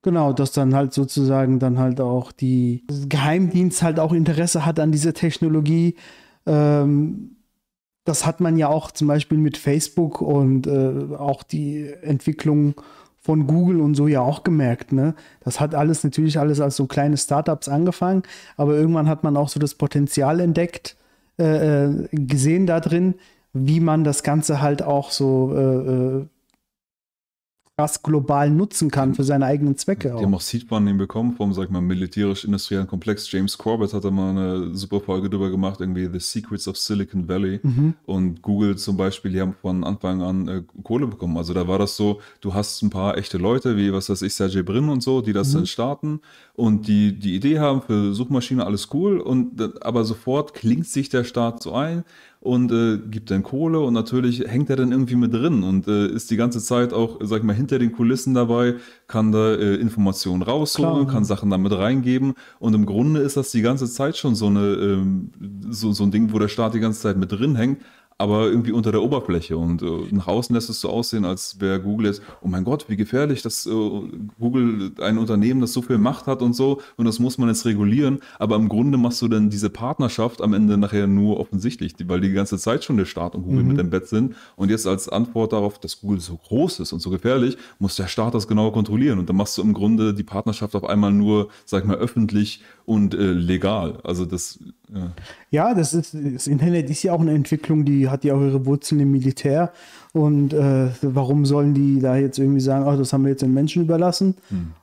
Genau, 0.03 0.33
dass 0.33 0.53
dann 0.53 0.75
halt 0.75 0.95
sozusagen 0.95 1.59
dann 1.59 1.79
halt 1.79 2.01
auch 2.01 2.33
die 2.33 2.85
Geheimdienst 3.09 3.83
halt 3.83 3.99
auch 3.99 4.13
Interesse 4.13 4.65
hat 4.65 4.81
an 4.81 4.93
dieser 4.93 5.13
Technologie. 5.13 5.97
Ähm, 6.47 7.37
das 8.05 8.27
hat 8.27 8.41
man 8.41 8.57
ja 8.57 8.69
auch 8.69 8.91
zum 8.91 9.09
Beispiel 9.09 9.39
mit 9.39 9.57
Facebook 9.57 10.21
und 10.21 10.67
äh, 10.67 11.15
auch 11.17 11.43
die 11.43 11.93
Entwicklung 12.03 12.75
von 13.21 13.47
Google 13.47 13.81
und 13.81 13.95
so 13.95 14.09
ja 14.09 14.23
auch 14.23 14.45
gemerkt. 14.45 14.93
Ne? 14.93 15.15
Das 15.41 15.61
hat 15.61 15.75
alles 15.75 16.03
natürlich 16.03 16.39
alles 16.39 16.61
als 16.61 16.77
so 16.77 16.87
kleine 16.87 17.17
Startups 17.17 17.69
angefangen, 17.69 18.23
aber 18.57 18.75
irgendwann 18.75 19.09
hat 19.09 19.23
man 19.23 19.37
auch 19.37 19.49
so 19.49 19.61
das 19.61 19.75
Potenzial 19.75 20.41
entdeckt, 20.41 20.97
äh, 21.39 21.85
äh, 21.85 22.09
gesehen 22.13 22.67
da 22.67 22.81
drin, 22.81 23.15
wie 23.53 23.81
man 23.81 24.05
das 24.05 24.23
Ganze 24.23 24.63
halt 24.63 24.83
auch 24.83 25.11
so 25.11 25.53
äh, 25.55 25.61
äh, 25.61 26.27
krass 27.81 28.03
global 28.03 28.51
nutzen 28.51 28.91
kann 28.91 29.15
für 29.15 29.25
seine 29.25 29.47
eigenen 29.47 29.77
Zwecke. 29.77 30.09
Die 30.09 30.15
Auch. 30.15 30.23
haben 30.23 30.35
auch 30.35 30.41
Seed-Funding 30.43 30.99
bekommen 30.99 31.33
vom, 31.33 31.55
sag 31.55 31.71
mal, 31.71 31.81
militärisch-industriellen 31.81 32.87
Komplex. 32.87 33.31
James 33.33 33.57
Corbett 33.57 33.95
hatte 33.95 34.11
mal 34.11 34.31
eine 34.31 34.75
super 34.75 35.01
Folge 35.01 35.31
drüber 35.31 35.51
gemacht, 35.51 35.81
irgendwie 35.81 36.07
The 36.13 36.21
Secrets 36.21 36.69
of 36.69 36.77
Silicon 36.77 37.27
Valley. 37.27 37.61
Mhm. 37.63 37.95
Und 38.05 38.43
Google 38.43 38.77
zum 38.77 38.99
Beispiel, 38.99 39.33
die 39.33 39.41
haben 39.41 39.55
von 39.55 39.83
Anfang 39.83 40.21
an 40.21 40.49
äh, 40.49 40.63
Kohle 40.83 41.07
bekommen. 41.07 41.39
Also 41.39 41.55
da 41.55 41.67
war 41.67 41.79
das 41.79 41.97
so, 41.97 42.21
du 42.43 42.53
hast 42.53 42.83
ein 42.83 42.91
paar 42.91 43.17
echte 43.17 43.39
Leute, 43.39 43.79
wie 43.79 43.93
was 43.95 44.11
weiß 44.11 44.21
ich, 44.23 44.35
Sergey 44.35 44.63
Brin 44.63 44.91
und 44.91 45.03
so, 45.03 45.23
die 45.23 45.33
das 45.33 45.53
dann 45.53 45.67
starten. 45.67 46.21
und 46.55 46.87
die 46.87 47.19
die 47.19 47.35
Idee 47.35 47.59
haben 47.59 47.81
für 47.81 48.13
Suchmaschine, 48.13 48.67
alles 48.67 48.89
cool, 48.93 49.19
und, 49.19 49.83
aber 49.83 50.05
sofort 50.05 50.53
klingt 50.53 50.87
sich 50.87 51.09
der 51.09 51.25
Staat 51.25 51.63
so 51.63 51.73
ein 51.73 52.05
und 52.41 52.73
äh, 52.73 52.99
gibt 52.99 53.31
dann 53.31 53.43
Kohle 53.43 53.81
und 53.81 53.93
natürlich 53.93 54.41
hängt 54.47 54.71
er 54.71 54.77
dann 54.77 54.93
irgendwie 54.93 55.15
mit 55.15 55.35
drin 55.35 55.63
und 55.63 55.87
äh, 55.87 56.07
ist 56.07 56.31
die 56.31 56.37
ganze 56.37 56.61
Zeit 56.61 56.95
auch, 56.95 57.19
sag 57.21 57.39
ich 57.39 57.45
mal, 57.45 57.55
hinter 57.55 57.79
den 57.79 57.93
Kulissen 57.93 58.33
dabei, 58.33 58.77
kann 59.09 59.31
da 59.31 59.55
äh, 59.55 59.75
Informationen 59.75 60.43
rausholen, 60.43 61.03
Klar. 61.03 61.07
kann 61.07 61.25
Sachen 61.25 61.51
damit 61.51 61.73
reingeben 61.73 62.33
und 62.59 62.75
im 62.75 62.87
Grunde 62.87 63.21
ist 63.21 63.37
das 63.37 63.51
die 63.51 63.61
ganze 63.61 63.87
Zeit 63.91 64.17
schon 64.17 64.35
so 64.35 64.47
eine 64.47 64.61
ähm, 64.61 65.33
so, 65.69 65.93
so 65.93 66.03
ein 66.03 66.11
Ding, 66.11 66.33
wo 66.33 66.39
der 66.39 66.49
Staat 66.49 66.73
die 66.73 66.81
ganze 66.81 67.01
Zeit 67.01 67.19
mit 67.19 67.31
drin 67.31 67.57
hängt, 67.57 67.83
aber 68.21 68.49
irgendwie 68.49 68.73
unter 68.73 68.93
der 68.93 69.03
Oberfläche. 69.03 69.57
Und 69.57 69.83
äh, 69.83 69.87
nach 70.11 70.27
außen 70.27 70.55
lässt 70.55 70.69
es 70.69 70.83
so 70.83 70.91
aussehen, 70.91 71.25
als 71.25 71.59
wäre 71.59 71.81
Google 71.81 72.09
jetzt, 72.09 72.21
oh 72.43 72.49
mein 72.49 72.65
Gott, 72.65 72.85
wie 72.89 72.97
gefährlich, 72.97 73.41
dass 73.41 73.65
äh, 73.65 73.71
Google 74.39 74.93
ein 75.01 75.17
Unternehmen, 75.17 75.63
das 75.63 75.73
so 75.73 75.81
viel 75.81 75.97
Macht 75.97 76.27
hat 76.27 76.43
und 76.43 76.55
so 76.55 76.83
und 76.97 77.07
das 77.07 77.19
muss 77.19 77.39
man 77.39 77.49
jetzt 77.49 77.65
regulieren, 77.65 78.21
aber 78.39 78.57
im 78.57 78.69
Grunde 78.69 78.99
machst 78.99 79.23
du 79.23 79.29
dann 79.29 79.49
diese 79.49 79.71
Partnerschaft 79.71 80.43
am 80.43 80.53
Ende 80.53 80.77
nachher 80.77 81.07
nur 81.07 81.41
offensichtlich, 81.41 81.95
weil 82.07 82.21
die 82.21 82.33
ganze 82.33 82.59
Zeit 82.59 82.85
schon 82.85 82.99
der 82.99 83.07
Staat 83.07 83.35
und 83.35 83.45
Google 83.45 83.65
mit 83.65 83.79
im 83.79 83.89
Bett 83.89 84.07
sind. 84.07 84.35
Und 84.57 84.71
jetzt 84.71 84.87
als 84.87 85.09
Antwort 85.09 85.55
darauf, 85.55 85.79
dass 85.79 86.01
Google 86.01 86.21
so 86.21 86.37
groß 86.37 86.81
ist 86.81 86.93
und 86.93 87.01
so 87.01 87.09
gefährlich, 87.09 87.57
muss 87.79 87.97
der 87.97 88.07
Staat 88.07 88.35
das 88.35 88.47
genau 88.47 88.71
kontrollieren. 88.71 89.19
Und 89.19 89.31
dann 89.31 89.37
machst 89.37 89.57
du 89.57 89.63
im 89.63 89.73
Grunde 89.73 90.13
die 90.13 90.25
Partnerschaft 90.25 90.75
auf 90.77 90.85
einmal 90.85 91.13
nur, 91.13 91.49
sag 91.65 91.85
ich 91.85 91.89
mal, 91.89 91.97
öffentlich 91.97 92.63
und 92.85 93.15
äh, 93.15 93.33
legal. 93.33 94.01
Also 94.05 94.27
das, 94.27 94.59
ja. 94.93 95.13
Ja, 95.51 95.75
das, 95.75 95.95
ist, 95.95 96.15
das 96.15 96.47
Internet 96.47 96.91
ist 96.91 97.03
ja 97.03 97.13
auch 97.13 97.21
eine 97.21 97.33
Entwicklung, 97.33 97.85
die 97.85 98.10
hat 98.11 98.25
ja 98.25 98.35
auch 98.35 98.41
ihre 98.41 98.67
Wurzeln 98.67 99.01
im 99.01 99.13
Militär. 99.13 99.73
Und 100.13 100.53
äh, 100.53 100.89
warum 101.03 101.47
sollen 101.47 101.75
die 101.75 102.01
da 102.01 102.17
jetzt 102.17 102.39
irgendwie 102.39 102.61
sagen, 102.61 102.85
ach, 102.87 102.97
das 102.99 103.13
haben 103.13 103.25
wir 103.25 103.31
jetzt 103.31 103.43
den 103.43 103.55
Menschen 103.55 103.83
überlassen 103.83 104.35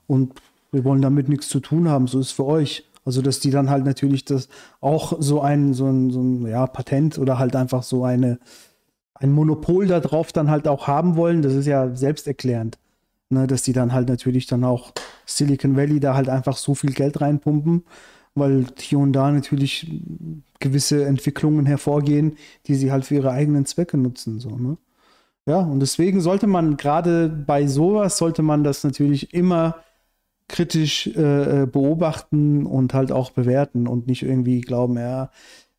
und 0.08 0.34
wir 0.72 0.84
wollen 0.84 1.02
damit 1.02 1.30
nichts 1.30 1.48
zu 1.50 1.60
tun 1.60 1.90
haben, 1.90 2.08
so 2.08 2.20
ist 2.20 2.28
es 2.28 2.32
für 2.32 2.46
euch. 2.46 2.86
Also, 3.06 3.22
dass 3.22 3.40
die 3.40 3.52
dann 3.52 3.70
halt 3.70 3.86
natürlich 3.86 4.26
das 4.26 4.50
auch 4.82 5.14
so 5.20 5.40
ein, 5.42 5.74
so 5.74 5.86
ein, 5.86 6.12
so 6.12 6.20
ein 6.20 6.46
ja, 6.46 6.68
Patent 6.68 7.18
oder 7.18 7.40
halt 7.40 7.56
einfach 7.56 7.84
so 7.84 8.04
eine, 8.04 8.38
ein 9.14 9.32
Monopol 9.32 9.88
darauf 9.88 10.34
dann 10.34 10.52
halt 10.52 10.68
auch 10.68 10.88
haben 10.88 11.16
wollen, 11.16 11.42
das 11.42 11.54
ist 11.54 11.68
ja 11.68 11.96
selbsterklärend. 11.96 12.78
Ne, 13.30 13.46
dass 13.46 13.62
die 13.64 13.74
dann 13.74 13.92
halt 13.92 14.08
natürlich 14.08 14.46
dann 14.48 14.64
auch 14.64 14.94
Silicon 15.26 15.76
Valley 15.76 16.00
da 16.00 16.16
halt 16.16 16.30
einfach 16.30 16.56
so 16.56 16.76
viel 16.76 16.94
Geld 16.94 17.20
reinpumpen, 17.20 17.84
weil 18.40 18.66
hier 18.80 19.00
und 19.00 19.14
da 19.14 19.32
natürlich 19.32 19.90
gewisse 20.60 21.06
Entwicklungen 21.06 21.66
hervorgehen, 21.66 22.38
die 22.68 22.76
sie 22.76 22.92
halt 22.92 23.06
für 23.06 23.16
ihre 23.16 23.32
eigenen 23.32 23.66
Zwecke 23.66 23.98
nutzen. 23.98 24.40
So, 24.40 24.58
ne? 24.58 24.78
Ja, 25.46 25.60
und 25.60 25.80
deswegen 25.80 26.20
sollte 26.22 26.48
man 26.48 26.78
gerade 26.78 27.30
bei 27.30 27.68
sowas, 27.68 28.18
sollte 28.18 28.42
man 28.44 28.64
das 28.64 28.84
natürlich 28.84 29.34
immer 29.34 29.78
kritisch 30.50 31.08
äh, 31.08 31.64
äh, 31.64 31.66
beobachten 31.66 32.66
und 32.66 32.94
halt 32.94 33.12
auch 33.12 33.32
bewerten 33.32 33.88
und 33.88 34.08
nicht 34.08 34.24
irgendwie 34.24 34.62
glauben, 34.62 34.98
ja, 34.98 35.30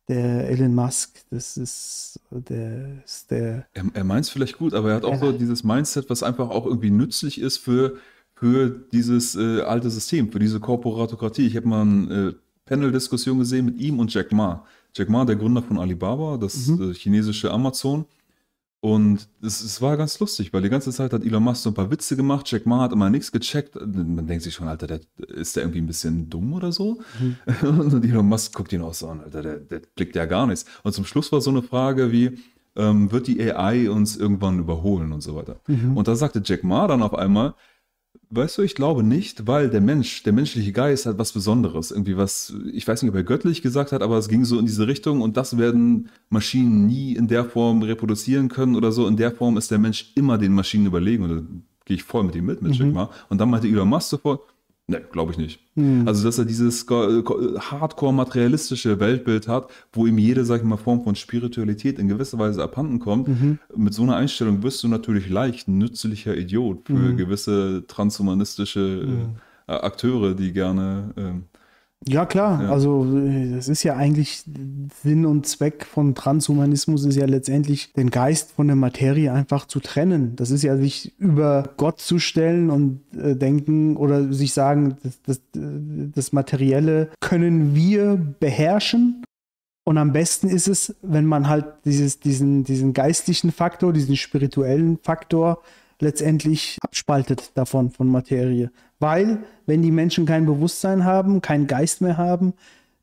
der 0.07 0.49
Elon 0.49 0.73
Musk, 0.73 1.23
das 1.29 1.57
ist 1.57 2.19
der, 2.31 3.03
ist 3.05 3.29
der 3.31 3.67
Er, 3.73 3.83
er 3.93 4.03
meint 4.03 4.25
es 4.25 4.31
vielleicht 4.31 4.57
gut, 4.57 4.73
aber 4.73 4.89
er 4.89 4.95
hat 4.95 5.05
auch 5.05 5.13
Ja. 5.13 5.19
so 5.19 5.31
dieses 5.31 5.63
Mindset, 5.63 6.09
was 6.09 6.23
einfach 6.23 6.49
auch 6.49 6.65
irgendwie 6.65 6.91
nützlich 6.91 7.39
ist 7.39 7.57
für, 7.57 7.97
für 8.35 8.69
dieses 8.91 9.35
äh, 9.35 9.61
alte 9.61 9.89
System, 9.89 10.31
für 10.31 10.39
diese 10.39 10.59
Korporatokratie. 10.59 11.45
Ich 11.45 11.55
habe 11.55 11.67
mal 11.67 11.81
eine 11.81 12.29
äh, 12.29 12.33
Panel-Diskussion 12.69 13.39
gesehen 13.39 13.65
mit 13.65 13.79
ihm 13.79 13.99
und 13.99 14.13
Jack 14.13 14.31
Ma. 14.31 14.63
Jack 14.95 15.09
Ma, 15.09 15.25
der 15.25 15.35
Gründer 15.35 15.61
von 15.61 15.77
Alibaba, 15.77 16.37
das 16.37 16.67
Mhm. 16.67 16.91
äh, 16.91 16.93
chinesische 16.93 17.51
Amazon. 17.51 18.05
Und 18.81 19.27
es, 19.41 19.61
es 19.61 19.81
war 19.81 19.97
ganz 19.97 20.17
lustig, 20.21 20.53
weil 20.53 20.61
die 20.61 20.69
ganze 20.69 20.91
Zeit 20.91 21.11
hat 21.11 21.25
Elon 21.25 21.43
Musk 21.43 21.63
so 21.63 21.69
ein 21.69 21.73
paar 21.73 21.91
Witze 21.91 22.15
gemacht. 22.15 22.49
Jack 22.49 22.65
Ma 22.65 22.79
hat 22.79 22.93
immer 22.93 23.09
nichts 23.09 23.29
gecheckt. 23.29 23.75
Man 23.75 24.25
denkt 24.25 24.41
sich 24.43 24.53
schon, 24.53 24.69
Alter, 24.69 24.87
der, 24.87 25.01
ist 25.27 25.57
der 25.57 25.63
irgendwie 25.63 25.81
ein 25.81 25.87
bisschen 25.87 26.29
dumm 26.29 26.53
oder 26.53 26.71
so? 26.71 26.99
Und 27.61 28.05
Elon 28.05 28.25
Musk 28.25 28.53
guckt 28.55 28.71
ihn 28.71 28.81
auch 28.81 28.93
so 28.93 29.09
an, 29.09 29.19
Alter, 29.19 29.41
der, 29.41 29.55
der 29.57 29.81
blickt 29.95 30.15
ja 30.15 30.25
gar 30.25 30.47
nichts. 30.47 30.63
Und 30.83 30.93
zum 30.93 31.03
Schluss 31.03 31.29
war 31.33 31.41
so 31.41 31.49
eine 31.49 31.61
Frage 31.61 32.13
wie, 32.13 32.37
ähm, 32.77 33.11
wird 33.11 33.27
die 33.27 33.41
AI 33.43 33.89
uns 33.89 34.15
irgendwann 34.15 34.59
überholen 34.59 35.11
und 35.11 35.21
so 35.21 35.35
weiter. 35.35 35.59
Und 35.95 36.07
da 36.07 36.15
sagte 36.15 36.41
Jack 36.45 36.63
Ma 36.63 36.87
dann 36.87 37.01
auf 37.03 37.13
einmal, 37.15 37.55
weißt 38.31 38.57
du, 38.57 38.61
ich 38.61 38.75
glaube 38.75 39.03
nicht, 39.03 39.47
weil 39.47 39.69
der 39.69 39.81
Mensch, 39.81 40.23
der 40.23 40.33
menschliche 40.33 40.71
Geist 40.71 41.05
hat 41.05 41.17
was 41.17 41.31
Besonderes. 41.31 41.91
Irgendwie 41.91 42.17
was, 42.17 42.53
ich 42.71 42.87
weiß 42.87 43.01
nicht, 43.01 43.09
ob 43.09 43.15
er 43.15 43.23
göttlich 43.23 43.61
gesagt 43.61 43.91
hat, 43.91 44.01
aber 44.01 44.17
es 44.17 44.27
ging 44.27 44.45
so 44.45 44.59
in 44.59 44.65
diese 44.65 44.87
Richtung 44.87 45.21
und 45.21 45.37
das 45.37 45.57
werden 45.57 46.09
Maschinen 46.29 46.85
nie 46.85 47.15
in 47.15 47.27
der 47.27 47.45
Form 47.45 47.81
reproduzieren 47.81 48.49
können 48.49 48.75
oder 48.75 48.91
so. 48.91 49.07
In 49.07 49.17
der 49.17 49.31
Form 49.31 49.57
ist 49.57 49.71
der 49.71 49.79
Mensch 49.79 50.11
immer 50.15 50.37
den 50.37 50.53
Maschinen 50.53 50.85
überlegen 50.85 51.23
und 51.23 51.29
da 51.29 51.43
gehe 51.85 51.95
ich 51.95 52.03
voll 52.03 52.23
mit 52.23 52.35
ihm 52.35 52.45
mit, 52.45 52.61
mit 52.61 52.75
Jack 52.75 52.93
Ma. 52.93 53.09
Und 53.29 53.39
dann 53.39 53.49
meinte 53.49 53.67
Elon 53.67 53.89
Musk 53.89 54.09
sofort, 54.09 54.41
ne, 54.89 55.01
glaube 55.11 55.31
ich 55.31 55.37
nicht. 55.37 55.59
Also, 56.05 56.25
dass 56.25 56.37
er 56.37 56.45
dieses 56.45 56.85
hardcore-materialistische 56.87 58.99
Weltbild 58.99 59.47
hat, 59.47 59.69
wo 59.93 60.05
ihm 60.05 60.17
jede, 60.17 60.43
sag 60.43 60.61
ich 60.61 60.67
mal, 60.67 60.77
Form 60.77 61.03
von 61.03 61.15
Spiritualität 61.15 61.99
in 61.99 62.07
gewisser 62.07 62.37
Weise 62.37 62.63
abhanden 62.63 62.99
kommt. 62.99 63.29
Mit 63.75 63.93
so 63.93 64.03
einer 64.03 64.17
Einstellung 64.17 64.61
wirst 64.63 64.83
du 64.83 64.87
natürlich 64.87 65.29
leicht 65.29 65.67
ein 65.67 65.77
nützlicher 65.77 66.35
Idiot 66.35 66.81
für 66.85 67.15
gewisse 67.15 67.85
transhumanistische 67.87 69.07
äh, 69.67 69.71
Akteure, 69.71 70.33
die 70.33 70.51
gerne. 70.51 71.13
ähm, 71.15 71.43
Ja, 72.07 72.25
klar. 72.25 72.63
Ja. 72.63 72.71
Also, 72.71 73.05
das 73.55 73.67
ist 73.67 73.83
ja 73.83 73.95
eigentlich 73.95 74.43
Sinn 75.03 75.25
und 75.25 75.45
Zweck 75.45 75.85
von 75.85 76.15
Transhumanismus, 76.15 77.03
ist 77.03 77.17
ja 77.17 77.25
letztendlich 77.25 77.91
den 77.93 78.09
Geist 78.09 78.53
von 78.53 78.67
der 78.67 78.77
Materie 78.77 79.33
einfach 79.33 79.65
zu 79.65 79.79
trennen. 79.79 80.35
Das 80.35 80.49
ist 80.49 80.63
ja 80.63 80.77
sich 80.77 81.13
über 81.19 81.73
Gott 81.75 81.99
zu 81.99 82.19
stellen 82.19 82.69
und 82.69 83.01
äh, 83.17 83.35
denken 83.35 83.97
oder 83.97 84.31
sich 84.31 84.53
sagen, 84.53 84.97
das, 85.03 85.21
das, 85.23 85.41
das 85.53 86.31
Materielle 86.31 87.09
können 87.19 87.75
wir 87.75 88.15
beherrschen. 88.39 89.23
Und 89.83 89.97
am 89.97 90.13
besten 90.13 90.47
ist 90.47 90.67
es, 90.67 90.95
wenn 91.01 91.25
man 91.25 91.49
halt 91.49 91.65
dieses, 91.83 92.19
diesen, 92.19 92.63
diesen 92.63 92.93
geistlichen 92.93 93.51
Faktor, 93.51 93.91
diesen 93.91 94.15
spirituellen 94.15 94.99
Faktor 95.01 95.63
letztendlich 95.99 96.77
abspaltet 96.81 97.51
davon, 97.55 97.91
von 97.91 98.07
Materie. 98.07 98.71
Weil, 98.99 99.39
wenn 99.65 99.81
die 99.81 99.91
Menschen 99.91 100.25
kein 100.25 100.45
Bewusstsein 100.45 101.03
haben, 101.05 101.41
keinen 101.41 101.67
Geist 101.67 102.01
mehr 102.01 102.17
haben, 102.17 102.53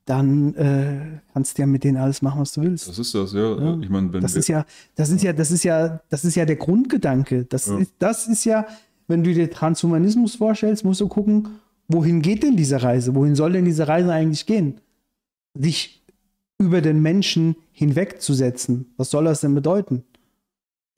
dann 0.05 0.55
äh, 0.55 1.21
kannst 1.33 1.59
du 1.59 1.63
ja 1.63 1.67
mit 1.67 1.83
denen 1.83 1.97
alles 1.97 2.23
machen, 2.23 2.41
was 2.41 2.53
du 2.53 2.63
willst. 2.63 2.89
Das 2.89 2.99
ist 2.99 3.15
das, 3.15 3.33
ja. 3.33 3.59
Ja. 3.59 3.79
Ich 3.81 3.89
meine, 3.91 4.13
wenn 4.13 4.21
Das 4.21 4.37
ist 4.37 4.49
ja, 4.49 4.65
das 4.95 5.11
ist 5.11 5.23
ja, 5.23 5.33
das 5.33 5.51
ist 5.51 5.65
ja, 5.65 6.01
das 6.09 6.25
ist 6.25 6.37
ja 6.37 6.45
der 6.45 6.57
Grundgedanke. 6.57 7.45
Das, 7.45 7.67
Ja. 7.67 7.79
ist, 7.79 7.93
das 7.99 8.29
ist 8.29 8.45
ja, 8.45 8.67
wenn 9.09 9.25
du 9.25 9.35
dir 9.35 9.51
Transhumanismus 9.51 10.37
vorstellst, 10.37 10.85
musst 10.85 11.01
du 11.01 11.09
gucken, 11.09 11.49
wohin 11.89 12.23
geht 12.23 12.45
denn 12.45 12.57
diese 12.57 12.83
Reise? 12.83 13.15
Wohin 13.15 13.35
soll 13.35 13.53
denn 13.53 13.65
diese 13.65 13.89
Reise 13.89 14.13
eigentlich 14.13 14.47
gehen? 14.47 14.81
Sich 15.55 16.05
über 16.59 16.81
den 16.81 17.03
Menschen 17.03 17.57
hinwegzusetzen. 17.73 18.93
Was 18.97 19.11
soll 19.11 19.25
das 19.25 19.41
denn 19.41 19.55
bedeuten? 19.55 20.05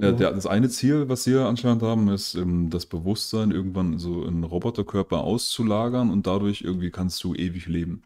Ja, 0.01 0.13
der, 0.13 0.33
das 0.33 0.47
eine 0.47 0.69
Ziel, 0.69 1.09
was 1.09 1.27
wir 1.27 1.47
anscheinend 1.47 1.83
haben, 1.83 2.09
ist, 2.09 2.35
ähm, 2.37 2.71
das 2.71 2.87
Bewusstsein 2.87 3.51
irgendwann 3.51 3.99
so 3.99 4.25
in 4.25 4.45
Roboterkörper 4.45 5.19
auszulagern 5.19 6.11
und 6.11 6.27
dadurch 6.27 6.63
irgendwie 6.63 6.91
kannst 6.91 7.23
du 7.25 7.35
ewig 7.35 7.67
leben. 7.67 8.03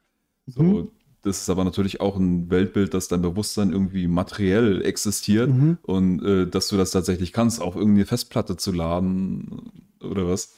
So, 0.46 0.62
Mhm. 0.62 0.88
das 1.20 1.42
ist 1.42 1.50
aber 1.50 1.64
natürlich 1.64 2.00
auch 2.00 2.16
ein 2.16 2.50
Weltbild, 2.50 2.94
dass 2.94 3.08
dein 3.08 3.20
Bewusstsein 3.20 3.72
irgendwie 3.72 4.06
materiell 4.06 4.82
existiert 4.82 5.50
Mhm. 5.50 5.78
und 5.82 6.24
äh, 6.24 6.46
dass 6.46 6.68
du 6.68 6.78
das 6.78 6.92
tatsächlich 6.92 7.32
kannst, 7.34 7.60
auf 7.60 7.76
irgendeine 7.76 8.06
Festplatte 8.06 8.56
zu 8.56 8.72
laden 8.72 9.70
oder 10.00 10.26
was. 10.26 10.54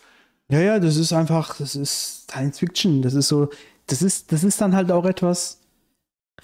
Ja, 0.50 0.60
ja, 0.60 0.78
das 0.78 0.96
ist 0.96 1.12
einfach, 1.12 1.56
das 1.56 1.74
ist 1.74 2.30
Science 2.30 2.60
Fiction. 2.60 3.02
Das 3.02 3.14
ist 3.14 3.26
so, 3.28 3.48
das 3.88 4.02
ist, 4.02 4.30
das 4.30 4.44
ist 4.44 4.60
dann 4.60 4.74
halt 4.76 4.92
auch 4.92 5.04
etwas 5.04 5.58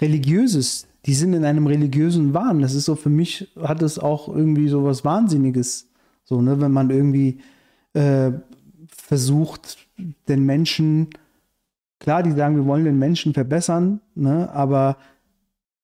Religiöses. 0.01 0.87
Die 1.05 1.13
sind 1.13 1.33
in 1.33 1.45
einem 1.45 1.67
religiösen 1.67 2.33
Wahn. 2.33 2.61
Das 2.61 2.75
ist 2.75 2.85
so 2.85 2.95
für 2.95 3.09
mich, 3.09 3.51
hat 3.59 3.81
es 3.81 3.97
auch 3.97 4.27
irgendwie 4.27 4.67
so 4.67 4.83
was 4.83 5.03
Wahnsinniges. 5.03 5.89
So, 6.23 6.41
ne, 6.41 6.61
wenn 6.61 6.71
man 6.71 6.89
irgendwie 6.89 7.39
äh, 7.93 8.31
versucht, 8.87 9.77
den 10.27 10.45
Menschen, 10.45 11.09
klar, 11.99 12.23
die 12.23 12.31
sagen, 12.31 12.55
wir 12.55 12.65
wollen 12.65 12.85
den 12.85 12.99
Menschen 12.99 13.33
verbessern, 13.33 14.01
ne, 14.15 14.49
aber 14.51 14.97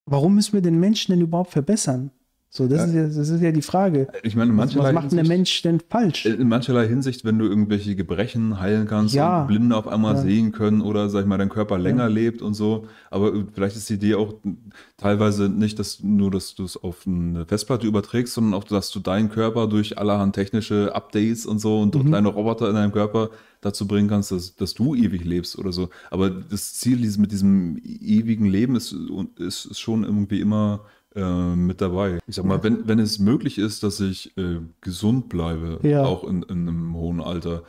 warum 0.05 0.35
müssen 0.35 0.53
wir 0.53 0.61
den 0.61 0.79
Menschen 0.79 1.11
denn 1.11 1.21
überhaupt 1.21 1.51
verbessern? 1.51 2.11
So, 2.49 2.65
das, 2.67 2.79
Ja. 2.79 2.85
ist, 2.85 2.93
ja, 2.95 3.03
das 3.19 3.29
ist 3.29 3.41
ja 3.41 3.51
die 3.51 3.61
Frage. 3.61 4.07
Ich 4.23 4.35
meine, 4.37 4.51
in 4.51 4.57
Was, 4.57 4.73
mancherlei 4.73 4.93
macht 4.93 5.11
denn 5.11 5.17
der 5.17 5.25
Hinsicht- 5.25 5.37
Mensch 5.37 5.61
denn 5.63 5.81
falsch? 5.89 6.25
In 6.25 6.47
mancherlei 6.47 6.87
Hinsicht, 6.87 7.25
wenn 7.25 7.37
du 7.37 7.45
irgendwelche 7.45 7.93
Gebrechen 7.95 8.59
heilen 8.59 8.87
kannst 8.87 9.13
Ja. 9.13 9.41
und 9.41 9.47
Blinde 9.47 9.75
auf 9.75 9.85
einmal 9.87 10.15
Ja. 10.15 10.21
sehen 10.21 10.53
können 10.53 10.79
oder, 10.81 11.09
sag 11.09 11.21
ich 11.21 11.25
mal, 11.27 11.37
dein 11.37 11.49
Körper 11.49 11.77
länger 11.77 12.07
lebt 12.09 12.41
und 12.41 12.53
so. 12.53 12.87
Aber 13.11 13.33
äh, 13.35 13.43
vielleicht 13.53 13.75
ist 13.75 13.89
die 13.89 13.95
Idee 13.95 14.15
auch 14.15 14.33
teilweise 14.95 15.49
nicht, 15.49 15.77
dass 15.77 16.01
nur, 16.01 16.31
dass 16.31 16.55
du 16.55 16.63
es 16.63 16.77
auf 16.77 17.05
eine 17.05 17.45
Festplatte 17.45 17.85
überträgst, 17.85 18.33
sondern 18.33 18.53
auch, 18.53 18.63
dass 18.63 18.91
du 18.91 18.99
deinen 18.99 19.29
Körper 19.29 19.67
durch 19.67 19.97
allerhand 19.97 20.33
technische 20.33 20.95
Updates 20.95 21.45
und 21.45 21.59
so 21.59 21.81
und 21.81 21.93
Mhm. 21.95 22.07
kleine 22.07 22.29
Roboter 22.29 22.69
in 22.69 22.75
deinem 22.75 22.91
Körper 22.93 23.29
dazu 23.59 23.87
bringen 23.87 24.07
kannst, 24.07 24.31
dass, 24.31 24.55
dass 24.55 24.73
du 24.73 24.95
ewig 24.95 25.25
lebst 25.25 25.59
oder 25.59 25.73
so. 25.73 25.89
Aber 26.11 26.29
das 26.29 26.75
Ziel 26.75 26.97
mit 27.17 27.31
diesem 27.31 27.77
ewigen 27.83 28.45
Leben 28.45 28.75
ist, 28.77 28.95
ist, 29.37 29.65
ist 29.65 29.79
schon 29.79 30.03
irgendwie 30.03 30.39
immer 30.39 30.81
äh, 31.15 31.55
mit 31.55 31.81
dabei. 31.81 32.19
Ich 32.27 32.35
sag 32.35 32.45
mal, 32.45 32.63
wenn, 32.63 32.87
wenn 32.87 32.99
es 32.99 33.19
möglich 33.19 33.57
ist, 33.57 33.83
dass 33.83 33.99
ich 33.99 34.37
äh, 34.37 34.59
gesund 34.81 35.29
bleibe, 35.29 35.79
Ja. 35.87 36.03
auch 36.03 36.23
in, 36.23 36.43
in 36.43 36.67
einem 36.67 36.95
hohen 36.95 37.21
Alter, 37.21 37.63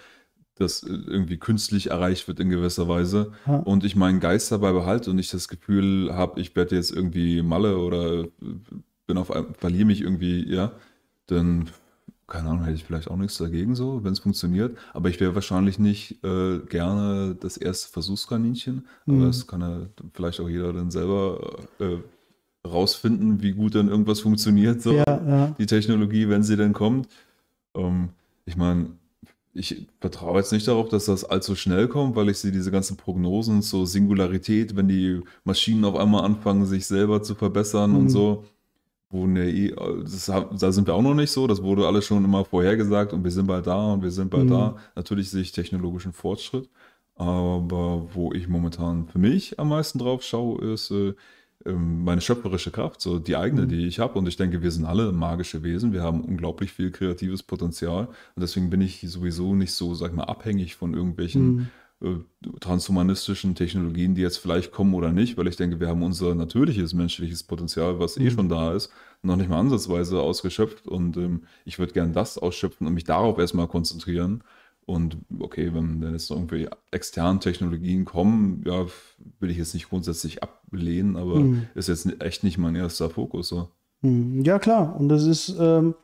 das 0.56 0.82
irgendwie 0.82 1.36
künstlich 1.36 1.90
erreicht 1.90 2.27
wird 2.27 2.40
in 2.40 2.48
gewisser 2.51 2.89
Weise 2.89 3.32
Ja. 3.47 3.59
und 3.60 3.85
ich 3.85 3.94
meinen 3.94 4.19
Geist 4.20 4.51
dabei 4.51 4.73
behalte 4.73 5.10
und 5.10 5.19
ich 5.19 5.31
das 5.31 5.47
Gefühl 5.48 6.12
habe, 6.12 6.40
ich 6.40 6.56
werde 6.56 6.74
jetzt 6.77 6.90
irgendwie 6.90 7.43
Malle 7.43 7.78
oder 7.78 8.27
bin 9.06 9.16
auf 9.19 9.32
verliere 9.59 9.85
mich 9.86 10.01
irgendwie, 10.02 10.52
ja, 10.52 10.73
dann 11.27 11.69
keine 12.27 12.51
Ahnung, 12.51 12.65
hätte 12.65 12.74
ich 12.77 12.85
vielleicht 12.85 13.09
auch 13.10 13.16
nichts 13.16 13.39
dagegen 13.39 13.74
so, 13.74 14.05
wenn 14.05 14.12
es 14.12 14.19
funktioniert. 14.19 14.77
Aber 14.93 15.09
ich 15.09 15.19
wäre 15.19 15.35
wahrscheinlich 15.35 15.78
nicht 15.78 16.23
äh, 16.23 16.59
gerne 16.59 17.35
das 17.40 17.56
erste 17.56 17.90
Versuchskaninchen. 17.90 18.86
Aber 19.06 19.16
Mhm. 19.16 19.23
das 19.24 19.47
kann 19.47 19.62
ja 19.62 19.86
vielleicht 20.12 20.39
auch 20.40 20.48
jeder 20.51 20.74
dann 20.74 20.90
selber 20.90 21.59
äh, 21.81 21.97
rausfinden, 22.70 23.42
wie 23.42 23.52
gut 23.52 23.74
dann 23.74 23.88
irgendwas 23.88 24.20
funktioniert, 24.20 24.82
so 24.82 24.92
Ja, 24.92 25.04
ja. 25.06 25.54
die 25.58 25.66
Technologie, 25.66 26.28
wenn 26.28 26.42
sie 26.42 26.56
denn 26.56 26.72
kommt. 26.72 27.08
Ähm, 27.74 28.10
ich 28.46 28.56
meine, 28.56 28.86
ich 29.54 29.86
vertraue 30.00 30.38
jetzt 30.38 30.52
nicht 30.52 30.68
darauf, 30.68 30.88
dass 30.88 31.06
das 31.06 31.24
allzu 31.24 31.56
schnell 31.56 31.88
kommt, 31.88 32.14
weil 32.16 32.28
ich 32.28 32.38
sehe 32.38 32.52
diese 32.52 32.70
ganzen 32.70 32.96
Prognosen, 32.96 33.60
so 33.62 33.84
Singularität, 33.84 34.76
wenn 34.76 34.88
die 34.88 35.20
Maschinen 35.44 35.84
auf 35.84 35.96
einmal 35.96 36.24
anfangen, 36.24 36.64
sich 36.66 36.86
selber 36.86 37.22
zu 37.22 37.34
verbessern 37.34 37.90
Mhm. 37.92 37.96
und 37.96 38.08
so. 38.10 38.44
Wo 39.10 39.26
ne, 39.26 39.74
das, 40.02 40.26
da 40.26 40.70
sind 40.70 40.86
wir 40.86 40.94
auch 40.94 41.00
noch 41.02 41.14
nicht 41.14 41.30
so, 41.30 41.46
das 41.46 41.62
wurde 41.62 41.86
alles 41.86 42.04
schon 42.04 42.22
immer 42.24 42.44
vorhergesagt 42.44 43.14
und 43.14 43.24
wir 43.24 43.30
sind 43.30 43.46
bald 43.46 43.66
da 43.66 43.92
und 43.94 44.02
wir 44.02 44.10
sind 44.10 44.30
bald 44.30 44.44
Mhm. 44.44 44.50
da. 44.50 44.76
Natürlich 44.96 45.30
sehe 45.30 45.40
ich 45.40 45.50
technologischen 45.50 46.12
Fortschritt, 46.12 46.68
aber 47.16 48.06
wo 48.12 48.32
ich 48.34 48.48
momentan 48.48 49.08
für 49.08 49.18
mich 49.18 49.58
am 49.58 49.70
meisten 49.70 49.98
drauf 49.98 50.22
schaue, 50.22 50.60
ist 50.72 50.90
äh, 50.90 51.14
meine 51.74 52.20
schöpferische 52.20 52.70
Kraft, 52.70 53.00
so 53.00 53.18
die 53.18 53.36
eigene, 53.36 53.62
Mhm. 53.62 53.68
die 53.68 53.86
ich 53.86 53.98
habe. 53.98 54.18
Und 54.18 54.26
ich 54.28 54.36
denke, 54.36 54.62
wir 54.62 54.70
sind 54.70 54.84
alle 54.84 55.12
magische 55.12 55.62
Wesen. 55.62 55.92
Wir 55.92 56.02
haben 56.02 56.20
unglaublich 56.22 56.72
viel 56.72 56.90
kreatives 56.90 57.42
Potenzial. 57.42 58.06
Und 58.06 58.40
deswegen 58.40 58.70
bin 58.70 58.80
ich 58.80 59.00
sowieso 59.08 59.54
nicht 59.54 59.72
so, 59.72 59.94
sag 59.94 60.14
mal, 60.14 60.24
abhängig 60.24 60.76
von 60.76 60.94
irgendwelchen 60.94 61.42
Mhm. 61.56 61.66
äh, 62.00 62.58
transhumanistischen 62.60 63.54
Technologien, 63.56 64.14
die 64.14 64.22
jetzt 64.22 64.36
vielleicht 64.38 64.70
kommen 64.72 64.94
oder 64.94 65.10
nicht, 65.12 65.36
weil 65.36 65.48
ich 65.48 65.56
denke, 65.56 65.80
wir 65.80 65.88
haben 65.88 66.02
unser 66.02 66.34
natürliches 66.34 66.94
menschliches 66.94 67.42
Potenzial, 67.42 67.98
was 67.98 68.16
eh 68.16 68.24
Mhm. 68.24 68.30
schon 68.30 68.48
da 68.48 68.72
ist, 68.74 68.90
noch 69.22 69.34
nicht 69.36 69.48
mal 69.50 69.58
ansatzweise 69.58 70.20
ausgeschöpft. 70.20 70.86
Und 70.86 71.16
ähm, 71.16 71.42
ich 71.64 71.78
würde 71.80 71.92
gern 71.94 72.12
das 72.12 72.38
ausschöpfen 72.38 72.86
und 72.86 72.94
mich 72.94 73.02
darauf 73.04 73.38
erstmal 73.38 73.66
konzentrieren. 73.66 74.42
Und 74.89 75.19
okay, 75.39 75.74
wenn 75.74 76.01
dann 76.01 76.12
jetzt 76.12 76.31
noch 76.31 76.39
irgendwie 76.39 76.66
externen 76.90 77.40
Technologien 77.40 78.05
kommen, 78.06 78.62
ja, 78.66 78.86
will 79.39 79.51
ich 79.51 79.59
jetzt 79.59 79.74
nicht 79.74 79.89
grundsätzlich 79.90 80.43
ablehnen, 80.43 81.16
aber 81.16 81.40
Mhm. 81.40 81.66
ist 81.74 81.89
jetzt 81.89 82.09
echt 82.23 82.43
nicht 82.43 82.56
mein 82.56 82.74
erster 82.74 83.10
Fokus. 83.10 83.48
So. 83.48 83.69
Hm, 84.02 84.43
Ja, 84.44 84.59
klar. 84.59 84.97
Und 84.98 85.10
das 85.10 85.24
ist, 85.24 85.55
ähm, 85.60 85.94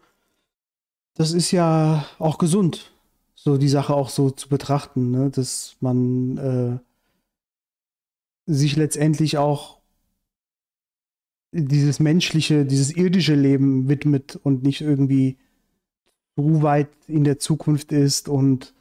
das 1.15 1.32
ist 1.32 1.51
ja 1.51 2.05
auch 2.19 2.36
gesund, 2.39 2.93
so 3.35 3.56
die 3.56 3.69
Sache 3.69 3.94
auch 3.94 4.11
so 4.11 4.31
zu 4.31 4.48
betrachten, 4.48 5.11
ne? 5.11 5.31
dass 5.31 5.77
man 5.81 6.36
äh, 6.36 6.78
sich 8.47 8.77
letztendlich 8.77 9.39
auch 9.39 9.78
dieses 11.52 12.01
menschliche, 12.01 12.66
dieses 12.66 12.94
irdische 12.94 13.35
Leben 13.35 13.89
widmet 13.89 14.36
und 14.43 14.62
nicht 14.62 14.81
irgendwie 14.81 15.39
so 16.36 16.62
weit 16.62 16.89
in 17.06 17.24
der 17.24 17.39
Zukunft 17.39 17.93
ist 17.93 18.28
und 18.28 18.74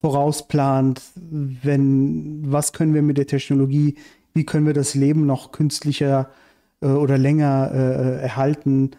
vorausplant, 0.00 1.02
wenn, 1.14 2.42
was 2.50 2.72
können 2.72 2.94
wir 2.94 3.02
mit 3.02 3.18
der 3.18 3.26
Technologie, 3.26 3.96
wie 4.32 4.44
können 4.44 4.66
wir 4.66 4.74
das 4.74 4.94
Leben 4.94 5.26
noch 5.26 5.52
künstlicher 5.52 6.30
äh, 6.80 6.86
oder 6.86 7.18
länger 7.18 7.70
äh, 7.72 8.22
erhalten. 8.22 8.92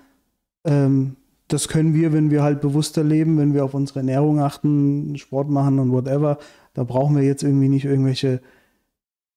Ähm, 0.63 1.15
das 1.47 1.67
können 1.67 1.93
wir, 1.93 2.13
wenn 2.13 2.31
wir 2.31 2.43
halt 2.43 2.61
bewusster 2.61 3.03
leben, 3.03 3.37
wenn 3.37 3.53
wir 3.53 3.65
auf 3.65 3.73
unsere 3.73 3.99
Ernährung 3.99 4.39
achten, 4.39 5.17
Sport 5.17 5.49
machen 5.49 5.79
und 5.79 5.91
whatever. 5.91 6.37
Da 6.73 6.83
brauchen 6.83 7.15
wir 7.15 7.23
jetzt 7.23 7.43
irgendwie 7.43 7.67
nicht 7.67 7.85
irgendwelche 7.85 8.41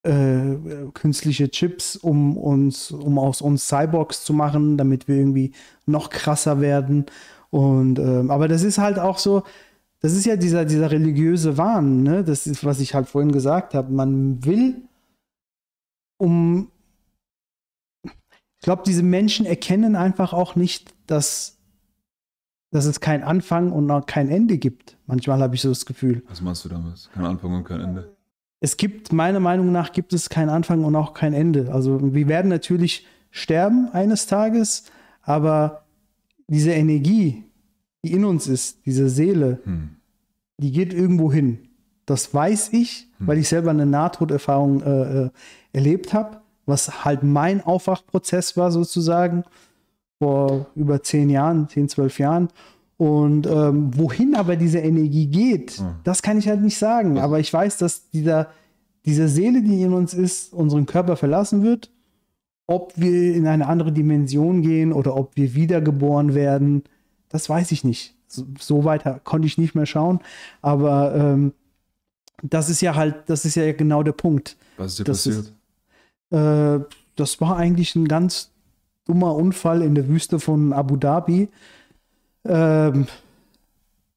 äh, 0.03 0.57
künstliche 0.93 1.49
Chips, 1.49 1.95
um 1.95 2.37
uns, 2.37 2.91
um 2.91 3.17
aus 3.17 3.41
uns 3.41 3.67
Cyborgs 3.67 4.23
zu 4.23 4.33
machen, 4.33 4.77
damit 4.77 5.07
wir 5.07 5.15
irgendwie 5.15 5.51
noch 5.85 6.09
krasser 6.09 6.61
werden. 6.61 7.05
Und 7.55 7.99
ähm, 7.99 8.31
aber 8.31 8.49
das 8.49 8.63
ist 8.63 8.79
halt 8.79 8.99
auch 8.99 9.17
so, 9.17 9.43
das 10.01 10.11
ist 10.11 10.25
ja 10.25 10.35
dieser, 10.35 10.65
dieser 10.65 10.91
religiöse 10.91 11.57
Wahn, 11.57 12.03
ne? 12.03 12.21
Das 12.21 12.47
ist, 12.47 12.65
was 12.65 12.81
ich 12.81 12.93
halt 12.93 13.07
vorhin 13.07 13.31
gesagt 13.31 13.73
habe. 13.73 13.93
Man 13.93 14.43
will, 14.43 14.75
um 16.17 16.69
ich 18.03 18.61
glaube, 18.61 18.83
diese 18.85 19.03
Menschen 19.03 19.45
erkennen 19.45 19.95
einfach 19.95 20.33
auch 20.33 20.57
nicht, 20.57 20.93
dass, 21.07 21.57
dass 22.71 22.83
es 22.83 22.99
keinen 22.99 23.23
Anfang 23.23 23.71
und 23.71 23.89
auch 23.89 24.05
kein 24.05 24.27
Ende 24.27 24.57
gibt. 24.57 24.97
Manchmal 25.05 25.39
habe 25.39 25.55
ich 25.55 25.61
so 25.61 25.69
das 25.69 25.85
Gefühl. 25.85 26.23
Was 26.27 26.41
meinst 26.41 26.65
du 26.65 26.69
damit? 26.69 27.09
Kein 27.13 27.23
Anfang 27.23 27.53
und 27.53 27.63
kein 27.63 27.79
Ende. 27.79 28.17
Es 28.59 28.75
gibt, 28.75 29.13
meiner 29.13 29.39
Meinung 29.39 29.71
nach, 29.71 29.93
gibt 29.93 30.11
es 30.11 30.27
keinen 30.27 30.49
Anfang 30.49 30.83
und 30.83 30.93
auch 30.97 31.13
kein 31.13 31.33
Ende. 31.33 31.71
Also 31.71 32.13
wir 32.13 32.27
werden 32.27 32.49
natürlich 32.49 33.07
sterben 33.31 33.87
eines 33.93 34.27
Tages, 34.27 34.91
aber 35.21 35.85
diese 36.47 36.71
Energie, 36.71 37.44
die 38.05 38.13
in 38.13 38.23
uns 38.25 38.47
ist, 38.47 38.85
diese 38.85 39.09
Seele, 39.09 39.59
Hm. 39.63 39.89
die 40.61 40.71
geht 40.71 40.93
irgendwo 40.93 41.31
hin. 41.31 41.59
Das 42.05 42.33
weiß 42.33 42.69
ich, 42.73 43.09
Hm. 43.17 43.27
weil 43.27 43.37
ich 43.39 43.47
selber 43.49 43.71
eine 43.71 43.85
Nahtoderfahrung 43.85 44.81
äh, 44.81 45.23
äh, 45.25 45.29
erlebt 45.73 46.13
habe, 46.13 46.37
was 46.65 47.03
halt 47.05 47.23
mein 47.23 47.61
Aufwachprozess 47.61 48.55
war 48.57 48.71
sozusagen 48.71 49.43
vor 50.19 50.67
über 50.75 51.03
zehn 51.03 51.29
Jahren, 51.29 51.67
zehn, 51.69 51.89
zwölf 51.89 52.19
Jahren. 52.19 52.47
Und 52.97 53.45
ähm, 53.47 53.91
wohin 53.97 54.35
aber 54.35 54.55
diese 54.55 54.79
Energie 54.79 55.27
geht, 55.27 55.71
Hm. 55.79 55.85
das 56.03 56.21
kann 56.21 56.37
ich 56.37 56.47
halt 56.47 56.61
nicht 56.61 56.77
sagen. 56.77 57.17
Aber 57.19 57.39
ich 57.39 57.51
weiß, 57.51 57.77
dass 57.77 58.09
dieser, 58.11 58.47
diese 59.05 59.27
Seele, 59.27 59.61
die 59.61 59.81
in 59.81 59.93
uns 59.93 60.13
ist, 60.13 60.53
unseren 60.53 60.85
Körper 60.85 61.15
verlassen 61.17 61.63
wird. 61.63 61.91
Ob 62.67 62.93
wir 62.95 63.35
in 63.35 63.45
eine 63.45 63.67
andere 63.67 63.91
Dimension 63.91 64.61
gehen 64.63 64.91
oder 64.93 65.15
ob 65.15 65.35
wir 65.35 65.53
wiedergeboren 65.53 66.33
werden, 66.33 66.83
das 67.29 67.49
weiß 67.49 67.71
ich 67.71 67.83
nicht. 67.83 68.13
So, 68.27 68.45
so 68.59 68.83
weit 68.85 69.05
ha- 69.05 69.19
konnte 69.23 69.47
ich 69.47 69.57
nicht 69.57 69.75
mehr 69.75 69.85
schauen. 69.85 70.19
Aber 70.61 71.15
ähm, 71.15 71.53
das 72.43 72.69
ist 72.69 72.81
ja 72.81 72.95
halt, 72.95 73.15
das 73.27 73.45
ist 73.45 73.55
ja 73.55 73.71
genau 73.73 74.03
der 74.03 74.11
Punkt. 74.13 74.57
Was 74.77 74.91
ist 74.91 74.99
dir 74.99 75.03
Das 75.05 75.23
passiert? 75.25 75.53
Äh, 76.31 76.85
das 77.15 77.39
war 77.41 77.55
eigentlich 77.57 77.95
ein 77.95 78.07
ganz 78.07 78.51
dummer 79.05 79.35
Unfall 79.35 79.81
in 79.81 79.95
der 79.95 80.07
Wüste 80.07 80.39
von 80.39 80.73
Abu 80.73 80.97
Dhabi. 80.97 81.49
Ähm, 82.45 83.07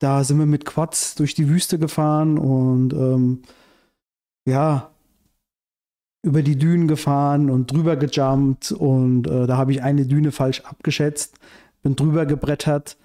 da 0.00 0.24
sind 0.24 0.38
wir 0.38 0.46
mit 0.46 0.64
Quads 0.64 1.14
durch 1.16 1.34
die 1.34 1.48
Wüste 1.48 1.78
gefahren 1.78 2.38
und 2.38 2.92
ähm, 2.92 3.42
ja, 4.46 4.90
über 6.22 6.42
die 6.42 6.56
Dünen 6.58 6.88
gefahren 6.88 7.50
und 7.50 7.70
drüber 7.72 7.96
gejumpt 7.96 8.72
und 8.72 9.26
äh, 9.28 9.46
da 9.46 9.56
habe 9.56 9.72
ich 9.72 9.82
eine 9.82 10.06
Düne 10.06 10.32
falsch 10.32 10.62
abgeschätzt, 10.62 11.36
bin 11.82 11.96
drüber 11.96 12.26
gebrettert 12.26 12.96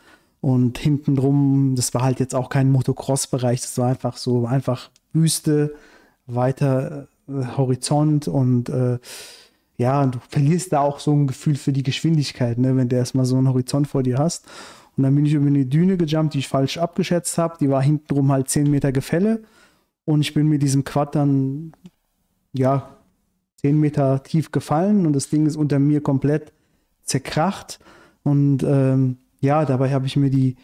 und 0.41 0.77
hinten 0.77 1.15
drum, 1.15 1.73
das 1.75 1.93
war 1.93 2.01
halt 2.01 2.19
jetzt 2.19 2.35
auch 2.35 2.49
kein 2.49 2.71
Motocross-Bereich, 2.71 3.61
das 3.61 3.77
war 3.77 3.89
einfach 3.89 4.17
so, 4.17 4.45
einfach 4.45 4.89
Wüste, 5.13 5.75
weiter 6.25 7.07
äh, 7.27 7.57
Horizont 7.57 8.27
und 8.27 8.69
äh, 8.69 8.99
ja, 9.77 10.05
du 10.05 10.19
verlierst 10.29 10.73
da 10.73 10.81
auch 10.81 10.99
so 10.99 11.13
ein 11.13 11.27
Gefühl 11.27 11.55
für 11.55 11.73
die 11.73 11.83
Geschwindigkeit, 11.83 12.57
ne, 12.57 12.75
wenn 12.75 12.89
du 12.89 12.95
erstmal 12.95 13.25
so 13.25 13.37
einen 13.37 13.49
Horizont 13.49 13.87
vor 13.87 14.03
dir 14.03 14.17
hast. 14.17 14.45
Und 14.95 15.03
dann 15.03 15.15
bin 15.15 15.25
ich 15.25 15.33
über 15.33 15.47
eine 15.47 15.65
Düne 15.65 15.97
gejumpt, 15.97 16.35
die 16.35 16.39
ich 16.39 16.47
falsch 16.47 16.77
abgeschätzt 16.77 17.37
habe. 17.37 17.57
Die 17.59 17.69
war 17.69 17.81
hintenrum 17.81 18.31
halt 18.31 18.49
10 18.49 18.69
Meter 18.69 18.91
Gefälle. 18.91 19.41
Und 20.05 20.21
ich 20.21 20.33
bin 20.33 20.47
mit 20.47 20.61
diesem 20.61 20.83
Quad 20.83 21.15
dann, 21.15 21.73
ja, 22.53 22.97
10 23.61 23.79
Meter 23.79 24.21
tief 24.23 24.51
gefallen 24.51 25.05
und 25.05 25.13
das 25.13 25.29
Ding 25.29 25.45
ist 25.45 25.55
unter 25.55 25.79
mir 25.79 26.01
komplett 26.01 26.51
zerkracht. 27.03 27.79
Und 28.23 28.63
ähm, 28.63 29.17
ja, 29.39 29.65
dabei 29.65 29.91
habe 29.93 30.05
ich 30.05 30.15
mir 30.15 30.29
die 30.29 30.55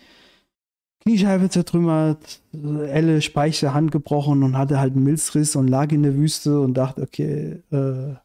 Kniescheibe 1.01 1.49
zertrümmert, 1.49 2.41
Elle, 2.53 3.21
Speiche, 3.21 3.73
Hand 3.73 3.91
gebrochen 3.91 4.43
und 4.43 4.57
hatte 4.57 4.79
halt 4.79 4.95
einen 4.95 5.03
Milzriss 5.03 5.55
und 5.55 5.67
lag 5.67 5.91
in 5.91 6.03
der 6.03 6.15
Wüste 6.15 6.59
und 6.59 6.75
dachte, 6.75 7.01
okay, 7.01 7.61
äh, 7.71 8.15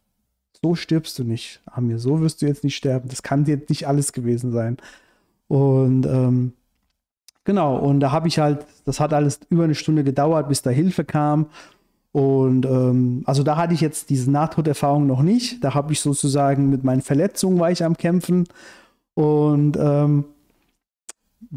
so 0.62 0.74
stirbst 0.74 1.18
du 1.18 1.24
nicht, 1.24 1.60
Amir, 1.66 1.98
so 1.98 2.20
wirst 2.20 2.42
du 2.42 2.46
jetzt 2.46 2.64
nicht 2.64 2.76
sterben. 2.76 3.08
Das 3.08 3.22
kann 3.22 3.44
dir 3.44 3.60
nicht 3.68 3.86
alles 3.86 4.12
gewesen 4.12 4.50
sein. 4.50 4.78
Und 5.46 6.06
ähm, 6.06 6.52
genau, 7.44 7.76
und 7.76 8.00
da 8.00 8.12
habe 8.12 8.28
ich 8.28 8.38
halt, 8.38 8.66
das 8.84 8.98
hat 8.98 9.12
alles 9.12 9.40
über 9.50 9.64
eine 9.64 9.74
Stunde 9.74 10.04
gedauert, 10.04 10.48
bis 10.48 10.62
da 10.62 10.70
Hilfe 10.70 11.04
kam. 11.04 11.46
Und 12.12 12.64
ähm, 12.64 13.22
also 13.26 13.42
da 13.42 13.56
hatte 13.56 13.74
ich 13.74 13.80
jetzt 13.80 14.08
diese 14.08 14.30
Nahtoderfahrung 14.30 15.06
noch 15.06 15.22
nicht. 15.22 15.62
Da 15.62 15.74
habe 15.74 15.92
ich 15.92 16.00
sozusagen 16.00 16.70
mit 16.70 16.84
meinen 16.84 17.02
Verletzungen 17.02 17.58
war 17.58 17.70
ich 17.70 17.84
am 17.84 17.96
Kämpfen. 17.96 18.44
Und 19.14 19.76
ähm, 19.78 20.24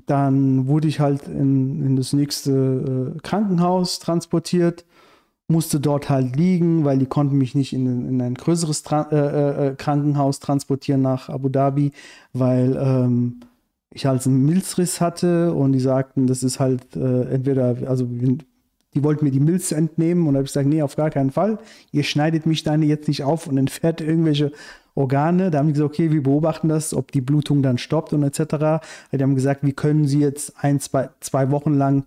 dann 0.06 0.68
wurde 0.68 0.88
ich 0.88 1.00
halt 1.00 1.28
in, 1.28 1.84
in 1.84 1.96
das 1.96 2.14
nächste 2.14 3.16
äh, 3.16 3.20
Krankenhaus 3.22 4.00
transportiert, 4.00 4.86
musste 5.48 5.80
dort 5.80 6.10
halt 6.10 6.36
liegen, 6.36 6.84
weil 6.86 7.00
die 7.00 7.06
konnten 7.06 7.38
mich 7.38 7.56
nicht 7.56 7.74
in, 7.74 8.08
in 8.08 8.22
ein 8.22 8.36
größeres 8.36 8.84
Tra 8.84 9.08
äh, 9.12 9.70
äh, 9.70 9.76
Krankenhaus 9.76 10.40
transportieren 10.40 11.02
nach 11.02 11.30
Abu 11.30 11.50
Dhabi, 11.50 11.94
weil 12.34 12.78
ähm, 12.80 13.40
ich 13.92 14.06
halt 14.06 14.26
einen 14.28 14.46
Milzriss 14.46 15.02
hatte 15.02 15.54
und 15.54 15.72
die 15.72 15.80
sagten, 15.80 16.28
das 16.28 16.44
ist 16.44 16.60
halt 16.60 16.96
äh, 16.96 17.24
entweder, 17.30 17.78
also 17.88 18.06
die 18.06 19.04
wollten 19.04 19.26
mir 19.26 19.32
die 19.32 19.40
Milz 19.40 19.72
entnehmen 19.72 20.28
und 20.28 20.36
habe 20.36 20.44
ich 20.44 20.50
gesagt, 20.50 20.68
nee, 20.68 20.82
auf 20.82 20.96
gar 20.96 21.10
keinen 21.10 21.32
Fall. 21.32 21.60
Ihr 21.92 22.04
schneidet 22.04 22.46
mich 22.46 22.64
dann 22.64 22.84
jetzt 22.84 23.08
nicht 23.08 23.24
auf 23.24 23.48
und 23.48 23.58
entfernt 23.58 24.02
irgendwelche 24.02 24.52
Organe. 24.98 25.52
Da 25.52 25.60
haben 25.60 25.68
die 25.68 25.74
gesagt, 25.74 25.92
okay, 25.94 26.12
wir 26.12 26.24
beobachten 26.24 26.68
das, 26.68 26.94
ob 26.94 27.12
die 27.12 27.22
Blutung 27.22 27.62
dann 27.62 27.78
stoppt 27.78 28.14
und 28.14 28.24
etc. 28.24 28.84
Die 29.12 29.22
haben 29.22 29.36
gesagt, 29.36 29.64
wie 29.64 29.74
können 29.74 30.08
sie 30.08 30.20
jetzt 30.20 30.54
ein, 30.60 30.80
zwei, 30.80 31.10
zwei 31.20 31.52
Wochen 31.52 31.76
lang 31.76 32.06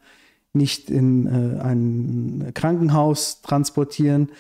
nicht 0.53 0.91
in 0.91 1.27
äh, 1.27 1.61
ein 1.61 2.51
Krankenhaus 2.55 3.41
transportieren, 3.43 4.31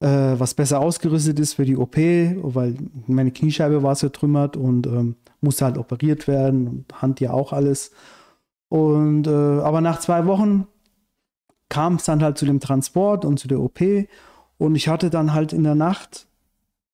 äh, 0.00 0.06
was 0.06 0.52
besser 0.52 0.80
ausgerüstet 0.80 1.40
ist 1.40 1.54
für 1.54 1.64
die 1.64 1.76
OP, 1.76 1.96
weil 1.96 2.76
meine 3.06 3.30
Kniescheibe 3.30 3.82
war 3.82 3.96
zertrümmert 3.96 4.56
und 4.56 4.86
ähm, 4.86 5.16
musste 5.40 5.64
halt 5.64 5.78
operiert 5.78 6.28
werden 6.28 6.68
und 6.68 7.00
Hand 7.00 7.20
ja 7.20 7.32
auch 7.32 7.54
alles. 7.54 7.92
Und 8.68 9.26
äh, 9.26 9.30
aber 9.30 9.80
nach 9.80 10.00
zwei 10.00 10.26
Wochen 10.26 10.66
kam 11.70 11.94
es 11.94 12.04
dann 12.04 12.22
halt 12.22 12.36
zu 12.36 12.44
dem 12.44 12.60
Transport 12.60 13.24
und 13.24 13.38
zu 13.38 13.48
der 13.48 13.60
OP 13.60 13.80
und 14.58 14.74
ich 14.74 14.88
hatte 14.88 15.08
dann 15.08 15.32
halt 15.32 15.54
in 15.54 15.64
der 15.64 15.74
Nacht, 15.74 16.26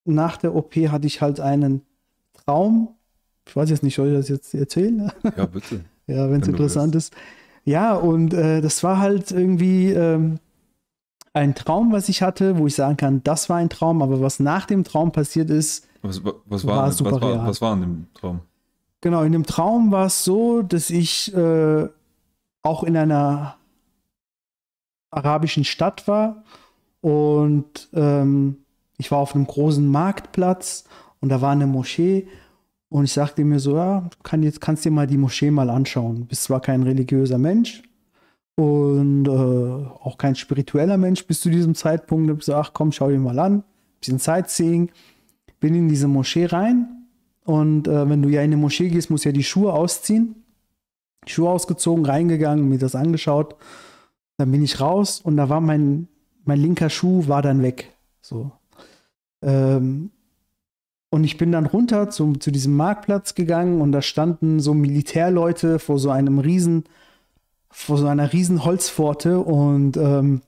nach 0.05 0.37
der 0.37 0.55
OP 0.55 0.75
hatte 0.75 1.07
ich 1.07 1.21
halt 1.21 1.41
einen 1.41 1.83
Traum. 2.33 2.97
Ich 3.47 3.57
weiß 3.57 3.71
jetzt 3.71 3.83
nicht, 3.83 3.95
soll 3.95 4.09
ich 4.09 4.15
das 4.15 4.29
jetzt 4.29 4.55
erzählen? 4.55 5.13
Ja, 5.37 5.47
bitte. 5.47 5.85
ja, 6.07 6.31
wenn 6.31 6.43
es 6.43 6.49
interessant 6.49 6.95
ist. 6.95 7.15
Ja, 7.65 7.95
und 7.95 8.35
äh, 8.35 8.61
das 8.61 8.83
war 8.83 8.99
halt 8.99 9.31
irgendwie 9.31 9.93
ähm, 9.93 10.39
ein 11.33 11.55
Traum, 11.55 11.93
was 11.93 12.09
ich 12.09 12.23
hatte, 12.23 12.59
wo 12.59 12.67
ich 12.67 12.75
sagen 12.75 12.97
kann, 12.97 13.23
das 13.23 13.49
war 13.49 13.57
ein 13.59 13.71
Traum, 13.71 14.03
aber 14.03 14.21
was 14.21 14.41
nach 14.41 14.67
dem 14.67 14.85
Traum 14.85 15.13
passiert 15.13 15.51
ist, 15.51 15.87
was, 16.03 16.21
was 16.25 16.67
war, 16.67 16.77
war 16.77 16.93
super 16.93 17.13
was, 17.13 17.21
war, 17.21 17.47
was 17.47 17.61
war 17.61 17.75
in 17.75 17.81
dem 17.81 18.07
Traum? 18.15 18.41
Genau, 19.01 19.23
in 19.23 19.33
dem 19.33 19.47
Traum 19.47 19.93
war 19.93 20.07
es 20.07 20.25
so, 20.25 20.63
dass 20.63 20.91
ich 20.91 21.35
äh, 21.35 21.89
auch 22.63 22.85
in 22.85 22.97
einer 22.97 23.57
arabischen 25.11 25.65
Stadt 25.65 26.09
war 26.09 26.45
und 27.01 27.89
ähm, 27.93 28.62
ich 29.03 29.11
war 29.11 29.19
auf 29.19 29.35
einem 29.35 29.49
großen 29.49 29.85
Marktplatz 29.85 30.85
und 31.19 31.29
da 31.29 31.41
war 31.41 31.51
eine 31.51 31.67
Moschee 31.67 32.29
und 32.89 33.03
ich 33.03 33.13
sagte 33.13 33.43
mir 33.43 33.59
so, 33.59 33.75
ja, 33.75 34.09
kann 34.23 34.45
jetzt 34.45 34.61
kannst 34.61 34.85
dir 34.85 34.93
mal 34.93 35.09
die 35.09 35.19
Moschee 35.19 35.51
mal 35.51 35.71
anschauen. 35.71 36.21
Du 36.21 36.25
bist 36.27 36.45
zwar 36.45 36.61
kein 36.61 36.85
religiöser 36.85 37.39
Mensch 37.39 37.83
und 38.55 39.27
äh, 39.27 39.31
auch 40.05 40.19
kein 40.19 40.37
spiritueller 40.37 40.99
Mensch 40.99 41.27
bis 41.27 41.41
zu 41.41 41.51
diesem 41.51 41.75
Zeitpunkt. 41.75 42.31
Ich 42.31 42.45
so, 42.45 42.55
ach 42.55 42.71
komm, 42.75 42.93
schau 42.93 43.09
dir 43.09 43.19
mal 43.19 43.41
an, 43.41 43.65
bisschen 43.99 44.21
Sightseeing. 44.21 44.93
Bin 45.59 45.75
in 45.75 45.89
diese 45.89 46.07
Moschee 46.07 46.47
rein 46.47 47.09
und 47.45 47.89
äh, 47.89 48.09
wenn 48.09 48.23
du 48.23 48.29
ja 48.29 48.43
in 48.43 48.53
eine 48.53 48.57
Moschee 48.57 48.89
gehst, 48.89 49.11
musst 49.11 49.25
du 49.25 49.31
ja 49.31 49.33
die 49.33 49.43
Schuhe 49.43 49.73
ausziehen. 49.73 50.37
Schuhe 51.27 51.51
ausgezogen, 51.51 52.07
reingegangen, 52.07 52.69
mir 52.69 52.79
das 52.79 52.95
angeschaut. 52.95 53.57
Dann 54.37 54.53
bin 54.53 54.63
ich 54.63 54.81
raus 54.81 55.21
und 55.21 55.37
da 55.37 55.49
war 55.49 55.61
mein, 55.61 56.07
mein 56.45 56.61
linker 56.61 56.89
Schuh 56.89 57.27
war 57.27 57.43
dann 57.43 57.63
weg. 57.63 57.93
So. 58.21 58.53
Ähm, 59.43 60.11
und 61.11 61.25
ich 61.25 61.37
bin 61.37 61.53
dann 61.53 61.67
runter 61.67 62.09
zum, 62.09 62.41
zu 62.41 62.51
diesem 62.51 62.75
Marktplatz 62.75 63.35
gegangen 63.35 63.83
und 63.83 63.93
da 63.93 64.01
standen 64.01 64.61
so 64.61 64.73
Militärleute 64.73 65.79
vor 65.79 65.99
so 65.99 66.11
einem 66.11 66.39
riesen, 66.39 66.85
vor 67.71 67.99
so 67.99 68.07
einer 68.07 68.33
riesen 68.33 68.65
Holzpforte 68.65 69.41
und 69.41 69.99
ähm, 69.99 70.41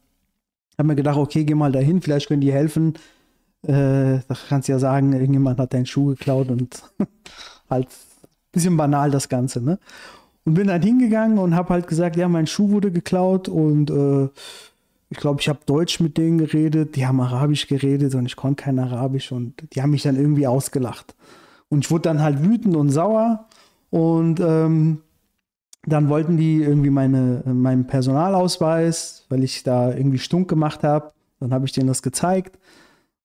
habe 0.79 0.89
mir 0.89 0.95
gedacht, 0.95 1.19
okay, 1.19 1.45
geh 1.45 1.55
mal 1.55 1.73
dahin, 1.73 2.01
vielleicht 2.01 2.29
können 2.29 2.41
die 2.41 2.53
helfen. 2.53 2.95
Äh, 3.63 4.21
da 4.27 4.37
kannst 4.49 4.69
du 4.69 4.73
ja 4.73 4.79
sagen, 4.79 5.13
irgendjemand 5.13 5.59
hat 5.59 5.75
deinen 5.75 5.87
Schuh 5.87 6.07
geklaut 6.07 6.49
und 6.49 6.83
halt 7.71 7.89
ein 7.89 8.53
bisschen 8.53 8.77
banal 8.77 9.11
das 9.11 9.29
Ganze, 9.29 9.61
ne? 9.61 9.79
Und 10.47 10.55
bin 10.55 10.67
dann 10.67 10.83
hingegangen 10.83 11.39
und 11.39 11.55
habe 11.55 11.71
halt 11.71 11.87
gesagt, 11.89 12.17
ja, 12.17 12.29
mein 12.29 12.47
Schuh 12.47 12.71
wurde 12.71 12.91
geklaut 12.91 13.49
und 13.49 13.91
äh, 13.91 14.29
ich 15.15 15.21
glaube, 15.21 15.41
ich 15.41 15.49
habe 15.49 15.61
Deutsch 15.65 16.01
mit 16.01 16.19
denen 16.19 16.39
geredet, 16.39 16.97
die 16.97 17.07
haben 17.07 17.21
Arabisch 17.21 17.69
geredet 17.69 18.17
und 18.17 18.27
ich 18.27 18.35
konnte 18.35 18.65
kein 18.65 18.81
Arabisch 18.81 19.31
und 19.31 19.55
die 19.73 19.81
haben 19.81 19.91
mich 19.91 20.03
dann 20.03 20.17
irgendwie 20.17 20.49
ausgelacht. 20.49 21.15
Und 21.69 21.85
ich 21.85 21.91
wurde 21.93 22.03
dann 22.03 22.21
halt 22.21 22.43
wütend 22.43 22.75
und 22.75 22.91
sauer 22.91 23.47
und 23.91 24.41
ähm, 24.41 25.03
dann 25.87 26.09
wollten 26.09 26.37
die 26.37 26.57
irgendwie 26.57 26.91
meine, 26.91 27.45
meinen 27.47 27.87
Personalausweis, 27.87 29.25
weil 29.29 29.45
ich 29.45 29.63
da 29.63 29.95
irgendwie 29.95 30.19
stunk 30.19 30.49
gemacht 30.49 30.83
habe. 30.83 31.13
Dann 31.39 31.55
habe 31.55 31.65
ich 31.67 31.73
denen 31.73 31.87
das 31.87 32.03
gezeigt 32.03 32.59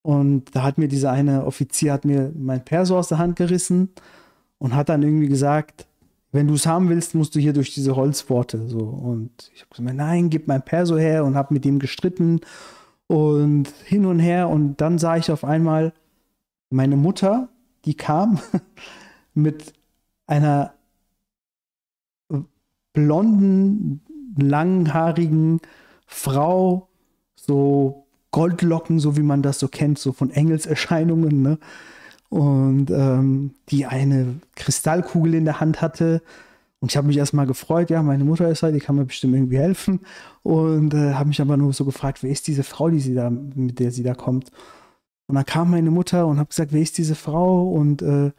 und 0.04 0.56
da 0.56 0.62
hat 0.62 0.78
mir 0.78 0.90
dieser 0.90 1.12
eine 1.12 1.44
Offizier 1.44 1.92
hat 1.92 2.06
mir 2.06 2.32
mein 2.38 2.64
Perso 2.64 3.00
aus 3.00 3.08
der 3.08 3.18
Hand 3.18 3.36
gerissen 3.36 3.90
und 4.60 4.76
hat 4.76 4.90
dann 4.90 5.02
irgendwie 5.02 5.28
gesagt, 5.28 5.88
wenn 6.32 6.48
du 6.48 6.54
es 6.54 6.66
haben 6.66 6.90
willst, 6.90 7.16
musst 7.16 7.36
du 7.36 7.40
hier 7.40 7.54
durch 7.54 7.74
diese 7.74 7.96
Holzpforte. 7.96 8.68
So. 8.68 8.80
Und 8.80 9.52
ich 9.54 9.62
habe 9.62 9.70
gesagt, 9.76 9.98
nein, 9.98 10.30
gib 10.30 10.48
mein 10.48 10.64
Perso 10.64 10.98
her 10.98 11.26
und 11.26 11.36
habe 11.36 11.54
mit 11.54 11.66
ihm 11.66 11.80
gestritten 11.80 12.42
und 13.08 13.68
hin 13.86 14.06
und 14.06 14.20
her. 14.20 14.50
Und 14.50 14.78
dann 14.78 15.00
sah 15.00 15.18
ich 15.18 15.32
auf 15.32 15.44
einmal 15.44 15.94
meine 16.70 16.98
Mutter, 16.98 17.50
die 17.86 17.96
kam 17.96 18.40
mit 19.34 19.74
einer 20.28 20.74
blonden, 22.94 24.02
langhaarigen 24.38 25.60
Frau, 26.06 26.90
so 27.36 28.06
Goldlocken, 28.32 29.00
so 29.00 29.18
wie 29.18 29.24
man 29.24 29.42
das 29.42 29.60
so 29.60 29.68
kennt, 29.68 29.98
so 29.98 30.12
von 30.12 30.30
Engelserscheinungen, 30.30 31.42
ne? 31.42 31.58
Und 32.30 32.92
ähm, 32.92 33.52
die 33.70 33.86
eine 33.86 34.36
Kristallkugel 34.56 35.34
in 35.34 35.46
der 35.46 35.60
Hand 35.60 35.82
hatte. 35.82 36.22
Und 36.80 36.92
ich 36.92 36.98
habe 36.98 37.08
mich 37.08 37.18
erstmal 37.18 37.46
gefreut, 37.46 37.90
ja, 37.90 38.02
meine 38.02 38.24
Mutter 38.24 38.50
ist 38.50 38.64
halt, 38.64 38.76
die 38.76 38.80
kann 38.80 38.96
mir 38.96 39.06
bestimmt 39.06 39.34
irgendwie 39.34 39.58
helfen. 39.58 40.02
Und 40.44 40.94
äh, 40.94 41.14
habe 41.14 41.30
mich 41.30 41.42
aber 41.42 41.58
nur 41.58 41.74
so 41.74 41.84
gefragt, 41.86 42.24
wer 42.24 42.32
ist 42.32 42.48
diese 42.48 42.64
Frau, 42.64 42.90
die 42.90 43.00
sie 43.00 43.16
da, 43.16 43.30
mit 43.30 43.80
der 43.80 43.92
sie 43.92 44.04
da 44.04 44.14
kommt? 44.14 44.52
Und 45.28 45.36
dann 45.36 45.46
kam 45.46 45.72
meine 45.72 45.92
Mutter 45.92 46.26
und 46.28 46.38
habe 46.38 46.50
gesagt, 46.50 46.72
wer 46.72 46.82
ist 46.82 46.98
diese 46.98 47.16
Frau? 47.16 47.70
Und 47.70 48.02
äh, 48.02 48.32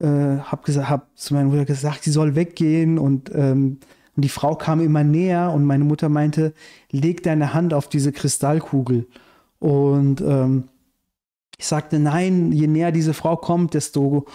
äh, 0.00 0.38
habe 0.40 0.62
gesagt, 0.64 1.18
zu 1.18 1.34
meiner 1.34 1.48
Mutter 1.48 1.64
gesagt, 1.64 2.04
sie 2.04 2.10
soll 2.10 2.34
weggehen. 2.34 2.98
Und, 2.98 3.30
ähm, 3.34 3.78
und 4.16 4.24
die 4.24 4.28
Frau 4.28 4.54
kam 4.56 4.80
immer 4.80 5.04
näher 5.04 5.52
und 5.52 5.64
meine 5.64 5.84
Mutter 5.84 6.08
meinte, 6.08 6.52
leg 6.90 7.22
deine 7.22 7.54
Hand 7.54 7.72
auf 7.72 7.88
diese 7.88 8.12
Kristallkugel. 8.12 9.06
Und 9.60 10.20
ähm, 10.20 10.64
ich 11.58 11.66
sagte, 11.66 11.98
nein, 11.98 12.52
je 12.52 12.66
näher 12.66 12.92
diese 12.92 13.14
Frau 13.14 13.36
kommt, 13.36 13.74
desto 13.74 14.26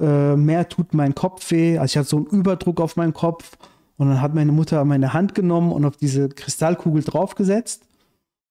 äh, 0.00 0.36
mehr 0.36 0.68
tut 0.68 0.94
mein 0.94 1.14
Kopf 1.14 1.50
weh. 1.50 1.78
Also 1.78 1.92
ich 1.92 1.96
hatte 1.98 2.08
so 2.08 2.16
einen 2.18 2.26
Überdruck 2.26 2.80
auf 2.80 2.96
meinen 2.96 3.14
Kopf. 3.14 3.56
Und 3.96 4.08
dann 4.08 4.20
hat 4.20 4.34
meine 4.34 4.52
Mutter 4.52 4.84
meine 4.84 5.12
Hand 5.12 5.34
genommen 5.34 5.70
und 5.70 5.84
auf 5.84 5.96
diese 5.96 6.28
Kristallkugel 6.28 7.02
draufgesetzt. 7.02 7.86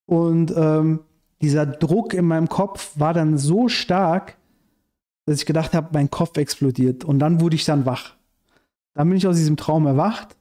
Und 0.05 0.53
ähm, 0.55 1.01
dieser 1.41 1.65
Druck 1.65 2.13
in 2.13 2.25
meinem 2.25 2.47
Kopf 2.47 2.91
war 2.95 3.13
dann 3.13 3.37
so 3.37 3.67
stark, 3.67 4.37
dass 5.25 5.39
ich 5.39 5.45
gedacht 5.45 5.73
habe, 5.73 5.89
mein 5.93 6.09
Kopf 6.09 6.37
explodiert. 6.37 7.03
Und 7.03 7.19
dann 7.19 7.41
wurde 7.41 7.55
ich 7.55 7.65
dann 7.65 7.85
wach. 7.85 8.15
Dann 8.93 9.09
bin 9.09 9.17
ich 9.17 9.27
aus 9.27 9.37
diesem 9.37 9.57
Traum 9.57 9.85
erwacht 9.85 10.37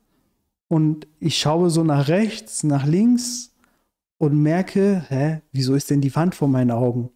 und 0.68 1.06
ich 1.18 1.38
schaue 1.38 1.70
so 1.70 1.84
nach 1.84 2.08
rechts, 2.08 2.62
nach 2.62 2.86
links 2.86 3.52
und 4.18 4.40
merke, 4.40 5.04
hä, 5.08 5.40
wieso 5.52 5.74
ist 5.74 5.90
denn 5.90 6.00
die 6.00 6.14
Wand 6.14 6.34
vor 6.34 6.48
meinen 6.48 6.70
Augen? 6.70 7.10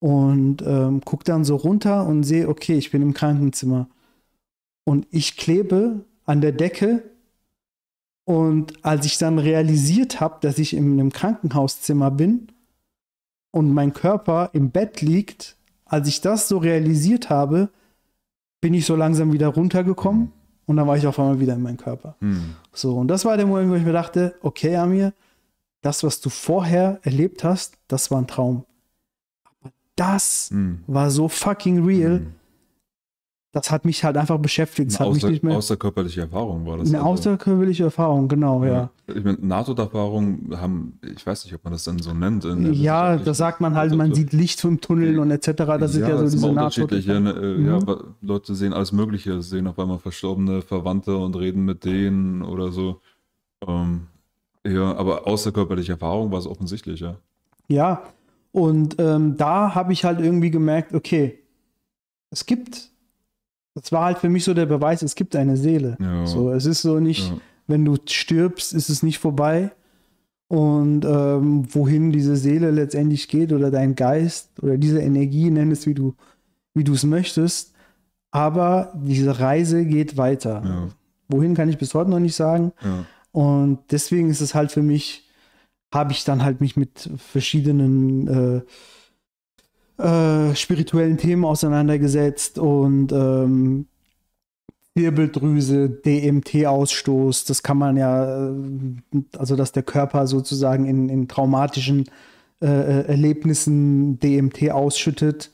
Und 0.00 0.62
ähm, 0.62 1.02
gucke 1.04 1.24
dann 1.24 1.44
so 1.44 1.56
runter 1.56 2.06
und 2.06 2.24
sehe, 2.24 2.48
okay, 2.48 2.76
ich 2.76 2.90
bin 2.90 3.02
im 3.02 3.14
Krankenzimmer. 3.14 3.88
Und 4.84 5.06
ich 5.10 5.36
klebe 5.36 6.04
an 6.24 6.40
der 6.40 6.52
Decke. 6.52 7.04
Und 8.24 8.84
als 8.84 9.06
ich 9.06 9.18
dann 9.18 9.38
realisiert 9.38 10.20
habe, 10.20 10.38
dass 10.40 10.58
ich 10.58 10.74
in 10.74 10.92
einem 10.92 11.12
Krankenhauszimmer 11.12 12.10
bin 12.10 12.48
und 13.50 13.72
mein 13.72 13.92
Körper 13.92 14.50
im 14.52 14.70
Bett 14.70 15.02
liegt, 15.02 15.56
als 15.84 16.08
ich 16.08 16.20
das 16.20 16.48
so 16.48 16.58
realisiert 16.58 17.28
habe, 17.28 17.68
bin 18.60 18.74
ich 18.74 18.86
so 18.86 18.96
langsam 18.96 19.32
wieder 19.32 19.48
runtergekommen 19.48 20.32
und 20.66 20.76
dann 20.76 20.86
war 20.86 20.96
ich 20.96 21.06
auf 21.06 21.18
einmal 21.18 21.40
wieder 21.40 21.54
in 21.54 21.62
meinem 21.62 21.76
Körper. 21.76 22.16
Mhm. 22.20 22.54
So, 22.72 22.96
und 22.96 23.08
das 23.08 23.24
war 23.24 23.36
der 23.36 23.46
Moment, 23.46 23.70
wo 23.70 23.74
ich 23.74 23.84
mir 23.84 23.92
dachte, 23.92 24.36
okay, 24.42 24.76
Amir, 24.76 25.12
das, 25.82 26.04
was 26.04 26.20
du 26.20 26.30
vorher 26.30 27.00
erlebt 27.02 27.42
hast, 27.42 27.78
das 27.88 28.10
war 28.10 28.18
ein 28.18 28.28
Traum 28.28 28.64
das 30.00 30.50
mhm. 30.50 30.80
war 30.86 31.10
so 31.10 31.28
fucking 31.28 31.84
real. 31.84 32.20
Mhm. 32.20 32.32
Das 33.52 33.70
hat 33.72 33.84
mich 33.84 34.04
halt 34.04 34.16
einfach 34.16 34.38
beschäftigt. 34.38 34.98
Eine 34.98 35.08
außer, 35.08 35.28
nicht 35.28 35.42
mehr, 35.42 35.56
außerkörperliche 35.56 36.20
Erfahrung 36.20 36.64
war 36.66 36.78
das. 36.78 36.88
Eine 36.88 36.98
also. 36.98 37.10
außerkörperliche 37.10 37.82
Erfahrung, 37.82 38.28
genau, 38.28 38.64
ja. 38.64 38.72
ja. 38.72 38.90
Ich 39.12 39.24
meine, 39.24 39.38
NATO-Erfahrungen 39.40 40.56
haben, 40.56 41.00
ich 41.02 41.26
weiß 41.26 41.44
nicht, 41.44 41.54
ob 41.54 41.64
man 41.64 41.72
das 41.72 41.82
dann 41.82 41.98
so 41.98 42.14
nennt. 42.14 42.44
ja, 42.76 43.16
da 43.16 43.34
sagt 43.34 43.60
man 43.60 43.74
halt, 43.74 43.94
man 43.94 44.14
sieht 44.14 44.32
Licht 44.32 44.62
im 44.64 44.80
Tunnel 44.80 45.18
und 45.18 45.32
etc. 45.32 45.48
Das 45.56 45.96
ja, 45.96 46.02
ist 46.02 46.08
ja 46.08 46.16
so 46.16 46.30
diese 46.30 46.46
unterschiedliche, 46.46 47.20
ne, 47.20 47.30
äh, 47.32 47.58
mhm. 47.58 47.66
ja, 47.66 47.96
Leute 48.22 48.54
sehen 48.54 48.72
alles 48.72 48.92
Mögliche, 48.92 49.42
sehen 49.42 49.66
auf 49.66 49.78
einmal 49.80 49.98
verstorbene 49.98 50.62
Verwandte 50.62 51.16
und 51.16 51.34
reden 51.36 51.64
mit 51.64 51.84
denen 51.84 52.42
oder 52.42 52.70
so. 52.70 53.00
Ähm, 53.66 54.06
ja, 54.64 54.94
aber 54.94 55.26
außerkörperliche 55.26 55.92
Erfahrung 55.92 56.30
war 56.30 56.38
es 56.38 56.46
offensichtlich, 56.46 57.00
ja. 57.00 57.16
Ja, 57.66 58.02
und 58.52 58.96
ähm, 58.98 59.36
da 59.36 59.74
habe 59.74 59.92
ich 59.92 60.04
halt 60.04 60.20
irgendwie 60.20 60.50
gemerkt, 60.50 60.94
okay, 60.94 61.38
es 62.30 62.46
gibt, 62.46 62.90
das 63.74 63.92
war 63.92 64.06
halt 64.06 64.18
für 64.18 64.28
mich 64.28 64.44
so 64.44 64.54
der 64.54 64.66
Beweis, 64.66 65.02
es 65.02 65.14
gibt 65.14 65.36
eine 65.36 65.56
Seele. 65.56 65.96
Ja. 66.00 66.26
So, 66.26 66.50
es 66.50 66.66
ist 66.66 66.82
so 66.82 67.00
nicht, 67.00 67.28
ja. 67.28 67.38
wenn 67.66 67.84
du 67.84 67.96
stirbst, 68.06 68.72
ist 68.72 68.88
es 68.88 69.02
nicht 69.02 69.18
vorbei, 69.18 69.72
und 70.48 71.04
ähm, 71.04 71.72
wohin 71.72 72.10
diese 72.10 72.34
Seele 72.34 72.72
letztendlich 72.72 73.28
geht 73.28 73.52
oder 73.52 73.70
dein 73.70 73.94
Geist 73.94 74.50
oder 74.60 74.76
diese 74.78 75.00
Energie, 75.00 75.48
nenn 75.48 75.70
es 75.70 75.86
wie 75.86 75.94
du 75.94 76.16
wie 76.74 76.84
du 76.84 76.94
es 76.94 77.04
möchtest, 77.04 77.72
aber 78.30 78.92
diese 78.94 79.38
Reise 79.38 79.84
geht 79.84 80.16
weiter. 80.16 80.62
Ja. 80.64 80.88
Wohin 81.28 81.54
kann 81.54 81.68
ich 81.68 81.78
bis 81.78 81.94
heute 81.94 82.10
noch 82.10 82.18
nicht 82.18 82.34
sagen. 82.34 82.72
Und 83.32 83.78
deswegen 83.90 84.30
ist 84.30 84.40
es 84.40 84.54
halt 84.54 84.72
für 84.72 84.82
mich, 84.82 85.28
habe 85.92 86.12
ich 86.12 86.24
dann 86.24 86.44
halt 86.44 86.60
mich 86.60 86.76
mit 86.76 87.10
verschiedenen 87.16 88.64
äh, 89.98 90.02
äh, 90.02 90.54
spirituellen 90.54 91.18
Themen 91.18 91.44
auseinandergesetzt 91.44 92.58
und 92.58 93.12
ähm, 93.12 93.86
Wirbeldrüse, 94.94 95.88
DMT-Ausstoß, 95.88 97.44
das 97.46 97.62
kann 97.62 97.78
man 97.78 97.96
ja, 97.96 98.48
äh, 98.48 98.52
also 99.36 99.56
dass 99.56 99.72
der 99.72 99.82
Körper 99.82 100.26
sozusagen 100.26 100.86
in, 100.86 101.08
in 101.08 101.28
traumatischen 101.28 102.06
äh, 102.62 102.66
äh 102.66 103.06
Erlebnissen 103.06 104.18
DMT 104.20 104.70
ausschüttet, 104.70 105.50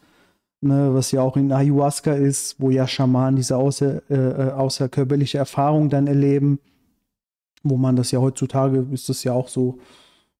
ne, 0.60 0.90
was 0.92 1.12
ja 1.12 1.22
auch 1.22 1.36
in 1.36 1.52
Ayahuasca 1.52 2.12
ist, 2.12 2.60
wo 2.60 2.70
ja 2.70 2.86
Schamanen 2.86 3.36
diese 3.36 3.56
außer, 3.56 4.02
äh, 4.10 4.14
äh, 4.14 4.52
außerkörperliche 4.52 5.38
Erfahrung 5.38 5.90
dann 5.90 6.06
erleben, 6.06 6.58
wo 7.62 7.76
man 7.76 7.96
das 7.96 8.10
ja 8.10 8.20
heutzutage, 8.20 8.86
ist 8.92 9.08
das 9.08 9.24
ja 9.24 9.32
auch 9.32 9.48
so 9.48 9.78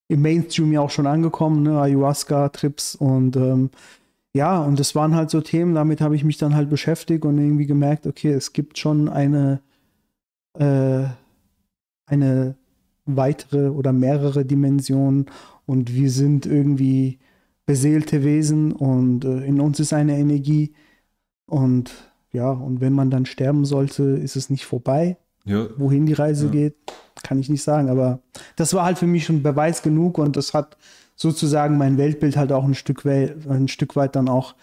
im 0.07 0.21
Mainstream 0.21 0.71
ja 0.71 0.81
auch 0.81 0.89
schon 0.89 1.07
angekommen, 1.07 1.63
ne, 1.63 1.79
Ayahuasca-Trips 1.81 2.95
und 2.95 3.35
ähm, 3.35 3.69
ja, 4.33 4.61
und 4.61 4.79
das 4.79 4.93
waren 4.93 5.15
halt 5.15 5.29
so 5.29 5.41
Themen, 5.41 5.73
damit 5.73 5.99
habe 5.99 6.15
ich 6.15 6.23
mich 6.23 6.37
dann 6.37 6.55
halt 6.55 6.69
beschäftigt 6.69 7.25
und 7.25 7.37
irgendwie 7.37 7.65
gemerkt, 7.65 8.05
okay, 8.05 8.31
es 8.31 8.53
gibt 8.53 8.77
schon 8.77 9.09
eine, 9.09 9.61
äh, 10.59 11.05
eine 12.05 12.55
weitere 13.05 13.69
oder 13.69 13.93
mehrere 13.93 14.45
Dimensionen 14.45 15.25
und 15.65 15.93
wir 15.93 16.11
sind 16.11 16.45
irgendwie 16.45 17.19
beseelte 17.65 18.23
Wesen 18.23 18.71
und 18.71 19.25
äh, 19.25 19.43
in 19.45 19.59
uns 19.59 19.79
ist 19.79 19.93
eine 19.93 20.17
Energie 20.17 20.73
und 21.47 22.11
ja, 22.31 22.51
und 22.51 22.81
wenn 22.81 22.93
man 22.93 23.09
dann 23.09 23.25
sterben 23.25 23.65
sollte, 23.65 24.03
ist 24.03 24.35
es 24.35 24.49
nicht 24.49 24.65
vorbei. 24.65 25.17
Ja. 25.45 25.67
Wohin 25.77 26.05
die 26.05 26.13
Reise 26.13 26.45
Ja. 26.45 26.51
geht, 26.51 26.75
kann 27.27 27.39
ich 27.39 27.49
nicht 27.49 27.63
sagen, 27.63 27.89
aber 27.89 28.19
das 28.55 28.73
war 28.73 28.85
halt 28.85 28.97
für 28.97 29.07
mich 29.07 29.25
schon 29.25 29.43
Beweis 29.43 29.81
genug 29.81 30.17
und 30.17 30.37
das 30.37 30.53
hat 30.53 30.77
sozusagen 31.15 31.77
mein 31.77 31.97
Weltbild 31.97 32.37
halt 32.37 32.51
auch 32.51 32.63
ein 32.63 32.75
Stück, 32.75 33.05
ein 33.05 33.67
Stück 33.67 33.95
weit 33.95 34.15
dann 34.15 34.29
auch 34.29 34.55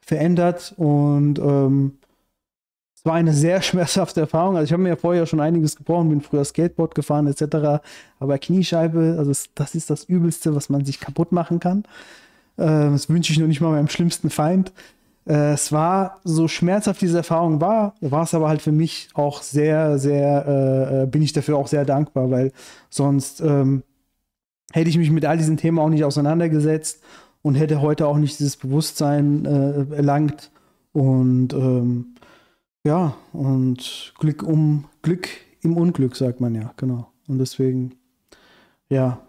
verändert 0.00 0.74
und 0.76 1.38
ähm, 1.38 1.98
es 3.00 3.06
war 3.06 3.14
eine 3.14 3.32
sehr 3.32 3.62
schmerzhafte 3.62 4.20
Erfahrung. 4.20 4.56
Also 4.56 4.66
ich 4.66 4.72
habe 4.72 4.82
mir 4.82 4.90
ja 4.90 4.96
vorher 4.96 5.24
schon 5.24 5.40
einiges 5.40 5.76
gebrochen, 5.76 6.10
bin 6.10 6.20
früher 6.20 6.44
Skateboard 6.44 6.94
gefahren 6.94 7.26
etc. 7.26 7.82
Aber 8.18 8.38
Kniescheibe, 8.38 9.16
also 9.18 9.32
das 9.54 9.74
ist 9.74 9.88
das 9.88 10.04
Übelste, 10.04 10.54
was 10.54 10.68
man 10.68 10.84
sich 10.84 11.00
kaputt 11.00 11.32
machen 11.32 11.60
kann. 11.60 11.84
Äh, 12.58 12.90
das 12.90 13.08
wünsche 13.08 13.32
ich 13.32 13.38
nur 13.38 13.48
nicht 13.48 13.62
mal 13.62 13.70
meinem 13.70 13.88
schlimmsten 13.88 14.28
Feind. 14.28 14.72
Äh, 15.30 15.52
es 15.52 15.70
war 15.70 16.18
so 16.24 16.48
schmerzhaft 16.48 17.00
diese 17.00 17.18
Erfahrung 17.18 17.60
war, 17.60 17.94
war 18.00 18.24
es 18.24 18.34
aber 18.34 18.48
halt 18.48 18.62
für 18.62 18.72
mich 18.72 19.08
auch 19.14 19.42
sehr, 19.42 19.96
sehr, 19.98 20.44
äh, 20.46 21.02
äh, 21.02 21.06
bin 21.06 21.22
ich 21.22 21.32
dafür 21.32 21.56
auch 21.56 21.68
sehr 21.68 21.84
dankbar, 21.84 22.32
weil 22.32 22.52
sonst 22.88 23.40
ähm, 23.40 23.84
hätte 24.72 24.90
ich 24.90 24.98
mich 24.98 25.12
mit 25.12 25.24
all 25.24 25.38
diesen 25.38 25.56
Themen 25.56 25.78
auch 25.78 25.88
nicht 25.88 26.02
auseinandergesetzt 26.02 27.00
und 27.42 27.54
hätte 27.54 27.80
heute 27.80 28.08
auch 28.08 28.16
nicht 28.16 28.40
dieses 28.40 28.56
Bewusstsein 28.56 29.44
äh, 29.44 29.94
erlangt. 29.94 30.50
Und 30.92 31.52
ähm, 31.52 32.16
ja, 32.84 33.14
und 33.32 34.12
Glück 34.18 34.42
um 34.42 34.86
Glück 35.02 35.28
im 35.62 35.76
Unglück, 35.76 36.16
sagt 36.16 36.40
man 36.40 36.56
ja, 36.56 36.72
genau. 36.76 37.06
Und 37.28 37.38
deswegen, 37.38 37.92
ja, 38.88 39.20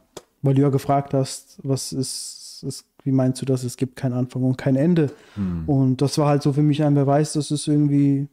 weil 0.42 0.56
du 0.56 0.64
ja 0.64 0.70
gefragt 0.70 1.14
hast, 1.14 1.60
was 1.62 1.94
ist, 1.94 2.64
ist 2.66 2.86
wie 3.04 3.12
meinst 3.12 3.42
du 3.42 3.46
das? 3.46 3.64
Es 3.64 3.78
gibt 3.78 3.96
keinen 3.96 4.14
Anfang 4.14 4.44
und 4.44 4.58
kein 4.58 4.76
Ende. 4.76 5.12
Hm. 5.36 5.68
Und 5.68 6.02
das 6.02 6.18
war 6.18 6.28
halt 6.28 6.42
so 6.42 6.54
für 6.54 6.64
mich 6.64 6.84
ein 6.84 6.94
Beweis, 6.94 7.34
dass 7.34 7.52
es 7.52 7.68
irgendwie, 7.68 8.28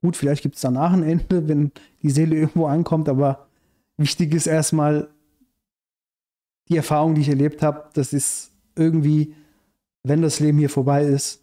gut, 0.00 0.16
vielleicht 0.16 0.42
gibt 0.42 0.56
es 0.56 0.60
danach 0.60 0.92
ein 0.92 1.02
Ende, 1.02 1.48
wenn 1.48 1.72
die 2.02 2.10
Seele 2.10 2.36
irgendwo 2.36 2.66
ankommt, 2.66 3.08
aber 3.08 3.46
wichtig 3.96 4.34
ist 4.34 4.46
erstmal 4.46 5.08
die 6.68 6.76
Erfahrung, 6.76 7.14
die 7.14 7.20
ich 7.20 7.28
erlebt 7.28 7.62
habe, 7.62 7.90
das 7.94 8.12
ist 8.12 8.50
irgendwie, 8.76 9.34
wenn 10.02 10.22
das 10.22 10.40
Leben 10.40 10.58
hier 10.58 10.70
vorbei 10.70 11.04
ist, 11.04 11.42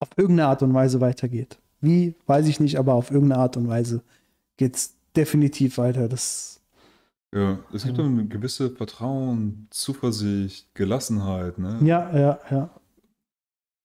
auf 0.00 0.10
irgendeine 0.16 0.48
Art 0.48 0.62
und 0.62 0.74
Weise 0.74 1.00
weitergeht. 1.00 1.58
Wie, 1.80 2.14
weiß 2.26 2.46
ich 2.46 2.60
nicht, 2.60 2.78
aber 2.78 2.94
auf 2.94 3.10
irgendeine 3.10 3.42
Art 3.42 3.56
und 3.56 3.68
Weise 3.68 4.02
geht 4.56 4.76
es 4.76 4.94
definitiv 5.16 5.78
weiter. 5.78 6.08
Das, 6.08 6.60
Ja, 7.34 7.58
es 7.72 7.84
gibt 7.84 7.98
Ja. 7.98 8.04
eine 8.04 8.26
gewisse 8.26 8.70
Vertrauen, 8.70 9.66
Zuversicht, 9.70 10.72
Gelassenheit, 10.74 11.58
ne? 11.58 11.80
ja, 11.84 12.16
ja, 12.16 12.38
ja. 12.50 12.70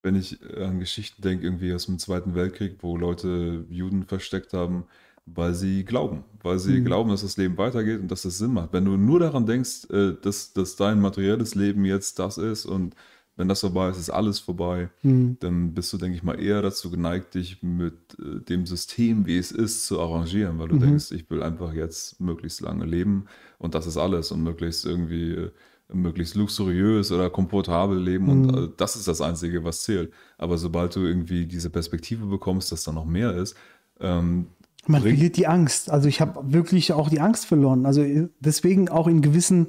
Wenn 0.03 0.15
ich 0.15 0.39
an 0.57 0.79
Geschichten 0.79 1.21
denke, 1.21 1.45
irgendwie 1.45 1.73
aus 1.73 1.87
dem 1.87 1.99
Zweiten 1.99 2.33
Weltkrieg, 2.35 2.77
wo 2.81 2.95
Leute 2.95 3.65
Juden 3.69 4.05
versteckt 4.05 4.53
haben, 4.53 4.85
weil 5.25 5.53
sie 5.53 5.83
glauben, 5.83 6.23
weil 6.41 6.57
sie 6.59 6.79
Mhm. 6.79 6.85
glauben, 6.85 7.09
dass 7.09 7.21
das 7.21 7.37
Leben 7.37 7.57
weitergeht 7.57 7.99
und 7.99 8.09
dass 8.09 8.23
es 8.25 8.37
Sinn 8.37 8.53
macht. 8.53 8.71
Wenn 8.71 8.85
du 8.85 8.97
nur 8.97 9.19
daran 9.19 9.45
denkst, 9.45 9.89
äh, 9.91 10.13
dass, 10.21 10.53
dass 10.53 10.75
dein 10.75 11.01
materielles 11.01 11.53
Leben 11.55 11.85
jetzt 11.85 12.17
das 12.19 12.37
ist 12.37 12.65
und 12.65 12.95
wenn 13.39 13.47
das 13.47 13.61
vorbei 13.61 13.89
ist, 13.89 13.97
ist 13.97 14.09
alles 14.09 14.37
vorbei, 14.39 14.89
Hm. 15.01 15.37
dann 15.39 15.73
bist 15.73 15.91
du, 15.93 15.97
denke 15.97 16.17
ich 16.17 16.23
mal, 16.23 16.39
eher 16.39 16.61
dazu 16.61 16.91
geneigt, 16.91 17.35
dich 17.35 17.63
mit 17.63 17.93
äh, 18.19 18.41
dem 18.41 18.65
System, 18.65 19.25
wie 19.25 19.37
es 19.37 19.51
ist, 19.51 19.85
zu 19.87 19.99
arrangieren, 20.01 20.59
weil 20.59 20.67
du 20.67 20.75
Mhm. 20.75 20.79
denkst, 20.81 21.11
ich 21.11 21.29
will 21.29 21.41
einfach 21.41 21.73
jetzt 21.73 22.19
möglichst 22.19 22.59
lange 22.61 22.85
leben 22.85 23.25
und 23.57 23.73
das 23.75 23.87
ist 23.87 23.97
alles 23.97 24.31
und 24.33 24.43
möglichst 24.43 24.85
irgendwie 24.85 25.31
äh, 25.31 25.51
möglichst 25.91 26.35
luxuriös 26.35 27.11
oder 27.11 27.29
komfortabel 27.29 27.97
leben 27.99 28.27
und 28.29 28.41
Mhm. 28.45 28.57
äh, 28.65 28.69
das 28.77 28.95
ist 28.97 29.07
das 29.07 29.21
Einzige, 29.21 29.63
was 29.63 29.83
zählt. 29.83 30.11
Aber 30.37 30.57
sobald 30.57 30.95
du 30.95 30.99
irgendwie 31.05 31.45
diese 31.47 31.69
Perspektive 31.69 32.25
bekommst, 32.25 32.71
dass 32.71 32.83
da 32.83 32.91
noch 32.91 33.05
mehr 33.05 33.33
ist, 33.35 33.55
ähm, 34.01 34.47
Man 34.85 35.01
verliert 35.01 35.37
die 35.37 35.47
Angst. 35.47 35.89
Also 35.89 36.07
ich 36.09 36.19
habe 36.21 36.53
wirklich 36.53 36.93
auch 36.93 37.09
die 37.09 37.19
Angst 37.21 37.45
verloren. 37.45 37.85
Also 37.85 38.03
deswegen 38.39 38.89
auch 38.89 39.07
in 39.07 39.21
gewissen 39.21 39.67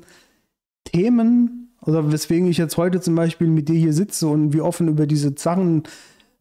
Themen, 0.84 1.59
oder 1.82 2.12
weswegen 2.12 2.48
ich 2.48 2.58
jetzt 2.58 2.76
heute 2.76 3.00
zum 3.00 3.14
Beispiel 3.14 3.46
mit 3.46 3.68
dir 3.68 3.78
hier 3.78 3.92
sitze 3.92 4.28
und 4.28 4.52
wir 4.52 4.64
offen 4.64 4.88
über 4.88 5.06
diese 5.06 5.34
Sachen 5.36 5.84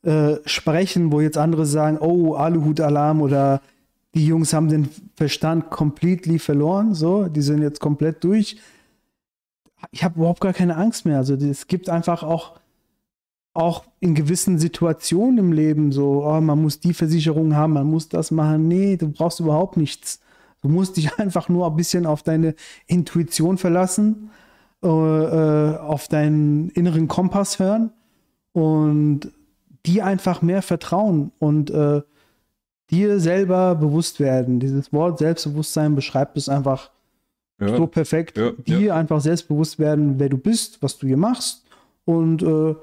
äh, 0.04 0.36
sprechen, 0.46 1.12
wo 1.12 1.22
jetzt 1.22 1.38
andere 1.38 1.66
sagen, 1.66 1.98
oh, 2.00 2.34
Aluhut-Alarm 2.34 3.22
oder 3.22 3.62
die 4.16 4.26
Jungs 4.26 4.54
haben 4.54 4.70
den 4.70 4.90
Verstand 5.16 5.70
completely 5.70 6.40
verloren, 6.40 6.94
so, 6.94 7.28
die 7.28 7.42
sind 7.42 7.62
jetzt 7.62 7.80
komplett 7.80 8.24
durch. 8.24 8.58
Ich 9.92 10.04
habe 10.04 10.20
überhaupt 10.20 10.42
gar 10.42 10.54
keine 10.54 10.76
Angst 10.76 11.06
mehr. 11.06 11.18
Also 11.18 11.36
es 11.36 11.68
gibt 11.68 11.90
einfach 11.90 12.24
auch 12.24 12.60
auch 13.54 13.84
in 14.00 14.16
gewissen 14.16 14.60
Situationen 14.60 15.38
im 15.38 15.52
Leben 15.52 15.92
so, 15.92 16.24
oh, 16.26 16.40
man 16.40 16.62
muss 16.62 16.80
die 16.80 16.94
Versicherung 16.94 17.56
haben, 17.56 17.74
man 17.74 17.88
muss 17.88 18.08
das 18.08 18.32
machen. 18.32 18.68
Nee, 18.68 18.96
du 18.96 19.10
brauchst 19.10 19.40
überhaupt 19.40 19.76
nichts. 19.76 20.20
Du 20.62 20.70
musst 20.70 20.98
dich 20.98 21.14
einfach 21.20 21.50
nur 21.50 21.68
ein 21.68 21.76
bisschen 21.76 22.06
auf 22.06 22.24
deine 22.24 22.56
Intuition 22.88 23.58
verlassen, 23.58 24.30
äh, 24.82 25.78
auf 25.78 26.08
deinen 26.08 26.70
inneren 26.70 27.08
Kompass 27.08 27.60
hören 27.60 27.92
und 28.54 29.32
dir 29.86 30.06
einfach 30.06 30.42
mehr 30.42 30.62
vertrauen 30.62 31.32
und 31.40 31.70
äh, 31.72 32.02
dir 32.90 33.20
selber 33.20 33.76
bewusst 33.76 34.20
werden. 34.20 34.60
Dieses 34.60 34.92
Wort 34.92 35.20
Selbstbewusstsein 35.20 35.96
beschreibt 35.96 36.38
es 36.38 36.50
einfach 36.50 36.92
ja, 37.60 37.76
so 37.76 37.88
perfekt. 37.88 38.38
Ja, 38.38 38.52
dir 38.52 38.96
einfach 38.96 39.22
selbstbewusst 39.22 39.80
werden, 39.80 40.20
wer 40.20 40.30
du 40.30 40.38
bist, 40.38 40.82
was 40.82 40.98
du 40.98 41.08
hier 41.08 41.18
machst 41.18 41.66
und 42.06 42.42
äh, 42.42 42.76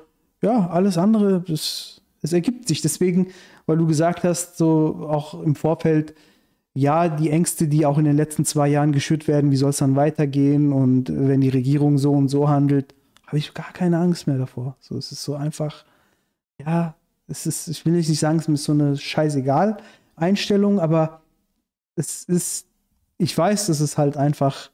ja, 0.43 0.69
alles 0.69 0.99
andere, 0.99 1.41
das, 1.41 2.03
es 2.23 2.33
ergibt 2.33 2.69
sich. 2.69 2.83
Deswegen, 2.83 3.29
weil 3.67 3.79
du 3.79 3.87
gesagt 3.87 4.23
hast, 4.23 4.59
so 4.59 5.07
auch 5.09 5.43
im 5.43 5.55
Vorfeld, 5.55 6.15
ja, 6.77 7.09
die 7.09 7.31
Ängste, 7.31 7.69
die 7.69 7.87
auch 7.87 7.97
in 7.97 8.05
den 8.05 8.17
letzten 8.17 8.45
zwei 8.45 8.69
Jahren 8.69 8.93
geschürt 8.93 9.27
werden, 9.27 9.51
wie 9.51 9.57
soll 9.57 9.71
es 9.71 9.79
dann 9.79 9.97
weitergehen 9.97 10.75
und 10.75 11.09
wenn 11.09 11.41
die 11.41 11.49
Regierung 11.49 11.97
so 11.97 12.13
und 12.13 12.29
so 12.29 12.51
handelt, 12.51 12.95
habe 13.27 13.39
ich 13.39 13.55
gar 13.55 13.73
keine 13.73 13.99
Angst 13.99 14.27
mehr 14.27 14.37
davor. 14.37 14.77
So, 14.81 14.99
es 14.99 15.11
ist 15.11 15.23
so 15.23 15.35
einfach, 15.35 15.87
ja, 16.59 16.95
es 17.29 17.47
ist, 17.47 17.69
ich 17.69 17.87
will 17.87 17.95
nicht 17.95 18.15
sagen, 18.19 18.39
es 18.41 18.47
ist 18.47 18.65
so 18.65 18.73
eine 18.73 18.95
scheißegal 18.95 19.79
Einstellung, 20.17 20.79
aber 20.79 21.23
es 21.95 22.25
ist, 22.25 22.67
ich 23.17 23.37
weiß, 23.37 23.69
dass 23.69 23.81
es 23.81 23.97
halt 23.97 24.19
einfach 24.19 24.71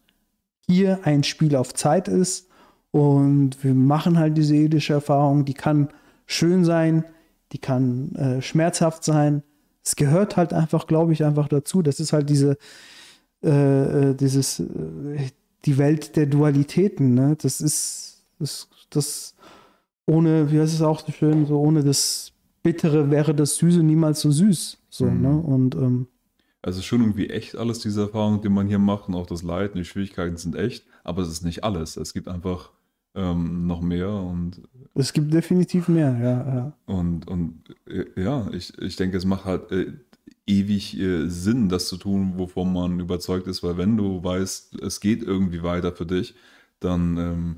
hier 0.67 0.99
ein 1.05 1.23
Spiel 1.23 1.55
auf 1.55 1.73
Zeit 1.73 2.09
ist 2.09 2.49
und 2.91 3.63
wir 3.63 3.75
machen 3.75 4.19
halt 4.19 4.37
diese 4.37 4.57
irdische 4.57 4.95
Erfahrung, 4.95 5.45
die 5.45 5.55
kann 5.55 5.89
schön 6.27 6.65
sein, 6.65 7.05
die 7.53 7.59
kann 7.59 8.13
äh, 8.17 8.43
schmerzhaft 8.43 9.05
sein. 9.05 9.45
Es 9.85 9.97
gehört 9.97 10.37
halt 10.37 10.53
einfach, 10.53 10.87
glaube 10.87 11.13
ich, 11.13 11.25
einfach 11.25 11.49
dazu. 11.49 11.83
Das 11.83 12.01
ist 12.01 12.13
halt 12.13 12.31
diese, 12.31 12.57
äh, 13.43 14.11
äh, 14.11 14.15
dieses, 14.15 14.61
äh, 14.61 14.65
die 15.65 15.79
Welt 15.79 16.17
der 16.17 16.27
Dualitäten. 16.27 17.15
Ne? 17.15 17.37
Das 17.41 17.61
ist, 17.61 18.23
das, 18.39 18.69
das 18.91 19.35
ohne, 20.07 20.51
wie 20.51 20.61
heißt 20.61 20.75
es 20.75 20.83
auch 20.83 21.01
so 21.05 21.13
schön, 21.13 21.47
so 21.47 21.61
ohne 21.61 21.83
das 21.83 22.33
Bittere 22.63 23.11
wäre 23.11 23.35
das 23.35 23.57
Süße 23.57 23.83
niemals 23.83 24.21
so 24.21 24.31
süß. 24.31 24.79
So, 24.91 25.07
Mhm. 25.07 25.21
ne? 25.23 25.37
Und 25.37 25.75
ähm, 25.75 26.07
ist 26.65 26.85
schon 26.85 27.01
irgendwie 27.01 27.29
echt 27.29 27.57
alles, 27.57 27.81
diese 27.81 28.03
Erfahrung, 28.03 28.41
die 28.41 28.49
man 28.49 28.69
hier 28.69 28.79
macht 28.79 29.09
und 29.09 29.15
auch 29.17 29.27
das 29.27 29.43
Leid 29.43 29.73
und 29.73 29.79
die 29.79 29.85
Schwierigkeiten 29.85 30.37
sind 30.37 30.55
echt, 30.55 30.85
aber 31.03 31.23
es 31.23 31.29
ist 31.29 31.43
nicht 31.43 31.65
alles. 31.65 31.97
Es 31.97 32.13
gibt 32.13 32.29
einfach 32.29 32.71
ähm, 33.15 33.67
noch 33.67 33.81
mehr 33.83 34.11
und 34.11 34.63
es 34.95 35.13
gibt 35.13 35.33
definitiv 35.33 35.89
mehr, 35.89 36.17
ja. 36.19 36.55
ja. 36.55 36.73
Und, 36.87 37.27
und 37.27 37.63
äh, 37.87 38.05
ja, 38.21 38.49
ich, 38.53 38.77
ich 38.79 38.97
denke, 38.97 39.17
es 39.17 39.25
macht 39.25 39.45
halt 39.45 39.73
äh, 39.73 39.93
ewig 40.47 40.99
äh, 40.99 41.29
Sinn, 41.29 41.69
das 41.69 41.89
zu 41.89 41.97
tun, 41.97 42.35
wovon 42.37 42.73
man 42.73 43.01
überzeugt 43.01 43.47
ist, 43.47 43.63
weil 43.63 43.79
wenn 43.79 43.97
du 43.97 44.23
weißt, 44.23 44.81
es 44.83 45.01
geht 45.01 45.23
irgendwie 45.23 45.63
weiter 45.63 45.93
für 45.93 46.07
dich, 46.07 46.35
dann 46.81 47.17
ähm, 47.17 47.57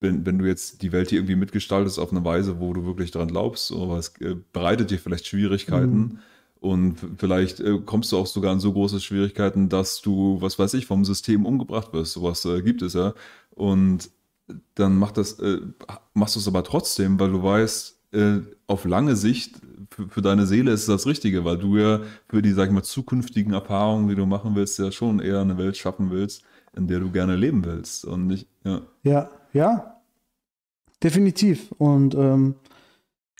wenn, 0.00 0.24
wenn 0.26 0.38
du 0.38 0.46
jetzt 0.46 0.82
die 0.82 0.92
Welt 0.92 1.10
hier 1.10 1.18
irgendwie 1.18 1.36
mitgestaltest 1.36 1.98
auf 1.98 2.12
eine 2.12 2.24
Weise, 2.24 2.60
wo 2.60 2.72
du 2.72 2.84
wirklich 2.84 3.10
daran 3.10 3.28
glaubst, 3.28 3.72
aber 3.72 3.98
es 3.98 4.14
äh, 4.20 4.36
bereitet 4.52 4.90
dir 4.90 4.98
vielleicht 4.98 5.26
Schwierigkeiten 5.26 5.98
mhm. 5.98 6.18
und 6.60 6.96
vielleicht 7.18 7.60
äh, 7.60 7.78
kommst 7.84 8.10
du 8.12 8.16
auch 8.16 8.26
sogar 8.26 8.52
an 8.52 8.60
so 8.60 8.72
große 8.72 9.00
Schwierigkeiten, 9.00 9.68
dass 9.68 10.00
du, 10.00 10.40
was 10.40 10.58
weiß 10.58 10.74
ich, 10.74 10.86
vom 10.86 11.04
System 11.04 11.46
umgebracht 11.46 11.92
wirst. 11.92 12.12
Sowas 12.12 12.44
äh, 12.44 12.62
gibt 12.62 12.82
es 12.82 12.94
ja. 12.94 13.14
Und 13.50 14.10
dann 14.74 14.96
mach 14.96 15.12
das, 15.12 15.38
äh, 15.40 15.60
machst 16.14 16.36
du 16.36 16.40
es 16.40 16.48
aber 16.48 16.64
trotzdem, 16.64 17.18
weil 17.20 17.30
du 17.30 17.42
weißt, 17.42 17.98
äh, 18.12 18.40
auf 18.66 18.84
lange 18.84 19.16
Sicht 19.16 19.60
für, 19.90 20.08
für, 20.08 20.22
deine 20.22 20.46
Seele 20.46 20.72
ist 20.72 20.88
das 20.88 21.06
Richtige, 21.06 21.44
weil 21.44 21.58
du 21.58 21.76
ja 21.76 22.00
für 22.28 22.42
die, 22.42 22.52
sag 22.52 22.68
ich 22.68 22.72
mal, 22.72 22.82
zukünftigen 22.82 23.52
Erfahrungen, 23.52 24.08
die 24.08 24.14
du 24.14 24.26
machen 24.26 24.54
willst, 24.54 24.78
ja 24.78 24.90
schon 24.90 25.20
eher 25.20 25.40
eine 25.40 25.58
Welt 25.58 25.76
schaffen 25.76 26.10
willst, 26.10 26.42
in 26.76 26.86
der 26.86 27.00
du 27.00 27.10
gerne 27.10 27.36
leben 27.36 27.64
willst. 27.64 28.04
Und 28.04 28.26
nicht, 28.26 28.48
ja. 28.64 28.82
Ja, 29.02 29.30
ja. 29.52 30.00
Definitiv. 31.02 31.72
Und 31.72 32.14
ähm, 32.14 32.56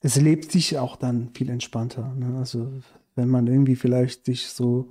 es 0.02 0.16
lebt 0.16 0.52
sich 0.52 0.78
auch 0.78 0.96
dann 0.96 1.30
viel 1.34 1.50
entspannter. 1.50 2.14
Ne? 2.14 2.38
Also 2.38 2.70
wenn 3.16 3.28
man 3.28 3.46
irgendwie 3.46 3.76
vielleicht 3.76 4.26
sich 4.26 4.48
so 4.48 4.88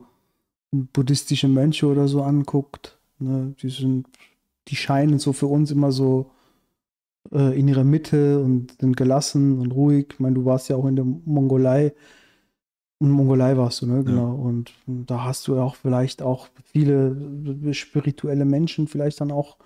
buddhistische 0.72 1.48
Mönche 1.48 1.88
oder 1.88 2.07
so 2.07 2.23
anguckt, 2.23 2.99
ne? 3.19 3.56
die 3.61 3.69
sind 3.69 4.07
die 4.68 4.76
scheinen 4.76 5.19
so 5.19 5.34
für 5.34 5.48
uns 5.48 5.72
immer 5.72 5.91
so 5.91 6.31
äh, 7.31 7.57
in 7.57 7.68
ihrer 7.68 7.84
Mitte 7.84 8.39
und 8.39 8.76
sind 8.80 8.98
gelassen 8.98 9.60
und 9.60 9.72
ruhig. 9.72 10.07
Ich 10.14 10.19
meine, 10.19 10.35
du 10.35 10.45
warst 10.45 10.69
ja 10.69 10.76
auch 10.76 10.85
in 10.85 10.95
der 10.95 11.06
Mongolei. 11.06 11.94
In 12.99 13.11
Mongolei 13.11 13.57
warst 13.57 13.81
du, 13.81 13.85
ne? 13.88 14.03
Genau. 14.03 14.27
Ja. 14.27 14.34
Und, 14.34 14.73
und 14.88 15.06
da 15.10 15.23
hast 15.23 15.48
du 15.48 15.60
auch 15.60 15.76
vielleicht 15.76 16.22
auch 16.22 16.48
viele 16.64 17.15
spirituelle 17.73 18.45
Menschen 18.45 18.88
vielleicht 18.88 19.22
dann 19.22 19.31
auch 19.31 19.57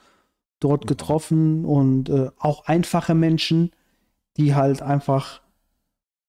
dort 0.60 0.86
getroffen 0.86 1.66
und 1.66 2.10
äh, 2.10 2.30
auch 2.38 2.66
einfache 2.66 3.16
Menschen, 3.16 3.72
die 4.38 4.54
halt 4.54 4.82
einfach 4.82 5.42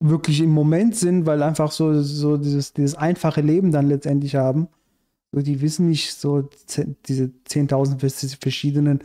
wirklich 0.01 0.41
im 0.41 0.51
Moment 0.51 0.97
sind, 0.97 1.27
weil 1.27 1.43
einfach 1.43 1.71
so, 1.71 2.03
so 2.03 2.37
dieses, 2.37 2.73
dieses 2.73 2.95
einfache 2.95 3.41
Leben 3.41 3.73
dann 3.73 3.89
letztendlich 3.89 4.37
haben 4.37 4.69
so, 5.33 5.41
die 5.41 5.61
wissen 5.63 5.89
nicht 5.89 6.15
so 6.15 6.49
diese 7.09 7.33
10.000 7.49 8.39
verschiedenen 8.41 9.01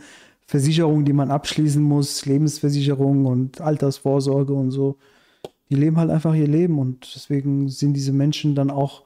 Versicherungen, 0.46 1.04
die 1.04 1.12
man 1.12 1.30
abschließen 1.30 1.82
muss, 1.82 2.24
Lebensversicherung 2.26 3.26
und 3.26 3.60
Altersvorsorge 3.60 4.52
und 4.52 4.70
so. 4.70 4.96
Die 5.70 5.74
leben 5.74 5.98
halt 5.98 6.10
einfach 6.10 6.34
ihr 6.34 6.48
Leben 6.48 6.78
und 6.78 7.12
deswegen 7.14 7.68
sind 7.68 7.94
diese 7.94 8.12
Menschen 8.12 8.54
dann 8.54 8.70
auch 8.70 9.04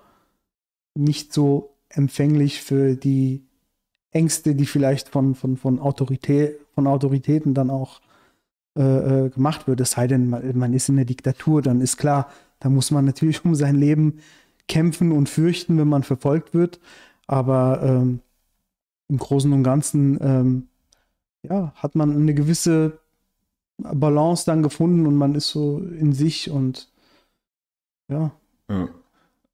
nicht 0.95 1.33
so 1.33 1.75
empfänglich 1.89 2.63
für 2.63 2.95
die 2.95 3.45
Ängste, 4.13 4.55
die 4.55 4.67
vielleicht 4.67 5.09
von, 5.09 5.35
von, 5.35 5.57
von, 5.57 5.79
Autorität, 5.79 6.59
von 6.75 6.87
Autoritäten 6.87 7.55
dann 7.55 7.71
auch 7.71 8.01
äh, 8.79 9.27
äh 9.27 9.31
gemacht 9.31 9.67
wird. 9.67 9.81
Es 9.81 9.93
sei 9.93 10.07
denn, 10.07 10.29
man, 10.29 10.57
man 10.57 10.73
ist 10.75 10.89
in 10.89 10.97
der 10.97 11.05
Diktatur, 11.05 11.63
dann 11.63 11.81
ist 11.81 11.97
klar, 11.97 12.31
da 12.61 12.69
muss 12.69 12.91
man 12.91 13.05
natürlich 13.05 13.45
um 13.45 13.55
sein 13.55 13.77
Leben 13.77 14.19
kämpfen 14.69 15.13
und 15.13 15.29
fürchten, 15.29 15.79
wenn 15.79 15.89
man 15.89 16.03
verfolgt 16.03 16.55
wird. 16.55 16.79
Aber 17.27 17.81
ähm, 17.83 18.21
im 19.09 19.19
Großen 19.19 19.53
und 19.53 19.63
Ganzen 19.63 20.19
ähm, 20.21 20.69
ja, 21.43 21.73
hat 21.77 21.95
man 21.95 22.15
eine 22.15 22.35
gewisse 22.35 22.99
Balance 23.79 24.45
dann 24.47 24.63
gefunden 24.63 25.07
und 25.07 25.17
man 25.17 25.35
ist 25.35 25.51
so 25.51 25.79
in 25.79 26.13
sich 26.13 26.51
und 26.51 26.89
ja. 28.09 28.33
ja. 28.69 28.89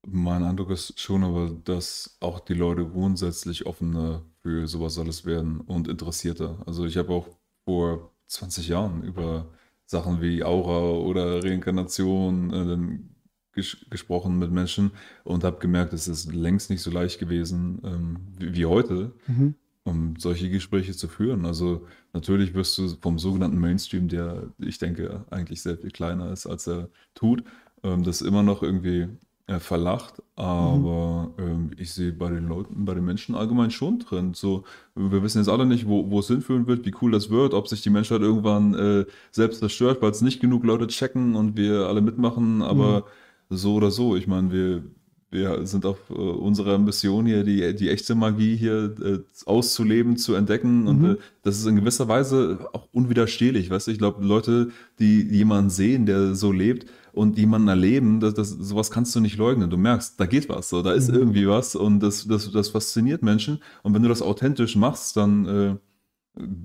Mein 0.07 0.43
Eindruck 0.43 0.71
ist 0.71 0.99
schon 0.99 1.23
aber, 1.25 1.51
dass 1.65 2.17
auch 2.21 2.41
die 2.41 2.55
Leute 2.55 2.87
grundsätzlich 2.87 3.67
offener 3.67 4.23
für 4.41 4.67
sowas 4.67 4.99
alles 4.99 5.27
werden 5.27 5.61
und 5.61 5.89
interessierter. 5.89 6.63
Also 6.67 6.87
ich 6.87 6.97
habe 6.97 7.13
auch 7.13 7.29
vor 7.65 8.13
20 8.27 8.69
Jahren 8.69 9.03
über 9.03 9.47
Sachen 9.85 10.23
wie 10.23 10.45
Aura 10.45 10.93
oder 10.93 11.43
Reinkarnation 11.45 12.53
äh, 12.53 13.18
ges 13.59 13.77
gesprochen 13.91 14.39
mit 14.39 14.51
Menschen 14.51 14.93
und 15.25 15.45
habe 15.45 15.59
gemerkt, 15.59 15.93
es 15.93 16.09
ist 16.09 16.33
längst 16.33 16.71
nicht 16.71 16.83
so 16.83 16.91
leicht 16.91 17.19
gewesen 17.19 17.81
ähm, 17.85 18.17
wie, 18.39 18.55
wie, 18.55 18.67
heute, 18.67 19.13
mhm. 19.27 19.55
um 19.85 20.15
solche 20.19 20.49
Gespräche 20.49 20.93
zu 20.93 21.09
führen. 21.09 21.45
Also 21.45 21.87
natürlich 22.13 22.55
wirst 22.55 22.79
du 22.79 22.89
vom 23.01 23.19
sogenannten 23.19 23.59
Mainstream, 23.59 24.09
der 24.09 24.45
ich 24.59 24.79
denke 24.79 25.25
eigentlich 25.31 25.63
sehr 25.63 25.77
viel 25.77 25.91
kleiner 25.91 26.33
ist, 26.33 26.47
als 26.47 26.67
er 26.69 26.89
tut, 27.15 27.43
ähm, 27.83 28.05
das 28.05 28.23
immer 28.23 28.43
noch 28.43 28.63
irgendwie 28.63 29.09
äh, 29.49 29.61
verlacht, 29.61 30.23
aber 30.37 31.33
mhm. 31.39 31.45
ähm, 31.45 31.71
ich 31.79 31.95
sehe 31.95 32.13
bei 32.13 32.29
den 32.29 32.49
Leuten, 32.49 32.85
bei 32.85 32.93
den 32.93 33.05
Menschen 33.05 33.35
allgemein 33.35 33.71
schon 33.71 33.99
drin. 33.99 34.35
So, 34.35 34.65
wir 34.95 35.23
wissen 35.23 35.39
jetzt 35.39 35.49
alle 35.49 35.65
nicht, 35.65 35.89
wo, 35.89 36.11
wo 36.11 36.21
es 36.21 36.27
hinführen 36.27 36.67
wird, 36.67 36.85
wie 36.85 36.95
cool 37.01 37.13
das 37.13 37.31
wird, 37.31 37.55
ob 37.55 37.67
sich 37.67 37.81
die 37.81 37.89
Menschheit 37.89 38.21
irgendwann 38.21 38.75
äh, 38.75 39.07
selbst 39.31 39.61
zerstört, 39.61 40.03
weil 40.03 40.11
es 40.11 40.21
nicht 40.21 40.41
genug 40.41 40.65
Leute 40.65 40.87
checken 40.87 41.35
und 41.35 41.57
wir 41.57 41.87
alle 41.87 42.03
mitmachen, 42.03 42.61
aber 42.61 43.01
mhm 43.01 43.05
so 43.49 43.75
oder 43.75 43.91
so. 43.91 44.17
Ich 44.17 44.27
meine, 44.27 44.53
wir, 44.53 44.83
wir 45.31 45.67
sind 45.67 45.85
auf 45.85 45.99
äh, 46.11 46.15
unserer 46.15 46.79
Mission 46.79 47.27
hier, 47.27 47.45
die, 47.45 47.75
die 47.75 47.91
echte 47.91 48.15
Magie 48.15 48.57
hier 48.57 48.95
äh, 49.03 49.19
auszuleben, 49.47 50.17
zu 50.17 50.35
entdecken. 50.35 50.87
Und 50.87 51.01
mhm. 51.01 51.11
äh, 51.13 51.17
das 51.43 51.59
ist 51.59 51.67
in 51.67 51.77
gewisser 51.77 52.09
Weise 52.09 52.69
auch 52.73 52.89
unwiderstehlich. 52.93 53.71
Weißt 53.71 53.87
du, 53.87 53.91
ich 53.91 53.99
glaube, 53.99 54.25
Leute, 54.25 54.71
die 54.99 55.23
jemanden 55.23 55.71
sehen, 55.71 56.07
der 56.07 56.35
so 56.35 56.53
lebt 56.53 56.87
und 57.13 57.37
jemanden 57.37 57.69
erleben, 57.69 58.21
das, 58.21 58.35
das, 58.35 58.51
sowas 58.51 58.91
kannst 58.91 59.15
du 59.17 59.21
nicht 59.21 59.37
leugnen. 59.37 59.71
Du 59.71 59.77
merkst, 59.77 60.19
da 60.19 60.27
geht 60.27 60.49
was, 60.49 60.69
so, 60.69 60.83
da 60.83 60.93
ist 60.93 61.09
mhm. 61.09 61.17
irgendwie 61.17 61.49
was 61.49 61.75
und 61.75 62.01
das, 62.01 62.27
das, 62.27 62.51
das 62.51 62.69
fasziniert 62.69 63.23
Menschen. 63.23 63.61
Und 63.83 63.95
wenn 63.95 64.03
du 64.03 64.09
das 64.09 64.23
authentisch 64.23 64.77
machst, 64.77 65.17
dann, 65.17 65.47
äh, 65.47 65.77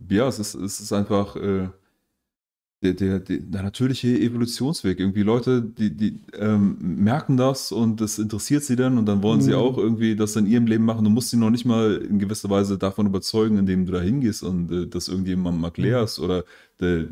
ja, 0.09 0.27
es 0.27 0.39
ist, 0.39 0.55
es 0.55 0.79
ist 0.79 0.93
einfach 0.93 1.35
äh, 1.35 1.69
der, 2.83 2.93
der, 2.93 3.19
der, 3.19 3.63
natürliche 3.63 4.09
Evolutionsweg. 4.19 4.99
Irgendwie 4.99 5.23
Leute, 5.23 5.61
die, 5.61 5.89
die 5.89 6.19
ähm, 6.37 6.77
merken 6.81 7.37
das 7.37 7.71
und 7.71 8.01
das 8.01 8.19
interessiert 8.19 8.63
sie 8.63 8.75
dann 8.75 8.97
und 8.97 9.05
dann 9.05 9.23
wollen 9.23 9.39
mhm. 9.39 9.43
sie 9.43 9.53
auch 9.53 9.77
irgendwie 9.77 10.15
das 10.15 10.35
in 10.35 10.45
ihrem 10.45 10.67
Leben 10.67 10.83
machen. 10.83 11.05
Du 11.05 11.09
musst 11.09 11.29
sie 11.29 11.37
noch 11.37 11.49
nicht 11.49 11.65
mal 11.65 11.95
in 11.95 12.19
gewisser 12.19 12.49
Weise 12.49 12.77
davon 12.77 13.07
überzeugen, 13.07 13.57
indem 13.57 13.85
du 13.85 13.93
da 13.93 14.01
hingehst 14.01 14.43
und 14.43 14.71
äh, 14.71 14.87
das 14.87 15.07
irgendjemandem 15.07 15.63
erklärst 15.63 16.19
mhm. 16.19 16.25
oder 16.25 16.43
äh, 16.81 17.05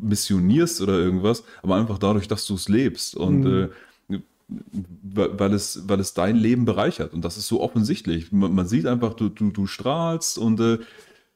missionierst 0.00 0.80
oder 0.80 0.98
irgendwas, 0.98 1.42
aber 1.62 1.74
einfach 1.76 1.98
dadurch, 1.98 2.28
dass 2.28 2.46
du 2.46 2.54
es 2.54 2.68
lebst 2.68 3.16
und 3.16 3.40
mhm. 3.40 3.68
äh, 4.08 4.18
weil 5.02 5.52
es, 5.54 5.88
weil 5.88 5.98
es 5.98 6.14
dein 6.14 6.36
Leben 6.36 6.64
bereichert. 6.66 7.12
Und 7.12 7.24
das 7.24 7.36
ist 7.36 7.48
so 7.48 7.60
offensichtlich. 7.60 8.30
Man, 8.30 8.54
man 8.54 8.68
sieht 8.68 8.86
einfach, 8.86 9.14
du, 9.14 9.28
du, 9.28 9.50
du 9.50 9.66
strahlst 9.66 10.38
und 10.38 10.60
äh, 10.60 10.78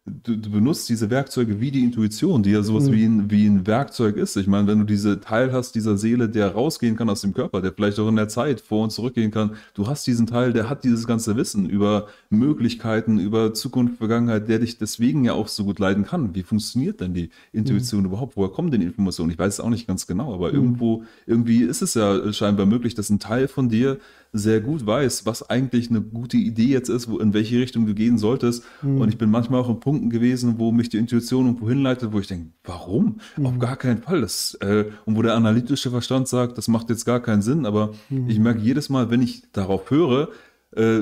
du, 0.06 0.36
du, 0.36 0.50
benutzt 0.50 0.88
diese 0.88 1.10
Werkzeuge 1.10 1.60
wie 1.60 1.70
die 1.70 1.84
Intuition, 1.84 2.42
die 2.42 2.50
ja 2.50 2.62
sowas 2.62 2.84
mhm. 2.84 2.92
wie, 2.92 3.04
ein, 3.04 3.30
wie 3.30 3.46
ein 3.46 3.66
Werkzeug 3.66 4.16
ist. 4.16 4.36
Ich 4.36 4.46
meine, 4.46 4.66
wenn 4.66 4.78
du 4.78 4.84
diese 4.84 5.20
Teil 5.20 5.52
hast, 5.52 5.74
dieser 5.74 5.96
Seele, 5.96 6.28
der 6.28 6.52
rausgehen 6.52 6.96
kann 6.96 7.10
aus 7.10 7.20
dem 7.20 7.34
Körper, 7.34 7.60
der 7.60 7.72
vielleicht 7.72 7.98
auch 7.98 8.08
in 8.08 8.16
der 8.16 8.28
Zeit 8.28 8.60
vor 8.60 8.84
und 8.84 8.90
zurückgehen 8.90 9.30
kann, 9.30 9.56
du 9.74 9.86
hast 9.86 10.06
diesen 10.06 10.26
Teil, 10.26 10.52
der 10.52 10.70
hat 10.70 10.84
dieses 10.84 11.06
ganze 11.06 11.36
Wissen 11.36 11.68
über 11.68 12.08
Möglichkeiten, 12.30 13.18
über 13.18 13.54
Zukunft, 13.54 13.98
Vergangenheit, 13.98 14.48
der 14.48 14.60
dich 14.60 14.78
deswegen 14.78 15.24
ja 15.24 15.34
auch 15.34 15.48
so 15.48 15.64
gut 15.64 15.78
leiden 15.78 16.04
kann. 16.04 16.34
Wie 16.34 16.42
funktioniert 16.42 17.00
denn 17.00 17.14
die 17.14 17.30
Intuition 17.52 18.00
mhm. 18.00 18.06
überhaupt? 18.06 18.36
Woher 18.36 18.50
kommen 18.50 18.70
denn 18.70 18.80
die 18.80 18.86
Informationen? 18.86 19.30
Ich 19.30 19.38
weiß 19.38 19.54
es 19.54 19.60
auch 19.60 19.70
nicht 19.70 19.86
ganz 19.86 20.06
genau, 20.06 20.34
aber 20.34 20.48
mhm. 20.48 20.54
irgendwo, 20.54 21.04
irgendwie 21.26 21.62
ist 21.62 21.82
es 21.82 21.94
ja 21.94 22.32
scheinbar 22.32 22.66
möglich, 22.66 22.94
dass 22.94 23.10
ein 23.10 23.20
Teil 23.20 23.48
von 23.48 23.68
dir 23.68 23.98
sehr 24.32 24.60
gut 24.60 24.86
weiß, 24.86 25.26
was 25.26 25.48
eigentlich 25.50 25.90
eine 25.90 26.00
gute 26.00 26.36
Idee 26.36 26.68
jetzt 26.68 26.88
ist, 26.88 27.10
wo, 27.10 27.18
in 27.18 27.34
welche 27.34 27.58
Richtung 27.58 27.86
du 27.86 27.94
gehen 27.94 28.18
solltest. 28.18 28.64
Mhm. 28.82 29.00
Und 29.00 29.08
ich 29.08 29.18
bin 29.18 29.30
manchmal 29.30 29.60
auch 29.60 29.68
in 29.68 29.80
Punkten 29.80 30.10
gewesen, 30.10 30.54
wo 30.58 30.70
mich 30.70 30.88
die 30.88 30.98
Intuition 30.98 31.46
irgendwo 31.46 31.68
hinleitet, 31.68 32.12
wo 32.12 32.20
ich 32.20 32.28
denke, 32.28 32.50
warum? 32.64 33.18
Mhm. 33.36 33.46
Auf 33.46 33.58
gar 33.58 33.76
keinen 33.76 34.02
Fall. 34.02 34.20
Das, 34.20 34.54
äh, 34.60 34.86
und 35.04 35.16
wo 35.16 35.22
der 35.22 35.34
analytische 35.34 35.90
Verstand 35.90 36.28
sagt, 36.28 36.58
das 36.58 36.68
macht 36.68 36.90
jetzt 36.90 37.04
gar 37.04 37.20
keinen 37.20 37.42
Sinn. 37.42 37.66
Aber 37.66 37.92
mhm. 38.08 38.28
ich 38.28 38.38
merke 38.38 38.60
jedes 38.60 38.88
Mal, 38.88 39.10
wenn 39.10 39.22
ich 39.22 39.50
darauf 39.52 39.90
höre, 39.90 40.28
äh, 40.76 41.00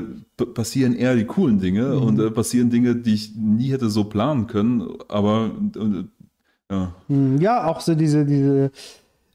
passieren 0.54 0.94
eher 0.94 1.14
die 1.14 1.26
coolen 1.26 1.58
Dinge 1.60 1.88
mhm. 1.88 2.02
und 2.02 2.20
äh, 2.20 2.30
passieren 2.30 2.70
Dinge, 2.70 2.96
die 2.96 3.14
ich 3.14 3.36
nie 3.36 3.70
hätte 3.70 3.90
so 3.90 4.04
planen 4.04 4.46
können. 4.46 4.88
Aber 5.08 5.50
ja. 6.70 6.94
Mhm. 7.08 7.38
Ja, 7.40 7.66
auch 7.66 7.80
so 7.80 7.94
diese, 7.94 8.24
diese 8.24 8.70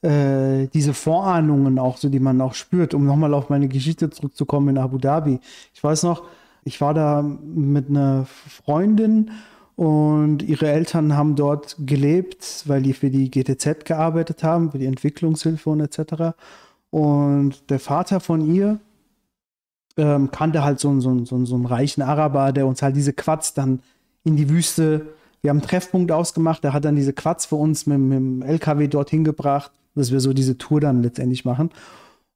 äh, 0.03 0.67
diese 0.67 0.93
Vorahnungen 0.93 1.80
auch 1.80 1.98
so, 1.98 2.09
die 2.09 2.19
man 2.19 2.41
auch 2.41 2.53
spürt, 2.53 2.93
um 2.93 3.06
nochmal 3.06 3.33
auf 3.33 3.49
meine 3.49 3.67
Geschichte 3.67 4.09
zurückzukommen 4.09 4.69
in 4.69 4.77
Abu 4.77 4.98
Dhabi. 4.98 5.40
Ich 5.73 5.83
weiß 5.83 6.03
noch, 6.03 6.23
ich 6.65 6.82
war 6.82 6.93
da 6.93 7.22
mit 7.22 7.90
einer 7.90 8.25
Freundin 8.25 9.32
und 9.75 10.43
ihre 10.43 10.69
Eltern 10.69 11.15
haben 11.15 11.35
dort 11.35 11.77
gelebt, 11.80 12.64
weil 12.67 12.82
die 12.82 12.93
für 12.93 13.09
die 13.09 13.32
GTZ 13.32 13.85
gearbeitet 13.85 14.43
haben, 14.43 14.72
für 14.72 14.77
die 14.77 14.85
Entwicklungshilfe 14.85 15.69
und 15.69 15.80
etc. 15.80 16.35
Und 16.90 17.69
der 17.69 17.80
Vater 17.80 18.19
von 18.19 18.41
ihr 18.41 18.80
ähm, 19.98 20.32
kannte 20.32 20.64
halt 20.64 20.80
so, 20.80 20.99
so, 20.99 21.25
so, 21.25 21.45
so 21.45 21.56
einen 21.56 21.65
reichen 21.65 22.01
Araber, 22.01 22.51
der 22.51 22.67
uns 22.67 22.82
halt 22.82 22.95
diese 22.95 23.14
Quads 23.14 23.53
dann 23.53 23.80
in 24.23 24.35
die 24.35 24.49
Wüste, 24.49 25.07
wir 25.41 25.49
haben 25.49 25.59
einen 25.59 25.67
Treffpunkt 25.67 26.11
ausgemacht, 26.11 26.64
der 26.64 26.73
hat 26.73 26.85
dann 26.85 26.95
diese 26.95 27.14
Quads 27.14 27.48
für 27.48 27.56
uns 27.56 27.85
mit, 27.85 27.99
mit 27.99 28.17
dem 28.17 28.41
LKW 28.41 28.88
dorthin 28.88 29.23
gebracht, 29.23 29.72
dass 29.96 30.12
wir 30.12 30.20
so 30.20 30.34
diese 30.34 30.58
Tour 30.58 30.80
dann 30.80 31.04
letztendlich 31.04 31.46
machen. 31.46 31.70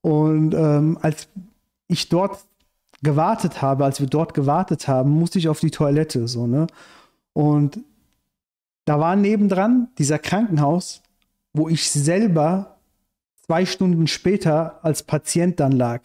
Und 0.02 0.53
ähm, 0.53 0.98
als 1.02 1.27
ich 1.88 2.10
dort 2.10 2.40
gewartet 3.03 3.61
habe, 3.61 3.86
als 3.86 4.00
wir 4.00 4.08
dort 4.08 4.34
gewartet 4.34 4.88
haben, 4.88 5.11
musste 5.11 5.40
ich 5.40 5.50
auf 5.50 5.60
die 5.60 5.72
Toilette, 5.72 6.27
so, 6.27 6.48
ne? 6.48 6.68
Und 7.34 7.80
da 8.86 9.00
war 9.00 9.16
nebendran 9.16 9.90
dieser 9.98 10.18
Krankenhaus, 10.18 11.03
wo 11.53 11.69
ich 11.69 11.92
selber 11.92 12.77
zwei 13.45 13.66
Stunden 13.66 14.08
später 14.08 14.80
als 14.84 15.03
Patient 15.03 15.60
dann 15.60 15.72
lag. 15.74 16.02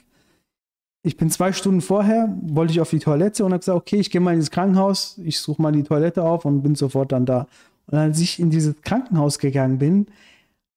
Ich 1.02 1.16
bin 1.16 1.30
zwei 1.30 1.52
Stunden 1.52 1.80
vorher, 1.80 2.36
wollte 2.42 2.72
ich 2.72 2.80
auf 2.80 2.90
die 2.90 2.98
Toilette 2.98 3.44
und 3.44 3.52
habe 3.52 3.60
gesagt, 3.60 3.78
okay, 3.78 3.96
ich 3.96 4.10
gehe 4.10 4.20
mal 4.20 4.32
in 4.32 4.38
dieses 4.40 4.50
Krankenhaus, 4.50 5.18
ich 5.24 5.40
suche 5.40 5.60
mal 5.60 5.72
die 5.72 5.82
Toilette 5.82 6.22
auf 6.22 6.44
und 6.44 6.62
bin 6.62 6.74
sofort 6.74 7.12
dann 7.12 7.26
da. 7.26 7.46
Und 7.86 7.98
als 7.98 8.20
ich 8.20 8.38
in 8.38 8.50
dieses 8.50 8.80
Krankenhaus 8.82 9.38
gegangen 9.38 9.78
bin, 9.78 10.06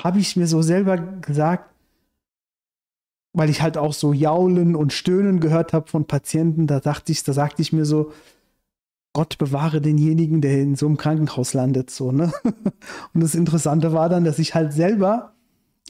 habe 0.02 0.20
ich 0.20 0.36
mir 0.36 0.48
so 0.48 0.62
selber 0.62 0.98
gesagt, 0.98 1.70
weil 3.34 3.50
ich 3.50 3.62
halt 3.62 3.78
auch 3.78 3.94
so 3.94 4.14
Jaulen 4.14 4.76
und 4.76 4.94
Stöhnen 4.94 5.40
gehört 5.40 5.74
habe 5.74 5.90
von 5.90 6.06
Patienten, 6.06 6.68
da 6.68 6.80
dachte 6.80 7.12
ich, 7.12 7.24
da 7.24 7.34
sagte 7.34 7.62
ich 7.62 7.74
mir 7.74 7.86
so, 7.86 8.12
Gott 9.14 9.38
bewahre 9.38 9.82
denjenigen, 9.82 10.42
der 10.42 10.62
in 10.62 10.76
so 10.76 10.86
einem 10.86 10.98
Krankenhaus 10.98 11.54
landet, 11.54 11.90
so, 11.90 12.12
ne? 12.12 12.34
Und 13.14 13.22
das 13.22 13.34
Interessante 13.36 13.94
war 13.94 14.10
dann, 14.10 14.26
dass 14.26 14.40
ich 14.40 14.56
halt 14.56 14.74
selber 14.74 15.34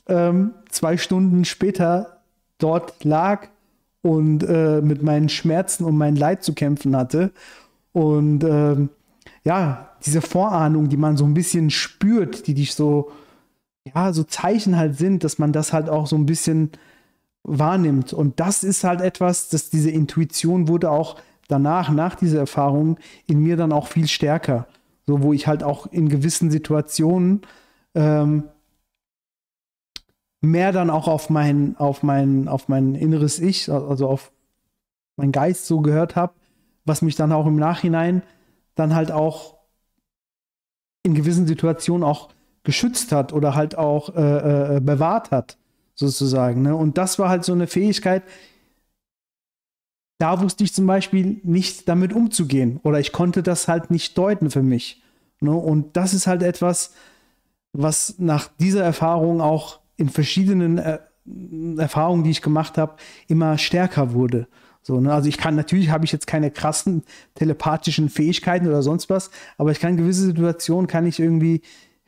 ähm, 0.08 0.54
zwei 0.70 0.98
Stunden 0.98 1.46
später 1.46 2.22
dort 2.60 3.04
lag 3.04 3.48
und 4.02 4.44
äh, 4.44 4.82
mit 4.82 5.02
meinen 5.02 5.30
Schmerzen 5.30 5.84
und 5.84 5.98
mein 5.98 6.16
Leid 6.16 6.44
zu 6.44 6.54
kämpfen 6.54 6.96
hatte. 6.96 7.32
Und 7.92 8.44
ähm, 8.44 8.90
ja, 9.44 9.90
diese 10.06 10.22
Vorahnung, 10.22 10.90
die 10.90 10.98
man 10.98 11.18
so 11.18 11.26
ein 11.26 11.34
bisschen 11.34 11.72
spürt, 11.72 12.46
die 12.46 12.54
dich 12.54 12.76
so, 12.76 13.12
ja, 13.94 14.14
so 14.14 14.24
Zeichen 14.24 14.78
halt 14.78 14.98
sind, 14.98 15.24
dass 15.24 15.38
man 15.38 15.52
das 15.52 15.74
halt 15.74 15.90
auch 15.90 16.08
so 16.08 16.16
ein 16.16 16.26
bisschen 16.26 16.72
wahrnimmt. 17.44 18.14
Und 18.14 18.40
das 18.40 18.64
ist 18.64 18.84
halt 18.84 19.02
etwas, 19.02 19.50
dass 19.50 19.70
diese 19.70 19.92
Intuition 19.92 20.68
wurde 20.68 20.90
auch 20.90 21.18
danach, 21.48 21.90
nach 21.90 22.16
dieser 22.16 22.40
Erfahrung, 22.40 22.98
in 23.28 23.40
mir 23.40 23.58
dann 23.58 23.72
auch 23.72 23.88
viel 23.88 24.08
stärker. 24.08 24.68
So, 25.06 25.22
wo 25.22 25.34
ich 25.34 25.46
halt 25.46 25.64
auch 25.64 25.86
in 25.88 26.10
gewissen 26.10 26.50
Situationen 26.50 27.42
ähm, 27.94 28.46
mehr 30.42 30.72
dann 30.72 30.90
auch 30.90 31.08
auf 31.08 31.30
mein, 31.30 31.78
auf 31.78 32.02
mein, 32.02 32.48
auf 32.48 32.68
mein 32.68 32.96
inneres 32.96 33.40
Ich, 33.40 33.72
also 33.72 34.08
auf 34.08 34.32
mein 35.16 35.32
Geist 35.32 35.68
so 35.68 35.82
gehört 35.82 36.16
habe, 36.16 36.34
was 36.86 37.04
mich 37.04 37.16
dann 37.16 37.32
auch 37.32 37.46
im 37.46 37.56
Nachhinein 37.56 38.24
dann 38.74 38.96
halt 38.96 39.12
auch 39.12 39.56
in 41.04 41.14
gewissen 41.14 41.46
Situationen 41.48 42.04
auch 42.04 42.35
geschützt 42.66 43.12
hat 43.12 43.32
oder 43.32 43.56
halt 43.56 43.78
auch 43.78 44.16
äh, 44.16 44.78
äh, 44.78 44.80
bewahrt 44.82 45.32
hat 45.32 45.58
sozusagen. 45.96 46.62
Ne? 46.62 46.76
Und 46.76 46.98
das 46.98 47.18
war 47.18 47.30
halt 47.30 47.46
so 47.46 47.54
eine 47.54 47.68
Fähigkeit, 47.68 48.24
da 50.18 50.42
wusste 50.42 50.64
ich 50.64 50.74
zum 50.74 50.88
Beispiel 50.88 51.42
nicht 51.44 51.88
damit 51.90 52.14
umzugehen 52.14 52.80
oder 52.84 53.00
ich 53.00 53.12
konnte 53.12 53.44
das 53.44 53.68
halt 53.68 53.92
nicht 53.92 54.18
deuten 54.18 54.50
für 54.50 54.64
mich. 54.64 55.02
Ne? 55.40 55.54
Und 55.54 55.98
das 55.98 56.14
ist 56.14 56.28
halt 56.28 56.42
etwas, 56.42 56.94
was 57.74 58.16
nach 58.18 58.50
dieser 58.60 58.84
Erfahrung 58.84 59.42
auch 59.42 59.80
in 59.98 60.10
verschiedenen 60.10 60.78
äh, 60.78 61.00
Erfahrungen, 61.78 62.24
die 62.24 62.32
ich 62.32 62.42
gemacht 62.42 62.78
habe, 62.78 62.96
immer 63.28 63.58
stärker 63.58 64.14
wurde. 64.14 64.48
So, 64.82 65.02
ne? 65.02 65.12
Also 65.12 65.28
ich 65.28 65.38
kann 65.38 65.56
natürlich 65.56 65.90
habe 65.90 66.06
ich 66.06 66.12
jetzt 66.12 66.28
keine 66.28 66.52
krassen 66.52 67.04
telepathischen 67.34 68.10
Fähigkeiten 68.10 68.68
oder 68.68 68.84
sonst 68.84 69.10
was, 69.10 69.32
aber 69.58 69.72
ich 69.72 69.80
kann 69.80 69.98
gewisse 69.98 70.22
Situationen 70.22 70.88
kann 70.88 71.08
ich 71.08 71.20
irgendwie 71.20 71.64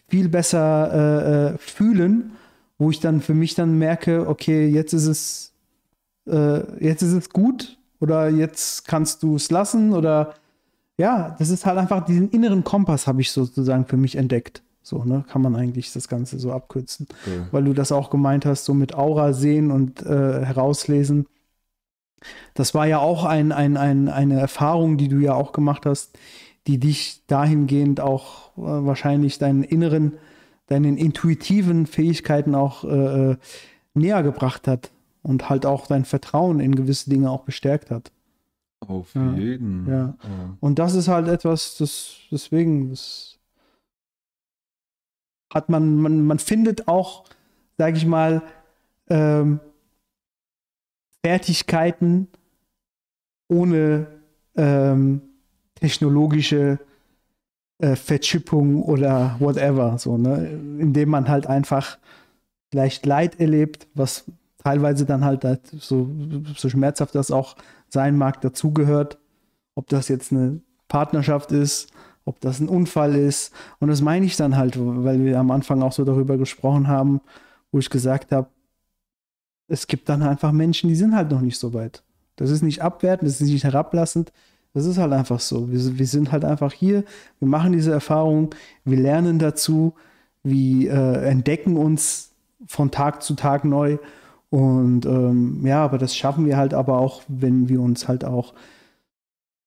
viel 0.09 0.29
besser 0.29 0.93
äh, 0.93 1.53
äh, 1.53 1.57
fühlen 1.57 2.31
wo 2.77 2.91
ich 2.91 2.99
dann 2.99 3.21
für 3.21 3.33
mich 3.33 3.55
dann 3.55 3.77
merke, 3.77 4.27
okay, 4.27 4.67
jetzt 4.67 4.93
ist 4.93 5.07
es, 5.07 5.53
äh, 6.27 6.83
jetzt 6.83 7.01
ist 7.01 7.13
es 7.13 7.29
gut 7.29 7.77
oder 7.99 8.29
jetzt 8.29 8.87
kannst 8.87 9.23
du 9.23 9.35
es 9.35 9.49
lassen 9.49 9.93
oder 9.93 10.35
ja, 10.97 11.35
das 11.39 11.49
ist 11.49 11.65
halt 11.65 11.77
einfach 11.77 12.05
diesen 12.05 12.29
inneren 12.29 12.63
Kompass 12.63 13.07
habe 13.07 13.21
ich 13.21 13.31
sozusagen 13.31 13.85
für 13.85 13.97
mich 13.97 14.15
entdeckt. 14.15 14.63
So, 14.81 15.03
ne, 15.03 15.25
kann 15.27 15.41
man 15.41 15.55
eigentlich 15.55 15.91
das 15.91 16.07
Ganze 16.07 16.39
so 16.39 16.51
abkürzen. 16.53 17.07
Okay. 17.21 17.41
Weil 17.51 17.65
du 17.65 17.73
das 17.73 17.91
auch 17.91 18.09
gemeint 18.09 18.45
hast, 18.45 18.63
so 18.63 18.73
mit 18.73 18.95
Aura 18.95 19.33
sehen 19.33 19.69
und 19.69 20.01
äh, 20.03 20.45
herauslesen. 20.45 21.27
Das 22.53 22.73
war 22.73 22.87
ja 22.87 22.99
auch 22.99 23.25
ein, 23.25 23.51
ein, 23.51 23.75
ein, 23.75 24.07
eine 24.07 24.39
Erfahrung, 24.39 24.97
die 24.97 25.09
du 25.09 25.17
ja 25.17 25.33
auch 25.33 25.51
gemacht 25.51 25.85
hast, 25.85 26.17
die 26.67 26.79
dich 26.79 27.23
dahingehend 27.27 27.99
auch 27.99 28.57
äh, 28.57 28.61
wahrscheinlich 28.61 29.39
deinen 29.39 29.63
inneren 29.63 30.13
deinen 30.67 30.97
intuitiven 30.97 31.85
Fähigkeiten 31.85 32.53
auch 32.53 32.83
äh, 32.83 33.31
äh, 33.31 33.37
näher 33.93 34.21
gebracht 34.21 34.67
hat 34.67 34.91
und 35.23 35.49
halt 35.49 35.65
auch 35.65 35.87
dein 35.87 36.05
Vertrauen 36.05 36.59
in 36.59 36.75
gewisse 36.75 37.09
Dinge 37.09 37.31
auch 37.31 37.43
bestärkt 37.43 37.89
hat. 37.89 38.11
Auf 38.81 39.15
ja, 39.15 39.33
jeden. 39.33 39.87
Ja. 39.87 39.93
ja. 39.93 40.57
Und 40.59 40.77
das 40.77 40.93
ist 40.93 41.07
halt 41.07 41.27
etwas, 41.27 41.77
das 41.77 42.17
deswegen, 42.31 42.91
das 42.91 43.39
hat 45.51 45.69
man, 45.69 45.95
man, 45.95 46.25
man 46.25 46.37
findet 46.37 46.87
auch, 46.87 47.23
sag 47.77 47.95
ich 47.95 48.05
mal, 48.05 48.43
ähm, 49.09 49.59
Fertigkeiten 51.23 52.27
ohne 53.47 54.07
ähm, 54.55 55.21
technologische 55.79 56.79
äh, 57.79 57.95
Verchippung 57.95 58.83
oder 58.83 59.35
whatever, 59.39 59.97
so, 59.97 60.17
ne? 60.17 60.47
Indem 60.79 61.09
man 61.09 61.27
halt 61.27 61.47
einfach 61.47 61.97
vielleicht 62.71 63.05
Leid 63.05 63.39
erlebt, 63.39 63.87
was 63.93 64.25
teilweise 64.63 65.05
dann 65.05 65.23
halt, 65.23 65.45
halt 65.45 65.61
so, 65.67 66.09
so 66.55 66.69
schmerzhaft 66.69 67.15
das 67.15 67.31
auch 67.31 67.55
sein 67.89 68.17
mag, 68.17 68.41
dazugehört. 68.41 69.17
Ob 69.75 69.87
das 69.87 70.07
jetzt 70.07 70.31
eine 70.31 70.59
Partnerschaft 70.87 71.51
ist, 71.51 71.89
ob 72.25 72.41
das 72.41 72.59
ein 72.59 72.67
Unfall 72.67 73.15
ist. 73.15 73.53
Und 73.79 73.87
das 73.87 74.01
meine 74.01 74.25
ich 74.25 74.35
dann 74.35 74.57
halt, 74.57 74.75
weil 74.77 75.23
wir 75.23 75.39
am 75.39 75.51
Anfang 75.51 75.81
auch 75.81 75.93
so 75.93 76.03
darüber 76.03 76.37
gesprochen 76.37 76.87
haben, 76.87 77.21
wo 77.71 77.79
ich 77.79 77.89
gesagt 77.89 78.31
habe, 78.31 78.49
es 79.67 79.87
gibt 79.87 80.09
dann 80.09 80.23
einfach 80.23 80.51
Menschen, 80.51 80.89
die 80.89 80.95
sind 80.95 81.15
halt 81.15 81.31
noch 81.31 81.41
nicht 81.41 81.59
so 81.59 81.73
weit. 81.73 82.03
Das 82.35 82.49
ist 82.49 82.61
nicht 82.61 82.81
abwertend, 82.81 83.29
das 83.29 83.41
ist 83.41 83.49
nicht 83.49 83.63
herablassend. 83.63 84.31
Das 84.73 84.85
ist 84.85 84.97
halt 84.97 85.13
einfach 85.13 85.39
so. 85.39 85.71
Wir, 85.71 85.97
wir 85.97 86.05
sind 86.05 86.31
halt 86.31 86.45
einfach 86.45 86.73
hier, 86.73 87.03
wir 87.39 87.47
machen 87.47 87.73
diese 87.73 87.91
Erfahrung, 87.91 88.53
wir 88.85 88.97
lernen 88.97 89.39
dazu, 89.39 89.93
wir 90.43 90.91
äh, 90.91 91.29
entdecken 91.29 91.77
uns 91.77 92.31
von 92.67 92.91
Tag 92.91 93.23
zu 93.23 93.35
Tag 93.35 93.65
neu. 93.65 93.97
Und 94.49 95.05
ähm, 95.05 95.65
ja, 95.65 95.83
aber 95.83 95.97
das 95.97 96.15
schaffen 96.15 96.45
wir 96.45 96.57
halt 96.57 96.73
aber 96.73 96.99
auch, 96.99 97.23
wenn 97.27 97.69
wir 97.69 97.81
uns 97.81 98.07
halt 98.07 98.23
auch, 98.23 98.53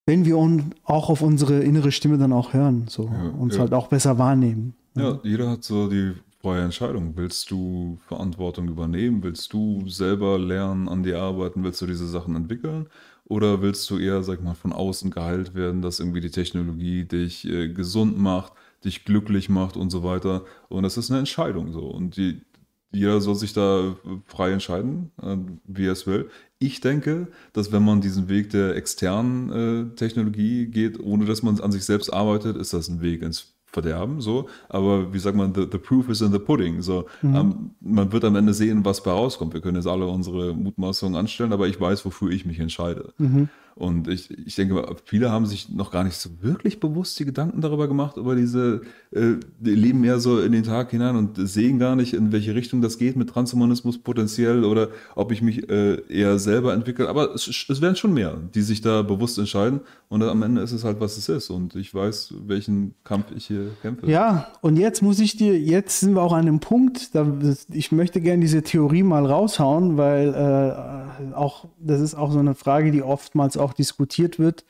wenn 0.07 0.25
wir 0.25 0.39
un 0.39 0.75
auch 0.85 1.11
auf 1.11 1.23
unsere 1.23 1.61
innere 1.61 1.93
Stimme 1.93 2.19
dann 2.19 2.33
auch 2.33 2.55
hören, 2.55 2.87
so 2.89 3.05
ja, 3.05 3.31
uns 3.39 3.55
ja. 3.55 3.61
halt 3.61 3.75
auch 3.75 3.89
besser 3.89 4.19
wahrnehmen. 4.19 4.75
Ja. 4.95 5.03
ja, 5.03 5.21
jeder 5.23 5.51
hat 5.51 5.65
so 5.65 5.89
die 5.89 6.15
freie 6.41 6.65
Entscheidung. 6.65 7.13
Willst 7.17 7.51
du 7.51 7.99
Verantwortung 8.09 8.69
übernehmen? 8.69 9.23
Willst 9.23 9.53
du 9.53 9.87
selber 9.87 10.39
lernen, 10.39 10.89
an 10.89 11.03
dir 11.03 11.21
arbeiten? 11.21 11.63
Willst 11.63 11.81
du 11.83 11.87
diese 11.87 12.07
Sachen 12.07 12.35
entwickeln? 12.35 12.87
Oder 13.31 13.63
willst 13.63 13.89
du 13.91 13.99
eher, 13.99 14.25
sag 14.25 14.43
mal, 14.43 14.55
von 14.55 14.73
außen 14.73 15.13
geheilt 15.13 15.55
werden, 15.55 15.83
dass 15.83 16.01
irgendwie 16.01 16.21
die 16.21 16.33
Technologie 16.33 17.05
dich 17.05 17.47
äh, 17.49 17.69
gesund 17.69 18.19
macht, 18.19 18.53
dich 18.85 19.05
glücklich 19.05 19.49
macht 19.49 19.77
und 19.77 19.91
so 19.91 20.03
weiter? 20.03 20.45
Und 20.69 20.83
das 20.83 20.97
ist 20.97 21.11
eine 21.11 21.21
Entscheidung 21.21 21.73
so. 21.73 21.87
Und 21.87 22.17
die, 22.17 22.43
jeder 22.91 23.21
soll 23.21 23.37
sich 23.37 23.53
da 23.53 23.95
frei 24.27 24.51
entscheiden, 24.51 25.13
äh, 25.23 25.37
wie 25.65 25.87
er 25.87 25.93
es 25.93 26.09
will. 26.09 26.29
Ich 26.59 26.81
denke, 26.81 27.29
dass 27.53 27.71
wenn 27.71 27.85
man 27.85 28.01
diesen 28.01 28.29
Weg 28.29 28.51
der 28.51 28.75
externen 28.75 29.93
äh, 29.93 29.95
Technologie 29.95 30.67
geht, 30.67 30.99
ohne 30.99 31.25
dass 31.25 31.45
man 31.45 31.61
an 31.61 31.71
sich 31.71 31.85
selbst 31.85 32.13
arbeitet, 32.13 32.57
ist 32.57 32.73
das 32.73 32.89
ein 32.89 33.01
Weg 33.01 33.23
ins 33.23 33.55
verderben, 33.73 34.21
so. 34.21 34.49
Aber 34.69 35.13
wie 35.13 35.19
sagt 35.19 35.37
man, 35.37 35.55
the, 35.55 35.67
the 35.71 35.79
proof 35.79 36.09
is 36.09 36.21
in 36.21 36.33
the 36.33 36.39
pudding. 36.39 36.83
So, 36.83 37.07
mhm. 37.23 37.37
ähm, 37.37 37.71
man 37.81 38.13
wird 38.13 38.25
am 38.25 38.37
Ende 38.37 38.55
sehen, 38.55 38.85
was 38.85 39.03
bei 39.03 39.11
rauskommt. 39.11 39.55
Wir 39.55 39.61
können 39.61 39.77
jetzt 39.77 39.87
alle 39.87 40.07
unsere 40.07 40.55
Mutmaßungen 40.55 41.19
anstellen, 41.19 41.53
aber 41.53 41.69
ich 41.69 41.81
weiß, 41.81 42.05
wofür 42.05 42.31
ich 42.31 42.45
mich 42.45 42.59
entscheide. 42.59 43.13
Mhm. 43.19 43.49
Und 43.75 44.09
ich, 44.09 44.31
ich 44.47 44.55
denke, 44.55 44.85
viele 45.05 45.31
haben 45.31 45.47
sich 45.47 45.69
noch 45.71 45.91
gar 45.91 46.05
nicht 46.05 46.17
so 46.17 46.31
wirklich 46.41 46.81
bewusst 46.81 47.19
die 47.19 47.25
Gedanken 47.25 47.61
darüber 47.61 47.89
gemacht, 47.89 48.17
über 48.17 48.35
diese, 48.35 48.83
äh, 49.13 49.35
die 49.59 49.75
leben 49.75 50.01
mehr 50.01 50.21
so 50.21 50.41
in 50.41 50.53
den 50.53 50.65
Tag 50.65 50.91
hinein 50.91 51.17
und 51.17 51.37
sehen 51.37 51.79
gar 51.79 51.97
nicht, 51.97 52.15
in 52.15 52.33
welche 52.33 52.55
Richtung 52.55 52.83
das 52.83 52.99
geht 52.99 53.17
mit 53.17 53.31
Transhumanismus 53.31 53.99
potenziell 53.99 54.65
oder 54.65 54.89
ob 55.15 55.33
ich 55.33 55.43
mich 55.43 55.69
äh, 55.71 56.01
eher 56.09 56.39
selber 56.39 56.75
entwickle. 56.75 57.09
Aber 57.09 57.35
es, 57.35 57.49
es 57.49 57.81
werden 57.81 57.97
schon 57.97 58.13
mehr, 58.13 58.37
die 58.55 58.63
sich 58.63 58.81
da 58.81 59.03
bewusst 59.03 59.39
entscheiden. 59.39 59.81
Und 60.09 60.23
am 60.23 60.43
Ende 60.43 60.61
ist 60.63 60.73
es 60.73 60.85
halt, 60.85 61.01
was 61.01 61.17
es 61.17 61.29
ist. 61.29 61.51
Und 61.51 61.77
ich 61.77 61.95
weiß, 61.95 62.35
welchen 62.47 62.95
Kampf 63.05 63.27
ich 63.37 63.47
hier 63.47 63.71
kämpfe. 63.81 64.11
Ja, 64.11 64.49
und 64.61 64.77
jetzt 64.77 65.03
muss 65.03 65.21
ich 65.21 65.37
dir, 65.37 65.59
jetzt 65.59 66.01
sind 66.01 66.15
wir 66.15 66.23
auch 66.23 66.33
an 66.33 66.41
einem 66.41 66.61
Punkt, 66.61 67.15
da, 67.15 67.27
ich 67.73 67.93
möchte 67.93 68.21
gerne 68.21 68.43
diese 68.43 68.63
Theorie 68.63 69.05
mal 69.05 69.25
raushauen, 69.25 69.97
weil 69.97 70.35
äh, 70.35 71.35
auch, 71.35 71.69
das 71.79 72.01
ist 72.01 72.15
auch 72.15 72.33
so 72.33 72.41
eine 72.41 72.55
Frage, 72.55 72.91
die 72.91 73.03
oftmals 73.03 73.57
auch 73.61 73.73
diskutiert 73.73 74.39
wird. 74.39 74.65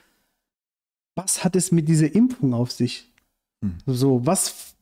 Was 1.14 1.44
hat 1.44 1.56
es 1.56 1.72
mit 1.72 1.88
dieser 1.88 2.14
Impfung 2.14 2.54
auf 2.54 2.70
sich? 2.70 3.10
Hm. 3.62 3.78
So, 3.86 4.24
was 4.26 4.74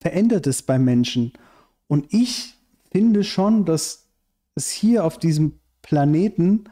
verändert 0.00 0.46
es 0.46 0.62
beim 0.62 0.84
Menschen? 0.84 1.32
Und 1.86 2.12
ich 2.12 2.54
finde 2.90 3.24
schon, 3.24 3.64
dass 3.64 4.06
es 4.54 4.70
hier 4.70 5.04
auf 5.04 5.18
diesem 5.18 5.58
Planeten 5.82 6.64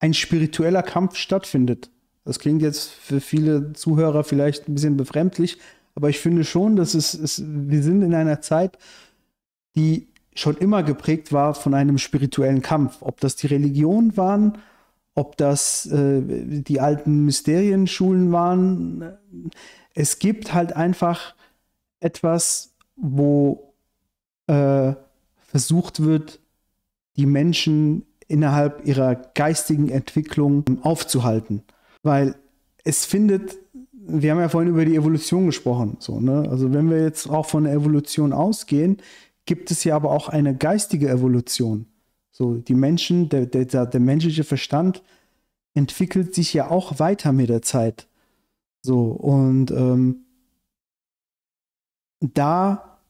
ein 0.00 0.14
spiritueller 0.14 0.82
Kampf 0.82 1.16
stattfindet. 1.16 1.90
Das 2.24 2.38
klingt 2.38 2.62
jetzt 2.62 2.90
für 2.90 3.20
viele 3.20 3.72
Zuhörer 3.72 4.22
vielleicht 4.22 4.68
ein 4.68 4.74
bisschen 4.74 4.96
befremdlich, 4.96 5.58
aber 5.94 6.10
ich 6.10 6.18
finde 6.20 6.44
schon, 6.44 6.76
dass 6.76 6.94
es, 6.94 7.14
es 7.14 7.42
wir 7.44 7.82
sind 7.82 8.02
in 8.02 8.14
einer 8.14 8.40
Zeit, 8.40 8.78
die 9.74 10.08
schon 10.34 10.56
immer 10.56 10.82
geprägt 10.82 11.32
war 11.32 11.54
von 11.54 11.74
einem 11.74 11.98
spirituellen 11.98 12.62
Kampf. 12.62 12.98
Ob 13.00 13.20
das 13.20 13.34
die 13.36 13.48
Religion 13.48 14.16
waren, 14.16 14.58
ob 15.18 15.36
das 15.36 15.84
äh, 15.86 16.22
die 16.22 16.80
alten 16.80 17.24
Mysterienschulen 17.24 18.30
waren. 18.30 19.18
Es 19.94 20.20
gibt 20.20 20.54
halt 20.54 20.74
einfach 20.76 21.34
etwas, 21.98 22.76
wo 22.94 23.74
äh, 24.46 24.92
versucht 25.40 26.04
wird, 26.04 26.38
die 27.16 27.26
Menschen 27.26 28.06
innerhalb 28.28 28.86
ihrer 28.86 29.16
geistigen 29.16 29.88
Entwicklung 29.88 30.64
aufzuhalten. 30.82 31.64
Weil 32.04 32.36
es 32.84 33.04
findet, 33.04 33.56
wir 33.92 34.30
haben 34.30 34.38
ja 34.38 34.48
vorhin 34.48 34.70
über 34.70 34.84
die 34.84 34.94
Evolution 34.94 35.46
gesprochen, 35.46 35.96
so, 35.98 36.20
ne? 36.20 36.46
Also 36.48 36.72
wenn 36.72 36.90
wir 36.90 37.02
jetzt 37.02 37.28
auch 37.28 37.46
von 37.46 37.64
der 37.64 37.72
Evolution 37.72 38.32
ausgehen, 38.32 38.98
gibt 39.46 39.72
es 39.72 39.82
ja 39.82 39.96
aber 39.96 40.12
auch 40.12 40.28
eine 40.28 40.54
geistige 40.54 41.08
Evolution. 41.08 41.86
So, 42.38 42.54
die 42.54 42.76
Menschen, 42.76 43.28
der, 43.28 43.46
der, 43.46 43.86
der 43.86 44.00
menschliche 44.00 44.44
Verstand 44.44 45.02
entwickelt 45.74 46.36
sich 46.36 46.54
ja 46.54 46.70
auch 46.70 47.00
weiter 47.00 47.32
mit 47.32 47.48
der 47.48 47.62
Zeit. 47.62 48.06
So, 48.80 49.06
und 49.06 49.72
ähm, 49.72 50.24
da, 52.20 53.00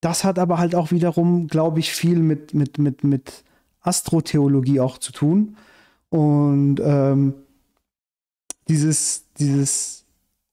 das 0.00 0.24
hat 0.24 0.40
aber 0.40 0.58
halt 0.58 0.74
auch 0.74 0.90
wiederum, 0.90 1.46
glaube 1.46 1.78
ich, 1.78 1.92
viel 1.92 2.18
mit, 2.18 2.52
mit, 2.52 2.78
mit, 2.78 3.04
mit 3.04 3.44
Astrotheologie 3.78 4.80
auch 4.80 4.98
zu 4.98 5.12
tun. 5.12 5.56
Und 6.08 6.80
ähm, 6.82 7.34
dieses, 8.66 9.26
dieses 9.38 10.04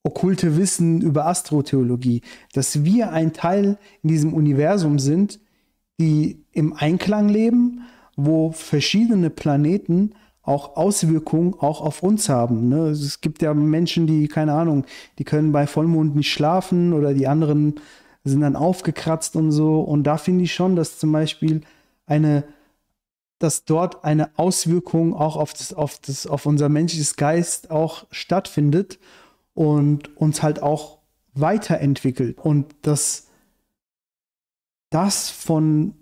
okkulte 0.04 0.58
Wissen 0.58 1.02
über 1.02 1.26
Astrotheologie, 1.26 2.22
dass 2.54 2.84
wir 2.84 3.12
ein 3.12 3.34
Teil 3.34 3.80
in 4.04 4.10
diesem 4.10 4.32
Universum 4.36 5.00
sind, 5.00 5.40
die 6.00 6.46
im 6.52 6.74
Einklang 6.74 7.30
leben, 7.30 7.82
wo 8.16 8.52
verschiedene 8.52 9.30
Planeten 9.30 10.14
auch 10.42 10.78
Auswirkungen 10.78 11.56
auch 11.56 11.82
auf 11.82 12.04
uns 12.04 12.30
haben. 12.30 12.70
Ne? 12.70 12.90
Es 12.90 13.22
gibt 13.22 13.42
ja 13.42 13.54
Menschen, 13.54 14.06
die, 14.06 14.28
keine 14.28 14.54
Ahnung, 14.54 14.86
die 15.18 15.24
können 15.24 15.52
bei 15.52 15.66
Vollmond 15.66 16.16
nicht 16.16 16.32
schlafen 16.32 16.94
oder 16.94 17.14
die 17.14 17.28
anderen 17.28 17.80
sind 18.24 18.42
dann 18.42 18.56
aufgekratzt 18.56 19.36
und 19.36 19.52
so. 19.52 19.82
Und 19.82 20.04
da 20.04 20.18
finde 20.18 20.44
ich 20.44 20.54
schon, 20.54 20.76
dass 20.76 21.00
zum 21.00 21.12
Beispiel 21.12 21.62
eine, 22.06 22.44
dass 23.40 23.66
dort 23.66 24.04
eine 24.04 24.38
Auswirkung 24.38 25.16
auch 25.16 25.36
auf 25.36 25.54
das, 25.54 25.74
auf 25.74 26.00
das, 26.00 26.28
auf 26.28 26.46
unser 26.46 26.70
menschliches 26.70 27.16
Geist 27.16 27.72
auch 27.72 28.06
stattfindet 28.12 29.00
und 29.54 30.16
uns 30.18 30.44
halt 30.44 30.62
auch 30.62 31.00
weiterentwickelt 31.34 32.38
und 32.40 32.76
dass 32.84 33.28
das 34.90 35.30
von 35.30 35.96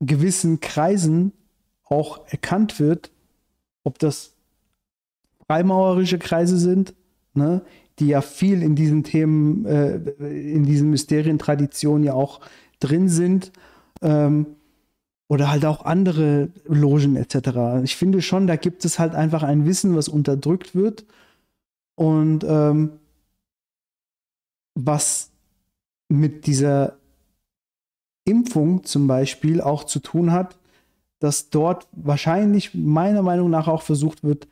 gewissen 0.00 0.60
Kreisen 0.60 1.32
auch 1.86 2.26
erkannt 2.28 2.78
wird, 2.78 3.10
ob 3.84 3.98
das 3.98 4.34
freimaurerische 5.46 6.18
Kreise 6.18 6.58
sind, 6.58 6.94
ne, 7.34 7.62
die 7.98 8.08
ja 8.08 8.20
viel 8.20 8.62
in 8.62 8.74
diesen 8.74 9.04
Themen, 9.04 9.64
äh, 9.64 9.96
in 10.20 10.64
diesen 10.64 10.90
Mysterientraditionen 10.90 12.04
ja 12.04 12.14
auch 12.14 12.40
drin 12.80 13.08
sind, 13.08 13.52
ähm, 14.02 14.46
oder 15.28 15.50
halt 15.50 15.64
auch 15.64 15.84
andere 15.84 16.50
Logen 16.66 17.16
etc. 17.16 17.82
Ich 17.82 17.96
finde 17.96 18.22
schon, 18.22 18.46
da 18.46 18.56
gibt 18.56 18.84
es 18.84 18.98
halt 18.98 19.14
einfach 19.14 19.42
ein 19.42 19.66
Wissen, 19.66 19.96
was 19.96 20.08
unterdrückt 20.08 20.74
wird 20.74 21.04
und 21.96 22.44
ähm, 22.44 22.92
was 24.74 25.32
mit 26.08 26.46
dieser 26.46 26.98
Impfung 28.24 28.84
zum 28.84 29.06
Beispiel 29.06 29.60
auch 29.60 29.84
zu 29.84 29.98
tun 30.00 30.30
hat, 30.32 30.56
dass 31.18 31.50
dort 31.50 31.88
wahrscheinlich 31.92 32.74
meiner 32.74 33.22
Meinung 33.22 33.50
nach 33.50 33.68
auch 33.68 33.82
versucht 33.82 34.22
wird, 34.24 34.46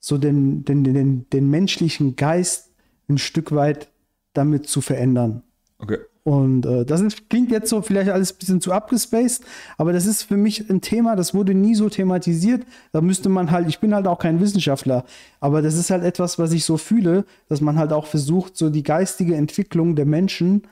so 0.00 0.18
den, 0.18 0.64
den, 0.64 0.84
den, 0.84 1.28
den 1.30 1.50
menschlichen 1.50 2.16
Geist 2.16 2.70
ein 3.08 3.18
Stück 3.18 3.52
weit 3.52 3.88
damit 4.32 4.68
zu 4.68 4.80
verändern. 4.80 5.42
Okay. 5.78 5.98
Und 6.26 6.66
äh, 6.66 6.84
das 6.84 7.02
ist, 7.02 7.30
klingt 7.30 7.52
jetzt 7.52 7.70
so 7.70 7.82
vielleicht 7.82 8.10
alles 8.10 8.32
ein 8.32 8.38
bisschen 8.38 8.60
zu 8.60 8.72
abgespaced, 8.72 9.44
aber 9.78 9.92
das 9.92 10.06
ist 10.06 10.24
für 10.24 10.36
mich 10.36 10.68
ein 10.68 10.80
Thema, 10.80 11.14
das 11.14 11.34
wurde 11.34 11.54
nie 11.54 11.76
so 11.76 11.88
thematisiert. 11.88 12.66
Da 12.90 13.00
müsste 13.00 13.28
man 13.28 13.52
halt, 13.52 13.68
ich 13.68 13.78
bin 13.78 13.94
halt 13.94 14.08
auch 14.08 14.18
kein 14.18 14.40
Wissenschaftler, 14.40 15.04
aber 15.38 15.62
das 15.62 15.76
ist 15.76 15.90
halt 15.90 16.02
etwas, 16.02 16.36
was 16.36 16.50
ich 16.50 16.64
so 16.64 16.78
fühle, 16.78 17.24
dass 17.48 17.60
man 17.60 17.78
halt 17.78 17.92
auch 17.92 18.06
versucht, 18.06 18.56
so 18.56 18.70
die 18.70 18.82
geistige 18.82 19.36
Entwicklung 19.36 19.94
der 19.94 20.04
Menschen 20.04 20.62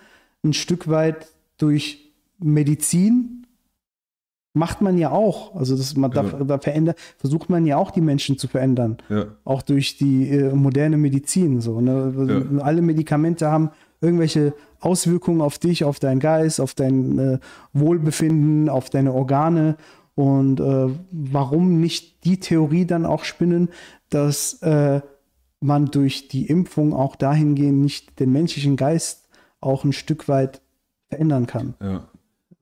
ein 0.43 0.55
Stück 0.55 0.89
weit 0.89 1.29
durch 1.57 2.13
Medizin 2.41 3.44
macht 4.55 4.81
man 4.81 4.97
ja 4.97 5.11
auch. 5.11 5.55
Also 5.57 5.77
das, 5.77 5.95
man, 5.97 6.11
ja. 6.13 6.23
da, 6.23 6.59
verändert, 6.59 6.97
versucht 7.19 7.51
man 7.51 7.67
ja 7.67 7.77
auch 7.77 7.91
die 7.91 8.01
Menschen 8.01 8.39
zu 8.39 8.49
verändern. 8.49 8.97
Ja. 9.11 9.27
Auch 9.45 9.63
durch 9.63 9.99
die 9.99 10.31
äh, 10.31 10.55
moderne 10.55 10.97
Medizin. 10.97 11.61
So, 11.61 11.81
ne? 11.81 12.47
ja. 12.57 12.63
Alle 12.63 12.81
Medikamente 12.81 13.51
haben 13.51 13.71
irgendwelche 14.01 14.55
Auswirkungen 14.81 15.41
auf 15.41 15.59
dich, 15.59 15.85
auf 15.85 15.99
deinen 15.99 16.21
Geist, 16.21 16.61
auf 16.61 16.75
dein 16.75 17.19
äh, 17.19 17.39
Wohlbefinden, 17.73 18.69
auf 18.69 18.91
deine 18.91 19.13
Organe. 19.13 19.77
Und 20.15 20.61
äh, 20.61 20.87
warum 21.11 21.81
nicht 21.81 22.25
die 22.25 22.39
Theorie 22.39 22.87
dann 22.87 23.05
auch 23.05 23.25
spinnen, 23.25 23.71
dass 24.09 24.63
äh, 24.63 25.01
man 25.61 25.87
durch 25.87 26.29
die 26.29 26.47
Impfung 26.47 26.93
auch 26.95 27.17
dahingehend 27.17 27.81
nicht 27.81 28.21
den 28.21 28.31
menschlichen 28.31 28.77
Geist 28.77 29.29
auch 29.61 29.83
ein 29.83 29.93
Stück 29.93 30.29
weit 30.29 30.61
verändern 31.09 31.47
kann. 31.47 31.75
Ja. 31.83 32.09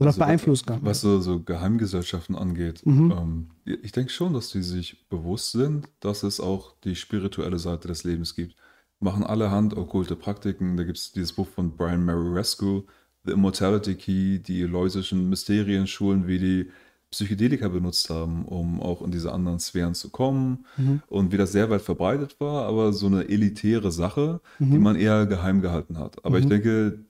Oder 0.03 0.11
also, 0.11 0.21
beeinflussen 0.21 0.67
kann. 0.67 0.81
Was 0.83 1.01
so, 1.01 1.21
so 1.21 1.41
Geheimgesellschaften 1.41 2.37
angeht, 2.37 2.85
mhm. 2.85 3.11
ähm, 3.11 3.51
ich 3.65 3.93
denke 3.93 4.11
schon, 4.11 4.35
dass 4.35 4.51
die 4.51 4.63
sich 4.63 5.09
bewusst 5.09 5.53
sind, 5.53 5.89
dass 6.01 6.23
es 6.23 6.41
auch 6.41 6.75
die 6.85 6.97
spirituelle 6.97 7.59
Seite 7.59 7.89
des 7.89 8.05
Lebens 8.05 8.35
gibt 8.35 8.57
machen 9.03 9.25
allerhand 9.25 9.77
okkulte 9.77 10.17
Praktiken. 10.17 10.77
Da 10.77 10.85
gibt 10.85 10.99
es 10.99 11.13
dieses 11.13 11.33
Buch 11.33 11.49
von 11.49 11.77
Brian 11.77 12.05
Marescu, 12.05 12.83
The 13.25 13.33
Immortality 13.33 13.95
Key, 13.95 14.39
die 14.39 14.63
eleusischen 14.63 15.29
Mysterienschulen, 15.29 16.27
wie 16.27 16.39
die 16.39 16.71
Psychedelika 17.11 17.69
benutzt 17.69 18.09
haben, 18.09 18.47
um 18.47 18.81
auch 18.81 19.03
in 19.03 19.11
diese 19.11 19.33
anderen 19.33 19.61
Sphären 19.61 19.95
zu 19.95 20.09
kommen 20.09 20.65
mhm. 20.79 21.03
und 21.09 21.31
wie 21.31 21.37
das 21.37 21.53
sehr 21.53 21.69
weit 21.69 21.83
verbreitet 21.83 22.41
war, 22.41 22.67
aber 22.67 22.95
so 22.95 23.07
eine 23.07 23.29
elitäre 23.29 23.93
Sache, 23.93 24.41
mhm. 24.59 24.71
die 24.71 24.79
man 24.79 24.97
eher 24.97 25.27
geheim 25.27 25.61
gehalten 25.61 25.99
hat. 25.99 26.25
Aber 26.25 26.39
mhm. 26.39 26.45
ich 26.45 26.49
denke, 26.49 27.05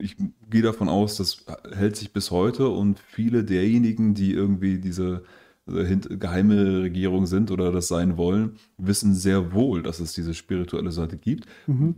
ich 0.00 0.16
gehe 0.48 0.62
davon 0.62 0.88
aus, 0.88 1.16
das 1.16 1.44
hält 1.72 1.96
sich 1.96 2.12
bis 2.12 2.30
heute 2.30 2.68
und 2.68 2.98
viele 2.98 3.44
derjenigen, 3.44 4.14
die 4.14 4.32
irgendwie 4.32 4.78
diese 4.78 5.22
geheime 5.66 6.82
Regierung 6.82 7.26
sind 7.26 7.50
oder 7.50 7.70
das 7.70 7.88
sein 7.88 8.16
wollen, 8.16 8.56
wissen 8.76 9.14
sehr 9.14 9.52
wohl, 9.52 9.82
dass 9.82 10.00
es 10.00 10.12
diese 10.12 10.34
spirituelle 10.34 10.90
Seite 10.90 11.16
gibt. 11.16 11.46
Mhm. 11.66 11.94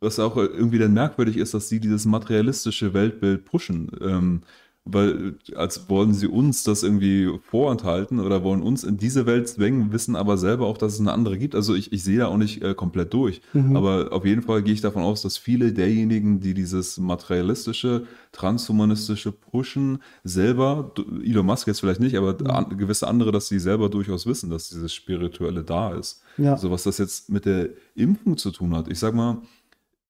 Was 0.00 0.18
auch 0.18 0.36
irgendwie 0.36 0.78
dann 0.78 0.94
merkwürdig 0.94 1.36
ist, 1.36 1.52
dass 1.52 1.68
sie 1.68 1.80
dieses 1.80 2.06
materialistische 2.06 2.94
Weltbild 2.94 3.44
pushen. 3.44 3.90
Ähm, 4.00 4.40
weil 4.86 5.34
als 5.54 5.90
wollen 5.90 6.14
sie 6.14 6.26
uns 6.26 6.64
das 6.64 6.82
irgendwie 6.82 7.30
vorenthalten 7.50 8.18
oder 8.18 8.42
wollen 8.42 8.62
uns 8.62 8.82
in 8.82 8.96
diese 8.96 9.26
Welt 9.26 9.46
zwängen, 9.46 9.92
wissen 9.92 10.16
aber 10.16 10.38
selber 10.38 10.66
auch, 10.66 10.78
dass 10.78 10.94
es 10.94 11.00
eine 11.00 11.12
andere 11.12 11.38
gibt. 11.38 11.54
Also 11.54 11.74
ich, 11.74 11.92
ich 11.92 12.02
sehe 12.02 12.18
da 12.18 12.26
auch 12.28 12.38
nicht 12.38 12.62
äh, 12.62 12.74
komplett 12.74 13.12
durch. 13.12 13.42
Mhm. 13.52 13.76
Aber 13.76 14.12
auf 14.12 14.24
jeden 14.24 14.42
Fall 14.42 14.62
gehe 14.62 14.72
ich 14.72 14.80
davon 14.80 15.02
aus, 15.02 15.22
dass 15.22 15.36
viele 15.36 15.72
derjenigen, 15.72 16.40
die 16.40 16.54
dieses 16.54 16.98
materialistische, 16.98 18.06
transhumanistische 18.32 19.32
pushen, 19.32 19.98
selber, 20.24 20.92
Elon 21.22 21.46
Musk 21.46 21.66
jetzt 21.66 21.80
vielleicht 21.80 22.00
nicht, 22.00 22.16
aber 22.16 22.32
mhm. 22.40 22.46
an, 22.46 22.78
gewisse 22.78 23.06
andere, 23.06 23.32
dass 23.32 23.48
sie 23.48 23.58
selber 23.58 23.90
durchaus 23.90 24.26
wissen, 24.26 24.48
dass 24.48 24.70
dieses 24.70 24.94
Spirituelle 24.94 25.62
da 25.62 25.92
ist. 25.92 26.22
Ja. 26.38 26.52
Also 26.52 26.70
was 26.70 26.84
das 26.84 26.96
jetzt 26.96 27.28
mit 27.28 27.44
der 27.44 27.68
Impfung 27.94 28.38
zu 28.38 28.50
tun 28.50 28.74
hat. 28.74 28.88
Ich 28.88 28.98
sag 28.98 29.14
mal, 29.14 29.42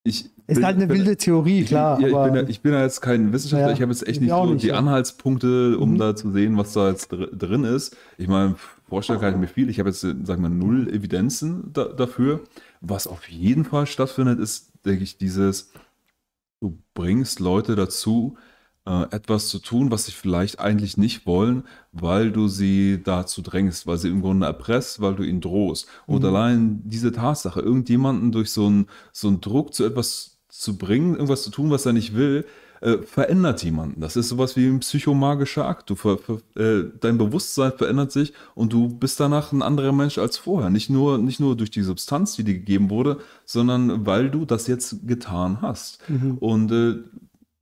ich 0.03 0.31
ist 0.51 0.57
bin, 0.57 0.65
halt 0.67 0.77
eine 0.77 0.89
wilde 0.89 1.17
Theorie, 1.17 1.65
klar. 1.65 2.01
Ja, 2.01 2.07
ich, 2.07 2.13
bin 2.13 2.35
ja, 2.35 2.49
ich, 2.49 2.61
bin 2.61 2.73
ja, 2.73 2.83
jetzt 2.83 3.01
kein 3.01 3.33
Wissenschaftler, 3.33 3.69
ja, 3.69 3.75
ich 3.75 3.83
habe 3.83 3.93
jetzt 3.93 4.07
echt 4.07 4.21
nicht 4.21 4.31
so 4.31 4.47
nicht, 4.47 4.63
die 4.63 4.73
Anhaltspunkte, 4.73 5.79
um 5.79 5.93
mhm. 5.93 5.99
da 5.99 6.17
zu 6.17 6.31
sehen, 6.33 6.57
was 6.57 6.73
da 6.73 6.89
jetzt 6.89 7.09
drin 7.11 7.65
ist. 7.65 7.97
Ich 8.19 8.29
meine, 8.29 8.57
vorstellen 8.89 9.21
kann 9.21 9.35
ich 9.35 9.41
mir 9.41 9.49
viel. 9.49 9.71
Ich 9.71 9.79
habe 9.79 9.89
jetzt, 9.89 10.01
sagen 10.01 10.43
wir, 10.43 10.49
null 10.49 10.89
Evidenzen 10.93 11.71
da, 11.73 11.85
dafür. 11.85 12.41
Was 12.81 13.07
auf 13.07 13.29
jeden 13.29 13.65
Fall 13.65 13.87
stattfindet, 13.87 14.39
ist, 14.39 14.73
denke 14.85 15.05
ich, 15.05 15.19
dieses, 15.19 15.71
du 16.61 16.79
bringst 16.95 17.41
Leute 17.41 17.77
dazu, 17.77 18.37
äh, 18.87 19.03
etwas 19.11 19.49
zu 19.49 19.59
tun, 19.59 19.91
was 19.91 20.07
sie 20.07 20.13
vielleicht 20.13 20.59
eigentlich 20.59 20.97
nicht 20.97 21.27
wollen, 21.27 21.65
weil 21.93 22.33
du 22.33 22.49
sie 22.49 23.03
dazu 23.03 23.43
drängst, 23.43 23.87
weil 23.87 23.99
sie 23.99 24.09
im 24.09 24.23
Grunde 24.23 24.47
erpresst, 24.47 25.01
weil 25.01 25.15
du 25.15 25.23
ihnen 25.23 25.41
drohst. 25.41 25.87
Und 26.07 26.25
allein 26.25 26.81
diese 26.85 27.13
Tatsache, 27.13 27.61
irgendjemanden 27.61 28.33
durch 28.33 28.51
so 28.51 28.67
einen 28.67 28.87
so 29.13 29.29
einen 29.29 29.41
Druck 29.41 29.75
zu 29.75 29.85
etwas 29.85 30.40
zu 30.51 30.77
bringen, 30.77 31.15
irgendwas 31.15 31.43
zu 31.43 31.51
tun, 31.51 31.71
was 31.71 31.87
er 31.87 31.93
nicht 31.93 32.15
will, 32.15 32.45
äh, 32.81 32.99
verändert 32.99 33.63
jemanden. 33.63 34.01
Das 34.01 34.17
ist 34.17 34.29
sowas 34.29 34.57
wie 34.57 34.67
ein 34.67 34.81
psychomagischer 34.81 35.67
Akt. 35.67 35.91
Du 35.91 35.97
ver, 35.97 36.19
ver, 36.19 36.41
äh, 36.57 36.85
dein 37.01 37.19
Bewusstsein 37.19 37.73
verändert 37.73 38.11
sich 38.11 38.33
und 38.55 38.73
du 38.73 38.89
bist 38.89 39.21
danach 39.21 39.53
ein 39.53 39.63
anderer 39.63 39.93
Mensch 39.93 40.19
als 40.19 40.39
vorher. 40.39 40.71
Nicht 40.71 40.89
nur, 40.89 41.19
nicht 41.19 41.41
nur 41.41 41.57
durch 41.57 41.71
die 41.71 41.83
Substanz, 41.83 42.37
die 42.37 42.45
dir 42.45 42.55
gegeben 42.55 42.89
wurde, 42.89 43.19
sondern 43.45 44.07
weil 44.07 44.31
du 44.31 44.45
das 44.47 44.67
jetzt 44.67 45.07
getan 45.07 45.59
hast. 45.61 45.99
Und 46.41 46.73
äh, 46.73 46.97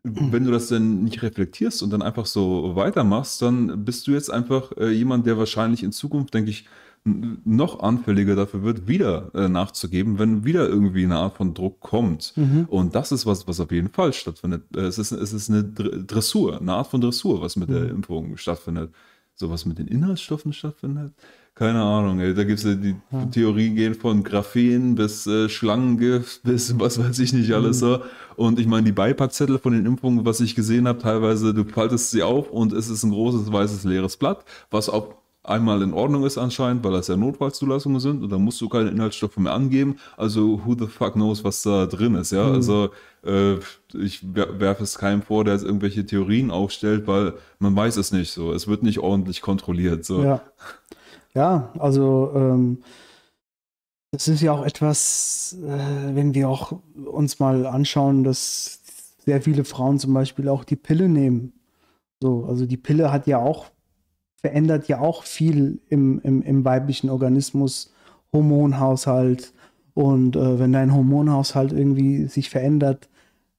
wenn 0.05 0.45
du 0.45 0.51
das 0.51 0.69
dann 0.69 1.05
nicht 1.05 1.23
reflektierst 1.23 1.83
und 1.83 1.91
dann 1.91 2.03
einfach 2.03 2.27
so 2.27 2.77
weitermachst, 2.77 3.43
dann 3.43 3.85
bist 3.85 4.07
du 4.07 4.13
jetzt 4.13 4.31
einfach 4.31 4.73
äh, 4.77 4.91
jemand, 4.91 5.27
der 5.27 5.37
wahrscheinlich 5.37 5.83
in 5.83 5.93
Zukunft, 5.93 6.35
denke 6.35 6.51
ich, 6.51 6.67
noch 7.05 7.81
anfälliger 7.81 8.37
dafür 8.37 8.63
wird, 8.63 8.87
wieder 8.89 9.31
äh, 9.35 9.49
nachzugeben, 9.49 10.19
wenn 10.19 10.45
wieder 10.45 10.69
irgendwie 10.69 11.05
eine 11.05 11.17
Art 11.17 11.37
von 11.37 11.55
Druck 11.55 11.81
kommt. 11.81 12.35
Und 12.69 12.95
das 12.95 13.13
ist 13.13 13.25
was, 13.27 13.49
was 13.49 13.61
auf 13.61 13.73
jeden 13.73 13.89
Fall 13.89 14.13
stattfindet. 14.13 14.65
Äh, 14.77 14.81
Es 14.81 14.99
ist, 14.99 15.13
es 15.13 15.33
ist 15.33 15.49
eine 15.51 15.65
Dr- 15.65 15.97
Dressur, 16.07 16.61
eine 16.61 16.73
Art 16.75 16.89
von 16.89 17.01
Dressur, 17.01 17.41
was 17.41 17.57
mit 17.57 17.69
der 17.71 17.89
Impfung 17.91 18.37
stattfindet. 18.37 18.93
So 19.35 19.51
was 19.51 19.65
mit 19.67 19.79
den 19.79 19.87
Inhaltsstoffen 19.87 20.53
stattfindet. 20.53 21.13
Keine 21.55 21.81
Ahnung, 21.83 22.21
ey. 22.21 22.35
da 22.35 22.45
gibt 22.45 22.59
es 22.61 22.65
ja 22.65 22.75
die 22.75 22.95
Theorien 23.33 23.75
gehen 23.77 23.95
von 23.95 24.23
Graphen 24.25 24.95
bis 24.97 25.27
äh, 25.29 25.49
Schlangengift 25.49 26.43
bis 26.45 26.79
was 26.79 26.99
weiß 26.99 27.19
ich 27.21 27.33
nicht 27.33 27.53
alles 27.53 27.79
so. 27.79 28.01
Und 28.37 28.59
ich 28.61 28.67
meine, 28.67 28.85
die 28.87 28.93
Beipackzettel 28.93 29.59
von 29.59 29.73
den 29.73 29.87
Impfungen, 29.87 30.25
was 30.25 30.41
ich 30.41 30.55
gesehen 30.57 30.87
habe, 30.89 30.99
teilweise, 31.01 31.55
du 31.55 31.65
faltest 31.65 32.11
sie 32.11 32.23
auf 32.23 32.51
und 32.51 32.73
es 32.73 32.89
ist 32.89 33.03
ein 33.05 33.11
großes 33.11 33.51
weißes 33.53 33.85
leeres 33.85 34.17
Blatt, 34.17 34.45
was 34.71 34.89
auch 34.89 35.15
einmal 35.49 35.83
in 35.83 35.93
Ordnung 35.93 36.25
ist 36.25 36.39
anscheinend, 36.39 36.85
weil 36.85 36.93
das 36.93 37.09
ja 37.09 37.17
Notfallzulassungen 37.17 38.01
sind 38.01 38.23
und 38.23 38.31
da 38.31 38.39
musst 38.39 38.61
du 38.61 38.69
keine 38.69 38.91
Inhaltsstoffe 38.91 39.37
mehr 39.39 39.53
angeben. 39.53 39.97
Also 40.17 40.61
who 40.65 40.75
the 40.79 40.87
fuck 40.87 41.15
knows, 41.15 41.43
was 41.45 41.63
da 41.63 41.87
drin 41.87 42.15
ist, 42.15 42.33
ja. 42.33 42.45
Also 42.51 42.91
äh, 43.25 43.55
ich 43.95 44.21
wer- 44.35 44.61
werfe 44.61 44.85
es 44.85 44.99
keinem 44.99 45.23
vor, 45.23 45.45
der 45.45 45.55
jetzt 45.55 45.65
irgendwelche 45.65 46.05
Theorien 46.07 46.51
aufstellt, 46.51 47.07
weil 47.07 47.35
man 47.59 47.75
weiß 47.75 47.97
es 47.97 48.13
nicht 48.13 48.31
so. 48.31 48.53
Es 48.53 48.69
wird 48.69 48.83
nicht 48.83 48.99
ordentlich 48.99 49.43
kontrolliert. 49.43 50.05
So. 50.05 50.23
Ja. 50.23 50.43
Ja, 51.35 51.73
also 51.79 52.33
ähm, 52.35 52.79
das 54.11 54.27
ist 54.29 54.41
ja 54.41 54.53
auch 54.53 54.65
etwas, 54.65 55.57
äh, 55.63 56.15
wenn 56.15 56.35
wir 56.35 56.49
auch 56.49 56.73
uns 57.05 57.39
mal 57.39 57.67
anschauen, 57.67 58.25
dass 58.25 58.81
sehr 59.25 59.43
viele 59.43 59.65
Frauen 59.65 59.99
zum 59.99 60.15
Beispiel 60.15 60.49
auch 60.49 60.65
die 60.65 60.77
Pille 60.77 61.09
nehmen. 61.09 61.53
So, 62.21 62.47
also 62.49 62.65
die 62.67 62.79
Pille 62.79 63.13
hat 63.13 63.27
ja 63.27 63.39
auch, 63.39 63.67
verändert 64.41 64.89
ja 64.89 65.01
auch 65.01 65.25
viel 65.25 65.81
im, 65.89 66.21
im, 66.23 66.43
im 66.43 66.65
weiblichen 66.65 67.11
Organismus, 67.11 67.93
Hormonhaushalt. 68.33 69.53
Und 69.95 70.37
äh, 70.37 70.59
wenn 70.59 70.73
dein 70.73 70.95
Hormonhaushalt 70.95 71.73
irgendwie 71.73 72.27
sich 72.27 72.51
verändert, 72.51 73.09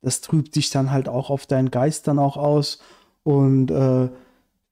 das 0.02 0.22
trübt 0.22 0.54
sich 0.54 0.70
dann 0.70 0.92
halt 0.92 1.10
auch 1.10 1.30
auf 1.30 1.46
deinen 1.46 1.72
Geist 1.72 2.08
dann 2.08 2.20
auch 2.20 2.38
aus. 2.38 2.80
Und 3.24 3.72
äh, 3.72 4.10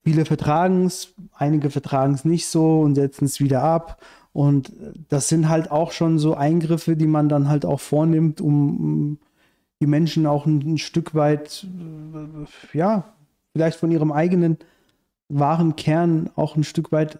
Viele 0.08 0.24
vertragen 0.24 0.86
es, 0.86 1.12
einige 1.34 1.68
vertragen 1.68 2.14
es 2.14 2.24
nicht 2.24 2.46
so 2.46 2.80
und 2.80 2.94
setzen 2.94 3.26
es 3.26 3.40
wieder 3.40 3.62
ab. 3.62 4.00
Und 4.32 4.72
das 5.10 5.28
sind 5.28 5.50
halt 5.50 5.70
auch 5.70 5.92
schon 5.92 6.18
so 6.18 6.32
Eingriffe, 6.32 6.96
die 6.96 7.06
man 7.06 7.28
dann 7.28 7.50
halt 7.50 7.66
auch 7.66 7.80
vornimmt, 7.80 8.40
um 8.40 8.78
um 8.78 9.18
die 9.82 9.86
Menschen 9.86 10.26
auch 10.26 10.46
ein, 10.46 10.60
ein 10.60 10.78
Stück 10.78 11.14
weit, 11.14 11.66
äh, 12.72 12.78
ja, 12.78 13.12
vielleicht 13.52 13.78
von 13.78 13.90
ihrem 13.90 14.10
eigenen 14.10 14.56
wahren 15.28 15.76
Kern 15.76 16.30
auch 16.36 16.56
ein 16.56 16.64
Stück 16.64 16.92
weit 16.92 17.18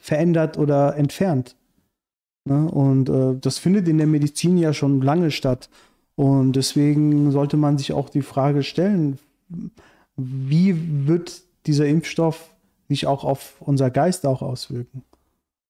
verändert 0.00 0.58
oder 0.58 0.96
entfernt. 0.96 1.56
Ne? 2.44 2.68
Und 2.70 3.08
äh, 3.08 3.36
das 3.40 3.58
findet 3.58 3.88
in 3.88 3.98
der 3.98 4.06
Medizin 4.06 4.58
ja 4.58 4.72
schon 4.72 5.00
lange 5.00 5.30
statt. 5.30 5.68
Und 6.16 6.54
deswegen 6.54 7.30
sollte 7.30 7.56
man 7.56 7.78
sich 7.78 7.92
auch 7.92 8.08
die 8.08 8.22
Frage 8.22 8.62
stellen, 8.62 9.18
wie 10.16 11.06
wird 11.06 11.42
dieser 11.66 11.86
Impfstoff 11.86 12.54
sich 12.88 13.06
auch 13.06 13.24
auf 13.24 13.56
unser 13.60 13.90
Geist 13.90 14.26
auch 14.26 14.42
auswirken? 14.42 15.04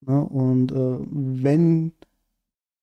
Ne? 0.00 0.22
Und 0.22 0.72
äh, 0.72 0.98
wenn 1.10 1.92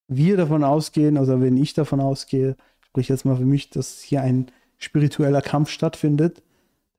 wir 0.08 0.38
davon 0.38 0.64
ausgehen, 0.64 1.18
also 1.18 1.42
wenn 1.42 1.58
ich 1.58 1.74
davon 1.74 2.00
ausgehe, 2.00 2.56
sprich 2.82 3.10
jetzt 3.10 3.26
mal 3.26 3.38
für 3.38 3.46
mich, 3.46 3.72
dass 3.72 4.02
hier 4.02 4.22
ein 4.22 4.48
spiritueller 4.78 5.42
Kampf 5.42 5.70
stattfindet, 5.70 6.44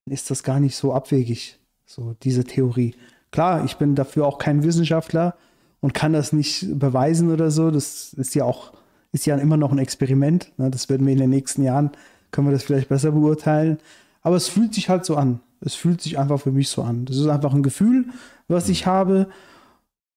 dann 0.05 0.15
ist 0.15 0.31
das 0.31 0.43
gar 0.43 0.59
nicht 0.59 0.77
so 0.77 0.93
abwegig, 0.93 1.61
so 1.87 2.15
diese 2.23 2.45
Theorie. 2.45 2.95
Klar, 3.31 3.65
ich 3.65 3.77
bin 3.77 3.95
dafür 3.95 4.27
auch 4.27 4.39
kein 4.39 4.63
Wissenschaftler 4.65 5.37
und 5.81 5.95
kann 5.95 6.13
das 6.13 6.33
nicht 6.33 6.79
beweisen 6.79 7.31
oder 7.31 7.51
so. 7.51 7.71
Das 7.71 8.13
ist 8.13 8.35
ja 8.35 8.45
auch, 8.45 8.73
ist 9.13 9.27
ja 9.27 9.37
immer 9.37 9.57
noch 9.57 9.73
ein 9.73 9.79
Experiment. 9.79 10.53
Ne? 10.59 10.71
Das 10.71 10.89
werden 10.89 11.07
wir 11.07 11.13
in 11.13 11.21
den 11.21 11.31
nächsten 11.31 11.63
Jahren, 11.63 11.91
können 12.33 12.49
wir 12.49 12.53
das 12.53 12.65
vielleicht 12.65 12.89
besser 12.89 13.13
beurteilen. 13.13 13.79
Aber 14.23 14.37
es 14.37 14.49
fühlt 14.49 14.75
sich 14.75 14.89
halt 14.89 15.05
so 15.05 15.17
an. 15.17 15.41
Es 15.61 15.75
fühlt 15.75 16.01
sich 16.01 16.19
einfach 16.19 16.41
für 16.41 16.51
mich 16.51 16.69
so 16.69 16.83
an. 16.83 17.05
Das 17.05 17.17
ist 17.17 17.29
einfach 17.29 17.55
ein 17.55 17.63
Gefühl, 17.63 18.07
was 18.49 18.69
ich 18.69 18.87
habe. 18.87 19.29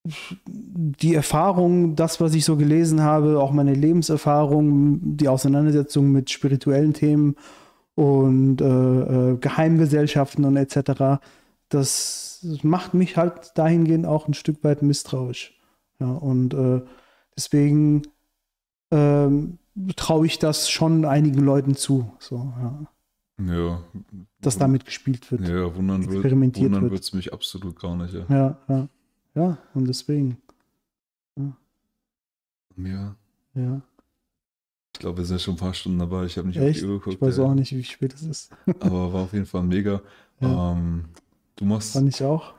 Die 0.05 1.13
Erfahrung, 1.13 1.95
das, 1.95 2.19
was 2.19 2.33
ich 2.33 2.45
so 2.45 2.55
gelesen 2.55 3.01
habe, 3.01 3.39
auch 3.39 3.51
meine 3.51 3.73
Lebenserfahrung, 3.73 5.17
die 5.17 5.27
Auseinandersetzung 5.27 6.11
mit 6.11 6.29
spirituellen 6.29 6.93
Themen 6.93 7.35
und 7.95 8.61
äh, 8.61 8.65
äh, 8.65 9.37
Geheimgesellschaften 9.37 10.45
und 10.45 10.55
etc., 10.55 11.19
das 11.69 12.45
macht 12.63 12.93
mich 12.93 13.17
halt 13.17 13.57
dahingehend 13.57 14.05
auch 14.05 14.27
ein 14.27 14.33
Stück 14.33 14.63
weit 14.63 14.81
misstrauisch. 14.81 15.59
Ja, 15.99 16.11
und 16.11 16.53
äh, 16.53 16.81
deswegen 17.35 18.03
ähm, 18.91 19.59
traue 19.95 20.25
ich 20.25 20.39
das 20.39 20.69
schon 20.69 21.05
einigen 21.05 21.41
Leuten 21.43 21.75
zu, 21.75 22.13
so, 22.19 22.53
ja, 22.57 22.87
Ja, 23.53 23.83
dass 24.41 24.57
damit 24.57 24.85
gespielt 24.85 25.31
wird. 25.31 25.47
ja 25.47 25.75
wundern, 25.75 26.03
experimentiert 26.03 26.71
wundern 26.71 26.91
wird. 26.91 27.01
es 27.01 27.13
mich 27.13 27.33
absolut 27.33 27.79
gar 27.79 27.95
nicht. 27.95 28.13
Ja. 28.13 28.25
Ja, 28.29 28.57
ja, 28.67 28.87
ja, 29.35 29.57
und 29.73 29.87
deswegen, 29.87 30.37
ja. 31.37 33.15
ja. 33.55 33.81
Ich 34.93 34.99
glaube, 34.99 35.19
wir 35.19 35.25
sind 35.25 35.41
schon 35.41 35.53
ein 35.53 35.59
paar 35.59 35.73
Stunden 35.73 35.99
dabei. 35.99 36.25
Ich 36.25 36.37
habe 36.37 36.47
nicht 36.47 36.59
auf 36.59 36.65
Echt? 36.65 36.81
die 36.81 36.85
Uhr 36.85 36.97
geguckt. 36.97 37.15
Ich 37.15 37.21
weiß 37.21 37.37
ja. 37.37 37.43
auch 37.45 37.53
nicht, 37.53 37.71
wie 37.73 37.83
spät 37.83 38.13
es 38.13 38.23
ist. 38.23 38.51
Aber 38.81 39.13
war 39.13 39.21
auf 39.23 39.33
jeden 39.33 39.45
Fall 39.45 39.63
mega. 39.63 40.01
Ja. 40.41 40.73
Ähm, 40.73 41.05
du 41.59 41.65
machst, 41.65 41.93
Fand 41.93 42.09
ich 42.09 42.23
auch. 42.23 42.53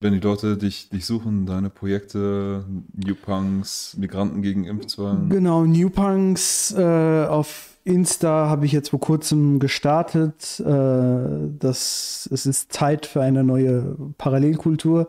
wenn 0.00 0.12
die 0.12 0.20
Leute 0.20 0.56
dich, 0.56 0.90
dich 0.90 1.06
suchen, 1.06 1.46
deine 1.46 1.70
Projekte, 1.70 2.64
New 2.92 3.14
Punks, 3.14 3.96
Migranten 3.98 4.42
gegen 4.42 4.64
Impfzwang. 4.64 5.30
Genau, 5.30 5.64
New 5.64 5.88
Punks 5.90 6.72
äh, 6.76 7.26
auf 7.26 7.70
Insta 7.84 8.48
habe 8.48 8.66
ich 8.66 8.72
jetzt 8.72 8.90
vor 8.90 9.00
kurzem 9.00 9.58
gestartet. 9.58 10.60
Äh, 10.60 11.48
das, 11.58 12.28
es 12.32 12.46
ist 12.46 12.72
Zeit 12.72 13.06
für 13.06 13.22
eine 13.22 13.44
neue 13.44 13.96
Parallelkultur. 14.18 15.08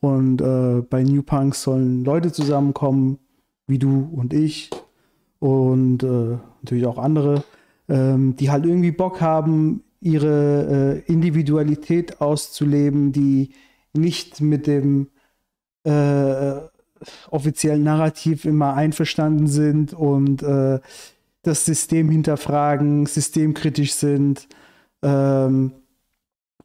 Und 0.00 0.40
äh, 0.40 0.82
bei 0.82 1.02
New 1.02 1.22
Punks 1.22 1.62
sollen 1.62 2.04
Leute 2.04 2.30
zusammenkommen, 2.32 3.18
wie 3.66 3.78
du 3.78 4.08
und 4.12 4.32
ich. 4.32 4.70
Und 5.38 6.02
äh, 6.02 6.38
natürlich 6.62 6.86
auch 6.86 6.98
andere, 6.98 7.42
ähm, 7.88 8.36
die 8.36 8.50
halt 8.50 8.64
irgendwie 8.64 8.90
Bock 8.92 9.20
haben, 9.20 9.82
ihre 10.06 11.02
äh, 11.06 11.12
Individualität 11.12 12.20
auszuleben, 12.20 13.12
die 13.12 13.50
nicht 13.92 14.40
mit 14.40 14.66
dem 14.66 15.08
äh, 15.84 16.54
offiziellen 17.30 17.82
Narrativ 17.82 18.44
immer 18.44 18.74
einverstanden 18.74 19.46
sind 19.48 19.92
und 19.92 20.42
äh, 20.42 20.80
das 21.42 21.64
System 21.64 22.10
hinterfragen, 22.10 23.06
systemkritisch 23.06 23.92
sind, 23.92 24.48
ähm, 25.02 25.72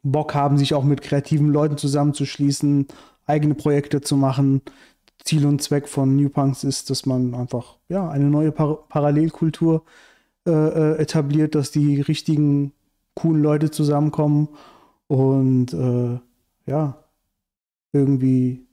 Bock 0.02 0.34
haben, 0.34 0.58
sich 0.58 0.74
auch 0.74 0.84
mit 0.84 1.02
kreativen 1.02 1.48
Leuten 1.48 1.76
zusammenzuschließen, 1.76 2.86
eigene 3.26 3.54
Projekte 3.54 4.00
zu 4.00 4.16
machen. 4.16 4.62
Ziel 5.24 5.46
und 5.46 5.62
Zweck 5.62 5.88
von 5.88 6.16
New 6.16 6.28
Punks 6.28 6.64
ist, 6.64 6.90
dass 6.90 7.06
man 7.06 7.34
einfach 7.34 7.78
ja, 7.88 8.08
eine 8.08 8.24
neue 8.24 8.50
Par 8.50 8.88
Parallelkultur 8.88 9.84
äh, 10.44 10.50
äh, 10.50 10.98
etabliert, 10.98 11.54
dass 11.54 11.70
die 11.70 12.00
richtigen, 12.00 12.72
coolen 13.14 13.42
Leute 13.42 13.70
zusammenkommen 13.70 14.48
und 15.06 15.72
äh, 15.72 16.18
ja, 16.66 16.96
irgendwie 17.92 18.66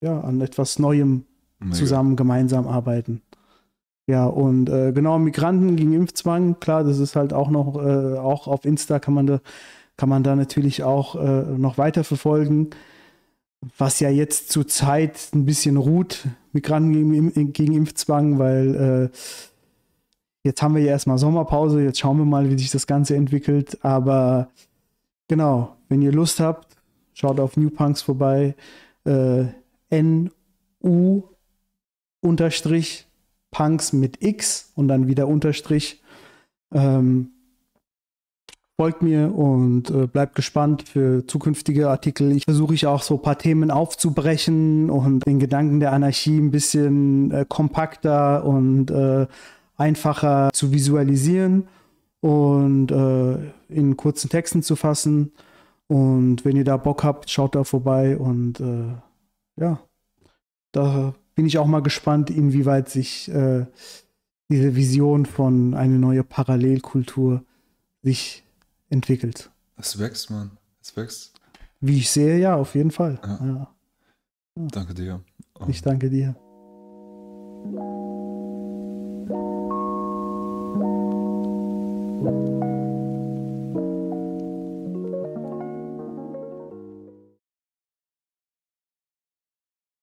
ja, 0.00 0.20
an 0.20 0.40
etwas 0.40 0.78
Neuem 0.78 1.24
Mega. 1.58 1.72
zusammen 1.72 2.16
gemeinsam 2.16 2.66
arbeiten. 2.66 3.22
Ja, 4.06 4.26
und 4.26 4.68
äh, 4.68 4.92
genau, 4.92 5.18
Migranten 5.18 5.76
gegen 5.76 5.94
Impfzwang, 5.94 6.60
klar, 6.60 6.84
das 6.84 6.98
ist 6.98 7.16
halt 7.16 7.32
auch 7.32 7.50
noch, 7.50 7.76
äh, 7.76 8.18
auch 8.18 8.46
auf 8.48 8.66
Insta 8.66 8.98
kann 8.98 9.14
man 9.14 9.26
da, 9.26 9.40
kann 9.96 10.10
man 10.10 10.22
da 10.22 10.36
natürlich 10.36 10.82
auch 10.82 11.16
äh, 11.16 11.42
noch 11.56 11.78
weiter 11.78 12.04
verfolgen. 12.04 12.70
Was 13.78 14.00
ja 14.00 14.10
jetzt 14.10 14.50
zur 14.50 14.68
Zeit 14.68 15.30
ein 15.34 15.46
bisschen 15.46 15.78
ruht, 15.78 16.26
Migranten 16.52 16.92
gegen, 16.92 17.52
gegen 17.54 17.72
Impfzwang, 17.72 18.38
weil 18.38 19.10
äh, 19.10 19.16
Jetzt 20.44 20.60
haben 20.62 20.74
wir 20.74 20.82
ja 20.82 20.90
erstmal 20.90 21.16
Sommerpause, 21.16 21.82
jetzt 21.82 21.98
schauen 21.98 22.18
wir 22.18 22.26
mal, 22.26 22.50
wie 22.50 22.58
sich 22.58 22.70
das 22.70 22.86
Ganze 22.86 23.16
entwickelt. 23.16 23.82
Aber 23.82 24.48
genau, 25.26 25.74
wenn 25.88 26.02
ihr 26.02 26.12
Lust 26.12 26.38
habt, 26.38 26.76
schaut 27.14 27.40
auf 27.40 27.56
New 27.56 27.70
Punks 27.70 28.02
vorbei. 28.02 28.54
Äh, 29.06 29.46
N-U 29.88 31.22
unterstrich 32.20 33.06
Punks 33.50 33.92
mit 33.94 34.22
X 34.22 34.72
und 34.74 34.88
dann 34.88 35.06
wieder 35.06 35.28
Unterstrich. 35.28 36.02
Ähm, 36.72 37.30
folgt 38.76 39.02
mir 39.02 39.34
und 39.34 39.90
äh, 39.90 40.06
bleibt 40.06 40.34
gespannt 40.34 40.88
für 40.88 41.26
zukünftige 41.26 41.88
Artikel. 41.88 42.32
Ich 42.32 42.44
versuche 42.44 42.74
ich 42.74 42.86
auch 42.86 43.02
so 43.02 43.14
ein 43.14 43.22
paar 43.22 43.38
Themen 43.38 43.70
aufzubrechen 43.70 44.90
und 44.90 45.24
den 45.24 45.38
Gedanken 45.38 45.80
der 45.80 45.92
Anarchie 45.92 46.38
ein 46.38 46.50
bisschen 46.50 47.30
äh, 47.30 47.46
kompakter 47.48 48.44
und 48.44 48.90
äh, 48.90 49.26
einfacher 49.76 50.50
zu 50.52 50.72
visualisieren 50.72 51.68
und 52.20 52.90
äh, 52.90 53.52
in 53.68 53.96
kurzen 53.96 54.30
Texten 54.30 54.62
zu 54.62 54.76
fassen. 54.76 55.32
Und 55.86 56.44
wenn 56.44 56.56
ihr 56.56 56.64
da 56.64 56.76
Bock 56.76 57.04
habt, 57.04 57.30
schaut 57.30 57.54
da 57.54 57.64
vorbei 57.64 58.16
und 58.16 58.60
äh, 58.60 58.94
ja, 59.60 59.80
da 60.72 61.14
bin 61.34 61.46
ich 61.46 61.58
auch 61.58 61.66
mal 61.66 61.82
gespannt, 61.82 62.30
inwieweit 62.30 62.88
sich 62.88 63.28
äh, 63.30 63.66
diese 64.50 64.76
Vision 64.76 65.26
von 65.26 65.74
eine 65.74 65.98
neue 65.98 66.24
Parallelkultur 66.24 67.44
sich 68.02 68.44
entwickelt. 68.88 69.50
Es 69.76 69.98
wächst, 69.98 70.30
Mann. 70.30 70.52
Es 70.80 70.96
wächst. 70.96 71.34
Wie 71.80 71.98
ich 71.98 72.10
sehe, 72.10 72.38
ja, 72.38 72.56
auf 72.56 72.74
jeden 72.74 72.90
Fall. 72.90 73.18
Ja. 73.22 73.46
Ja. 73.46 73.74
Danke 74.54 74.94
dir. 74.94 75.20
Ich 75.66 75.82
danke 75.82 76.10
dir. 76.10 76.36